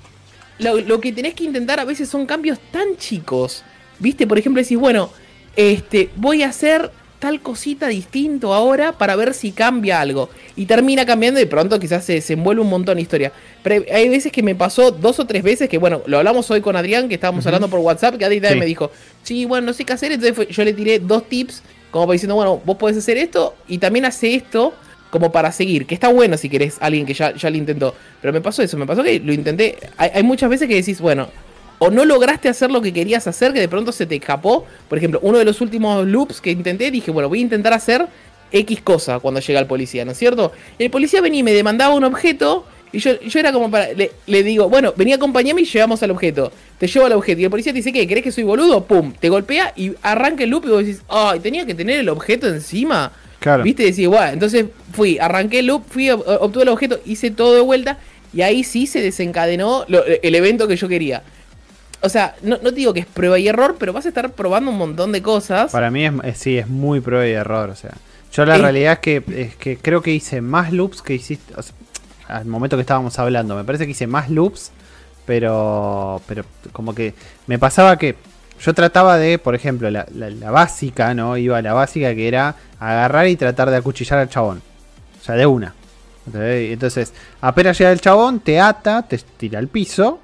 lo, 0.59 0.83
lo 0.83 1.01
que 1.01 1.13
tenés 1.13 1.33
que 1.33 1.45
intentar 1.45 1.81
a 1.81 1.87
veces 1.87 2.11
son 2.11 2.27
cambios 2.27 2.59
tan 2.71 2.99
chicos. 2.99 3.65
¿Viste? 3.99 4.27
Por 4.27 4.39
ejemplo, 4.39 4.61
decís, 4.63 4.77
bueno, 4.77 5.09
este, 5.57 6.11
voy 6.17 6.43
a 6.43 6.51
hacer 6.51 6.91
tal 7.23 7.41
cosita 7.41 7.87
distinto 7.87 8.53
ahora 8.53 8.99
para 8.99 9.15
ver 9.15 9.33
si 9.33 9.53
cambia 9.53 10.01
algo. 10.01 10.29
Y 10.57 10.67
termina 10.67 11.07
cambiando 11.07 11.39
y 11.41 11.45
pronto 11.47 11.79
quizás 11.79 12.05
se 12.05 12.15
desenvuelve 12.15 12.63
un 12.63 12.69
montón 12.69 12.97
de 12.97 13.03
historia. 13.03 13.31
Pero 13.63 13.85
hay 13.95 14.09
veces 14.09 14.33
que 14.33 14.43
me 14.43 14.57
pasó 14.57 14.91
dos 14.91 15.21
o 15.21 15.25
tres 15.25 15.45
veces 15.45 15.69
que, 15.69 15.79
bueno, 15.79 16.03
lo 16.07 16.19
hablamos 16.19 16.51
hoy 16.51 16.61
con 16.61 16.75
Adrián, 16.75 17.09
que 17.09 17.15
estábamos 17.15 17.47
hablando 17.47 17.69
por 17.69 17.79
WhatsApp, 17.79 18.17
que 18.17 18.25
Adrián 18.25 18.55
Sí. 18.55 18.59
me 18.59 18.67
dijo, 18.67 18.91
sí, 19.23 19.45
bueno, 19.45 19.69
no 19.69 19.73
sé 19.73 19.85
qué 19.85 19.93
hacer. 19.93 20.11
Entonces 20.11 20.35
fue- 20.35 20.47
yo 20.49 20.65
le 20.65 20.73
tiré 20.73 20.99
dos 20.99 21.29
tips, 21.29 21.63
como 21.93 22.07
para 22.07 22.15
diciendo, 22.15 22.35
bueno, 22.35 22.61
vos 22.65 22.77
podés 22.77 22.97
hacer 22.97 23.17
esto 23.19 23.55
y 23.69 23.79
también 23.79 24.05
hace 24.05 24.35
esto 24.35 24.75
como 25.11 25.31
para 25.31 25.53
seguir, 25.53 25.87
que 25.87 25.95
está 25.95 26.09
bueno 26.09 26.37
si 26.37 26.49
querés 26.49 26.79
alguien 26.81 27.07
que 27.07 27.15
ya, 27.15 27.33
ya 27.37 27.51
lo 27.51 27.57
intentó. 27.57 27.95
Pero 28.21 28.33
me 28.33 28.41
pasó 28.41 28.63
eso, 28.63 28.77
me 28.77 28.87
pasó 28.87 29.05
que 29.05 29.21
lo 29.21 29.33
intenté. 29.33 29.77
Hay, 29.97 30.11
hay 30.15 30.23
muchas 30.25 30.51
veces 30.51 30.67
que 30.67 30.75
decís, 30.75 31.01
bueno, 31.01 31.29
o 31.85 31.91
no 31.91 32.05
lograste 32.05 32.49
hacer 32.49 32.71
lo 32.71 32.81
que 32.81 32.93
querías 32.93 33.27
hacer, 33.27 33.53
que 33.53 33.59
de 33.61 33.69
pronto 33.69 33.91
se 33.91 34.07
te 34.07 34.15
escapó. 34.15 34.65
Por 34.89 34.99
ejemplo, 34.99 35.19
uno 35.23 35.39
de 35.39 35.45
los 35.45 35.61
últimos 35.61 36.07
loops 36.07 36.41
que 36.41 36.51
intenté, 36.53 36.91
dije, 36.93 37.11
bueno, 37.11 37.29
voy 37.29 37.41
a 37.41 37.43
intentar 37.43 37.73
hacer 37.73 38.07
X 38.53 38.81
cosa 38.83 39.19
cuando 39.19 39.41
llega 39.41 39.59
el 39.59 39.67
policía, 39.67 40.05
¿no 40.05 40.13
es 40.13 40.19
cierto? 40.19 40.53
El 40.79 40.91
policía 40.91 41.21
venía 41.21 41.41
y 41.41 41.43
me 41.43 41.53
demandaba 41.53 41.95
un 41.95 42.05
objeto. 42.05 42.65
Y 42.93 42.99
yo, 42.99 43.19
yo 43.21 43.41
era 43.41 43.53
como 43.53 43.71
para. 43.71 43.93
Le, 43.95 44.13
le 44.27 44.43
digo, 44.43 44.69
bueno, 44.69 44.93
vení 44.95 45.13
acompañame 45.15 45.63
y 45.63 45.65
llevamos 45.65 46.03
al 46.03 46.11
objeto. 46.11 46.53
Te 46.79 46.87
llevo 46.87 47.07
al 47.07 47.13
objeto. 47.15 47.41
Y 47.41 47.45
el 47.45 47.51
policía 47.51 47.73
te 47.73 47.79
dice, 47.79 47.93
¿qué? 47.93 48.07
¿Crees 48.07 48.23
que 48.23 48.31
soy 48.31 48.45
boludo? 48.45 48.85
Pum, 48.85 49.13
te 49.19 49.29
golpea 49.31 49.73
y 49.75 49.93
arranca 50.03 50.45
el 50.45 50.51
loop 50.51 50.67
y 50.67 50.69
vos 50.69 50.85
decís, 50.85 51.03
ay, 51.09 51.41
tenía 51.41 51.65
que 51.65 51.75
tener 51.75 51.99
el 52.01 52.09
objeto 52.11 52.47
encima. 52.47 53.11
Claro. 53.41 53.65
¿Viste? 53.65 53.83
Decís, 53.85 54.07
bueno, 54.07 54.29
entonces 54.35 54.67
fui, 54.93 55.19
arranqué 55.19 55.61
el 55.61 55.67
loop, 55.67 55.83
fui, 55.89 56.09
ob- 56.09 56.23
obtuve 56.41 56.63
el 56.65 56.69
objeto, 56.69 57.01
hice 57.07 57.31
todo 57.31 57.55
de 57.55 57.63
vuelta. 57.63 57.99
Y 58.35 58.43
ahí 58.43 58.63
sí 58.63 58.87
se 58.87 59.01
desencadenó 59.01 59.85
lo- 59.89 60.05
el 60.05 60.35
evento 60.35 60.69
que 60.69 60.77
yo 60.77 60.87
quería. 60.87 61.23
O 62.03 62.09
sea, 62.09 62.35
no, 62.43 62.57
no 62.63 62.71
te 62.71 62.77
digo 62.77 62.93
que 62.93 63.01
es 63.01 63.07
prueba 63.07 63.39
y 63.39 63.47
error, 63.49 63.77
pero 63.79 63.93
vas 63.93 64.05
a 64.07 64.09
estar 64.09 64.31
probando 64.33 64.71
un 64.71 64.79
montón 64.79 65.13
de 65.13 65.23
cosas. 65.23 65.71
Para 65.73 65.91
mí 65.91 66.05
es, 66.05 66.13
es- 66.25 66.39
sí, 66.39 66.59
es 66.59 66.69
muy 66.69 67.01
prueba 67.01 67.27
y 67.27 67.33
error. 67.33 67.71
O 67.71 67.77
sea, 67.77 67.93
yo 68.33 68.45
la 68.45 68.57
Es- 68.57 68.63
realidad 68.63 68.93
es 68.95 68.99
que, 68.99 69.23
es 69.37 69.57
que 69.57 69.77
creo 69.77 70.03
que 70.03 70.11
hice 70.13 70.41
más 70.41 70.73
loops 70.73 71.01
que 71.03 71.15
hiciste. 71.15 71.55
o 71.57 71.63
sea, 71.63 71.75
al 72.29 72.47
momento 72.47 72.77
que 72.77 72.81
estábamos 72.81 73.19
hablando, 73.19 73.55
me 73.55 73.65
parece 73.65 73.85
que 73.85 73.93
hice 73.93 74.07
más 74.07 74.31
loops, 74.31 74.71
pero, 75.27 76.21
pero 76.27 76.45
como 76.73 76.95
que 76.95 77.15
me 77.47 77.59
pasaba 77.59 77.97
que 77.99 78.17
yo 78.61 78.75
trataba 78.75 79.19
de, 79.19 79.39
por 79.39 79.55
ejemplo, 79.55 79.91
la, 79.91 80.07
la- 80.15 80.31
la 80.31 80.51
básica, 80.51 81.15
¿no? 81.15 81.37
Iba 81.37 81.59
a 81.59 81.63
la 81.63 81.73
básica 81.75 82.15
que 82.15 82.27
era 82.29 82.55
agarrar 82.81 83.27
y 83.29 83.37
tratar 83.37 83.71
de 83.71 83.77
acuchillar 83.77 84.19
al 84.19 84.29
chabón. 84.29 84.63
O 85.21 85.25
sea, 85.25 85.35
de 85.37 85.47
una. 85.47 85.75
Entonces, 86.35 87.13
apenas 87.41 87.77
llega 87.79 87.91
el 87.93 88.01
chabón, 88.01 88.41
te 88.41 88.61
ata, 88.61 89.03
te 89.03 89.19
tira 89.37 89.59
al 89.59 89.69
piso. 89.69 90.21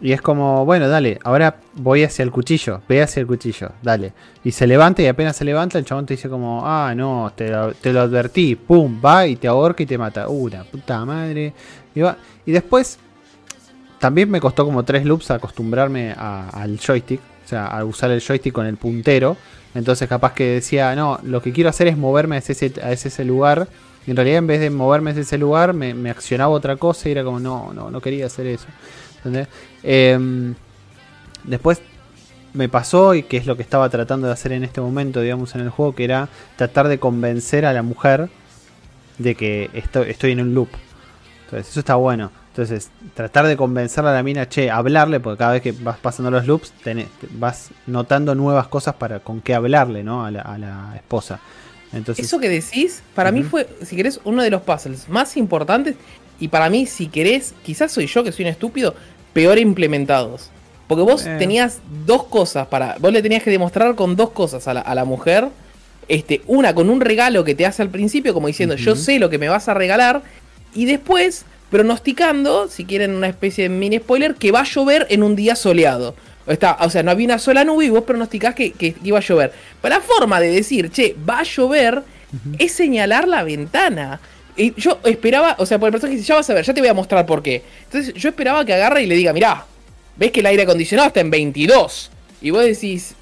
Y 0.00 0.12
es 0.12 0.20
como, 0.20 0.64
bueno, 0.66 0.88
dale, 0.88 1.18
ahora 1.24 1.56
voy 1.74 2.02
hacia 2.02 2.24
el 2.24 2.30
cuchillo, 2.30 2.82
ve 2.88 3.00
hacia 3.02 3.20
el 3.20 3.26
cuchillo, 3.26 3.70
dale. 3.82 4.12
Y 4.42 4.50
se 4.50 4.66
levanta 4.66 5.00
y 5.02 5.06
apenas 5.06 5.36
se 5.36 5.44
levanta, 5.44 5.78
el 5.78 5.84
chabón 5.84 6.04
te 6.04 6.14
dice 6.14 6.28
como, 6.28 6.62
ah, 6.66 6.92
no, 6.94 7.32
te 7.34 7.48
lo, 7.48 7.72
te 7.72 7.92
lo 7.92 8.00
advertí, 8.02 8.54
pum, 8.56 9.00
va 9.02 9.26
y 9.26 9.36
te 9.36 9.48
ahorca 9.48 9.82
y 9.82 9.86
te 9.86 9.96
mata. 9.96 10.28
Uh, 10.28 10.48
la 10.48 10.64
puta 10.64 11.04
madre. 11.04 11.54
Y, 11.94 12.00
va- 12.00 12.18
y 12.44 12.52
después, 12.52 12.98
también 13.98 14.30
me 14.30 14.40
costó 14.40 14.64
como 14.66 14.82
tres 14.82 15.04
loops 15.06 15.30
acostumbrarme 15.30 16.12
a- 16.16 16.50
al 16.50 16.78
joystick, 16.78 17.20
o 17.44 17.48
sea, 17.48 17.66
a 17.66 17.84
usar 17.84 18.10
el 18.10 18.20
joystick 18.20 18.52
con 18.52 18.66
el 18.66 18.76
puntero. 18.76 19.36
Entonces 19.74 20.08
capaz 20.08 20.34
que 20.34 20.44
decía, 20.46 20.94
no, 20.94 21.18
lo 21.22 21.40
que 21.40 21.52
quiero 21.52 21.70
hacer 21.70 21.86
es 21.88 21.96
moverme 21.96 22.36
a 22.36 22.38
ese, 22.40 22.72
a 22.82 22.92
ese, 22.92 23.24
lugar. 23.24 23.68
Y 24.06 24.10
en 24.10 24.16
realidad 24.16 24.38
en 24.38 24.46
vez 24.46 24.60
de 24.60 24.68
moverme 24.70 25.12
a 25.12 25.14
ese 25.14 25.38
lugar, 25.38 25.72
me 25.72 26.10
accionaba 26.10 26.52
otra 26.52 26.76
cosa 26.76 27.08
y 27.08 27.12
era 27.12 27.24
como, 27.24 27.40
no, 27.40 27.72
no, 27.72 27.90
no 27.90 28.00
quería 28.02 28.26
hacer 28.26 28.46
eso. 28.46 28.66
¿Entendés? 29.24 29.48
Em, 29.82 30.54
después 31.44 31.80
me 32.52 32.68
pasó, 32.68 33.14
y 33.14 33.22
que 33.24 33.36
es 33.36 33.46
lo 33.46 33.56
que 33.56 33.62
estaba 33.62 33.88
tratando 33.88 34.26
de 34.26 34.32
hacer 34.32 34.52
en 34.52 34.64
este 34.64 34.80
momento, 34.80 35.20
digamos, 35.20 35.54
en 35.54 35.62
el 35.62 35.70
juego, 35.70 35.94
que 35.94 36.04
era 36.04 36.28
tratar 36.56 36.88
de 36.88 36.98
convencer 36.98 37.66
a 37.66 37.72
la 37.72 37.82
mujer 37.82 38.28
de 39.18 39.34
que 39.34 39.70
estoy, 39.74 40.10
estoy 40.10 40.32
en 40.32 40.40
un 40.40 40.54
loop. 40.54 40.68
Entonces, 41.46 41.70
eso 41.70 41.80
está 41.80 41.96
bueno. 41.96 42.30
Entonces, 42.50 42.90
tratar 43.14 43.46
de 43.48 43.56
convencerle 43.56 44.10
a 44.10 44.14
la 44.14 44.22
mina, 44.22 44.48
che, 44.48 44.70
hablarle, 44.70 45.18
porque 45.18 45.38
cada 45.38 45.52
vez 45.52 45.62
que 45.62 45.72
vas 45.72 45.98
pasando 45.98 46.30
los 46.30 46.46
loops, 46.46 46.72
tenés- 46.84 47.08
vas 47.32 47.70
notando 47.88 48.34
nuevas 48.36 48.68
cosas 48.68 48.94
para 48.94 49.18
con 49.18 49.40
qué 49.40 49.54
hablarle, 49.54 50.04
¿no? 50.04 50.24
A 50.24 50.30
la, 50.30 50.42
a 50.42 50.56
la 50.58 50.92
esposa. 50.94 51.40
Entonces, 51.92 52.24
Eso 52.24 52.38
que 52.38 52.48
decís, 52.48 53.02
para 53.14 53.32
mí 53.32 53.42
fue, 53.42 53.68
si 53.82 53.96
querés, 53.96 54.20
uno 54.24 54.42
de 54.42 54.50
los 54.50 54.62
puzzles 54.62 55.08
más 55.08 55.36
importantes. 55.36 55.96
Y 56.40 56.48
para 56.48 56.68
mí, 56.70 56.86
si 56.86 57.06
querés, 57.08 57.54
quizás 57.64 57.92
soy 57.92 58.06
yo 58.06 58.24
que 58.24 58.32
soy 58.32 58.44
un 58.44 58.50
estúpido, 58.52 58.94
peor 59.34 59.58
implementados. 59.58 60.48
Porque 60.88 61.02
vos 61.02 61.26
Eh. 61.26 61.36
tenías 61.38 61.80
dos 62.06 62.24
cosas 62.24 62.66
para. 62.68 62.96
Vos 62.98 63.12
le 63.12 63.20
tenías 63.22 63.42
que 63.42 63.50
demostrar 63.50 63.94
con 63.94 64.16
dos 64.16 64.30
cosas 64.30 64.66
a 64.68 64.74
la, 64.74 64.80
a 64.80 64.94
la 64.94 65.04
mujer. 65.04 65.48
Este, 66.08 66.42
una 66.46 66.74
con 66.74 66.90
un 66.90 67.00
regalo 67.00 67.44
que 67.44 67.54
te 67.54 67.64
hace 67.66 67.80
al 67.82 67.88
principio, 67.88 68.34
como 68.34 68.46
diciendo, 68.46 68.74
yo 68.76 68.94
sé 68.96 69.18
lo 69.18 69.28
que 69.30 69.38
me 69.38 69.48
vas 69.48 69.68
a 69.68 69.74
regalar. 69.74 70.22
Y 70.74 70.84
después, 70.86 71.44
pronosticando, 71.70 72.68
si 72.68 72.84
quieren 72.84 73.14
una 73.14 73.28
especie 73.28 73.64
de 73.64 73.68
mini 73.70 73.98
spoiler, 73.98 74.34
que 74.34 74.50
va 74.52 74.60
a 74.60 74.64
llover 74.64 75.06
en 75.10 75.22
un 75.22 75.36
día 75.36 75.54
soleado. 75.56 76.14
Está, 76.46 76.76
o 76.80 76.90
sea, 76.90 77.02
no 77.02 77.10
había 77.10 77.26
una 77.26 77.38
sola 77.38 77.64
nube 77.64 77.86
y 77.86 77.88
vos 77.90 78.02
pronosticás 78.04 78.54
que, 78.54 78.72
que 78.72 78.94
iba 79.02 79.18
a 79.18 79.22
llover. 79.22 79.52
Pero 79.80 79.94
la 79.94 80.00
forma 80.02 80.40
de 80.40 80.48
decir, 80.50 80.90
che, 80.90 81.16
va 81.28 81.38
a 81.38 81.42
llover, 81.44 82.02
es 82.58 82.72
señalar 82.72 83.26
la 83.28 83.42
ventana. 83.44 84.20
Y 84.56 84.72
yo 84.80 84.98
esperaba, 85.04 85.56
o 85.58 85.66
sea, 85.66 85.78
por 85.78 85.88
el 85.88 85.92
personaje 85.92 86.16
dice, 86.16 86.28
ya 86.28 86.36
vas 86.36 86.48
a 86.48 86.54
ver, 86.54 86.64
ya 86.64 86.72
te 86.72 86.80
voy 86.80 86.88
a 86.88 86.94
mostrar 86.94 87.26
por 87.26 87.42
qué. 87.42 87.62
Entonces 87.84 88.14
yo 88.14 88.28
esperaba 88.28 88.64
que 88.64 88.72
agarre 88.72 89.02
y 89.02 89.06
le 89.06 89.16
diga, 89.16 89.32
mirá, 89.32 89.64
ves 90.16 90.30
que 90.30 90.40
el 90.40 90.46
aire 90.46 90.62
acondicionado 90.62 91.08
está 91.08 91.20
en 91.20 91.30
22. 91.30 92.10
Y 92.40 92.50
vos 92.50 92.62
decís, 92.64 93.14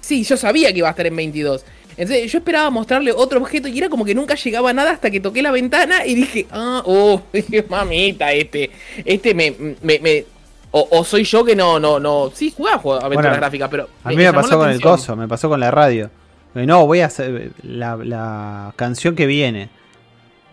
sí, 0.00 0.24
yo 0.24 0.36
sabía 0.36 0.72
que 0.72 0.78
iba 0.78 0.88
a 0.88 0.92
estar 0.92 1.06
en 1.06 1.16
22. 1.16 1.64
Entonces 1.96 2.32
yo 2.32 2.38
esperaba 2.38 2.70
mostrarle 2.70 3.12
otro 3.12 3.40
objeto 3.40 3.68
y 3.68 3.78
era 3.78 3.88
como 3.88 4.04
que 4.04 4.14
nunca 4.14 4.34
llegaba 4.34 4.70
a 4.70 4.72
nada 4.72 4.92
hasta 4.92 5.10
que 5.10 5.20
toqué 5.20 5.42
la 5.42 5.52
ventana 5.52 6.04
y 6.06 6.14
dije, 6.14 6.46
ah, 6.50 6.82
oh, 6.86 7.20
mamita, 7.68 8.32
este, 8.32 8.70
este 9.04 9.34
me, 9.34 9.54
me, 9.82 9.98
me- 10.00 10.24
o, 10.72 10.88
o 10.90 11.04
soy 11.04 11.22
yo 11.22 11.44
que 11.44 11.54
no, 11.54 11.78
no, 11.78 12.00
no, 12.00 12.32
sí, 12.34 12.52
jugaba 12.56 12.76
aventuras 12.96 13.12
Bueno, 13.14 13.36
gráficas, 13.36 13.68
pero... 13.70 13.88
A 14.02 14.08
mí 14.08 14.16
me 14.16 14.24
llamó 14.24 14.40
pasó 14.40 14.58
con 14.58 14.70
el 14.70 14.80
coso, 14.80 15.14
me 15.14 15.28
pasó 15.28 15.48
con 15.48 15.60
la 15.60 15.70
radio. 15.70 16.10
No, 16.54 16.84
voy 16.86 17.00
a 17.00 17.06
hacer 17.06 17.52
la, 17.62 17.94
la 17.96 18.72
canción 18.74 19.14
que 19.14 19.26
viene. 19.26 19.68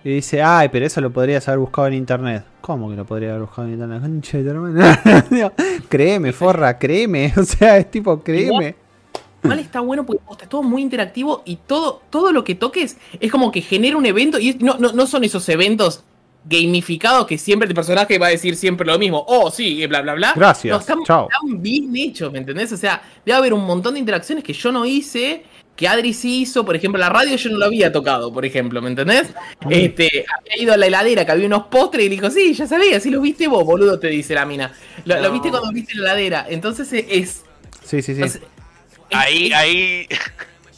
Y 0.04 0.16
dice, 0.16 0.42
ay, 0.42 0.70
pero 0.70 0.86
eso 0.86 1.00
lo 1.00 1.12
podrías 1.12 1.48
haber 1.48 1.60
buscado 1.60 1.88
en 1.88 1.94
internet. 1.94 2.44
¿Cómo 2.62 2.90
que 2.90 2.96
lo 2.96 3.06
podría 3.06 3.30
haber 3.30 3.42
buscado 3.42 3.68
en 3.68 3.74
internet? 3.76 4.02
Concha 4.02 4.38
de. 4.40 5.24
Digo, 5.30 5.52
créeme, 5.90 6.32
forra, 6.34 6.78
créeme. 6.78 7.34
O 7.38 7.44
sea, 7.44 7.78
es 7.78 7.92
tipo, 7.92 8.20
créeme. 8.22 8.76
Igual 9.44 9.60
está 9.60 9.80
bueno 9.80 10.06
porque 10.06 10.22
posta, 10.24 10.44
es 10.44 10.50
todo 10.50 10.62
muy 10.62 10.82
interactivo 10.84 11.42
y 11.46 11.56
todo, 11.56 12.02
todo 12.12 12.32
lo 12.32 12.44
que 12.44 12.54
toques 12.54 12.98
es 13.20 13.32
como 13.32 13.52
que 13.52 13.62
genera 13.62 13.98
un 13.98 14.06
evento 14.06 14.40
y 14.40 14.54
no, 14.60 14.78
no, 14.78 14.92
no 14.92 15.08
son 15.08 15.24
esos 15.24 15.48
eventos 15.50 16.04
gamificados 16.46 17.28
que 17.28 17.38
siempre 17.38 17.68
el 17.68 17.76
personaje 17.76 18.18
va 18.18 18.28
a 18.28 18.30
decir 18.30 18.56
siempre 18.56 18.86
lo 18.86 18.98
mismo. 18.98 19.24
Oh, 19.28 19.52
sí, 19.52 19.86
bla, 19.88 20.02
bla, 20.02 20.14
bla. 20.14 20.34
Gracias, 20.36 20.72
No, 20.72 20.80
están, 20.80 21.04
chao. 21.04 21.28
están 21.32 21.62
bien 21.62 21.96
hechos, 21.96 22.32
¿me 22.32 22.40
entendés? 22.40 22.72
O 22.72 22.78
sea, 22.78 23.02
debe 23.26 23.38
haber 23.38 23.54
un 23.54 23.66
montón 23.66 23.94
de 23.94 24.00
interacciones 24.00 24.44
que 24.44 24.54
yo 24.54 24.72
no 24.72 24.86
hice, 24.86 25.44
que 25.82 25.88
Adri 25.88 26.14
sí 26.14 26.42
hizo. 26.44 26.64
Por 26.64 26.76
ejemplo, 26.76 27.00
la 27.00 27.10
radio 27.10 27.36
yo 27.36 27.50
no 27.50 27.58
lo 27.58 27.66
había 27.66 27.92
tocado, 27.92 28.32
por 28.32 28.46
ejemplo, 28.46 28.82
¿me 28.84 28.90
entendés? 28.90 29.30
Este, 29.68 30.24
había 30.40 30.64
ido 30.64 30.74
a 30.74 30.78
la 30.78 30.86
heladera 30.86 31.26
que 31.26 31.32
había 31.32 31.48
unos 31.48 31.64
postres 31.66 32.06
y 32.06 32.10
le 32.10 32.16
dijo, 32.16 32.30
sí, 32.30 32.54
ya 32.54 32.68
sabía, 32.68 33.00
sí 33.00 33.10
lo 33.10 33.20
viste 33.20 33.48
vos, 33.48 33.66
boludo, 33.66 34.00
te 34.00 34.08
dice 34.08 34.36
la 34.36 34.46
mina. 34.46 34.72
Lo, 35.06 35.32
viste 35.32 35.50
cuando 35.50 35.72
viste 35.72 35.96
la 35.96 36.12
heladera. 36.12 36.46
Entonces 36.48 36.94
eh, 36.94 37.06
es... 37.10 37.42
Sí, 37.84 38.02
sí, 38.04 38.14
sí. 38.16 38.22
es- 38.22 38.40
Ahí, 39.12 39.48
es- 39.48 39.54
ahí. 39.56 40.08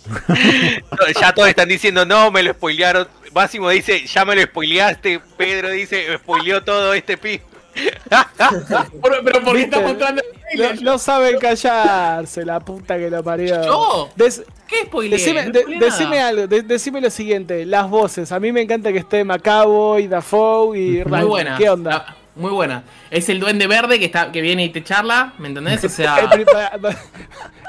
ya 1.22 1.34
todos 1.34 1.50
están 1.50 1.68
diciendo, 1.70 2.06
no, 2.06 2.32
me 2.32 2.42
lo 2.42 2.54
spoilearon. 2.54 3.08
Máximo 3.34 3.70
dice, 3.70 4.06
ya 4.06 4.24
me 4.26 4.36
lo 4.36 4.42
spoileaste. 4.44 5.20
Pedro 5.38 5.70
dice, 5.70 6.18
spoileó 6.18 6.64
todo 6.64 6.94
este 6.94 7.18
pi. 7.18 7.42
Pero, 9.02 9.16
pero 9.24 9.42
¿por 9.44 9.56
qué 9.56 9.64
está 9.64 9.80
mostrando 9.80 10.22
el 10.52 10.76
No, 10.76 10.92
no 10.94 10.98
saben 10.98 11.40
callarse, 11.40 12.46
la 12.46 12.60
puta 12.60 12.98
que 12.98 13.10
lo 13.10 13.24
parió. 13.24 13.64
¿Yo? 13.64 14.10
Des- 14.16 14.44
¿Qué 14.68 14.86
spoiler? 14.86 15.20
decime, 15.20 15.50
de- 15.50 15.66
decime 15.80 16.20
algo, 16.22 16.48
de- 16.48 16.62
decime 16.62 17.02
lo 17.02 17.10
siguiente, 17.10 17.66
las 17.66 17.90
voces. 17.90 18.32
A 18.32 18.40
mí 18.40 18.52
me 18.52 18.62
encanta 18.62 18.92
que 18.92 19.00
esté 19.00 19.24
Macaboy, 19.24 20.08
Dafoe 20.08 20.78
y 20.80 21.04
Muy 21.06 21.24
buena. 21.24 21.58
¿Qué 21.58 21.70
onda? 21.70 22.16
Muy 22.36 22.50
buena. 22.52 22.84
Es 23.12 23.30
el 23.30 23.40
duende 23.40 23.68
verde 23.68 24.00
que 24.00 24.06
está 24.06 24.32
que 24.32 24.42
viene 24.42 24.66
y 24.66 24.70
te 24.70 24.84
charla, 24.84 25.34
¿me 25.38 25.48
entendés? 25.50 25.84
O 25.84 25.88
El, 25.88 25.92
sea, 25.92 26.16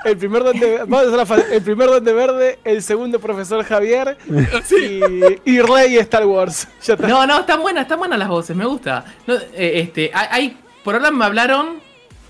el 0.04 0.16
primer 0.16 0.42
duende, 0.42 0.78
vamos 0.86 0.98
a 0.98 1.02
hacer 1.02 1.16
la 1.18 1.26
fa- 1.26 1.52
el 1.54 1.62
primer 1.62 1.88
duende 1.88 2.12
verde, 2.12 2.58
el 2.64 2.82
segundo 2.82 3.18
profesor 3.20 3.64
Javier 3.64 4.16
y, 5.46 5.50
y 5.50 5.60
Rey 5.60 5.96
Star 5.98 6.26
Wars. 6.26 6.68
Ya 6.82 6.94
está. 6.94 7.06
no, 7.06 7.26
no, 7.26 7.40
están 7.40 7.60
buenas, 7.62 7.82
están 7.82 7.98
buenas 7.98 8.18
las 8.18 8.28
voces, 8.28 8.56
me 8.56 8.64
gusta. 8.64 9.04
No, 9.26 9.34
eh, 9.34 9.80
este, 9.80 10.10
hay, 10.14 10.56
por 10.82 10.94
ahora 10.94 11.10
me 11.10 11.24
hablaron 11.24 11.80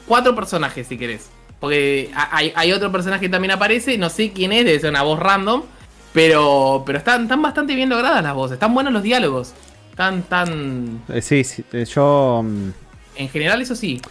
cuatro 0.06 0.34
personajes, 0.34 0.86
si 0.86 0.96
querés. 0.98 1.30
Porque 1.60 2.10
ha- 2.14 2.36
hay, 2.36 2.52
hay 2.56 2.72
otro 2.72 2.90
personaje 2.90 3.22
que 3.22 3.28
también 3.28 3.52
aparece, 3.52 3.96
no 3.96 4.10
sé 4.10 4.32
quién 4.32 4.52
es, 4.52 4.64
debe 4.64 4.80
ser 4.80 4.90
una 4.90 5.02
voz 5.02 5.18
random. 5.20 5.62
Pero, 6.12 6.84
pero 6.86 6.98
están, 6.98 7.22
están 7.24 7.42
bastante 7.42 7.74
bien 7.74 7.88
logradas 7.88 8.22
las 8.22 8.34
voces, 8.34 8.54
están 8.54 8.72
buenos 8.72 8.92
los 8.92 9.02
diálogos. 9.02 9.52
Están 9.94 10.22
tan. 10.24 11.02
Eh, 11.08 11.22
sí, 11.22 11.44
sí, 11.44 11.64
eh, 11.72 11.84
yo. 11.84 12.42
mm, 12.44 12.70
En 13.14 13.28
general, 13.28 13.62
eso 13.62 13.76
sí. 13.76 14.02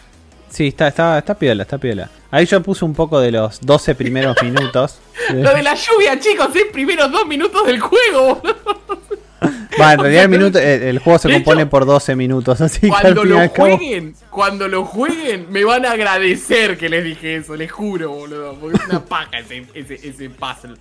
Sí, 0.49 0.67
está, 0.67 0.87
está, 0.87 1.17
está 1.17 1.37
piola, 1.37 1.63
está 1.63 1.77
piola. 1.77 2.09
Ahí 2.31 2.45
yo 2.45 2.63
puse 2.63 2.85
un 2.85 2.93
poco 2.93 3.19
de 3.19 3.31
los 3.31 3.59
12 3.59 3.93
primeros 3.95 4.37
minutos. 4.43 4.99
Lo 5.33 5.53
de 5.53 5.61
la 5.61 5.75
lluvia, 5.75 6.17
chicos, 6.19 6.55
es 6.55 6.67
primeros 6.71 7.11
dos 7.11 7.27
minutos 7.27 7.65
del 7.65 7.81
juego. 7.81 8.41
Va, 9.81 9.93
en 9.93 9.99
realidad 9.99 10.23
el, 10.23 10.29
minuto, 10.29 10.57
el, 10.59 10.83
el 10.83 10.99
juego 10.99 11.19
se 11.19 11.27
De 11.27 11.33
compone 11.33 11.63
hecho, 11.63 11.69
por 11.71 11.85
12 11.85 12.15
minutos, 12.15 12.61
así 12.61 12.79
que 12.79 12.85
al 12.87 12.91
Cuando 13.01 13.25
y 13.25 13.27
lo 13.27 13.35
cabo- 13.37 13.49
jueguen, 13.77 14.15
cuando 14.29 14.67
lo 14.69 14.85
jueguen, 14.85 15.47
me 15.51 15.65
van 15.65 15.85
a 15.85 15.91
agradecer 15.91 16.77
que 16.77 16.87
les 16.87 17.03
dije 17.03 17.35
eso, 17.37 17.55
les 17.57 17.69
juro, 17.71 18.09
boludo. 18.11 18.55
Porque 18.57 18.77
es 18.77 18.87
una 18.87 19.03
paja 19.03 19.39
ese, 19.39 19.65
ese, 19.73 19.95
ese 19.95 20.29
puzzle. 20.29 20.75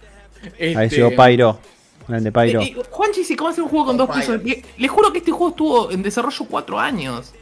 Ahí 0.61 0.74
Este, 0.85 0.97
llegó 0.97 1.11
Pyro. 1.24 1.59
Grande 2.09 2.33
Pyro. 2.33 2.61
eh, 2.61 2.74
eh, 2.77 2.83
Juanchi 2.91 3.37
¿cómo 3.37 3.51
hacer 3.51 3.65
un 3.65 3.70
juego 3.70 3.87
con 3.87 3.97
dos 3.97 4.09
Pyro. 4.09 4.20
pisos? 4.20 4.43
Le- 4.45 4.65
Les 4.79 4.91
juro 4.91 5.12
que 5.12 5.19
este 5.19 5.31
juego 5.31 5.51
estuvo 5.51 5.91
en 5.91 6.03
desarrollo 6.03 6.47
cuatro 6.49 6.79
años. 6.81 7.33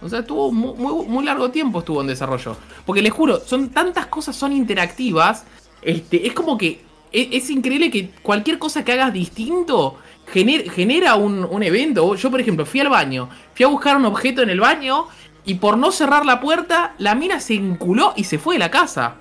O 0.00 0.08
sea, 0.08 0.20
estuvo 0.20 0.52
mu- 0.52 0.74
muy, 0.76 1.06
muy 1.06 1.24
largo 1.24 1.50
tiempo 1.50 1.80
estuvo 1.80 2.00
en 2.00 2.06
desarrollo. 2.06 2.56
Porque 2.86 3.02
les 3.02 3.12
juro, 3.12 3.40
son 3.40 3.70
tantas 3.70 4.06
cosas 4.06 4.36
son 4.36 4.52
interactivas. 4.52 5.44
Este, 5.82 6.26
es 6.26 6.32
como 6.32 6.56
que 6.56 6.80
e- 7.12 7.28
es, 7.32 7.50
increíble 7.50 7.90
que 7.90 8.10
cualquier 8.22 8.58
cosa 8.58 8.84
que 8.84 8.92
hagas 8.92 9.12
distinto 9.12 9.96
gener- 10.32 10.70
genera 10.70 11.16
un, 11.16 11.44
un 11.44 11.62
evento. 11.62 12.14
Yo, 12.14 12.30
por 12.30 12.40
ejemplo, 12.40 12.64
fui 12.66 12.80
al 12.80 12.88
baño, 12.90 13.28
fui 13.54 13.64
a 13.64 13.68
buscar 13.68 13.96
un 13.96 14.04
objeto 14.04 14.42
en 14.42 14.50
el 14.50 14.60
baño 14.60 15.06
y 15.44 15.54
por 15.54 15.76
no 15.78 15.90
cerrar 15.90 16.24
la 16.26 16.40
puerta, 16.40 16.94
la 16.98 17.14
mina 17.14 17.40
se 17.40 17.54
enculó 17.54 18.12
y 18.16 18.24
se 18.24 18.38
fue 18.38 18.54
de 18.56 18.58
la 18.60 18.70
casa. 18.70 19.16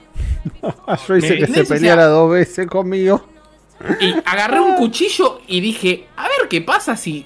Yo 1.08 1.16
hice 1.16 1.30
¿me 1.30 1.38
que 1.40 1.46
se 1.46 1.52
entendés? 1.52 1.64
O 1.64 1.66
sea- 1.66 1.76
peleara 1.76 2.06
dos 2.08 2.30
veces 2.32 2.68
conmigo. 2.68 3.26
Y 4.00 4.14
agarré 4.26 4.60
un 4.60 4.76
cuchillo 4.76 5.42
y 5.48 5.60
dije, 5.62 6.08
a 6.16 6.24
ver 6.24 6.48
qué 6.50 6.62
pasa 6.62 6.96
si 6.96 7.26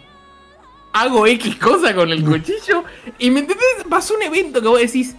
hago 0.94 1.26
X 1.28 1.56
cosa 1.56 1.94
con 1.96 2.12
el 2.12 2.24
cuchillo. 2.24 2.84
Y 3.20 3.32
me 3.32 3.40
entendés, 3.42 3.66
pasó 3.90 4.16
un 4.16 4.24
evento 4.24 4.62
que 4.62 4.68
vos 4.68 4.80
decís. 4.80 5.16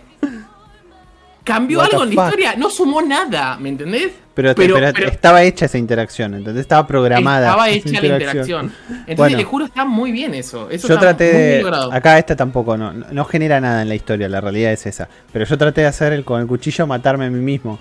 Cambió 1.44 1.78
What 1.80 1.86
algo 1.90 2.04
en 2.04 2.14
la 2.14 2.24
historia, 2.26 2.54
no 2.56 2.70
sumó 2.70 3.02
nada, 3.02 3.56
¿me 3.58 3.70
entendés? 3.70 4.12
Pero, 4.32 4.54
Pero- 4.54 4.74
pero 4.76 4.92
pero- 4.94 5.08
estaba 5.10 5.42
hecha 5.42 5.64
esa 5.66 5.76
interacción, 5.76 6.34
entonces 6.34 6.60
estaba 6.60 6.86
programada. 6.86 7.48
Estaba 7.48 7.68
hecha 7.68 8.00
la 8.00 8.06
interacción. 8.06 8.72
Entonces 8.90 9.16
Bueno. 9.16 9.36
le 9.38 9.44
juro, 9.44 9.64
está 9.64 9.84
muy 9.84 10.12
bien 10.12 10.34
eso. 10.34 10.70
eso 10.70 10.86
Yo 10.86 10.98
traté 10.98 11.60
muy 11.64 11.70
de. 11.72 11.88
Acá 11.96 12.16
esta 12.18 12.36
tampoco, 12.36 12.76
no, 12.76 12.92
no 12.92 13.06
no 13.10 13.24
genera 13.24 13.60
nada 13.60 13.82
en 13.82 13.88
la 13.88 13.96
historia, 13.96 14.28
la 14.28 14.40
realidad 14.40 14.70
es 14.72 14.86
esa. 14.86 15.08
Pero 15.32 15.44
yo 15.44 15.58
traté 15.58 15.80
de 15.80 15.88
hacer 15.88 16.12
el, 16.12 16.24
con 16.24 16.40
el 16.40 16.46
cuchillo 16.46 16.86
matarme 16.86 17.24
a 17.26 17.30
mí 17.30 17.40
mismo. 17.40 17.80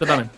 Yo 0.00 0.06
también. 0.06 0.30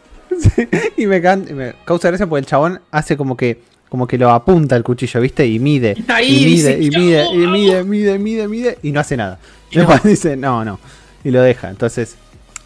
y 0.96 1.06
me, 1.06 1.20
can- 1.22 1.46
me 1.54 1.74
causa 1.84 2.08
gracia 2.08 2.26
porque 2.26 2.40
el 2.40 2.46
chabón 2.46 2.80
hace 2.90 3.16
como 3.16 3.36
que 3.36 3.60
como 3.88 4.08
que 4.08 4.18
lo 4.18 4.30
apunta 4.30 4.74
el 4.74 4.82
cuchillo, 4.82 5.20
¿viste? 5.20 5.46
Y 5.46 5.60
mide. 5.60 5.92
Está 5.96 6.16
ahí, 6.16 6.42
y 6.42 6.46
mide, 6.46 6.78
y 6.80 6.90
"Ya, 6.90 6.98
mide, 6.98 7.24
y 7.32 7.38
vamos". 7.42 7.52
mide, 7.52 7.84
mide, 7.84 8.18
mide, 8.18 8.48
mide, 8.48 8.78
y 8.82 8.90
no 8.90 8.98
hace 8.98 9.16
nada. 9.16 9.38
Y 9.70 9.76
no. 9.76 9.82
Después 9.86 10.02
dice, 10.10 10.36
no, 10.36 10.64
no. 10.64 10.80
Y 11.22 11.30
lo 11.30 11.40
deja. 11.42 11.70
Entonces, 11.70 12.16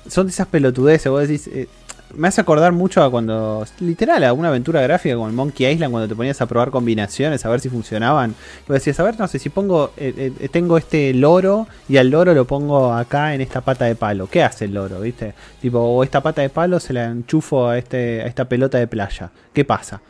son 0.09 0.27
de 0.27 0.33
esas 0.33 0.47
pelotudeces, 0.47 1.11
vos 1.13 1.29
decís. 1.29 1.47
eh, 1.49 1.69
me 2.15 2.29
hace 2.29 2.41
acordar 2.41 2.73
mucho 2.73 3.03
a 3.03 3.11
cuando, 3.11 3.65
literal, 3.81 4.25
a 4.25 4.33
una 4.33 4.49
aventura 4.49 4.81
gráfica 4.83 5.15
como 5.15 5.27
el 5.29 5.35
Monkey 5.35 5.67
Island, 5.71 5.91
cuando 5.93 6.09
te 6.09 6.15
ponías 6.15 6.41
a 6.41 6.47
probar 6.47 6.71
combinaciones, 6.71 7.45
a 7.45 7.49
ver 7.51 7.61
si 7.61 7.69
funcionaban. 7.69 8.35
Y 8.69 8.73
decías, 8.73 8.99
a 9.01 9.03
ver, 9.05 9.19
no 9.19 9.29
sé, 9.29 9.39
si 9.39 9.49
pongo, 9.51 9.93
eh, 9.97 10.33
eh, 10.41 10.49
tengo 10.49 10.79
este 10.79 11.13
loro 11.15 11.67
y 11.89 11.97
al 11.99 12.11
loro 12.11 12.35
lo 12.35 12.45
pongo 12.47 12.93
acá 12.95 13.35
en 13.35 13.41
esta 13.41 13.61
pata 13.61 13.85
de 13.85 13.95
palo. 13.95 14.27
¿Qué 14.29 14.43
hace 14.43 14.65
el 14.67 14.75
loro, 14.75 15.01
viste? 15.01 15.35
Tipo, 15.61 15.79
o 15.81 16.03
esta 16.03 16.21
pata 16.23 16.43
de 16.43 16.49
palo 16.51 16.81
se 16.81 16.93
la 16.93 17.05
enchufo 17.07 17.69
a, 17.69 17.79
este, 17.79 18.23
a 18.23 18.27
esta 18.27 18.47
pelota 18.47 18.79
de 18.79 18.87
playa. 18.87 19.31
¿Qué 19.53 19.65
pasa? 19.65 20.01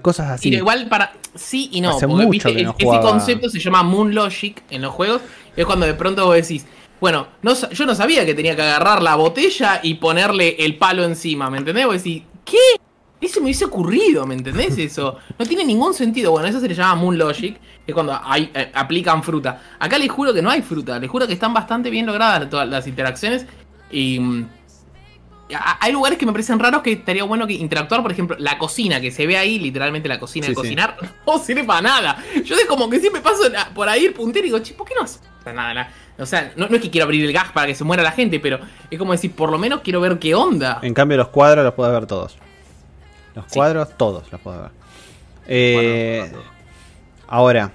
Cosas 0.00 0.30
así. 0.30 0.48
Y 0.50 0.56
igual 0.56 0.88
para. 0.88 1.12
Sí 1.34 1.68
y 1.72 1.80
no. 1.80 1.96
Hace 1.96 2.06
porque, 2.06 2.24
mucho 2.26 2.30
viste, 2.30 2.52
que 2.54 2.58
es- 2.60 2.64
no 2.66 2.74
ese 2.78 2.84
jugaba. 2.84 3.10
concepto 3.10 3.48
se 3.48 3.58
llama 3.58 3.82
Moon 3.82 4.14
Logic 4.14 4.62
en 4.70 4.82
los 4.82 4.92
juegos. 4.92 5.22
Es 5.56 5.66
cuando 5.66 5.86
de 5.86 5.94
pronto 5.94 6.24
vos 6.24 6.36
decís. 6.36 6.64
Bueno, 7.02 7.26
no, 7.42 7.52
yo 7.52 7.84
no 7.84 7.96
sabía 7.96 8.24
que 8.24 8.32
tenía 8.32 8.54
que 8.54 8.62
agarrar 8.62 9.02
la 9.02 9.16
botella 9.16 9.80
y 9.82 9.94
ponerle 9.94 10.54
el 10.60 10.76
palo 10.76 11.02
encima, 11.02 11.50
¿me 11.50 11.58
entendés? 11.58 11.84
Vos 11.84 11.96
decís, 11.96 12.22
¿qué? 12.44 12.56
Eso 13.20 13.40
me 13.40 13.46
hubiese 13.46 13.64
ocurrido, 13.64 14.24
¿me 14.24 14.36
entendés 14.36 14.78
eso? 14.78 15.16
No 15.36 15.44
tiene 15.44 15.64
ningún 15.64 15.94
sentido. 15.94 16.30
Bueno, 16.30 16.46
eso 16.46 16.60
se 16.60 16.68
le 16.68 16.76
llama 16.76 16.94
Moon 16.94 17.18
Logic, 17.18 17.56
que 17.58 17.90
es 17.90 17.92
cuando 17.92 18.16
hay, 18.22 18.52
eh, 18.54 18.70
aplican 18.72 19.20
fruta. 19.24 19.60
Acá 19.80 19.98
les 19.98 20.12
juro 20.12 20.32
que 20.32 20.42
no 20.42 20.48
hay 20.48 20.62
fruta, 20.62 20.96
les 21.00 21.10
juro 21.10 21.26
que 21.26 21.32
están 21.32 21.52
bastante 21.52 21.90
bien 21.90 22.06
logradas 22.06 22.48
todas 22.48 22.68
las 22.68 22.86
interacciones. 22.86 23.46
Y 23.90 24.20
mm, 24.20 24.48
hay 25.80 25.90
lugares 25.90 26.16
que 26.20 26.24
me 26.24 26.30
parecen 26.30 26.60
raros 26.60 26.82
que 26.82 26.92
estaría 26.92 27.24
bueno 27.24 27.48
que 27.48 27.54
interactuar, 27.54 28.00
por 28.02 28.12
ejemplo, 28.12 28.36
la 28.38 28.58
cocina 28.58 29.00
que 29.00 29.10
se 29.10 29.26
ve 29.26 29.36
ahí, 29.36 29.58
literalmente 29.58 30.08
la 30.08 30.20
cocina 30.20 30.46
Sí, 30.46 30.52
de 30.52 30.54
sí. 30.54 30.60
cocinar, 30.62 30.96
no 31.26 31.38
sirve 31.40 31.64
para 31.64 31.82
nada. 31.82 32.24
Yo 32.44 32.56
de 32.56 32.64
como 32.66 32.88
que 32.88 33.00
siempre 33.00 33.20
paso 33.22 33.42
por 33.74 33.88
ahí 33.88 34.04
el 34.04 34.14
puntero 34.14 34.46
y 34.46 34.50
digo, 34.50 34.60
che, 34.60 34.74
¿por 34.74 34.86
qué 34.86 34.94
no 34.94 35.02
hace 35.02 35.18
nada? 35.52 35.90
O 36.18 36.26
sea, 36.26 36.52
no, 36.56 36.68
no 36.68 36.76
es 36.76 36.82
que 36.82 36.90
quiero 36.90 37.04
abrir 37.04 37.24
el 37.24 37.32
gas 37.32 37.50
para 37.52 37.66
que 37.66 37.74
se 37.74 37.84
muera 37.84 38.02
la 38.02 38.12
gente, 38.12 38.38
pero 38.38 38.58
es 38.90 38.98
como 38.98 39.12
decir, 39.12 39.32
por 39.32 39.50
lo 39.50 39.58
menos 39.58 39.80
quiero 39.80 40.00
ver 40.00 40.18
qué 40.18 40.34
onda. 40.34 40.78
En 40.82 40.94
cambio, 40.94 41.16
los 41.16 41.28
cuadros 41.28 41.64
los 41.64 41.74
puedes 41.74 41.92
ver 41.92 42.06
todos. 42.06 42.36
Los 43.34 43.46
Sí. 43.46 43.54
cuadros, 43.54 43.96
todos 43.96 44.30
los 44.30 44.40
puedes 44.40 44.60
ver. 44.60 44.70
Eh, 45.48 46.30
ahora. 47.28 47.70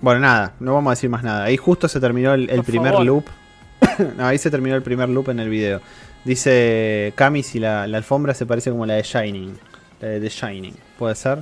Bueno, 0.00 0.20
nada, 0.20 0.52
no 0.60 0.74
vamos 0.74 0.90
a 0.90 0.94
decir 0.94 1.08
más 1.08 1.22
nada. 1.22 1.44
Ahí 1.44 1.56
justo 1.56 1.88
se 1.88 1.98
terminó 2.00 2.34
el, 2.34 2.46
primer 2.64 2.92
favor. 2.92 3.06
loop. 3.06 3.24
no, 4.16 4.26
ahí 4.26 4.36
se 4.38 4.50
terminó 4.50 4.74
el 4.76 4.82
primer 4.82 5.08
loop 5.08 5.30
en 5.30 5.38
el 5.40 5.48
video. 5.48 5.80
Dice 6.24 7.12
Cami 7.16 7.42
si 7.42 7.58
la, 7.58 7.86
la 7.86 7.96
alfombra 7.98 8.34
se 8.34 8.44
parece 8.44 8.70
como 8.70 8.84
la 8.86 8.94
de 8.94 9.02
Shining. 9.02 9.56
La 10.00 10.08
de 10.08 10.20
The 10.20 10.28
Shining, 10.28 10.74
¿puede 10.98 11.14
ser? 11.14 11.38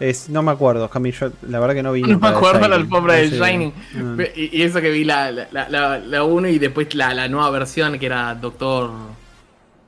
Es, 0.00 0.28
no 0.28 0.42
me 0.42 0.50
acuerdo, 0.52 0.88
Cami, 0.90 1.12
yo 1.12 1.30
la 1.48 1.60
verdad 1.60 1.74
que 1.74 1.82
no 1.82 1.92
vi. 1.92 2.02
No 2.02 2.18
me 2.18 2.28
acuerdo 2.28 2.66
la 2.68 2.76
alfombra 2.76 3.14
de. 3.14 3.30
Shining. 3.30 3.72
Ah. 3.96 4.22
Y, 4.34 4.58
y 4.58 4.62
eso 4.62 4.80
que 4.80 4.90
vi 4.90 5.04
la 5.04 5.30
1 5.30 5.42
la, 5.52 5.68
la, 5.68 5.98
la 5.98 6.22
uno 6.24 6.48
y 6.48 6.58
después 6.58 6.94
la, 6.94 7.14
la 7.14 7.28
nueva 7.28 7.50
versión 7.50 7.98
que 7.98 8.06
era 8.06 8.34
Doctor. 8.34 8.90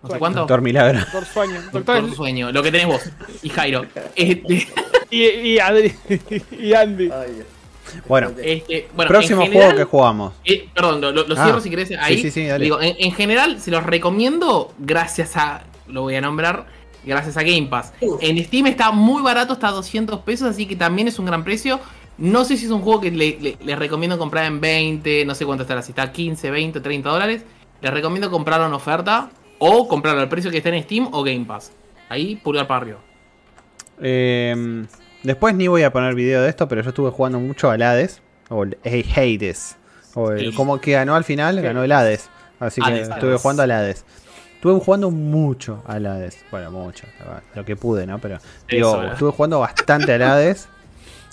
No 0.02 0.10
sé 0.10 0.18
cuánto. 0.18 0.40
Doctor 0.40 0.60
Milagro. 0.60 1.00
Doctor 1.00 1.24
Sueño. 1.24 1.54
Doctor 1.72 1.84
Doctor 1.84 2.14
Sueño, 2.14 2.52
lo 2.52 2.62
que 2.62 2.70
tenés 2.70 2.86
vos 2.86 3.02
y 3.42 3.48
Jairo. 3.48 3.84
Este, 4.14 4.68
y, 5.10 5.22
y, 5.24 5.56
Adri- 5.58 5.94
y 6.60 6.72
Andy. 6.74 7.10
Ay, 7.10 7.32
Dios. 7.34 7.46
Bueno, 8.08 8.32
este, 8.42 8.88
bueno, 8.94 9.08
próximo 9.08 9.42
en 9.42 9.48
general- 9.48 9.70
juego 9.72 9.78
que 9.84 9.90
jugamos. 9.90 10.32
Eh, 10.44 10.68
perdón, 10.74 11.00
lo, 11.00 11.12
lo 11.12 11.34
Ah, 11.36 11.44
cierro 11.44 11.60
si 11.60 11.70
querés 11.70 11.90
ahí. 11.98 12.16
sí, 12.16 12.22
sí, 12.22 12.30
sí, 12.30 12.46
dale. 12.46 12.64
Digo, 12.64 12.80
en, 12.80 12.94
en 12.98 13.12
general, 13.12 13.60
se 13.60 13.70
los 13.70 13.82
recomiendo 13.84 14.72
gracias 14.78 15.36
a. 15.36 15.62
Lo 15.88 16.02
voy 16.02 16.16
a 16.16 16.20
nombrar. 16.20 16.66
Gracias 17.06 17.36
a 17.36 17.42
Game 17.42 17.68
Pass. 17.68 17.92
Uf. 18.00 18.20
En 18.22 18.42
Steam 18.44 18.66
está 18.66 18.90
muy 18.92 19.22
barato, 19.22 19.52
está 19.54 19.68
a 19.68 19.72
200 19.72 20.20
pesos, 20.20 20.48
así 20.48 20.66
que 20.66 20.76
también 20.76 21.08
es 21.08 21.18
un 21.18 21.26
gran 21.26 21.44
precio. 21.44 21.80
No 22.18 22.44
sé 22.44 22.56
si 22.56 22.64
es 22.64 22.70
un 22.70 22.80
juego 22.82 23.00
que 23.00 23.10
le- 23.10 23.38
le- 23.40 23.56
les 23.64 23.78
recomiendo 23.78 24.18
comprar 24.18 24.46
en 24.46 24.60
20, 24.60 25.24
no 25.24 25.34
sé 25.34 25.46
cuánto 25.46 25.62
estará, 25.62 25.82
si 25.82 25.92
está 25.92 26.10
15, 26.12 26.50
20, 26.50 26.80
30 26.80 27.08
dólares. 27.10 27.44
Les 27.80 27.92
recomiendo 27.92 28.30
comprarlo 28.30 28.66
en 28.66 28.72
oferta 28.72 29.30
o 29.58 29.86
comprarlo 29.86 30.20
al 30.22 30.28
precio 30.28 30.50
que 30.50 30.56
está 30.58 30.70
en 30.70 30.82
Steam 30.82 31.08
o 31.12 31.22
Game 31.22 31.44
Pass. 31.44 31.72
Ahí, 32.08 32.36
pulgar 32.36 32.66
para 32.66 32.80
arriba. 32.80 32.98
Eh, 34.02 34.84
después 35.22 35.54
ni 35.54 35.68
voy 35.68 35.82
a 35.82 35.92
poner 35.92 36.14
video 36.14 36.42
de 36.42 36.48
esto, 36.48 36.68
pero 36.68 36.82
yo 36.82 36.88
estuve 36.90 37.10
jugando 37.10 37.38
mucho 37.40 37.70
al 37.70 37.82
Hades. 37.82 38.20
O 38.48 38.62
el 38.64 38.76
Hades. 38.84 39.76
O 40.14 40.30
el, 40.32 40.54
como 40.54 40.80
que 40.80 40.92
ganó 40.92 41.14
al 41.14 41.24
final, 41.24 41.60
ganó 41.60 41.82
el 41.84 41.92
Hades. 41.92 42.30
Así 42.60 42.80
que 42.80 42.86
Hades, 42.88 43.08
estuve 43.08 43.30
Hades. 43.30 43.42
jugando 43.42 43.62
al 43.62 43.70
Hades. 43.70 44.04
Estuve 44.66 44.84
jugando 44.84 45.12
mucho 45.12 45.80
al 45.86 46.06
Hades. 46.06 46.38
Bueno, 46.51 46.72
mucho. 46.72 47.06
Lo 47.55 47.64
que 47.64 47.76
pude, 47.76 48.05
¿no? 48.05 48.18
Pero 48.18 48.38
digo, 48.68 49.01
estuve 49.05 49.30
jugando 49.30 49.60
bastante 49.60 50.12
al 50.12 50.22
Hades. 50.22 50.66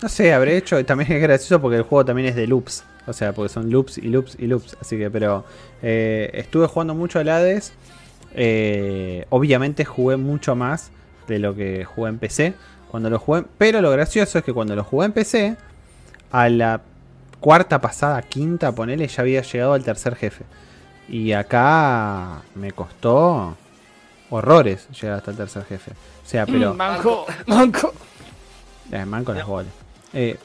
No 0.04 0.08
sé, 0.08 0.32
habré 0.36 0.56
hecho. 0.56 0.86
También 0.86 1.12
es 1.12 1.20
gracioso 1.20 1.60
porque 1.60 1.78
el 1.78 1.82
juego 1.82 2.06
también 2.06 2.28
es 2.28 2.36
de 2.36 2.46
loops. 2.46 2.84
O 3.08 3.14
sea, 3.14 3.34
porque 3.34 3.52
son 3.52 3.72
loops 3.72 3.98
y 3.98 4.10
loops 4.10 4.36
y 4.38 4.46
loops. 4.46 4.78
Así 4.80 5.00
que, 5.00 5.10
pero 5.10 5.46
eh, 5.82 6.30
estuve 6.36 6.68
jugando 6.68 6.94
mucho 6.94 7.18
al 7.18 7.28
Hades. 7.28 7.74
Eh, 8.36 9.26
obviamente 9.32 9.84
jugué 9.84 10.18
mucho 10.18 10.56
más 10.56 10.92
de 11.28 11.40
lo 11.40 11.56
que 11.56 11.86
jugué 11.86 12.10
en 12.10 12.20
PC. 12.20 12.54
Cuando 12.92 13.10
lo 13.10 13.18
jugué. 13.18 13.46
Pero 13.58 13.82
lo 13.82 13.90
gracioso 13.90 14.38
es 14.38 14.44
que 14.44 14.54
cuando 14.54 14.76
lo 14.76 14.84
jugué 14.84 15.08
en 15.08 15.12
PC, 15.12 15.58
a 16.30 16.50
la 16.50 16.82
cuarta 17.40 17.82
pasada, 17.82 18.22
quinta, 18.22 18.72
ponele, 18.74 19.08
ya 19.08 19.24
había 19.24 19.42
llegado 19.42 19.74
al 19.74 19.84
tercer 19.84 20.16
jefe. 20.16 20.46
Y 21.10 21.32
acá 21.34 22.42
me 22.56 22.72
costó 22.72 23.56
horrores 24.30 24.88
llegar 25.00 25.18
hasta 25.18 25.32
el 25.32 25.38
tercer 25.38 25.66
jefe. 25.66 25.92
O 25.92 26.28
sea, 26.28 26.46
pero. 26.46 26.74
Mm, 26.74 26.78
manco, 26.78 27.26
manco. 27.48 27.94
Eh, 28.92 29.06
man 29.06 29.24
con 29.24 29.36
las 29.38 29.46
bolas. 29.48 29.72
Eh, 30.14 30.38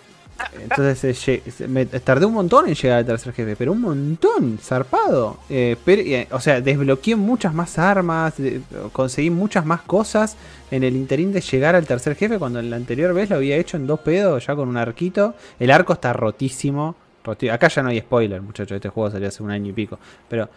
entonces 0.63 1.29
eh, 1.29 1.43
me 1.69 1.85
tardé 1.87 2.25
un 2.25 2.33
montón 2.35 2.69
en 2.69 2.75
llegar 2.75 2.99
al 2.99 3.05
tercer 3.07 3.33
jefe, 3.33 3.57
pero 3.57 3.73
un 3.73 3.81
montón, 3.81 4.59
zarpado. 4.63 5.39
Eh, 5.51 5.77
pero, 5.85 6.03
eh, 6.03 6.29
o 6.31 6.41
sea, 6.41 6.61
desbloqueé 6.61 7.17
muchas 7.17 7.53
más 7.55 7.79
armas, 7.79 8.37
de- 8.37 8.61
conseguí 8.93 9.31
muchas 9.31 9.67
más 9.67 9.81
cosas 9.83 10.37
en 10.71 10.85
el 10.85 10.95
interín 10.97 11.33
de 11.33 11.41
llegar 11.41 11.75
al 11.75 11.87
tercer 11.87 12.15
jefe, 12.15 12.39
cuando 12.39 12.61
en 12.61 12.71
la 12.71 12.77
anterior 12.77 13.13
vez 13.15 13.31
lo 13.31 13.37
había 13.37 13.57
hecho 13.57 13.77
en 13.77 13.87
dos 13.87 14.01
pedos, 14.01 14.47
ya 14.47 14.55
con 14.55 14.69
un 14.69 14.77
arquito. 14.77 15.35
El 15.59 15.71
arco 15.71 15.93
está 15.93 16.13
rotísimo. 16.13 16.95
Acá 17.31 17.69
ya 17.69 17.83
no 17.83 17.89
hay 17.91 18.01
spoiler, 18.01 18.41
muchachos, 18.43 18.77
este 18.77 18.89
juego 18.89 19.11
salió 19.11 19.29
hace 19.29 19.43
un 19.43 19.51
año 19.51 19.71
y 19.71 19.73
pico. 19.73 19.99
Pero 20.29 20.49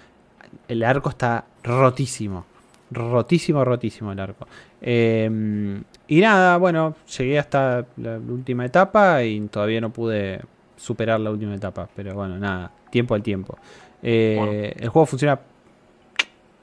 el 0.67 0.83
arco 0.83 1.09
está 1.09 1.45
rotísimo. 1.63 2.45
Rotísimo, 2.91 3.63
rotísimo 3.63 4.11
el 4.11 4.19
arco. 4.19 4.47
Eh, 4.81 5.81
y 6.07 6.19
nada, 6.19 6.57
bueno, 6.57 6.95
llegué 7.17 7.39
hasta 7.39 7.85
la 7.97 8.17
última 8.17 8.65
etapa 8.65 9.23
y 9.23 9.39
todavía 9.47 9.79
no 9.79 9.91
pude 9.91 10.41
superar 10.75 11.19
la 11.21 11.31
última 11.31 11.55
etapa. 11.55 11.87
Pero 11.95 12.13
bueno, 12.15 12.37
nada, 12.37 12.71
tiempo 12.89 13.15
al 13.15 13.23
tiempo. 13.23 13.57
Eh, 14.03 14.35
Bueno. 14.37 14.51
El 14.77 14.89
juego 14.89 15.05
funciona 15.05 15.39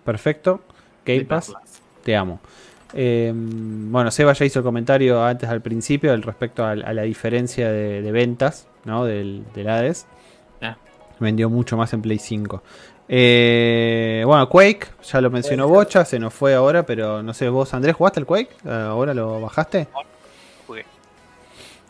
perfecto. 0.05 0.61
Game 1.07 1.25
Pass, 1.25 1.55
te 2.05 2.15
amo. 2.15 2.41
Eh, 2.93 3.33
bueno, 3.35 4.11
Seba 4.11 4.33
ya 4.33 4.45
hizo 4.45 4.59
el 4.61 4.65
comentario 4.65 5.23
antes 5.23 5.49
al 5.49 5.61
principio 5.61 6.13
al 6.13 6.23
respecto 6.23 6.65
a, 6.65 6.71
a 6.73 6.93
la 6.93 7.03
diferencia 7.03 7.71
de, 7.71 8.03
de 8.03 8.13
ventas 8.13 8.67
¿no? 8.89 9.05
del, 9.05 9.45
del 9.55 9.69
Hades. 9.69 10.07
Ah. 10.61 10.77
Vendió 11.21 11.49
mucho 11.49 11.77
más 11.77 11.93
en 11.93 12.03
Play 12.03 12.19
5. 12.19 12.63
Eh, 13.11 14.23
bueno, 14.27 14.49
Quake, 14.49 14.87
ya 15.03 15.21
lo 15.21 15.31
mencionó 15.31 15.69
Bocha, 15.69 16.05
se 16.05 16.19
nos 16.19 16.35
fue 16.35 16.55
ahora, 16.55 16.85
pero 16.85 17.23
no 17.23 17.33
sé, 17.33 17.49
vos 17.49 17.73
Andrés, 17.73 17.95
¿jugaste 17.95 18.21
el 18.21 18.27
Quake? 18.27 18.51
¿Ahora 18.69 19.15
lo 19.15 19.41
bajaste? 19.41 19.89
Jugué. 20.67 20.85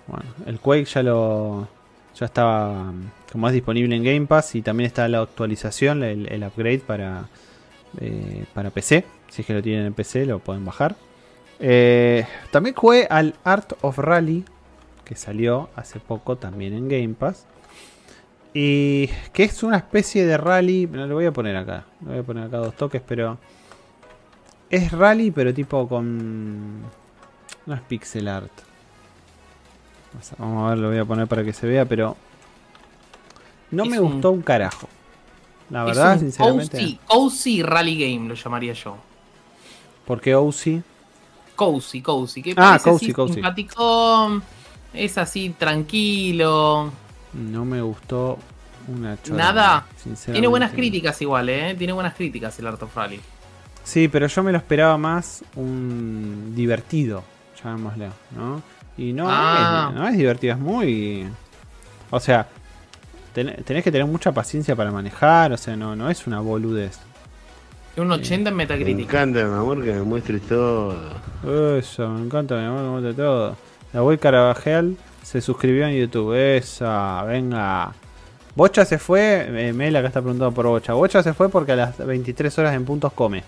Bueno, 0.06 0.26
el 0.46 0.60
Quake 0.60 0.84
ya 0.84 1.02
lo 1.02 1.66
ya 2.14 2.26
estaba 2.26 2.92
como 3.32 3.46
es 3.46 3.54
disponible 3.54 3.94
en 3.94 4.04
Game 4.04 4.26
Pass 4.26 4.54
y 4.54 4.62
también 4.62 4.86
está 4.86 5.08
la 5.08 5.20
actualización, 5.20 6.02
el, 6.02 6.30
el 6.32 6.42
upgrade 6.42 6.80
para 6.80 7.28
eh, 8.00 8.44
para 8.54 8.70
PC. 8.70 9.04
Si 9.28 9.42
es 9.42 9.46
que 9.46 9.54
lo 9.54 9.62
tienen 9.62 9.86
en 9.86 9.94
PC, 9.94 10.26
lo 10.26 10.38
pueden 10.38 10.64
bajar. 10.64 10.96
Eh, 11.60 12.24
también 12.50 12.74
jugué 12.74 13.06
al 13.10 13.34
Art 13.44 13.72
of 13.80 13.98
Rally, 13.98 14.44
que 15.08 15.16
salió 15.16 15.70
hace 15.74 15.98
poco 16.00 16.36
también 16.36 16.74
en 16.74 16.88
Game 16.88 17.14
Pass. 17.14 17.46
Y 18.54 19.06
que 19.32 19.44
es 19.44 19.62
una 19.62 19.78
especie 19.78 20.26
de 20.26 20.36
rally. 20.36 20.86
No, 20.86 21.06
lo 21.06 21.14
voy 21.14 21.26
a 21.26 21.32
poner 21.32 21.56
acá. 21.56 21.84
Lo 22.04 22.10
voy 22.10 22.18
a 22.18 22.22
poner 22.22 22.44
acá 22.44 22.58
dos 22.58 22.74
toques, 22.76 23.02
pero. 23.06 23.38
Es 24.70 24.92
rally, 24.92 25.30
pero 25.30 25.52
tipo 25.54 25.88
con. 25.88 26.82
No 27.66 27.74
es 27.74 27.80
pixel 27.82 28.28
art. 28.28 28.50
Vamos 30.38 30.66
a 30.66 30.70
ver, 30.70 30.78
lo 30.78 30.88
voy 30.88 30.98
a 30.98 31.04
poner 31.04 31.26
para 31.26 31.42
que 31.44 31.52
se 31.52 31.66
vea, 31.66 31.84
pero. 31.84 32.16
No 33.70 33.84
Es 33.84 33.90
me 33.90 34.00
un- 34.00 34.12
gustó 34.12 34.30
un 34.30 34.42
carajo. 34.42 34.88
La 35.70 35.80
Es 35.82 35.86
verdad, 35.96 36.12
un 36.14 36.18
sinceramente. 36.20 36.98
Cozy 37.06 37.62
Rally 37.62 37.98
Game 38.14 38.28
lo 38.28 38.34
llamaría 38.34 38.72
yo. 38.72 38.96
Porque 40.06 40.34
OC. 40.34 40.82
Cozy, 41.54 42.00
cozy. 42.00 42.42
Que 42.42 42.52
Ah, 42.52 42.54
parece 42.78 42.90
cozy, 42.90 43.04
así 43.06 43.12
cozy. 43.14 43.34
simpático, 43.34 44.40
Es 44.94 45.18
así, 45.18 45.50
tranquilo. 45.50 46.90
No 47.34 47.64
me 47.64 47.80
gustó 47.82 48.38
una 48.88 49.20
chora. 49.22 49.36
Nada. 49.44 49.86
sinceramente. 49.96 50.32
Tiene 50.32 50.46
buenas 50.48 50.72
críticas 50.72 51.20
igual, 51.22 51.48
¿eh? 51.50 51.74
Tiene 51.76 51.92
buenas 51.92 52.14
críticas 52.14 52.58
el 52.58 52.66
Art 52.66 52.82
of 52.82 52.94
Rally. 52.96 53.20
Sí, 53.84 54.08
pero 54.08 54.26
yo 54.26 54.42
me 54.42 54.52
lo 54.52 54.58
esperaba 54.58 54.96
más 54.98 55.42
un 55.56 56.52
divertido, 56.54 57.22
llamémosle, 57.62 58.08
¿no? 58.36 58.62
Y 58.96 59.12
no, 59.12 59.26
Ah. 59.28 59.88
es, 59.90 59.94
no 59.98 60.08
es 60.08 60.16
divertido, 60.16 60.54
es 60.54 60.58
muy... 60.60 61.26
O 62.10 62.18
sea, 62.20 62.48
ten- 63.34 63.62
tenés 63.64 63.84
que 63.84 63.92
tener 63.92 64.06
mucha 64.06 64.32
paciencia 64.32 64.74
para 64.74 64.90
manejar, 64.90 65.52
o 65.52 65.56
sea, 65.56 65.76
no, 65.76 65.94
no 65.94 66.10
es 66.10 66.26
una 66.26 66.40
boludez. 66.40 66.98
Un 67.96 68.10
80 68.12 68.50
en 68.50 68.56
Me 68.56 68.64
Metacritic. 68.64 69.06
encanta, 69.08 69.44
mi 69.44 69.54
amor, 69.54 69.82
que 69.82 69.92
me 69.92 70.02
muestres 70.02 70.42
todo. 70.42 70.96
Eso, 71.78 72.08
me 72.08 72.22
encanta, 72.26 72.56
mi 72.56 72.64
amor, 72.64 72.82
me 72.82 73.08
gusta 73.08 73.22
todo. 73.22 73.56
La 73.92 74.02
web 74.02 74.18
Carabajal 74.18 74.96
se 75.22 75.40
suscribió 75.40 75.86
en 75.86 75.96
YouTube, 75.98 76.34
esa, 76.34 77.22
venga. 77.24 77.92
Bocha 78.54 78.84
se 78.84 78.98
fue, 78.98 79.46
eh, 79.68 79.72
Mela 79.72 80.00
que 80.00 80.08
está 80.08 80.20
preguntando 80.20 80.52
por 80.52 80.66
Bocha. 80.66 80.92
Bocha 80.94 81.22
se 81.22 81.32
fue 81.32 81.48
porque 81.48 81.72
a 81.72 81.76
las 81.76 81.98
23 81.98 82.58
horas 82.58 82.74
en 82.74 82.84
puntos 82.84 83.12
come. 83.12 83.44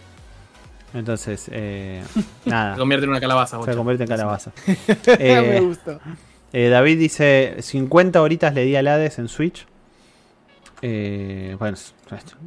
Entonces, 0.95 1.49
eh, 1.53 2.03
nada. 2.45 2.75
Se 2.75 2.79
convierte 2.79 3.05
en 3.05 3.11
una 3.11 3.21
calabaza, 3.21 3.57
Se 3.57 3.57
bocha. 3.59 3.75
convierte 3.77 4.05
en 4.05 4.09
calabaza. 4.09 4.53
me 4.67 5.57
Eh, 5.57 5.61
gustó. 5.61 5.99
eh, 6.53 6.69
David 6.69 6.99
dice 6.99 7.57
50 7.61 8.21
horitas 8.23 8.55
le 8.55 8.65
di 8.65 8.77
al 8.77 8.87
Hades 8.89 9.19
en 9.19 9.29
Switch. 9.29 9.67
Eh, 10.83 11.57
bueno, 11.59 11.77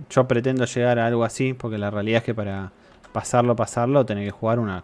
yo 0.10 0.28
pretendo 0.28 0.66
llegar 0.66 0.98
a 1.00 1.06
algo 1.06 1.24
así 1.24 1.54
porque 1.54 1.78
la 1.78 1.92
realidad 1.92 2.20
es 2.20 2.24
que 2.24 2.34
para 2.34 2.72
pasarlo, 3.12 3.56
pasarlo, 3.56 4.06
tenés 4.06 4.26
que 4.26 4.32
jugar 4.32 4.58
una 4.60 4.84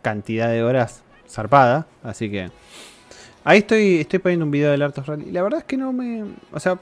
cantidad 0.00 0.48
de 0.48 0.62
horas 0.62 1.02
zarpada. 1.28 1.86
Así 2.02 2.30
que 2.30 2.50
ahí 3.44 3.58
estoy, 3.58 4.00
estoy 4.00 4.18
poniendo 4.18 4.44
un 4.44 4.50
video 4.50 4.70
del 4.70 4.82
Art 4.82 4.96
of 4.98 5.08
Rally. 5.08 5.30
La 5.30 5.42
verdad 5.42 5.60
es 5.60 5.64
que 5.64 5.76
no 5.76 5.92
me... 5.92 6.24
O 6.52 6.60
sea, 6.60 6.78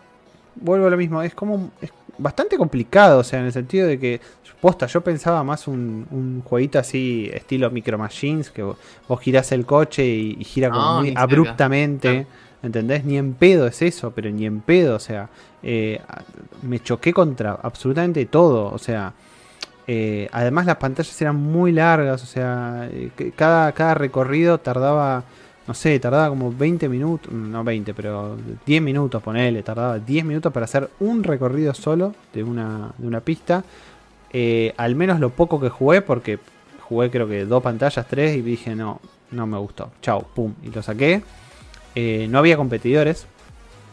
vuelvo 0.56 0.86
a 0.86 0.90
lo 0.90 0.96
mismo. 0.96 1.22
Es 1.22 1.34
como... 1.34 1.70
Es 1.80 1.92
bastante 2.16 2.56
complicado, 2.56 3.18
o 3.18 3.24
sea, 3.24 3.40
en 3.40 3.46
el 3.46 3.52
sentido 3.52 3.86
de 3.86 3.98
que... 3.98 4.20
Posta, 4.60 4.86
yo 4.86 5.02
pensaba 5.02 5.44
más 5.44 5.68
un, 5.68 6.06
un 6.10 6.40
jueguito 6.42 6.78
así, 6.78 7.28
estilo 7.34 7.70
Micro 7.70 7.98
Machines, 7.98 8.50
que 8.50 8.62
vos, 8.62 8.78
vos 9.06 9.20
girás 9.20 9.52
el 9.52 9.66
coche 9.66 10.06
y, 10.06 10.38
y 10.40 10.44
gira 10.44 10.70
como 10.70 11.00
muy 11.00 11.12
abruptamente. 11.14 12.26
¿Entendés? 12.62 13.04
Ni 13.04 13.18
en 13.18 13.34
pedo 13.34 13.66
es 13.66 13.82
eso, 13.82 14.12
pero 14.12 14.30
ni 14.30 14.46
en 14.46 14.62
pedo, 14.62 14.96
o 14.96 14.98
sea, 14.98 15.28
eh, 15.62 16.00
me 16.62 16.80
choqué 16.82 17.12
contra 17.12 17.58
absolutamente 17.62 18.24
todo, 18.24 18.72
o 18.72 18.78
sea, 18.78 19.12
eh, 19.86 20.28
además 20.32 20.66
las 20.66 20.76
pantallas 20.76 21.20
eran 21.20 21.36
muy 21.36 21.72
largas, 21.72 22.22
o 22.22 22.26
sea, 22.26 22.88
eh, 22.90 23.10
cada, 23.36 23.94
recorrido 23.94 24.58
tardaba, 24.58 25.24
no 25.66 25.74
sé, 25.74 25.98
tardaba 26.00 26.28
como 26.30 26.52
20 26.52 26.88
minutos, 26.88 27.32
no 27.32 27.62
20, 27.62 27.92
pero 27.92 28.36
10 28.66 28.82
minutos, 28.82 29.22
ponele, 29.22 29.62
tardaba 29.62 29.98
10 29.98 30.24
minutos 30.24 30.52
para 30.52 30.64
hacer 30.64 30.88
un 31.00 31.22
recorrido 31.22 31.74
solo 31.74 32.14
de 32.32 32.42
una, 32.42 32.92
de 32.98 33.06
una 33.06 33.20
pista, 33.20 33.64
Eh, 34.36 34.74
al 34.78 34.96
menos 34.96 35.20
lo 35.20 35.30
poco 35.30 35.60
que 35.60 35.68
jugué, 35.68 36.02
porque 36.02 36.40
jugué 36.88 37.08
creo 37.08 37.28
que 37.28 37.44
dos 37.44 37.62
pantallas, 37.62 38.04
tres, 38.08 38.36
y 38.36 38.42
dije, 38.42 38.74
no, 38.74 39.00
no 39.30 39.46
me 39.46 39.58
gustó, 39.58 39.92
chau, 40.02 40.24
pum, 40.34 40.54
y 40.64 40.70
lo 40.70 40.82
saqué. 40.82 41.22
No 42.28 42.38
había 42.38 42.56
competidores. 42.56 43.26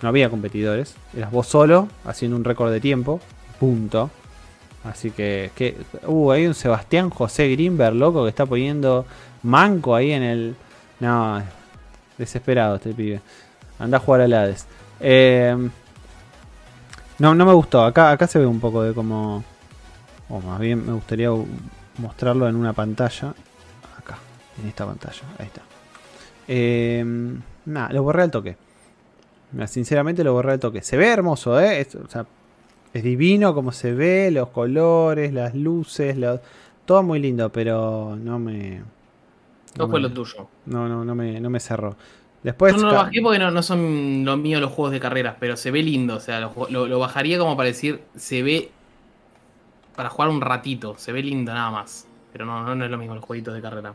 No 0.02 0.10
había 0.10 0.32
competidores. 0.32 0.96
Eras 1.16 1.32
vos 1.32 1.46
solo 1.48 1.88
haciendo 2.06 2.36
un 2.38 2.44
récord 2.44 2.72
de 2.72 2.80
tiempo. 2.80 3.20
Punto. 3.60 4.10
Así 4.84 5.12
que. 5.12 5.52
que 5.56 5.78
uh, 6.06 6.32
hay 6.32 6.48
un 6.48 6.54
Sebastián 6.54 7.10
José 7.10 7.50
Greenberg, 7.50 7.96
loco, 7.96 8.24
que 8.24 8.30
está 8.30 8.46
poniendo 8.46 9.06
manco 9.44 9.96
ahí 9.96 10.12
en 10.12 10.24
el. 10.24 10.56
No, 11.00 11.42
desesperado 12.18 12.76
este 12.76 12.94
pibe. 12.94 13.22
Anda 13.80 13.98
a 13.98 14.00
jugar 14.00 14.22
al 14.22 14.34
Hades. 14.34 14.68
Eh, 15.00 15.56
no, 17.20 17.36
no 17.36 17.46
me 17.46 17.54
gustó. 17.54 17.84
Acá, 17.84 18.12
acá 18.12 18.28
se 18.28 18.40
ve 18.40 18.46
un 18.46 18.60
poco 18.60 18.84
de 18.84 18.94
cómo. 18.94 19.44
O 20.30 20.40
más 20.40 20.60
bien 20.60 20.86
me 20.86 20.94
gustaría 20.94 21.30
mostrarlo 21.98 22.48
en 22.48 22.56
una 22.56 22.74
pantalla. 22.74 23.34
Acá, 23.98 24.18
en 24.62 24.68
esta 24.68 24.86
pantalla. 24.86 25.22
Ahí 25.38 25.48
está. 25.48 25.62
Eh, 26.48 27.04
nada, 27.66 27.92
lo 27.94 28.04
borré 28.04 28.24
al 28.24 28.32
toque. 28.32 28.58
Sinceramente 29.68 30.24
lo 30.24 30.34
borré 30.34 30.54
al 30.54 30.60
toque. 30.60 30.82
Se 30.82 30.98
ve 30.98 31.10
hermoso, 31.10 31.60
¿eh? 31.60 31.86
O 32.04 32.10
sea, 32.10 32.26
es 32.94 33.04
divino 33.04 33.54
como 33.54 33.72
se 33.72 33.94
ve, 33.94 34.32
los 34.32 34.50
colores, 34.50 35.34
las 35.34 35.56
luces, 35.56 36.18
lo- 36.18 36.40
todo 36.86 37.04
muy 37.04 37.20
lindo, 37.20 37.50
pero 37.52 38.16
no 38.20 38.40
me... 38.40 38.82
No 39.78 39.88
fue 39.88 40.00
me- 40.02 40.10
lo 40.10 40.14
tuyo. 40.14 40.48
No, 40.66 40.90
no, 40.90 41.06
no 41.06 41.16
me, 41.16 41.40
no 41.40 41.50
me 41.50 41.60
cerró. 41.60 41.96
Después... 42.44 42.76
Yo 42.76 42.82
no 42.82 42.88
lo 42.92 42.96
bajé 42.98 43.22
porque 43.22 43.40
no, 43.40 43.52
no 43.52 43.64
son 43.64 44.26
lo 44.26 44.36
mío 44.36 44.60
los 44.60 44.72
juegos 44.72 44.92
de 44.92 45.00
carreras, 45.00 45.36
pero 45.40 45.56
se 45.56 45.72
ve 45.72 45.82
lindo. 45.84 46.16
O 46.16 46.20
sea, 46.20 46.40
lo- 46.42 46.88
lo 46.88 47.00
bajaría 47.00 47.38
como 47.38 47.56
para 47.56 47.68
decir, 47.68 48.02
se 48.16 48.44
ve 48.44 48.72
para 49.96 50.10
jugar 50.10 50.30
un 50.30 50.42
ratito. 50.42 50.96
Se 50.98 51.12
ve 51.12 51.22
lindo 51.24 51.54
nada 51.54 51.72
más. 51.72 52.08
Pero 52.34 52.46
no, 52.46 52.64
no, 52.64 52.76
no 52.76 52.86
es 52.86 52.92
lo 52.92 52.98
mismo 52.98 53.16
los 53.16 53.24
jueguitos 53.24 53.54
de 53.54 53.62
carrera. 53.62 53.94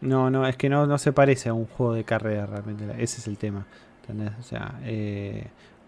No, 0.00 0.30
no, 0.30 0.46
es 0.46 0.56
que 0.56 0.68
no, 0.68 0.86
no 0.86 0.98
se 0.98 1.12
parece 1.12 1.48
a 1.48 1.54
un 1.54 1.66
juego 1.66 1.94
de 1.94 2.04
carrera 2.04 2.46
realmente. 2.46 2.84
Ese 3.02 3.20
es 3.20 3.26
el 3.26 3.38
tema. 3.38 3.66
¿Entendés? 4.02 4.32
O 4.38 4.42
sea, 4.42 4.78
eh, 4.84 5.46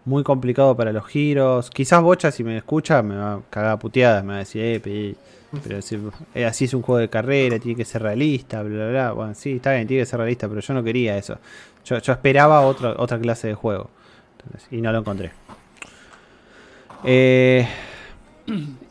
muy 0.08 0.22
complicado 0.24 0.76
para 0.76 0.92
los 0.92 1.06
giros. 1.06 1.70
Quizás 1.70 2.02
Bocha, 2.02 2.30
si 2.32 2.42
me 2.42 2.56
escucha, 2.56 3.02
me 3.02 3.16
va 3.16 3.34
a 3.34 3.40
cagar 3.50 3.72
a 3.72 3.78
puteadas. 3.78 4.24
Me 4.24 4.30
va 4.30 4.36
a 4.36 4.38
decir, 4.40 4.62
eh, 4.62 4.80
pe- 4.80 5.14
pero 5.62 5.78
eh, 6.34 6.44
así 6.44 6.64
es 6.66 6.74
un 6.74 6.82
juego 6.82 6.98
de 6.98 7.08
carrera, 7.08 7.58
tiene 7.58 7.76
que 7.76 7.84
ser 7.84 8.02
realista, 8.02 8.62
bla, 8.62 8.74
bla, 8.76 8.88
bla. 8.88 9.12
Bueno, 9.12 9.34
sí, 9.34 9.52
está 9.56 9.72
bien, 9.74 9.86
tiene 9.86 10.02
que 10.02 10.06
ser 10.06 10.18
realista, 10.18 10.48
pero 10.48 10.60
yo 10.60 10.74
no 10.74 10.82
quería 10.82 11.16
eso. 11.16 11.38
Yo, 11.84 11.96
esperaba 11.96 12.60
otra, 12.62 12.94
otra 12.98 13.18
clase 13.18 13.48
de 13.48 13.54
juego. 13.54 13.88
Y 14.70 14.80
no 14.80 14.92
lo 14.92 14.98
encontré. 14.98 15.30
Eh, 17.04 17.66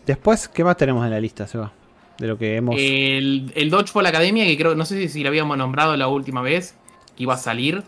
después, 0.05 0.47
¿qué 0.47 0.63
más 0.63 0.77
tenemos 0.77 1.03
en 1.05 1.11
la 1.11 1.19
lista, 1.19 1.47
Seba? 1.47 1.71
De 2.17 2.27
lo 2.27 2.37
que 2.37 2.55
hemos. 2.55 2.75
El, 2.79 3.51
el 3.55 3.69
Dodgeball 3.69 4.05
Academia, 4.07 4.45
que 4.45 4.57
creo, 4.57 4.73
no 4.75 4.85
sé 4.85 5.07
si 5.09 5.21
lo 5.21 5.29
habíamos 5.29 5.57
nombrado 5.57 5.95
la 5.97 6.07
última 6.07 6.41
vez, 6.41 6.75
que 7.15 7.23
iba 7.23 7.35
a 7.35 7.37
salir. 7.37 7.83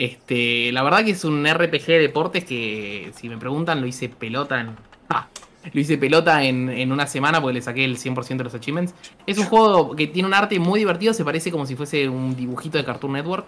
Este, 0.00 0.72
la 0.72 0.82
verdad 0.82 1.04
que 1.04 1.10
es 1.10 1.24
un 1.26 1.46
RPG 1.46 1.84
de 1.86 1.98
deportes 1.98 2.44
que, 2.46 3.12
si 3.14 3.28
me 3.28 3.36
preguntan, 3.36 3.82
lo 3.82 3.86
hice 3.86 4.08
pelota 4.08 4.58
en. 4.58 4.70
ah, 5.10 5.28
lo 5.72 5.78
hice 5.78 5.98
pelota 5.98 6.42
en, 6.42 6.70
en 6.70 6.90
una 6.90 7.06
semana 7.06 7.38
porque 7.42 7.52
le 7.54 7.60
saqué 7.62 7.84
el 7.84 7.98
100% 7.98 8.38
de 8.38 8.44
los 8.44 8.54
achievements. 8.54 8.94
Es 9.26 9.36
un 9.36 9.44
juego 9.44 9.94
que 9.94 10.06
tiene 10.06 10.26
un 10.26 10.32
arte 10.32 10.58
muy 10.58 10.78
divertido, 10.78 11.12
se 11.12 11.22
parece 11.22 11.50
como 11.50 11.66
si 11.66 11.76
fuese 11.76 12.08
un 12.08 12.34
dibujito 12.34 12.78
de 12.78 12.84
Cartoon 12.84 13.12
Network. 13.12 13.46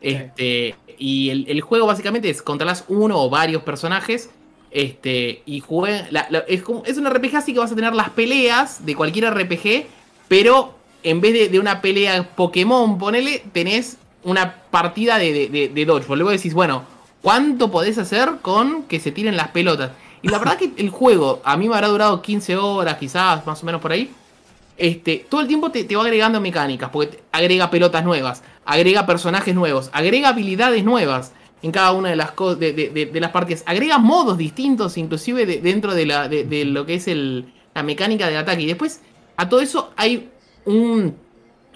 Este, 0.00 0.74
y 0.98 1.30
el, 1.30 1.46
el 1.48 1.60
juego 1.60 1.86
básicamente 1.86 2.28
es 2.28 2.42
controlas 2.42 2.84
uno 2.88 3.16
o 3.22 3.30
varios 3.30 3.62
personajes. 3.62 4.30
Este, 4.72 5.42
y 5.46 5.62
la- 6.10 6.26
la- 6.28 6.44
es, 6.48 6.62
como, 6.62 6.82
es 6.84 6.98
un 6.98 7.06
RPG 7.08 7.36
así 7.36 7.52
que 7.52 7.60
vas 7.60 7.70
a 7.70 7.76
tener 7.76 7.94
las 7.94 8.10
peleas 8.10 8.84
de 8.84 8.96
cualquier 8.96 9.26
RPG, 9.32 9.86
pero 10.26 10.74
en 11.04 11.20
vez 11.20 11.32
de, 11.34 11.48
de 11.50 11.60
una 11.60 11.80
pelea 11.80 12.30
Pokémon, 12.34 12.98
ponele, 12.98 13.44
tenés 13.52 13.98
una 14.24 14.54
partida 14.70 15.18
de, 15.18 15.48
de, 15.48 15.68
de. 15.68 15.84
Luego 15.84 16.30
decís, 16.30 16.54
bueno, 16.54 16.84
¿cuánto 17.22 17.70
podés 17.70 17.98
hacer 17.98 18.36
con 18.42 18.84
que 18.84 19.00
se 19.00 19.12
tiren 19.12 19.36
las 19.36 19.48
pelotas? 19.48 19.92
Y 20.22 20.28
la 20.28 20.38
verdad 20.38 20.56
que 20.56 20.72
el 20.76 20.90
juego 20.90 21.42
a 21.44 21.56
mí 21.56 21.68
me 21.68 21.74
habrá 21.74 21.88
durado 21.88 22.22
15 22.22 22.56
horas, 22.56 22.96
quizás, 22.96 23.46
más 23.46 23.62
o 23.62 23.66
menos 23.66 23.80
por 23.80 23.92
ahí. 23.92 24.10
Este, 24.76 25.24
todo 25.28 25.40
el 25.40 25.46
tiempo 25.46 25.70
te, 25.70 25.84
te 25.84 25.94
va 25.94 26.02
agregando 26.02 26.40
mecánicas, 26.40 26.90
porque 26.90 27.20
agrega 27.30 27.70
pelotas 27.70 28.04
nuevas, 28.04 28.42
agrega 28.64 29.06
personajes 29.06 29.54
nuevos, 29.54 29.88
agrega 29.92 30.30
habilidades 30.30 30.82
nuevas 30.82 31.32
en 31.62 31.70
cada 31.70 31.92
una 31.92 32.08
de 32.10 32.16
las, 32.16 32.32
de, 32.58 32.72
de- 32.72 33.20
las 33.20 33.30
partidas, 33.30 33.62
agrega 33.66 33.98
modos 33.98 34.36
distintos, 34.36 34.98
inclusive 34.98 35.46
de- 35.46 35.60
dentro 35.60 35.94
de, 35.94 36.06
la, 36.06 36.28
de 36.28 36.64
lo 36.64 36.84
que 36.86 36.94
es 36.94 37.06
el, 37.06 37.52
la 37.74 37.82
mecánica 37.84 38.26
del 38.26 38.38
ataque. 38.38 38.62
Y 38.62 38.66
después, 38.66 39.00
a 39.36 39.48
todo 39.48 39.60
eso 39.60 39.92
hay 39.96 40.28
un... 40.64 41.14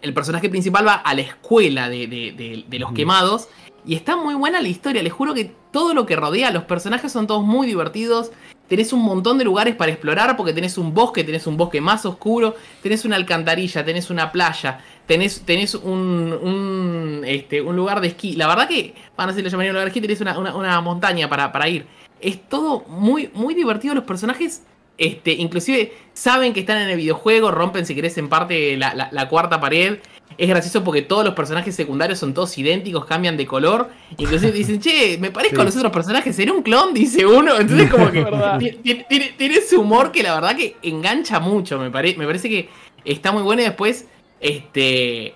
El 0.03 0.15
personaje 0.15 0.49
principal 0.49 0.87
va 0.87 0.95
a 0.95 1.15
la 1.15 1.23
escuela 1.23 1.89
de, 1.89 2.07
de- 2.07 2.33
de- 2.33 2.65
de 2.69 2.79
los 2.79 2.93
quemados. 2.93 3.49
Y 3.87 3.95
está 3.95 4.17
muy 4.17 4.35
buena 4.35 4.61
la 4.61 4.69
historia. 4.69 5.03
Les 5.03 5.13
juro 5.13 5.35
que 5.35 5.53
todo 5.73 5.95
lo 5.95 6.05
que 6.07 6.17
rodea 6.17 6.51
los 6.51 6.65
personajes 6.65 7.11
son 7.13 7.27
todos 7.27 7.45
muy 7.45 7.67
divertidos. 7.67 8.31
Tenés 8.69 8.93
un 8.93 9.01
montón 9.01 9.39
de 9.39 9.45
lugares 9.45 9.75
para 9.77 9.91
explorar 9.91 10.37
porque 10.37 10.53
tenés 10.53 10.77
un 10.77 10.93
bosque, 10.93 11.25
tenés 11.25 11.47
un 11.47 11.57
bosque 11.57 11.81
más 11.81 12.05
oscuro, 12.05 12.55
tenés 12.83 13.07
una 13.07 13.17
alcantarilla, 13.17 13.83
tenés 13.83 14.11
una 14.11 14.31
playa, 14.31 14.81
tenés, 15.07 15.41
tenés 15.47 15.75
un, 15.75 16.35
un, 16.43 17.23
este, 17.25 17.63
un 17.63 17.75
lugar 17.77 18.03
de 18.03 18.09
esquí. 18.09 18.35
La 18.37 18.47
verdad 18.47 18.69
que, 18.69 18.95
van 19.17 19.31
a 19.31 19.33
ser 19.33 19.43
lo 19.43 19.49
llamaría 19.49 19.71
un 19.71 19.77
lugar 19.77 19.87
de 19.87 19.89
esquí, 19.91 20.03
tenés 20.03 20.21
una, 20.21 20.39
una- 20.39 20.55
una 20.55 20.81
montaña 20.83 21.29
para, 21.31 21.51
para 21.51 21.67
ir. 21.69 21.87
Es 22.21 22.47
todo 22.49 22.85
muy, 22.89 23.31
muy 23.33 23.55
divertido. 23.55 23.95
Los 23.95 24.05
personajes 24.05 24.63
Este, 24.99 25.33
inclusive 25.33 25.93
saben 26.13 26.53
que 26.53 26.61
están 26.61 26.79
en 26.83 26.89
el 26.91 26.97
videojuego, 26.97 27.51
rompen 27.53 27.87
si 27.87 27.95
querés 27.95 28.19
en 28.19 28.29
parte 28.29 28.77
la, 28.77 28.95
la- 28.95 29.09
la 29.13 29.29
cuarta 29.29 29.61
pared. 29.61 29.99
Es 30.37 30.49
gracioso 30.49 30.85
porque 30.85 31.03
todos 31.03 31.25
los 31.25 31.35
personajes 31.35 31.75
secundarios 31.75 32.19
son 32.19 32.35
todos 32.35 32.57
idénticos, 32.59 33.05
cambian 33.07 33.37
de 33.37 33.47
color. 33.47 33.89
Inclusive 34.19 34.53
dicen, 34.53 34.79
che, 34.81 35.17
me 35.19 35.31
parezco 35.31 35.61
a 35.63 35.65
los 35.65 35.75
otros 35.77 35.93
personajes, 35.93 36.37
¿será 36.37 36.53
un 36.53 36.63
clon? 36.63 36.93
Dice 36.95 37.25
uno. 37.25 37.59
Entonces 37.59 37.91
como 37.91 38.11
que 38.13 38.23
Verdad. 38.25 38.59
ti- 38.59 38.71
ti- 38.83 39.05
tiene, 39.09 39.35
tiene 39.39 39.55
ese 39.57 39.77
humor 39.77 40.13
que 40.13 40.23
la 40.23 40.35
verdad 40.35 40.57
que 40.57 40.77
engancha 40.83 41.41
mucho. 41.41 41.79
Me, 41.79 41.91
pare- 41.91 42.17
me 42.17 42.27
parece 42.27 42.49
que 42.49 42.69
está 43.05 43.33
muy 43.33 43.43
bueno 43.43 43.63
y 43.63 43.65
después, 43.67 44.07
este... 44.41 45.35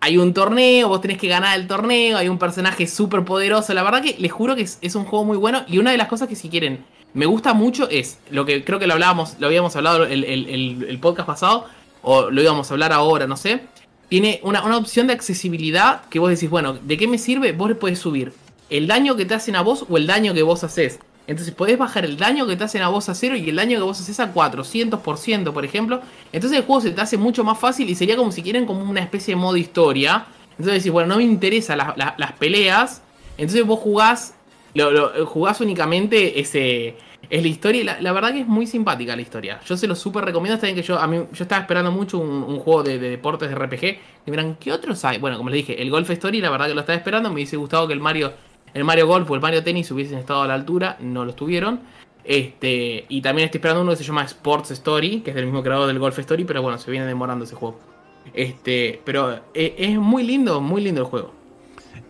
Hay 0.00 0.18
un 0.18 0.34
torneo, 0.34 0.88
vos 0.88 1.00
tenés 1.00 1.18
que 1.18 1.26
ganar 1.28 1.58
el 1.58 1.66
torneo, 1.66 2.18
hay 2.18 2.28
un 2.28 2.38
personaje 2.38 2.86
súper 2.86 3.24
poderoso. 3.24 3.74
La 3.74 3.82
verdad 3.82 4.02
que 4.02 4.14
les 4.18 4.30
juro 4.30 4.54
que 4.54 4.62
es, 4.62 4.94
un 4.94 5.04
juego 5.04 5.24
muy 5.24 5.36
bueno. 5.36 5.64
Y 5.66 5.78
una 5.78 5.90
de 5.90 5.96
las 5.96 6.06
cosas 6.08 6.28
que 6.28 6.36
si 6.36 6.48
quieren, 6.48 6.84
me 7.14 7.26
gusta 7.26 7.54
mucho 7.54 7.88
es 7.88 8.18
lo 8.30 8.44
que 8.44 8.62
creo 8.64 8.78
que 8.78 8.86
lo 8.86 8.92
hablábamos, 8.92 9.36
lo 9.40 9.46
habíamos 9.46 9.74
hablado 9.74 10.04
el, 10.04 10.22
el- 10.24 10.48
el- 10.48 10.86
el 10.88 10.98
podcast 11.00 11.26
pasado, 11.26 11.64
o 12.02 12.30
lo 12.30 12.42
íbamos 12.42 12.70
a 12.70 12.74
hablar 12.74 12.92
ahora, 12.92 13.26
no 13.26 13.36
sé. 13.36 13.60
Tiene 14.08 14.38
una, 14.44 14.62
una 14.64 14.76
opción 14.76 15.08
de 15.08 15.14
accesibilidad 15.14 16.02
que 16.08 16.18
vos 16.20 16.30
decís, 16.30 16.48
bueno, 16.50 16.74
¿de 16.74 16.96
qué 16.96 17.08
me 17.08 17.18
sirve? 17.18 17.52
Vos 17.52 17.68
le 17.68 17.74
podés 17.74 17.98
subir 17.98 18.32
el 18.70 18.86
daño 18.86 19.16
que 19.16 19.24
te 19.24 19.34
hacen 19.34 19.56
a 19.56 19.62
vos 19.62 19.86
o 19.88 19.96
el 19.96 20.06
daño 20.06 20.34
que 20.34 20.42
vos 20.42 20.62
haces. 20.62 21.00
Entonces 21.26 21.54
podés 21.54 21.76
bajar 21.78 22.04
el 22.04 22.16
daño 22.16 22.46
que 22.46 22.56
te 22.56 22.64
hacen 22.64 22.82
a 22.82 22.88
vos 22.88 23.08
a 23.08 23.14
cero 23.14 23.36
y 23.36 23.48
el 23.50 23.56
daño 23.56 23.78
que 23.78 23.82
vos 23.84 24.00
haces 24.00 24.20
a 24.20 24.32
400%, 24.32 25.52
por 25.52 25.64
ejemplo. 25.64 26.00
Entonces 26.32 26.58
el 26.58 26.64
juego 26.64 26.80
se 26.82 26.90
te 26.92 27.00
hace 27.00 27.16
mucho 27.16 27.42
más 27.44 27.58
fácil 27.58 27.88
y 27.90 27.94
sería 27.94 28.16
como 28.16 28.30
si 28.32 28.42
quieren 28.42 28.64
como 28.66 28.88
una 28.88 29.00
especie 29.00 29.34
de 29.34 29.40
modo 29.40 29.56
historia. 29.56 30.26
Entonces 30.52 30.74
decís, 30.74 30.92
bueno, 30.92 31.08
no 31.08 31.16
me 31.16 31.24
interesan 31.24 31.78
las, 31.78 31.96
las- 31.96 32.32
peleas. 32.38 33.02
Entonces 33.38 33.66
vos 33.66 33.80
jugás, 33.80 34.34
lo, 34.74 35.26
jugás 35.26 35.60
únicamente 35.60 36.40
ese... 36.40 36.96
Es 37.28 37.42
la 37.42 37.48
historia 37.48 37.82
la, 37.82 38.00
la 38.00 38.12
verdad 38.12 38.32
que 38.32 38.40
es 38.42 38.46
muy 38.46 38.68
simpática 38.68 39.16
la 39.16 39.22
historia. 39.22 39.58
Yo 39.66 39.76
se 39.76 39.88
lo 39.88 39.96
súper 39.96 40.24
recomiendo. 40.24 40.54
Está 40.54 40.68
bien 40.68 40.76
que 40.76 40.82
yo, 40.84 40.96
a 40.96 41.08
mí, 41.08 41.16
yo 41.32 41.42
estaba 41.42 41.60
esperando 41.60 41.90
mucho 41.90 42.18
un, 42.18 42.60
juego 42.60 42.84
de, 42.84 43.00
de 43.00 43.10
deportes 43.10 43.48
de 43.48 43.54
RPG. 43.56 43.84
Y 44.26 44.30
miran, 44.30 44.54
¿qué 44.60 44.70
otros 44.70 45.04
hay? 45.04 45.18
Bueno, 45.18 45.36
como 45.36 45.50
les 45.50 45.56
dije, 45.66 45.82
el 45.82 45.90
Golf 45.90 46.08
Story, 46.08 46.40
la 46.40 46.50
verdad 46.50 46.68
que 46.68 46.74
lo 46.74 46.80
estaba 46.82 46.96
esperando. 46.96 47.28
Me 47.30 47.34
hubiese 47.34 47.56
gustado 47.56 47.88
que 47.88 47.94
el 47.94 48.00
Mario, 48.00 48.32
el 48.74 48.84
Mario 48.84 49.06
Golf 49.06 49.30
o 49.30 49.34
el 49.34 49.40
Mario 49.40 49.62
Tennis 49.62 49.90
hubiesen 49.90 50.18
estado 50.18 50.42
a 50.42 50.46
la 50.46 50.54
altura. 50.54 50.96
No 51.00 51.24
lo 51.24 51.30
estuvieron. 51.30 51.80
Este, 52.24 53.04
y 53.08 53.20
también 53.22 53.46
estoy 53.46 53.58
esperando 53.58 53.82
uno 53.82 53.92
que 53.92 53.98
se 53.98 54.04
llama 54.04 54.24
Sports 54.24 54.72
Story, 54.72 55.20
que 55.20 55.30
es 55.30 55.36
del 55.36 55.44
mismo 55.46 55.62
creador 55.62 55.86
del 55.86 55.98
Golf 55.98 56.18
Story, 56.18 56.44
pero 56.44 56.60
bueno, 56.60 56.76
se 56.78 56.90
viene 56.90 57.06
demorando 57.06 57.44
ese 57.44 57.54
juego. 57.54 57.78
Este, 58.34 59.00
pero 59.04 59.40
eh, 59.54 59.74
es 59.78 59.96
muy 59.96 60.24
lindo, 60.24 60.60
muy 60.60 60.82
lindo 60.82 61.00
el 61.02 61.06
juego. 61.06 61.32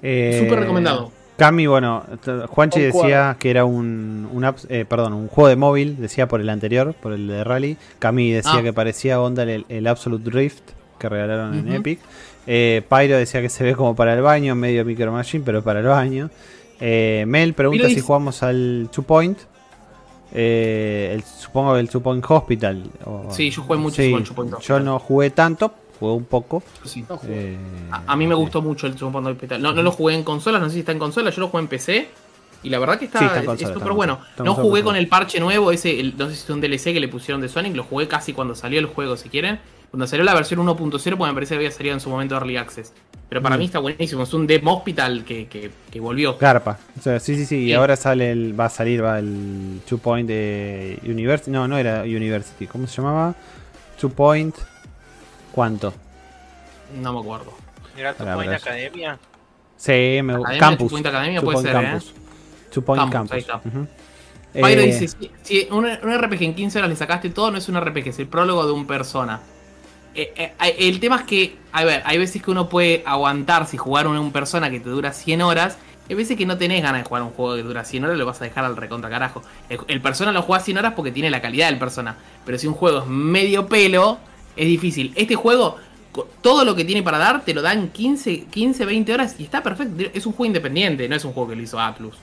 Eh, 0.02 0.40
Súper 0.42 0.60
recomendado. 0.60 1.12
Cami, 1.36 1.66
bueno, 1.66 2.02
Juanchi 2.48 2.80
decía 2.80 3.36
que 3.38 3.50
era 3.50 3.66
un, 3.66 4.26
un 4.32 4.54
eh, 4.70 4.86
perdón, 4.88 5.12
un 5.12 5.28
juego 5.28 5.48
de 5.48 5.56
móvil, 5.56 5.98
decía 6.00 6.26
por 6.28 6.40
el 6.40 6.48
anterior, 6.48 6.94
por 6.94 7.12
el 7.12 7.28
de 7.28 7.44
Rally. 7.44 7.76
Cami 7.98 8.32
decía 8.32 8.54
Ah. 8.54 8.62
que 8.62 8.72
parecía 8.72 9.20
onda 9.20 9.42
el, 9.42 9.66
el 9.68 9.86
Absolute 9.86 10.30
Drift 10.30 10.62
que 10.98 11.10
regalaron 11.10 11.58
en. 11.58 11.72
Epic. 11.74 12.00
Eh, 12.46 12.82
Pyro 12.88 13.16
decía 13.16 13.40
que 13.42 13.48
se 13.48 13.64
ve 13.64 13.74
como 13.74 13.94
para 13.96 14.14
el 14.14 14.22
baño, 14.22 14.54
medio 14.54 14.84
Micro 14.84 15.10
Machine, 15.12 15.42
pero 15.44 15.62
para 15.62 15.80
el 15.80 15.86
baño. 15.86 16.30
Eh, 16.80 17.24
Mel 17.26 17.54
pregunta 17.54 17.88
si 17.88 18.00
jugamos 18.00 18.42
al 18.42 18.88
Two 18.92 19.02
Point. 19.04 19.38
Eh, 20.34 21.12
el- 21.14 21.22
supongo 21.22 21.74
que 21.74 21.80
el 21.80 21.88
Two 21.88 22.02
Point 22.02 22.24
Hospital. 22.28 22.82
o- 23.04 23.28
Sí, 23.32 23.50
yo 23.50 23.62
jugué 23.62 23.78
mucho 23.78 24.02
Sí, 24.02 24.10
con 24.10 24.24
Two 24.24 24.34
Point 24.34 24.50
Yo 24.52 24.56
Hospital. 24.58 24.84
no 24.84 24.98
jugué 24.98 25.30
tanto, 25.30 25.72
jugué 25.98 26.12
un 26.12 26.24
poco. 26.24 26.62
Sí. 26.84 27.04
eh, 27.28 27.56
A, 27.90 28.12
a 28.12 28.16
mí 28.16 28.26
me 28.26 28.34
gustó 28.34 28.60
mucho 28.60 28.86
el 28.86 28.98
Super 28.98 29.22
Mario 29.22 29.36
Hospital. 29.36 29.62
No, 29.62 29.72
no 29.72 29.82
lo 29.82 29.92
jugué 29.92 30.14
en 30.14 30.24
consolas, 30.24 30.60
no 30.60 30.68
sé 30.68 30.74
si 30.74 30.80
está 30.80 30.92
en 30.92 30.98
consolas, 30.98 31.34
yo 31.34 31.40
lo 31.40 31.48
jugué 31.48 31.62
en 31.62 31.68
PC. 31.68 32.08
Y 32.66 32.68
la 32.68 32.80
verdad 32.80 32.98
que 32.98 33.04
está 33.04 33.20
Sí, 33.20 33.24
es- 33.62 33.68
súper 33.68 33.90
en 33.92 33.94
bueno. 33.96 34.18
No 34.42 34.54
jugué 34.56 34.82
con 34.82 34.96
el 34.96 35.06
parche 35.06 35.38
nuevo, 35.38 35.70
ese, 35.70 36.00
el- 36.00 36.16
no 36.18 36.28
sé 36.28 36.34
si 36.34 36.42
es 36.42 36.50
un 36.50 36.60
DLC 36.60 36.92
que 36.92 36.98
le 36.98 37.06
pusieron 37.06 37.40
de 37.40 37.48
Sonic, 37.48 37.76
lo 37.76 37.84
jugué 37.84 38.08
casi 38.08 38.32
cuando 38.32 38.56
salió 38.56 38.80
el 38.80 38.86
juego, 38.86 39.16
si 39.16 39.28
quieren. 39.28 39.60
Cuando 39.92 40.08
salió 40.08 40.24
la 40.24 40.34
versión 40.34 40.58
1.0, 40.58 41.16
pues 41.16 41.28
me 41.30 41.34
parece 41.34 41.50
que 41.54 41.58
había 41.58 41.70
salido 41.70 41.94
en 41.94 42.00
su 42.00 42.10
momento 42.10 42.34
Early 42.34 42.56
Access. 42.56 42.92
Pero 43.28 43.40
para 43.40 43.54
Mm. 43.54 43.58
mí 43.60 43.64
está 43.66 43.78
buenísimo, 43.78 44.24
es 44.24 44.34
un 44.34 44.48
Demo 44.48 44.78
Hospital 44.78 45.24
que, 45.24 45.46
que, 45.46 45.70
que 45.92 46.00
volvió. 46.00 46.36
Garpa. 46.38 46.76
O 46.98 47.02
sea, 47.02 47.20
sí, 47.20 47.36
sí, 47.36 47.46
sí. 47.46 47.56
Y 47.66 47.72
ahora 47.72 47.94
sale 47.94 48.32
el, 48.32 48.58
va 48.58 48.64
a 48.64 48.68
salir 48.68 49.04
va 49.04 49.20
el 49.20 49.80
Two 49.88 49.98
Point 49.98 50.26
de 50.28 50.98
University. 51.04 51.52
No, 51.52 51.68
no 51.68 51.78
era 51.78 52.02
University. 52.02 52.66
¿Cómo 52.66 52.88
se 52.88 52.96
llamaba? 53.00 53.32
Two 54.00 54.10
Point. 54.10 54.56
¿Cuánto? 55.52 55.94
No 57.00 57.12
me 57.12 57.20
acuerdo. 57.20 57.52
Tu 57.94 58.02
Pará, 58.18 58.34
Point 58.34 58.52
Academia. 58.52 59.18
Sí, 59.76 60.18
me 60.24 60.32
Academia, 60.34 60.58
Campus. 60.58 60.86
Two 60.88 60.90
Point 60.96 61.06
Academia 61.06 61.40
Two 61.40 61.44
puede 61.52 61.54
Point 61.54 61.66
ser, 61.68 61.76
¿eh? 61.76 62.25
Two 62.76 62.84
Point 62.84 63.00
Campus, 63.10 63.30
Campus. 63.30 63.32
ahí 63.32 63.40
está. 63.40 63.56
Ujú. 63.56 63.86
Pyro 64.52 64.82
Eh, 64.82 64.86
dice, 64.86 65.08
si, 65.08 65.30
si 65.42 65.68
un, 65.70 65.86
un 65.86 66.18
RPG 66.18 66.42
en 66.42 66.54
15 66.54 66.78
horas 66.78 66.90
le 66.90 66.96
sacaste 66.96 67.30
todo, 67.30 67.50
no 67.50 67.56
es 67.56 67.68
un 67.70 67.80
RPG, 67.80 68.08
es 68.08 68.18
el 68.18 68.26
prólogo 68.26 68.66
de 68.66 68.72
un 68.72 68.86
persona. 68.86 69.40
Eh, 70.14 70.32
eh, 70.36 70.76
el 70.78 71.00
tema 71.00 71.16
es 71.16 71.22
que, 71.22 71.56
a 71.72 71.84
ver, 71.84 72.02
hay 72.04 72.18
veces 72.18 72.42
que 72.42 72.50
uno 72.50 72.68
puede 72.68 73.02
aguantar 73.06 73.66
si 73.66 73.78
jugar 73.78 74.06
un, 74.06 74.16
un 74.18 74.30
persona 74.30 74.70
que 74.70 74.80
te 74.80 74.90
dura 74.90 75.12
100 75.12 75.40
horas. 75.40 75.78
Hay 76.08 76.14
veces 76.14 76.36
que 76.36 76.44
no 76.44 76.56
tenés 76.58 76.82
ganas 76.82 77.02
de 77.02 77.08
jugar 77.08 77.22
un 77.22 77.30
juego 77.30 77.56
que 77.56 77.62
dura 77.62 77.84
100 77.84 78.04
horas, 78.04 78.18
lo 78.18 78.26
vas 78.26 78.40
a 78.40 78.44
dejar 78.44 78.64
al 78.64 78.76
recontra 78.76 79.08
carajo. 79.10 79.42
El, 79.70 79.80
el 79.88 80.00
persona 80.02 80.32
lo 80.32 80.42
juega 80.42 80.62
100 80.62 80.78
horas 80.78 80.92
porque 80.94 81.12
tiene 81.12 81.30
la 81.30 81.40
calidad 81.40 81.68
del 81.68 81.78
persona. 81.78 82.16
Pero 82.44 82.58
si 82.58 82.66
un 82.66 82.74
juego 82.74 83.00
es 83.00 83.06
medio 83.06 83.66
pelo, 83.66 84.18
es 84.54 84.66
difícil. 84.66 85.12
Este 85.16 85.34
juego, 85.34 85.76
todo 86.42 86.64
lo 86.64 86.76
que 86.76 86.84
tiene 86.84 87.02
para 87.02 87.16
dar, 87.18 87.42
te 87.42 87.52
lo 87.54 87.62
dan 87.62 87.88
15, 87.88 88.44
15 88.50 88.84
20 88.84 89.14
horas 89.14 89.36
y 89.38 89.44
está 89.44 89.62
perfecto. 89.62 90.04
Es 90.14 90.26
un 90.26 90.32
juego 90.32 90.46
independiente, 90.46 91.08
no 91.08 91.16
es 91.16 91.24
un 91.24 91.32
juego 91.32 91.50
que 91.50 91.56
lo 91.56 91.62
hizo 91.62 91.80
Atlus. 91.80 92.16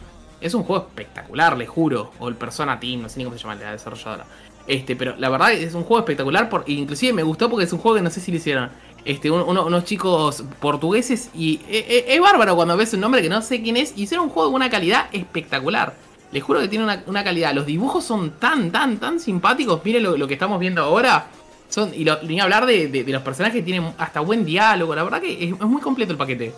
Es 0.44 0.53
un 0.53 0.64
juego 0.64 0.86
espectacular, 0.88 1.57
le 1.57 1.65
juro. 1.65 2.11
O 2.20 2.28
el 2.28 2.36
Persona 2.36 2.80
Team, 2.80 3.02
no 3.02 3.10
sé 3.10 3.18
ni 3.20 3.24
cómo 3.24 3.38
se 3.38 3.44
llama 3.44 3.56
la 3.56 3.72
desarrolladora. 3.72 4.26
Este, 4.68 4.95
pero 4.95 5.15
la 5.18 5.30
verdad 5.30 5.53
es 5.53 5.74
un 5.74 5.84
juego 5.84 5.99
espectacular. 5.99 6.49
Por, 6.49 6.64
inclusive 6.68 7.14
me 7.14 7.24
gustó 7.24 7.49
porque 7.49 7.65
es 7.65 7.74
un 7.74 7.80
juego 7.80 7.95
que 7.98 8.03
no 8.03 8.10
sé 8.10 8.20
si 8.20 8.32
lo 8.32 8.38
hicieron. 8.38 8.70
Este, 9.06 9.32
un- 9.32 9.41
uno- 9.41 9.65
unos 9.65 9.86
chicos 9.86 10.44
portugueses. 10.60 11.30
Y 11.34 11.61
e- 11.70 12.06
e- 12.07 12.14
es, 12.15 12.20
bárbaro 12.22 12.56
cuando 12.56 12.76
ves 12.78 12.94
un 12.94 12.99
nombre 12.99 13.22
que 13.22 13.30
no 13.30 13.41
sé 13.41 13.61
quién 13.61 13.78
es. 13.78 13.94
Y 13.98 14.03
hicieron 14.03 14.26
un 14.28 14.32
juego 14.32 14.49
de 14.49 14.56
una 14.56 14.70
calidad 14.70 15.07
espectacular. 15.14 15.94
Les 16.34 16.44
juro 16.44 16.60
que 16.60 16.68
tiene 16.68 16.84
una, 16.84 17.03
una 17.07 17.24
calidad. 17.24 17.53
Los 17.53 17.65
dibujos 17.65 18.03
son 18.03 18.32
tan, 18.32 18.72
tan, 18.72 18.98
tan 18.98 19.20
simpáticos. 19.20 19.80
Miren 19.86 20.03
lo, 20.03 20.18
lo 20.18 20.28
que 20.28 20.34
estamos 20.34 20.60
viendo 20.60 20.82
ahora. 20.84 21.28
Son, 21.70 21.91
y 21.94 22.03
lo, 22.03 22.22
ni 22.24 22.40
hablar 22.40 22.65
de, 22.65 22.88
de- 22.90 23.03
los 23.11 23.22
personajes 23.22 23.60
que 23.60 23.64
tienen 23.64 23.94
hasta 23.98 24.20
buen 24.20 24.44
diálogo. 24.45 24.94
La 24.94 25.03
verdad 25.03 25.22
que 25.22 25.44
es 25.49 25.60
muy 25.61 25.82
completo 25.82 26.11
el 26.11 26.18
paquete. 26.18 26.53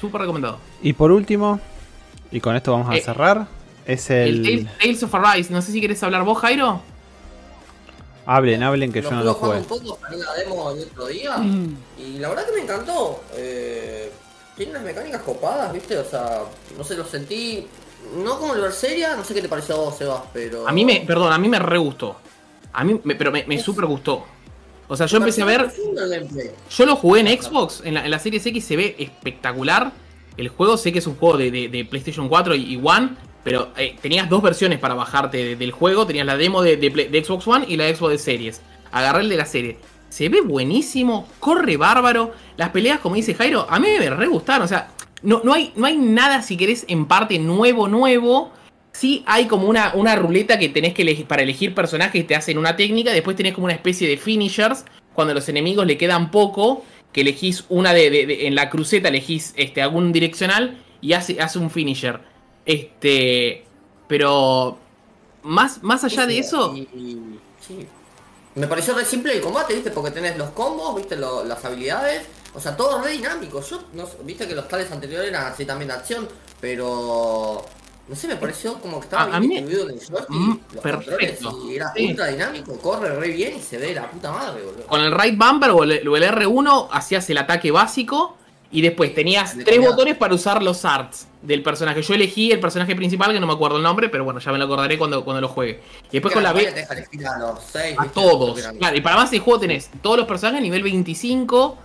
Súper 0.00 0.20
recomendado. 0.22 0.58
Y 0.82 0.92
por 0.94 1.10
último, 1.10 1.60
y 2.30 2.40
con 2.40 2.56
esto 2.56 2.72
vamos 2.72 2.90
a 2.90 2.96
Eh, 2.96 3.00
cerrar, 3.02 3.46
es 3.86 4.10
El, 4.10 4.46
el. 4.46 4.66
Tales- 4.66 4.78
Tales 4.78 5.02
of 5.02 5.14
Arise, 5.14 5.52
no 5.52 5.62
sé 5.62 5.72
si 5.72 5.80
querés 5.80 6.02
hablar 6.02 6.24
vos, 6.24 6.38
Jairo. 6.38 6.80
Hablen, 8.26 8.62
hablen 8.62 8.92
que 8.92 9.02
Lo 9.02 9.10
yo 9.10 9.16
no 9.16 9.24
lo 9.24 9.34
jugar 9.34 9.62
jugué. 9.62 9.76
un 9.78 9.82
poco, 9.82 9.98
la 10.16 10.34
demo 10.34 10.70
el 10.70 10.84
otro 10.84 11.06
día. 11.06 11.36
Mm. 11.38 11.76
Y 11.98 12.18
la 12.18 12.28
verdad 12.28 12.46
que 12.46 12.52
me 12.52 12.60
encantó. 12.62 13.22
Eh, 13.34 14.12
tiene 14.56 14.72
unas 14.72 14.82
mecánicas 14.84 15.22
copadas, 15.22 15.72
¿viste? 15.72 15.96
O 15.98 16.04
sea, 16.04 16.42
no 16.76 16.84
sé, 16.84 16.96
lo 16.96 17.04
sentí. 17.04 17.66
No 18.16 18.38
como 18.38 18.54
el 18.54 18.60
Berseria, 18.60 19.16
no 19.16 19.24
sé 19.24 19.34
qué 19.34 19.42
te 19.42 19.48
pareció 19.48 19.74
a 19.74 19.78
vos, 19.78 19.96
Sebas, 19.98 20.22
pero. 20.32 20.68
A 20.68 20.72
mí 20.72 20.84
me, 20.84 21.00
perdón, 21.00 21.32
a 21.32 21.38
mí 21.38 21.48
me 21.48 21.58
re 21.58 21.78
gustó. 21.78 22.16
A 22.72 22.84
mí, 22.84 23.00
me- 23.02 23.14
pero 23.16 23.32
me, 23.32 23.44
me 23.46 23.58
super 23.58 23.86
gustó. 23.86 24.24
O 24.86 24.96
sea, 24.96 25.06
yo 25.06 25.16
empecé 25.18 25.42
a 25.42 25.46
ver, 25.46 25.72
yo 26.70 26.86
lo 26.86 26.96
jugué 26.96 27.20
en 27.20 27.42
Xbox, 27.42 27.80
en 27.84 27.94
la, 27.94 28.04
en 28.04 28.10
la 28.10 28.18
Series 28.18 28.44
X 28.46 28.64
se 28.64 28.76
ve 28.76 28.96
espectacular. 28.98 29.92
El 30.40 30.48
juego 30.48 30.76
sé 30.76 30.92
que 30.92 30.98
es 31.00 31.06
un 31.06 31.16
juego 31.16 31.36
de, 31.38 31.50
de- 31.50 31.84
PlayStation 31.84 32.28
4 32.28 32.54
y, 32.54 32.74
y 32.74 32.80
One, 32.82 33.10
pero 33.44 33.68
eh, 33.76 33.96
tenías 34.00 34.28
dos 34.28 34.42
versiones 34.42 34.78
para 34.78 34.94
bajarte 34.94 35.36
de- 35.36 35.56
del 35.56 35.70
juego. 35.72 36.06
Tenías 36.06 36.26
la 36.26 36.36
demo 36.36 36.62
de, 36.62 36.76
de 36.76 37.24
Xbox 37.24 37.46
One 37.46 37.66
y 37.68 37.76
la 37.76 37.94
Xbox 37.94 38.12
de 38.12 38.18
Series. 38.18 38.60
Agarré 38.90 39.20
el 39.22 39.28
de 39.28 39.36
la 39.36 39.44
serie. 39.46 39.76
Se 40.08 40.28
ve 40.28 40.40
buenísimo, 40.40 41.28
corre 41.38 41.76
bárbaro. 41.76 42.32
Las 42.56 42.70
peleas, 42.70 43.00
como 43.00 43.14
dice 43.14 43.34
Jairo, 43.34 43.66
a 43.68 43.78
mí 43.78 43.88
me 43.98 44.10
re 44.10 44.26
gustaron. 44.26 44.64
O 44.64 44.68
sea, 44.68 44.88
no, 45.22 45.40
no, 45.44 45.52
hay, 45.52 45.72
no 45.76 45.86
hay 45.86 45.96
nada, 45.96 46.42
si 46.42 46.56
querés, 46.56 46.84
en 46.88 47.06
parte 47.06 47.38
nuevo, 47.38 47.86
nuevo. 47.86 48.50
Sí 48.92 49.22
hay 49.26 49.46
como 49.46 49.68
una, 49.68 49.92
una 49.94 50.16
ruleta 50.16 50.58
que 50.58 50.68
tenés 50.68 50.94
que 50.94 51.02
elegir 51.02 51.26
para 51.26 51.42
elegir 51.42 51.74
personajes, 51.74 52.26
te 52.26 52.34
hacen 52.34 52.58
una 52.58 52.74
técnica, 52.74 53.12
después 53.12 53.36
tenés 53.36 53.54
como 53.54 53.66
una 53.66 53.74
especie 53.74 54.08
de 54.08 54.16
finishers, 54.16 54.84
cuando 55.14 55.30
a 55.30 55.34
los 55.34 55.48
enemigos 55.48 55.86
le 55.86 55.96
quedan 55.96 56.32
poco, 56.32 56.84
que 57.12 57.22
elegís 57.22 57.64
una 57.68 57.92
de, 57.92 58.10
de- 58.10 58.26
de- 58.26 58.46
en 58.46 58.54
la 58.54 58.70
cruceta, 58.70 59.08
elegís 59.08 59.52
este, 59.56 59.82
algún 59.82 60.12
direccional 60.12 60.82
y 61.00 61.12
hace, 61.14 61.40
hace 61.40 61.58
un 61.58 61.70
finisher. 61.70 62.20
Este. 62.66 63.64
Pero. 64.08 64.78
Más, 65.42 65.82
más 65.82 66.04
allá 66.04 66.26
de 66.26 66.38
eso. 66.38 66.74
y- 66.76 66.80
y- 66.96 67.40
sí. 67.66 67.86
Me 68.54 68.66
pareció 68.66 68.94
re 68.94 69.04
simple 69.04 69.32
el 69.32 69.40
combate, 69.40 69.74
¿viste? 69.74 69.90
Porque 69.90 70.10
tenés 70.10 70.36
los 70.36 70.50
combos, 70.50 70.94
¿viste? 70.96 71.16
Lo- 71.16 71.44
las 71.44 71.64
habilidades. 71.64 72.22
O 72.52 72.60
sea, 72.60 72.76
todo 72.76 73.00
re 73.00 73.12
dinámico. 73.12 73.62
Yo, 73.62 73.80
no 73.94 74.06
sé, 74.06 74.16
viste 74.24 74.46
que 74.48 74.54
los 74.56 74.66
tales 74.68 74.90
anteriores 74.90 75.28
eran 75.28 75.46
así 75.52 75.64
también 75.64 75.88
de 75.88 75.94
acción, 75.94 76.28
pero... 76.60 77.64
No 78.10 78.16
sé, 78.16 78.26
me 78.26 78.34
pareció 78.36 78.74
como 78.80 78.98
que 78.98 79.04
estaba 79.04 79.22
A- 79.32 79.36
a 79.36 79.40
bien 79.40 79.48
mí- 79.48 79.56
distribuido 79.60 79.88
en 79.88 79.94
el 79.94 80.04
joystick, 80.04 80.28
Mm, 80.30 80.58
los 80.74 80.82
perfecto. 80.82 81.58
y 81.70 81.76
era 81.76 81.92
Sí. 81.94 82.06
ultra 82.08 82.26
dinámico, 82.26 82.76
corre 82.78 83.14
re 83.14 83.28
bien 83.28 83.56
y 83.56 83.60
se 83.62 83.78
ve 83.78 83.94
la 83.94 84.10
puta 84.10 84.32
madre, 84.32 84.62
boludo. 84.64 84.86
Con 84.88 85.00
el 85.00 85.12
right 85.16 85.38
bumper 85.38 85.70
o 85.70 85.84
el, 85.84 85.92
el 85.92 86.22
R1 86.24 86.88
hacías 86.90 87.30
el 87.30 87.38
ataque 87.38 87.70
básico. 87.70 88.36
Y 88.72 88.82
después 88.82 89.12
tenías 89.16 89.56
tres 89.64 89.80
botones 89.80 90.16
para 90.16 90.32
usar 90.32 90.62
los 90.62 90.84
arts 90.84 91.26
del 91.42 91.60
personaje. 91.60 92.02
Yo 92.02 92.14
elegí 92.14 92.52
el 92.52 92.60
personaje 92.60 92.94
principal, 92.94 93.32
que 93.32 93.40
no 93.40 93.48
me 93.48 93.52
acuerdo 93.52 93.78
el 93.78 93.82
nombre, 93.82 94.08
pero 94.08 94.22
bueno, 94.22 94.38
ya 94.38 94.52
me 94.52 94.58
lo 94.58 94.64
acordaré 94.66 94.96
cuando, 94.96 95.24
cuando 95.24 95.40
lo 95.40 95.48
juegue. 95.48 95.80
Y 96.08 96.12
después 96.12 96.32
con 96.32 96.44
la 96.44 96.52
B. 96.52 96.70
Te 96.70 97.26
a 97.26 97.38
los 97.38 97.58
seis, 97.64 97.96
a 97.98 98.04
todos. 98.06 98.60
Claro, 98.78 98.96
y 98.96 99.00
para 99.00 99.16
más 99.16 99.32
el 99.32 99.40
juego 99.40 99.58
tenés 99.58 99.90
todos 100.00 100.18
los 100.18 100.26
personajes 100.28 100.62
nivel 100.62 100.84
25. 100.84 101.78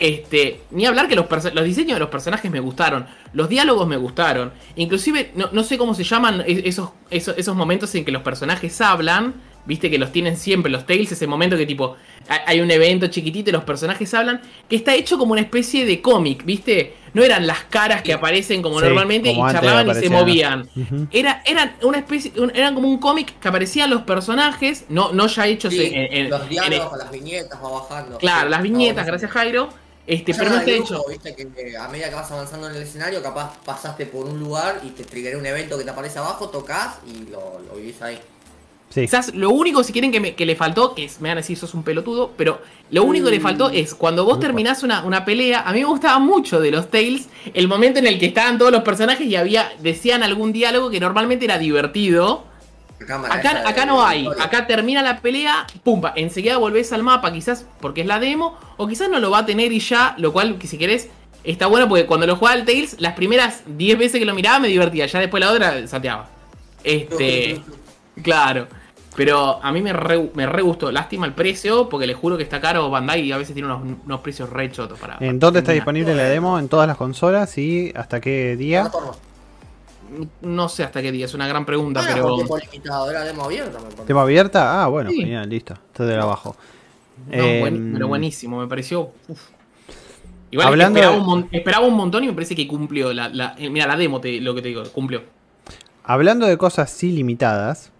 Este, 0.00 0.62
ni 0.70 0.86
hablar 0.86 1.08
que 1.08 1.14
los, 1.14 1.26
los 1.54 1.64
diseños 1.64 1.94
de 1.96 2.00
los 2.00 2.08
personajes 2.08 2.50
me 2.50 2.58
gustaron, 2.58 3.06
los 3.34 3.50
diálogos 3.50 3.86
me 3.86 3.98
gustaron, 3.98 4.50
inclusive 4.76 5.30
no, 5.34 5.50
no 5.52 5.62
sé 5.62 5.76
cómo 5.76 5.92
se 5.94 6.04
llaman 6.04 6.42
esos, 6.46 6.88
esos, 7.10 7.36
esos 7.36 7.54
momentos 7.54 7.94
en 7.94 8.06
que 8.06 8.10
los 8.10 8.22
personajes 8.22 8.80
hablan, 8.80 9.34
viste 9.66 9.90
que 9.90 9.98
los 9.98 10.10
tienen 10.10 10.38
siempre, 10.38 10.72
los 10.72 10.86
Tales, 10.86 11.12
ese 11.12 11.26
momento 11.26 11.54
que 11.58 11.66
tipo, 11.66 11.96
hay- 12.46 12.60
un 12.62 12.70
evento 12.70 13.08
chiquitito 13.08 13.50
y 13.50 13.52
los 13.52 13.64
personajes 13.64 14.12
hablan, 14.14 14.40
que 14.70 14.76
está 14.76 14.94
hecho 14.94 15.18
como 15.18 15.32
una 15.32 15.42
especie 15.42 15.84
de 15.84 16.00
cómic, 16.00 16.46
viste, 16.46 16.94
no 17.12 17.22
eran 17.22 17.46
las 17.46 17.64
caras 17.64 18.00
que 18.00 18.14
aparecen 18.14 18.62
como 18.62 18.80
Sí, 18.80 18.86
normalmente 18.86 19.34
como 19.34 19.50
y 19.50 19.52
charlaban 19.52 19.90
y 19.90 19.94
se 19.94 20.08
movían. 20.08 20.60
Ujú. 20.76 21.08
Era, 21.12 21.42
eran 21.44 21.74
una 21.82 21.98
especie, 21.98 22.32
un- 22.38 22.52
eran 22.54 22.74
como 22.74 22.88
un 22.88 22.96
cómic 22.98 23.38
que 23.38 23.48
aparecían 23.48 23.90
los 23.90 24.00
personajes, 24.02 24.86
no, 24.88 25.12
no 25.12 25.26
ya 25.26 25.46
hechos 25.46 25.74
Sí, 25.74 25.90
en, 25.92 26.10
en- 26.24 26.30
los 26.30 26.40
en- 26.44 26.48
diálogos, 26.48 26.96
las 26.96 27.10
viñetas 27.10 27.62
va 27.62 27.68
bajando. 27.80 28.16
Claro, 28.16 28.44
Sí, 28.46 28.50
las 28.50 28.62
viñetas, 28.62 29.06
gracias 29.06 29.30
Jairo. 29.30 29.68
Este, 30.10 30.34
pero 30.34 30.50
no 30.50 30.56
está 30.58 30.70
el 30.70 30.76
hecho. 30.78 30.94
grupo, 30.94 31.10
Viste 31.10 31.34
que 31.36 31.76
a 31.76 31.88
medida 31.88 32.08
que 32.08 32.14
vas 32.16 32.30
avanzando 32.30 32.68
en 32.68 32.74
el 32.76 32.82
escenario, 32.82 33.22
capaz 33.22 33.56
pasaste 33.64 34.06
por 34.06 34.26
un 34.26 34.40
lugar 34.40 34.80
y 34.84 34.90
te 34.90 35.04
triggeré 35.04 35.36
un 35.36 35.46
evento 35.46 35.78
que 35.78 35.84
te 35.84 35.90
aparece 35.90 36.18
abajo, 36.18 36.48
tocas 36.48 36.96
y 37.06 37.30
lo, 37.30 37.60
lo 37.68 37.76
vivís 37.76 38.02
ahí. 38.02 38.18
Sí. 38.88 39.02
Quizás 39.02 39.32
lo 39.36 39.50
único, 39.50 39.84
si 39.84 39.92
quieren, 39.92 40.10
que, 40.10 40.18
me- 40.18 40.34
que 40.34 40.44
le 40.44 40.56
faltó, 40.56 40.96
que 40.96 41.04
es- 41.04 41.20
me 41.20 41.28
van 41.28 41.38
a 41.38 41.42
decir 41.42 41.56
sos 41.56 41.74
un 41.74 41.84
pelotudo, 41.84 42.32
pero 42.36 42.60
lo 42.90 43.04
único 43.04 43.26
que 43.26 43.36
le 43.36 43.40
faltó 43.40 43.70
es 43.70 43.94
cuando 43.94 44.24
vos 44.24 44.40
terminás 44.40 44.82
una, 44.82 45.04
una 45.04 45.24
pelea, 45.24 45.60
a 45.60 45.72
mí 45.72 45.78
me 45.78 45.84
gustaba 45.86 46.18
mucho 46.18 46.60
de 46.60 46.72
los 46.72 46.90
Tales, 46.90 47.28
el 47.54 47.68
momento 47.68 48.00
en 48.00 48.08
el 48.08 48.18
que 48.18 48.26
estaban 48.26 48.58
todos 48.58 48.72
los 48.72 48.82
personajes 48.82 49.24
y 49.28 49.36
había, 49.36 49.70
decían 49.78 50.24
algún 50.24 50.52
diálogo 50.52 50.90
que 50.90 50.98
normalmente 50.98 51.44
era 51.44 51.56
divertido. 51.56 52.49
Acá, 53.02 53.62
acá 53.66 53.86
no 53.86 54.04
hay, 54.04 54.28
acá 54.38 54.66
termina 54.66 55.02
la 55.02 55.20
pelea, 55.20 55.66
pumpa, 55.82 56.12
enseguida 56.16 56.58
volvés 56.58 56.92
al 56.92 57.02
mapa, 57.02 57.32
quizás 57.32 57.66
porque 57.80 58.02
es 58.02 58.06
la 58.06 58.20
demo, 58.20 58.58
o 58.76 58.86
quizás 58.86 59.08
no 59.08 59.18
lo 59.18 59.30
va 59.30 59.38
a 59.38 59.46
tener 59.46 59.72
y 59.72 59.80
ya, 59.80 60.14
lo 60.18 60.32
cual, 60.32 60.58
que 60.58 60.66
si 60.66 60.76
querés, 60.76 61.08
está 61.42 61.66
bueno 61.66 61.88
porque 61.88 62.06
cuando 62.06 62.26
lo 62.26 62.36
jugaba 62.36 62.56
al 62.56 62.66
Tales, 62.66 62.96
las 62.98 63.14
primeras 63.14 63.62
10 63.66 63.98
veces 63.98 64.18
que 64.18 64.26
lo 64.26 64.34
miraba 64.34 64.58
me 64.60 64.68
divertía, 64.68 65.06
ya 65.06 65.18
después 65.18 65.40
la 65.40 65.50
otra 65.50 65.86
sateaba. 65.86 66.28
Este, 66.84 67.60
claro. 68.22 68.66
Pero 69.16 69.62
a 69.62 69.72
mí 69.72 69.82
me 69.82 69.92
re, 69.92 70.30
me 70.34 70.46
re 70.46 70.62
gustó. 70.62 70.92
Lástima 70.92 71.26
el 71.26 71.34
precio, 71.34 71.88
porque 71.88 72.06
les 72.06 72.16
juro 72.16 72.36
que 72.36 72.44
está 72.44 72.60
caro 72.60 72.88
Bandai 72.90 73.22
y 73.22 73.32
a 73.32 73.38
veces 73.38 73.54
tiene 73.54 73.68
unos, 73.68 73.98
unos 74.04 74.20
precios 74.20 74.48
re 74.48 74.70
chotos 74.70 74.98
para. 74.98 75.18
¿En 75.20 75.38
dónde 75.38 75.58
está 75.58 75.72
disponible 75.72 76.14
la 76.14 76.24
demo? 76.24 76.58
En 76.58 76.68
todas 76.68 76.86
las 76.86 76.96
consolas 76.96 77.58
y 77.58 77.92
hasta 77.94 78.20
qué 78.20 78.56
día. 78.56 78.82
Plataforma. 78.82 79.29
No 80.42 80.68
sé 80.68 80.82
hasta 80.84 81.00
qué 81.02 81.12
día, 81.12 81.24
es 81.26 81.34
una 81.34 81.46
gran 81.46 81.64
pregunta, 81.64 82.02
pero. 82.06 82.22
por 82.24 82.34
tiempo 82.36 82.58
limitado, 82.58 83.10
era 83.10 83.22
demo 83.24 83.44
abierta. 84.20 84.82
Ah, 84.82 84.86
bueno, 84.88 85.10
Sí. 85.10 85.16
genial, 85.18 85.48
listo. 85.48 85.74
Está 85.74 86.04
de 86.04 86.16
abajo. 86.16 86.56
No, 87.30 87.36
buen- 87.60 87.92
pero 87.92 88.08
buenísimo, 88.08 88.58
me 88.60 88.66
pareció. 88.66 89.10
uf. 89.28 89.40
Igual 90.52 90.66
Hablando 90.66 90.98
esperaba, 90.98 91.20
un 91.22 91.26
mon- 91.28 91.48
esperaba 91.52 91.86
un 91.86 91.94
montón 91.94 92.24
y 92.24 92.26
me 92.26 92.32
parece 92.32 92.56
que 92.56 92.66
cumplió. 92.66 93.12
La, 93.12 93.28
la- 93.28 93.54
eh, 93.56 93.70
mira, 93.70 93.86
la 93.86 93.96
demo, 93.96 94.20
te- 94.20 94.40
lo 94.40 94.52
que 94.54 94.62
te 94.62 94.68
digo, 94.68 94.82
cumplió. 94.92 95.22
Hablando 96.02 96.46
de 96.46 96.58
cosas 96.58 97.00
ilimitadas, 97.04 97.92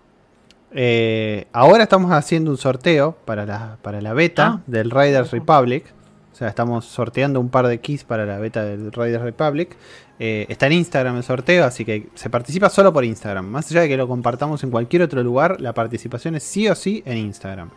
eh, 0.73 1.47
ahora 1.53 1.85
estamos 1.85 2.11
haciendo 2.13 2.51
un 2.51 2.57
sorteo 2.57 3.17
para 3.25 3.47
la, 3.47 3.77
para 3.83 4.01
la 4.01 4.15
beta 4.15 4.47
Ah. 4.47 4.61
del 4.67 4.91
Riders 4.91 5.31
Republic. 5.31 5.85
O 6.33 6.37
sea, 6.37 6.49
estamos 6.49 6.87
sorteando 6.87 7.39
un 7.39 7.51
par 7.51 7.67
de 7.69 7.79
keys 7.81 8.03
para 8.05 8.25
la 8.27 8.39
beta 8.39 8.65
del 8.65 8.91
Riders 8.91 9.23
Republic. 9.23 9.77
Eh, 10.23 10.45
está 10.51 10.67
en 10.67 10.75
Instagram 10.75 11.17
el 11.17 11.23
sorteo, 11.23 11.65
así 11.65 11.83
que 11.83 12.09
se 12.15 12.29
participa 12.29 12.69
solo 12.69 12.93
por 12.93 13.07
Instagram. 13.07 13.47
Más 13.47 13.71
allá 13.71 13.81
de 13.81 13.89
que 13.89 13.97
lo 13.97 14.07
compartamos 14.07 14.63
en 14.63 14.71
cualquier 14.71 15.01
otro 15.01 15.23
lugar, 15.23 15.63
la 15.63 15.73
participación 15.73 16.35
es 16.35 16.43
sí 16.43 16.69
o 16.69 16.75
sí 16.75 17.03
en 17.07 17.17
Instagram. 17.17 17.71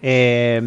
Eh, 0.00 0.62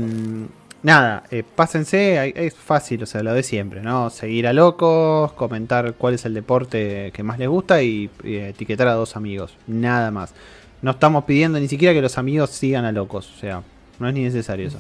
nada, 0.84 1.23
eh, 1.31 1.43
pásense, 1.43 2.34
es 2.35 2.53
fácil, 2.53 3.01
o 3.01 3.05
sea, 3.07 3.23
lo 3.23 3.34
de 3.34 3.41
siempre, 3.41 3.81
¿no? 3.81 4.11
Seguir 4.11 4.45
a 4.45 4.53
locos, 4.53 5.34
comentar 5.34 5.95
cuál 5.95 6.14
es 6.14 6.26
el 6.26 6.35
deporte 6.35 7.11
que 7.11 7.23
más 7.23 7.39
les 7.39 7.49
gusta 7.49 7.81
y, 7.81 8.11
y 8.23 8.35
etiquetar 8.35 8.88
a 8.88 8.93
dos 8.93 9.15
amigos, 9.15 9.57
nada 9.65 10.11
más. 10.11 10.35
No 10.84 10.91
estamos 10.91 11.23
pidiendo 11.23 11.60
ni 11.60 11.68
siquiera 11.68 11.95
que 11.95 12.01
los 12.03 12.19
amigos 12.19 12.51
sigan 12.51 12.85
a 12.85 12.91
locos, 12.91 13.34
o 13.35 13.39
sea, 13.39 13.64
no 13.97 14.07
es 14.07 14.14
ni 14.14 14.22
necesario 14.22 14.68
eso. 14.68 14.77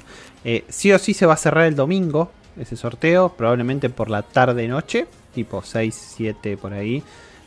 Sí 0.69 0.91
o 0.91 0.99
sí 0.99 1.15
se 1.15 1.25
va 1.25 1.33
a 1.33 1.37
cerrar 1.37 1.65
el 1.65 1.75
domingo 1.75 2.29
ese 2.59 2.75
sorteo, 2.75 3.29
probablemente 3.29 3.89
por 3.89 4.09
la 4.09 4.21
tarde-noche, 4.21 5.07
tipo 5.33 5.61
6, 5.63 6.13
7 6.15 6.57
por 6.57 6.73
ahí. 6.73 7.03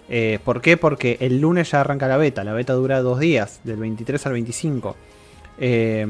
Eh, 0.09 0.39
¿Por 0.45 0.61
qué? 0.61 0.77
Porque 0.77 1.17
el 1.21 1.41
lunes 1.41 1.71
ya 1.71 1.81
arranca 1.81 2.07
la 2.09 2.17
beta, 2.17 2.45
la 2.45 2.53
beta 2.53 2.75
dura 2.75 3.01
dos 3.01 3.19
días, 3.19 3.61
del 3.65 3.77
23 3.77 4.25
al 4.27 4.33
25. 4.33 4.97
Eh, 5.59 6.07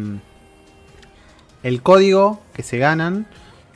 el 1.63 1.83
código 1.83 2.41
que 2.53 2.63
se 2.63 2.79
ganan 2.79 3.27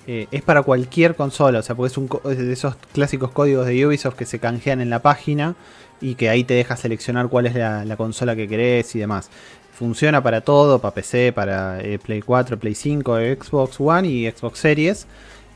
eh, 0.07 0.27
es 0.31 0.43
para 0.43 0.63
cualquier 0.63 1.15
consola, 1.15 1.61
o 1.61 1.63
sea, 1.63 1.75
porque 1.75 1.93
es, 1.93 1.99
un, 1.99 2.09
de 2.25 2.53
esos 2.53 2.77
clásicos 2.93 3.31
códigos 3.31 3.67
de 3.67 3.87
Ubisoft 3.87 4.17
que 4.17 4.27
se 4.27 4.39
canjean 4.39 4.81
en 4.81 4.91
la 4.91 5.01
página 5.01 5.55
y 6.01 6.15
que 6.15 6.29
ahí 6.29 6.45
te 6.45 6.55
deja 6.55 6.77
seleccionar 6.77 7.29
cuál 7.29 7.47
es 7.47 7.55
la, 7.55 7.85
la 7.85 7.97
consola 7.97 8.35
que 8.35 8.49
querés 8.49 8.95
y 8.95 8.99
demás. 8.99 9.31
Funciona 9.73 10.23
para 10.23 10.41
todo, 10.41 10.79
para 10.79 10.95
PC, 10.95 11.33
para 11.33 11.81
eh, 11.81 11.99
Play 11.99 12.23
4, 12.23 12.59
Play 12.59 12.75
5, 12.75 13.17
Xbox 13.41 13.81
One 13.81 14.09
y 14.09 14.31
Xbox 14.31 14.59
Series. 14.59 15.07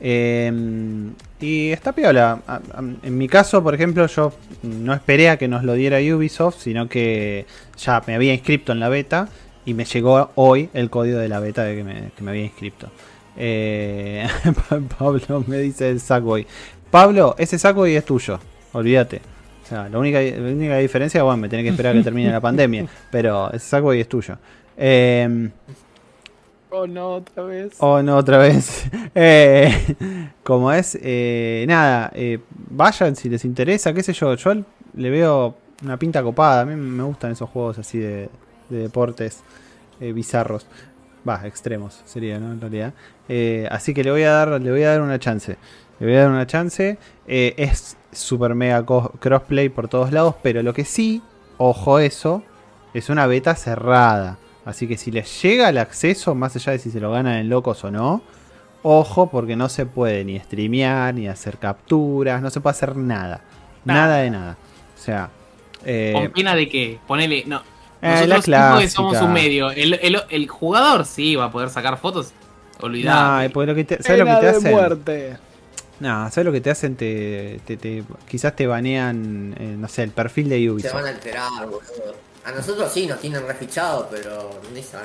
Eh, 0.00 0.52
y 1.40 1.70
está 1.70 1.92
piola. 1.92 2.40
En 3.02 3.18
mi 3.18 3.28
caso, 3.28 3.62
por 3.62 3.74
ejemplo, 3.74 4.06
yo 4.06 4.32
no 4.62 4.94
esperé 4.94 5.28
a 5.28 5.36
que 5.36 5.48
nos 5.48 5.62
lo 5.62 5.74
diera 5.74 5.98
Ubisoft, 5.98 6.58
sino 6.58 6.88
que 6.88 7.46
ya 7.76 8.02
me 8.06 8.14
había 8.14 8.32
inscrito 8.32 8.72
en 8.72 8.80
la 8.80 8.88
beta 8.88 9.28
y 9.66 9.74
me 9.74 9.84
llegó 9.84 10.30
hoy 10.36 10.70
el 10.74 10.90
código 10.90 11.18
de 11.18 11.28
la 11.28 11.40
beta 11.40 11.64
de 11.64 11.76
que 11.76 11.84
me, 11.84 12.10
que 12.16 12.22
me 12.22 12.30
había 12.30 12.44
inscrito. 12.44 12.88
Eh, 13.36 14.26
Pablo 14.98 15.44
me 15.46 15.58
dice 15.58 15.90
el 15.90 16.00
Sackboy. 16.00 16.46
Pablo, 16.90 17.34
ese 17.38 17.58
Sackboy 17.58 17.94
es 17.94 18.04
tuyo, 18.04 18.38
olvídate. 18.72 19.20
O 19.64 19.66
sea, 19.66 19.88
la 19.88 19.98
única, 19.98 20.20
la 20.20 20.48
única 20.48 20.78
diferencia, 20.78 21.22
bueno, 21.22 21.38
me 21.38 21.48
tenés 21.48 21.64
que 21.64 21.70
esperar 21.70 21.94
a 21.94 21.98
que 21.98 22.04
termine 22.04 22.30
la 22.30 22.40
pandemia, 22.42 22.86
pero 23.10 23.52
ese 23.52 23.66
Sackboy 23.66 24.00
es 24.00 24.08
tuyo. 24.08 24.38
Eh, 24.76 25.50
Oh, 26.76 26.88
no, 26.88 27.14
otra 27.14 27.44
vez. 27.44 27.76
Oh, 27.78 28.02
no, 28.02 28.16
otra 28.16 28.38
vez. 28.38 28.84
Eh, 29.16 29.94
como 30.42 30.72
es, 30.72 30.98
eh, 31.00 31.64
nada, 31.68 32.10
eh, 32.16 32.40
vayan 32.68 33.14
si 33.14 33.28
les 33.28 33.44
interesa, 33.44 33.92
qué 33.92 34.02
sé 34.02 34.12
yo. 34.12 34.34
Yo 34.34 34.54
le 34.94 35.10
veo 35.10 35.54
una 35.84 35.96
pinta 35.96 36.20
copada. 36.20 36.62
A 36.62 36.64
mí 36.64 36.74
me 36.74 37.04
gustan 37.04 37.30
esos 37.30 37.48
juegos 37.48 37.78
así 37.78 37.98
de, 37.98 38.28
de 38.70 38.78
deportes 38.78 39.44
eh, 40.00 40.12
bizarros. 40.12 40.66
Va, 41.26 41.46
extremos 41.46 42.02
sería, 42.06 42.40
¿no? 42.40 42.50
En 42.50 42.60
realidad. 42.60 42.92
Así 43.70 43.94
que 43.94 44.02
le 44.02 44.10
voy 44.10 44.24
a 44.24 44.32
dar, 44.32 44.60
le 44.60 44.70
voy 44.72 44.82
a 44.82 44.90
dar 44.90 45.02
una 45.02 45.20
chance. 45.20 45.56
Le 46.00 46.06
voy 46.06 46.16
a 46.16 46.22
dar 46.22 46.30
una 46.30 46.46
chance. 46.48 46.98
Es 47.26 47.96
super 48.10 48.56
mega 48.56 48.84
crossplay 48.84 49.68
por 49.68 49.86
todos 49.86 50.10
lados, 50.10 50.34
pero 50.42 50.60
lo 50.64 50.74
que 50.74 50.84
sí, 50.84 51.22
ojo 51.56 52.00
eso, 52.00 52.42
es 52.94 53.10
una 53.10 53.28
beta 53.28 53.54
cerrada. 53.54 54.38
Así 54.64 54.86
que 54.88 54.96
si 54.96 55.10
les 55.10 55.42
llega 55.42 55.68
el 55.68 55.78
acceso, 55.78 56.34
más 56.34 56.56
allá 56.56 56.72
de 56.72 56.78
si 56.78 56.90
se 56.90 57.00
lo 57.00 57.10
ganan 57.12 57.34
en 57.36 57.48
locos 57.48 57.84
o 57.84 57.90
no, 57.90 58.22
ojo 58.82 59.30
porque 59.30 59.56
no 59.56 59.68
se 59.68 59.86
puede 59.86 60.24
ni 60.24 60.38
streamear, 60.40 61.14
ni 61.14 61.28
hacer 61.28 61.58
capturas, 61.58 62.40
no 62.42 62.50
se 62.50 62.60
puede 62.60 62.72
hacer 62.72 62.96
nada. 62.96 63.42
Nada, 63.84 64.00
Nada. 64.06 64.16
de 64.18 64.30
nada. 64.30 64.56
O 64.98 65.02
sea, 65.02 65.28
eh, 65.84 66.12
Con 66.14 66.30
pena 66.30 66.54
de 66.54 66.68
que, 66.68 66.98
ponele, 67.06 67.44
no. 67.46 67.62
Eh, 68.00 68.26
la 68.26 68.36
Nosotros 68.36 68.92
somos 68.92 69.20
un 69.22 69.32
medio. 69.32 69.70
El, 69.70 69.94
el- 69.94 70.22
el 70.28 70.48
jugador 70.48 71.04
sí 71.06 71.36
va 71.36 71.46
a 71.46 71.50
poder 71.52 71.70
sacar 71.70 71.98
fotos. 71.98 72.32
Olvidar. 72.80 73.50
porque 73.52 73.66
lo 73.66 73.74
que 73.74 73.84
te, 73.84 74.02
¿sabes 74.02 74.18
lo 74.20 74.26
que 74.26 74.40
te 74.40 74.48
hacen? 74.48 74.72
muerte. 74.72 75.36
No, 76.00 76.30
¿sabes 76.30 76.44
lo 76.44 76.52
que 76.52 76.60
te 76.60 76.70
hacen? 76.70 76.96
Te, 76.96 77.60
te- 77.64 77.76
te- 77.76 78.02
quizás 78.28 78.54
te 78.56 78.66
banean, 78.66 79.54
eh, 79.58 79.76
no 79.78 79.88
sé, 79.88 80.02
el 80.02 80.10
perfil 80.10 80.48
de 80.48 80.58
Se 80.58 80.70
Ubisoft. 80.70 80.94
van 80.94 81.04
a 81.06 81.10
enterar, 81.10 81.50
boludo. 81.66 81.80
A 82.46 82.52
nosotros 82.52 82.92
sí 82.92 83.06
nos 83.06 83.20
tienen 83.20 83.46
refichado, 83.46 84.06
pero 84.10 84.50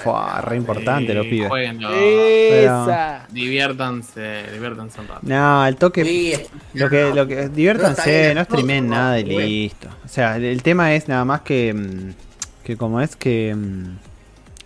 Fua, 0.03 0.41
re 0.41 0.57
importante 0.57 1.13
los 1.13 1.25
pibes. 1.25 1.47
Jueguenlo. 1.47 1.89
Esa. 1.93 3.25
Diviértanse, 3.29 4.43
diviértanse 4.51 4.99
un 4.99 5.07
rato. 5.07 5.19
No, 5.23 5.65
el 5.65 5.75
toque. 5.77 6.03
Sí, 6.03 6.33
es- 6.33 6.49
Lo 6.73 6.89
que, 6.89 7.13
lo 7.13 7.27
que, 7.27 7.43
No, 7.43 7.49
diviértanse, 7.49 8.21
bien, 8.23 8.35
no 8.35 8.43
streamen 8.43 8.89
no, 8.89 8.95
nada 8.95 9.19
y 9.19 9.23
bueno. 9.23 9.39
listo. 9.47 9.87
O 10.03 10.07
sea, 10.07 10.35
el, 10.35 10.43
el 10.45 10.61
tema 10.63 10.93
es 10.93 11.07
nada 11.07 11.23
más 11.23 11.41
que, 11.41 11.73
mm, 11.73 12.13
que 12.65 12.75
como 12.75 12.99
es 12.99 13.15
que 13.15 13.55
mm, 13.55 13.97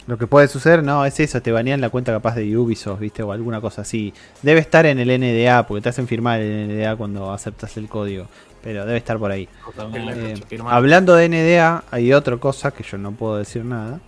lo 0.08 0.18
que 0.18 0.26
puede 0.28 0.48
suceder, 0.48 0.82
no, 0.84 1.06
es 1.06 1.20
eso, 1.20 1.42
te 1.42 1.52
banean 1.52 1.80
la 1.80 1.90
cuenta 1.90 2.12
capaz 2.12 2.36
de 2.36 2.58
Ubisoft, 2.58 3.00
viste, 3.00 3.22
o 3.24 3.32
alguna 3.32 3.62
cosa 3.62 3.84
así. 3.84 4.14
Debe 4.42 4.60
estar 4.60 4.86
en 4.88 4.98
el 5.00 5.10
NDA, 5.10 5.66
porque 5.68 5.82
te 5.84 5.90
hacen 5.90 6.08
firmar 6.08 6.42
el 6.42 6.68
NDA 6.70 6.96
cuando 6.96 7.32
aceptas 7.32 7.78
el 7.78 7.88
código, 7.88 8.26
pero 8.64 8.86
debe 8.86 8.98
estar 8.98 9.18
por 9.20 9.30
ahí. 9.32 9.48
Eh, 9.94 10.36
hablando 10.68 11.14
de 11.16 11.28
NDA, 11.30 11.84
hay 11.92 12.14
otra 12.14 12.38
cosa 12.38 12.72
que 12.72 12.84
yo 12.84 12.98
no 12.98 13.12
puedo 13.12 13.38
decir 13.38 13.64
nada. 13.66 14.00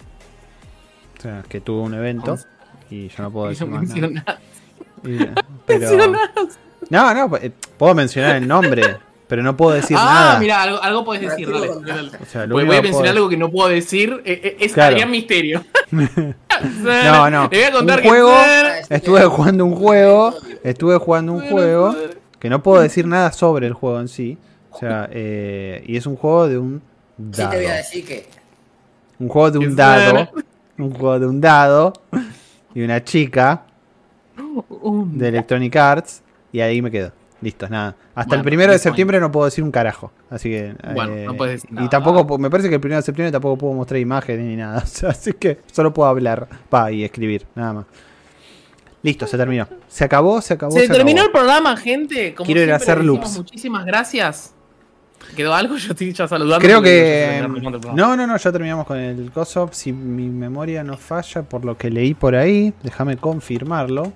O 1.18 1.22
sea, 1.22 1.44
que 1.48 1.60
tuve 1.62 1.82
un 1.82 1.94
evento 1.94 2.38
y 2.90 3.10
yo 3.10 3.24
no 3.24 3.32
puedo 3.32 3.50
decir 3.50 3.68
más 3.68 3.84
nada. 3.96 4.40
Y, 5.04 5.18
pero, 5.66 6.14
No, 6.90 7.14
no, 7.14 7.38
eh, 7.38 7.52
puedo 7.78 7.94
mencionar 7.96 8.36
el 8.38 8.48
nombre, 8.48 8.98
pero 9.28 9.42
no 9.44 9.58
puedo 9.58 9.76
decir 9.76 9.98
ah, 10.00 10.06
nada. 10.06 10.40
mira, 10.40 10.62
algo, 10.64 10.82
algo 10.82 11.04
podés 11.06 11.22
decir, 11.22 11.48
dale. 11.52 11.68
Tranquilo, 11.68 11.96
dale. 11.96 12.12
O 12.22 12.26
sea, 12.26 12.46
lo 12.46 12.56
Voy, 12.56 12.64
a 12.64 12.68
mencionar 12.68 12.92
puedo- 13.02 13.10
algo 13.12 13.30
que 13.30 13.38
no 13.38 13.50
puedo 13.52 13.70
decir. 13.70 14.22
eh, 14.26 14.40
eh, 14.44 14.58
Es 14.60 14.74
Claro. 14.74 14.94
Adrián 14.94 15.12
Misterio. 15.12 15.64
No, 16.84 17.30
no. 17.30 17.50
Le 17.52 17.58
voy 17.58 17.64
a 17.68 17.72
contar 17.74 17.98
Un 17.98 18.04
que- 18.04 18.10
juego, 18.10 18.34
estuve 18.90 19.22
jugando 19.26 19.66
un 19.66 19.76
juego, 19.76 20.34
estuve 20.64 20.98
jugando 20.98 21.34
un 21.34 21.50
juego 21.50 21.94
que 22.46 22.50
no 22.52 22.62
puedo 22.62 22.80
decir 22.80 23.08
nada 23.08 23.32
sobre 23.32 23.66
el 23.66 23.74
juego 23.74 24.00
en 24.00 24.08
sí. 24.08 24.38
O 24.70 24.78
sea, 24.78 25.10
eh, 25.12 25.84
y 25.88 25.98
es 25.98 26.06
un 26.06 26.16
juego 26.16 26.48
de 26.48 26.60
un 26.60 26.80
Sí 27.18 27.42
dado. 27.42 27.50
te 27.50 27.58
voy 27.58 27.66
a 27.66 27.74
decir 27.74 28.06
que. 28.06 28.28
Un 29.18 29.30
juego 29.30 29.50
de 29.50 29.58
un 29.58 29.76
dado. 29.76 30.30
Un 30.78 30.92
juego 30.94 31.20
de 31.20 31.26
un 31.26 31.42
dado 31.42 31.94
y 32.76 32.84
una 32.84 33.04
chica 33.04 33.64
de 35.14 35.28
Electronic 35.28 35.76
Arts 35.76 36.22
y 36.52 36.60
ahí 36.62 36.84
me 36.84 36.92
quedo. 36.92 37.12
Listo, 37.42 37.68
nada. 37.68 37.96
Hasta 38.14 38.30
Bueno, 38.30 38.42
el 38.42 38.46
primero 38.46 38.72
de 38.74 38.78
septiembre 38.80 39.20
no 39.20 39.32
puedo 39.32 39.46
decir 39.46 39.64
un 39.64 39.72
carajo. 39.72 40.12
Así 40.30 40.50
que. 40.52 40.76
Bueno, 40.94 41.16
eh, 41.16 41.26
no 41.26 41.36
puedes 41.36 41.64
decir 41.64 41.72
Y 41.72 41.76
nada. 41.76 41.90
tampoco, 41.90 42.38
me 42.38 42.52
parece 42.52 42.70
que 42.70 42.76
el 42.76 42.82
primero 42.82 43.00
de 43.00 43.06
septiembre 43.06 43.32
tampoco 43.32 43.58
puedo 43.58 43.74
mostrar 43.74 44.00
imágenes 44.00 44.46
ni 44.46 44.56
nada. 44.56 44.80
O 44.84 44.86
sea, 44.86 45.10
así 45.10 45.34
que 45.34 45.62
solo 45.72 45.92
puedo 45.92 46.08
hablar. 46.10 46.48
Pa, 46.70 46.92
y 46.92 47.04
escribir, 47.04 47.48
nada 47.56 47.74
más. 47.74 47.86
Listo, 49.06 49.28
se 49.28 49.38
terminó. 49.38 49.68
Se 49.88 50.04
acabó, 50.04 50.42
se 50.42 50.56
acabó. 50.56 50.72
Se 50.72 50.88
terminó 50.88 51.22
el 51.22 51.30
programa, 51.30 51.78
gente. 51.78 52.34
Como 52.34 52.48
Quiero 52.48 52.62
ir 52.62 52.72
a 52.72 52.78
hacer 52.78 53.04
loops. 53.04 53.38
Muchísimas 53.38 53.86
gracias. 53.86 54.56
¿Quedó 55.36 55.54
algo? 55.54 55.78
Yo 55.78 55.92
estoy 55.92 56.12
ya 56.12 56.28
saludando. 56.28 56.66
Creo 56.66 56.82
que. 56.82 57.46
programa. 57.48 57.94
No, 57.94 58.16
no, 58.18 58.26
no, 58.26 58.36
ya 58.36 58.52
terminamos 58.52 58.88
con 58.88 58.98
el 58.98 59.32
coso. 59.32 59.70
Si 59.72 59.94
mi 59.94 60.28
memoria 60.28 60.84
no 60.84 60.98
falla 60.98 61.44
por 61.44 61.64
lo 61.66 61.78
que 61.78 61.92
leí 61.92 62.16
por 62.16 62.36
ahí, 62.36 62.74
déjame 62.82 63.18
confirmarlo. 63.18 64.12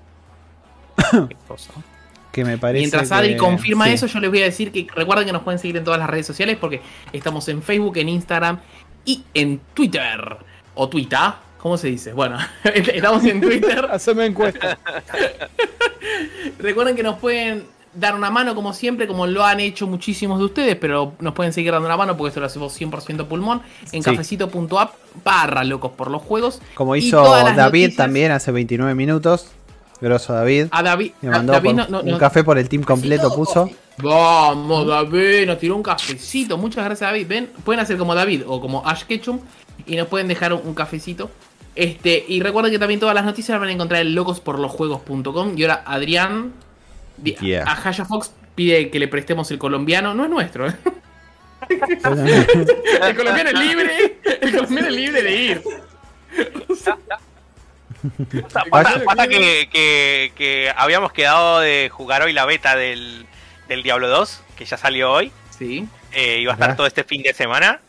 Qué 1.11 1.37
cosa. 1.47 1.71
Que 2.31 2.45
me 2.45 2.59
parece. 2.59 2.81
Mientras 2.81 3.11
Adri 3.11 3.29
que- 3.29 3.37
confirma 3.37 3.85
sí. 3.85 3.93
eso, 3.93 4.05
yo 4.05 4.19
les 4.19 4.29
voy 4.29 4.41
a 4.41 4.45
decir 4.45 4.71
que 4.71 4.87
recuerden 4.95 5.25
que 5.25 5.33
nos 5.33 5.41
pueden 5.41 5.57
seguir 5.59 5.77
en 5.77 5.83
todas 5.83 5.99
las 5.99 6.07
redes 6.07 6.27
sociales 6.27 6.57
porque 6.61 6.79
estamos 7.11 7.47
en 7.49 7.63
Facebook, 7.63 7.97
en 7.97 8.07
Instagram 8.07 8.59
y 9.03 9.23
en 9.33 9.59
Twitter. 9.73 10.37
O 10.75 10.87
Twitter, 10.87 11.19
¿cómo 11.59 11.77
se 11.77 11.87
dice? 11.87 12.13
Bueno, 12.13 12.37
estamos 12.63 13.23
en 13.25 13.41
Twitter. 13.41 13.87
Haceme 13.91 14.25
encuesta. 14.25 14.77
Recuerden 16.59 16.95
que 16.95 17.03
nos 17.03 17.17
pueden 17.19 17.65
dar 17.93 18.15
una 18.15 18.29
mano 18.29 18.53
como 18.55 18.73
siempre, 18.73 19.07
como 19.07 19.25
lo 19.25 19.43
han 19.43 19.59
hecho 19.59 19.87
muchísimos 19.87 20.37
de 20.39 20.45
ustedes, 20.45 20.75
pero 20.75 21.13
nos 21.19 21.33
pueden 21.33 21.53
seguir 21.53 21.71
dando 21.71 21.87
una 21.87 21.97
mano 21.97 22.15
porque 22.15 22.29
esto 22.29 22.39
lo 22.39 22.45
hacemos 22.45 22.79
100% 22.79 23.25
pulmón 23.27 23.61
en 23.91 24.03
Sí. 24.03 24.11
cafecito.app 24.11 24.93
barra 25.23 25.63
locos 25.63 25.91
por 25.93 26.11
los 26.11 26.21
juegos. 26.21 26.61
Como 26.75 26.95
hizo 26.95 27.21
David 27.23 27.55
noticias- 27.57 27.95
también 27.95 28.31
hace 28.31 28.51
29 28.51 28.93
minutos. 28.95 29.47
Grosso 30.01 30.31
David. 30.31 30.67
A 30.71 30.81
David, 30.81 31.11
Me 31.21 31.29
mandó 31.29 31.51
David 31.51 31.65
por- 31.71 31.75
no- 31.75 31.87
no- 31.89 31.99
un 32.01 32.11
no- 32.11 32.17
café 32.17 32.43
por 32.43 32.57
el 32.57 32.69
team 32.69 32.83
completo, 32.83 33.23
¿Cafecito 33.29 33.61
o 33.63 33.65
puso. 33.65 33.77
Vamos, 33.97 34.87
David, 34.87 35.45
nos 35.45 35.57
tiró 35.59 35.75
un 35.75 35.83
cafecito. 35.83 36.57
Muchas 36.57 36.85
gracias, 36.85 37.09
David. 37.09 37.27
Ven, 37.27 37.49
pueden 37.65 37.81
hacer 37.81 37.97
como 37.97 38.15
David 38.15 38.43
o 38.47 38.61
como 38.61 38.87
Ash 38.87 39.03
Ketchum 39.03 39.39
y 39.85 39.97
nos 39.97 40.07
pueden 40.07 40.29
dejar 40.29 40.53
un, 40.53 40.61
un 40.63 40.73
cafecito. 40.73 41.29
Este, 41.75 42.25
y 42.27 42.41
recuerden 42.41 42.71
que 42.73 42.79
también 42.79 42.99
todas 42.99 43.15
las 43.15 43.23
noticias 43.25 43.49
las 43.51 43.59
van 43.59 43.69
a 43.69 43.71
encontrar 43.73 44.01
en 44.01 44.13
locosporlosjuegos.com. 44.15 45.53
Y 45.57 45.63
ahora 45.63 45.83
Adrián 45.85 46.53
Yeah. 47.23 47.65
a 47.67 47.89
Haya 47.89 48.05
Fox 48.05 48.31
pide 48.55 48.89
que 48.89 48.97
le 48.99 49.07
prestemos 49.09 49.51
el 49.51 49.57
colombiano. 49.57 50.13
No 50.13 50.23
es 50.23 50.29
nuestro, 50.29 50.67
¿eh? 50.69 50.73
El 51.69 53.15
colombiano 53.15 53.49
es 53.49 53.59
libre. 53.59 54.17
El 54.41 54.51
colombiano 54.51 54.87
es 54.87 54.93
libre 54.95 55.21
de 55.21 55.35
ir. 55.35 55.61
Pasa, 58.43 58.63
pasa- 58.69 59.03
pasa 59.03 59.27
que, 59.27 59.67
que- 59.71 60.31
que 60.35 60.71
habíamos 60.75 61.11
quedado 61.11 61.59
de 61.59 61.89
jugar 61.91 62.21
hoy 62.21 62.31
la 62.33 62.45
beta 62.45 62.75
del, 62.77 63.25
del 63.67 63.83
Diablo 63.83 64.07
2, 64.07 64.41
que 64.57 64.63
ya 64.65 64.77
salió 64.77 65.11
hoy. 65.11 65.31
Sí. 65.57 65.85
eh, 66.13 66.39
iba 66.39 66.53
a 66.53 66.55
estar 66.55 66.69
Ajá. 66.69 66.77
todo 66.77 66.87
este 66.87 67.03
fin 67.03 67.21
de 67.21 67.33
semana. 67.33 67.81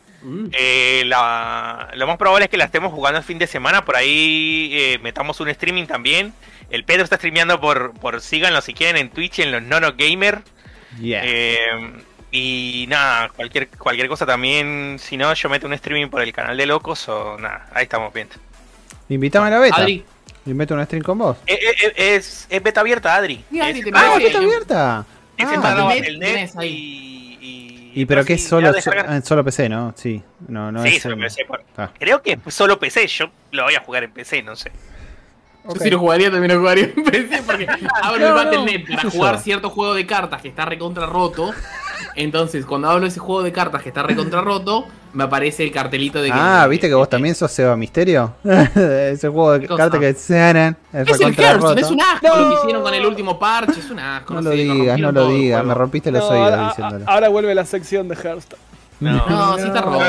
Eh, 0.53 1.03
la- 1.05 1.89
lo 1.95 2.07
más 2.07 2.17
probable 2.17 2.45
es 2.45 2.51
que 2.51 2.57
la 2.57 2.65
estemos 2.65 2.93
jugando 2.93 3.17
el 3.19 3.23
fin 3.23 3.39
de 3.39 3.47
semana. 3.47 3.83
Por 3.85 3.95
ahí 3.95 4.69
eh, 4.73 4.99
metamos 5.01 5.39
un 5.39 5.49
streaming 5.49 5.85
también. 5.85 6.33
El 6.69 6.83
Pedro 6.85 7.03
está 7.03 7.17
streameando 7.17 7.59
por, 7.59 7.93
por 7.93 8.21
síganlo 8.21 8.61
si 8.61 8.73
quieren 8.73 8.97
en 8.97 9.09
Twitch, 9.09 9.39
en 9.39 9.51
los 9.51 9.61
Nono 9.63 9.93
Gamer. 9.97 10.41
Yeah. 11.01 11.21
Eh, 11.25 11.57
y 12.31 12.85
nada, 12.87 13.29
cualquier, 13.29 13.67
cualquier 13.69 14.07
cosa 14.07 14.25
también. 14.25 14.97
Si 14.99 15.17
no, 15.17 15.33
yo 15.33 15.49
meto 15.49 15.67
un 15.67 15.73
streaming 15.73 16.07
por 16.09 16.21
el 16.21 16.31
canal 16.31 16.55
de 16.55 16.65
Locos 16.65 17.09
o 17.09 17.37
nada. 17.37 17.67
Ahí 17.73 17.83
estamos 17.83 18.13
viendo. 18.13 18.35
Invítame 19.09 19.47
a 19.47 19.49
la 19.51 19.59
beta. 19.59 19.75
Adri. 19.77 20.05
Invento 20.45 20.73
un 20.73 20.83
stream 20.85 21.03
con 21.03 21.17
vos. 21.17 21.37
Eh, 21.45 21.59
eh, 21.61 21.75
eh, 21.95 22.15
es, 22.15 22.47
es 22.49 22.63
beta 22.63 22.79
abierta, 22.81 23.13
Adri. 23.15 23.43
Sí, 23.51 23.59
Adri, 23.59 23.79
Es- 23.79 23.85
te 23.85 23.91
Ah, 23.93 24.15
beta 24.17 24.37
abierta. 24.37 25.05
es 25.37 25.47
Ah, 25.47 25.93
el 25.95 26.19
net 26.19 26.49
y, 26.63 27.20
y, 27.93 28.05
pero 28.05 28.23
que 28.25 28.33
es 28.33 28.47
solo, 28.47 28.71
ah, 29.07 29.21
solo 29.21 29.43
PC, 29.43 29.69
¿no? 29.69 29.93
Sí. 29.95 30.21
No, 30.47 30.71
no 30.71 30.83
sí, 30.83 30.95
es. 30.95 31.01
solo 31.01 31.17
PC, 31.17 31.45
por- 31.45 31.63
Ah. 31.77 31.89
Creo 31.99 32.21
que 32.21 32.39
es 32.45 32.53
solo 32.53 32.79
PC. 32.79 33.07
Yo 33.07 33.25
lo 33.51 33.63
voy 33.63 33.75
a 33.75 33.79
jugar 33.81 34.03
en 34.03 34.11
PC, 34.11 34.43
no 34.43 34.55
sé. 34.55 34.71
Yo 35.63 35.75
si 35.75 35.89
lo 35.91 35.99
jugaría 35.99 36.31
también 36.31 36.53
lo 36.53 36.59
jugaría 36.59 36.85
en 36.85 37.03
PC 37.03 37.43
porque 37.45 37.67
abro 38.01 38.15
el 38.27 38.29
No, 38.29 38.35
Battle.net 38.35 38.79
no, 38.79 38.95
para 38.95 39.01
qué 39.03 39.09
jugar 39.17 39.39
cierto 39.39 39.69
juego 39.69 39.93
de 39.93 40.05
cartas 40.07 40.41
que 40.41 40.47
está 40.47 40.65
recontra 40.65 41.05
roto. 41.05 41.53
Entonces, 42.15 42.65
cuando 42.65 42.89
hablo 42.89 43.01
de 43.01 43.07
ese 43.09 43.19
juego 43.19 43.43
de 43.43 43.51
cartas 43.51 43.81
que 43.83 43.89
está 43.89 44.03
recontra 44.03 44.41
roto, 44.41 44.85
me 45.13 45.23
aparece 45.25 45.63
el 45.63 45.71
cartelito 45.71 46.21
de 46.21 46.29
que. 46.29 46.33
Ah, 46.35 46.67
¿viste 46.69 46.87
que 46.87 46.93
vos 46.93 47.09
también 47.09 47.35
sos 47.35 47.51
Seba 47.51 47.75
Misterio? 47.75 48.33
Ese 48.43 49.27
juego 49.27 49.53
de 49.53 49.67
cartas 49.67 49.99
que 49.99 50.13
suenan. 50.13 50.77
Es, 50.93 51.09
Es 51.09 51.19
el 51.21 51.33
Hearthstone, 51.37 51.81
es 51.81 51.91
un 51.91 52.01
asco 52.01 52.27
lo 52.37 52.49
que 52.49 52.55
hicieron 52.55 52.81
con 52.83 52.93
el 52.93 53.05
último 53.05 53.37
parche, 53.37 53.79
es 53.79 53.89
un 53.89 53.99
asco. 53.99 54.33
No 54.35 54.41
lo 54.41 54.51
sé, 54.51 54.55
digas, 54.57 54.99
no 54.99 55.11
lo 55.11 55.27
digas. 55.29 55.65
Me 55.65 55.73
rompiste 55.73 56.11
los 56.11 56.21
No, 56.23 56.29
oídos 56.29 56.67
diciéndolo. 56.69 57.05
ahora 57.09 57.29
vuelve 57.29 57.53
la 57.55 57.65
sección 57.65 58.07
de 58.07 58.15
Hearthstone. 58.15 58.61
No. 59.01 59.13
No, 59.27 59.57
sí 59.57 59.63
está 59.65 59.81
roto. 59.81 59.99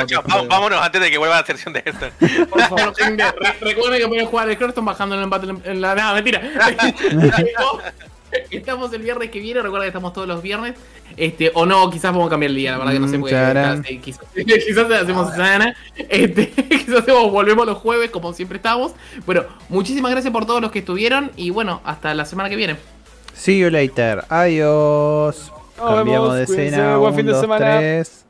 Vámonos 0.49 0.79
antes 0.83 1.01
de 1.01 1.11
que 1.11 1.17
vuelva 1.17 1.41
la 1.41 1.47
sección 1.47 1.73
de 1.73 1.83
esto. 1.85 2.07
Por 2.51 2.61
favor, 2.61 2.93
recuerden 3.61 4.01
que 4.03 4.07
pueden 4.09 4.27
jugar 4.27 4.51
el 4.51 4.57
Hearthstone 4.61 4.87
bajándolo 4.87 5.23
en 5.23 5.31
Battle 5.31 5.55
en 5.65 5.81
la. 5.81 5.95
No, 5.95 6.15
mentira. 6.15 6.43
Estamos 8.51 8.93
el 8.93 9.03
viernes 9.03 9.31
que 9.31 9.41
viene, 9.41 9.61
recuerda 9.63 9.85
que 9.85 9.89
estamos 9.89 10.13
todos 10.13 10.27
los 10.29 10.43
viernes. 10.43 10.75
Este, 11.17 11.51
o 11.55 11.67
no, 11.67 11.91
quizás 11.91 12.13
vamos 12.13 12.27
a 12.29 12.31
cambiar 12.31 12.51
el 12.51 12.57
día, 12.57 12.73
la 12.73 12.79
verdad 12.79 12.93
que 12.95 13.01
no 13.01 13.09
sé 13.09 13.19
Mm, 13.19 13.21
porque 13.21 13.35
charán. 13.35 13.85
eh, 13.89 14.01
quizás, 14.03 14.25
quizás 14.67 14.91
hacemos 14.91 15.31
semana. 15.33 15.75
Este, 15.97 16.51
quizás 16.69 17.01
hacemos- 17.03 17.31
volvemos 17.31 17.67
los 17.67 17.79
jueves, 17.79 18.11
como 18.11 18.33
siempre 18.33 18.57
estamos. 18.57 18.93
Bueno, 19.27 19.45
muchísimas 19.69 20.11
gracias 20.13 20.33
por 20.33 20.47
todos 20.47 20.61
los 20.63 20.71
que 20.73 20.79
estuvieron. 20.81 21.31
Y 21.37 21.51
bueno, 21.51 21.81
hasta 21.85 22.15
la 22.15 22.25
semana 22.25 22.49
que 22.49 22.57
viene. 22.57 22.77
See 23.35 23.59
you 23.59 23.71
later. 23.71 24.25
Adiós. 24.29 25.53
Nos 25.79 25.95
Cambiamos 25.97 26.35
vemos, 26.35 26.37
de 26.37 26.43
escena. 26.45 26.97
buen 26.97 27.15
fin 27.15 27.27
de 27.27 27.35
semana. 27.41 27.79
tres. 27.79 28.25